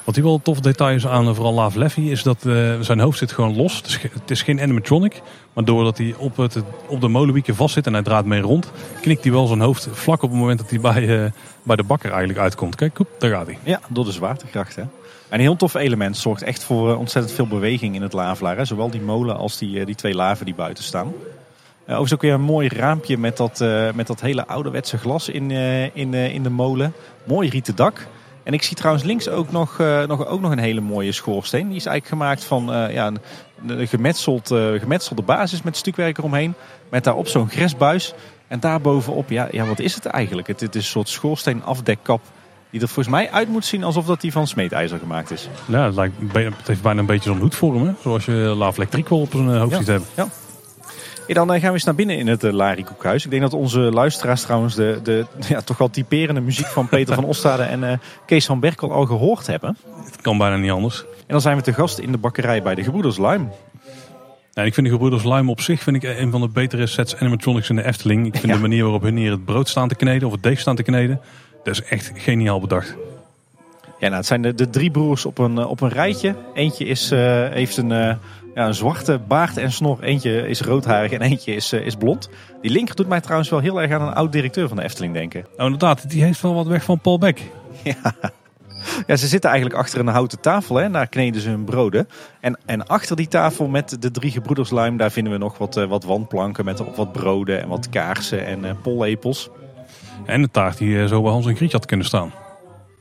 Wat 0.03 0.15
hier 0.15 0.23
wel 0.23 0.39
tof 0.43 0.59
detail 0.59 0.95
is 0.95 1.07
aan 1.07 1.27
eh, 1.27 1.33
vooral 1.35 1.53
Laaf 1.53 1.75
Leffy 1.75 2.01
is 2.01 2.23
dat 2.23 2.41
zijn 2.79 2.99
hoofd 2.99 3.17
zit 3.17 3.31
gewoon 3.31 3.55
los. 3.55 3.75
Het 3.77 3.85
is, 3.87 3.95
ge- 3.95 4.09
het 4.13 4.31
is 4.31 4.41
geen 4.41 4.61
animatronic. 4.61 5.21
Maar 5.53 5.65
doordat 5.65 5.97
hij 5.97 6.13
op, 6.17 6.37
het, 6.37 6.57
op 6.87 7.01
de 7.01 7.07
molenwieken 7.07 7.55
vast 7.55 7.73
zit 7.73 7.87
en 7.87 7.93
hij 7.93 8.01
draait 8.03 8.25
mee 8.25 8.41
rond, 8.41 8.71
knikt 9.01 9.23
hij 9.23 9.31
wel 9.31 9.47
zijn 9.47 9.61
hoofd 9.61 9.87
vlak 9.91 10.21
op 10.21 10.29
het 10.29 10.39
moment 10.39 10.59
dat 10.59 10.69
hij 10.69 10.79
bij, 10.79 11.31
bij 11.63 11.75
de 11.75 11.83
bakker 11.83 12.09
eigenlijk 12.09 12.39
uitkomt. 12.39 12.75
Kijk, 12.75 12.93
koep, 12.93 13.07
daar 13.17 13.29
gaat 13.31 13.45
hij. 13.45 13.57
Ja, 13.63 13.79
door 13.89 14.05
de 14.05 14.11
zwaartekracht. 14.11 14.75
Hè? 14.75 14.81
En 14.81 14.89
een 15.29 15.39
heel 15.39 15.55
tof 15.55 15.73
element 15.73 16.17
zorgt 16.17 16.41
echt 16.41 16.63
voor 16.63 16.95
ontzettend 16.95 17.33
veel 17.35 17.47
beweging 17.47 17.95
in 17.95 18.01
het 18.01 18.13
lavelaar. 18.13 18.57
Hè? 18.57 18.65
Zowel 18.65 18.89
die 18.89 19.01
molen 19.01 19.37
als 19.37 19.57
die, 19.57 19.85
die 19.85 19.95
twee 19.95 20.13
laven 20.15 20.45
die 20.45 20.55
buiten 20.55 20.83
staan. 20.83 21.13
Uh, 21.91 21.97
overigens 21.97 22.13
ook 22.13 22.21
weer 22.21 22.33
een 22.39 22.53
mooi 22.55 22.67
raampje 22.67 23.17
met 23.17 23.37
dat, 23.37 23.61
eh, 23.61 23.91
met 23.93 24.07
dat 24.07 24.21
hele 24.21 24.47
ouderwetse 24.47 24.97
glas 24.97 25.29
in, 25.29 25.51
eh, 25.51 25.95
in, 25.95 26.13
eh, 26.13 26.33
in 26.33 26.43
de 26.43 26.49
molen. 26.49 26.93
Mooi 27.23 27.49
rieten 27.49 27.75
dak. 27.75 28.07
En 28.43 28.53
ik 28.53 28.63
zie 28.63 28.75
trouwens 28.75 29.05
links 29.05 29.29
ook 29.29 29.51
nog, 29.51 29.79
eh, 29.79 30.03
nog, 30.07 30.25
ook 30.27 30.41
nog 30.41 30.51
een 30.51 30.59
hele 30.59 30.81
mooie 30.81 31.11
schoorsteen. 31.11 31.67
Die 31.67 31.75
is 31.75 31.85
eigenlijk 31.85 32.21
gemaakt 32.21 32.43
van 32.43 32.73
eh, 32.73 32.93
ja, 32.93 33.07
een, 33.07 33.19
een 33.79 33.87
gemetseld, 33.87 34.51
eh, 34.51 34.67
gemetselde 34.79 35.21
basis 35.21 35.61
met 35.61 35.77
stukwerk 35.77 36.17
eromheen. 36.17 36.53
Met 36.89 37.03
daarop 37.03 37.27
zo'n 37.27 37.49
gresbuis. 37.49 38.13
En 38.47 38.59
daarbovenop, 38.59 39.29
ja, 39.29 39.47
ja, 39.51 39.65
wat 39.65 39.79
is 39.79 39.95
het 39.95 40.05
eigenlijk? 40.05 40.47
Het, 40.47 40.59
het 40.59 40.75
is 40.75 40.83
een 40.83 40.89
soort 40.89 41.09
schoorsteen-afdekkap 41.09 42.21
die 42.69 42.81
er 42.81 42.87
volgens 42.87 43.15
mij 43.15 43.31
uit 43.31 43.47
moet 43.49 43.65
zien 43.65 43.83
alsof 43.83 44.05
dat 44.05 44.21
die 44.21 44.31
van 44.31 44.47
smeedijzer 44.47 44.99
gemaakt 44.99 45.31
is. 45.31 45.47
Ja, 45.65 45.85
het, 45.85 45.95
lijkt, 45.95 46.15
het 46.57 46.67
heeft 46.67 46.81
bijna 46.81 46.99
een 46.99 47.05
beetje 47.05 47.29
zo'n 47.29 47.39
hoedvorm. 47.39 47.85
Hè? 47.85 47.91
Zoals 48.01 48.25
je 48.25 48.31
Laaf 48.31 48.77
Electriek 48.77 49.09
wel 49.09 49.19
op 49.19 49.31
zijn 49.31 49.49
eh, 49.49 49.59
hoofd 49.59 49.71
Ja. 49.71 49.77
ziet 49.77 49.87
hebben. 49.87 50.07
Dan 51.27 51.53
eh, 51.53 51.59
gaan 51.59 51.67
we 51.67 51.73
eens 51.73 51.83
naar 51.83 51.95
binnen 51.95 52.17
in 52.17 52.27
het 52.27 52.43
uh, 52.43 52.51
Larikoekhuis. 52.51 53.25
Ik 53.25 53.29
denk 53.29 53.41
dat 53.41 53.53
onze 53.53 53.79
luisteraars 53.79 54.41
trouwens 54.41 54.75
de, 54.75 54.99
de 55.03 55.25
ja, 55.49 55.61
toch 55.61 55.77
wel 55.77 55.89
typerende 55.89 56.41
muziek 56.41 56.65
van 56.65 56.87
Peter 56.87 57.15
van 57.15 57.23
Ostade 57.23 57.63
en 57.63 57.83
eh, 57.83 57.97
Kees 58.25 58.45
van 58.45 58.59
Berkel 58.59 58.91
al 58.91 59.05
gehoord 59.05 59.47
hebben. 59.47 59.77
Het 60.05 60.21
kan 60.21 60.37
bijna 60.37 60.55
niet 60.55 60.71
anders. 60.71 60.99
En 61.01 61.27
dan 61.27 61.41
zijn 61.41 61.57
we 61.57 61.63
te 61.63 61.73
gast 61.73 61.97
in 61.97 62.11
de 62.11 62.17
bakkerij 62.17 62.61
bij 62.61 62.75
de 62.75 62.83
Gebroeders 62.83 63.17
Lime. 63.17 63.45
Ja, 64.53 64.63
ik 64.63 64.73
vind 64.73 64.85
de 64.85 64.91
Gebroeders 64.91 65.23
Lime 65.23 65.51
op 65.51 65.61
zich 65.61 65.81
vind 65.83 66.03
ik 66.03 66.03
een 66.03 66.31
van 66.31 66.41
de 66.41 66.47
betere 66.47 66.87
sets 66.87 67.15
animatronics 67.15 67.69
in 67.69 67.75
de 67.75 67.85
Efteling. 67.85 68.25
Ik 68.25 68.33
vind 68.33 68.45
Ja. 68.47 68.53
de 68.53 68.61
manier 68.61 68.83
waarop 68.83 69.01
hun 69.01 69.17
hier 69.17 69.31
het 69.31 69.45
brood 69.45 69.69
staan 69.69 69.87
te 69.87 69.95
kneden 69.95 70.27
of 70.27 70.33
het 70.33 70.43
deeg 70.43 70.59
staan 70.59 70.75
te 70.75 70.83
kneden. 70.83 71.21
Dat 71.63 71.73
is 71.73 71.83
echt 71.83 72.11
geniaal 72.15 72.59
bedacht. 72.59 72.95
Ja, 73.99 74.07
nou, 74.07 74.15
het 74.19 74.25
zijn 74.25 74.41
de, 74.41 74.53
de 74.55 74.69
drie 74.69 74.91
broers 74.91 75.25
op 75.25 75.37
een, 75.37 75.57
eh, 75.57 75.69
op 75.69 75.81
een 75.81 75.89
rijtje. 75.89 76.35
Eentje 76.53 76.85
is, 76.85 77.11
eh, 77.11 77.49
heeft 77.49 77.77
een, 77.77 77.91
eh, 77.91 78.15
ja, 78.55 78.67
een 78.67 78.73
zwarte 78.73 79.19
baard 79.27 79.57
en 79.57 79.71
snor. 79.71 80.03
Eentje 80.03 80.47
is 80.47 80.61
roodharig 80.61 81.11
en 81.11 81.21
eentje 81.21 81.55
is, 81.55 81.71
eh, 81.71 81.85
is 81.85 81.95
blond. 81.95 82.29
Die 82.61 82.71
linker 82.71 82.95
doet 82.95 83.07
mij 83.07 83.21
trouwens 83.21 83.49
wel 83.49 83.59
heel 83.59 83.81
erg 83.81 83.91
aan 83.91 84.01
een 84.01 84.13
oud 84.13 84.31
directeur 84.31 84.67
van 84.67 84.77
de 84.77 84.83
Efteling 84.83 85.13
denken. 85.13 85.45
Nou 85.57 85.71
inderdaad, 85.71 86.09
die 86.09 86.23
heeft 86.23 86.41
wel 86.41 86.53
wat 86.53 86.67
weg 86.67 86.83
van 86.83 86.99
Paul 86.99 87.17
Beck. 87.17 87.41
Ja, 89.07 89.15
ze 89.15 89.27
zitten 89.27 89.49
eigenlijk 89.49 89.79
achter 89.79 89.99
een 89.99 90.07
houten 90.07 90.39
tafel. 90.39 90.75
Hè. 90.75 90.89
Daar 90.89 91.07
kneden 91.07 91.41
ze 91.41 91.49
hun 91.49 91.63
broden. 91.63 92.07
En, 92.39 92.57
en 92.65 92.87
achter 92.87 93.15
die 93.15 93.27
tafel 93.27 93.67
met 93.67 94.01
de 94.01 94.11
drie 94.11 94.31
gebroeders 94.31 94.71
Lime... 94.71 94.97
daar 94.97 95.11
vinden 95.11 95.33
we 95.33 95.39
nog 95.39 95.57
wat, 95.57 95.77
eh, 95.77 95.85
wat 95.85 96.03
wandplanken 96.03 96.65
met 96.65 96.79
op 96.79 96.95
wat 96.95 97.11
broden 97.11 97.61
en 97.61 97.67
wat 97.67 97.89
kaarsen 97.89 98.45
en 98.45 98.65
eh 98.65 98.71
pollepels. 98.81 99.49
En 100.25 100.41
de 100.41 100.51
taart 100.51 100.77
die 100.77 101.07
zo 101.07 101.21
bij 101.21 101.31
Hans 101.31 101.45
en 101.45 101.55
Grietje 101.55 101.77
had 101.77 101.85
kunnen 101.85 102.05
staan. 102.05 102.31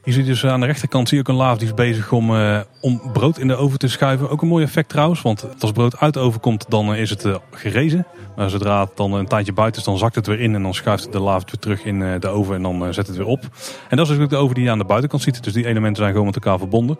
Je 0.04 0.24
dus 0.24 0.46
aan 0.46 0.60
de 0.60 0.66
rechterkant 0.66 1.08
zie 1.08 1.16
je 1.16 1.22
ook 1.22 1.28
een 1.28 1.42
laaf 1.42 1.58
die 1.58 1.66
is 1.66 1.74
bezig 1.74 2.12
om, 2.12 2.36
eh, 2.36 2.60
om 2.80 3.00
brood 3.12 3.38
in 3.38 3.48
de 3.48 3.56
oven 3.56 3.78
te 3.78 3.88
schuiven. 3.88 4.30
Ook 4.30 4.42
een 4.42 4.48
mooi 4.48 4.64
effect 4.64 4.88
trouwens, 4.88 5.22
want 5.22 5.46
als 5.58 5.72
brood 5.72 5.98
uit 5.98 6.14
de 6.14 6.20
oven 6.20 6.40
komt 6.40 6.64
dan 6.68 6.94
eh, 6.94 7.00
is 7.00 7.10
het 7.10 7.24
eh, 7.24 7.34
gerezen. 7.50 8.06
Maar 8.36 8.50
zodra 8.50 8.80
het 8.80 8.96
dan 8.96 9.12
een 9.12 9.26
tijdje 9.26 9.52
buiten 9.52 9.80
is, 9.80 9.86
dan 9.86 9.98
zakt 9.98 10.14
het 10.14 10.26
weer 10.26 10.40
in 10.40 10.54
en 10.54 10.62
dan 10.62 10.74
schuift 10.74 11.12
de 11.12 11.20
laaf 11.20 11.44
weer 11.44 11.60
terug 11.60 11.84
in 11.84 12.20
de 12.20 12.28
oven 12.28 12.54
en 12.54 12.62
dan 12.62 12.94
zet 12.94 13.06
het 13.06 13.16
weer 13.16 13.26
op. 13.26 13.40
En 13.88 13.96
dat 13.96 14.08
is 14.08 14.14
dus 14.14 14.22
ook 14.24 14.30
de 14.30 14.36
oven 14.36 14.54
die 14.54 14.64
je 14.64 14.70
aan 14.70 14.78
de 14.78 14.84
buitenkant 14.84 15.22
ziet. 15.22 15.44
Dus 15.44 15.52
die 15.52 15.66
elementen 15.66 15.96
zijn 15.96 16.10
gewoon 16.10 16.26
met 16.26 16.34
elkaar 16.34 16.58
verbonden. 16.58 16.98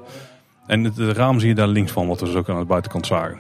En 0.67 0.85
het 0.85 0.99
raam 0.99 1.41
zie 1.41 1.49
je 1.49 1.55
daar 1.55 1.69
links 1.69 1.93
van, 1.93 2.07
wat 2.07 2.21
we 2.21 2.27
dus 2.27 2.35
ook 2.35 2.49
aan 2.49 2.59
de 2.59 2.65
buitenkant 2.65 3.07
zagen. 3.07 3.39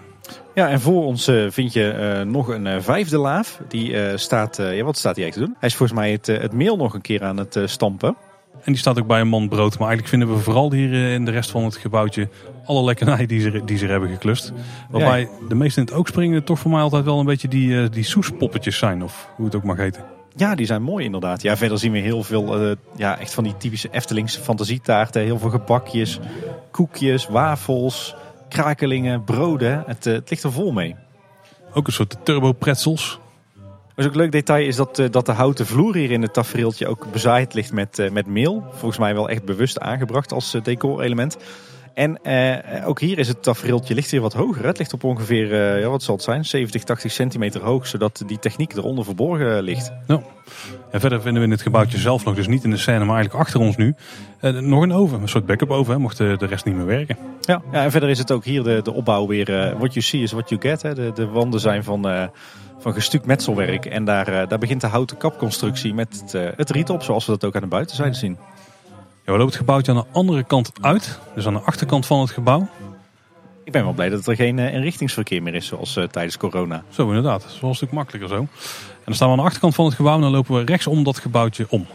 Ja, 0.54 0.68
en 0.68 0.80
voor 0.80 1.04
ons 1.04 1.30
vind 1.48 1.72
je 1.72 2.22
nog 2.26 2.48
een 2.48 2.82
vijfde 2.82 3.18
laaf. 3.18 3.60
Die 3.68 4.18
staat, 4.18 4.56
ja, 4.56 4.82
wat 4.82 4.96
staat 4.96 5.16
hij 5.16 5.24
eigenlijk 5.24 5.32
te 5.32 5.40
doen? 5.40 5.54
Hij 5.58 5.68
is 5.68 5.74
volgens 5.74 5.98
mij 5.98 6.12
het, 6.12 6.26
het 6.26 6.52
meel 6.52 6.76
nog 6.76 6.94
een 6.94 7.00
keer 7.00 7.24
aan 7.24 7.36
het 7.36 7.58
stampen. 7.64 8.16
En 8.64 8.72
die 8.72 8.76
staat 8.76 8.98
ook 8.98 9.06
bij 9.06 9.20
een 9.20 9.28
man 9.28 9.48
brood. 9.48 9.78
Maar 9.78 9.88
eigenlijk 9.88 10.08
vinden 10.08 10.36
we 10.36 10.42
vooral 10.42 10.72
hier 10.72 10.92
eh, 10.92 11.14
in 11.14 11.24
de 11.24 11.30
rest 11.30 11.50
van 11.50 11.64
het 11.64 11.76
gebouwtje 11.76 12.28
alle 12.64 12.84
lekkernijen 12.84 13.28
die 13.28 13.40
ze, 13.40 13.62
die 13.64 13.78
ze 13.78 13.86
hebben 13.86 14.08
geklust. 14.08 14.52
Waarbij 14.90 15.28
de 15.48 15.54
meeste 15.54 15.80
in 15.80 15.86
het 15.86 15.94
oog 15.94 16.08
springen 16.08 16.44
toch 16.44 16.58
voor 16.58 16.70
mij 16.70 16.80
altijd 16.80 17.04
wel 17.04 17.18
een 17.18 17.26
beetje 17.26 17.48
die, 17.48 17.82
eh, 17.82 17.90
die 17.90 18.04
soespoppetjes 18.04 18.78
zijn. 18.78 19.02
Of 19.02 19.28
hoe 19.36 19.44
het 19.44 19.54
ook 19.54 19.64
mag 19.64 19.76
heten. 19.76 20.04
Ja, 20.36 20.54
die 20.54 20.66
zijn 20.66 20.82
mooi 20.82 21.04
inderdaad. 21.04 21.42
Ja, 21.42 21.56
verder 21.56 21.78
zien 21.78 21.92
we 21.92 21.98
heel 21.98 22.22
veel, 22.22 22.60
eh, 22.60 22.76
ja, 22.96 23.18
echt 23.18 23.34
van 23.34 23.44
die 23.44 23.56
typische 23.56 23.88
Eftelingse 23.90 24.40
fantasietaarten. 24.40 25.22
Heel 25.22 25.38
veel 25.38 25.50
gebakjes, 25.50 26.20
koekjes, 26.70 27.28
wafels, 27.28 28.14
krakelingen, 28.48 29.24
broden. 29.24 29.84
Het, 29.86 30.04
het 30.04 30.30
ligt 30.30 30.42
er 30.42 30.52
vol 30.52 30.72
mee. 30.72 30.96
Ook 31.74 31.86
een 31.86 31.92
soort 31.92 32.16
turbo 32.22 32.52
pretzels. 32.52 33.18
Wat 34.00 34.08
ook 34.08 34.14
een 34.14 34.20
leuk 34.20 34.32
detail 34.32 34.66
is 34.66 34.76
dat, 34.76 35.02
dat 35.10 35.26
de 35.26 35.32
houten 35.32 35.66
vloer 35.66 35.94
hier 35.94 36.10
in 36.10 36.22
het 36.22 36.32
tafereeltje 36.32 36.86
ook 36.86 37.12
bezaaid 37.12 37.54
ligt 37.54 37.72
met, 37.72 38.08
met 38.12 38.26
meel. 38.26 38.64
Volgens 38.70 38.98
mij 38.98 39.14
wel 39.14 39.28
echt 39.28 39.44
bewust 39.44 39.80
aangebracht 39.80 40.32
als 40.32 40.56
decorelement. 40.62 41.36
En 41.94 42.22
eh, 42.22 42.88
ook 42.88 43.00
hier 43.00 43.18
is 43.18 43.28
het 43.28 43.42
tafereeltje 43.42 43.94
ligt 43.94 44.10
hier 44.10 44.20
wat 44.20 44.32
hoger. 44.32 44.66
Het 44.66 44.78
ligt 44.78 44.92
op 44.92 45.04
ongeveer, 45.04 45.78
ja, 45.80 45.88
wat 45.88 46.02
zal 46.02 46.14
het 46.14 46.24
zijn, 46.24 46.44
70, 46.44 46.84
80 46.84 47.12
centimeter 47.12 47.62
hoog. 47.62 47.86
Zodat 47.86 48.22
die 48.26 48.38
techniek 48.38 48.72
eronder 48.72 49.04
verborgen 49.04 49.62
ligt. 49.62 49.92
Ja. 50.06 50.22
En 50.90 51.00
verder 51.00 51.20
vinden 51.20 51.40
we 51.40 51.46
in 51.46 51.54
het 51.54 51.62
gebouwtje 51.62 51.98
zelf 51.98 52.24
nog, 52.24 52.34
dus 52.34 52.46
niet 52.46 52.64
in 52.64 52.70
de 52.70 52.76
scène, 52.76 53.04
maar 53.04 53.14
eigenlijk 53.14 53.44
achter 53.44 53.60
ons 53.60 53.76
nu, 53.76 53.94
eh, 54.40 54.52
nog 54.52 54.82
een 54.82 54.92
oven. 54.92 55.22
Een 55.22 55.28
soort 55.28 55.46
backup 55.46 55.70
oven, 55.70 55.92
hè, 55.92 55.98
mocht 55.98 56.16
de, 56.16 56.34
de, 56.38 56.46
rest 56.46 56.64
niet 56.64 56.74
meer 56.74 56.86
werken. 56.86 57.16
Ja, 57.40 57.62
ja, 57.72 57.84
en 57.84 57.90
verder 57.90 58.08
is 58.08 58.18
het 58.18 58.32
ook 58.32 58.44
hier 58.44 58.62
de, 58.62 58.80
de 58.82 58.92
opbouw 58.92 59.26
weer, 59.26 59.50
uh, 59.50 59.78
what 59.78 59.94
you 59.94 60.00
see 60.00 60.22
is 60.22 60.32
what 60.32 60.48
you 60.48 60.60
get. 60.60 60.82
Hè. 60.82 60.94
De, 60.94 61.10
de 61.14 61.26
wanden 61.26 61.60
zijn 61.60 61.84
van, 61.84 62.08
uh, 62.08 62.24
van 62.80 62.92
gestuukt 62.92 63.26
metselwerk. 63.26 63.86
En 63.86 64.04
daar, 64.04 64.48
daar 64.48 64.58
begint 64.58 64.80
de 64.80 64.86
houten 64.86 65.16
kapconstructie 65.16 65.94
met 65.94 66.20
het, 66.20 66.56
het 66.56 66.70
riet 66.70 66.90
op, 66.90 67.02
zoals 67.02 67.26
we 67.26 67.32
dat 67.32 67.44
ook 67.44 67.54
aan 67.54 67.60
de 67.60 67.66
buitenzijde 67.66 68.14
zien. 68.14 68.38
Ja, 69.24 69.32
we 69.32 69.32
lopen 69.32 69.46
het 69.46 69.56
gebouwtje 69.56 69.92
aan 69.92 69.98
de 69.98 70.18
andere 70.18 70.44
kant 70.44 70.72
uit. 70.80 71.18
Dus 71.34 71.46
aan 71.46 71.54
de 71.54 71.60
achterkant 71.60 72.06
van 72.06 72.20
het 72.20 72.30
gebouw. 72.30 72.68
Ik 73.64 73.72
ben 73.72 73.84
wel 73.84 73.92
blij 73.92 74.08
dat 74.08 74.26
er 74.26 74.36
geen 74.36 74.58
uh, 74.58 74.74
inrichtingsverkeer 74.74 75.42
meer 75.42 75.54
is 75.54 75.66
zoals 75.66 75.96
uh, 75.96 76.04
tijdens 76.04 76.36
corona. 76.36 76.84
Zo 76.88 77.06
inderdaad, 77.06 77.42
dat 77.42 77.50
is 77.50 77.60
wel 77.60 77.70
een 77.70 77.76
stuk 77.76 77.90
makkelijker 77.90 78.28
zo. 78.28 78.36
En 78.36 78.48
dan 79.04 79.14
staan 79.14 79.26
we 79.26 79.32
aan 79.32 79.40
de 79.40 79.44
achterkant 79.44 79.74
van 79.74 79.84
het 79.84 79.94
gebouw 79.94 80.14
en 80.14 80.20
dan 80.20 80.30
lopen 80.30 80.54
we 80.54 80.64
rechts 80.64 80.86
om 80.86 81.04
dat 81.04 81.18
gebouwtje 81.18 81.66
om. 81.68 81.86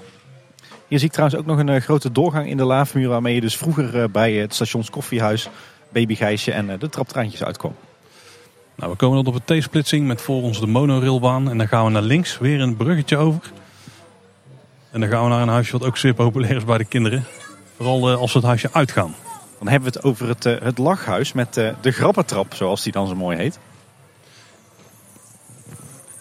Hier 0.88 1.00
zie 1.00 1.08
ik 1.08 1.14
trouwens 1.14 1.40
ook 1.40 1.46
nog 1.46 1.58
een 1.58 1.68
uh, 1.68 1.82
grote 1.82 2.12
doorgang 2.12 2.50
in 2.50 2.58
de 2.58 2.64
laafmuur 2.64 3.10
waarmee 3.10 3.36
je 3.36 3.42
dus 3.42 3.58
vroeger 3.58 4.12
bij 4.12 4.34
het 4.34 4.54
stations 4.54 4.90
Koffiehuis, 4.90 5.50
Baby 5.90 6.16
Gijsje 6.16 6.52
en 6.52 6.80
de 6.80 6.90
traptreintjes 6.90 7.44
uitkwam. 7.44 7.76
Nou, 8.76 8.92
we 8.92 8.98
komen 8.98 9.24
dan 9.24 9.34
op 9.34 9.42
een 9.48 9.60
T-splitsing 9.60 10.08
met 10.08 10.22
voor 10.22 10.42
ons 10.42 10.60
de 10.60 10.68
monorailbaan 10.68 11.50
en 11.50 11.58
dan 11.58 11.68
gaan 11.68 11.86
we 11.86 11.92
naar 11.92 12.02
links 12.02 12.38
weer 12.38 12.62
een 12.62 12.76
bruggetje 12.76 13.18
over. 13.18 13.52
En 14.92 15.00
dan 15.00 15.10
gaan 15.10 15.24
we 15.24 15.30
naar 15.30 15.42
een 15.42 15.48
huisje 15.48 15.72
wat 15.72 15.88
ook 15.88 15.98
zeer 15.98 16.14
populair 16.14 16.56
is 16.56 16.64
bij 16.64 16.78
de 16.78 16.86
kinderen. 16.86 17.24
Vooral 17.76 18.10
als 18.10 18.34
we 18.34 18.40
het 18.40 18.48
huisje 18.48 18.70
uitgaan. 18.72 19.16
Dan 19.60 19.68
hebben 19.68 19.92
we 19.92 19.98
het 19.98 20.08
over 20.08 20.28
het, 20.28 20.46
uh, 20.46 20.62
het 20.62 20.78
lachhuis 20.78 21.34
met 21.34 21.58
uh, 21.58 21.70
de 21.82 21.92
grappentrap, 21.92 22.54
zoals 22.54 22.84
die 22.84 22.92
dan 22.92 23.08
zo 23.08 23.16
mooi 23.16 23.38
heet. 23.38 23.60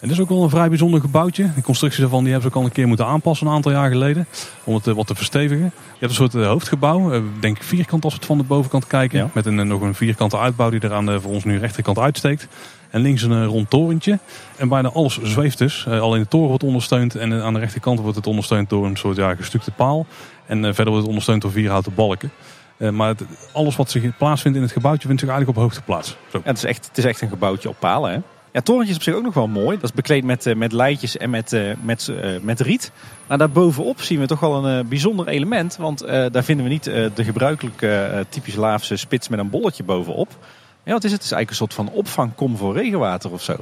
En 0.05 0.11
dit 0.11 0.19
is 0.19 0.25
ook 0.25 0.35
wel 0.35 0.43
een 0.43 0.49
vrij 0.49 0.69
bijzonder 0.69 1.01
gebouwtje. 1.01 1.49
De 1.55 1.61
constructie 1.61 2.01
daarvan 2.01 2.23
die 2.23 2.31
hebben 2.31 2.51
ze 2.51 2.55
ook 2.55 2.63
al 2.63 2.69
een 2.69 2.75
keer 2.75 2.87
moeten 2.87 3.05
aanpassen 3.05 3.47
een 3.47 3.53
aantal 3.53 3.71
jaar 3.71 3.89
geleden. 3.89 4.27
Om 4.63 4.73
het 4.73 4.87
uh, 4.87 4.95
wat 4.95 5.07
te 5.07 5.15
verstevigen. 5.15 5.63
Je 5.63 6.05
hebt 6.05 6.19
een 6.19 6.29
soort 6.29 6.33
hoofdgebouw, 6.33 7.21
denk 7.39 7.57
ik 7.57 7.63
vierkant 7.63 8.03
als 8.03 8.13
we 8.13 8.19
het 8.19 8.27
van 8.27 8.37
de 8.37 8.43
bovenkant 8.43 8.87
kijken. 8.87 9.19
Ja. 9.19 9.29
Met 9.33 9.45
een, 9.45 9.67
nog 9.67 9.81
een 9.81 9.95
vierkante 9.95 10.37
uitbouw 10.37 10.69
die 10.69 10.79
er 10.79 10.93
aan 10.93 11.05
de 11.05 11.21
voor 11.21 11.31
ons 11.31 11.43
nu 11.43 11.57
rechterkant 11.57 11.99
uitsteekt. 11.99 12.47
En 12.89 13.01
links 13.01 13.21
een 13.21 13.45
rond 13.45 13.69
torentje. 13.69 14.19
En 14.57 14.69
bijna 14.69 14.89
alles 14.89 15.19
zweeft 15.21 15.57
dus. 15.57 15.87
alleen 15.87 16.21
de 16.21 16.27
toren 16.27 16.47
wordt 16.47 16.63
ondersteund. 16.63 17.15
En 17.15 17.43
aan 17.43 17.53
de 17.53 17.59
rechterkant 17.59 17.99
wordt 17.99 18.15
het 18.15 18.27
ondersteund 18.27 18.69
door 18.69 18.85
een 18.85 18.97
soort 18.97 19.17
ja, 19.17 19.35
gestukte 19.35 19.71
paal. 19.71 20.05
En 20.45 20.57
verder 20.61 20.85
wordt 20.85 20.97
het 20.97 21.07
ondersteund 21.07 21.41
door 21.41 21.51
vier 21.51 21.69
houten 21.69 21.93
balken. 21.95 22.31
Uh, 22.77 22.89
maar 22.89 23.07
het, 23.07 23.23
alles 23.51 23.75
wat 23.75 23.89
zich 23.89 24.17
plaatsvindt 24.17 24.57
in 24.57 24.63
het 24.63 24.73
gebouwtje 24.73 25.07
vindt 25.07 25.21
zich 25.21 25.29
eigenlijk 25.29 25.57
op 25.57 25.63
hoogte 25.63 25.81
plaats. 25.81 26.09
Zo. 26.09 26.37
Ja, 26.37 26.49
het, 26.49 26.57
is 26.57 26.63
echt, 26.63 26.87
het 26.87 26.97
is 26.97 27.05
echt 27.05 27.21
een 27.21 27.29
gebouwtje 27.29 27.69
op 27.69 27.75
palen. 27.79 28.11
Hè? 28.11 28.19
Ja, 28.55 28.61
torentje 28.61 28.91
is 28.91 28.97
op 28.97 29.03
zich 29.03 29.13
ook 29.13 29.23
nog 29.23 29.33
wel 29.33 29.47
mooi. 29.47 29.75
Dat 29.75 29.89
is 29.89 29.95
bekleed 29.95 30.23
met, 30.23 30.45
uh, 30.45 30.55
met 30.55 30.71
leidjes 30.71 31.17
en 31.17 31.29
met, 31.29 31.53
uh, 31.53 31.71
met, 31.81 32.11
met 32.41 32.59
riet. 32.59 32.91
Maar 33.27 33.37
daarbovenop 33.37 34.01
zien 34.01 34.19
we 34.19 34.27
toch 34.27 34.39
wel 34.39 34.65
een 34.65 34.87
bijzonder 34.87 35.27
element. 35.27 35.75
Want 35.75 35.99
daar 36.07 36.43
vinden 36.43 36.65
we 36.65 36.71
niet 36.71 36.83
de 36.83 37.23
gebruikelijke 37.23 38.25
typisch 38.29 38.55
Laafse 38.55 38.95
spits 38.95 39.27
met 39.27 39.39
een 39.39 39.49
bolletje 39.49 39.83
bovenop. 39.83 40.37
Ja, 40.83 40.91
wat 40.91 41.03
is 41.03 41.11
het? 41.11 41.21
Het 41.21 41.31
is 41.31 41.37
eigenlijk 41.37 41.49
een 41.49 41.55
soort 41.55 41.73
van 41.73 41.89
opvangkom 41.89 42.57
voor 42.57 42.73
regenwater 42.73 43.31
of 43.31 43.43
zo. 43.43 43.55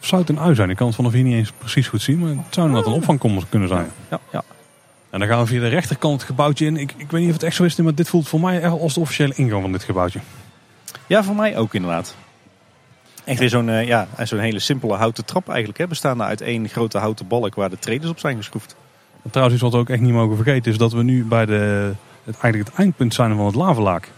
Zou 0.00 0.20
het 0.20 0.30
een 0.30 0.38
ui 0.38 0.54
zijn? 0.54 0.70
Ik 0.70 0.76
kan 0.76 0.86
het 0.86 0.96
vanaf 0.96 1.12
hier 1.12 1.22
niet 1.22 1.34
eens 1.34 1.52
precies 1.58 1.88
goed 1.88 2.02
zien. 2.02 2.18
Maar 2.18 2.28
het 2.28 2.54
zou 2.54 2.66
inderdaad 2.66 2.92
een 2.92 2.98
opvangkom 2.98 3.48
kunnen 3.48 3.68
zijn. 3.68 3.90
Ja, 4.10 4.20
ja. 4.32 4.42
En 5.10 5.18
dan 5.18 5.28
gaan 5.28 5.40
we 5.40 5.46
via 5.46 5.60
de 5.60 5.68
rechterkant 5.68 6.14
het 6.14 6.22
gebouwtje 6.22 6.66
in. 6.66 6.76
Ik, 6.76 6.94
ik 6.96 7.10
weet 7.10 7.20
niet 7.20 7.28
of 7.28 7.36
het 7.36 7.44
echt 7.44 7.56
zo 7.56 7.64
is, 7.64 7.76
maar 7.76 7.94
dit 7.94 8.08
voelt 8.08 8.28
voor 8.28 8.40
mij 8.40 8.60
echt 8.60 8.80
als 8.80 8.94
de 8.94 9.00
officiële 9.00 9.34
ingang 9.34 9.62
van 9.62 9.72
dit 9.72 9.82
gebouwtje. 9.82 10.20
Ja, 11.06 11.22
voor 11.22 11.36
mij 11.36 11.56
ook 11.56 11.74
inderdaad. 11.74 12.16
Echt 13.28 13.38
weer 13.38 13.48
zo'n 13.48 13.68
uh, 13.68 13.86
ja, 13.86 14.08
zo'n 14.22 14.38
hele 14.38 14.58
simpele 14.58 14.94
houten 14.94 15.24
trap 15.24 15.48
eigenlijk. 15.48 15.78
Hè, 15.78 15.86
bestaande 15.86 16.24
uit 16.24 16.40
één 16.40 16.68
grote 16.68 16.98
houten 16.98 17.26
balk 17.26 17.54
waar 17.54 17.70
de 17.70 17.78
traders 17.78 18.10
op 18.10 18.18
zijn 18.18 18.36
geschroefd. 18.36 18.76
En 19.22 19.30
trouwens, 19.30 19.54
iets 19.54 19.64
wat 19.64 19.72
we 19.72 19.78
ook 19.78 19.88
echt 19.88 20.00
niet 20.00 20.12
mogen 20.12 20.36
vergeten 20.36 20.72
is 20.72 20.78
dat 20.78 20.92
we 20.92 21.02
nu 21.02 21.24
bij 21.24 21.46
de, 21.46 21.92
het, 22.24 22.38
eigenlijk 22.40 22.70
het 22.70 22.78
eindpunt 22.78 23.14
zijn 23.14 23.36
van 23.36 23.46
het 23.46 23.54
lavelaak. 23.54 24.10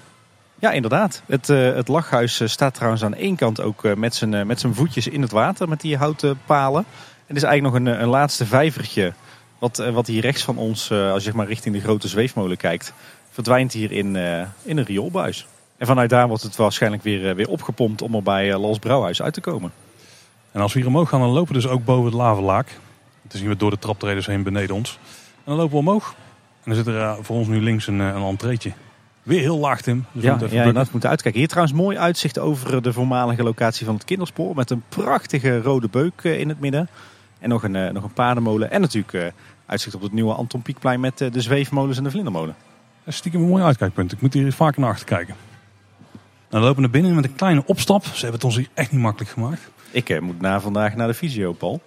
Ja, 0.58 0.70
inderdaad. 0.70 1.22
Het, 1.26 1.48
uh, 1.48 1.74
het 1.74 1.88
lachhuis 1.88 2.42
staat 2.44 2.74
trouwens 2.74 3.04
aan 3.04 3.14
één 3.14 3.36
kant 3.36 3.60
ook 3.60 3.84
uh, 3.84 3.94
met 3.94 4.14
zijn 4.14 4.46
met 4.46 4.60
zijn 4.60 4.74
voetjes 4.74 5.08
in 5.08 5.22
het 5.22 5.30
water 5.30 5.68
met 5.68 5.80
die 5.80 5.96
houten 5.96 6.40
palen. 6.46 6.84
En 7.26 7.36
is 7.36 7.42
eigenlijk 7.42 7.74
nog 7.74 7.94
een, 7.94 8.02
een 8.02 8.08
laatste 8.08 8.46
vijvertje 8.46 9.12
wat, 9.60 9.78
eh, 9.78 9.92
wat 9.92 10.06
hier 10.06 10.20
rechts 10.20 10.42
van 10.42 10.56
ons, 10.56 10.90
eh, 10.90 11.12
als 11.12 11.24
je 11.24 11.32
maar 11.34 11.46
richting 11.46 11.74
de 11.74 11.80
grote 11.80 12.08
zweefmolen 12.08 12.56
kijkt, 12.56 12.92
verdwijnt 13.30 13.72
hier 13.72 13.92
in, 13.92 14.16
eh, 14.16 14.46
in 14.62 14.76
een 14.76 14.84
rioolbuis. 14.84 15.46
En 15.80 15.86
vanuit 15.86 16.10
daar 16.10 16.28
wordt 16.28 16.42
het 16.42 16.56
waarschijnlijk 16.56 17.02
weer, 17.02 17.34
weer 17.34 17.48
opgepompt 17.48 18.02
om 18.02 18.14
er 18.14 18.22
bij 18.22 18.56
Lals 18.56 18.78
Brouwhuis 18.78 19.22
uit 19.22 19.34
te 19.34 19.40
komen. 19.40 19.72
En 20.52 20.60
als 20.60 20.72
we 20.72 20.78
hier 20.78 20.88
omhoog 20.88 21.08
gaan, 21.08 21.20
dan 21.20 21.28
lopen 21.28 21.54
we 21.54 21.60
dus 21.60 21.70
ook 21.70 21.84
boven 21.84 22.04
het 22.04 22.14
lavelaak. 22.14 22.78
Dan 23.22 23.38
zien 23.38 23.48
we 23.48 23.56
door 23.56 23.70
de 23.70 23.78
traptreders 23.78 24.26
heen 24.26 24.42
beneden 24.42 24.74
ons. 24.74 24.98
En 25.34 25.42
dan 25.44 25.56
lopen 25.56 25.72
we 25.72 25.78
omhoog. 25.78 26.14
En 26.64 26.64
dan 26.64 26.74
zit 26.74 26.86
er 26.86 27.16
voor 27.20 27.36
ons 27.36 27.46
nu 27.46 27.60
links 27.60 27.86
een, 27.86 27.98
een 27.98 28.22
entreetje. 28.22 28.72
Weer 29.22 29.40
heel 29.40 29.58
laag, 29.58 29.80
Tim. 29.80 30.04
Dus 30.12 30.22
ja, 30.22 30.38
ja 30.50 30.72
dat 30.72 30.90
moeten 30.92 31.10
uitkijken. 31.10 31.40
Hier 31.40 31.48
trouwens 31.48 31.76
mooi 31.76 31.98
uitzicht 31.98 32.38
over 32.38 32.82
de 32.82 32.92
voormalige 32.92 33.42
locatie 33.42 33.86
van 33.86 33.94
het 33.94 34.04
kinderspoor. 34.04 34.54
Met 34.54 34.70
een 34.70 34.82
prachtige 34.88 35.62
rode 35.62 35.88
beuk 35.88 36.22
in 36.22 36.48
het 36.48 36.60
midden. 36.60 36.88
En 37.38 37.48
nog 37.48 37.62
een, 37.62 37.92
nog 37.92 38.04
een 38.04 38.12
paardenmolen. 38.12 38.70
En 38.70 38.80
natuurlijk 38.80 39.32
uitzicht 39.66 39.94
op 39.94 40.02
het 40.02 40.12
nieuwe 40.12 40.34
Anton 40.34 40.62
Pieckplein 40.62 41.00
met 41.00 41.20
eh, 41.20 41.32
de 41.32 41.40
zweefmolens 41.40 41.98
en 41.98 42.04
de 42.04 42.10
vlindermolen. 42.10 42.54
Dat 43.04 43.12
is 43.12 43.16
stiekem 43.16 43.42
een 43.42 43.48
mooi 43.48 43.62
uitkijkpunt. 43.62 44.12
Ik 44.12 44.20
moet 44.20 44.34
hier 44.34 44.52
vaker 44.52 44.80
naar 44.80 44.90
achter 44.90 45.06
kijken. 45.06 45.34
Nou, 46.50 46.62
we 46.62 46.68
lopen 46.68 46.82
naar 46.82 46.90
binnen 46.90 47.14
met 47.14 47.24
een 47.24 47.34
kleine 47.34 47.62
opstap. 47.66 48.04
Ze 48.04 48.10
hebben 48.12 48.32
het 48.32 48.44
ons 48.44 48.56
hier 48.56 48.68
echt 48.74 48.92
niet 48.92 49.00
makkelijk 49.00 49.30
gemaakt. 49.30 49.70
Ik 49.90 50.08
eh, 50.08 50.20
moet 50.20 50.40
na 50.40 50.60
vandaag 50.60 50.96
naar 50.96 51.06
de 51.06 51.14
fysio, 51.14 51.52
Paul. 51.52 51.80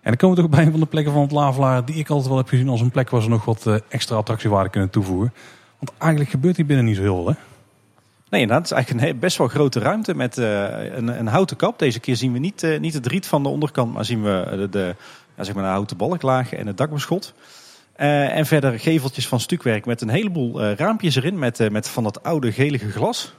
En 0.00 0.12
dan 0.12 0.16
komen 0.16 0.36
we 0.36 0.42
toch 0.42 0.50
bij 0.50 0.64
een 0.64 0.70
van 0.70 0.80
de 0.80 0.86
plekken 0.86 1.12
van 1.12 1.22
het 1.22 1.30
Lavelaar 1.30 1.84
die 1.84 1.94
ik 1.94 2.08
altijd 2.08 2.28
wel 2.28 2.36
heb 2.36 2.48
gezien 2.48 2.68
als 2.68 2.80
een 2.80 2.90
plek 2.90 3.10
waar 3.10 3.22
ze 3.22 3.28
nog 3.28 3.44
wat 3.44 3.66
uh, 3.66 3.76
extra 3.88 4.16
attractiewaarde 4.16 4.70
kunnen 4.70 4.90
toevoegen. 4.90 5.32
Want 5.78 5.92
eigenlijk 5.98 6.30
gebeurt 6.30 6.56
hier 6.56 6.66
binnen 6.66 6.84
niet 6.84 6.96
zo 6.96 7.02
heel 7.02 7.14
veel, 7.14 7.26
hè? 7.28 7.34
Nee, 8.30 8.40
inderdaad. 8.40 8.68
Het 8.68 8.70
is 8.70 8.76
eigenlijk 8.76 9.12
een 9.12 9.18
best 9.18 9.36
wel 9.36 9.48
grote 9.48 9.78
ruimte 9.80 10.14
met 10.14 10.38
uh, 10.38 10.46
een, 10.94 11.18
een, 11.18 11.26
houten 11.26 11.56
kap. 11.56 11.78
Deze 11.78 12.00
keer 12.00 12.16
zien 12.16 12.32
we 12.32 12.38
niet, 12.38 12.62
uh, 12.62 12.80
niet 12.80 12.94
het 12.94 13.06
riet 13.06 13.26
van 13.26 13.42
de 13.42 13.48
onderkant, 13.48 13.92
maar 13.92 14.04
zien 14.04 14.22
we 14.22 14.46
de, 14.50 14.68
de, 14.68 14.94
ja, 15.36 15.44
zeg 15.44 15.54
maar 15.54 15.64
een 15.64 15.70
houten 15.70 15.96
balklaag 15.96 16.52
en 16.52 16.66
het 16.66 16.76
dakbeschot. 16.76 17.34
Uh, 17.96 18.36
en 18.36 18.46
verder 18.46 18.78
geveltjes 18.78 19.28
van 19.28 19.40
stukwerk 19.40 19.86
met 19.86 20.00
een 20.00 20.08
heleboel 20.08 20.62
raampjes 20.62 21.16
erin 21.16 21.38
met, 21.38 21.70
met 21.70 21.88
van 21.88 22.02
dat 22.02 22.22
oude 22.22 22.52
gelige 22.52 22.90
glas. 22.90 23.34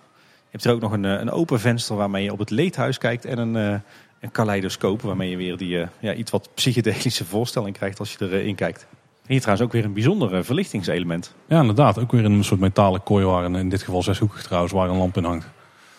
Je 0.49 0.51
hebt 0.51 0.65
er 0.65 0.71
ook 0.71 0.81
nog 0.81 0.91
een, 0.91 1.03
een 1.03 1.31
open 1.31 1.59
venster 1.59 1.95
waarmee 1.95 2.23
je 2.23 2.31
op 2.31 2.39
het 2.39 2.49
leedhuis 2.49 2.97
kijkt 2.97 3.25
en 3.25 3.37
een, 3.37 3.81
een 4.19 4.31
kaleidoscoop 4.31 5.01
waarmee 5.01 5.29
je 5.29 5.37
weer 5.37 5.57
die 5.57 5.85
ja, 5.99 6.13
iets 6.13 6.31
wat 6.31 6.49
psychedelische 6.53 7.25
voorstelling 7.25 7.77
krijgt 7.77 7.99
als 7.99 8.15
je 8.19 8.31
erin 8.31 8.55
kijkt. 8.55 8.87
En 9.27 9.33
hier 9.33 9.41
trouwens 9.41 9.67
ook 9.67 9.73
weer 9.73 9.85
een 9.85 9.93
bijzonder 9.93 10.45
verlichtingselement. 10.45 11.33
Ja, 11.47 11.59
inderdaad. 11.59 11.99
Ook 11.99 12.11
weer 12.11 12.25
een 12.25 12.43
soort 12.43 12.59
metalen 12.59 13.03
kooi 13.03 13.25
waar 13.25 13.51
in 13.51 13.69
dit 13.69 13.81
geval 13.81 14.03
zeshoekig 14.03 14.43
trouwens 14.43 14.73
waar 14.73 14.89
een 14.89 14.97
lamp 14.97 15.17
in 15.17 15.23
hangt. 15.23 15.47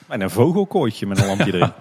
En 0.09 0.21
een 0.21 0.31
vogelkooitje 0.31 1.07
met 1.07 1.21
een 1.21 1.27
lampje 1.27 1.55
erin. 1.55 1.73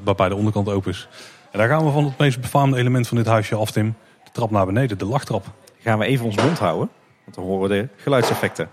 waarbij 0.04 0.28
de 0.28 0.34
onderkant 0.34 0.68
open 0.68 0.90
is. 0.90 1.08
En 1.50 1.58
daar 1.58 1.68
gaan 1.68 1.84
we 1.84 1.90
van 1.90 2.04
het 2.04 2.18
meest 2.18 2.40
befaamde 2.40 2.76
element 2.76 3.08
van 3.08 3.16
dit 3.16 3.26
huisje 3.26 3.54
af, 3.54 3.70
Tim. 3.70 3.94
De 4.24 4.30
trap 4.32 4.50
naar 4.50 4.66
beneden, 4.66 4.98
de 4.98 5.04
lachtrap. 5.04 5.44
Gaan 5.78 5.98
we 5.98 6.04
even 6.04 6.26
ons 6.26 6.36
mond 6.36 6.58
houden, 6.58 6.88
want 7.24 7.36
dan 7.36 7.44
horen 7.44 7.68
we 7.68 7.76
de 7.76 7.88
geluidseffecten. 7.96 8.68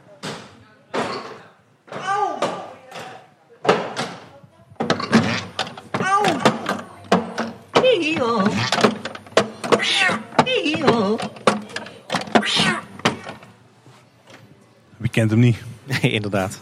Wie 14.98 15.06
kent 15.18 15.31
hem 15.31 15.39
niet? 15.39 15.57
Nee, 16.02 16.11
inderdaad. 16.11 16.60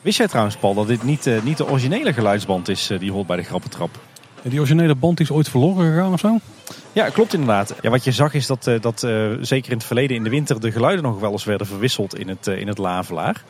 Wist 0.00 0.18
jij 0.18 0.28
trouwens, 0.28 0.56
Paul, 0.56 0.74
dat 0.74 0.86
dit 0.86 1.02
niet, 1.02 1.26
uh, 1.26 1.42
niet 1.42 1.56
de 1.56 1.68
originele 1.68 2.12
geluidsband 2.12 2.68
is 2.68 2.90
uh, 2.90 2.98
die 2.98 3.12
hoort 3.12 3.26
bij 3.26 3.36
de 3.36 3.42
grappentrap? 3.42 3.90
Die 4.42 4.58
originele 4.58 4.94
band 4.94 5.20
is 5.20 5.30
ooit 5.30 5.48
verloren 5.48 5.92
gegaan 5.92 6.12
of 6.12 6.20
zo? 6.20 6.38
Ja, 6.92 7.08
klopt 7.08 7.32
inderdaad. 7.32 7.74
Ja, 7.82 7.90
wat 7.90 8.04
je 8.04 8.12
zag 8.12 8.34
is 8.34 8.46
dat, 8.46 8.66
uh, 8.66 8.80
dat 8.80 9.00
zeker 9.40 9.70
in 9.70 9.76
het 9.76 9.86
verleden 9.86 10.16
in 10.16 10.24
de 10.24 10.30
winter 10.30 10.60
de 10.60 10.72
geluiden 10.72 11.04
nog 11.04 11.20
wel 11.20 11.32
eens 11.32 11.44
werden 11.44 11.66
verwisseld 11.66 12.18
in 12.18 12.28
het, 12.28 12.46
in 12.46 12.68
het 12.68 12.78
Lavelaar. 12.78 13.42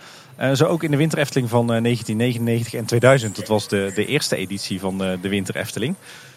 zo 0.54 0.64
ook 0.64 0.82
in 0.82 0.90
de 0.90 0.96
Winter 0.96 1.18
Efteling 1.18 1.48
van 1.48 1.66
1999 1.66 2.74
en 2.74 2.84
2000. 2.84 3.36
Dat 3.36 3.48
was 3.48 3.68
de, 3.68 3.92
de 3.94 4.06
eerste 4.06 4.36
editie 4.36 4.80
van 4.80 4.98
de 4.98 5.28
Winter 5.28 5.56
Efteling. 5.56 5.94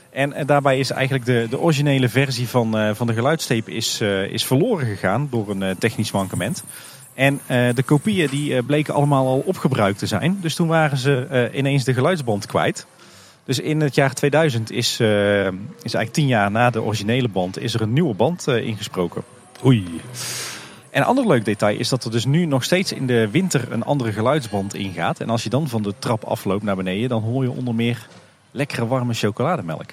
En 0.09 0.45
daarbij 0.45 0.79
is 0.79 0.89
eigenlijk 0.89 1.25
de, 1.25 1.47
de 1.49 1.59
originele 1.59 2.09
versie 2.09 2.47
van, 2.47 2.95
van 2.95 3.07
de 3.07 3.13
geluidstape 3.13 3.71
is, 3.71 4.01
is 4.29 4.45
verloren 4.45 4.85
gegaan 4.85 5.27
door 5.31 5.49
een 5.49 5.77
technisch 5.77 6.11
mankement. 6.11 6.63
En 7.13 7.41
de 7.75 7.83
kopieën 7.85 8.29
die 8.29 8.63
bleken 8.63 8.93
allemaal 8.93 9.27
al 9.27 9.43
opgebruikt 9.45 9.99
te 9.99 10.07
zijn. 10.07 10.37
Dus 10.41 10.55
toen 10.55 10.67
waren 10.67 10.97
ze 10.97 11.49
ineens 11.53 11.83
de 11.83 11.93
geluidsband 11.93 12.45
kwijt. 12.45 12.85
Dus 13.45 13.59
in 13.59 13.81
het 13.81 13.95
jaar 13.95 14.13
2000 14.13 14.71
is, 14.71 14.99
is 14.99 15.03
eigenlijk 15.93 16.11
tien 16.11 16.27
jaar 16.27 16.51
na 16.51 16.69
de 16.69 16.81
originele 16.81 17.27
band 17.27 17.59
is 17.59 17.73
er 17.73 17.81
een 17.81 17.93
nieuwe 17.93 18.13
band 18.13 18.47
ingesproken. 18.47 19.23
Oei. 19.65 20.01
En 20.89 21.01
een 21.01 21.07
ander 21.07 21.27
leuk 21.27 21.45
detail 21.45 21.79
is 21.79 21.89
dat 21.89 22.03
er 22.03 22.11
dus 22.11 22.25
nu 22.25 22.45
nog 22.45 22.63
steeds 22.63 22.91
in 22.91 23.07
de 23.07 23.29
winter 23.29 23.71
een 23.71 23.83
andere 23.83 24.11
geluidsband 24.11 24.73
ingaat. 24.73 25.19
En 25.19 25.29
als 25.29 25.43
je 25.43 25.49
dan 25.49 25.67
van 25.67 25.81
de 25.81 25.93
trap 25.99 26.23
afloopt 26.23 26.63
naar 26.63 26.75
beneden, 26.75 27.09
dan 27.09 27.23
hoor 27.23 27.43
je 27.43 27.51
onder 27.51 27.75
meer 27.75 28.07
lekkere 28.51 28.87
warme 28.87 29.13
chocolademelk. 29.13 29.91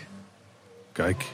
Kijk. 0.93 1.25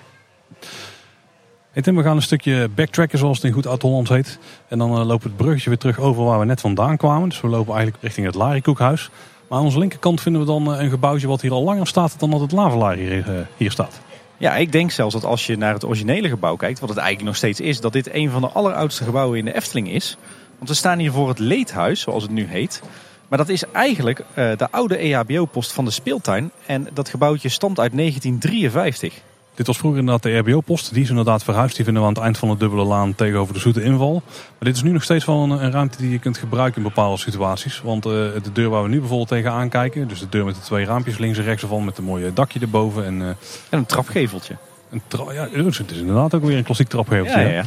Hey 1.77 1.85
Tim, 1.85 1.97
we 1.97 2.03
gaan 2.03 2.17
een 2.17 2.23
stukje 2.23 2.69
backtracken 2.75 3.19
zoals 3.19 3.37
het 3.37 3.47
in 3.47 3.53
goed 3.53 3.67
Oud-Hollands 3.67 4.11
heet. 4.11 4.39
En 4.69 4.79
dan 4.79 4.91
uh, 4.91 4.97
lopen 5.07 5.23
we 5.23 5.29
het 5.29 5.37
bruggetje 5.37 5.69
weer 5.69 5.79
terug 5.79 5.99
over 5.99 6.25
waar 6.25 6.39
we 6.39 6.45
net 6.45 6.61
vandaan 6.61 6.97
kwamen. 6.97 7.29
Dus 7.29 7.41
we 7.41 7.49
lopen 7.49 7.75
eigenlijk 7.75 8.03
richting 8.03 8.27
het 8.27 8.35
Larikoekhuis. 8.35 9.11
Maar 9.49 9.59
aan 9.59 9.65
onze 9.65 9.79
linkerkant 9.79 10.21
vinden 10.21 10.41
we 10.41 10.47
dan 10.47 10.69
een 10.69 10.91
gebouwtje 10.91 11.27
wat 11.27 11.41
hier 11.41 11.53
al 11.53 11.63
langer 11.63 11.87
staat 11.87 12.19
dan 12.19 12.31
dat 12.31 12.41
het 12.41 12.53
Lavelaar 12.53 12.97
hier, 12.97 13.29
uh, 13.29 13.41
hier 13.57 13.71
staat. 13.71 14.01
Ja, 14.37 14.57
ik 14.57 14.73
denk 14.73 14.91
zelfs 14.91 15.15
dat 15.15 15.25
als 15.25 15.47
je 15.47 15.57
naar 15.57 15.73
het 15.73 15.85
originele 15.85 16.29
gebouw 16.29 16.57
kijkt, 16.57 16.81
wat 16.81 16.89
het 16.89 16.99
eigenlijk 16.99 17.29
nog 17.29 17.37
steeds 17.37 17.61
is, 17.61 17.81
dat 17.81 17.93
dit 17.93 18.15
een 18.15 18.31
van 18.31 18.41
de 18.41 18.49
alleroudste 18.49 19.05
gebouwen 19.05 19.39
in 19.39 19.45
de 19.45 19.55
Efteling 19.55 19.91
is. 19.91 20.17
Want 20.57 20.69
we 20.69 20.77
staan 20.77 20.99
hier 20.99 21.13
voor 21.13 21.29
het 21.29 21.39
Leedhuis, 21.39 22.01
zoals 22.01 22.23
het 22.23 22.33
nu 22.33 22.47
heet. 22.47 22.83
Maar 23.29 23.39
dat 23.39 23.49
is 23.49 23.65
eigenlijk 23.73 24.25
de 24.35 24.69
oude 24.71 24.97
EHBO-post 24.97 25.73
van 25.73 25.85
de 25.85 25.91
speeltuin. 25.91 26.51
En 26.67 26.89
dat 26.93 27.09
gebouwtje 27.09 27.49
stamt 27.49 27.81
uit 27.81 27.97
1953. 27.97 29.23
Dit 29.57 29.67
was 29.67 29.79
vroeger 29.79 30.01
inderdaad 30.01 30.23
de 30.23 30.39
RBO-post. 30.39 30.95
Die 30.95 31.03
is 31.03 31.09
inderdaad 31.09 31.45
verhuisd. 31.45 31.77
Die 31.77 31.85
vinden 31.85 32.03
we 32.03 32.09
aan 32.09 32.15
het 32.15 32.23
eind 32.23 32.39
van 32.39 32.49
de 32.49 32.57
dubbele 32.57 32.85
laan 32.85 33.15
tegenover 33.15 33.55
de 33.55 33.61
Zoete 33.61 33.83
Inval. 33.83 34.23
Maar 34.25 34.55
dit 34.59 34.77
is 34.77 34.83
nu 34.83 34.91
nog 34.91 35.03
steeds 35.03 35.25
wel 35.25 35.43
een, 35.43 35.51
een 35.51 35.71
ruimte 35.71 35.99
die 35.99 36.11
je 36.11 36.19
kunt 36.19 36.39
gebruiken 36.39 36.83
in 36.83 36.89
bepaalde 36.89 37.17
situaties. 37.17 37.81
Want 37.83 38.07
uh, 38.07 38.13
de 38.13 38.53
deur 38.53 38.71
waar 38.71 38.83
we 38.83 38.89
nu 38.89 38.99
bijvoorbeeld 38.99 39.29
tegenaan 39.29 39.69
kijken. 39.69 40.09
Dus 40.09 40.19
de 40.19 40.29
deur 40.29 40.45
met 40.45 40.55
de 40.55 40.61
twee 40.61 40.85
raampjes 40.85 41.19
links 41.19 41.39
en 41.39 41.45
rechts 41.45 41.63
ervan. 41.63 41.85
Met 41.85 41.99
een 41.99 42.05
mooie 42.05 42.33
dakje 42.33 42.61
erboven. 42.61 43.05
En, 43.05 43.21
uh, 43.21 43.27
en 43.29 43.37
een 43.71 43.87
trapgeveltje. 43.87 44.57
Een 44.91 45.03
tra 45.07 45.33
ja, 45.33 45.49
het 45.53 45.91
is 45.91 45.99
inderdaad 45.99 46.35
ook 46.35 46.45
weer 46.45 46.57
een 46.57 46.65
klassiek 46.65 46.89
trapgeveltje. 46.89 47.41
Ja, 47.41 47.47
ja, 47.47 47.55
ja. 47.55 47.65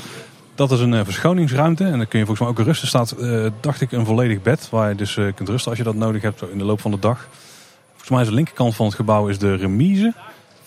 Dat 0.55 0.71
is 0.71 0.79
een 0.79 0.93
uh, 0.93 1.01
verschoningsruimte. 1.03 1.83
En 1.83 1.97
dan 1.97 2.07
kun 2.07 2.19
je 2.19 2.25
volgens 2.25 2.39
mij 2.39 2.57
ook 2.57 2.67
rusten. 2.67 2.87
staat, 2.87 3.15
dacht 3.59 3.81
ik, 3.81 3.91
een 3.91 4.05
volledig 4.05 4.41
bed. 4.41 4.69
Waar 4.69 4.89
je 4.89 4.95
dus 4.95 5.13
kunt 5.35 5.49
rusten 5.49 5.69
als 5.69 5.77
je 5.77 5.85
dat 5.85 5.95
nodig 5.95 6.21
hebt 6.21 6.41
in 6.51 6.57
de 6.57 6.63
loop 6.63 6.81
van 6.81 6.91
de 6.91 6.99
dag. 6.99 7.27
Volgens 7.89 8.09
mij 8.09 8.21
is 8.21 8.27
de 8.27 8.33
linkerkant 8.33 8.75
van 8.75 8.85
het 8.85 8.95
gebouw 8.95 9.27
is 9.27 9.37
de 9.37 9.55
remise 9.55 10.13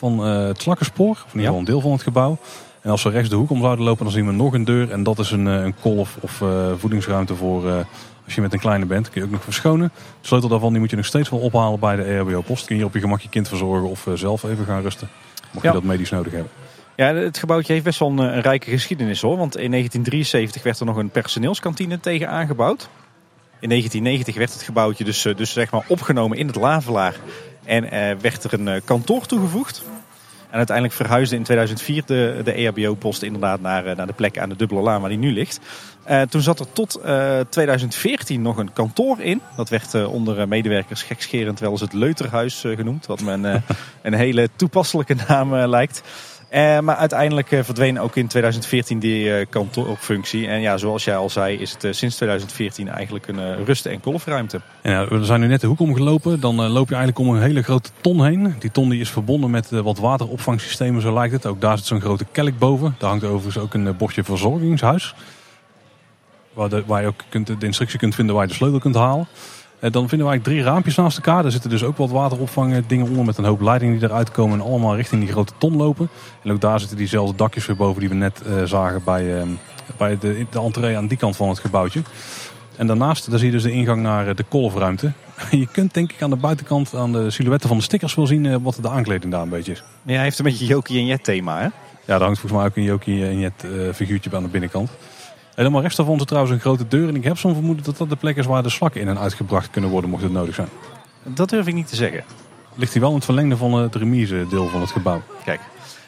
van 0.02 0.28
uh, 0.28 0.46
het 0.46 0.60
slakkerspoor. 0.60 1.10
Of 1.10 1.32
in 1.32 1.40
ieder 1.40 1.44
geval 1.44 1.58
een 1.58 1.64
deel 1.64 1.80
van 1.80 1.92
het 1.92 2.02
gebouw. 2.02 2.38
En 2.80 2.90
als 2.90 3.02
we 3.02 3.10
rechts 3.10 3.28
de 3.28 3.36
hoek 3.36 3.50
om 3.50 3.60
zouden 3.60 3.84
lopen, 3.84 4.04
dan 4.04 4.12
zien 4.12 4.26
we 4.26 4.32
nog 4.32 4.52
een 4.52 4.64
deur. 4.64 4.90
En 4.90 5.02
dat 5.02 5.18
is 5.18 5.30
een, 5.30 5.46
een 5.46 5.74
kolf 5.80 6.16
of 6.20 6.40
uh, 6.40 6.72
voedingsruimte 6.76 7.34
voor 7.34 7.66
uh, 7.66 7.74
als 8.24 8.34
je 8.34 8.40
met 8.40 8.52
een 8.52 8.58
kleine 8.58 8.86
bent. 8.86 9.10
Kun 9.10 9.20
je 9.20 9.26
ook 9.26 9.32
nog 9.32 9.44
verschonen. 9.44 9.90
De 10.20 10.26
sleutel 10.26 10.48
daarvan 10.48 10.70
die 10.70 10.80
moet 10.80 10.90
je 10.90 10.96
nog 10.96 11.04
steeds 11.04 11.28
wel 11.28 11.40
ophalen 11.40 11.80
bij 11.80 11.96
de 11.96 12.02
EHBO-post. 12.02 12.66
Kun 12.66 12.76
je 12.76 12.84
op 12.84 12.94
je 12.94 13.00
gemak 13.00 13.20
je 13.20 13.28
kind 13.28 13.48
verzorgen 13.48 13.88
of 13.88 14.06
zelf 14.14 14.42
even 14.42 14.64
gaan 14.64 14.82
rusten. 14.82 15.08
Mocht 15.52 15.64
ja. 15.64 15.72
je 15.72 15.78
dat 15.80 15.86
medisch 15.88 16.10
nodig 16.10 16.32
hebben. 16.32 16.50
Ja, 16.96 17.14
het 17.14 17.38
gebouwtje 17.38 17.72
heeft 17.72 17.84
best 17.84 17.98
wel 17.98 18.08
een, 18.08 18.18
een, 18.18 18.40
rijke 18.40 18.70
geschiedenis 18.70 19.20
hoor. 19.20 19.36
Want 19.36 19.56
in 19.56 19.70
1973 19.70 20.62
werd 20.62 20.80
er 20.80 20.86
nog 20.86 20.96
een 20.96 21.10
personeelskantine 21.10 22.00
tegen 22.00 22.28
aangebouwd. 22.28 22.88
In 23.60 23.68
1990 23.68 24.36
werd 24.36 24.52
het 24.52 24.62
gebouwtje 24.62 25.04
dus, 25.04 25.22
dus 25.36 25.52
zeg 25.52 25.70
maar 25.70 25.84
opgenomen 25.88 26.38
in 26.38 26.46
het 26.46 26.56
Lavelaar. 26.56 27.14
En 27.64 27.84
uh, 27.84 27.90
werd 28.20 28.44
er 28.44 28.52
een 28.52 28.66
uh, 28.66 28.74
kantoor 28.84 29.26
toegevoegd. 29.26 29.82
En 30.50 30.58
uiteindelijk 30.58 30.96
verhuisde 30.96 31.36
in 31.36 31.42
2004 31.42 32.02
de, 32.06 32.40
de 32.44 32.52
EHBO-post 32.52 33.22
inderdaad 33.22 33.60
naar, 33.60 33.86
uh, 33.86 33.96
naar 33.96 34.06
de 34.06 34.12
plek 34.12 34.38
aan 34.38 34.48
de 34.48 34.56
Dubbele 34.56 34.80
Laan 34.80 35.00
waar 35.00 35.10
die 35.10 35.18
nu 35.18 35.32
ligt. 35.32 35.60
toen 36.28 36.40
zat 36.40 36.60
er 36.60 36.72
tot 36.72 37.00
2014 37.48 38.42
nog 38.42 38.56
een 38.56 38.72
kantoor 38.72 39.20
in. 39.20 39.40
Dat 39.56 39.68
werd 39.68 40.06
onder 40.06 40.48
medewerkers 40.48 41.02
gekscherend 41.02 41.60
wel 41.60 41.70
eens 41.70 41.80
het 41.80 41.92
Leuterhuis 41.92 42.60
genoemd. 42.60 43.06
Wat 43.06 43.20
me 43.20 43.32
een, 43.32 43.44
een 44.02 44.14
hele 44.14 44.48
toepasselijke 44.56 45.16
naam 45.28 45.54
lijkt. 45.54 46.02
Uh, 46.54 46.78
maar 46.78 46.96
uiteindelijk 46.96 47.50
uh, 47.50 47.62
verdween 47.62 48.00
ook 48.00 48.16
in 48.16 48.26
2014 48.26 48.98
die 48.98 49.24
uh, 49.24 49.46
kantoorfunctie. 49.48 50.46
En 50.46 50.60
ja, 50.60 50.76
zoals 50.76 51.04
jij 51.04 51.16
al 51.16 51.30
zei, 51.30 51.58
is 51.58 51.76
het 51.78 51.96
sinds 51.96 52.16
2014 52.16 52.88
eigenlijk 52.88 53.26
een 53.26 53.64
rust- 53.64 53.86
en 53.86 54.00
golfruimte. 54.02 54.60
Ja, 54.82 55.08
we 55.08 55.24
zijn 55.24 55.40
nu 55.40 55.46
net 55.46 55.60
de 55.60 55.66
hoek 55.66 55.80
omgelopen. 55.80 56.40
Dan 56.40 56.54
loop 56.54 56.88
je 56.88 56.94
eigenlijk 56.94 57.28
om 57.28 57.34
een 57.34 57.42
hele 57.42 57.62
grote 57.62 57.90
ton 58.00 58.24
heen. 58.24 58.54
Die 58.58 58.70
ton 58.70 58.88
die 58.88 59.00
is 59.00 59.10
verbonden 59.10 59.50
met 59.50 59.70
wat 59.70 59.98
wateropvangsystemen, 59.98 61.02
zo 61.02 61.14
lijkt 61.14 61.32
het. 61.32 61.46
Ook 61.46 61.60
daar 61.60 61.76
zit 61.78 61.86
zo'n 61.86 62.00
grote 62.00 62.26
kelk 62.32 62.58
boven. 62.58 62.94
Daar 62.98 63.10
hangt 63.10 63.24
overigens 63.24 63.58
ook 63.58 63.74
een 63.74 63.96
bordje 63.96 64.24
verzorgingshuis. 64.24 65.14
Waar, 66.52 66.82
waar 66.86 67.00
je 67.00 67.06
ook 67.06 67.20
kunt, 67.28 67.46
de 67.46 67.66
instructie 67.66 67.98
kunt 67.98 68.14
vinden 68.14 68.34
waar 68.34 68.44
je 68.44 68.50
de 68.50 68.56
sleutel 68.56 68.80
kunt 68.80 68.94
halen. 68.94 69.26
Dan 69.90 70.08
vinden 70.08 70.26
we 70.26 70.32
eigenlijk 70.32 70.44
drie 70.44 70.62
raampjes 70.62 70.94
naast 70.94 71.16
elkaar. 71.16 71.42
Daar 71.42 71.52
zitten 71.52 71.70
dus 71.70 71.84
ook 71.84 71.96
wat 71.96 72.10
wateropvangen 72.10 72.84
dingen 72.86 73.08
onder 73.08 73.24
met 73.24 73.38
een 73.38 73.44
hoop 73.44 73.60
leidingen 73.60 73.98
die 73.98 74.08
eruit 74.08 74.30
komen 74.30 74.60
en 74.60 74.64
allemaal 74.64 74.96
richting 74.96 75.22
die 75.22 75.32
grote 75.32 75.52
ton 75.58 75.76
lopen. 75.76 76.08
En 76.42 76.52
ook 76.52 76.60
daar 76.60 76.80
zitten 76.80 76.96
diezelfde 76.96 77.36
dakjes 77.36 77.66
weer 77.66 77.76
boven 77.76 78.00
die 78.00 78.08
we 78.08 78.14
net 78.14 78.42
uh, 78.46 78.62
zagen 78.62 79.04
bij, 79.04 79.24
uh, 79.24 79.42
bij 79.96 80.18
de, 80.18 80.46
de 80.50 80.60
entree 80.60 80.96
aan 80.96 81.06
die 81.06 81.18
kant 81.18 81.36
van 81.36 81.48
het 81.48 81.58
gebouwtje. 81.58 82.02
En 82.76 82.86
daarnaast 82.86 83.30
daar 83.30 83.38
zie 83.38 83.46
je 83.46 83.52
dus 83.52 83.62
de 83.62 83.70
ingang 83.70 84.02
naar 84.02 84.34
de 84.34 84.44
kolfruimte. 84.48 85.12
Je 85.50 85.66
kunt 85.72 85.94
denk 85.94 86.12
ik 86.12 86.22
aan 86.22 86.30
de 86.30 86.36
buitenkant 86.36 86.94
aan 86.94 87.12
de 87.12 87.30
silhouetten 87.30 87.68
van 87.68 87.78
de 87.78 87.84
stickers 87.84 88.14
wel 88.14 88.26
zien 88.26 88.62
wat 88.62 88.78
de 88.82 88.88
aankleding 88.88 89.32
daar 89.32 89.42
een 89.42 89.48
beetje 89.48 89.72
is. 89.72 89.82
Ja, 90.02 90.14
hij 90.14 90.22
heeft 90.22 90.38
een 90.38 90.44
beetje 90.44 90.66
Jokie 90.66 90.98
en 90.98 91.06
Jet 91.06 91.24
thema 91.24 91.58
hè? 91.58 91.64
Ja, 91.64 92.18
daar 92.18 92.22
hangt 92.22 92.40
volgens 92.40 92.60
mij 92.60 92.70
ook 92.70 92.76
een 92.76 92.82
Jokie 92.82 93.26
en 93.26 93.38
Jet 93.38 93.66
figuurtje 93.94 94.36
aan 94.36 94.42
de 94.42 94.48
binnenkant. 94.48 94.90
Helemaal 95.54 95.80
rechts 95.80 95.96
daarvan 95.96 96.18
is 96.18 96.24
trouwens 96.24 96.54
een 96.54 96.60
grote 96.60 96.88
deur. 96.88 97.08
En 97.08 97.16
ik 97.16 97.24
heb 97.24 97.38
zo'n 97.38 97.54
vermoeden 97.54 97.84
dat 97.84 97.96
dat 97.96 98.08
de 98.08 98.16
plek 98.16 98.36
is 98.36 98.46
waar 98.46 98.62
de 98.62 98.68
slakken 98.68 99.00
in 99.00 99.08
en 99.08 99.18
uitgebracht 99.18 99.70
kunnen 99.70 99.90
worden 99.90 100.10
mocht 100.10 100.22
het 100.22 100.32
nodig 100.32 100.54
zijn. 100.54 100.68
Dat 101.24 101.48
durf 101.48 101.66
ik 101.66 101.74
niet 101.74 101.88
te 101.88 101.96
zeggen. 101.96 102.24
Ligt 102.74 102.92
hij 102.92 103.00
wel 103.00 103.10
in 103.10 103.16
het 103.16 103.24
verlengde 103.24 103.56
van 103.56 103.72
het 103.72 103.94
remise 103.94 104.46
deel 104.48 104.68
van 104.68 104.80
het 104.80 104.90
gebouw. 104.90 105.22
Kijk, 105.44 105.60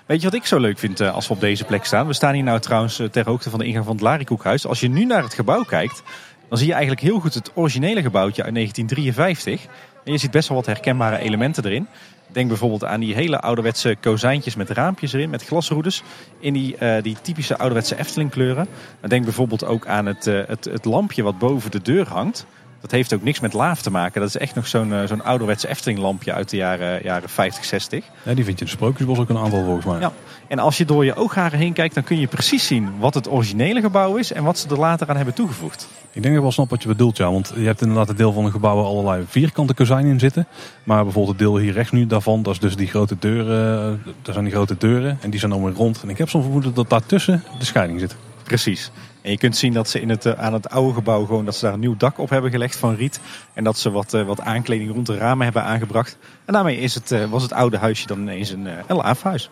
weet 0.06 0.20
je 0.20 0.24
wat 0.26 0.34
ik 0.34 0.46
zo 0.46 0.58
leuk 0.58 0.78
vind 0.78 1.00
als 1.00 1.28
we 1.28 1.34
op 1.34 1.40
deze 1.40 1.64
plek 1.64 1.84
staan? 1.84 2.06
We 2.06 2.12
staan 2.12 2.34
hier 2.34 2.42
nou 2.42 2.60
trouwens 2.60 3.00
ter 3.10 3.24
hoogte 3.24 3.50
van 3.50 3.58
de 3.58 3.64
ingang 3.64 3.84
van 3.84 3.94
het 3.94 4.02
Larikoekhuis. 4.02 4.66
Als 4.66 4.80
je 4.80 4.88
nu 4.88 5.04
naar 5.04 5.22
het 5.22 5.34
gebouw 5.34 5.62
kijkt, 5.62 6.02
dan 6.48 6.58
zie 6.58 6.66
je 6.66 6.72
eigenlijk 6.72 7.02
heel 7.02 7.20
goed 7.20 7.34
het 7.34 7.50
originele 7.54 8.02
gebouwtje 8.02 8.42
uit 8.42 8.54
1953. 8.54 9.66
En 10.04 10.12
je 10.12 10.18
ziet 10.18 10.30
best 10.30 10.48
wel 10.48 10.56
wat 10.56 10.66
herkenbare 10.66 11.18
elementen 11.18 11.64
erin. 11.64 11.86
Denk 12.34 12.48
bijvoorbeeld 12.48 12.84
aan 12.84 13.00
die 13.00 13.14
hele 13.14 13.40
ouderwetse 13.40 13.96
kozijntjes 14.00 14.56
met 14.56 14.70
raampjes 14.70 15.12
erin, 15.12 15.30
met 15.30 15.44
glasroedes. 15.44 16.02
In 16.38 16.52
die, 16.52 16.76
uh, 16.80 17.02
die 17.02 17.16
typische 17.22 17.58
ouderwetse 17.58 17.98
Efteling 17.98 18.30
kleuren. 18.30 18.66
Denk 19.00 19.24
bijvoorbeeld 19.24 19.64
ook 19.64 19.86
aan 19.86 20.06
het, 20.06 20.26
uh, 20.26 20.40
het, 20.46 20.64
het 20.64 20.84
lampje 20.84 21.22
wat 21.22 21.38
boven 21.38 21.70
de 21.70 21.82
deur 21.82 22.08
hangt. 22.08 22.46
Dat 22.84 22.92
heeft 22.92 23.14
ook 23.14 23.22
niks 23.22 23.40
met 23.40 23.52
laaf 23.52 23.82
te 23.82 23.90
maken. 23.90 24.20
Dat 24.20 24.28
is 24.28 24.36
echt 24.36 24.54
nog 24.54 24.66
zo'n 24.66 24.88
uh, 24.88 25.04
zo'n 25.04 25.24
ouderwetse 25.24 25.68
Efteling 25.68 25.98
lampje 25.98 26.32
uit 26.32 26.50
de 26.50 26.56
jaren, 26.56 27.02
jaren 27.02 27.28
50, 27.28 27.64
60. 27.64 28.04
Ja, 28.22 28.34
die 28.34 28.44
vind 28.44 28.58
je 28.58 28.64
in 28.64 28.70
de 28.70 28.76
Sprookjesbos 28.76 29.18
ook 29.18 29.28
een 29.28 29.38
aantal 29.38 29.64
volgens 29.64 29.86
mij. 29.86 30.00
Ja. 30.00 30.12
En 30.48 30.58
als 30.58 30.78
je 30.78 30.84
door 30.84 31.04
je 31.04 31.16
oogharen 31.16 31.58
heen 31.58 31.72
kijkt, 31.72 31.94
dan 31.94 32.04
kun 32.04 32.20
je 32.20 32.26
precies 32.26 32.66
zien 32.66 32.98
wat 32.98 33.14
het 33.14 33.30
originele 33.30 33.80
gebouw 33.80 34.16
is 34.16 34.32
en 34.32 34.44
wat 34.44 34.58
ze 34.58 34.68
er 34.68 34.78
later 34.78 35.08
aan 35.08 35.16
hebben 35.16 35.34
toegevoegd. 35.34 35.88
Ik 36.00 36.22
denk 36.22 36.24
dat 36.24 36.34
ik 36.34 36.40
wel 36.40 36.52
snap 36.52 36.70
wat 36.70 36.82
je 36.82 36.88
bedoelt, 36.88 37.16
ja. 37.16 37.30
Want 37.30 37.52
je 37.56 37.64
hebt 37.64 37.80
inderdaad 37.80 38.08
het 38.08 38.16
deel 38.16 38.32
van 38.32 38.44
een 38.44 38.50
gebouw 38.50 38.76
waar 38.76 38.84
allerlei 38.84 39.24
vierkante 39.28 39.74
kozijnen 39.74 40.12
in 40.12 40.18
zitten. 40.18 40.46
Maar 40.82 41.02
bijvoorbeeld 41.02 41.38
het 41.38 41.46
deel 41.46 41.58
hier 41.58 41.72
rechts 41.72 41.92
nu 41.92 42.06
daarvan, 42.06 42.42
dat 42.42 42.52
is 42.52 42.60
dus 42.60 42.76
die 42.76 42.88
grote 42.88 43.16
deuren. 43.18 44.02
Daar 44.22 44.32
zijn 44.32 44.44
die 44.44 44.54
grote 44.54 44.76
deuren 44.78 45.18
en 45.20 45.30
die 45.30 45.38
zijn 45.38 45.50
dan 45.50 45.64
weer 45.64 45.74
rond. 45.74 46.02
En 46.02 46.08
ik 46.08 46.18
heb 46.18 46.28
zo'n 46.28 46.42
vermoeden 46.42 46.74
dat 46.74 46.90
daartussen 46.90 47.42
de 47.58 47.64
scheiding 47.64 48.00
zit. 48.00 48.16
Precies. 48.42 48.90
En 49.24 49.30
je 49.30 49.38
kunt 49.38 49.56
zien 49.56 49.72
dat 49.72 49.88
ze 49.88 50.00
in 50.00 50.08
het, 50.08 50.36
aan 50.36 50.52
het 50.52 50.70
oude 50.70 50.94
gebouw 50.94 51.24
gewoon 51.24 51.44
dat 51.44 51.54
ze 51.54 51.64
daar 51.64 51.74
een 51.74 51.80
nieuw 51.80 51.96
dak 51.96 52.18
op 52.18 52.30
hebben 52.30 52.50
gelegd 52.50 52.76
van 52.76 52.94
riet. 52.94 53.20
En 53.52 53.64
dat 53.64 53.78
ze 53.78 53.90
wat, 53.90 54.10
wat 54.10 54.40
aankleding 54.40 54.92
rond 54.92 55.06
de 55.06 55.16
ramen 55.16 55.44
hebben 55.44 55.62
aangebracht. 55.62 56.18
En 56.44 56.52
daarmee 56.52 56.78
is 56.78 56.94
het, 56.94 57.28
was 57.30 57.42
het 57.42 57.52
oude 57.52 57.78
huisje 57.78 58.06
dan 58.06 58.20
ineens 58.20 58.50
een, 58.50 58.68
laafhuis. 58.88 59.50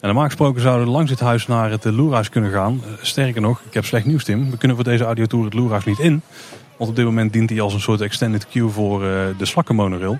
En 0.00 0.06
normaal 0.06 0.24
gesproken 0.24 0.62
zouden 0.62 0.86
we 0.86 0.92
langs 0.92 1.10
dit 1.10 1.20
huis 1.20 1.46
naar 1.46 1.70
het 1.70 1.84
Loerhuis 1.84 2.28
kunnen 2.28 2.50
gaan. 2.50 2.82
Sterker 3.00 3.40
nog, 3.40 3.60
ik 3.66 3.74
heb 3.74 3.84
slecht 3.84 4.06
nieuws 4.06 4.24
Tim. 4.24 4.50
We 4.50 4.56
kunnen 4.56 4.76
voor 4.76 4.86
deze 4.86 5.04
audiotour 5.04 5.44
het 5.44 5.54
Loerhuis 5.54 5.84
niet 5.84 5.98
in. 5.98 6.22
Want 6.76 6.90
op 6.90 6.96
dit 6.96 7.04
moment 7.04 7.32
dient 7.32 7.50
hij 7.50 7.60
als 7.60 7.74
een 7.74 7.80
soort 7.80 8.00
extended 8.00 8.48
queue 8.48 8.68
voor 8.68 9.00
de 9.38 9.44
slakkenmonorail. 9.44 10.18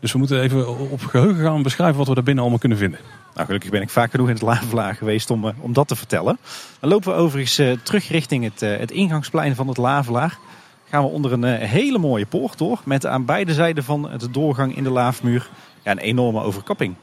Dus 0.00 0.12
we 0.12 0.18
moeten 0.18 0.40
even 0.40 0.90
op 0.90 1.04
geheugen 1.04 1.44
gaan 1.44 1.62
beschrijven 1.62 1.98
wat 1.98 2.08
we 2.08 2.14
daar 2.14 2.22
binnen 2.22 2.42
allemaal 2.42 2.60
kunnen 2.60 2.78
vinden. 2.78 3.00
Nou, 3.34 3.46
gelukkig 3.46 3.70
ben 3.70 3.82
ik 3.82 3.90
vaak 3.90 4.10
genoeg 4.10 4.26
in 4.26 4.34
het 4.34 4.42
Lavelaar 4.42 4.94
geweest 4.94 5.30
om, 5.30 5.52
om 5.60 5.72
dat 5.72 5.88
te 5.88 5.96
vertellen. 5.96 6.38
Dan 6.80 6.90
lopen 6.90 7.12
we 7.12 7.18
overigens 7.18 7.58
uh, 7.58 7.72
terug 7.82 8.08
richting 8.08 8.44
het, 8.44 8.62
uh, 8.62 8.76
het 8.76 8.90
ingangsplein 8.90 9.54
van 9.54 9.68
het 9.68 9.76
Lavelaar. 9.76 10.38
Gaan 10.84 11.02
we 11.02 11.08
onder 11.08 11.32
een 11.32 11.44
hele 11.44 11.98
mooie 11.98 12.26
poort 12.26 12.58
door. 12.58 12.80
Met 12.84 13.06
aan 13.06 13.24
beide 13.24 13.54
zijden 13.54 13.84
van 13.84 14.10
de 14.16 14.30
doorgang 14.30 14.76
in 14.76 14.84
de 14.84 14.90
laafmuur 14.90 15.48
ja, 15.82 15.90
een 15.90 15.98
enorme 15.98 16.42
overkapping. 16.42 16.94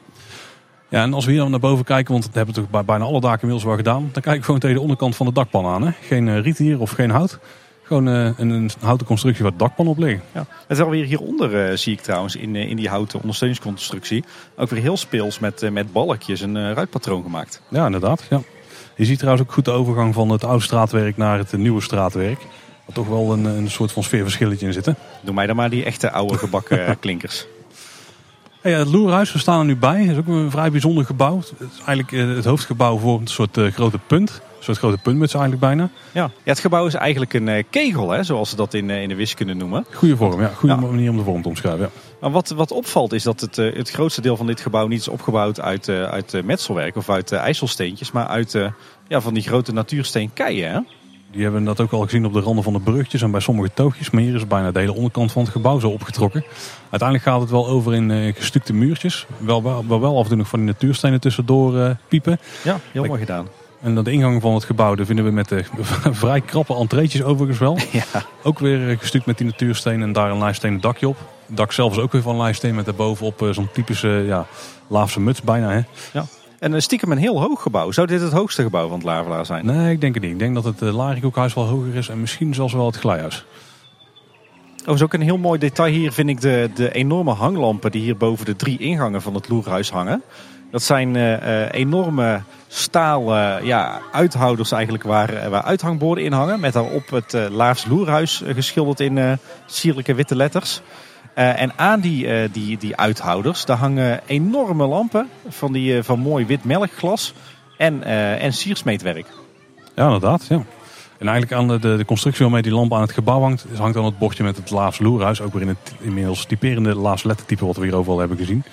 Ja, 0.89 1.01
en 1.01 1.13
als 1.13 1.25
we 1.25 1.31
hier 1.31 1.39
dan 1.39 1.51
naar 1.51 1.59
boven 1.59 1.85
kijken, 1.85 2.11
want 2.11 2.25
dat 2.25 2.33
hebben 2.33 2.55
we 2.55 2.61
toch 2.61 2.69
bij 2.69 2.85
bijna 2.85 3.03
alle 3.03 3.19
daken 3.19 3.41
inmiddels 3.41 3.63
wel 3.63 3.75
gedaan. 3.75 4.01
Dan 4.01 4.21
kijken 4.21 4.37
we 4.37 4.43
gewoon 4.43 4.59
tegen 4.59 4.75
de 4.75 4.81
onderkant 4.81 5.15
van 5.15 5.25
de 5.25 5.31
dakpan 5.31 5.65
aan. 5.65 5.83
Hè? 5.83 5.91
Geen 6.01 6.41
riet 6.41 6.57
hier 6.57 6.79
of 6.79 6.91
geen 6.91 7.09
hout. 7.09 7.39
Gewoon 7.87 8.07
uh, 8.07 8.29
een, 8.37 8.49
een, 8.49 8.71
houten 8.79 9.07
constructie 9.07 9.43
waar 9.43 9.51
het 9.51 9.61
dakpan 9.61 9.87
op 9.87 9.97
ligt. 9.97 10.21
Ja. 10.33 10.45
Het 10.67 10.77
is 10.77 10.83
alweer 10.83 11.05
hieronder 11.05 11.69
uh, 11.69 11.77
zie 11.77 11.93
ik 11.93 12.01
trouwens 12.01 12.35
in, 12.35 12.55
uh, 12.55 12.69
in 12.69 12.75
die 12.75 12.89
houten 12.89 13.19
ondersteuningsconstructie. 13.19 14.23
Ook 14.55 14.69
weer 14.69 14.81
heel 14.81 14.97
speels 14.97 15.39
met, 15.39 15.71
met 15.71 15.91
balkjes 15.91 16.41
een 16.41 16.73
ruitpatroon 16.73 17.23
gemaakt. 17.23 17.61
Ja, 17.69 17.85
inderdaad. 17.85 18.23
Ja. 18.29 18.41
Je 18.95 19.05
ziet 19.05 19.17
trouwens 19.17 19.47
ook 19.47 19.53
goed 19.53 19.65
de 19.65 19.71
overgang 19.71 20.13
van 20.13 20.29
het 20.29 20.43
oude 20.43 20.63
straatwerk 20.63 21.17
naar 21.17 21.37
het 21.37 21.57
nieuwe 21.57 21.81
straatwerk. 21.81 22.39
Wat 22.85 22.95
toch 22.95 23.07
wel 23.07 23.33
een, 23.33 23.45
een 23.45 23.69
soort 23.69 23.91
van 23.91 24.03
sfeerverschilletje 24.03 24.65
in 24.65 24.73
zit. 24.73 24.85
Hè? 24.85 24.91
Doe 25.21 25.33
mij 25.33 25.47
dan 25.47 25.55
maar 25.55 25.69
die 25.69 25.83
echte 25.83 26.11
oude 26.11 26.37
gebakken 26.37 26.95
klinkers. 26.99 27.47
Hey, 28.61 28.73
het 28.73 28.87
Loerhuis, 28.87 29.33
we 29.33 29.39
staan 29.39 29.59
er 29.59 29.65
nu 29.65 29.75
bij. 29.75 30.01
Het 30.01 30.11
is 30.11 30.17
ook 30.17 30.27
een 30.27 30.51
vrij 30.51 30.71
bijzonder 30.71 31.05
gebouw. 31.05 31.37
Het 31.37 31.71
is 31.71 31.77
eigenlijk 31.85 32.11
eh, 32.11 32.35
het 32.35 32.45
hoofdgebouw 32.45 32.97
voor 32.97 33.19
een 33.19 33.27
soort 33.27 33.59
grote 33.73 33.99
punt. 34.07 34.41
Soort 34.67 34.79
grote 34.79 35.01
puntmuts 35.01 35.33
eigenlijk 35.33 35.63
bijna. 35.63 35.89
Ja. 36.11 36.21
ja, 36.21 36.29
het 36.43 36.59
gebouw 36.59 36.85
is 36.85 36.93
eigenlijk 36.93 37.33
een 37.33 37.47
uh, 37.47 37.63
kegel, 37.69 38.09
hè, 38.09 38.23
zoals 38.23 38.49
ze 38.49 38.55
dat 38.55 38.73
in, 38.73 38.89
in 38.89 39.09
de 39.09 39.15
wiskunde 39.15 39.53
noemen. 39.53 39.85
Goede 39.93 40.17
vorm, 40.17 40.41
ja. 40.41 40.51
Goede 40.55 40.75
ja. 40.75 40.81
manier 40.81 41.09
om 41.09 41.17
de 41.17 41.23
vorm 41.23 41.41
te 41.41 41.47
omschrijven. 41.47 41.81
Ja. 41.81 41.89
Maar 42.21 42.31
wat, 42.31 42.49
wat 42.49 42.71
opvalt 42.71 43.13
is 43.13 43.23
dat 43.23 43.41
het, 43.41 43.55
het 43.55 43.89
grootste 43.89 44.21
deel 44.21 44.37
van 44.37 44.47
dit 44.47 44.61
gebouw 44.61 44.87
niet 44.87 44.99
is 44.99 45.07
opgebouwd 45.07 45.61
uit, 45.61 45.89
uit 45.89 46.41
metselwerk 46.43 46.95
of 46.95 47.09
uit 47.09 47.31
ijzelsteentjes. 47.31 48.11
Maar 48.11 48.27
uit 48.27 48.51
ja, 49.07 49.21
van 49.21 49.33
die 49.33 49.43
grote 49.43 49.73
natuursteenkeien, 49.73 50.71
hè? 50.71 50.79
Die 51.31 51.43
hebben 51.43 51.63
dat 51.63 51.81
ook 51.81 51.91
al 51.91 52.01
gezien 52.01 52.25
op 52.25 52.33
de 52.33 52.39
randen 52.39 52.63
van 52.63 52.73
de 52.73 52.79
bruggetjes 52.79 53.21
en 53.21 53.31
bij 53.31 53.39
sommige 53.39 53.69
toogjes. 53.73 54.09
Maar 54.09 54.21
hier 54.21 54.35
is 54.35 54.47
bijna 54.47 54.71
de 54.71 54.79
hele 54.79 54.93
onderkant 54.93 55.31
van 55.31 55.41
het 55.41 55.51
gebouw 55.51 55.79
zo 55.79 55.89
opgetrokken. 55.89 56.43
Uiteindelijk 56.89 57.29
gaat 57.29 57.41
het 57.41 57.49
wel 57.49 57.67
over 57.67 57.93
in 57.93 58.09
uh, 58.09 58.33
gestukte 58.35 58.73
muurtjes. 58.73 59.25
Wel, 59.37 59.63
wel, 59.63 59.99
wel 59.99 60.17
af 60.17 60.23
en 60.23 60.27
toe 60.27 60.37
nog 60.37 60.47
van 60.47 60.59
die 60.59 60.67
natuurstenen 60.67 61.19
tussendoor 61.19 61.75
uh, 61.75 61.89
piepen. 62.07 62.39
Ja, 62.63 62.79
heel 62.91 63.05
mooi 63.05 63.19
gedaan. 63.19 63.47
En 63.81 64.03
de 64.03 64.11
ingang 64.11 64.41
van 64.41 64.53
het 64.53 64.63
gebouw 64.63 64.95
daar 64.95 65.05
vinden 65.05 65.25
we 65.25 65.31
met 65.31 65.49
de 65.49 65.63
vrij 66.23 66.41
krappe 66.41 66.75
entreetjes 66.75 67.23
overigens 67.23 67.59
wel. 67.59 67.77
Ja. 67.91 68.03
Ook 68.43 68.59
weer 68.59 68.89
eh, 68.89 68.97
gestuukt 68.99 69.25
met 69.25 69.37
die 69.37 69.47
natuurstenen 69.47 70.01
en 70.01 70.13
daar 70.13 70.31
een 70.31 70.37
lijststenen 70.37 70.81
dakje 70.81 71.07
op. 71.07 71.17
Het 71.45 71.57
dak 71.57 71.71
zelf 71.71 71.91
is 71.91 71.97
ook 71.97 72.11
weer 72.11 72.21
van 72.21 72.37
lijsteen 72.37 72.75
met 72.75 72.85
daarbovenop 72.85 73.47
zo'n 73.51 73.69
typische 73.73 74.07
ja, 74.07 74.45
Laafse 74.87 75.19
muts 75.19 75.41
bijna. 75.41 75.71
Hè? 75.71 75.81
Ja. 76.13 76.25
En 76.59 76.81
stiekem 76.81 77.11
een 77.11 77.17
heel 77.17 77.41
hoog 77.41 77.61
gebouw. 77.61 77.91
Zou 77.91 78.07
dit 78.07 78.21
het 78.21 78.31
hoogste 78.31 78.61
gebouw 78.61 78.87
van 78.87 78.97
het 78.97 79.05
Lavelaar 79.05 79.45
zijn? 79.45 79.65
Nee, 79.65 79.91
ik 79.91 80.01
denk 80.01 80.13
het 80.13 80.23
niet. 80.23 80.31
Ik 80.31 80.39
denk 80.39 80.55
dat 80.55 80.63
het 80.63 80.81
Larikoekhuis 80.81 81.53
wel 81.53 81.65
hoger 81.65 81.95
is 81.95 82.09
en 82.09 82.19
misschien 82.19 82.53
zelfs 82.53 82.73
wel 82.73 82.85
het 82.85 82.97
Glijhuis. 82.97 83.45
Overigens 84.87 85.01
ook 85.01 85.13
een 85.13 85.21
heel 85.21 85.37
mooi 85.37 85.59
detail 85.59 85.93
hier 85.93 86.11
vind 86.11 86.29
ik 86.29 86.41
de, 86.41 86.69
de 86.75 86.91
enorme 86.91 87.31
hanglampen 87.31 87.91
die 87.91 88.01
hier 88.01 88.17
boven 88.17 88.45
de 88.45 88.55
drie 88.55 88.77
ingangen 88.77 89.21
van 89.21 89.33
het 89.33 89.49
Loerhuis 89.49 89.89
hangen. 89.89 90.23
Dat 90.71 90.83
zijn 90.83 91.15
uh, 91.15 91.71
enorme 91.71 92.41
stalen 92.67 93.65
ja, 93.65 94.01
uithouders 94.11 94.71
eigenlijk 94.71 95.03
waar, 95.03 95.49
waar 95.49 95.63
uithangborden 95.63 96.23
in 96.23 96.31
hangen. 96.31 96.59
Met 96.59 96.73
daarop 96.73 97.09
het 97.09 97.49
Laafs 97.49 97.85
Loerhuis 97.85 98.43
geschilderd 98.45 98.99
in 98.99 99.39
sierlijke 99.65 100.13
witte 100.13 100.35
letters. 100.35 100.81
En 101.33 101.71
aan 101.75 101.99
die, 101.99 102.49
die, 102.51 102.77
die 102.77 102.95
uithouders, 102.95 103.65
daar 103.65 103.77
hangen 103.77 104.21
enorme 104.25 104.87
lampen 104.87 105.29
van, 105.47 105.71
die, 105.71 106.03
van 106.03 106.19
mooi 106.19 106.45
wit 106.45 106.63
melkglas 106.63 107.33
en, 107.77 108.03
en 108.39 108.53
siersmeetwerk. 108.53 109.27
Ja, 109.95 110.05
inderdaad. 110.05 110.45
Ja. 110.49 110.63
En 111.17 111.27
eigenlijk 111.27 111.51
aan 111.51 111.67
de, 111.67 111.97
de, 111.97 112.05
constructie 112.05 112.43
waarmee 112.43 112.61
die 112.61 112.71
lamp 112.71 112.93
aan 112.93 113.01
het 113.01 113.11
gebouw 113.11 113.41
hangt, 113.41 113.65
hangt 113.77 113.93
dan 113.93 114.05
het 114.05 114.17
bordje 114.17 114.43
met 114.43 114.57
het 114.57 114.71
Laafs 114.71 114.99
Loerhuis. 114.99 115.41
Ook 115.41 115.53
weer 115.53 115.61
in 115.61 115.67
het 115.67 115.93
inmiddels 115.99 116.45
typerende 116.45 116.95
Laafs 116.95 117.23
lettertype 117.23 117.65
wat 117.65 117.75
we 117.75 117.83
hier 117.83 117.95
overal 117.95 118.19
hebben 118.19 118.37
gezien. 118.37 118.63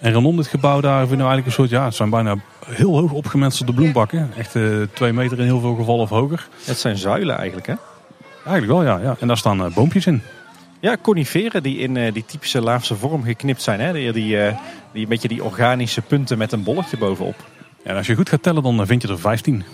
En 0.00 0.12
rondom 0.12 0.36
dit 0.36 0.46
gebouw 0.46 0.80
daar 0.80 1.06
vinden 1.06 1.26
we 1.26 1.32
eigenlijk 1.32 1.46
een 1.46 1.52
soort, 1.52 1.70
ja, 1.70 1.84
het 1.84 1.94
zijn 1.94 2.10
bijna 2.10 2.36
heel 2.66 2.98
hoog 2.98 3.12
opgemetselde 3.12 3.72
bloembakken. 3.72 4.30
Echt 4.36 4.56
twee 4.92 5.12
meter 5.12 5.38
in 5.38 5.44
heel 5.44 5.60
veel 5.60 5.74
gevallen 5.74 6.02
of 6.02 6.08
hoger. 6.08 6.48
Het 6.64 6.78
zijn 6.78 6.96
zuilen 6.96 7.36
eigenlijk 7.36 7.66
hè? 7.66 7.74
Eigenlijk 8.44 8.66
wel 8.72 8.82
ja, 8.82 8.98
ja. 9.02 9.16
En 9.20 9.26
daar 9.26 9.36
staan 9.36 9.72
boompjes 9.72 10.06
in. 10.06 10.22
Ja, 10.80 10.96
coniferen 11.02 11.62
die 11.62 11.78
in 11.78 11.96
uh, 11.96 12.12
die 12.12 12.24
typische 12.24 12.60
laafse 12.60 12.96
vorm 12.96 13.24
geknipt 13.24 13.62
zijn. 13.62 13.80
Hè? 13.80 13.92
Die, 13.92 14.12
die, 14.12 14.36
uh, 14.36 14.56
die, 14.92 15.06
beetje 15.06 15.28
die 15.28 15.44
organische 15.44 16.02
punten 16.02 16.38
met 16.38 16.52
een 16.52 16.62
bolletje 16.62 16.96
bovenop. 16.96 17.34
En 17.82 17.96
als 17.96 18.06
je 18.06 18.14
goed 18.14 18.28
gaat 18.28 18.42
tellen, 18.42 18.62
dan 18.62 18.86
vind 18.86 19.02
je 19.02 19.08
er 19.08 19.18
15. 19.18 19.64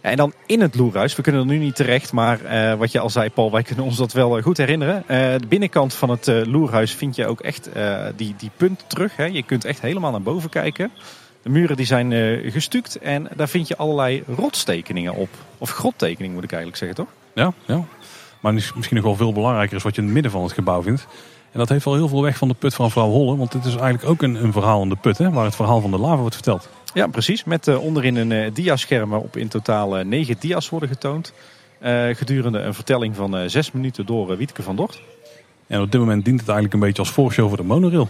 En 0.00 0.16
dan 0.16 0.32
in 0.46 0.60
het 0.60 0.74
loerhuis, 0.74 1.16
we 1.16 1.22
kunnen 1.22 1.40
er 1.40 1.46
nu 1.46 1.58
niet 1.58 1.76
terecht, 1.76 2.12
maar 2.12 2.40
uh, 2.42 2.74
wat 2.74 2.92
je 2.92 2.98
al 2.98 3.10
zei 3.10 3.30
Paul, 3.30 3.50
wij 3.50 3.62
kunnen 3.62 3.84
ons 3.84 3.96
dat 3.96 4.12
wel 4.12 4.40
goed 4.42 4.56
herinneren. 4.56 5.04
de 5.40 5.46
binnenkant 5.48 5.94
van 5.94 6.10
het 6.10 6.26
loerhuis 6.26 6.92
vind 6.94 7.16
je 7.16 7.26
ook 7.26 7.40
echt 7.40 7.70
die, 8.16 8.34
die 8.38 8.50
punt 8.56 8.84
terug. 8.86 9.16
Hè? 9.16 9.24
Je 9.24 9.42
kunt 9.42 9.64
echt 9.64 9.80
helemaal 9.80 10.10
naar 10.10 10.22
boven 10.22 10.50
kijken. 10.50 10.90
De 11.42 11.48
muren 11.48 11.76
die 11.76 11.86
zijn 11.86 12.12
gestuukt 12.50 12.98
en 12.98 13.28
daar 13.36 13.48
vind 13.48 13.68
je 13.68 13.76
allerlei 13.76 14.22
rotstekeningen 14.36 15.14
op. 15.14 15.28
Of 15.58 15.70
grottekeningen 15.70 16.34
moet 16.34 16.44
ik 16.44 16.52
eigenlijk 16.52 16.82
zeggen, 16.82 17.04
toch? 17.04 17.14
Ja, 17.34 17.52
ja. 17.66 17.84
Maar 18.40 18.54
misschien 18.54 18.96
nog 18.96 19.04
wel 19.04 19.16
veel 19.16 19.32
belangrijker 19.32 19.76
is 19.76 19.82
wat 19.82 19.94
je 19.94 20.00
in 20.00 20.06
het 20.06 20.14
midden 20.14 20.32
van 20.32 20.42
het 20.42 20.52
gebouw 20.52 20.82
vindt. 20.82 21.06
En 21.52 21.58
dat 21.58 21.68
heeft 21.68 21.84
wel 21.84 21.94
heel 21.94 22.08
veel 22.08 22.22
weg 22.22 22.36
van 22.36 22.48
de 22.48 22.54
put 22.54 22.74
van 22.74 22.90
vrouw 22.90 23.08
Holle. 23.08 23.36
Want 23.36 23.52
dit 23.52 23.64
is 23.64 23.74
eigenlijk 23.74 24.04
ook 24.04 24.22
een, 24.22 24.44
een 24.44 24.52
verhaal 24.52 24.82
in 24.82 24.88
de 24.88 24.96
put, 24.96 25.18
hè, 25.18 25.30
waar 25.30 25.44
het 25.44 25.56
verhaal 25.56 25.80
van 25.80 25.90
de 25.90 25.98
lava 25.98 26.16
wordt 26.16 26.34
verteld. 26.34 26.68
Ja, 26.94 27.06
precies. 27.06 27.44
Met 27.44 27.66
uh, 27.66 27.82
onderin 27.82 28.16
een 28.16 28.30
uh, 28.30 28.50
diascherm 28.52 29.10
waarop 29.10 29.36
in 29.36 29.48
totaal 29.48 29.98
uh, 29.98 30.04
negen 30.04 30.36
dia's 30.38 30.68
worden 30.68 30.88
getoond. 30.88 31.32
gedurende 32.12 32.58
een 32.58 32.74
vertelling 32.74 33.16
van 33.16 33.50
zes 33.50 33.72
minuten 33.72 34.06
door 34.06 34.36
Wietke 34.36 34.62
van 34.62 34.76
Dort. 34.76 35.02
En 35.66 35.80
op 35.80 35.90
dit 35.90 36.00
moment 36.00 36.24
dient 36.24 36.40
het 36.40 36.48
eigenlijk 36.48 36.74
een 36.74 36.86
beetje 36.86 37.02
als 37.02 37.10
voorshow 37.10 37.48
voor 37.48 37.56
de 37.56 37.62
monorail. 37.62 38.08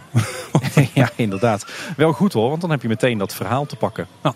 ja, 0.94 1.10
inderdaad. 1.16 1.66
Wel 1.96 2.12
goed 2.12 2.32
hoor, 2.32 2.48
want 2.48 2.60
dan 2.60 2.70
heb 2.70 2.82
je 2.82 2.88
meteen 2.88 3.18
dat 3.18 3.34
verhaal 3.34 3.66
te 3.66 3.76
pakken. 3.76 4.06
Ja. 4.22 4.34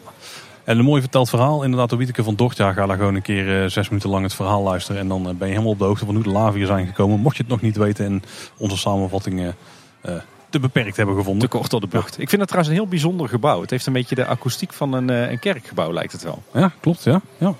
En 0.64 0.78
een 0.78 0.84
mooi 0.84 1.00
verteld 1.00 1.28
verhaal. 1.28 1.62
Inderdaad, 1.62 1.90
de 1.90 1.96
Wieteke 1.96 2.22
van. 2.22 2.50
Ja, 2.54 2.72
ga 2.72 2.86
daar 2.86 2.96
gewoon 2.96 3.14
een 3.14 3.22
keer 3.22 3.62
uh, 3.62 3.68
zes 3.68 3.88
minuten 3.88 4.10
lang 4.10 4.22
het 4.22 4.34
verhaal 4.34 4.62
luisteren. 4.62 5.00
En 5.00 5.08
dan 5.08 5.20
uh, 5.20 5.34
ben 5.34 5.48
je 5.48 5.52
helemaal 5.52 5.72
op 5.72 5.78
de 5.78 5.84
hoogte 5.84 6.04
van 6.04 6.14
hoe 6.14 6.24
de 6.24 6.30
lava 6.30 6.56
hier 6.56 6.66
zijn 6.66 6.86
gekomen. 6.86 7.20
Mocht 7.20 7.36
je 7.36 7.42
het 7.42 7.50
nog 7.50 7.60
niet 7.60 7.76
weten 7.76 8.04
en 8.04 8.22
onze 8.58 8.76
samenvatting 8.76 9.40
uh, 9.40 10.12
te 10.48 10.60
beperkt 10.60 10.96
hebben 10.96 11.16
gevonden. 11.16 11.48
Te 11.48 11.56
kort 11.56 11.72
op 11.72 11.80
de 11.80 11.86
bocht. 11.86 12.16
Ja. 12.16 12.22
Ik 12.22 12.28
vind 12.28 12.40
het 12.40 12.50
trouwens 12.50 12.74
een 12.74 12.80
heel 12.80 12.90
bijzonder 12.90 13.28
gebouw. 13.28 13.60
Het 13.60 13.70
heeft 13.70 13.86
een 13.86 13.92
beetje 13.92 14.14
de 14.14 14.26
akoestiek 14.26 14.72
van 14.72 14.92
een, 14.92 15.08
een 15.08 15.38
kerkgebouw, 15.38 15.92
lijkt 15.92 16.12
het 16.12 16.22
wel. 16.22 16.42
Ja, 16.52 16.72
klopt. 16.80 17.04
Ja. 17.04 17.20
Ja. 17.38 17.54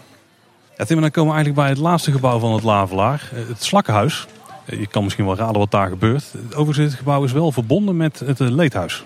Ja, 0.76 0.84
Tim, 0.84 1.00
dan 1.00 1.10
komen 1.10 1.30
we 1.30 1.36
eigenlijk 1.36 1.66
bij 1.66 1.68
het 1.68 1.78
laatste 1.78 2.12
gebouw 2.12 2.38
van 2.38 2.52
het 2.52 2.62
Lavelaar. 2.62 3.30
Het 3.34 3.64
Slakkenhuis. 3.64 4.26
Je 4.66 4.86
kan 4.86 5.02
misschien 5.02 5.24
wel 5.24 5.36
raden 5.36 5.58
wat 5.58 5.70
daar 5.70 5.88
gebeurt. 5.88 6.24
Overigens, 6.54 6.86
het 6.86 6.94
gebouw 6.94 7.24
is 7.24 7.32
wel 7.32 7.52
verbonden 7.52 7.96
met 7.96 8.18
het 8.18 8.38
Leedhuis. 8.38 9.04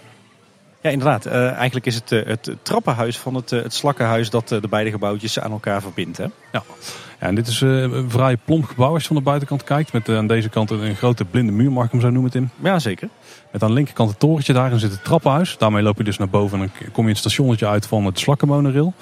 Ja, 0.80 0.90
inderdaad. 0.90 1.26
Uh, 1.26 1.52
eigenlijk 1.52 1.86
is 1.86 1.94
het 1.94 2.12
uh, 2.12 2.26
het 2.26 2.56
trappenhuis 2.62 3.18
van 3.18 3.34
het, 3.34 3.52
uh, 3.52 3.62
het 3.62 3.74
slakkenhuis 3.74 4.30
dat 4.30 4.48
de 4.48 4.68
beide 4.70 4.90
gebouwtjes 4.90 5.40
aan 5.40 5.50
elkaar 5.50 5.82
verbindt. 5.82 6.16
Hè? 6.16 6.24
Ja. 6.52 6.62
ja, 7.20 7.26
en 7.26 7.34
dit 7.34 7.46
is 7.46 7.60
een 7.60 8.10
vrij 8.10 8.36
plomp 8.36 8.64
gebouw 8.64 8.92
als 8.92 9.02
je 9.02 9.08
van 9.08 9.16
de 9.16 9.22
buitenkant 9.22 9.64
kijkt. 9.64 9.92
Met 9.92 10.08
aan 10.08 10.26
deze 10.26 10.48
kant 10.48 10.70
een, 10.70 10.96
grote 10.96 11.24
blinde 11.24 11.52
muur, 11.52 11.72
mag 11.72 11.84
ik 11.84 11.90
hem 11.90 12.00
zo 12.00 12.10
noemen, 12.10 12.30
Tim. 12.30 12.50
Ja, 12.62 12.78
zeker. 12.78 13.08
Met 13.52 13.62
aan 13.62 13.68
de 13.68 13.74
linkerkant 13.74 14.10
het 14.10 14.18
torentje, 14.18 14.52
daarin 14.52 14.78
zit 14.78 14.90
het 14.90 15.04
trappenhuis. 15.04 15.58
Daarmee 15.58 15.82
loop 15.82 15.96
je 15.96 16.04
dus 16.04 16.18
naar 16.18 16.28
boven 16.28 16.60
en 16.60 16.70
dan 16.74 16.90
kom 16.92 17.04
je 17.04 17.10
het 17.10 17.18
stationnetje 17.18 17.66
uit 17.66 17.86
van 17.86 18.04
het 18.04 18.18
slakkenmonorail. 18.18 18.92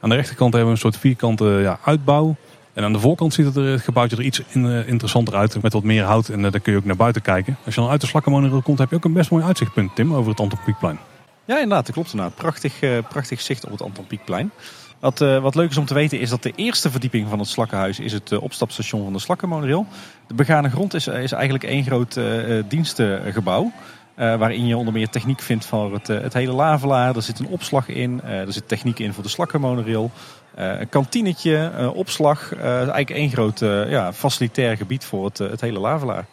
Aan 0.00 0.08
de 0.08 0.16
rechterkant 0.16 0.52
hebben 0.52 0.70
we 0.70 0.76
een 0.76 0.82
soort 0.90 0.98
vierkante 0.98 1.44
ja, 1.44 1.78
uitbouw. 1.84 2.36
En 2.72 2.84
aan 2.84 2.92
de 2.92 2.98
voorkant 2.98 3.34
ziet 3.34 3.46
het, 3.46 3.56
er, 3.56 3.64
het 3.64 3.82
gebouwtje 3.82 4.16
er 4.16 4.22
iets 4.22 4.42
in, 4.48 4.86
interessanter 4.86 5.34
uit. 5.34 5.62
Met 5.62 5.72
wat 5.72 5.82
meer 5.82 6.04
hout 6.04 6.28
en 6.28 6.42
daar 6.42 6.60
kun 6.60 6.72
je 6.72 6.78
ook 6.78 6.84
naar 6.84 6.96
buiten 6.96 7.22
kijken. 7.22 7.56
Als 7.64 7.74
je 7.74 7.80
dan 7.80 7.90
uit 7.90 8.00
de 8.00 8.06
slakkenmonorail 8.06 8.62
komt, 8.62 8.78
heb 8.78 8.90
je 8.90 8.96
ook 8.96 9.04
een 9.04 9.12
best 9.12 9.30
mooi 9.30 9.44
uitzichtpunt, 9.44 9.94
Tim, 9.94 10.14
over 10.14 10.30
het 10.30 10.40
Anton 10.40 10.58
Pieckplein. 10.64 10.98
Ja, 11.46 11.54
inderdaad, 11.54 11.86
dat 11.86 11.94
klopt 11.94 12.12
inderdaad. 12.12 12.36
Prachtig, 12.36 12.82
uh, 12.82 12.98
prachtig 13.08 13.40
zicht 13.40 13.64
op 13.64 13.70
het 13.70 13.82
Anton 13.82 14.06
Pieckplein. 14.06 14.50
Wat, 14.98 15.20
uh, 15.20 15.38
wat 15.38 15.54
leuk 15.54 15.70
is 15.70 15.76
om 15.76 15.84
te 15.84 15.94
weten 15.94 16.20
is 16.20 16.30
dat 16.30 16.42
de 16.42 16.52
eerste 16.54 16.90
verdieping 16.90 17.28
van 17.28 17.38
het 17.38 17.48
Slakkenhuis 17.48 17.98
is 17.98 18.12
het 18.12 18.30
uh, 18.30 18.42
opstapstation 18.42 19.02
van 19.02 19.12
de 19.12 19.18
Slakkenmonorail. 19.18 19.86
De 20.26 20.34
begane 20.34 20.70
grond 20.70 20.94
is, 20.94 21.06
is 21.06 21.32
eigenlijk 21.32 21.64
één 21.64 21.84
groot 21.84 22.20
dienstengebouw. 22.68 23.72
waarin 24.14 24.66
je 24.66 24.76
onder 24.76 24.92
meer 24.92 25.08
techniek 25.08 25.40
vindt 25.40 25.66
van 25.66 25.92
het, 25.92 26.06
het 26.06 26.32
hele 26.32 26.52
lavelaar. 26.52 27.16
Er 27.16 27.22
zit 27.22 27.38
een 27.38 27.46
opslag 27.46 27.88
in. 27.88 28.22
er 28.22 28.52
zit 28.52 28.68
techniek 28.68 28.98
in 28.98 29.12
voor 29.12 29.22
de 29.22 29.28
Slakkenmonorail. 29.28 30.10
een 30.54 30.88
kantinetje, 30.88 31.90
opslag. 31.94 32.54
eigenlijk 32.56 33.10
één 33.10 33.30
groot 33.30 33.58
ja, 33.88 34.12
facilitair 34.12 34.76
gebied 34.76 35.04
voor 35.04 35.24
het, 35.24 35.38
het 35.38 35.60
hele 35.60 35.78
lavelaar. 35.78 36.26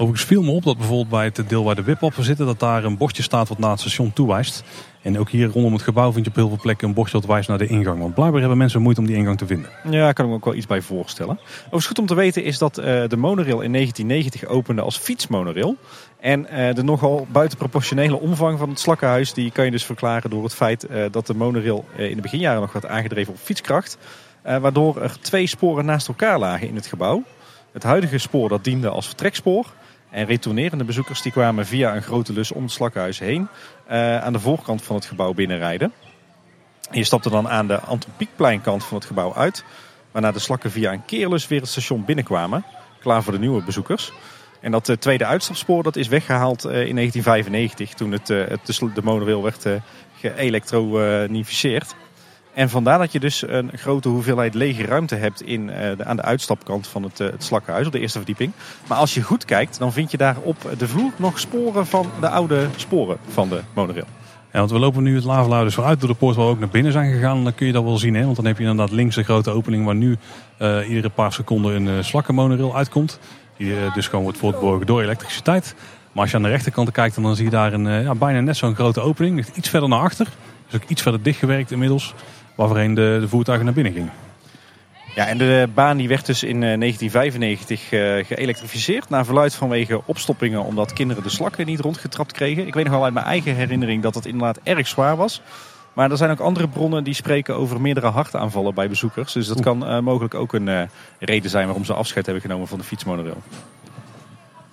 Overigens 0.00 0.28
viel 0.28 0.42
me 0.42 0.50
op 0.50 0.64
dat 0.64 0.76
bijvoorbeeld 0.76 1.08
bij 1.08 1.24
het 1.24 1.48
deel 1.48 1.64
waar 1.64 1.74
de 1.74 1.82
wipoppen 1.82 2.24
zitten, 2.24 2.46
dat 2.46 2.60
daar 2.60 2.84
een 2.84 2.96
bordje 2.96 3.22
staat 3.22 3.48
wat 3.48 3.58
naar 3.58 3.70
het 3.70 3.80
station 3.80 4.12
toewijst. 4.12 4.64
En 5.02 5.18
ook 5.18 5.30
hier 5.30 5.48
rondom 5.48 5.72
het 5.72 5.82
gebouw 5.82 6.12
vind 6.12 6.24
je 6.24 6.30
op 6.30 6.36
heel 6.36 6.48
veel 6.48 6.58
plekken 6.62 6.88
een 6.88 6.94
bordje 6.94 7.12
dat 7.20 7.26
wijst 7.26 7.48
naar 7.48 7.58
de 7.58 7.66
ingang. 7.66 8.00
Want 8.00 8.14
blijkbaar 8.14 8.40
hebben 8.40 8.58
mensen 8.58 8.82
moeite 8.82 9.00
om 9.00 9.06
die 9.06 9.16
ingang 9.16 9.38
te 9.38 9.46
vinden. 9.46 9.70
Ja, 9.84 9.90
daar 9.90 10.14
kan 10.14 10.24
ik 10.24 10.30
me 10.30 10.36
ook 10.36 10.44
wel 10.44 10.54
iets 10.54 10.66
bij 10.66 10.80
voorstellen. 10.80 11.38
Overigens 11.58 11.86
goed 11.86 11.98
om 11.98 12.06
te 12.06 12.14
weten 12.14 12.44
is 12.44 12.58
dat 12.58 12.78
uh, 12.78 12.84
de 12.84 13.16
monorail 13.16 13.60
in 13.60 13.72
1990 13.72 14.44
opende 14.44 14.82
als 14.82 14.98
fietsmonorail. 14.98 15.76
En 16.20 16.46
uh, 16.52 16.74
de 16.74 16.82
nogal 16.82 17.26
buitenproportionele 17.30 18.20
omvang 18.20 18.58
van 18.58 18.68
het 18.68 18.80
slakkenhuis, 18.80 19.32
die 19.32 19.50
kan 19.50 19.64
je 19.64 19.70
dus 19.70 19.84
verklaren 19.84 20.30
door 20.30 20.42
het 20.42 20.54
feit 20.54 20.86
uh, 20.90 21.04
dat 21.10 21.26
de 21.26 21.34
monorail 21.34 21.84
in 21.96 22.16
de 22.16 22.22
beginjaren 22.22 22.60
nog 22.60 22.72
werd 22.72 22.86
aangedreven 22.86 23.32
op 23.32 23.38
fietskracht. 23.38 23.98
waardoor 24.42 25.02
er 25.02 25.20
twee 25.20 25.46
sporen 25.46 25.84
naast 25.84 26.08
elkaar 26.08 26.38
lagen 26.38 26.68
in 26.68 26.74
het 26.74 26.86
gebouw. 26.86 27.22
Het 27.72 27.82
huidige 27.82 28.18
spoor 28.18 28.48
dat 28.48 28.64
diende 28.64 28.88
als 28.88 29.06
vertrekspoor. 29.06 29.66
En 30.10 30.26
retournerende 30.26 30.84
bezoekers 30.84 31.22
die 31.22 31.32
kwamen 31.32 31.66
via 31.66 31.96
een 31.96 32.02
grote 32.02 32.32
lus 32.32 32.52
om 32.52 32.62
het 32.62 32.72
slakkenhuis 32.72 33.18
heen 33.18 33.48
uh, 33.90 34.22
aan 34.22 34.32
de 34.32 34.40
voorkant 34.40 34.82
van 34.82 34.96
het 34.96 35.04
gebouw 35.04 35.32
binnenrijden. 35.32 35.92
Je 36.90 37.04
stapte 37.04 37.30
dan 37.30 37.48
aan 37.48 37.66
de 37.66 37.80
Anton 37.80 38.12
Pieckpleinkant 38.16 38.84
van 38.84 38.96
het 38.96 39.06
gebouw 39.06 39.34
uit, 39.34 39.64
waarna 40.12 40.32
de 40.32 40.38
slakken 40.38 40.70
via 40.70 40.92
een 40.92 41.04
keerlus 41.04 41.48
weer 41.48 41.60
het 41.60 41.68
station 41.68 42.04
binnenkwamen, 42.04 42.64
klaar 43.00 43.22
voor 43.22 43.32
de 43.32 43.38
nieuwe 43.38 43.62
bezoekers. 43.62 44.12
En 44.60 44.70
dat 44.70 44.88
uh, 44.88 44.96
tweede 44.96 45.24
uitstapspoor 45.24 45.82
dat 45.82 45.96
is 45.96 46.08
weggehaald 46.08 46.64
uh, 46.64 46.70
in 46.70 46.94
1995 46.94 47.94
toen 47.94 48.12
het, 48.12 48.26
de 48.94 49.02
monorail 49.02 49.42
werd 49.42 49.66
geëlektronificeerd. 50.20 51.94
En 52.58 52.70
vandaar 52.70 52.98
dat 52.98 53.12
je 53.12 53.20
dus 53.20 53.44
een 53.46 53.70
grote 53.74 54.08
hoeveelheid 54.08 54.54
lege 54.54 54.84
ruimte 54.84 55.14
hebt 55.14 55.42
in, 55.42 55.66
de, 55.66 56.04
aan 56.04 56.16
de 56.16 56.22
uitstapkant 56.22 56.86
van 56.86 57.02
het, 57.02 57.18
het 57.18 57.44
slakkenhuis 57.44 57.86
op 57.86 57.92
de 57.92 58.00
eerste 58.00 58.18
verdieping. 58.18 58.52
Maar 58.88 58.98
als 58.98 59.14
je 59.14 59.22
goed 59.22 59.44
kijkt, 59.44 59.78
dan 59.78 59.92
vind 59.92 60.10
je 60.10 60.16
daar 60.16 60.36
op 60.42 60.56
de 60.78 60.88
vloer 60.88 61.12
nog 61.16 61.38
sporen 61.38 61.86
van 61.86 62.06
de 62.20 62.28
oude 62.28 62.66
sporen 62.76 63.16
van 63.28 63.48
de 63.48 63.60
monorail. 63.74 64.06
Ja, 64.52 64.58
want 64.58 64.70
we 64.70 64.78
lopen 64.78 65.02
nu 65.02 65.14
het 65.14 65.24
lavelaar 65.24 65.64
dus 65.64 65.74
vooruit 65.74 66.00
door 66.00 66.08
de 66.08 66.14
poort 66.14 66.36
waar 66.36 66.44
we 66.44 66.50
ook 66.50 66.58
naar 66.58 66.68
binnen 66.68 66.92
zijn 66.92 67.12
gegaan. 67.12 67.44
Dan 67.44 67.54
kun 67.54 67.66
je 67.66 67.72
dat 67.72 67.84
wel 67.84 67.98
zien, 67.98 68.14
hè? 68.14 68.24
want 68.24 68.36
dan 68.36 68.44
heb 68.44 68.58
je 68.58 68.64
inderdaad 68.64 68.94
links 68.94 69.14
de 69.14 69.22
grote 69.22 69.50
opening 69.50 69.84
waar 69.84 69.94
nu 69.94 70.16
uh, 70.58 70.88
iedere 70.88 71.08
paar 71.08 71.32
seconden 71.32 71.74
een 71.74 71.86
uh, 71.86 72.02
slakkenmonorail 72.02 72.76
uitkomt. 72.76 73.18
Die 73.56 73.74
dus 73.94 74.08
gewoon 74.08 74.24
wordt 74.24 74.38
voortborgen 74.38 74.86
door 74.86 75.02
elektriciteit. 75.02 75.74
Maar 76.12 76.22
als 76.22 76.30
je 76.30 76.36
aan 76.36 76.42
de 76.42 76.48
rechterkant 76.48 76.90
kijkt, 76.90 77.22
dan 77.22 77.36
zie 77.36 77.44
je 77.44 77.50
daar 77.50 77.72
een, 77.72 78.02
ja, 78.02 78.14
bijna 78.14 78.40
net 78.40 78.56
zo'n 78.56 78.74
grote 78.74 79.00
opening. 79.00 79.36
Ligt 79.36 79.56
iets 79.56 79.68
verder 79.68 79.88
naar 79.88 80.00
achter. 80.00 80.28
Dus 80.70 80.80
ook 80.80 80.88
iets 80.88 81.02
verder 81.02 81.22
dichtgewerkt 81.22 81.70
inmiddels. 81.70 82.14
Waarvoorheen 82.58 82.94
de, 82.94 83.16
de 83.20 83.28
voertuigen 83.28 83.66
naar 83.66 83.74
binnen 83.74 83.92
gingen. 83.92 84.12
Ja, 85.14 85.26
en 85.26 85.38
de 85.38 85.68
baan 85.74 85.96
die 85.96 86.08
werd 86.08 86.26
dus 86.26 86.42
in 86.42 86.60
1995 86.60 87.92
uh, 87.92 88.24
geëlektrificeerd. 88.24 89.08
Naar 89.08 89.24
verluid 89.24 89.54
vanwege 89.54 90.02
opstoppingen 90.04 90.64
omdat 90.64 90.92
kinderen 90.92 91.22
de 91.22 91.28
slakken 91.28 91.66
niet 91.66 91.80
rondgetrapt 91.80 92.32
kregen. 92.32 92.66
Ik 92.66 92.74
weet 92.74 92.84
nog 92.84 92.92
wel 92.92 93.04
uit 93.04 93.12
mijn 93.14 93.26
eigen 93.26 93.54
herinnering 93.54 94.02
dat 94.02 94.14
het 94.14 94.26
inderdaad 94.26 94.60
erg 94.62 94.88
zwaar 94.88 95.16
was. 95.16 95.42
Maar 95.92 96.10
er 96.10 96.16
zijn 96.16 96.30
ook 96.30 96.40
andere 96.40 96.68
bronnen 96.68 97.04
die 97.04 97.14
spreken 97.14 97.56
over 97.56 97.80
meerdere 97.80 98.06
hartaanvallen 98.06 98.74
bij 98.74 98.88
bezoekers. 98.88 99.32
Dus 99.32 99.46
dat 99.46 99.60
kan 99.60 99.88
uh, 99.88 99.98
mogelijk 99.98 100.34
ook 100.34 100.52
een 100.52 100.66
uh, 100.66 100.82
reden 101.18 101.50
zijn 101.50 101.66
waarom 101.66 101.84
ze 101.84 101.92
afscheid 101.94 102.24
hebben 102.24 102.42
genomen 102.42 102.68
van 102.68 102.78
de 102.78 102.84
fietsmonorail. 102.84 103.42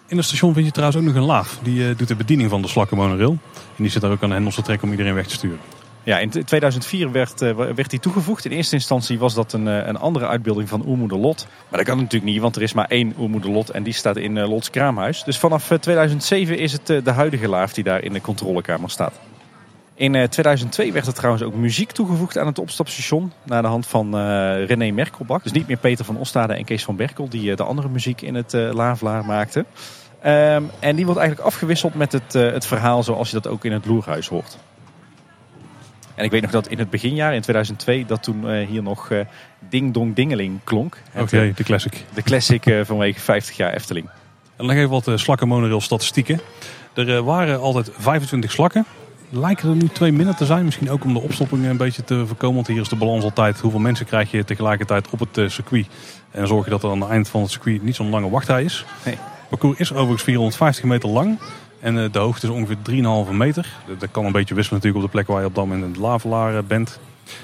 In 0.08 0.18
het 0.18 0.26
station 0.26 0.54
vind 0.54 0.66
je 0.66 0.72
trouwens 0.72 1.00
ook 1.00 1.06
nog 1.06 1.16
een 1.16 1.30
laaf. 1.30 1.60
Die 1.64 1.96
doet 1.96 2.08
de 2.08 2.16
bediening 2.16 2.50
van 2.50 2.62
de 2.62 2.68
slakkenmonorail. 2.68 3.38
En 3.54 3.84
die 3.84 3.90
zit 3.90 4.02
daar 4.02 4.12
ook 4.12 4.24
aan 4.24 4.30
de 4.30 4.36
hendels 4.36 4.56
te 4.56 4.62
trekken 4.62 4.86
om 4.86 4.92
iedereen 4.92 5.14
weg 5.14 5.28
te 5.28 5.34
sturen. 5.34 5.60
Ja, 6.06 6.20
in 6.20 6.30
2004 6.30 7.12
werd, 7.12 7.42
uh, 7.42 7.56
werd 7.76 7.90
die 7.90 8.00
toegevoegd. 8.00 8.46
In 8.46 8.52
eerste 8.52 8.76
instantie 8.76 9.20
was 9.20 9.34
dat 9.34 9.54
een, 9.54 9.66
een 9.66 9.98
andere 9.98 10.28
uitbeelding 10.28 10.70
van 10.70 10.88
Oermoeder 10.88 11.18
Lot. 11.18 11.48
Maar 11.70 11.80
dat 11.80 11.88
kan 11.88 11.98
natuurlijk 11.98 12.32
niet, 12.32 12.42
want 12.42 12.56
er 12.56 12.62
is 12.62 12.74
maar 12.74 12.86
één 12.88 13.14
Oermoeder 13.20 13.52
Lot 13.52 13.70
en 13.70 13.84
die 13.84 13.94
staat 13.94 14.18
in 14.18 14.36
uh, 14.36 14.50
Lots 14.50 14.70
kraamhuis. 14.70 15.24
Dus 15.24 15.38
vanaf 15.38 15.72
2007 15.80 16.58
is 16.58 16.72
het 16.72 16.90
uh, 16.90 17.04
de 17.04 17.12
huidige 17.12 17.48
laaf 17.48 17.74
die 17.74 17.84
daar 17.84 18.04
in 18.04 18.14
de 18.14 18.22
controlekamer 18.22 18.90
staat. 18.90 19.20
In 19.96 20.30
2002 20.30 20.94
werd 20.94 21.08
er 21.08 21.14
trouwens 21.14 21.44
ook 21.44 21.56
muziek 21.56 21.92
toegevoegd 21.92 22.38
aan 22.38 22.48
het 22.48 22.60
opstapstation. 22.60 23.32
Naar 23.44 23.62
de 23.62 23.68
hand 23.68 23.88
van 23.88 24.16
René 24.66 24.92
Merkelbach. 24.92 25.42
Dus 25.42 25.52
niet 25.52 25.68
meer 25.68 25.78
Peter 25.78 26.06
van 26.06 26.18
Ostade 26.18 26.54
en 26.54 26.66
Kees 26.66 26.84
van 26.84 26.96
Berkel 26.96 27.30
die 27.30 27.56
de 27.56 27.64
andere 27.64 27.90
muziek 27.90 28.22
in 28.22 28.36
het 28.36 28.54
Lavelaar 28.54 29.26
maakten. 29.26 29.66
Um, 30.26 30.70
en 30.80 30.96
die 30.96 31.06
wordt 31.06 31.20
eigenlijk 31.20 31.48
afgewisseld 31.48 31.94
met 31.94 32.12
het, 32.12 32.34
het 32.34 32.66
verhaal 32.66 33.04
zoals 33.04 33.30
je 33.30 33.40
dat 33.40 33.48
ook 33.48 33.66
in 33.66 33.72
het 33.72 33.86
Loerhuis 33.86 34.28
hoort. 34.28 34.58
En 36.16 36.26
ik 36.26 36.32
weet 36.32 36.42
nog 36.42 36.52
dat 36.52 36.68
in 36.68 36.80
het 36.80 36.90
beginjaar, 36.90 37.36
in 37.36 37.42
2002, 37.42 38.06
dat 38.06 38.24
toen 38.24 38.44
uh, 38.46 38.68
hier 38.68 38.84
nog 38.84 39.10
uh, 39.10 39.20
Ding 39.70 39.94
Dong 39.94 40.16
Dingeling 40.16 40.60
klonk. 40.64 40.98
Oké, 41.14 41.24
okay, 41.24 41.54
de 41.56 41.64
classic. 41.64 42.06
De 42.14 42.22
classic 42.22 42.66
uh, 42.66 42.82
vanwege 42.84 43.20
50 43.20 43.58
jaar 43.58 43.74
Efteling. 43.74 44.10
En 44.56 44.68
dan 44.68 44.76
even 44.76 44.90
wat 44.90 45.12
slakken 45.16 45.48
monorail 45.48 45.82
statistieken. 45.82 46.40
Er 46.94 47.24
waren 47.24 47.60
altijd 47.60 47.90
25 47.98 48.52
slakken. 48.52 48.86
Lijken 49.30 49.70
er 49.70 49.76
nu 49.76 49.88
twee 49.88 50.12
minder 50.12 50.36
te 50.36 50.46
zijn. 50.46 50.66
Misschien 50.66 50.90
ook 50.90 51.04
om 51.04 51.14
de 51.14 51.22
opstoppingen 51.22 51.70
een 51.70 51.78
beetje 51.78 52.04
te 52.04 52.28
voorkomen. 52.28 52.56
Want 52.56 52.68
hier 52.68 52.82
is 52.82 52.90
de 52.90 52.96
balans 52.96 53.24
altijd. 53.24 53.60
Hoeveel 53.60 53.80
mensen 53.80 54.06
krijg 54.06 54.32
je 54.32 54.44
tegelijkertijd 54.44 55.10
op 55.10 55.20
het 55.20 55.52
circuit. 55.52 55.88
En 56.32 56.48
zorg 56.48 56.64
je 56.64 56.72
dat 56.72 56.84
er 56.84 56.90
aan 56.90 57.02
het 57.02 57.10
eind 57.10 57.30
van 57.30 57.42
het 57.42 57.52
circuit 57.52 57.84
niet 57.84 57.96
zo'n 57.96 58.10
lange 58.10 58.30
wachtrij 58.30 58.64
is. 58.64 58.86
Nee. 59.06 59.16
Het 59.16 59.50
parcours 59.50 59.80
is 59.80 59.92
overigens 59.92 60.24
450 60.24 60.84
meter 60.84 61.10
lang. 61.10 61.40
En 61.80 62.04
eh, 62.04 62.12
de 62.12 62.20
hoogte 62.20 62.48
is 62.48 62.54
ongeveer 62.54 63.28
3,5 63.28 63.32
meter. 63.32 63.74
Dat 64.00 64.12
kan 64.12 64.26
een 64.26 64.32
beetje 64.32 64.56
wisselen 64.56 64.82
natuurlijk 64.82 65.06
op 65.06 65.12
de 65.12 65.18
plek 65.18 65.28
waar 65.28 65.42
je 65.42 65.48
op 65.48 65.56
dat 65.56 65.66
moment 65.66 65.84
in 65.84 65.90
het 65.90 66.00
lavelaar 66.00 66.64
bent. 66.64 67.00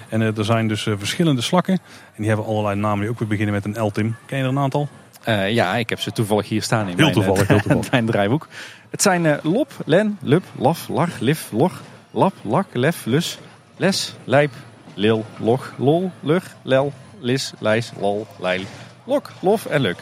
En 0.09 0.21
eh, 0.21 0.37
er 0.37 0.45
zijn 0.45 0.67
dus 0.67 0.85
eh, 0.87 0.93
verschillende 0.97 1.41
slakken. 1.41 1.73
En 1.73 2.17
die 2.17 2.27
hebben 2.27 2.45
allerlei 2.45 2.75
namen 2.75 2.99
die 2.99 3.09
ook 3.09 3.19
weer 3.19 3.27
beginnen 3.27 3.53
met 3.53 3.65
een 3.65 3.85
L-tim. 3.85 4.15
Ken 4.25 4.37
je 4.37 4.43
er 4.43 4.49
een 4.49 4.59
aantal? 4.59 4.87
Uh, 5.27 5.51
ja, 5.51 5.75
ik 5.75 5.89
heb 5.89 5.99
ze 5.99 6.11
toevallig 6.11 6.49
hier 6.49 6.61
staan 6.61 6.81
in 6.81 6.87
heel 6.87 6.97
mijn, 6.97 7.13
toevallig, 7.13 7.47
heel 7.47 7.59
toevallig. 7.59 7.91
mijn 7.91 8.05
draaiboek. 8.05 8.47
Het 8.89 9.01
zijn 9.01 9.25
uh, 9.25 9.35
lop, 9.43 9.71
len, 9.85 10.17
lup, 10.21 10.43
laf, 10.57 10.87
lach, 10.87 11.19
lif, 11.19 11.51
log, 11.51 11.81
lap, 12.11 12.33
lak, 12.41 12.65
lef, 12.73 13.05
lus, 13.05 13.37
les, 13.77 14.15
lijp, 14.23 14.51
lil, 14.93 15.25
log, 15.37 15.73
lol, 15.77 16.11
lug, 16.19 16.55
lel, 16.61 16.93
lis, 17.19 17.53
lijs, 17.59 17.91
lol, 17.99 18.27
leil, 18.39 18.63
lok, 19.03 19.31
lof 19.39 19.65
en 19.65 19.81
luk. 19.81 19.97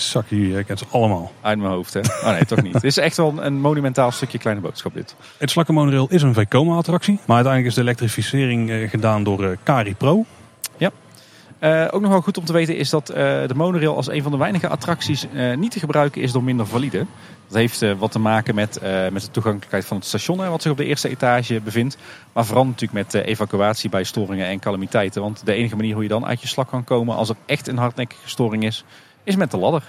Zak 0.00 0.28
hier, 0.28 0.64
kent 0.64 0.78
ze 0.78 0.84
allemaal. 0.90 1.32
Uit 1.40 1.58
mijn 1.58 1.70
hoofd, 1.70 1.94
hè? 1.94 2.00
Oh 2.00 2.30
nee, 2.30 2.44
toch 2.44 2.62
niet. 2.62 2.74
Het 2.82 2.84
is 2.84 2.96
echt 2.96 3.16
wel 3.16 3.34
een 3.42 3.60
monumentaal 3.60 4.10
stukje 4.10 4.38
kleine 4.38 4.62
boodschap 4.62 4.94
dit. 4.94 5.14
Het 5.38 5.50
Slakkenmonorail 5.50 6.06
is 6.10 6.22
een 6.22 6.34
Vekoma-attractie. 6.34 7.20
Maar 7.26 7.36
uiteindelijk 7.36 7.66
is 7.66 7.74
de 7.74 7.80
elektrificering 7.80 8.70
uh, 8.70 8.90
gedaan 8.90 9.22
door 9.22 9.44
uh, 9.44 9.56
Cari 9.64 9.94
Pro. 9.94 10.24
Ja. 10.76 10.90
Uh, 11.60 11.88
ook 11.90 12.00
nog 12.00 12.10
wel 12.10 12.20
goed 12.20 12.38
om 12.38 12.44
te 12.44 12.52
weten 12.52 12.76
is 12.76 12.90
dat 12.90 13.06
de 13.06 13.54
monorail 13.54 13.96
als 13.96 14.08
een 14.08 14.22
van 14.22 14.32
de 14.32 14.38
weinige 14.38 14.68
attracties 14.68 15.26
niet 15.56 15.70
te 15.70 15.78
gebruiken 15.78 16.22
is 16.22 16.32
door 16.32 16.42
minder 16.42 16.66
valide. 16.66 17.06
Dat 17.48 17.56
heeft 17.56 17.94
wat 17.98 18.12
te 18.12 18.18
maken 18.18 18.54
met, 18.54 18.80
met 19.12 19.22
de 19.22 19.30
toegankelijkheid 19.30 19.84
van 19.84 19.96
het 19.96 20.06
station, 20.06 20.48
wat 20.48 20.62
zich 20.62 20.70
op 20.70 20.76
de 20.76 20.84
eerste 20.84 21.08
etage 21.08 21.60
bevindt. 21.60 21.98
Maar 22.32 22.44
vooral 22.44 22.64
natuurlijk 22.64 22.92
met 22.92 23.24
evacuatie 23.24 23.90
bij 23.90 24.04
storingen 24.04 24.46
en 24.46 24.58
calamiteiten. 24.58 25.22
Want 25.22 25.46
de 25.46 25.52
enige 25.52 25.76
manier 25.76 25.94
hoe 25.94 26.02
je 26.02 26.08
dan 26.08 26.26
uit 26.26 26.40
je 26.40 26.48
slak 26.48 26.68
kan 26.68 26.84
komen 26.84 27.16
als 27.16 27.28
er 27.28 27.36
echt 27.46 27.68
een 27.68 27.78
hardnekkige 27.78 28.28
storing 28.28 28.64
is, 28.64 28.84
is 29.28 29.36
met 29.36 29.50
de 29.50 29.56
ladder. 29.56 29.82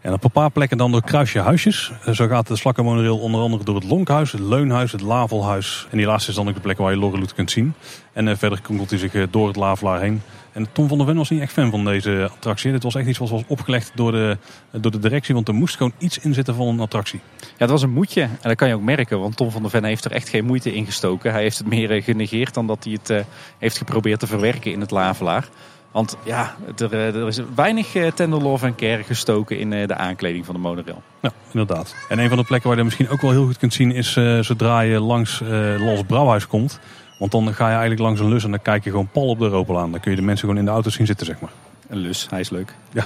En 0.00 0.12
op 0.12 0.24
een 0.24 0.30
paar 0.30 0.50
plekken 0.50 0.78
dan 0.78 0.90
door 0.90 1.02
kruisje 1.02 1.38
huisjes. 1.38 1.92
Zo 2.12 2.26
gaat 2.26 2.46
de 2.46 2.56
slakkenmonorail 2.56 3.18
onder 3.18 3.40
andere 3.40 3.64
door 3.64 3.74
het 3.74 3.84
Lonkhuis, 3.84 4.32
het 4.32 4.40
Leunhuis, 4.40 4.92
het 4.92 5.00
Lavelhuis. 5.00 5.86
En 5.90 5.96
die 5.96 6.06
laatste 6.06 6.30
is 6.30 6.36
dan 6.36 6.48
ook 6.48 6.54
de 6.54 6.60
plek 6.60 6.78
waar 6.78 6.90
je 6.90 6.96
Lorreloet 6.96 7.34
kunt 7.34 7.50
zien. 7.50 7.74
En 8.12 8.26
uh, 8.26 8.36
verder 8.36 8.60
kronkelt 8.60 8.90
hij 8.90 8.98
zich 8.98 9.14
uh, 9.14 9.26
door 9.30 9.46
het 9.46 9.56
Lavelaar 9.56 10.00
heen. 10.00 10.22
En 10.52 10.72
Tom 10.72 10.88
van 10.88 10.98
der 10.98 11.06
Ven 11.06 11.16
was 11.16 11.30
niet 11.30 11.40
echt 11.40 11.52
fan 11.52 11.70
van 11.70 11.84
deze 11.84 12.28
attractie. 12.32 12.72
Dit 12.72 12.82
was 12.82 12.94
echt 12.94 13.06
iets 13.06 13.18
wat 13.18 13.28
was 13.28 13.42
opgelegd 13.46 13.92
door 13.94 14.12
de, 14.12 14.36
door 14.70 14.90
de 14.90 14.98
directie. 14.98 15.34
Want 15.34 15.48
er 15.48 15.54
moest 15.54 15.76
gewoon 15.76 15.92
iets 15.98 16.18
in 16.18 16.34
zitten 16.34 16.54
van 16.54 16.66
een 16.66 16.80
attractie. 16.80 17.20
Ja, 17.40 17.46
het 17.56 17.70
was 17.70 17.82
een 17.82 17.90
moedje. 17.90 18.22
En 18.22 18.38
dat 18.40 18.56
kan 18.56 18.68
je 18.68 18.74
ook 18.74 18.82
merken. 18.82 19.20
Want 19.20 19.36
Tom 19.36 19.50
van 19.50 19.62
der 19.62 19.70
Ven 19.70 19.84
heeft 19.84 20.04
er 20.04 20.12
echt 20.12 20.28
geen 20.28 20.44
moeite 20.44 20.74
in 20.74 20.86
gestoken. 20.86 21.32
Hij 21.32 21.42
heeft 21.42 21.58
het 21.58 21.66
meer 21.66 22.02
genegeerd 22.02 22.54
dan 22.54 22.66
dat 22.66 22.84
hij 22.84 22.98
het 23.02 23.26
heeft 23.58 23.78
geprobeerd 23.78 24.20
te 24.20 24.26
verwerken 24.26 24.72
in 24.72 24.80
het 24.80 24.90
Lavelaar. 24.90 25.48
Want 25.92 26.16
ja, 26.24 26.54
er, 26.76 26.92
eh, 26.92 27.14
er 27.14 27.26
is 27.26 27.40
weinig 27.54 27.94
eh, 27.94 28.10
tender 28.10 28.42
love 28.42 28.66
en 28.66 28.74
care 28.74 29.02
gestoken 29.02 29.58
in 29.58 29.72
eh, 29.72 29.86
de 29.86 29.94
aankleding 29.94 30.44
van 30.44 30.54
de 30.54 30.60
monorail. 30.60 31.02
Ja, 31.20 31.30
inderdaad. 31.52 31.94
En 32.08 32.18
een 32.18 32.28
van 32.28 32.38
de 32.38 32.44
plekken 32.44 32.68
waar 32.68 32.78
je 32.78 32.84
misschien 32.84 33.08
ook 33.08 33.20
wel 33.20 33.30
heel 33.30 33.44
goed 33.44 33.58
kunt 33.58 33.72
zien 33.72 33.92
is 33.92 34.12
zodra 34.40 34.80
je 34.80 35.00
langs 35.00 35.40
uh, 35.40 35.48
Los 35.78 36.02
Brouwhuis 36.06 36.46
komt. 36.46 36.80
Want 37.18 37.32
dan 37.32 37.54
ga 37.54 37.64
je 37.64 37.70
eigenlijk 37.70 38.00
langs 38.00 38.20
een 38.20 38.28
lus 38.28 38.44
en 38.44 38.50
dan 38.50 38.62
kijk 38.62 38.84
je 38.84 38.90
gewoon 38.90 39.08
pal 39.12 39.28
op 39.28 39.38
de 39.38 39.44
Europel 39.44 39.78
aan. 39.78 39.90
Dan 39.90 40.00
kun 40.00 40.10
je 40.10 40.16
de 40.16 40.22
mensen 40.22 40.44
gewoon 40.44 40.60
in 40.60 40.66
de 40.66 40.70
auto 40.70 40.90
zien 40.90 41.06
zitten, 41.06 41.26
zeg 41.26 41.40
maar. 41.40 41.50
Een 41.88 41.98
lus, 41.98 42.26
hij 42.30 42.40
is 42.40 42.50
leuk. 42.50 42.74
Ja. 42.92 43.04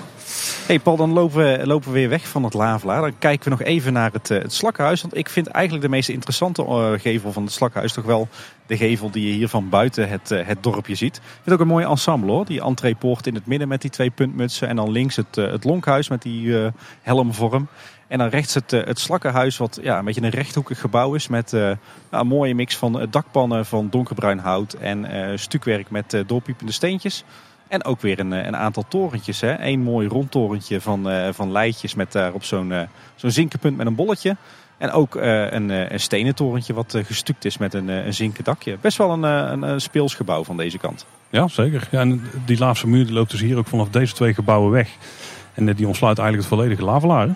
hey 0.67 0.79
Paul, 0.79 0.97
dan 0.97 1.13
lopen 1.13 1.39
we, 1.39 1.67
lopen 1.67 1.89
we 1.89 1.99
weer 1.99 2.09
weg 2.09 2.29
van 2.29 2.45
het 2.45 2.55
Lavelaar. 2.55 3.01
Dan 3.01 3.19
kijken 3.19 3.45
we 3.45 3.51
nog 3.51 3.63
even 3.63 3.93
naar 3.93 4.13
het, 4.13 4.29
het 4.29 4.53
Slakkenhuis. 4.53 5.03
Want 5.03 5.17
ik 5.17 5.29
vind 5.29 5.47
eigenlijk 5.47 5.85
de 5.85 5.91
meest 5.91 6.09
interessante 6.09 6.97
gevel 7.01 7.33
van 7.33 7.43
het 7.43 7.53
Slakkenhuis 7.53 7.93
toch 7.93 8.05
wel 8.05 8.29
de 8.67 8.77
gevel 8.77 9.11
die 9.11 9.27
je 9.27 9.33
hier 9.33 9.49
van 9.49 9.69
buiten 9.69 10.09
het, 10.09 10.29
het 10.29 10.63
dorpje 10.63 10.95
ziet. 10.95 11.17
Ik 11.17 11.23
vind 11.43 11.55
ook 11.55 11.61
een 11.61 11.67
mooi 11.67 11.87
ensemble 11.87 12.31
hoor. 12.31 12.45
Die 12.45 12.63
entreepoort 12.63 13.27
in 13.27 13.35
het 13.35 13.47
midden 13.47 13.69
met 13.69 13.81
die 13.81 13.91
twee 13.91 14.11
puntmutsen. 14.11 14.69
En 14.69 14.77
dan 14.77 14.91
links 14.91 15.17
het, 15.17 15.37
het 15.37 15.65
lonkhuis 15.65 16.09
met 16.09 16.23
die 16.23 16.43
uh, 16.43 16.67
helmvorm. 17.03 17.69
En 18.07 18.19
dan 18.19 18.29
rechts 18.29 18.55
het, 18.55 18.71
het 18.71 18.99
slakkenhuis, 18.99 19.57
wat 19.57 19.79
ja, 19.83 19.99
een 19.99 20.05
beetje 20.05 20.23
een 20.23 20.29
rechthoekig 20.29 20.81
gebouw 20.81 21.15
is. 21.15 21.29
Met 21.29 21.53
uh, 21.53 21.71
een 22.11 22.27
mooie 22.27 22.55
mix 22.55 22.77
van 22.77 23.07
dakpannen 23.11 23.67
van 23.67 23.89
donkerbruin 23.91 24.39
hout 24.39 24.73
en 24.73 25.15
uh, 25.15 25.37
stukwerk 25.37 25.91
met 25.91 26.15
uh, 26.15 26.21
doorpiepende 26.27 26.73
steentjes. 26.73 27.25
En 27.73 27.85
ook 27.85 28.01
weer 28.01 28.19
een, 28.19 28.31
een 28.31 28.57
aantal 28.57 28.85
torentjes. 28.89 29.41
Hè. 29.41 29.55
Eén 29.59 29.81
mooi 29.81 30.09
rondtorentje 30.09 30.81
van, 30.81 31.09
van 31.35 31.53
leidjes 31.53 31.95
met 31.95 32.13
daarop 32.13 32.45
zo'n 32.45 32.73
zo'n 33.17 33.31
zinkenpunt 33.31 33.77
met 33.77 33.87
een 33.87 33.95
bolletje. 33.95 34.37
En 34.79 34.91
ook 34.91 35.15
een, 35.15 35.69
een 35.69 36.01
stenen 36.01 36.35
torentje 36.35 36.75
wat 36.75 36.99
gestuukt 37.07 37.45
is 37.45 37.59
met 37.59 37.75
een, 37.75 37.89
een 37.89 38.15
zinken 38.15 38.45
dakje. 38.45 38.77
Best 38.81 38.99
wel 38.99 39.11
een, 39.11 39.23
een, 39.23 39.63
een 39.63 39.81
speelsgebouw 39.81 40.45
van 40.45 40.57
deze 40.57 40.79
kant. 40.79 41.07
Ja, 41.31 41.49
zeker. 41.49 41.89
Ja, 41.91 42.01
en 42.01 42.23
die 42.45 42.59
laatste 42.59 42.89
muur 42.89 43.11
loopt 43.11 43.31
dus 43.31 43.41
hier 43.41 43.59
ook 43.59 43.67
vanaf 43.67 43.89
deze 43.89 44.15
twee 44.15 44.35
gebouwen 44.35 44.71
weg. 44.71 44.89
En 45.55 45.75
die 45.75 45.87
ontsluit 45.87 46.19
eigenlijk 46.19 46.49
het 46.49 46.59
volledige 46.59 46.85
lavelaar. 46.85 47.29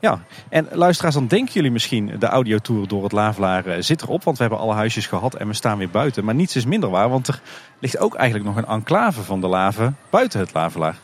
Ja, 0.00 0.20
en 0.48 0.68
luisteraars, 0.72 1.14
dan 1.14 1.26
denken 1.26 1.54
jullie 1.54 1.70
misschien 1.70 2.12
de 2.18 2.26
audiotour 2.26 2.88
door 2.88 3.02
het 3.02 3.12
Lavelaar 3.12 3.82
zit 3.82 4.02
erop. 4.02 4.24
Want 4.24 4.36
we 4.36 4.42
hebben 4.42 4.60
alle 4.62 4.74
huisjes 4.74 5.06
gehad 5.06 5.34
en 5.34 5.46
we 5.48 5.54
staan 5.54 5.78
weer 5.78 5.90
buiten. 5.90 6.24
Maar 6.24 6.34
niets 6.34 6.56
is 6.56 6.64
minder 6.64 6.90
waar, 6.90 7.08
want 7.08 7.28
er 7.28 7.40
ligt 7.78 7.98
ook 7.98 8.14
eigenlijk 8.14 8.48
nog 8.48 8.56
een 8.56 8.74
enclave 8.74 9.22
van 9.22 9.40
de 9.40 9.46
lave 9.46 9.92
buiten 10.10 10.40
het 10.40 10.54
Lavelaar. 10.54 10.96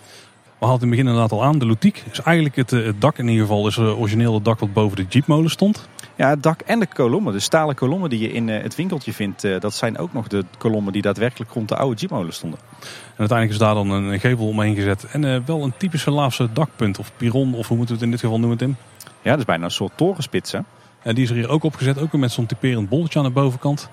We 0.59 0.71
hadden 0.71 0.83
in 0.83 0.89
het 0.89 0.91
begin 0.91 1.07
inderdaad 1.07 1.39
al 1.39 1.45
aan, 1.45 1.59
de 1.59 1.67
Loutiek. 1.67 2.05
is 2.11 2.21
eigenlijk 2.21 2.57
het, 2.57 2.71
het 2.71 3.01
dak 3.01 3.19
in 3.19 3.29
ieder 3.29 3.47
geval, 3.47 3.67
is 3.67 3.79
origineel 3.79 4.35
het 4.35 4.45
dak 4.45 4.59
wat 4.59 4.73
boven 4.73 4.97
de 4.97 5.07
jeepmolen 5.09 5.51
stond. 5.51 5.89
Ja, 6.17 6.29
het 6.29 6.43
dak 6.43 6.61
en 6.61 6.79
de 6.79 6.87
kolommen, 6.87 7.33
de 7.33 7.41
stalen 7.41 7.75
kolommen 7.75 8.11
die 8.11 8.21
je 8.21 8.33
in 8.33 8.49
het 8.49 8.75
winkeltje 8.75 9.13
vindt, 9.13 9.43
dat 9.61 9.75
zijn 9.75 9.99
ook 9.99 10.13
nog 10.13 10.29
de 10.29 10.45
kolommen 10.59 10.93
die 10.93 11.03
daadwerkelijk 11.03 11.51
rond 11.51 11.69
de 11.69 11.77
oude 11.77 12.01
jeepmolen 12.01 12.33
stonden. 12.33 12.59
En 12.81 13.19
uiteindelijk 13.19 13.61
is 13.61 13.67
daar 13.67 13.75
dan 13.75 13.91
een 13.91 14.21
gevel 14.21 14.47
omheen 14.47 14.75
gezet 14.75 15.05
en 15.05 15.23
uh, 15.23 15.41
wel 15.47 15.63
een 15.63 15.77
typische 15.77 16.11
Laafse 16.11 16.53
dakpunt 16.53 16.99
of 16.99 17.13
piron, 17.17 17.55
of 17.55 17.69
hoe 17.69 17.77
moeten 17.77 17.95
we 17.95 18.01
het 18.01 18.03
in 18.03 18.11
dit 18.11 18.21
geval 18.21 18.39
noemen, 18.39 18.59
Tim? 18.59 18.77
Ja, 19.23 19.31
dat 19.31 19.39
is 19.39 19.45
bijna 19.45 19.65
een 19.65 19.71
soort 19.71 19.93
torenspits 19.97 20.53
hè? 20.53 20.59
En 21.03 21.15
die 21.15 21.25
is 21.25 21.31
er 21.31 21.37
hier 21.37 21.49
ook 21.49 21.63
opgezet, 21.63 21.99
ook 21.99 22.13
weer 22.13 22.21
met 22.21 22.33
zo'n 22.33 22.47
typerend 22.47 22.89
bolletje 22.89 23.19
aan 23.19 23.25
de 23.25 23.31
bovenkant. 23.31 23.89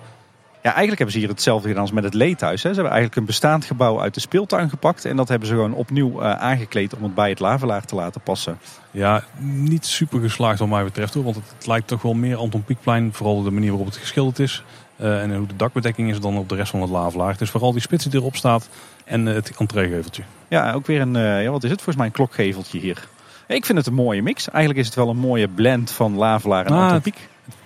Ja, 0.61 0.69
eigenlijk 0.69 0.97
hebben 0.97 1.11
ze 1.11 1.19
hier 1.19 1.29
hetzelfde 1.29 1.67
gedaan 1.67 1.81
als 1.81 1.91
met 1.91 2.03
het 2.03 2.13
leedhuis. 2.13 2.63
Hè. 2.63 2.69
Ze 2.69 2.75
hebben 2.75 2.93
eigenlijk 2.93 3.15
een 3.15 3.25
bestaand 3.25 3.65
gebouw 3.65 4.01
uit 4.01 4.13
de 4.13 4.19
speeltuin 4.19 4.69
gepakt. 4.69 5.05
En 5.05 5.15
dat 5.15 5.27
hebben 5.27 5.47
ze 5.47 5.53
gewoon 5.53 5.73
opnieuw 5.73 6.21
uh, 6.21 6.31
aangekleed 6.31 6.95
om 6.95 7.03
het 7.03 7.15
bij 7.15 7.29
het 7.29 7.39
lavelaar 7.39 7.85
te 7.85 7.95
laten 7.95 8.21
passen. 8.21 8.59
Ja, 8.91 9.23
niet 9.39 9.85
super 9.85 10.19
geslaagd 10.19 10.59
wat 10.59 10.67
mij 10.67 10.83
betreft 10.83 11.13
hoor. 11.13 11.23
Want 11.23 11.35
het, 11.35 11.67
lijkt 11.67 11.88
toch 11.88 12.01
wel 12.01 12.13
meer 12.13 12.35
Anton 12.35 12.63
Pieckplein. 12.63 13.13
Vooral 13.13 13.43
de 13.43 13.51
manier 13.51 13.69
waarop 13.69 13.88
het 13.88 13.97
geschilderd 13.97 14.39
is. 14.39 14.63
Uh, 14.97 15.21
en 15.21 15.35
hoe 15.35 15.47
de 15.47 15.55
dakbedekking 15.55 16.09
is 16.09 16.19
dan 16.19 16.38
op 16.38 16.49
de 16.49 16.55
rest 16.55 16.71
van 16.71 16.81
het 16.81 16.89
lavelaar. 16.89 17.31
Het 17.31 17.41
is 17.41 17.49
vooral 17.49 17.71
die 17.71 17.81
spits 17.81 18.05
die 18.05 18.19
erop 18.19 18.35
staat 18.35 18.69
en 19.05 19.27
uh, 19.27 19.33
het 19.33 19.51
entreegeveltje. 19.57 20.23
Ja, 20.47 20.73
ook 20.73 20.85
weer 20.85 21.01
een, 21.01 21.13
ja, 21.43 21.49
wat 21.49 21.63
is 21.63 21.69
het 21.69 21.81
volgens 21.81 21.95
mij, 21.97 22.05
een 22.05 22.11
klokgeveltje 22.11 22.79
hier. 22.79 23.07
Ik 23.47 23.65
vind 23.65 23.77
het 23.77 23.88
een 23.88 23.93
mooie 23.93 24.21
mix. 24.21 24.49
Eigenlijk 24.49 24.79
is 24.79 24.85
het 24.85 24.95
wel 24.95 25.09
een 25.09 25.17
mooie 25.17 25.47
blend 25.47 25.91
van 25.91 26.15
lavelaar 26.15 26.65
en 26.65 26.73
ah, 26.73 26.91
Anton 26.91 27.13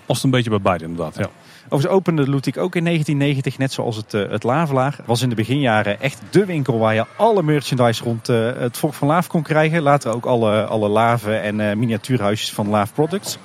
Past 0.06 0.24
een 0.24 0.30
beetje 0.30 0.50
bij 0.50 0.62
beide 0.62 0.84
inderdaad, 0.84 1.16
ja. 1.16 1.30
Overigens 1.70 1.98
opende 1.98 2.30
Lutik 2.30 2.58
ook 2.58 2.76
in 2.76 2.84
1990, 2.84 3.58
net 3.58 3.72
zoals 3.72 3.96
het, 3.96 4.14
uh, 4.14 4.32
het 4.32 4.44
Lavelaar. 4.44 4.98
Was 5.06 5.22
in 5.22 5.30
de 5.30 5.36
beginjaren 5.36 6.02
echt 6.02 6.22
de 6.30 6.46
winkel 6.46 6.80
waar 6.80 6.94
je 6.94 7.06
alle 7.18 7.44
merchandise 7.44 8.04
rond 8.04 8.30
uh, 8.30 8.52
het 8.58 8.78
Volk 8.78 8.94
van 8.94 9.08
Laaf 9.08 9.28
kon 9.28 9.42
krijgen. 9.42 9.82
Later 9.82 10.14
ook 10.14 10.26
alle, 10.26 10.66
alle 10.66 10.88
laven 10.88 11.42
en 11.42 11.60
uh, 11.60 11.74
miniatuurhuisjes 11.74 12.54
van 12.54 12.70
Laaf 12.70 12.94
Products. 12.94 13.38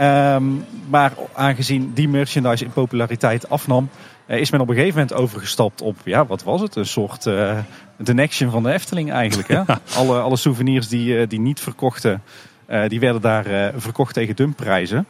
Um, 0.00 0.64
maar 0.88 1.12
aangezien 1.32 1.92
die 1.94 2.08
merchandise 2.08 2.64
in 2.64 2.70
populariteit 2.70 3.48
afnam, 3.48 3.88
is 4.26 4.50
men 4.50 4.60
op 4.60 4.68
een 4.68 4.74
gegeven 4.74 4.98
moment 4.98 5.18
overgestapt 5.18 5.82
op, 5.82 5.96
ja, 6.04 6.26
wat 6.26 6.42
was 6.42 6.60
het? 6.60 6.76
Een 6.76 6.86
soort 6.86 7.26
uh, 7.26 7.58
de 7.96 8.14
Nexion 8.14 8.50
van 8.50 8.62
de 8.62 8.72
Efteling 8.72 9.12
eigenlijk. 9.12 9.48
Hè? 9.48 9.60
alle, 10.00 10.20
alle 10.20 10.36
souvenirs 10.36 10.88
die, 10.88 11.26
die 11.26 11.40
niet 11.40 11.60
verkochten, 11.60 12.22
uh, 12.68 12.88
die 12.88 13.00
werden 13.00 13.20
daar 13.20 13.72
verkocht 13.76 14.14
tegen 14.14 14.36
dumpprijzen. 14.36 15.06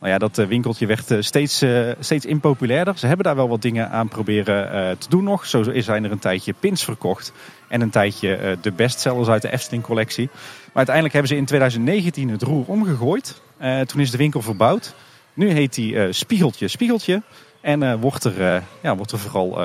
Nou 0.00 0.12
ja, 0.12 0.18
dat 0.18 0.38
eh, 0.38 0.46
winkeltje 0.46 0.86
werd 0.86 1.10
eh, 1.10 1.18
steeds, 1.20 1.62
uh, 1.62 1.92
steeds 2.00 2.24
impopulairder. 2.24 2.98
Ze 2.98 3.06
hebben 3.06 3.24
daar 3.24 3.36
wel 3.36 3.48
wat 3.48 3.62
dingen 3.62 3.90
aan 3.90 4.08
proberen 4.08 4.98
te 4.98 5.08
doen 5.08 5.24
nog. 5.24 5.46
Zo 5.46 5.64
zijn 5.74 6.04
er 6.04 6.10
een 6.10 6.18
tijdje 6.18 6.54
pins 6.60 6.84
verkocht. 6.84 7.32
En 7.68 7.80
een 7.80 7.90
tijdje 7.90 8.58
de 8.60 8.72
bestsellers 8.72 9.28
uit 9.28 9.42
de 9.42 9.52
Efteling 9.52 9.82
collectie. 9.82 10.28
Maar 10.32 10.86
uiteindelijk 10.86 11.14
hebben 11.14 11.32
ze 11.32 11.38
in 11.38 11.44
2019 11.44 12.28
het 12.28 12.42
roer 12.42 12.64
omgegooid. 12.66 13.40
toen 13.86 14.00
is 14.00 14.10
de 14.10 14.16
winkel 14.16 14.42
verbouwd. 14.42 14.94
Nu 15.34 15.50
heet 15.50 15.74
die 15.74 16.12
Spiegeltje 16.12 16.68
Spiegeltje. 16.68 17.22
En 17.60 18.00
wordt, 18.00 18.24
er, 18.24 18.62
ja, 18.82 18.96
wordt 18.96 19.12
er 19.12 19.18
vooral 19.18 19.58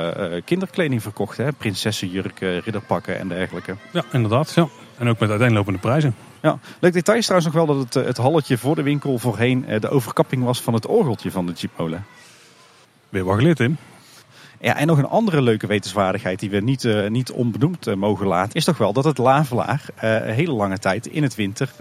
kinderkleding 0.45 1.01
verkocht. 1.01 1.38
Hè? 1.38 1.51
Prinsessenjurken, 1.51 2.60
ridderpakken 2.60 3.19
en 3.19 3.27
dergelijke. 3.27 3.76
Ja, 3.91 4.03
inderdaad. 4.11 4.53
Ja. 4.55 4.68
En 4.97 5.07
ook 5.07 5.19
met 5.19 5.30
uiteenlopende 5.30 5.80
prijzen. 5.80 6.15
Ja, 6.43 6.59
leuk 6.79 6.93
detail 6.93 7.17
is 7.17 7.25
trouwens 7.25 7.53
nog 7.53 7.65
wel 7.65 7.75
dat 7.75 7.83
het, 7.83 7.95
eh, 7.95 8.05
het 8.05 8.17
halletje 8.17 8.57
voor 8.57 8.75
de 8.75 8.81
winkel 8.81 9.19
voorheen 9.19 9.65
eh, 9.65 9.79
de 9.79 9.89
overkapping 9.89 10.43
was 10.43 10.61
van 10.61 10.73
het 10.73 10.87
orgeltje 10.87 11.31
van 11.31 11.45
de 11.45 11.51
Jeepmolen. 11.51 12.05
Weer 13.09 13.23
wat 13.23 13.35
geleerd, 13.35 13.59
in. 13.59 13.77
Ja, 14.59 14.75
en 14.75 14.87
nog 14.87 14.97
een 14.97 15.07
andere 15.07 15.41
leuke 15.41 15.67
wetenswaardigheid 15.67 16.39
die 16.39 16.49
we 16.49 16.59
niet, 16.59 16.83
uh, 16.83 17.09
niet 17.09 17.31
onbenoemd 17.31 17.95
mogen 17.95 18.27
laten, 18.27 18.53
is 18.53 18.65
toch 18.65 18.77
wel 18.77 18.93
dat 18.93 19.03
het 19.03 19.17
lavelaar 19.17 19.85
uh, 20.03 20.27
een 20.27 20.33
hele 20.33 20.51
lange 20.51 20.77
tijd 20.77 21.07
in 21.07 21.23
het 21.23 21.35
winter 21.35 21.71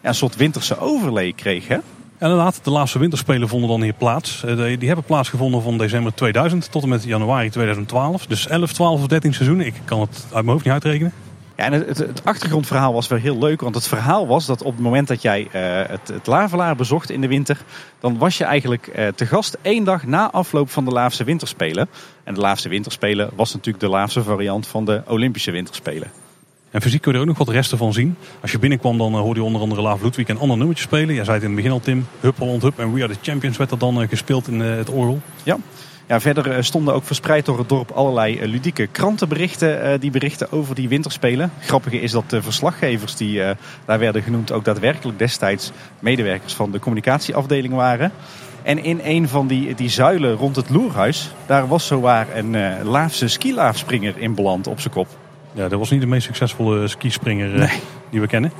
een 0.00 0.14
soort 0.14 0.36
winterse 0.36 0.78
overlay 0.78 1.32
kreeg. 1.32 1.68
Hè? 1.68 1.78
inderdaad, 2.20 2.64
de 2.64 2.70
laatste 2.70 2.98
winterspelen 2.98 3.48
vonden 3.48 3.68
dan 3.68 3.82
hier 3.82 3.92
plaats. 3.92 4.40
die 4.78 4.86
hebben 4.86 5.04
plaatsgevonden 5.04 5.62
van 5.62 5.78
december 5.78 6.14
2000 6.14 6.70
tot 6.70 6.82
en 6.82 6.88
met 6.88 7.04
januari 7.04 7.50
2012. 7.50 8.26
Dus 8.26 8.46
11, 8.46 8.72
12 8.72 9.00
of 9.00 9.06
13 9.06 9.34
seizoenen. 9.34 9.66
Ik 9.66 9.74
kan 9.84 10.00
het 10.00 10.22
uit 10.22 10.32
mijn 10.32 10.46
hoofd 10.46 10.64
niet 10.64 10.72
uitrekenen. 10.72 11.12
Ja, 11.62 11.70
en 11.70 11.86
het, 11.86 11.98
het, 11.98 12.24
achtergrondverhaal 12.24 12.92
was 12.92 13.08
wel 13.08 13.18
heel 13.18 13.38
leuk. 13.38 13.60
Want 13.60 13.74
het 13.74 13.88
verhaal 13.88 14.26
was 14.26 14.46
dat 14.46 14.62
op 14.62 14.72
het 14.72 14.82
moment 14.82 15.08
dat 15.08 15.22
jij 15.22 15.40
uh, 15.40 15.50
het, 15.90 16.08
het 16.08 16.26
Lavelaar 16.26 16.76
bezocht 16.76 17.10
in 17.10 17.20
de 17.20 17.28
winter. 17.28 17.58
dan 18.00 18.18
was 18.18 18.38
je 18.38 18.44
eigenlijk 18.44 18.92
uh, 18.96 19.08
te 19.08 19.26
gast 19.26 19.56
één 19.62 19.84
dag 19.84 20.06
na 20.06 20.30
afloop 20.30 20.70
van 20.70 20.84
de 20.84 20.90
Laafse 20.90 21.24
Winterspelen. 21.24 21.88
En 22.24 22.34
de 22.34 22.40
Laafse 22.40 22.68
Winterspelen 22.68 23.30
was 23.34 23.52
natuurlijk 23.52 23.84
de 23.84 23.90
Laafse 23.90 24.22
variant 24.22 24.66
van 24.66 24.84
de 24.84 25.02
Olympische 25.06 25.50
Winterspelen. 25.50 26.10
En 26.70 26.82
fysiek 26.82 27.00
kun 27.00 27.10
je 27.12 27.16
er 27.16 27.22
ook 27.22 27.30
nog 27.30 27.46
wat 27.46 27.54
resten 27.54 27.78
van 27.78 27.92
zien. 27.92 28.16
Als 28.40 28.52
je 28.52 28.58
binnenkwam, 28.58 28.98
dan 28.98 29.12
uh, 29.12 29.20
hoorde 29.20 29.40
je 29.40 29.46
onder 29.46 29.60
andere 29.60 29.82
Laaf 29.82 30.02
Ludwig 30.02 30.28
een 30.28 30.38
ander 30.38 30.56
nummertje 30.56 30.84
spelen. 30.84 31.14
Jij 31.14 31.24
zei 31.24 31.36
het 31.36 31.44
in 31.44 31.50
het 31.50 31.56
begin 31.56 31.72
al, 31.72 31.80
Tim. 31.80 32.06
Hup, 32.20 32.38
Holland, 32.38 32.62
Hup 32.62 32.78
en 32.78 32.92
We 32.92 33.02
Are 33.02 33.12
The 33.12 33.30
Champions 33.30 33.56
werd 33.56 33.70
er 33.70 33.78
dan 33.78 34.08
gespeeld 34.08 34.48
in 34.48 34.60
het 34.60 34.90
orgel. 34.90 35.20
Ja, 35.42 35.56
ja, 36.06 36.20
verder 36.20 36.50
eh, 36.50 36.62
stonden 36.62 36.94
ook 36.94 37.04
verspreid 37.04 37.46
door 37.46 37.58
het 37.58 37.68
dorp 37.68 37.90
allerlei 37.90 38.38
eh, 38.38 38.48
ludieke 38.48 38.86
krantenberichten 38.86 39.82
eh, 39.82 40.00
die 40.00 40.10
berichten 40.10 40.52
over 40.52 40.74
die 40.74 40.88
winterspelen. 40.88 41.52
Grappige 41.60 42.00
is 42.00 42.10
dat 42.10 42.30
de 42.30 42.42
verslaggevers 42.42 43.16
die 43.16 43.40
daar 43.84 43.98
werden 43.98 44.22
genoemd 44.22 44.52
ook 44.52 44.64
daadwerkelijk 44.64 45.18
destijds 45.18 45.72
medewerkers 45.98 46.54
van 46.54 46.70
de 46.70 46.78
communicatieafdeling 46.78 47.74
waren. 47.74 48.12
En 48.62 48.84
in 48.84 49.00
een 49.04 49.28
van 49.28 49.46
die, 49.46 49.74
die 49.74 49.88
zuilen 49.88 50.34
rond 50.34 50.56
het 50.56 50.70
loerhuis, 50.70 51.34
daar 51.46 51.68
was 51.68 51.86
zowaar 51.86 52.36
een 52.36 52.54
uh, 52.54 52.72
Laafse 52.82 53.28
skilaafspringer 53.28 54.14
in 54.18 54.34
beland 54.34 54.66
op 54.66 54.80
zijn 54.80 54.92
kop. 54.94 55.08
Ja, 55.52 55.68
dat 55.68 55.78
was 55.78 55.90
niet 55.90 56.00
de 56.00 56.06
meest 56.06 56.26
succesvolle 56.26 56.88
skispringer 56.88 57.48
nee. 57.48 57.80
die 58.10 58.20
we 58.20 58.26
kennen. 58.26 58.52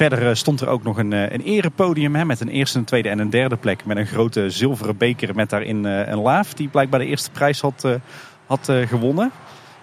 Verder 0.00 0.28
eh, 0.28 0.34
stond 0.34 0.60
er 0.60 0.68
ook 0.68 0.82
nog 0.82 0.98
een, 0.98 1.12
eh, 1.12 1.22
een 1.22 1.40
erepodium 1.40 2.14
hè, 2.14 2.24
met 2.24 2.40
een 2.40 2.48
eerste, 2.48 2.78
een 2.78 2.84
tweede 2.84 3.08
en 3.08 3.18
een 3.18 3.30
derde 3.30 3.56
plek. 3.56 3.84
Met 3.84 3.96
een 3.96 4.06
grote 4.06 4.50
zilveren 4.50 4.96
beker 4.96 5.34
met 5.34 5.50
daarin 5.50 5.86
eh, 5.86 6.08
een 6.08 6.18
laaf 6.18 6.54
die 6.54 6.68
blijkbaar 6.68 7.00
de 7.00 7.06
eerste 7.06 7.30
prijs 7.30 7.60
had, 7.60 7.88
had 8.46 8.72
gewonnen. 8.86 9.30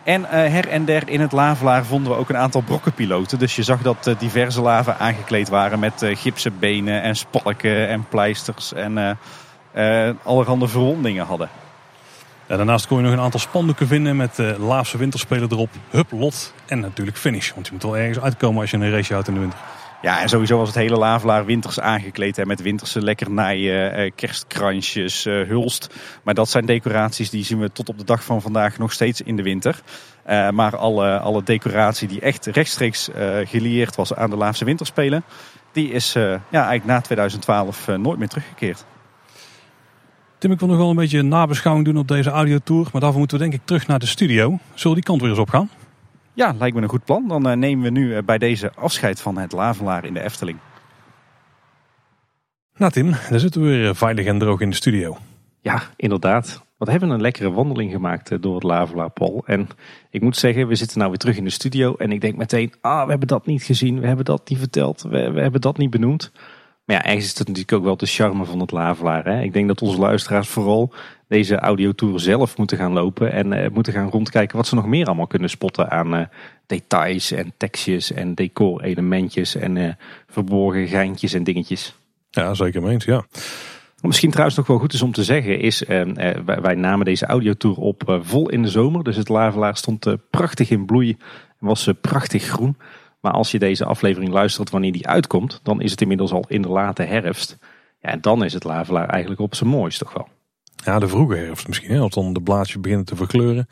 En 0.04 0.24
her 0.24 0.68
en 0.68 0.86
der 0.86 1.10
in 1.10 1.20
het 1.20 1.32
lavelaar 1.32 1.86
vonden 1.86 2.12
we 2.12 2.18
ook 2.18 2.30
een 2.30 2.38
aantal 2.38 2.62
brokkenpiloten. 2.62 3.40
Dus 3.40 3.56
je 3.56 3.64
zag 3.64 3.82
dat 3.82 4.16
diverse 4.20 4.62
laven 4.62 5.00
aangekleed 5.00 5.50
waren 5.50 5.80
met 5.80 6.06
gipsen 6.14 6.60
benen 6.60 7.02
en 7.02 7.16
spalken 7.16 7.88
en 7.88 8.06
pleisters 8.10 8.74
en 8.74 9.18
allerhande 10.24 10.68
verwondingen 10.68 11.26
hadden. 11.26 11.50
Daarnaast 12.48 12.88
kon 12.88 12.98
je 12.98 13.04
nog 13.04 13.14
een 13.14 13.20
aantal 13.20 13.40
spandoeken 13.40 13.88
vinden 13.88 14.16
met 14.16 14.40
uh, 14.40 14.58
Laafse 14.58 14.98
winterspelen 14.98 15.52
erop, 15.52 15.70
Hup, 15.90 16.12
Lot 16.12 16.54
en 16.66 16.80
natuurlijk 16.80 17.18
finish. 17.18 17.54
Want 17.54 17.66
je 17.66 17.74
moet 17.74 17.84
wel 17.84 17.98
ergens 17.98 18.20
uitkomen 18.20 18.62
als 18.62 18.72
je 18.72 18.78
een 18.78 18.92
race 18.92 19.14
houdt 19.14 19.28
in 19.28 19.34
de 19.34 19.40
winter. 19.40 19.60
Ja, 20.02 20.22
en 20.22 20.30
sowieso 20.30 20.58
was 20.58 20.68
het 20.68 20.78
hele 20.78 20.98
Lavelaar 20.98 21.46
winters 21.46 21.80
aangekleed. 21.80 22.36
Hè, 22.36 22.46
met 22.46 22.62
winterse 22.62 23.02
lekkernijen, 23.02 23.94
eh, 23.94 24.12
kerstkransjes, 24.16 25.26
eh, 25.26 25.48
hulst. 25.48 25.90
Maar 26.24 26.34
dat 26.34 26.50
zijn 26.50 26.66
decoraties 26.66 27.30
die 27.30 27.44
zien 27.44 27.60
we 27.60 27.72
tot 27.72 27.90
op 27.90 27.98
de 27.98 28.04
dag 28.04 28.24
van 28.24 28.42
vandaag 28.42 28.78
nog 28.78 28.92
steeds 28.92 29.22
in 29.22 29.36
de 29.36 29.44
winter. 29.44 29.82
Uh, 30.30 30.50
maar 30.50 30.78
alle, 30.78 31.20
alle 31.20 31.44
decoratie 31.44 32.08
die 32.08 32.22
echt 32.22 32.46
rechtstreeks 32.46 33.10
gelieerd 33.44 33.96
was 33.96 34.14
aan 34.14 34.30
de 34.30 34.36
Laafse 34.36 34.66
Winterspelen... 34.66 35.24
die 35.72 35.92
is 35.92 36.14
ja, 36.14 36.40
eigenlijk 36.50 36.86
na 36.86 37.02
2012 37.02 37.88
nooit 37.88 38.20
meer 38.20 38.28
teruggekeerd. 38.28 38.86
Tim, 40.38 40.52
ik 40.52 40.60
wil 40.60 40.68
nog 40.68 40.78
wel 40.78 40.90
een 40.90 40.96
beetje 40.96 41.22
nabeschouwing 41.22 41.86
doen 41.86 41.98
op 41.98 42.08
deze 42.08 42.30
audiotour. 42.30 42.88
Maar 42.92 43.02
daarvoor 43.02 43.20
moeten 43.20 43.38
we 43.38 43.44
denk 43.44 43.56
ik 43.56 43.66
terug 43.66 43.88
naar 43.88 44.00
de 44.00 44.06
studio. 44.06 44.60
Zullen 44.74 44.96
die 44.96 45.06
kant 45.06 45.22
weer 45.22 45.30
eens 45.30 45.40
op 45.40 45.50
gaan? 45.50 45.70
Ja, 46.38 46.54
lijkt 46.58 46.76
me 46.76 46.82
een 46.82 46.90
goed 46.90 47.06
plan. 47.06 47.28
Dan 47.28 47.48
eh, 47.48 47.58
nemen 47.58 47.84
we 47.84 47.90
nu 47.90 48.16
eh, 48.16 48.24
bij 48.24 48.38
deze 48.38 48.72
afscheid 48.74 49.22
van 49.22 49.38
het 49.38 49.52
Lavelaar 49.52 50.06
in 50.06 50.14
de 50.14 50.24
Efteling. 50.24 50.58
Nou 52.76 52.92
Tim, 52.92 53.12
daar 53.30 53.40
zitten 53.40 53.62
we 53.62 53.68
weer 53.68 53.90
eh, 53.90 53.96
veilig 53.96 54.26
en 54.26 54.40
droog 54.40 54.60
in 54.60 54.70
de 54.70 54.76
studio. 54.76 55.18
Ja, 55.62 55.82
inderdaad. 55.96 56.64
Wat 56.78 56.88
hebben 56.88 57.10
we 57.10 57.16
een 57.16 57.22
lekkere 57.22 57.52
wandeling 57.52 57.92
gemaakt 57.92 58.42
door 58.42 58.54
het 58.54 58.64
Lavelaar, 58.64 59.10
Paul. 59.10 59.44
En 59.46 59.68
ik 60.10 60.22
moet 60.22 60.38
zeggen, 60.38 60.68
we 60.68 60.76
zitten 60.76 60.98
nou 60.98 61.10
weer 61.10 61.20
terug 61.20 61.38
in 61.38 61.44
de 61.44 61.50
studio. 61.50 61.96
En 61.96 62.12
ik 62.12 62.22
denk 62.22 62.36
meteen, 62.36 62.74
ah, 62.82 63.04
we 63.04 63.10
hebben 63.10 63.28
dat 63.28 63.46
niet 63.46 63.64
gezien. 63.64 64.00
We 64.00 64.08
hebben 64.08 64.26
dat 64.26 64.50
niet 64.50 64.60
verteld. 64.60 65.02
We, 65.02 65.32
we 65.32 65.42
hebben 65.42 65.62
dat 65.62 65.78
niet 65.78 65.90
benoemd. 65.90 66.32
Maar 66.88 66.96
ja, 66.96 67.04
ergens 67.04 67.24
is 67.24 67.38
het 67.38 67.48
natuurlijk 67.48 67.74
ook 67.74 67.84
wel 67.84 67.98
de 67.98 68.06
charme 68.06 68.46
van 68.46 68.60
het 68.60 68.72
Lavelaar. 68.72 69.26
Hè? 69.26 69.42
Ik 69.42 69.54
denk 69.54 69.68
dat 69.68 69.82
onze 69.82 70.00
luisteraars 70.00 70.48
vooral 70.48 70.94
deze 71.28 71.60
audiotour 71.60 72.20
zelf 72.20 72.58
moeten 72.58 72.78
gaan 72.78 72.92
lopen. 72.92 73.32
En 73.32 73.52
uh, 73.52 73.70
moeten 73.70 73.94
gaan 73.94 74.10
rondkijken 74.10 74.58
wat 74.58 74.68
ze 74.68 74.76
nog 74.76 74.86
meer 74.86 75.06
allemaal 75.06 75.28
kunnen 75.28 75.50
spotten 75.50 75.92
aan 75.92 76.16
uh, 76.16 76.26
details 76.66 77.32
en 77.32 77.54
tekstjes 77.58 78.12
en 78.12 78.34
decor-elementjes 78.34 79.56
en 79.56 79.76
uh, 79.76 79.90
verborgen 80.28 80.88
geintjes 80.88 81.34
en 81.34 81.44
dingetjes. 81.44 81.96
Ja, 82.30 82.54
zeker 82.54 82.82
meens, 82.82 83.06
ja. 83.06 83.26
Misschien 84.02 84.30
trouwens 84.30 84.58
nog 84.58 84.68
wel 84.68 84.80
goed 84.80 84.94
is 84.94 85.02
om 85.02 85.12
te 85.12 85.24
zeggen 85.24 85.60
is, 85.60 85.84
wij, 85.88 86.62
wij, 86.62 86.76
namen 86.76 87.06
deze 87.06 87.26
audiotour 87.26 87.78
op 87.78 88.20
vol 88.22 88.50
in 88.50 88.62
de 88.62 88.70
zomer. 88.70 89.04
Dus 89.04 89.16
het 89.16 89.30
Lavelaar 89.30 89.78
stond 89.78 90.16
prachtig 90.30 90.70
in 90.70 90.86
bloei 90.86 91.18
en 91.60 91.68
was 91.68 91.90
prachtig 92.02 92.44
groen. 92.44 92.78
Maar 93.28 93.36
als 93.36 93.52
je 93.52 93.60
deze 93.60 93.86
aflevering 93.86 94.32
luistert 94.32 94.70
wanneer 94.70 94.92
die 94.92 95.08
uitkomt, 95.08 95.60
dan 95.64 95.82
is 95.82 95.92
het 95.92 96.02
inmiddels 96.02 96.32
al 96.32 96.46
in 96.48 96.62
de 96.62 96.68
late 96.68 97.04
herfst. 97.04 97.58
Ja, 98.00 98.10
en 98.10 98.22
dan 98.22 98.44
is 98.44 98.54
het 98.54 98.64
Lavelaar 98.64 99.10
eigenlijk 99.10 99.42
op 99.42 99.56
zijn 99.56 99.70
mooist 99.70 100.00
toch 100.00 100.14
wel. 100.14 100.28
Ja, 100.84 101.00
de 101.00 101.08
vroege 101.08 101.36
herfst 101.36 101.68
misschien. 101.68 101.92
Hè? 101.92 102.00
Als 102.00 102.14
dan 102.14 102.34
de 102.34 102.42
blaadjes 102.42 102.82
beginnen 102.82 103.06
te 103.06 103.16
verkleuren. 103.16 103.68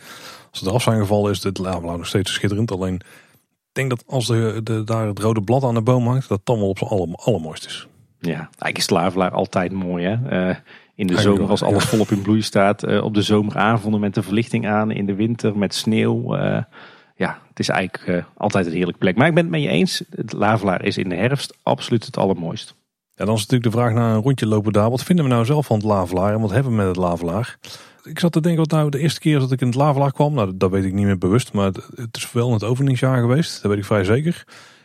Als 0.52 0.60
het 0.60 0.69
eraf 0.69 0.82
zijn 0.82 0.99
gevallen 0.99 1.32
is 1.32 1.44
het 1.44 1.57
Lavelaar 1.57 1.98
nog 1.98 2.07
steeds 2.07 2.34
schitterend. 2.34 2.72
Alleen 2.72 2.95
ik 2.95 3.72
denk 3.72 3.90
dat 3.90 4.03
als 4.07 4.27
de, 4.27 4.60
de, 4.64 4.84
daar 4.84 5.07
het 5.07 5.19
rode 5.19 5.41
blad 5.41 5.64
aan 5.64 5.73
de 5.73 5.82
boom 5.82 6.07
hangt, 6.07 6.30
dat 6.30 6.41
dan 6.44 6.60
wel 6.60 6.69
op 6.69 6.77
zijn 6.77 6.90
aller, 6.90 7.15
allermooist 7.15 7.65
is. 7.65 7.88
Ja, 8.19 8.38
eigenlijk 8.38 8.77
is 8.77 8.84
het 8.84 8.91
Lavelaar 8.91 9.32
altijd 9.32 9.72
mooi 9.72 10.06
hè. 10.06 10.48
Uh, 10.49 10.56
in 10.95 11.07
de 11.07 11.19
zomer 11.19 11.49
als 11.49 11.64
alles 11.64 11.86
volop 11.86 12.11
in 12.11 12.22
bloei 12.22 12.41
staat. 12.41 12.88
Uh, 12.88 13.03
op 13.03 13.14
de 13.14 13.22
zomeravonden 13.22 13.99
met 13.99 14.14
de 14.14 14.23
verlichting 14.23 14.68
aan. 14.68 14.91
In 14.91 15.06
de 15.06 15.15
winter 15.15 15.57
met 15.57 15.73
sneeuw. 15.73 16.38
Uh, 16.38 16.41
ja, 16.41 16.68
het 17.56 17.68
is 17.68 17.69
eigenlijk 17.69 18.07
uh, 18.07 18.23
altijd 18.38 18.65
een 18.65 18.72
heerlijke 18.72 18.99
plek. 18.99 19.15
Maar 19.15 19.27
ik 19.27 19.34
ben 19.34 19.44
het 19.44 19.52
met 19.52 19.61
je 19.61 19.68
eens. 19.68 20.03
Het 20.10 20.34
Lavelaar 20.34 20.84
is 20.84 20.98
in 20.98 21.10
de 21.10 21.15
herfst 21.15 21.57
absoluut 21.64 22.06
het 22.06 22.18
allermooist. 22.18 22.76
Ja, 23.14 23.26
dan 23.26 23.34
is 23.34 23.41
natuurlijk 23.41 23.72
de 23.72 23.77
vraag 23.80 23.94
naar 23.94 24.15
een 24.15 24.22
rondje 24.22 24.48
lopen 24.48 24.73
daar. 24.73 24.90
Wat 24.90 25.03
vinden 25.03 25.26
we 25.26 25.32
nou 25.32 25.45
zelf 25.45 25.65
van 25.65 25.77
het 25.77 25.86
Lavelaar 25.86 26.34
en 26.34 26.41
wat 26.41 26.52
hebben 26.52 26.72
we 26.72 26.77
met 26.77 26.88
het 26.88 26.95
Lavelaar? 26.95 27.57
Ik 28.03 28.19
zat 28.19 28.32
te 28.32 28.41
denken, 28.41 28.61
wat 28.61 28.72
nou 28.72 28.90
de 28.90 28.99
eerste 28.99 29.19
keer 29.19 29.40
dat 29.40 29.52
ik 29.52 29.61
in 29.61 29.68
het 29.68 29.76
Lavelaar 29.76 30.11
kwam, 30.11 30.34
nou 30.34 30.57
dat 30.57 30.72
weet 30.72 30.84
ik 30.84 30.94
niet 30.94 31.06
meer 31.06 31.18
bewust, 31.18 31.53
maar 31.53 31.65
het, 31.95 32.18
is 32.18 32.32
wel 32.32 32.48
in 32.48 32.53
het 32.53 32.64
openingsjaar 32.64 33.19
geweest, 33.19 33.61
dat 33.61 33.72
weet 33.72 33.80
ik 33.80 33.86
vrij 33.86 34.03
zeker. 34.03 34.44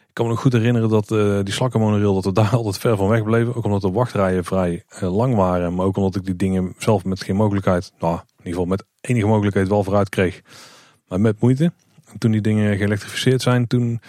Ik 0.08 0.16
kan 0.16 0.24
me 0.24 0.30
nog 0.30 0.40
goed 0.40 0.52
herinneren 0.52 0.88
dat 0.88 1.10
uh, 1.10 1.38
die 1.42 1.54
slakkenmonorail, 1.54 2.14
dat 2.14 2.24
we 2.24 2.32
daar 2.32 2.50
altijd 2.56 2.78
ver 2.78 2.96
van 2.96 3.08
weg 3.08 3.22
bleven. 3.22 3.54
Ook 3.54 3.64
omdat 3.64 3.80
de 3.80 3.90
wachtrijen 3.90 4.44
vrij 4.44 4.84
uh, 5.02 5.16
lang 5.16 5.34
waren, 5.34 5.74
maar 5.74 5.86
ook 5.86 5.96
omdat 5.96 6.16
ik 6.16 6.24
die 6.24 6.36
dingen 6.36 6.74
zelf 6.78 7.04
met 7.04 7.22
geen 7.22 7.36
mogelijkheid, 7.36 7.92
nou 7.98 8.14
in 8.14 8.20
ieder 8.36 8.52
geval 8.52 8.66
met 8.66 8.84
enige 9.00 9.26
mogelijkheid 9.26 9.68
wel 9.68 9.84
vooruit 9.84 10.08
kreeg, 10.08 10.42
maar 11.08 11.20
met 11.20 11.40
moeite. 11.40 11.72
En 12.12 12.18
toen 12.18 12.30
die 12.30 12.40
dingen 12.40 12.76
geëlektrificeerd 12.76 13.42
zijn, 13.42 13.66
toen 13.66 14.00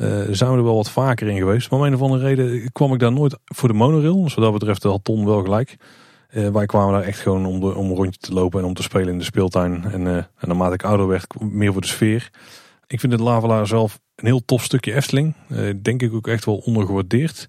uh, 0.00 0.22
zijn 0.30 0.50
we 0.50 0.56
er 0.56 0.64
wel 0.64 0.74
wat 0.74 0.90
vaker 0.90 1.28
in 1.28 1.36
geweest. 1.36 1.70
Maar 1.70 1.78
om 1.78 1.84
een 1.84 1.94
of 1.94 2.02
andere 2.02 2.22
reden 2.22 2.72
kwam 2.72 2.92
ik 2.92 2.98
daar 2.98 3.12
nooit 3.12 3.38
voor 3.44 3.68
de 3.68 3.74
monorail. 3.74 4.22
Dus 4.22 4.34
dat 4.34 4.52
betreft 4.52 4.82
had 4.82 5.04
Ton 5.04 5.24
wel 5.24 5.42
gelijk. 5.42 5.76
Uh, 6.30 6.48
wij 6.48 6.66
kwamen 6.66 6.92
daar 6.92 7.02
echt 7.02 7.18
gewoon 7.18 7.46
om, 7.46 7.60
de, 7.60 7.74
om 7.74 7.90
een 7.90 7.96
rondje 7.96 8.20
te 8.20 8.32
lopen 8.32 8.60
en 8.60 8.66
om 8.66 8.74
te 8.74 8.82
spelen 8.82 9.08
in 9.08 9.18
de 9.18 9.24
speeltuin. 9.24 9.84
En, 9.84 10.00
uh, 10.00 10.16
en 10.16 10.28
naarmate 10.40 10.74
ik 10.74 10.84
ouder 10.84 11.06
werd, 11.06 11.40
meer 11.40 11.72
voor 11.72 11.80
de 11.80 11.86
sfeer. 11.86 12.30
Ik 12.86 13.00
vind 13.00 13.12
het 13.12 13.20
Lavelaar 13.20 13.66
zelf 13.66 14.00
een 14.14 14.26
heel 14.26 14.44
tof 14.44 14.64
stukje 14.64 14.94
Efteling. 14.94 15.34
denk 15.82 16.02
ik 16.02 16.14
ook 16.14 16.28
echt 16.28 16.44
wel 16.44 16.56
ondergewaardeerd. 16.56 17.48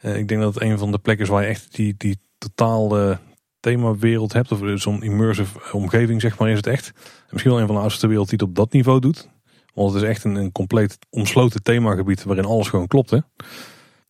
ik 0.00 0.28
denk 0.28 0.40
dat 0.40 0.54
het 0.54 0.62
een 0.62 0.78
van 0.78 0.90
de 0.90 0.98
plekken 0.98 1.24
is 1.24 1.30
waar 1.30 1.42
je 1.42 1.48
echt 1.48 1.74
die, 1.74 1.94
die 1.96 2.18
totale 2.38 3.18
themawereld 3.60 4.32
hebt. 4.32 4.52
Of 4.52 4.60
zo'n 4.74 5.02
immersive 5.02 5.58
omgeving 5.72 6.20
zeg 6.20 6.38
maar 6.38 6.50
is 6.50 6.56
het 6.56 6.66
echt. 6.66 6.86
En 6.86 7.28
misschien 7.30 7.52
wel 7.52 7.60
een 7.60 7.66
van 7.66 7.76
de 7.76 7.82
oudste 7.82 8.06
wereld 8.06 8.28
die 8.28 8.38
het 8.38 8.48
op 8.48 8.54
dat 8.54 8.72
niveau 8.72 9.00
doet. 9.00 9.28
Want 9.74 9.92
het 9.92 10.02
is 10.02 10.08
echt 10.08 10.24
een, 10.24 10.34
een 10.34 10.52
compleet 10.52 10.98
omsloten 11.10 11.62
themagebied 11.62 12.22
waarin 12.22 12.44
alles 12.44 12.68
gewoon 12.68 12.86
klopt. 12.86 13.10
Hè? 13.10 13.16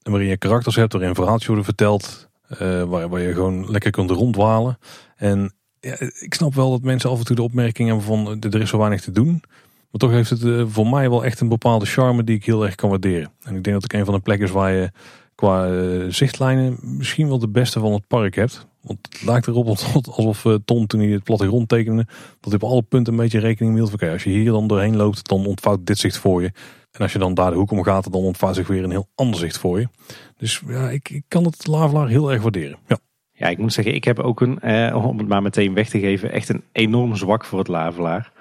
En 0.02 0.10
waarin 0.10 0.28
je 0.28 0.36
karakters 0.36 0.76
hebt, 0.76 0.92
waarin 0.92 1.14
verhaaltjes 1.14 1.46
worden 1.46 1.64
verteld. 1.64 2.28
Uh, 2.52 2.82
waar, 2.82 3.08
waar, 3.08 3.20
je 3.20 3.32
gewoon 3.32 3.70
lekker 3.70 3.90
kunt 3.90 4.10
rondwalen. 4.10 4.78
En 5.16 5.54
ja, 5.80 5.96
ik 6.20 6.34
snap 6.34 6.54
wel 6.54 6.70
dat 6.70 6.82
mensen 6.82 7.10
af 7.10 7.18
en 7.18 7.24
toe 7.24 7.36
de 7.36 7.42
opmerking 7.42 7.88
hebben 7.88 8.06
van 8.06 8.40
er 8.40 8.60
is 8.60 8.68
zo 8.68 8.78
weinig 8.78 9.00
te 9.00 9.10
doen. 9.10 9.42
Maar 9.90 10.00
toch 10.00 10.10
heeft 10.10 10.30
het 10.30 10.42
uh, 10.42 10.64
voor 10.68 10.88
mij 10.88 11.10
wel 11.10 11.24
echt 11.24 11.40
een 11.40 11.48
bepaalde 11.48 11.86
charme 11.86 12.24
die 12.24 12.36
ik 12.36 12.44
heel 12.44 12.64
erg 12.64 12.74
kan 12.74 12.90
waarderen. 12.90 13.32
En 13.42 13.56
ik 13.56 13.64
denk 13.64 13.80
dat 13.80 13.84
ik 13.84 13.92
een 13.92 14.04
van 14.04 14.14
de 14.14 14.20
plekken 14.20 14.46
is 14.46 14.52
waar 14.52 14.72
je 14.72 14.90
qua 15.34 15.68
zichtlijnen 16.10 16.78
misschien 16.82 17.28
wel 17.28 17.38
de 17.38 17.48
beste 17.48 17.80
van 17.80 17.92
het 17.92 18.06
park 18.06 18.34
hebt. 18.34 18.66
Want 18.84 18.98
het 19.10 19.22
lijkt 19.24 19.46
erop 19.46 19.66
alsof 19.66 20.44
uh, 20.44 20.54
Tom 20.64 20.86
toen 20.86 21.00
hij 21.00 21.08
het 21.08 21.22
plattegrond 21.22 21.68
tekende, 21.68 22.06
dat 22.40 22.52
hij 22.52 22.60
op 22.60 22.70
alle 22.70 22.82
punten 22.82 23.12
een 23.12 23.18
beetje 23.18 23.38
rekening 23.38 23.74
hield. 23.74 23.92
Oké, 23.92 24.10
als 24.10 24.24
je 24.24 24.30
hier 24.30 24.50
dan 24.50 24.66
doorheen 24.66 24.96
loopt, 24.96 25.28
dan 25.28 25.46
ontvouwt 25.46 25.86
dit 25.86 25.98
zicht 25.98 26.16
voor 26.16 26.42
je. 26.42 26.52
En 26.90 27.00
als 27.00 27.12
je 27.12 27.18
dan 27.18 27.34
daar 27.34 27.50
de 27.50 27.56
hoek 27.56 27.70
om 27.70 27.82
gaat, 27.82 28.12
dan 28.12 28.22
ontvouwt 28.22 28.54
zich 28.54 28.66
weer 28.66 28.84
een 28.84 28.90
heel 28.90 29.08
ander 29.14 29.38
zicht 29.38 29.58
voor 29.58 29.80
je. 29.80 29.88
Dus 30.36 30.62
ja, 30.66 30.90
ik, 30.90 31.08
ik 31.08 31.24
kan 31.28 31.44
het 31.44 31.66
Lavelaar 31.66 32.08
heel 32.08 32.32
erg 32.32 32.42
waarderen. 32.42 32.78
Ja. 32.86 32.98
Ja, 33.36 33.48
ik 33.48 33.58
moet 33.58 33.72
zeggen, 33.72 33.94
ik 33.94 34.04
heb 34.04 34.18
ook 34.18 34.40
een, 34.40 34.60
eh, 34.60 35.06
om 35.06 35.18
het 35.18 35.28
maar 35.28 35.42
meteen 35.42 35.74
weg 35.74 35.88
te 35.88 35.98
geven, 35.98 36.32
echt 36.32 36.48
een 36.48 36.62
enorm 36.72 37.16
zwak 37.16 37.44
voor 37.44 37.58
het 37.58 37.68
Lavelaar. 37.68 38.32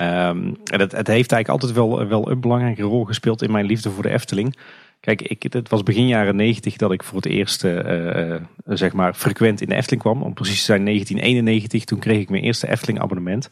Um, 0.00 0.56
en 0.64 0.80
het, 0.80 0.92
het 0.92 1.06
heeft 1.06 1.32
eigenlijk 1.32 1.48
altijd 1.48 1.72
wel, 1.72 2.06
wel 2.06 2.30
een 2.30 2.40
belangrijke 2.40 2.82
rol 2.82 3.04
gespeeld 3.04 3.42
in 3.42 3.52
mijn 3.52 3.66
liefde 3.66 3.90
voor 3.90 4.02
de 4.02 4.10
Efteling. 4.10 4.56
Kijk, 5.00 5.22
ik, 5.22 5.42
het 5.52 5.68
was 5.68 5.82
begin 5.82 6.06
jaren 6.06 6.36
90 6.36 6.76
dat 6.76 6.92
ik 6.92 7.02
voor 7.02 7.16
het 7.16 7.26
eerst 7.26 7.64
uh, 7.64 8.34
zeg 8.64 8.92
maar 8.92 9.14
frequent 9.14 9.60
in 9.60 9.68
de 9.68 9.74
Efteling 9.74 10.02
kwam. 10.02 10.22
Om 10.22 10.34
precies 10.34 10.58
te 10.58 10.64
zijn 10.64 10.84
1991, 10.84 11.84
toen 11.84 11.98
kreeg 11.98 12.20
ik 12.20 12.30
mijn 12.30 12.42
eerste 12.42 12.68
Efteling 12.68 13.00
abonnement. 13.00 13.50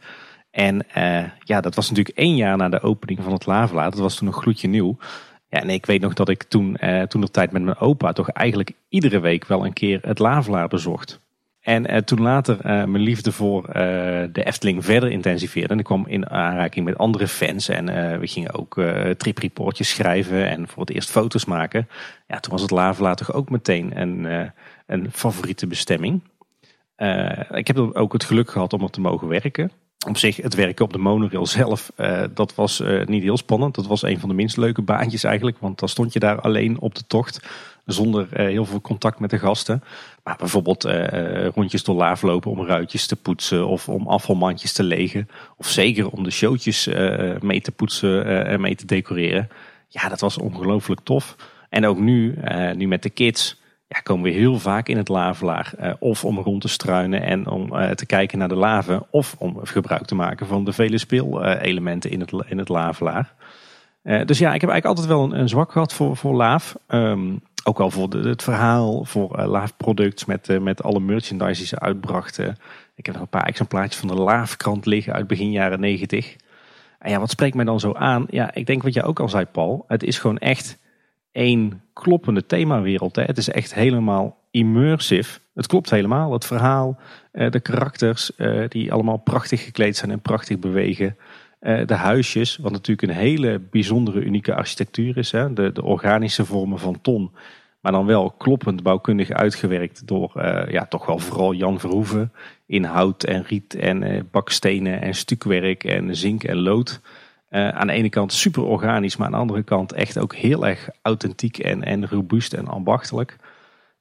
En 0.51 0.87
uh, 0.97 1.25
ja, 1.39 1.61
dat 1.61 1.75
was 1.75 1.89
natuurlijk 1.89 2.17
één 2.17 2.37
jaar 2.37 2.57
na 2.57 2.69
de 2.69 2.81
opening 2.81 3.23
van 3.23 3.33
het 3.33 3.47
Lavelaar. 3.47 3.91
Dat 3.91 4.01
was 4.01 4.17
toen 4.17 4.27
nog 4.27 4.37
gloedje 4.43 4.69
nieuw. 4.69 4.97
Ja, 5.49 5.61
en 5.61 5.71
ik 5.71 5.87
weet 5.87 6.01
nog 6.01 6.15
dat 6.15 6.29
ik 6.29 6.43
toen, 6.43 6.79
toen 7.09 7.21
de 7.21 7.31
tijd 7.31 7.53
met 7.53 7.63
mijn 7.63 7.79
opa 7.79 8.13
toch 8.13 8.29
eigenlijk 8.29 8.73
iedere 8.89 9.21
week 9.21 9.47
wel 9.47 9.65
een 9.65 9.73
keer 9.73 9.99
het 10.03 10.19
Lavelaar 10.19 10.69
bezocht. 10.69 11.24
En 11.65 11.93
uh, 11.93 11.99
toen 11.99 12.21
later 12.21 12.57
uh, 12.57 12.63
mijn 12.63 13.03
liefde 13.03 13.33
voor 13.33 13.67
uh, 13.69 13.75
de 14.33 14.45
Efteling 14.45 14.85
verder 14.85 15.11
intensiveerde. 15.11 15.73
En 15.73 15.79
ik 15.79 15.85
kwam 15.85 16.07
in 16.07 16.31
aanraking 16.31 16.85
met 16.85 16.99
andere 16.99 17.29
fans. 17.29 17.69
En 17.69 17.87
we 18.21 18.27
gingen 18.27 18.55
ook 18.55 18.83
tripreportjes 19.17 19.89
schrijven 19.89 20.49
en 20.49 20.69
voor 20.69 20.81
het 20.81 20.91
eerst 20.91 21.11
foto's 21.11 21.45
maken. 21.45 21.89
Ja, 22.27 22.41
toen 22.41 22.53
was 22.53 22.63
het 22.63 22.71
Lavelaar 22.71 23.17
toch 23.17 23.33
ook 23.33 23.51
meteen 23.51 24.01
een, 24.01 24.51
een 24.87 25.09
favoriete 25.13 25.67
bestemming. 25.67 26.23
ik 27.51 27.67
heb 27.67 27.79
ook 27.79 28.13
het 28.13 28.25
geluk 28.25 28.51
gehad 28.51 28.73
om 28.73 28.83
er 28.83 28.91
te 28.91 29.01
mogen 29.01 29.29
werken. 29.29 29.71
Op 30.09 30.17
zich, 30.17 30.37
het 30.37 30.55
werken 30.55 30.85
op 30.85 30.93
de 30.93 30.99
monorail 30.99 31.47
zelf, 31.47 31.93
dat 32.35 32.55
was 32.55 32.83
niet 33.05 33.23
heel 33.23 33.37
spannend. 33.37 33.75
Dat 33.75 33.87
was 33.87 34.03
een 34.03 34.21
van 34.21 34.29
de 34.29 34.35
minst 34.35 34.57
leuke 34.57 34.83
baantjes 34.83 35.25
eigenlijk. 35.25 35.57
Want 35.61 35.79
dan 35.79 35.89
stond 35.89 36.13
je 36.13 36.19
daar 36.19 36.41
alleen 36.41 36.79
op 36.79 36.95
de 36.95 37.07
tocht 37.07 37.41
zonder 37.85 38.27
heel 38.31 38.65
veel 38.65 38.81
contact 38.81 39.19
met 39.19 39.31
de 39.31 39.39
gasten. 39.39 39.83
Maar 40.25 40.37
bijvoorbeeld 40.37 40.87
uh, 40.87 41.47
rondjes 41.47 41.85
door 41.85 41.95
laaf 41.95 42.23
lopen 42.23 42.51
om 42.51 42.67
ruitjes 42.67 43.07
te 43.07 43.17
poetsen 43.17 43.67
of 43.67 43.89
om 43.89 44.09
afvalmandjes 44.09 44.73
te 44.73 44.83
legen. 44.83 45.29
Of 45.57 45.67
zeker 45.67 46.11
om 46.11 46.25
de 46.25 46.31
showtjes 46.31 46.89
uh, 46.89 47.41
mee 47.41 47.61
te 47.61 47.73
poetsen 47.73 48.47
en 48.47 48.61
mee 48.61 48.75
te 48.75 48.87
decoreren. 48.87 49.49
Ja, 49.89 50.09
dat 50.09 50.21
was 50.21 50.39
ongelooflijk 50.39 51.01
tof. 51.05 51.37
En 51.69 51.87
ook 51.87 51.99
nu, 51.99 52.39
nu 52.75 52.87
met 52.87 53.03
de 53.03 53.11
kids, 53.11 53.61
ja, 53.89 54.01
komen 54.01 54.25
we 54.25 54.31
heel 54.31 54.59
vaak 54.59 54.89
in 54.89 54.97
het 54.97 55.09
lavelaar. 55.09 55.97
of 55.99 56.25
om 56.25 56.39
rond 56.39 56.61
te 56.61 56.69
struinen 56.69 57.23
en 57.23 57.47
om 57.47 57.95
te 57.95 58.07
kijken 58.07 58.39
naar 58.39 58.49
de 58.49 58.55
laven. 58.55 59.07
Of 59.11 59.35
om 59.39 59.59
gebruik 59.63 60.05
te 60.05 60.15
maken 60.15 60.47
van 60.47 60.65
de 60.65 60.73
vele 60.73 60.99
speelelementen 60.99 62.11
in 62.11 62.21
het, 62.21 62.33
in 62.47 62.59
het 62.59 62.69
lavelaar. 62.69 63.35
dus 64.03 64.39
ja, 64.39 64.55
ik 64.55 64.61
heb 64.61 64.71
eigenlijk 64.71 64.85
altijd 64.85 65.07
wel 65.07 65.25
een, 65.25 65.41
een 65.41 65.49
zwak 65.49 65.73
gehad 65.73 65.93
voor, 65.93 66.17
voor 66.17 66.35
laaf. 66.35 66.77
Um, 66.89 67.43
ook 67.65 67.81
al 67.81 67.91
voor 67.91 68.09
het 68.09 68.43
verhaal, 68.43 69.05
voor 69.05 69.39
uh, 69.39 69.47
Laaf 69.47 69.77
Products 69.77 70.25
met, 70.25 70.49
uh, 70.49 70.61
met 70.61 70.83
alle 70.83 71.01
merchandise 71.01 71.59
die 71.59 71.67
ze 71.67 71.79
uitbrachten. 71.79 72.57
Ik 72.95 73.07
heb 73.07 73.15
nog 73.15 73.25
een 73.25 73.31
paar 73.31 73.47
exemplaartjes 73.47 74.01
van 74.01 74.09
de 74.09 74.23
Laafkrant 74.23 74.87
liggen 74.87 75.13
uit 75.13 75.27
begin 75.27 75.51
jaren 75.51 75.81
negentig. 75.81 76.37
En 76.99 77.11
ja, 77.11 77.19
wat 77.19 77.31
spreekt 77.31 77.55
mij 77.55 77.65
dan 77.65 77.81
zo 77.81 77.93
aan? 77.93 78.27
Ja, 78.31 78.55
ik 78.55 78.67
denk 78.67 78.83
wat 78.83 78.95
jij 78.95 79.05
ook 79.05 79.21
al 79.21 79.29
zei, 79.29 79.45
Paul. 79.45 79.85
Het 79.89 80.03
is 80.03 80.19
gewoon 80.19 80.39
echt 80.39 80.79
één 81.33 81.83
kloppende 81.93 82.47
themawereld. 82.47 83.17
Hè. 83.17 83.23
Het 83.23 83.39
is 83.39 83.49
echt 83.49 83.75
helemaal 83.75 84.39
immersive. 84.51 85.41
Het 85.55 85.67
klopt 85.67 85.91
helemaal. 85.91 86.33
Het 86.33 86.45
verhaal, 86.45 86.99
uh, 87.33 87.51
de 87.51 87.61
karakters 87.61 88.31
die 88.69 88.93
allemaal 88.93 89.17
prachtig 89.17 89.65
gekleed 89.65 89.97
zijn 89.97 90.11
en 90.11 90.21
prachtig 90.21 90.59
bewegen. 90.59 91.17
De 91.87 91.95
huisjes, 91.95 92.57
wat 92.57 92.73
natuurlijk 92.73 93.09
een 93.09 93.17
hele 93.17 93.61
bijzondere, 93.71 94.21
unieke 94.21 94.55
architectuur 94.55 95.17
is. 95.17 95.31
Hè. 95.31 95.53
De, 95.53 95.73
de 95.73 95.83
organische 95.83 96.45
vormen 96.45 96.79
van 96.79 97.01
ton 97.01 97.31
maar 97.85 97.93
dan 97.93 98.07
wel 98.07 98.31
kloppend 98.31 98.83
bouwkundig 98.83 99.31
uitgewerkt 99.31 100.07
door 100.07 100.33
uh, 100.37 100.63
ja, 100.69 100.87
toch 100.87 101.07
wel 101.07 101.19
vooral 101.19 101.53
Jan 101.53 101.81
Verhoeven. 101.81 102.33
In 102.67 102.85
hout 102.85 103.25
en 103.25 103.43
riet 103.43 103.75
en 103.75 104.03
uh, 104.03 104.21
bakstenen 104.31 105.01
en 105.01 105.15
stukwerk 105.15 105.85
en 105.85 106.17
zink 106.17 106.45
en 106.45 106.57
lood. 106.57 107.01
Aan 107.51 107.87
de 107.87 107.93
ene 107.93 108.09
kant 108.09 108.33
super 108.33 108.63
organisch, 108.63 109.17
maar 109.17 109.27
aan 109.27 109.33
de 109.33 109.39
andere 109.39 109.63
kant 109.63 109.93
echt 109.93 110.19
ook 110.19 110.35
heel 110.35 110.67
erg 110.67 110.89
authentiek 111.03 111.59
en, 111.59 111.85
en 111.85 112.09
robuust 112.09 112.53
en 112.53 112.69
ambachtelijk. 112.69 113.37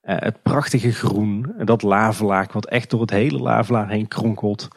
het 0.01 0.41
prachtige 0.41 0.91
groen, 0.91 1.53
dat 1.65 1.81
lavelaak 1.81 2.51
wat 2.51 2.65
echt 2.65 2.89
door 2.89 3.01
het 3.01 3.09
hele 3.09 3.39
lavelaar 3.39 3.89
heen 3.89 4.07
kronkelt. 4.07 4.67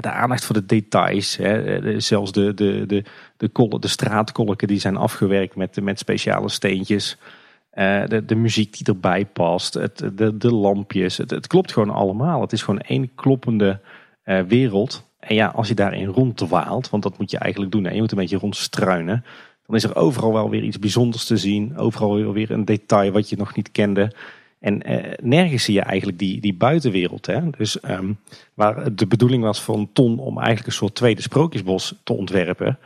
De 0.00 0.10
aandacht 0.10 0.44
voor 0.44 0.54
de 0.54 0.66
details, 0.66 1.36
hè, 1.36 2.00
zelfs 2.00 2.32
de, 2.32 2.54
de, 2.54 2.84
de, 2.86 3.04
de, 3.36 3.78
de 3.78 3.88
straatkolken 3.88 4.68
die 4.68 4.78
zijn 4.78 4.96
afgewerkt 4.96 5.56
met, 5.56 5.80
met 5.82 5.98
speciale 5.98 6.48
steentjes. 6.48 7.16
Uh, 7.74 8.06
de, 8.06 8.24
de, 8.24 8.34
muziek 8.34 8.76
die 8.76 8.86
erbij 8.86 9.26
past, 9.26 9.74
het, 9.74 10.10
de, 10.14 10.36
de 10.36 10.54
lampjes. 10.54 11.16
Het, 11.16 11.46
klopt 11.46 11.72
gewoon 11.72 11.90
allemaal. 11.90 12.40
Het 12.40 12.52
is 12.52 12.62
gewoon 12.62 12.80
één 12.80 13.14
kloppende 13.14 13.80
uh, 14.24 14.40
wereld. 14.40 15.04
En 15.18 15.34
ja, 15.34 15.46
als 15.46 15.68
je 15.68 15.74
daarin 15.74 16.06
ronddwaalt, 16.06 16.90
want 16.90 17.02
dat 17.02 17.18
moet 17.18 17.30
je 17.30 17.38
eigenlijk 17.38 17.72
doen. 17.72 17.84
Hè? 17.84 17.90
Je 17.90 18.00
moet 18.00 18.12
een 18.12 18.18
beetje 18.18 18.36
rondstruinen. 18.36 19.24
Dan 19.66 19.76
is 19.76 19.84
er 19.84 19.96
overal 19.96 20.32
wel 20.32 20.50
weer 20.50 20.62
iets 20.62 20.78
bijzonders 20.78 21.24
te 21.24 21.36
zien. 21.36 21.76
Overal 21.76 22.32
weer 22.32 22.50
een 22.50 22.64
detail 22.64 23.12
wat 23.12 23.28
je 23.28 23.36
nog 23.36 23.56
niet 23.56 23.70
kende. 23.70 24.12
En 24.64 24.92
uh, 24.92 25.12
nergens 25.22 25.64
zie 25.64 25.74
je 25.74 25.80
eigenlijk 25.80 26.18
die, 26.18 26.40
die 26.40 26.54
buitenwereld. 26.54 27.26
Hè? 27.26 27.50
Dus 27.50 27.84
um, 27.84 28.18
waar 28.54 28.94
de 28.94 29.06
bedoeling 29.06 29.42
was 29.42 29.62
van 29.62 29.90
Ton 29.92 30.18
om 30.18 30.36
eigenlijk 30.36 30.66
een 30.66 30.72
soort 30.72 30.94
tweede 30.94 31.22
sprookjesbos 31.22 31.94
te 32.04 32.12
ontwerpen. 32.12 32.78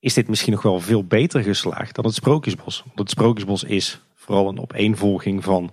Is 0.00 0.14
dit 0.14 0.28
misschien 0.28 0.52
nog 0.52 0.62
wel 0.62 0.80
veel 0.80 1.04
beter 1.04 1.42
geslaagd 1.42 1.94
dan 1.94 2.04
het 2.04 2.14
sprookjesbos. 2.14 2.82
Want 2.84 2.98
het 2.98 3.10
sprookjesbos 3.10 3.64
is 3.64 4.00
Vooral 4.24 4.48
een 4.48 4.60
opeenvolging 4.60 5.44
van 5.44 5.72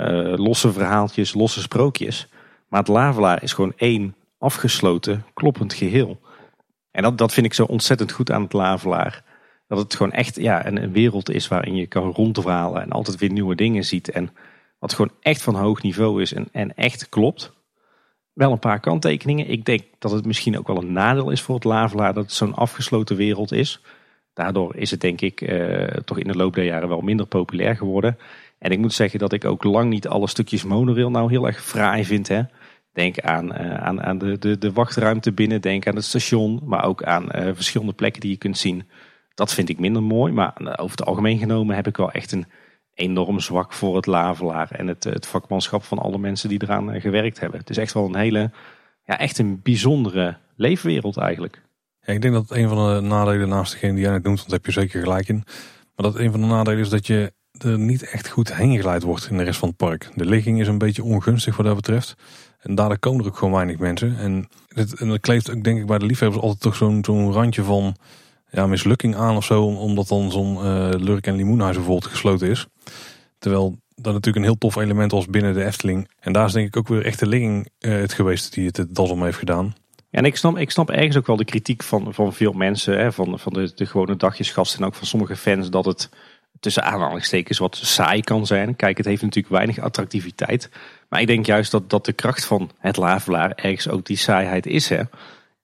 uh, 0.00 0.32
losse 0.36 0.72
verhaaltjes, 0.72 1.34
losse 1.34 1.60
sprookjes. 1.60 2.28
Maar 2.68 2.80
het 2.80 2.88
Lavelaar 2.88 3.42
is 3.42 3.52
gewoon 3.52 3.72
één 3.76 4.14
afgesloten, 4.38 5.24
kloppend 5.34 5.74
geheel. 5.74 6.20
En 6.90 7.02
dat, 7.02 7.18
dat 7.18 7.32
vind 7.32 7.46
ik 7.46 7.54
zo 7.54 7.64
ontzettend 7.64 8.12
goed 8.12 8.30
aan 8.30 8.42
het 8.42 8.52
Lavelaar. 8.52 9.22
Dat 9.68 9.78
het 9.78 9.94
gewoon 9.94 10.12
echt 10.12 10.36
ja, 10.36 10.66
een, 10.66 10.82
een 10.82 10.92
wereld 10.92 11.30
is 11.30 11.48
waarin 11.48 11.74
je 11.74 11.86
kan 11.86 12.10
rondwalen 12.10 12.82
en 12.82 12.90
altijd 12.90 13.18
weer 13.18 13.30
nieuwe 13.30 13.54
dingen 13.54 13.84
ziet. 13.84 14.10
En 14.10 14.30
wat 14.84 14.94
gewoon 14.94 15.16
echt 15.20 15.42
van 15.42 15.54
hoog 15.54 15.82
niveau 15.82 16.22
is 16.22 16.32
en, 16.32 16.48
en 16.52 16.74
echt 16.74 17.08
klopt. 17.08 17.52
Wel 18.32 18.52
een 18.52 18.58
paar 18.58 18.80
kanttekeningen. 18.80 19.50
Ik 19.50 19.64
denk 19.64 19.82
dat 19.98 20.10
het 20.10 20.26
misschien 20.26 20.58
ook 20.58 20.66
wel 20.66 20.76
een 20.76 20.92
nadeel 20.92 21.30
is 21.30 21.40
voor 21.40 21.54
het 21.54 21.64
Lavelaar 21.64 22.14
dat 22.14 22.24
het 22.24 22.32
zo'n 22.32 22.54
afgesloten 22.54 23.16
wereld 23.16 23.52
is. 23.52 23.80
Daardoor 24.32 24.76
is 24.76 24.90
het 24.90 25.00
denk 25.00 25.20
ik 25.20 25.40
uh, 25.40 25.86
toch 25.86 26.18
in 26.18 26.26
de 26.26 26.36
loop 26.36 26.54
der 26.54 26.64
jaren 26.64 26.88
wel 26.88 27.00
minder 27.00 27.26
populair 27.26 27.76
geworden. 27.76 28.18
En 28.58 28.70
ik 28.70 28.78
moet 28.78 28.92
zeggen 28.92 29.18
dat 29.18 29.32
ik 29.32 29.44
ook 29.44 29.64
lang 29.64 29.90
niet 29.90 30.08
alle 30.08 30.28
stukjes 30.28 30.64
monorail 30.64 31.10
nou 31.10 31.30
heel 31.30 31.46
erg 31.46 31.64
fraai 31.64 32.04
vind. 32.04 32.28
Hè. 32.28 32.42
Denk 32.92 33.20
aan, 33.20 33.54
aan, 33.54 34.02
aan 34.02 34.18
de, 34.18 34.38
de, 34.38 34.58
de 34.58 34.72
wachtruimte 34.72 35.32
binnen, 35.32 35.60
denk 35.60 35.86
aan 35.86 35.96
het 35.96 36.04
station, 36.04 36.60
maar 36.64 36.84
ook 36.84 37.02
aan 37.02 37.26
verschillende 37.30 37.92
plekken 37.92 38.20
die 38.20 38.30
je 38.30 38.36
kunt 38.36 38.58
zien. 38.58 38.88
Dat 39.34 39.54
vind 39.54 39.68
ik 39.68 39.78
minder 39.78 40.02
mooi, 40.02 40.32
maar 40.32 40.54
over 40.76 40.96
het 40.96 41.06
algemeen 41.06 41.38
genomen 41.38 41.76
heb 41.76 41.86
ik 41.86 41.96
wel 41.96 42.10
echt 42.12 42.32
een 42.32 42.46
enorm 42.94 43.40
zwak 43.40 43.72
voor 43.72 43.96
het 43.96 44.06
lavelaar 44.06 44.70
en 44.70 44.86
het, 44.86 45.04
het 45.04 45.26
vakmanschap 45.26 45.84
van 45.84 45.98
alle 45.98 46.18
mensen 46.18 46.48
die 46.48 46.62
eraan 46.62 47.00
gewerkt 47.00 47.40
hebben. 47.40 47.60
Het 47.60 47.70
is 47.70 47.78
echt 47.78 47.92
wel 47.92 48.04
een 48.04 48.16
hele, 48.16 48.50
ja, 49.04 49.18
echt 49.18 49.38
een 49.38 49.60
bijzondere 49.62 50.36
leefwereld 50.56 51.16
eigenlijk. 51.16 51.62
Ja, 52.00 52.12
ik 52.12 52.22
denk 52.22 52.34
dat 52.34 52.50
een 52.50 52.68
van 52.68 52.94
de 52.94 53.00
nadelen 53.00 53.48
naast 53.48 53.72
degene 53.72 53.92
die 53.92 54.02
jij 54.02 54.12
net 54.12 54.22
noemt, 54.22 54.38
want 54.38 54.50
daar 54.50 54.58
heb 54.58 54.66
je 54.66 54.80
zeker 54.80 55.00
gelijk 55.00 55.28
in. 55.28 55.42
Maar 55.96 56.06
dat 56.06 56.18
een 56.18 56.30
van 56.30 56.40
de 56.40 56.46
nadelen 56.46 56.80
is 56.80 56.88
dat 56.88 57.06
je 57.06 57.32
er 57.58 57.78
niet 57.78 58.10
echt 58.10 58.28
goed 58.28 58.54
heen 58.54 58.76
geleid 58.76 59.02
wordt 59.02 59.28
in 59.30 59.36
de 59.36 59.42
rest 59.42 59.58
van 59.58 59.68
het 59.68 59.76
park. 59.76 60.10
De 60.14 60.24
ligging 60.24 60.60
is 60.60 60.68
een 60.68 60.78
beetje 60.78 61.04
ongunstig 61.04 61.56
wat 61.56 61.66
dat 61.66 61.76
betreft. 61.76 62.14
En 62.60 62.74
daardoor 62.74 62.98
komen 62.98 63.20
er 63.20 63.30
ook 63.30 63.36
gewoon 63.36 63.54
weinig 63.54 63.78
mensen. 63.78 64.18
En, 64.18 64.48
het, 64.68 64.98
dat 64.98 65.20
kleeft 65.20 65.50
ook 65.50 65.64
denk 65.64 65.78
ik 65.78 65.86
bij 65.86 65.98
de 65.98 66.06
liefhebbers 66.06 66.42
altijd 66.42 66.60
toch 66.60 66.76
zo'n 66.76 67.04
zo'n 67.04 67.32
randje 67.32 67.62
van 67.62 67.96
ja, 68.50 68.66
mislukking 68.66 69.16
aan 69.16 69.36
of 69.36 69.44
zo. 69.44 69.64
Omdat 69.64 70.08
dan 70.08 70.30
zo'n 70.30 70.54
uh, 70.54 70.88
Lurk 70.90 71.26
en 71.26 71.36
Limoenhuis 71.36 71.76
bijvoorbeeld 71.76 72.10
gesloten 72.10 72.48
is. 72.48 72.66
Terwijl 73.44 73.78
dat 73.94 74.12
natuurlijk 74.12 74.36
een 74.36 74.50
heel 74.50 74.58
tof 74.58 74.76
element 74.76 75.10
was 75.10 75.26
binnen 75.26 75.54
de 75.54 75.64
Efteling. 75.64 76.08
En 76.20 76.32
daar 76.32 76.46
is 76.46 76.52
denk 76.52 76.66
ik 76.66 76.76
ook 76.76 76.88
weer 76.88 77.04
echt 77.04 77.18
de 77.18 77.26
ligging 77.26 77.68
uh, 77.80 77.94
het 77.94 78.12
geweest 78.12 78.54
die 78.54 78.66
het 78.66 78.76
het 78.76 78.98
om 78.98 79.24
heeft 79.24 79.38
gedaan. 79.38 79.74
En 80.10 80.24
ik 80.24 80.36
snap, 80.36 80.58
ik 80.58 80.70
snap 80.70 80.90
ergens 80.90 81.16
ook 81.16 81.26
wel 81.26 81.36
de 81.36 81.44
kritiek 81.44 81.82
van, 81.82 82.14
van 82.14 82.32
veel 82.32 82.52
mensen, 82.52 82.98
hè, 82.98 83.12
van, 83.12 83.38
van 83.38 83.52
de, 83.52 83.72
de 83.74 83.86
gewone 83.86 84.16
dagjesgasten 84.16 84.80
en 84.80 84.86
ook 84.86 84.94
van 84.94 85.06
sommige 85.06 85.36
fans, 85.36 85.70
dat 85.70 85.84
het 85.84 86.08
tussen 86.60 86.84
aanhalingstekens 86.84 87.58
wat 87.58 87.76
saai 87.76 88.20
kan 88.20 88.46
zijn. 88.46 88.76
Kijk, 88.76 88.96
het 88.96 89.06
heeft 89.06 89.22
natuurlijk 89.22 89.54
weinig 89.54 89.78
attractiviteit. 89.78 90.70
Maar 91.08 91.20
ik 91.20 91.26
denk 91.26 91.46
juist 91.46 91.70
dat, 91.70 91.90
dat 91.90 92.04
de 92.04 92.12
kracht 92.12 92.44
van 92.44 92.70
het 92.78 92.96
Lavelaar 92.96 93.50
ergens 93.50 93.88
ook 93.88 94.06
die 94.06 94.16
saaiheid 94.16 94.66
is. 94.66 94.88
Hè. 94.88 95.02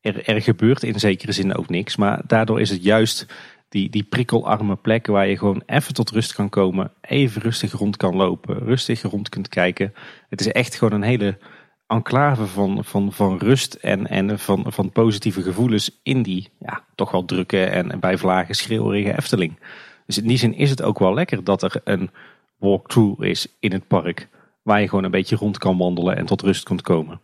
Er, 0.01 0.29
er 0.29 0.43
gebeurt 0.43 0.83
in 0.83 1.01
zekere 1.01 1.33
zin 1.33 1.57
ook 1.57 1.69
niks, 1.69 1.97
maar 1.97 2.21
daardoor 2.27 2.61
is 2.61 2.71
het 2.71 2.83
juist 2.83 3.27
die, 3.71 3.91
die 3.91 4.03
prikkelarme 4.03 4.77
plekken 4.77 5.13
waar 5.13 5.27
je 5.27 5.39
gewoon 5.39 5.63
even 5.67 5.95
tot 5.95 6.11
rust 6.11 6.33
kan 6.33 6.49
komen. 6.49 6.93
Even 7.01 7.43
rustig 7.43 7.73
rond 7.73 7.97
kan 7.97 8.17
lopen, 8.17 8.59
rustig 8.59 9.03
rond 9.03 9.29
kunt 9.29 9.49
kijken. 9.49 9.95
Het 10.29 10.41
is 10.41 10.53
echt 10.53 10.75
gewoon 10.75 10.95
een 10.95 11.09
hele 11.09 11.39
enclave 11.87 12.47
van, 12.47 12.85
van, 12.85 13.13
van 13.13 13.39
rust 13.39 13.75
en, 13.75 14.07
en 14.07 14.39
van, 14.39 14.65
van 14.69 14.91
positieve 14.91 15.43
gevoelens 15.43 16.01
in 16.03 16.23
die 16.23 16.49
ja, 16.59 16.85
toch 16.95 17.11
wel 17.11 17.25
drukke 17.25 17.65
en 17.65 18.01
bij 18.01 18.19
vlagen 18.19 18.55
schreeuwerige 18.55 19.17
Efteling. 19.17 19.59
Dus 20.07 20.19
in 20.19 20.27
die 20.27 20.39
zin 20.39 20.55
is 20.55 20.71
het 20.71 20.83
ook 20.83 20.99
wel 20.99 21.15
lekker 21.15 21.45
dat 21.45 21.63
er 21.63 21.81
een 21.85 22.11
walkthrough 22.57 23.23
is 23.23 23.57
in 23.61 23.73
het 23.73 23.87
park. 23.87 24.29
Waar 24.63 24.81
je 24.81 24.89
gewoon 24.89 25.05
een 25.05 25.11
beetje 25.11 25.37
rond 25.37 25.59
kan 25.59 25.79
wandelen 25.79 26.17
en 26.17 26.27
tot 26.27 26.43
rust 26.43 26.63
kunt 26.63 26.83
komen. 26.83 27.21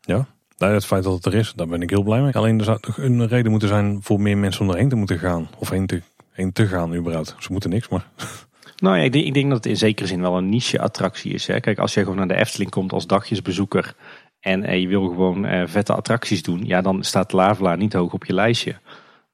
Ja, 0.00 0.26
nou, 0.60 0.74
het 0.74 0.86
feit 0.86 1.04
dat 1.04 1.14
het 1.14 1.26
er 1.26 1.34
is, 1.34 1.52
daar 1.56 1.66
ben 1.66 1.82
ik 1.82 1.90
heel 1.90 2.02
blij 2.02 2.20
mee. 2.20 2.34
Alleen 2.34 2.58
er 2.58 2.64
zou 2.64 2.80
toch 2.80 2.98
een 2.98 3.28
reden 3.28 3.50
moeten 3.50 3.68
zijn 3.68 3.98
voor 4.02 4.20
meer 4.20 4.38
mensen 4.38 4.62
om 4.62 4.70
erheen 4.70 4.88
te 4.88 4.96
moeten 4.96 5.18
gaan. 5.18 5.48
Of 5.58 5.70
heen 5.70 5.86
te, 5.86 6.02
heen 6.30 6.52
te 6.52 6.66
gaan 6.66 6.94
überhaupt. 6.94 7.34
Ze 7.38 7.52
moeten 7.52 7.70
niks, 7.70 7.88
maar... 7.88 8.06
Nou 8.80 8.96
ja, 8.96 9.02
ik 9.02 9.12
denk, 9.12 9.24
ik 9.24 9.34
denk 9.34 9.48
dat 9.48 9.56
het 9.56 9.66
in 9.66 9.76
zekere 9.76 10.08
zin 10.08 10.20
wel 10.20 10.36
een 10.36 10.48
niche 10.48 10.80
attractie 10.80 11.32
is. 11.32 11.46
Hè. 11.46 11.60
Kijk, 11.60 11.78
als 11.78 11.94
je 11.94 12.00
gewoon 12.00 12.16
naar 12.16 12.28
de 12.28 12.34
Efteling 12.34 12.70
komt 12.70 12.92
als 12.92 13.06
dagjesbezoeker 13.06 13.94
en 14.40 14.64
eh, 14.64 14.80
je 14.80 14.88
wil 14.88 15.08
gewoon 15.08 15.44
eh, 15.44 15.66
vette 15.66 15.94
attracties 15.94 16.42
doen, 16.42 16.64
ja, 16.64 16.80
dan 16.80 17.04
staat 17.04 17.32
Lavelaar 17.32 17.76
niet 17.76 17.92
hoog 17.92 18.12
op 18.12 18.24
je 18.24 18.34
lijstje. 18.34 18.76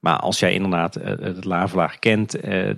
Maar 0.07 0.19
als 0.19 0.39
jij 0.39 0.53
inderdaad 0.53 0.95
eh, 0.95 1.09
het 1.19 1.45
Lavelaar 1.45 1.99
kent 1.99 2.35
eh, 2.35 2.69
eh, 2.69 2.75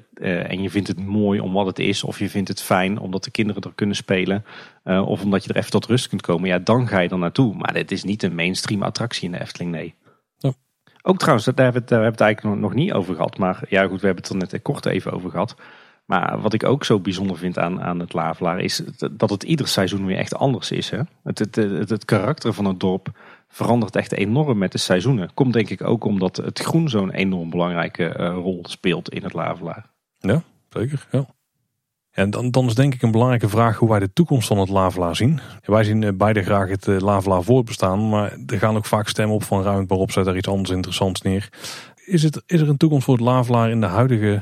en 0.51 0.61
je 0.61 0.69
vindt 0.69 0.87
het 0.87 1.05
mooi 1.05 1.39
om 1.39 1.53
wat 1.53 1.65
het 1.65 1.79
is, 1.79 2.03
of 2.03 2.19
je 2.19 2.29
vindt 2.29 2.49
het 2.49 2.61
fijn 2.61 2.99
omdat 2.99 3.23
de 3.23 3.31
kinderen 3.31 3.61
er 3.61 3.71
kunnen 3.75 3.95
spelen, 3.95 4.45
of 4.83 5.23
omdat 5.23 5.43
je 5.43 5.49
er 5.49 5.57
even 5.57 5.71
tot 5.71 5.85
rust 5.85 6.07
kunt 6.07 6.21
komen, 6.21 6.49
ja, 6.49 6.59
dan 6.59 6.87
ga 6.87 6.99
je 6.99 7.09
er 7.09 7.17
naartoe. 7.17 7.55
Maar 7.55 7.73
dit 7.73 7.91
is 7.91 8.03
niet 8.03 8.23
een 8.23 8.35
mainstream 8.35 8.83
attractie 8.83 9.25
in 9.25 9.31
de 9.31 9.41
Efteling, 9.41 9.71
nee. 9.71 9.95
Ook 11.01 11.17
trouwens, 11.17 11.45
daar 11.45 11.55
hebben, 11.55 11.73
we 11.73 11.79
het, 11.79 11.89
daar 11.89 12.01
hebben 12.01 12.17
we 12.17 12.23
het 12.23 12.35
eigenlijk 12.35 12.61
nog, 12.61 12.73
niet 12.73 12.93
over 12.93 13.15
gehad. 13.15 13.37
Maar 13.37 13.61
ja, 13.69 13.87
goed, 13.87 14.01
we 14.01 14.05
hebben 14.05 14.23
het 14.23 14.33
er 14.33 14.37
net 14.37 14.61
kort 14.61 14.85
even 14.85 15.11
over 15.11 15.29
gehad. 15.29 15.55
Maar 16.05 16.41
wat 16.41 16.53
ik 16.53 16.63
ook 16.63 16.85
zo 16.85 16.99
bijzonder 16.99 17.37
vind 17.37 17.57
aan, 17.59 17.81
aan 17.81 17.99
het 17.99 18.13
Lavelaar 18.13 18.59
is 18.59 18.83
dat 19.11 19.29
het 19.29 19.43
ieder 19.43 19.67
seizoen 19.67 20.05
weer 20.05 20.17
echt 20.17 20.35
anders 20.35 20.71
is. 20.71 20.89
Hè? 20.89 20.99
Het, 21.23 21.39
het, 21.39 21.55
het, 21.55 21.89
het 21.89 22.05
karakter 22.05 22.53
van 22.53 22.65
het 22.65 22.79
dorp 22.79 23.11
verandert 23.49 23.95
echt 23.95 24.11
enorm 24.11 24.57
met 24.57 24.71
de 24.71 24.77
seizoenen. 24.77 25.33
Komt 25.33 25.53
denk 25.53 25.69
ik 25.69 25.83
ook 25.83 26.03
omdat 26.03 26.37
het 26.37 26.59
groen 26.59 26.89
zo'n 26.89 27.11
enorm 27.11 27.49
belangrijke 27.49 28.15
uh, 28.19 28.33
rol 28.33 28.59
speelt 28.67 29.09
in 29.09 29.23
het 29.23 29.33
Lavelaar. 29.33 29.85
Ja, 30.17 30.43
zeker. 30.69 31.07
Ja. 31.11 31.25
En 32.11 32.29
dan, 32.29 32.65
is 32.65 32.75
denk 32.75 32.93
ik 32.93 33.01
een 33.01 33.11
belangrijke 33.11 33.49
vraag 33.49 33.77
hoe 33.77 33.89
wij 33.89 33.99
de 33.99 34.13
toekomst 34.13 34.47
van 34.47 34.57
het 34.57 34.69
Lavelaar 34.69 35.15
zien. 35.15 35.39
wij 35.65 35.83
zien 35.83 36.01
uh, 36.01 36.09
beide 36.13 36.43
graag 36.43 36.69
het 36.69 36.87
uh, 36.87 36.99
Lavelaar 36.99 37.43
voortbestaan, 37.43 38.09
maar 38.09 38.37
er 38.47 38.57
gaan 38.57 38.75
ook 38.75 38.85
vaak 38.85 39.07
stemmen 39.07 39.35
op 39.35 39.43
van 39.43 39.63
ruim 39.63 39.87
waarop 39.87 40.11
zet 40.11 40.27
er 40.27 40.37
iets 40.37 40.47
anders 40.47 40.69
interessants 40.69 41.21
neer. 41.21 41.49
Is, 42.05 42.23
het, 42.23 42.43
is 42.45 42.61
er 42.61 42.69
een 42.69 42.77
toekomst 42.77 43.05
voor 43.05 43.13
het 43.13 43.23
Lavelaar 43.23 43.69
in 43.69 43.81
de 43.81 43.87
huidige 43.87 44.41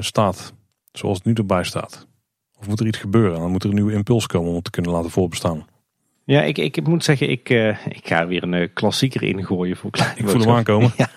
staat, 0.00 0.52
zoals 0.92 1.16
het 1.16 1.26
nu 1.26 1.32
erbij 1.32 1.64
staat? 1.64 2.06
Of 2.58 2.68
moet 2.68 2.80
er 2.80 2.86
iets 2.86 2.98
gebeuren? 2.98 3.38
Dan 3.38 3.50
moet 3.50 3.62
er 3.62 3.68
een 3.68 3.74
nieuwe 3.74 3.92
impuls 3.92 4.26
komen 4.26 4.48
om 4.48 4.54
het 4.54 4.64
te 4.64 4.70
kunnen 4.70 4.92
laten 4.92 5.10
voortbestaan. 5.10 5.66
Ja, 6.26 6.42
ik, 6.42 6.58
ik 6.58 6.86
moet 6.86 7.04
zeggen, 7.04 7.30
ik, 7.30 7.50
uh, 7.50 7.86
ik 7.86 8.06
ga 8.06 8.26
weer 8.26 8.42
een 8.42 8.52
uh, 8.52 8.68
klassieker 8.74 9.22
ingooien 9.22 9.76
voor 9.76 9.90
kleine 9.90 10.20
Ik 10.20 10.28
voel 10.28 10.40
hem 10.40 10.50
aankomen. 10.50 10.92
Ja, 10.96 11.08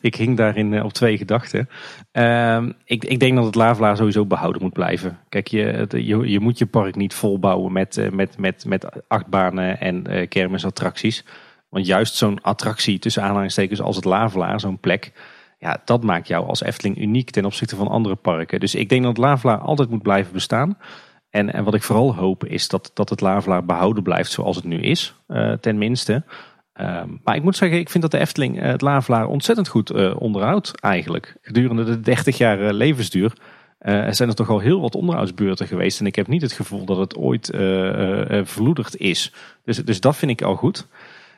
ik 0.00 0.14
hing 0.14 0.36
daarin 0.36 0.72
uh, 0.72 0.84
op 0.84 0.92
twee 0.92 1.18
gedachten. 1.18 1.68
Uh, 2.12 2.62
ik, 2.84 3.04
ik 3.04 3.20
denk 3.20 3.36
dat 3.36 3.44
het 3.44 3.54
Lavelaar 3.54 3.96
sowieso 3.96 4.26
behouden 4.26 4.62
moet 4.62 4.72
blijven. 4.72 5.18
Kijk, 5.28 5.48
je, 5.48 5.86
je, 5.90 6.30
je 6.30 6.40
moet 6.40 6.58
je 6.58 6.66
park 6.66 6.94
niet 6.94 7.14
volbouwen 7.14 7.72
met, 7.72 8.08
met, 8.12 8.38
met, 8.38 8.64
met 8.66 9.08
achtbanen 9.08 9.80
en 9.80 10.28
kermisattracties. 10.28 11.24
Want 11.68 11.86
juist 11.86 12.14
zo'n 12.14 12.42
attractie 12.42 12.98
tussen 12.98 13.22
aanhalingstekens 13.22 13.80
als 13.80 13.96
het 13.96 14.04
Lavelaar, 14.04 14.60
zo'n 14.60 14.80
plek... 14.80 15.12
Ja, 15.58 15.80
dat 15.84 16.02
maakt 16.02 16.28
jou 16.28 16.46
als 16.46 16.62
Efteling 16.62 16.98
uniek 16.98 17.30
ten 17.30 17.44
opzichte 17.44 17.76
van 17.76 17.88
andere 17.88 18.14
parken. 18.14 18.60
Dus 18.60 18.74
ik 18.74 18.88
denk 18.88 19.02
dat 19.02 19.16
het 19.16 19.24
Lavelaar 19.24 19.58
altijd 19.58 19.90
moet 19.90 20.02
blijven 20.02 20.32
bestaan... 20.32 20.76
En, 21.34 21.52
en 21.52 21.64
wat 21.64 21.74
ik 21.74 21.82
vooral 21.82 22.14
hoop 22.14 22.44
is 22.44 22.68
dat, 22.68 22.90
dat 22.94 23.10
het 23.10 23.20
Lavelaar 23.20 23.64
behouden 23.64 24.02
blijft 24.02 24.30
zoals 24.30 24.56
het 24.56 24.64
nu 24.64 24.80
is, 24.80 25.14
uh, 25.28 25.52
ten 25.52 25.78
minste. 25.78 26.22
Ehm, 26.72 27.08
maar 27.24 27.36
ik 27.36 27.42
moet 27.42 27.56
zeggen, 27.56 27.78
ik 27.78 27.90
vind 27.90 28.02
dat 28.02 28.12
de 28.12 28.18
Efteling 28.18 28.56
uh, 28.56 28.62
het 28.62 28.80
Lavelaar 28.80 29.26
ontzettend 29.26 29.68
goed 29.68 29.92
uh, 29.92 30.20
onderhoudt 30.20 30.80
eigenlijk. 30.80 31.36
Gedurende 31.42 31.84
de 31.84 32.00
30 32.00 32.38
jaar 32.38 32.72
levensduur 32.72 33.32
zijn 34.10 34.28
er 34.28 34.34
toch 34.34 34.50
al 34.50 34.58
heel 34.58 34.80
wat 34.80 34.94
onderhoudsbeurten 34.94 35.66
geweest. 35.66 36.00
En 36.00 36.06
ik 36.06 36.16
heb 36.16 36.26
niet 36.26 36.42
het 36.42 36.52
gevoel 36.52 36.84
dat 36.84 36.96
het 36.96 37.16
ooit 37.16 37.50
verloederd 38.42 38.96
is. 38.96 39.32
Dus, 39.64 39.76
dus 39.76 40.00
dat 40.00 40.16
vind 40.16 40.30
ik 40.30 40.42
al 40.42 40.56
goed. 40.56 40.86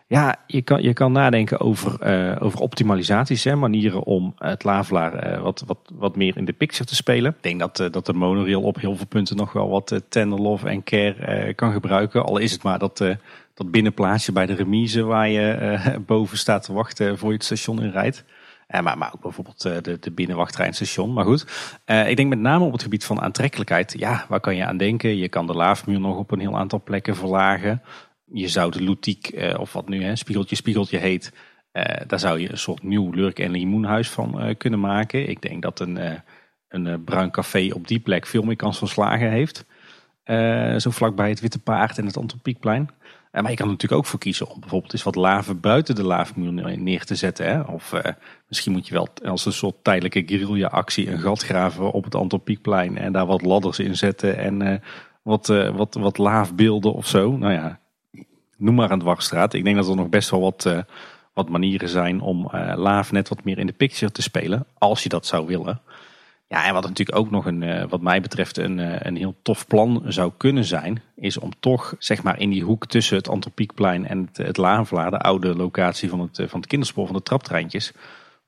Ja, 0.09 0.37
je 0.47 0.63
kan, 0.63 0.83
je 0.83 0.93
kan 0.93 1.13
nadenken 1.13 1.61
over, 1.61 2.19
uh, 2.31 2.37
over 2.43 2.61
optimalisaties, 2.61 3.45
hè, 3.45 3.57
manieren 3.57 4.03
om 4.03 4.35
het 4.39 4.65
Lavelaar 4.65 5.33
uh, 5.33 5.43
wat, 5.43 5.63
wat, 5.67 5.79
wat 5.95 6.17
meer 6.17 6.37
in 6.37 6.45
de 6.45 6.53
picture 6.53 6.85
te 6.85 6.95
spelen. 6.95 7.31
Ik 7.31 7.43
denk 7.43 7.61
dat, 7.61 7.93
dat 7.93 8.07
de 8.07 8.13
monorail 8.13 8.63
op 8.63 8.81
heel 8.81 8.97
veel 8.97 9.07
punten 9.07 9.37
nog 9.37 9.53
wel 9.53 9.69
wat 9.69 10.01
tender 10.09 10.41
love 10.41 10.69
en 10.69 10.83
care 10.83 11.55
kan 11.55 11.73
gebruiken. 11.73 12.25
Al 12.25 12.39
is 12.39 12.53
het 12.53 12.63
maar 12.63 12.79
dat, 12.79 12.99
dat 13.55 13.71
binnenplaatsje 13.71 14.33
bij 14.33 14.47
de 14.47 14.55
remise 14.55 15.03
waar 15.03 15.29
je 15.29 15.79
boven 16.07 16.39
staat 16.39 16.63
te 16.63 16.73
wachten 16.73 17.19
voor 17.19 17.29
je 17.29 17.35
het 17.35 17.45
station 17.45 17.83
in 17.83 17.91
rijdt. 17.91 18.25
maar, 18.69 18.99
maar 18.99 19.13
ook 19.15 19.23
bijvoorbeeld 19.23 19.63
de, 19.63 19.99
de 20.01 20.11
binnenwachttreinstation. 20.11 21.13
Maar 21.13 21.25
goed, 21.25 21.43
ik 22.07 22.17
denk 22.17 22.29
met 22.29 22.41
name 22.41 22.65
op 22.65 22.73
het 22.73 22.83
gebied 22.83 23.05
van 23.05 23.21
aantrekkelijkheid. 23.21 23.95
Ja, 23.99 24.25
waar 24.29 24.41
kan 24.41 24.57
je 24.57 24.67
aan 24.67 24.77
denken? 24.77 25.17
Je 25.17 25.29
kan 25.29 25.47
de 25.47 25.55
laafmuur 25.55 26.01
nog 26.01 26.17
op 26.17 26.31
een 26.31 26.41
heel 26.41 26.59
aantal 26.59 26.81
plekken 26.85 27.17
verlagen 27.17 27.83
je 28.33 28.49
zou 28.49 28.71
de 28.71 28.85
Loutiek, 28.85 29.29
eh, 29.29 29.61
of 29.61 29.73
wat 29.73 29.89
nu 29.89 30.03
hè, 30.03 30.17
Spiegeltje 30.17 30.57
Spiegeltje 30.57 30.99
heet, 30.99 31.33
eh, 31.73 32.07
daar 32.07 32.19
zou 32.19 32.41
je 32.41 32.51
een 32.51 32.59
soort 32.59 32.83
nieuw 32.83 33.11
Lurk- 33.11 33.39
en 33.39 33.51
Limoenhuis 33.51 34.11
van 34.11 34.41
eh, 34.41 34.57
kunnen 34.57 34.81
maken. 34.81 35.29
Ik 35.29 35.43
denk 35.43 35.63
dat 35.63 35.81
een, 35.81 35.99
een 36.69 37.05
bruin 37.05 37.31
café 37.31 37.71
op 37.75 37.89
die 37.89 37.99
plek 37.99 38.27
veel 38.27 38.43
meer 38.43 38.57
kans 38.57 38.79
van 38.79 38.89
slagen 38.89 39.31
heeft. 39.31 39.65
zo 40.83 40.91
vlakbij 40.91 41.29
het 41.29 41.41
Witte 41.41 41.59
Paard 41.59 41.99
en 41.99 42.07
het 42.07 42.17
Antropiekplein. 42.17 42.91
maar 43.33 43.51
je 43.51 43.57
kan 43.57 43.67
er 43.67 43.73
natuurlijk 43.73 44.01
ook 44.01 44.07
voor 44.07 44.19
kiezen 44.19 44.49
om 44.49 44.61
bijvoorbeeld 44.61 44.93
eens 44.93 45.03
wat 45.03 45.15
laven 45.15 45.61
buiten 45.61 45.95
de 45.95 46.03
laafmuur 46.03 46.79
neer 46.79 47.05
te 47.05 47.15
zetten. 47.15 47.47
Hè? 47.47 47.61
Of 47.61 47.93
misschien 48.49 48.73
moet 48.73 48.89
je 48.89 48.95
wel 48.95 49.09
als 49.25 49.47
een 49.47 49.53
soort 49.53 49.85
tijdelijke 49.85 50.23
guerrilla-actie 50.27 51.11
een 51.11 51.19
gat 51.19 51.43
graven 51.43 51.93
op 51.93 52.05
het 52.05 52.15
Antropiekplein 52.15 52.99
en 52.99 53.13
daar 53.13 53.27
wat 53.27 53.43
ladders 53.43 53.79
in 53.79 53.97
zetten 53.97 54.39
en 54.39 54.83
wat, 55.23 55.47
wat, 55.75 55.95
wat 55.95 56.19
laafbeelden 56.19 56.93
of 56.93 57.07
zo. 57.07 57.37
Nou 57.37 57.53
ja, 57.53 57.81
noem 58.57 58.75
maar 58.75 58.91
een 58.91 58.99
dwarsstraat. 58.99 59.55
Ik 59.55 59.65
denk 59.65 59.77
dat 59.77 59.89
er 59.89 59.97
nog 59.97 60.09
best 60.09 60.31
wel 60.31 60.41
wat, 60.41 60.65
uh, 60.67 60.79
wat 61.33 61.49
manieren 61.49 61.89
zijn 61.89 62.21
om 62.21 62.51
uh, 62.55 62.73
Laaf 62.77 63.13
net 63.13 63.29
wat 63.29 63.45
meer 63.45 63.59
in 63.59 63.67
de 63.67 63.73
picture 63.73 64.13
te 64.13 64.23
spelen. 64.23 64.67
Als 64.79 65.03
je 65.03 65.09
dat 65.09 65.27
zou 65.27 65.47
willen. 65.47 65.81
Ja, 66.49 66.67
en 66.67 66.73
wat 66.73 66.89
natuurlijk 66.89 67.19
ook 67.19 67.31
nog 67.31 67.47
een, 67.47 67.63
uh, 67.63 67.85
wat 67.89 68.01
mij 68.01 68.21
betreft 68.21 68.57
een, 68.57 69.07
een 69.07 69.17
heel 69.17 69.35
tof 69.43 69.67
plan 69.67 70.03
zou 70.07 70.33
kunnen 70.37 70.65
zijn. 70.65 71.03
Is 71.17 71.39
om 71.39 71.51
toch 71.61 71.95
zeg 71.99 72.23
maar 72.23 72.41
in 72.41 72.51
die 72.51 72.63
hoek 72.63 72.87
tussen 72.87 73.17
het 73.17 73.29
Antropiekplein 73.29 74.07
en 74.07 74.19
het, 74.19 74.37
het. 74.37 74.55
De 75.11 75.19
oude 75.19 75.57
locatie 75.57 76.09
van 76.09 76.21
het, 76.21 76.43
van 76.47 76.61
het 76.61 76.69
kinderspoor 76.69 77.07
van 77.07 77.17
de 77.17 77.23
traptreintjes. 77.23 77.93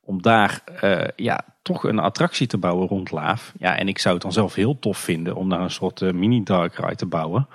om 0.01 0.23
daar 0.23 0.63
eh, 0.81 1.09
ja, 1.17 1.45
toch 1.63 1.85
een 1.85 1.99
attractie 1.99 2.47
te 2.47 2.59
bouwen 2.59 2.89
rond 2.89 3.11
Laaf. 3.11 3.53
Ja, 3.59 3.77
en 3.77 3.89
ik 3.89 3.99
zou 3.99 4.15
het 4.15 4.23
dan 4.23 4.33
zelf 4.33 4.55
heel 4.55 4.79
tof 4.79 4.99
vinden 4.99 5.37
om 5.37 5.49
daar 5.49 5.61
een 5.61 5.71
soort 5.71 6.13
mini 6.13 6.43
dark 6.43 6.75
ride 6.75 6.97
te 6.97 7.07
bouwen. 7.07 7.49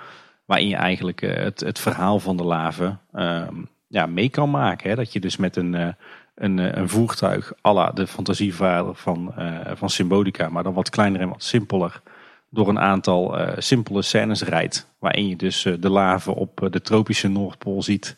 Waarin 0.44 0.68
je 0.68 0.76
eigenlijk 0.76 1.20
het, 1.20 1.60
het 1.60 1.78
verhaal 1.78 2.20
van 2.20 2.36
de 2.36 2.44
laven 2.44 3.00
ehm, 3.12 3.54
ja, 3.88 4.06
mee 4.06 4.28
kan 4.28 4.50
maken. 4.50 4.90
Hè? 4.90 4.96
Dat 4.96 5.12
je 5.12 5.20
dus 5.20 5.36
met 5.36 5.56
een, 5.56 5.94
een, 6.34 6.78
een 6.78 6.88
voertuig 6.88 7.52
à 7.66 7.90
de 7.90 8.06
fantasievader 8.06 8.94
van, 8.94 9.34
van 9.74 9.90
Symbolica, 9.90 10.48
maar 10.48 10.62
dan 10.62 10.74
wat 10.74 10.90
kleiner 10.90 11.20
en 11.20 11.28
wat 11.28 11.42
simpeler 11.42 12.02
door 12.50 12.68
een 12.68 12.78
aantal 12.78 13.36
simpele 13.58 14.02
scènes 14.02 14.42
rijdt. 14.42 14.88
Waarin 14.98 15.28
je 15.28 15.36
dus 15.36 15.62
de 15.80 15.90
laven 15.90 16.34
op 16.34 16.68
de 16.70 16.80
tropische 16.80 17.28
Noordpool 17.28 17.82
ziet. 17.82 18.16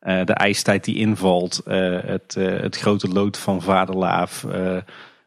de 0.00 0.32
ijstijd 0.32 0.84
die 0.84 0.96
invalt. 0.96 1.62
het, 1.64 2.34
het 2.34 2.76
grote 2.76 3.08
lood 3.08 3.38
van 3.38 3.62
Vaderlaaf. 3.62 4.46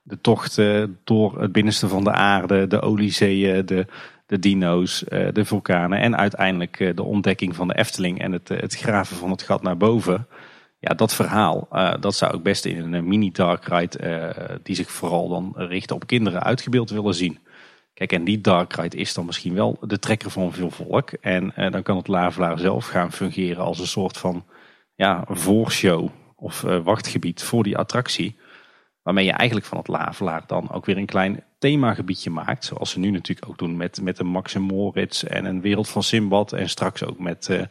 de 0.04 0.22
tocht 0.22 0.62
door 1.04 1.42
het 1.42 1.52
binnenste 1.52 1.88
van 1.88 2.04
de 2.04 2.12
aarde. 2.12 2.68
De 2.68 2.82
oliezeeën. 2.82 3.66
De, 3.66 3.86
de 4.32 4.40
dino's. 4.40 5.04
de 5.10 5.46
vulkanen. 5.46 6.00
En 6.00 6.18
uiteindelijk 6.18 6.92
de 6.96 7.04
ontdekking 7.04 7.56
van 7.56 7.68
de 7.68 7.78
Efteling. 7.78 8.22
En 8.22 8.32
het, 8.32 8.50
het 8.50 8.76
graven 8.76 9.18
van 9.18 9.32
het 9.32 9.42
gat 9.42 9.62
naar 9.62 9.78
boven. 9.78 10.28
Ja, 10.80 10.94
dat 10.94 11.14
verhaal, 11.14 11.68
dat 12.00 12.16
zou 12.16 12.36
ik 12.36 12.44
best 12.44 12.66
in 12.66 12.94
een 12.94 13.08
mini 13.08 13.32
dark 13.32 13.66
ride, 13.66 14.60
die 14.64 14.76
zich 14.76 14.92
vooral 14.92 15.30
dan 15.30 15.54
richt 15.56 15.92
op 15.92 16.08
kinderen, 16.08 16.44
uitgebeeld 16.44 16.90
willen 16.90 17.14
zien. 17.14 17.40
Kijk, 18.02 18.14
en 18.14 18.24
die 18.24 18.42
dark 18.42 18.74
ride 18.74 18.98
is 18.98 19.14
dan 19.14 19.26
misschien 19.26 19.54
wel 19.54 19.78
de 19.82 20.00
trekker 20.00 20.32
van 20.32 20.54
veel 20.54 20.72
volk. 20.72 21.12
En 21.12 21.56
eh, 21.56 21.72
dan 21.72 21.84
kan 21.84 21.98
het 21.98 22.08
Lavelaar 22.08 22.60
zelf 22.60 22.88
gaan 22.88 23.12
fungeren 23.12 23.64
als 23.64 23.80
een 23.80 23.88
soort 23.88 24.18
van 24.18 24.46
ja, 24.96 25.24
voorshow 25.28 26.10
of 26.36 26.62
wachtgebied 26.62 27.44
voor 27.44 27.64
die 27.64 27.78
attractie. 27.78 28.36
Waarmee 29.04 29.26
je 29.26 29.32
eigenlijk 29.32 29.68
van 29.68 29.78
het 29.78 29.88
Lavelaar 29.88 30.44
dan 30.48 30.72
ook 30.72 30.86
weer 30.86 30.98
een 30.98 31.06
klein 31.06 31.44
themagebiedje 31.62 32.30
maakt. 32.30 32.66
Zoals 32.66 32.90
ze 32.90 33.00
nu 33.00 33.10
natuurlijk 33.10 33.50
ook 33.50 33.58
doen 33.58 33.78
met, 33.78 34.02
met 34.02 34.20
een 34.20 34.28
Max 34.28 34.56
en 34.56 34.62
Moritz 34.62 35.24
en 35.24 35.46
een 35.46 35.62
wereld 35.62 35.90
van 35.90 36.04
Simbad. 36.04 36.54
En 36.54 36.70
straks 36.70 37.04
ook 37.04 37.20
met, 37.20 37.48
uh, 37.52 37.62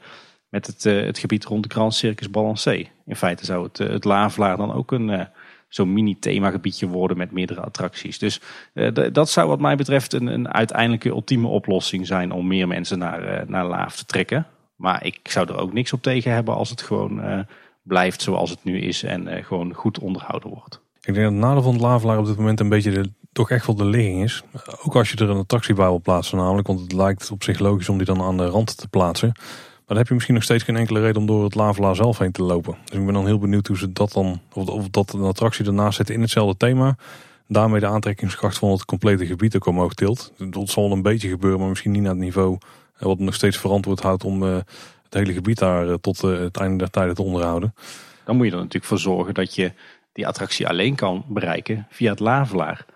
met 0.49 0.67
het, 0.67 0.85
uh, 0.85 1.05
het 1.05 1.19
gebied 1.19 1.45
rond 1.45 1.63
de 1.63 1.75
Grand 1.75 1.95
Circus 1.95 2.31
Balancé. 2.31 2.89
In 3.07 3.17
feite 3.17 3.45
zou 3.45 3.65
het, 3.65 3.79
het 3.79 4.05
Lavelaar 4.05 4.57
dan 4.57 4.73
ook 4.73 4.93
een 4.93 5.29
zo'n 5.69 5.93
mini 5.93 6.19
themagebiedje 6.19 6.87
worden 6.87 7.17
met 7.17 7.31
meerdere 7.31 7.61
attracties. 7.61 8.19
Dus 8.19 8.41
dat 9.13 9.31
zou 9.31 9.49
wat 9.49 9.61
mij 9.61 9.77
betreft 9.77 10.13
een, 10.13 10.27
een 10.27 10.53
uiteindelijke 10.53 11.09
ultieme 11.09 11.49
oplossing 11.49 12.07
zijn 12.07 12.33
om 12.33 12.47
meer 12.47 12.69
mensen 12.69 12.99
naar, 12.99 13.45
naar 13.47 13.67
Laaf 13.67 13.97
te 13.97 14.05
trekken. 14.05 14.47
Maar 14.77 15.05
ik 15.05 15.19
zou 15.23 15.49
er 15.49 15.59
ook 15.59 15.73
niks 15.73 15.93
op 15.93 16.03
tegen 16.03 16.33
hebben 16.33 16.55
als 16.55 16.71
het 16.71 16.83
gewoon 16.83 17.47
blijft 17.83 18.23
zoals 18.23 18.51
het 18.51 18.65
nu 18.65 18.81
is 18.81 19.03
en 19.03 19.45
gewoon 19.45 19.75
goed 19.75 19.99
onderhouden 19.99 20.51
wordt. 20.51 20.81
Ik 21.01 21.15
denk 21.15 21.17
dat 21.17 21.33
het 21.35 21.43
nadeel 21.43 21.63
van 21.63 21.73
het 21.73 21.83
Lavelaar 21.83 22.19
op 22.19 22.27
dit 22.27 22.37
moment 22.37 22.61
een 22.61 22.69
beetje 22.69 22.91
de, 22.91 23.11
toch 23.33 23.51
echt 23.51 23.67
wel 23.67 23.77
de 23.77 23.85
ligging 23.85 24.23
is. 24.23 24.43
Ook 24.83 24.95
als 24.97 25.11
je 25.11 25.17
er 25.17 25.31
een 25.31 25.37
attractie 25.37 25.75
bij 25.75 25.87
wil 25.87 26.01
plaatsen 26.01 26.39
namelijk, 26.39 26.67
want 26.67 26.81
het 26.81 26.93
lijkt 26.93 27.31
op 27.31 27.43
zich 27.43 27.59
logisch 27.59 27.89
om 27.89 27.97
die 27.97 28.07
dan 28.07 28.23
aan 28.23 28.37
de 28.37 28.47
rand 28.47 28.77
te 28.77 28.89
plaatsen. 28.89 29.33
Maar 29.91 29.99
dan 29.99 29.99
heb 29.99 30.09
je 30.09 30.15
misschien 30.15 30.35
nog 30.35 30.45
steeds 30.45 30.65
geen 30.65 30.77
enkele 30.77 31.01
reden 31.01 31.21
om 31.21 31.27
door 31.27 31.45
het 31.45 31.55
Lavelaar 31.55 31.97
zelf 31.97 32.19
heen 32.19 32.33
te 32.33 32.43
lopen. 32.43 32.77
Dus 32.85 32.99
ik 32.99 33.05
ben 33.05 33.15
dan 33.15 33.27
heel 33.27 33.39
benieuwd 33.39 33.67
hoe 33.67 33.77
ze 33.77 33.93
dat 33.93 34.13
dan, 34.13 34.41
of, 34.53 34.69
of 34.69 34.89
dat 34.89 35.13
een 35.13 35.23
attractie 35.23 35.67
ernaast 35.67 35.97
zetten 35.97 36.15
in 36.15 36.21
hetzelfde 36.21 36.57
thema. 36.57 36.97
Daarmee 37.49 37.81
de 37.81 37.87
aantrekkingskracht 37.87 38.59
van 38.59 38.71
het 38.71 38.85
complete 38.85 39.27
gebied 39.27 39.57
ook 39.57 39.67
omhoog 39.67 39.95
tilt. 39.95 40.33
Dat 40.37 40.69
zal 40.69 40.93
een 40.93 41.03
beetje 41.03 41.29
gebeuren, 41.29 41.61
maar 41.61 41.69
misschien 41.69 41.91
niet 41.91 42.03
naar 42.03 42.11
het 42.11 42.21
niveau 42.21 42.59
eh, 42.97 43.07
wat 43.07 43.19
nog 43.19 43.35
steeds 43.35 43.59
verantwoord 43.59 44.01
houdt 44.01 44.25
om 44.25 44.43
uh, 44.43 44.55
het 45.03 45.15
hele 45.15 45.33
gebied 45.33 45.59
daar 45.59 45.87
uh, 45.87 45.95
tot 45.95 46.21
het 46.21 46.57
einde 46.57 46.77
der 46.77 46.91
tijden 46.91 47.15
te 47.15 47.23
onderhouden. 47.23 47.75
Dan 48.25 48.37
moet 48.37 48.47
je 48.47 48.53
er 48.53 48.59
natuurlijk 48.59 48.85
voor 48.85 48.99
zorgen 48.99 49.35
dat 49.35 49.55
je 49.55 49.73
die 50.13 50.27
attractie 50.27 50.69
alleen 50.69 50.95
kan 50.95 51.25
bereiken 51.29 51.87
via 51.91 52.11
het 52.11 52.21
Lavelaar. 52.21 52.87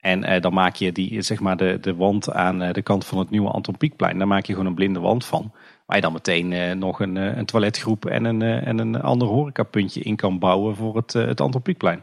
En 0.00 0.40
dan 0.40 0.52
maak 0.52 0.74
je 0.74 0.92
die, 0.92 1.22
zeg 1.22 1.40
maar 1.40 1.56
de, 1.56 1.78
de 1.80 1.94
wand 1.94 2.32
aan 2.32 2.58
de 2.58 2.82
kant 2.82 3.06
van 3.06 3.18
het 3.18 3.30
nieuwe 3.30 3.50
Anton 3.50 3.76
Pieckplein. 3.76 4.18
Daar 4.18 4.26
maak 4.26 4.46
je 4.46 4.52
gewoon 4.52 4.66
een 4.66 4.74
blinde 4.74 5.00
wand 5.00 5.24
van. 5.24 5.52
Waar 5.86 5.96
je 5.96 6.02
dan 6.02 6.12
meteen 6.12 6.52
uh, 6.52 6.72
nog 6.72 7.00
een, 7.00 7.16
een 7.16 7.44
toiletgroep 7.44 8.06
en 8.06 8.24
een, 8.24 8.42
en 8.42 8.78
een 8.78 9.00
ander 9.00 9.28
horecapuntje 9.28 10.00
in 10.00 10.16
kan 10.16 10.38
bouwen 10.38 10.76
voor 10.76 10.96
het, 10.96 11.12
het 11.12 11.40
Antropiekplein. 11.40 12.02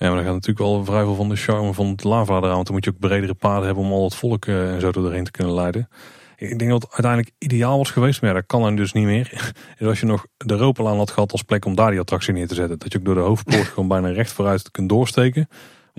Ja, 0.00 0.06
maar 0.06 0.16
dan 0.16 0.24
gaat 0.24 0.34
natuurlijk 0.34 0.58
wel 0.58 0.84
vrij 0.84 1.02
veel 1.02 1.14
van 1.14 1.28
de 1.28 1.36
charme 1.36 1.72
van 1.72 1.86
het 1.86 2.04
lava 2.04 2.36
eraan. 2.36 2.54
Want 2.54 2.66
dan 2.66 2.74
moet 2.74 2.84
je 2.84 2.90
ook 2.90 2.98
bredere 2.98 3.34
paden 3.34 3.66
hebben 3.66 3.84
om 3.84 3.92
al 3.92 4.04
het 4.04 4.14
volk 4.14 4.46
en 4.46 4.80
zo 4.80 4.92
doorheen 4.92 5.24
te 5.24 5.30
kunnen 5.30 5.54
leiden. 5.54 5.88
Ik 6.36 6.58
denk 6.58 6.70
dat 6.70 6.82
het 6.82 6.92
uiteindelijk 6.92 7.34
ideaal 7.38 7.78
was 7.78 7.90
geweest, 7.90 8.22
maar 8.22 8.34
dat 8.34 8.46
kan 8.46 8.62
dan 8.62 8.76
dus 8.76 8.92
niet 8.92 9.04
meer. 9.04 9.52
Is 9.78 9.86
als 9.86 10.00
je 10.00 10.06
nog 10.06 10.26
de 10.36 10.56
Ropelaan 10.56 10.96
had 10.96 11.10
gehad 11.10 11.32
als 11.32 11.42
plek 11.42 11.64
om 11.64 11.74
daar 11.74 11.90
die 11.90 12.00
attractie 12.00 12.32
neer 12.32 12.48
te 12.48 12.54
zetten. 12.54 12.78
Dat 12.78 12.92
je 12.92 12.98
ook 12.98 13.04
door 13.04 13.14
de 13.14 13.20
hoofdpoort 13.20 13.66
gewoon 13.74 13.88
bijna 13.88 14.08
recht 14.08 14.32
vooruit 14.32 14.70
kunt 14.70 14.88
doorsteken. 14.88 15.48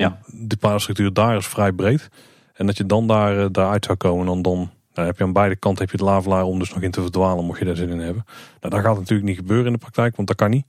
Ja. 0.02 0.20
De 0.26 0.58
padenstructuur 0.58 1.14
daar 1.14 1.38
is 1.38 1.48
vrij 1.48 1.72
breed. 1.72 2.10
En 2.54 2.66
dat 2.66 2.78
je 2.78 2.86
dan 2.86 3.08
daar, 3.08 3.52
daaruit 3.52 3.86
zou 3.86 3.98
komen, 3.98 4.26
dan, 4.26 4.42
dan 4.42 4.70
dan 4.94 5.06
heb 5.06 5.18
je 5.18 5.24
aan 5.24 5.34
beide 5.34 5.56
kanten 5.56 5.82
heb 5.82 5.92
je 5.92 5.98
het 5.98 6.14
lavelaar 6.14 6.44
om 6.44 6.60
dus 6.60 6.74
nog 6.74 6.84
in 6.84 6.92
te 6.92 7.02
verdwalen, 7.02 7.46
mocht 7.46 7.60
je 7.60 7.66
daar 7.66 7.76
zin 7.76 7.90
in 7.90 8.00
hebben. 8.00 8.24
Nou, 8.60 8.74
dat 8.74 8.84
gaat 8.84 8.98
natuurlijk 8.98 9.28
niet 9.28 9.38
gebeuren 9.38 9.66
in 9.66 9.72
de 9.72 9.78
praktijk, 9.78 10.16
want 10.16 10.28
dat 10.28 10.38
kan 10.38 10.50
niet. 10.50 10.66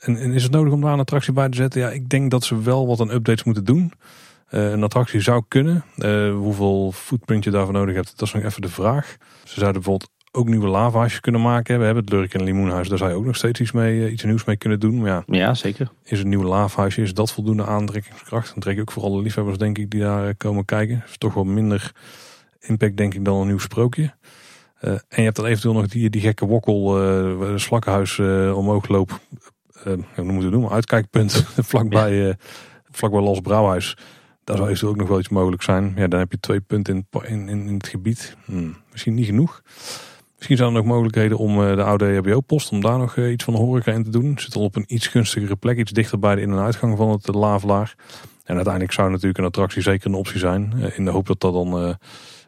En, 0.00 0.32
is 0.32 0.42
het 0.42 0.52
nodig 0.52 0.72
om 0.72 0.80
daar 0.80 0.92
een 0.92 0.98
attractie 0.98 1.32
bij 1.32 1.48
te 1.48 1.56
zetten? 1.56 1.80
Ja, 1.80 1.90
ik 1.90 2.08
denk 2.08 2.30
dat 2.30 2.44
ze 2.44 2.62
wel 2.62 2.86
wat 2.86 3.00
aan 3.00 3.10
updates 3.10 3.44
moeten 3.44 3.64
doen. 3.64 3.92
Uh, 4.50 4.70
een 4.70 4.82
attractie 4.82 5.20
zou 5.20 5.44
kunnen. 5.48 5.84
Uh, 5.96 6.34
hoeveel 6.34 6.92
footprint 6.92 7.44
je 7.44 7.50
daarvoor 7.50 7.72
nodig 7.72 7.94
hebt, 7.94 8.18
dat 8.18 8.28
is 8.28 8.34
nog 8.34 8.42
even 8.42 8.62
de 8.62 8.68
vraag. 8.68 9.16
Ze 9.44 9.60
zouden 9.60 9.82
bijvoorbeeld 9.82 10.10
ook 10.36 10.48
nieuwe 10.48 10.66
lavahuisjes 10.66 11.20
kunnen 11.20 11.40
maken. 11.40 11.78
We 11.78 11.84
hebben 11.84 12.04
het 12.04 12.12
Lurk 12.12 12.34
en 12.34 12.42
Limoenhuis, 12.42 12.88
daar 12.88 12.98
zou 12.98 13.10
je 13.10 13.16
ook 13.16 13.24
nog 13.24 13.36
steeds 13.36 13.60
iets, 13.60 13.72
mee, 13.72 13.98
uh, 13.98 14.12
iets 14.12 14.24
nieuws 14.24 14.44
mee 14.44 14.56
kunnen 14.56 14.80
doen. 14.80 15.00
Maar 15.00 15.10
ja, 15.10 15.22
ja, 15.26 15.54
zeker. 15.54 15.90
Is 16.04 16.20
een 16.20 16.28
nieuw 16.28 16.42
lavahuisje, 16.42 17.02
is 17.02 17.14
dat 17.14 17.32
voldoende 17.32 17.66
aantrekkingskracht? 17.66 18.48
Dan 18.48 18.58
trek 18.58 18.74
je 18.74 18.80
ook 18.80 18.92
vooral 18.92 19.16
de 19.16 19.22
liefhebbers, 19.22 19.58
denk 19.58 19.78
ik, 19.78 19.90
die 19.90 20.00
daar 20.00 20.34
komen 20.34 20.64
kijken. 20.64 21.02
is 21.06 21.18
toch 21.18 21.34
wel 21.34 21.44
minder 21.44 21.92
impact 22.60 22.96
denk 22.96 23.14
ik 23.14 23.24
dan 23.24 23.40
een 23.40 23.46
nieuw 23.46 23.58
sprookje. 23.58 24.02
Uh, 24.82 24.90
en 24.90 25.00
je 25.08 25.22
hebt 25.22 25.36
dan 25.36 25.46
eventueel 25.46 25.74
nog 25.74 25.86
die, 25.86 26.10
die 26.10 26.20
gekke 26.20 26.46
wokkel, 26.46 27.02
uh, 27.02 27.56
slakkenhuis 27.56 28.18
uh, 28.18 28.56
omhoog 28.56 28.88
loop. 28.88 29.20
hoe 29.82 29.96
moeten 30.14 30.44
we 30.44 30.50
noemen? 30.50 30.70
Uitkijkpunt 30.70 31.46
vlakbij, 31.70 32.14
ja. 32.14 32.34
vlakbij 32.90 33.20
Los 33.20 33.40
Brouwhuis. 33.40 33.96
Daar 34.44 34.56
zou 34.56 34.68
eventueel 34.68 34.92
ook 34.92 34.98
nog 34.98 35.08
wel 35.08 35.18
iets 35.18 35.28
mogelijk 35.28 35.62
zijn. 35.62 35.92
Ja, 35.96 36.06
dan 36.06 36.18
heb 36.18 36.30
je 36.32 36.40
twee 36.40 36.60
punten 36.60 37.06
in, 37.22 37.48
in, 37.48 37.48
in 37.48 37.74
het 37.74 37.88
gebied. 37.88 38.36
Hmm, 38.44 38.76
misschien 38.90 39.14
niet 39.14 39.26
genoeg. 39.26 39.62
Misschien 40.46 40.64
zijn 40.64 40.76
er 40.76 40.82
nog 40.82 40.94
mogelijkheden 40.94 41.38
om 41.38 41.76
de 41.76 41.82
oude 41.82 42.06
EHBO-post, 42.06 42.70
om 42.70 42.80
daar 42.80 42.98
nog 42.98 43.16
iets 43.16 43.44
van 43.44 43.54
de 43.54 43.60
horeca 43.60 43.92
in 43.92 44.04
te 44.04 44.10
doen. 44.10 44.38
Zit 44.38 44.54
al 44.54 44.62
op 44.62 44.76
een 44.76 44.84
iets 44.86 45.06
gunstigere 45.06 45.56
plek, 45.56 45.78
iets 45.78 45.92
dichter 45.92 46.18
bij 46.18 46.34
de 46.34 46.40
in- 46.40 46.50
en 46.50 46.58
uitgang 46.58 46.96
van 46.96 47.10
het 47.10 47.34
Lavelaar. 47.34 47.94
En 48.44 48.54
uiteindelijk 48.54 48.92
zou 48.92 49.10
natuurlijk 49.10 49.38
een 49.38 49.44
attractie 49.44 49.82
zeker 49.82 50.06
een 50.06 50.14
optie 50.14 50.38
zijn. 50.38 50.72
In 50.96 51.04
de 51.04 51.10
hoop 51.10 51.26
dat 51.26 51.40
dat 51.40 51.52
dan 51.52 51.96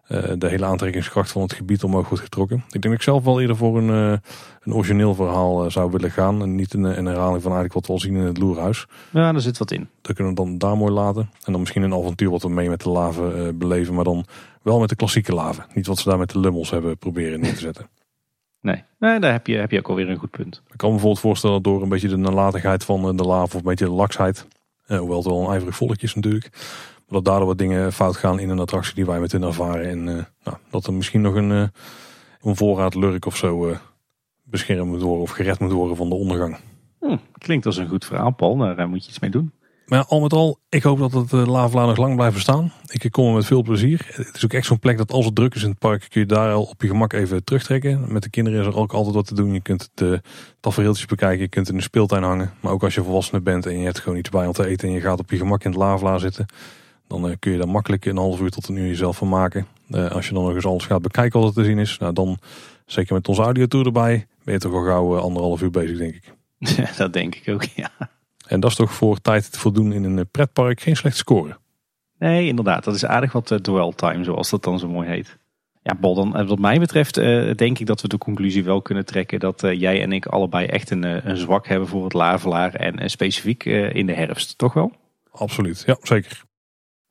de 0.09 0.49
hele 0.49 0.65
aantrekkingskracht 0.65 1.33
van 1.33 1.43
het 1.43 1.53
gebied 1.53 1.85
omhoog 1.85 2.09
wordt 2.09 2.25
getrokken. 2.25 2.57
Ik 2.57 2.71
denk 2.71 2.85
dat 2.85 2.93
ik 2.93 3.03
zelf 3.03 3.25
wel 3.25 3.41
eerder 3.41 3.57
voor 3.57 3.79
een, 3.79 3.89
uh, 3.89 4.19
een 4.63 4.75
origineel 4.75 5.15
verhaal 5.15 5.65
uh, 5.65 5.71
zou 5.71 5.91
willen 5.91 6.11
gaan. 6.11 6.43
En 6.43 6.55
niet 6.55 6.75
een, 6.75 6.85
een, 6.85 7.07
herhaling 7.07 7.43
van 7.43 7.53
eigenlijk 7.53 7.73
wat 7.73 7.87
we 7.87 7.93
al 7.93 7.99
zien 7.99 8.15
in 8.15 8.23
het 8.23 8.39
loerhuis. 8.39 8.87
Ja, 9.11 9.33
daar 9.33 9.41
zit 9.41 9.59
wat 9.59 9.71
in. 9.71 9.89
Dat 10.01 10.15
kunnen 10.15 10.35
we 10.35 10.39
dan 10.39 10.59
daar 10.59 10.77
mooi 10.77 10.93
laten. 10.93 11.31
En 11.45 11.53
dan 11.53 11.61
misschien 11.61 11.83
een 11.83 11.95
avontuur 11.95 12.31
wat 12.31 12.43
we 12.43 12.49
mee 12.49 12.69
met 12.69 12.83
de 12.83 12.89
laven 12.89 13.59
beleven. 13.59 13.95
Maar 13.95 14.05
dan 14.05 14.27
wel 14.63 14.81
met 14.81 14.89
de 14.89 14.97
klassieke 14.97 15.35
laven. 15.35 15.67
Niet 15.75 15.87
wat 15.87 15.99
ze 15.99 16.09
daar 16.09 16.19
met 16.19 16.31
de 16.31 16.41
lummels 16.41 16.71
hebben 16.71 16.99
proberen 16.99 17.41
neer 17.41 17.55
te 17.55 17.61
zetten. 17.61 17.89
Nee, 18.61 18.83
nee 18.99 19.21
daar 19.21 19.33
heb 19.33 19.47
je, 19.47 19.57
heb 19.57 19.71
je 19.71 19.79
ook 19.79 19.89
alweer 19.89 20.11
een 20.11 20.17
goed 20.17 20.31
punt. 20.31 20.63
Ik 20.71 20.77
kan 20.77 20.89
me 20.89 20.95
bijvoorbeeld 20.95 21.23
voorstellen 21.23 21.63
door 21.63 21.83
een 21.83 21.89
beetje 21.89 22.09
de 22.09 22.17
nalatigheid 22.17 22.85
van 22.85 23.17
de 23.17 23.23
lava. 23.23 23.43
Of 23.43 23.55
een 23.55 23.63
beetje 23.63 23.85
de 23.85 23.91
laksheid. 23.91 24.47
hoewel 24.87 25.17
het 25.17 25.27
wel 25.27 25.41
een 25.41 25.51
ijverig 25.51 25.77
volkje 25.77 26.07
is 26.07 26.15
natuurlijk 26.15 26.51
dat 27.07 27.25
daardoor 27.25 27.47
wat 27.47 27.59
dingen 27.59 27.93
fout 27.93 28.17
gaan 28.17 28.39
in 28.39 28.49
een 28.49 28.59
attractie 28.59 28.95
die 28.95 29.07
wij 29.07 29.21
met 29.21 29.33
hun 29.33 29.43
ervaren. 29.43 29.89
En 29.89 30.07
uh, 30.07 30.25
nou, 30.45 30.57
dat 30.71 30.87
er 30.87 30.93
misschien 30.93 31.21
nog 31.21 31.35
een, 31.35 31.51
uh, 31.51 31.67
een 32.41 32.57
voorraad 32.57 32.95
lurk 32.95 33.27
of 33.27 33.37
zo 33.37 33.69
uh, 33.69 33.77
beschermd 34.43 34.91
moet 34.91 35.03
worden 35.03 35.23
of 35.23 35.31
gered 35.31 35.59
moet 35.59 35.73
worden 35.73 35.97
van 35.97 36.09
de 36.09 36.15
ondergang. 36.15 36.57
Hm, 37.01 37.17
klinkt 37.39 37.67
als 37.67 37.77
een 37.77 37.89
goed 37.89 38.05
verhaal, 38.05 38.31
Paul. 38.31 38.57
Daar 38.57 38.89
moet 38.89 39.05
je 39.05 39.11
iets 39.11 39.19
mee 39.19 39.31
doen. 39.31 39.53
Maar 39.87 40.05
al 40.05 40.21
met 40.21 40.33
al, 40.33 40.59
ik 40.69 40.83
hoop 40.83 40.99
dat 40.99 41.13
het 41.13 41.33
Lavela 41.33 41.87
nog 41.87 41.97
lang 41.97 42.17
blijft 42.17 42.41
staan. 42.41 42.73
Ik 42.87 43.11
kom 43.11 43.27
er 43.27 43.35
met 43.35 43.47
veel 43.47 43.63
plezier. 43.63 44.07
Het 44.11 44.37
is 44.37 44.45
ook 44.45 44.53
echt 44.53 44.67
zo'n 44.67 44.79
plek 44.79 44.99
dat 44.99 45.13
als 45.13 45.25
het 45.25 45.35
druk 45.35 45.55
is 45.55 45.63
in 45.63 45.69
het 45.69 45.79
park, 45.79 46.07
kun 46.09 46.21
je 46.21 46.27
daar 46.27 46.53
al 46.53 46.63
op 46.63 46.83
je 46.83 46.89
gemak 46.89 47.13
even 47.13 47.45
terugtrekken. 47.45 48.13
Met 48.13 48.23
de 48.23 48.31
kinderen 48.31 48.61
is 48.61 48.67
er 48.67 48.77
ook 48.77 48.93
altijd 48.93 49.15
wat 49.15 49.27
te 49.27 49.35
doen. 49.35 49.53
Je 49.53 49.61
kunt 49.61 49.91
de 49.95 50.21
tafereeltjes 50.61 51.07
bekijken, 51.07 51.41
je 51.41 51.49
kunt 51.49 51.69
in 51.69 51.77
de 51.77 51.83
speeltuin 51.83 52.23
hangen. 52.23 52.53
Maar 52.61 52.73
ook 52.73 52.85
als 52.85 52.95
je 52.95 53.03
volwassene 53.03 53.41
bent 53.41 53.67
en 53.67 53.79
je 53.79 53.85
hebt 53.85 54.01
gewoon 54.01 54.19
iets 54.19 54.31
bij 54.31 54.47
om 54.47 54.53
te 54.53 54.67
eten 54.67 54.89
en 54.89 54.95
je 54.95 55.01
gaat 55.01 55.19
op 55.19 55.31
je 55.31 55.37
gemak 55.37 55.65
in 55.65 55.71
het 55.71 55.79
Lavela 55.79 56.19
zitten 56.19 56.47
dan 57.07 57.29
uh, 57.29 57.35
kun 57.39 57.53
je 57.53 57.59
daar 57.59 57.69
makkelijk 57.69 58.05
een 58.05 58.17
half 58.17 58.41
uur 58.41 58.51
tot 58.51 58.69
een 58.69 58.77
uur 58.77 58.87
jezelf 58.87 59.17
van 59.17 59.29
maken. 59.29 59.67
Uh, 59.91 60.11
als 60.11 60.29
je 60.29 60.35
dan 60.35 60.45
nog 60.45 60.55
eens 60.55 60.67
alles 60.67 60.87
gaat 60.87 61.03
bekijken 61.03 61.41
wat 61.41 61.49
er 61.49 61.55
te 61.55 61.65
zien 61.65 61.79
is. 61.79 61.99
Nou, 61.99 62.13
dan, 62.13 62.39
zeker 62.87 63.15
met 63.15 63.29
onze 63.29 63.43
audiotour 63.43 63.87
erbij, 63.87 64.27
ben 64.45 64.55
je 64.55 64.61
toch 64.61 64.73
al 64.73 64.85
gauw 64.85 65.17
uh, 65.17 65.23
anderhalf 65.23 65.63
uur 65.63 65.71
bezig, 65.71 65.99
denk 65.99 66.15
ik. 66.15 66.35
Ja, 66.77 66.91
dat 66.97 67.13
denk 67.13 67.35
ik 67.35 67.49
ook, 67.49 67.63
ja. 67.63 67.91
En 68.47 68.61
dat 68.61 68.71
is 68.71 68.77
toch 68.77 68.93
voor 68.93 69.21
tijd 69.21 69.53
te 69.53 69.59
voldoen 69.59 69.93
in 69.93 70.05
een 70.05 70.29
pretpark 70.31 70.81
geen 70.81 70.97
slecht 70.97 71.17
score. 71.17 71.57
Nee, 72.19 72.47
inderdaad. 72.47 72.85
Dat 72.85 72.95
is 72.95 73.07
aardig 73.07 73.33
wat 73.33 73.51
uh, 73.51 73.59
dwell 73.59 73.93
time, 73.97 74.25
zoals 74.25 74.51
dat 74.51 74.65
dan 74.65 74.79
zo 74.79 74.89
mooi 74.89 75.09
heet. 75.09 75.39
Ja, 75.83 75.95
Bol, 75.95 76.15
dan, 76.15 76.47
wat 76.47 76.59
mij 76.59 76.79
betreft 76.79 77.19
uh, 77.19 77.55
denk 77.55 77.79
ik 77.79 77.87
dat 77.87 78.03
we 78.03 78.09
de 78.09 78.19
conclusie 78.19 78.65
wel 78.65 78.83
kunnen 78.83 79.05
trekken 79.05 79.41
dat 79.41 79.63
uh, 79.63 79.81
jij 79.81 80.03
en 80.03 80.13
ik 80.13 80.27
allebei 80.27 80.67
echt 80.67 80.91
een, 80.91 81.29
een 81.29 81.37
zwak 81.37 81.67
hebben 81.67 81.89
voor 81.89 82.05
het 82.05 82.13
lavelaar 82.13 82.75
en 82.75 83.11
specifiek 83.11 83.65
in 83.65 84.07
de 84.07 84.13
herfst, 84.13 84.59
toch 84.59 84.73
wel? 84.73 84.93
Absoluut, 85.31 85.83
ja 85.87 85.97
zeker. 86.03 86.45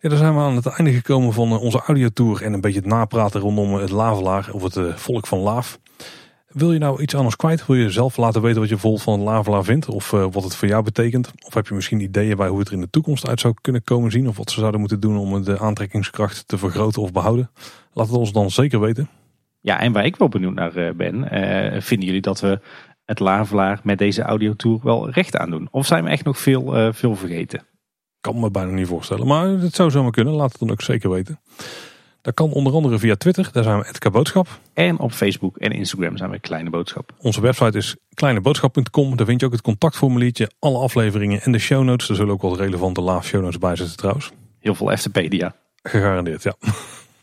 Ja, 0.05 0.11
dan 0.11 0.19
zijn 0.19 0.33
we 0.33 0.39
aan 0.39 0.55
het 0.55 0.65
einde 0.65 0.93
gekomen 0.93 1.33
van 1.33 1.51
eh, 1.51 1.61
onze 1.61 1.81
audiotour 1.85 2.41
en 2.41 2.53
een 2.53 2.61
beetje 2.61 2.79
het 2.79 2.87
napraten 2.87 3.41
rondom 3.41 3.73
het 3.73 3.89
Lavelaar 3.89 4.49
of 4.51 4.63
het 4.63 4.77
eh, 4.77 4.95
volk 4.95 5.27
van 5.27 5.39
Laaf. 5.39 5.79
Wil 6.47 6.73
je 6.73 6.79
nou 6.79 7.01
iets 7.01 7.13
ons 7.13 7.35
kwijt? 7.35 7.65
Wil 7.65 7.75
je 7.75 7.89
zelf 7.89 8.17
laten 8.17 8.41
weten 8.41 8.59
wat 8.59 8.69
je 8.69 8.77
vol 8.77 8.97
van 8.97 9.13
het 9.13 9.21
Lavelaar 9.21 9.63
vindt? 9.63 9.89
Of 9.89 10.11
wat 10.11 10.43
het 10.43 10.55
voor 10.55 10.67
jou 10.67 10.83
betekent? 10.83 11.31
Of 11.45 11.53
heb 11.53 11.67
je 11.67 11.73
misschien 11.73 11.99
ideeën 11.99 12.37
bij 12.37 12.47
hoe 12.47 12.59
het 12.59 12.67
er 12.67 12.73
in 12.73 12.81
de 12.81 12.89
toekomst 12.89 13.27
uit 13.27 13.39
zou 13.39 13.53
kunnen 13.61 13.83
komen 13.83 14.11
zien? 14.11 14.27
Of 14.27 14.37
wat 14.37 14.51
ze 14.51 14.59
zouden 14.59 14.79
moeten 14.79 14.99
doen 14.99 15.17
om 15.17 15.43
de 15.43 15.59
aantrekkingskracht 15.59 16.47
te 16.47 16.57
vergroten 16.57 17.01
of 17.01 17.11
behouden? 17.11 17.49
Laat 17.93 18.07
het 18.07 18.17
ons 18.17 18.31
dan 18.31 18.51
zeker 18.51 18.79
weten. 18.79 19.09
Ja, 19.61 19.79
en 19.79 19.91
waar 19.91 20.05
ik 20.05 20.15
wel 20.15 20.29
benieuwd 20.29 20.53
naar 20.53 20.95
ben, 20.95 21.27
vinden 21.81 22.05
jullie 22.05 22.21
dat 22.21 22.39
we 22.39 22.59
het 23.05 23.19
Lavelaar 23.19 23.79
met 23.83 23.97
deze 23.97 24.21
audiotour 24.21 24.79
wel 24.83 25.09
recht 25.09 25.37
aan 25.37 25.49
doen? 25.49 25.67
Of 25.71 25.85
zijn 25.85 26.03
we 26.03 26.09
echt 26.09 26.25
nog 26.25 26.39
veel, 26.39 26.93
veel 26.93 27.15
vergeten? 27.15 27.65
Kan 28.25 28.39
me 28.39 28.51
bijna 28.51 28.71
niet 28.71 28.87
voorstellen, 28.87 29.27
maar 29.27 29.47
het 29.47 29.75
zou 29.75 29.91
zomaar 29.91 30.11
kunnen. 30.11 30.33
Laat 30.33 30.51
het 30.51 30.59
dan 30.59 30.71
ook 30.71 30.81
zeker 30.81 31.09
weten. 31.09 31.39
Dat 32.21 32.33
kan 32.33 32.51
onder 32.51 32.73
andere 32.73 32.99
via 32.99 33.15
Twitter, 33.15 33.49
daar 33.51 33.63
zijn 33.63 33.79
we 33.79 33.87
Edka 33.87 34.09
Boodschap. 34.09 34.47
En 34.73 34.99
op 34.99 35.11
Facebook 35.11 35.57
en 35.57 35.71
Instagram 35.71 36.17
zijn 36.17 36.29
we 36.29 36.39
Kleine 36.39 36.69
Boodschap. 36.69 37.11
Onze 37.17 37.41
website 37.41 37.77
is 37.77 37.95
kleineboodschap.com. 38.13 39.15
Daar 39.15 39.25
vind 39.25 39.39
je 39.39 39.45
ook 39.45 39.51
het 39.51 39.61
contactformuliertje, 39.61 40.51
alle 40.59 40.77
afleveringen 40.77 41.41
en 41.41 41.51
de 41.51 41.59
show 41.59 41.83
notes. 41.83 42.09
Er 42.09 42.15
zullen 42.15 42.33
ook 42.33 42.41
wat 42.41 42.57
relevante 42.57 43.01
laaf 43.01 43.25
show 43.25 43.41
notes 43.41 43.57
bij 43.57 43.75
zitten 43.75 43.97
trouwens. 43.97 44.31
Heel 44.59 44.75
veel 44.75 44.97
FTPedia. 44.97 45.55
Gegarandeerd, 45.83 46.43
ja. 46.43 46.55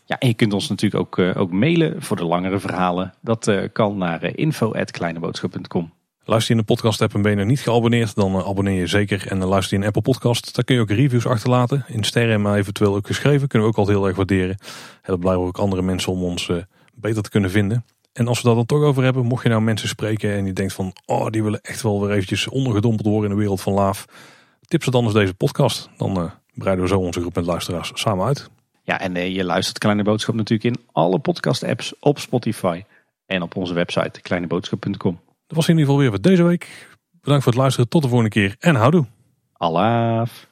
Ja, 0.05 0.19
en 0.19 0.27
je 0.27 0.33
kunt 0.33 0.53
ons 0.53 0.69
natuurlijk 0.69 1.01
ook, 1.01 1.17
uh, 1.17 1.41
ook 1.41 1.51
mailen 1.51 2.01
voor 2.01 2.17
de 2.17 2.25
langere 2.25 2.59
verhalen. 2.59 3.13
Dat 3.21 3.47
uh, 3.47 3.63
kan 3.73 3.97
naar 3.97 4.23
uh, 4.23 4.31
info.kleineboodschap.com. 4.35 5.93
Luister 6.25 6.53
je 6.53 6.59
in 6.59 6.65
de 6.67 6.73
podcast 6.73 7.01
app 7.01 7.13
en 7.13 7.21
ben 7.21 7.31
je 7.31 7.37
nog 7.37 7.45
niet 7.45 7.59
geabonneerd, 7.59 8.15
dan 8.15 8.43
abonneer 8.45 8.79
je 8.79 8.87
zeker. 8.87 9.27
En 9.27 9.39
dan 9.39 9.49
luister 9.49 9.73
je 9.73 9.81
in 9.81 9.87
Apple 9.87 10.01
Podcast, 10.01 10.55
daar 10.55 10.65
kun 10.65 10.75
je 10.75 10.81
ook 10.81 10.89
reviews 10.89 11.25
achterlaten. 11.25 11.85
In 11.87 12.03
sterren 12.03 12.41
maar 12.41 12.57
eventueel 12.57 12.95
ook 12.95 13.07
geschreven, 13.07 13.47
kunnen 13.47 13.67
we 13.67 13.73
ook 13.73 13.79
altijd 13.79 13.97
heel 13.97 14.07
erg 14.07 14.15
waarderen. 14.15 14.57
Dat 15.01 15.19
blijven 15.19 15.43
ook 15.43 15.57
andere 15.57 15.81
mensen 15.81 16.11
om 16.11 16.23
ons 16.23 16.51
beter 16.93 17.23
te 17.23 17.29
kunnen 17.29 17.49
vinden. 17.49 17.85
En 18.13 18.27
als 18.27 18.41
we 18.41 18.47
dat 18.47 18.55
dan 18.55 18.65
toch 18.65 18.81
over 18.81 19.03
hebben, 19.03 19.25
mocht 19.25 19.43
je 19.43 19.49
nou 19.49 19.61
mensen 19.61 19.87
spreken 19.87 20.33
en 20.33 20.45
je 20.45 20.53
denkt 20.53 20.73
van, 20.73 20.93
oh 21.05 21.29
die 21.29 21.43
willen 21.43 21.61
echt 21.61 21.81
wel 21.81 22.01
weer 22.01 22.11
eventjes 22.11 22.47
ondergedompeld 22.47 23.07
worden 23.07 23.29
in 23.29 23.35
de 23.35 23.41
wereld 23.41 23.61
van 23.61 23.73
Laaf. 23.73 24.05
Tip 24.61 24.83
ze 24.83 24.91
dan 24.91 25.03
eens 25.03 25.13
deze 25.13 25.33
podcast. 25.33 25.89
Dan 25.97 26.31
breiden 26.53 26.83
we 26.83 26.89
zo 26.89 26.99
onze 26.99 27.19
groep 27.19 27.35
met 27.35 27.45
luisteraars 27.45 27.91
samen 27.93 28.25
uit. 28.25 28.49
Ja, 28.83 28.99
en 28.99 29.31
je 29.33 29.43
luistert 29.43 29.77
Kleine 29.77 30.03
Boodschap 30.03 30.35
natuurlijk 30.35 30.75
in 30.75 30.83
alle 30.91 31.19
podcast 31.19 31.63
apps 31.63 31.93
op 31.99 32.19
Spotify 32.19 32.83
en 33.25 33.41
op 33.41 33.55
onze 33.55 33.73
website 33.73 34.21
kleineboodschap.com. 34.21 35.19
Was 35.53 35.67
in 35.67 35.77
ieder 35.77 35.85
geval 35.85 35.99
weer 35.99 36.09
voor 36.09 36.21
deze 36.21 36.43
week. 36.43 36.97
Bedankt 37.21 37.43
voor 37.43 37.51
het 37.51 37.61
luisteren. 37.61 37.89
Tot 37.89 38.01
de 38.01 38.07
volgende 38.07 38.31
keer 38.31 38.55
en 38.59 38.75
houdoe. 38.75 39.05
Alaaf. 39.53 40.47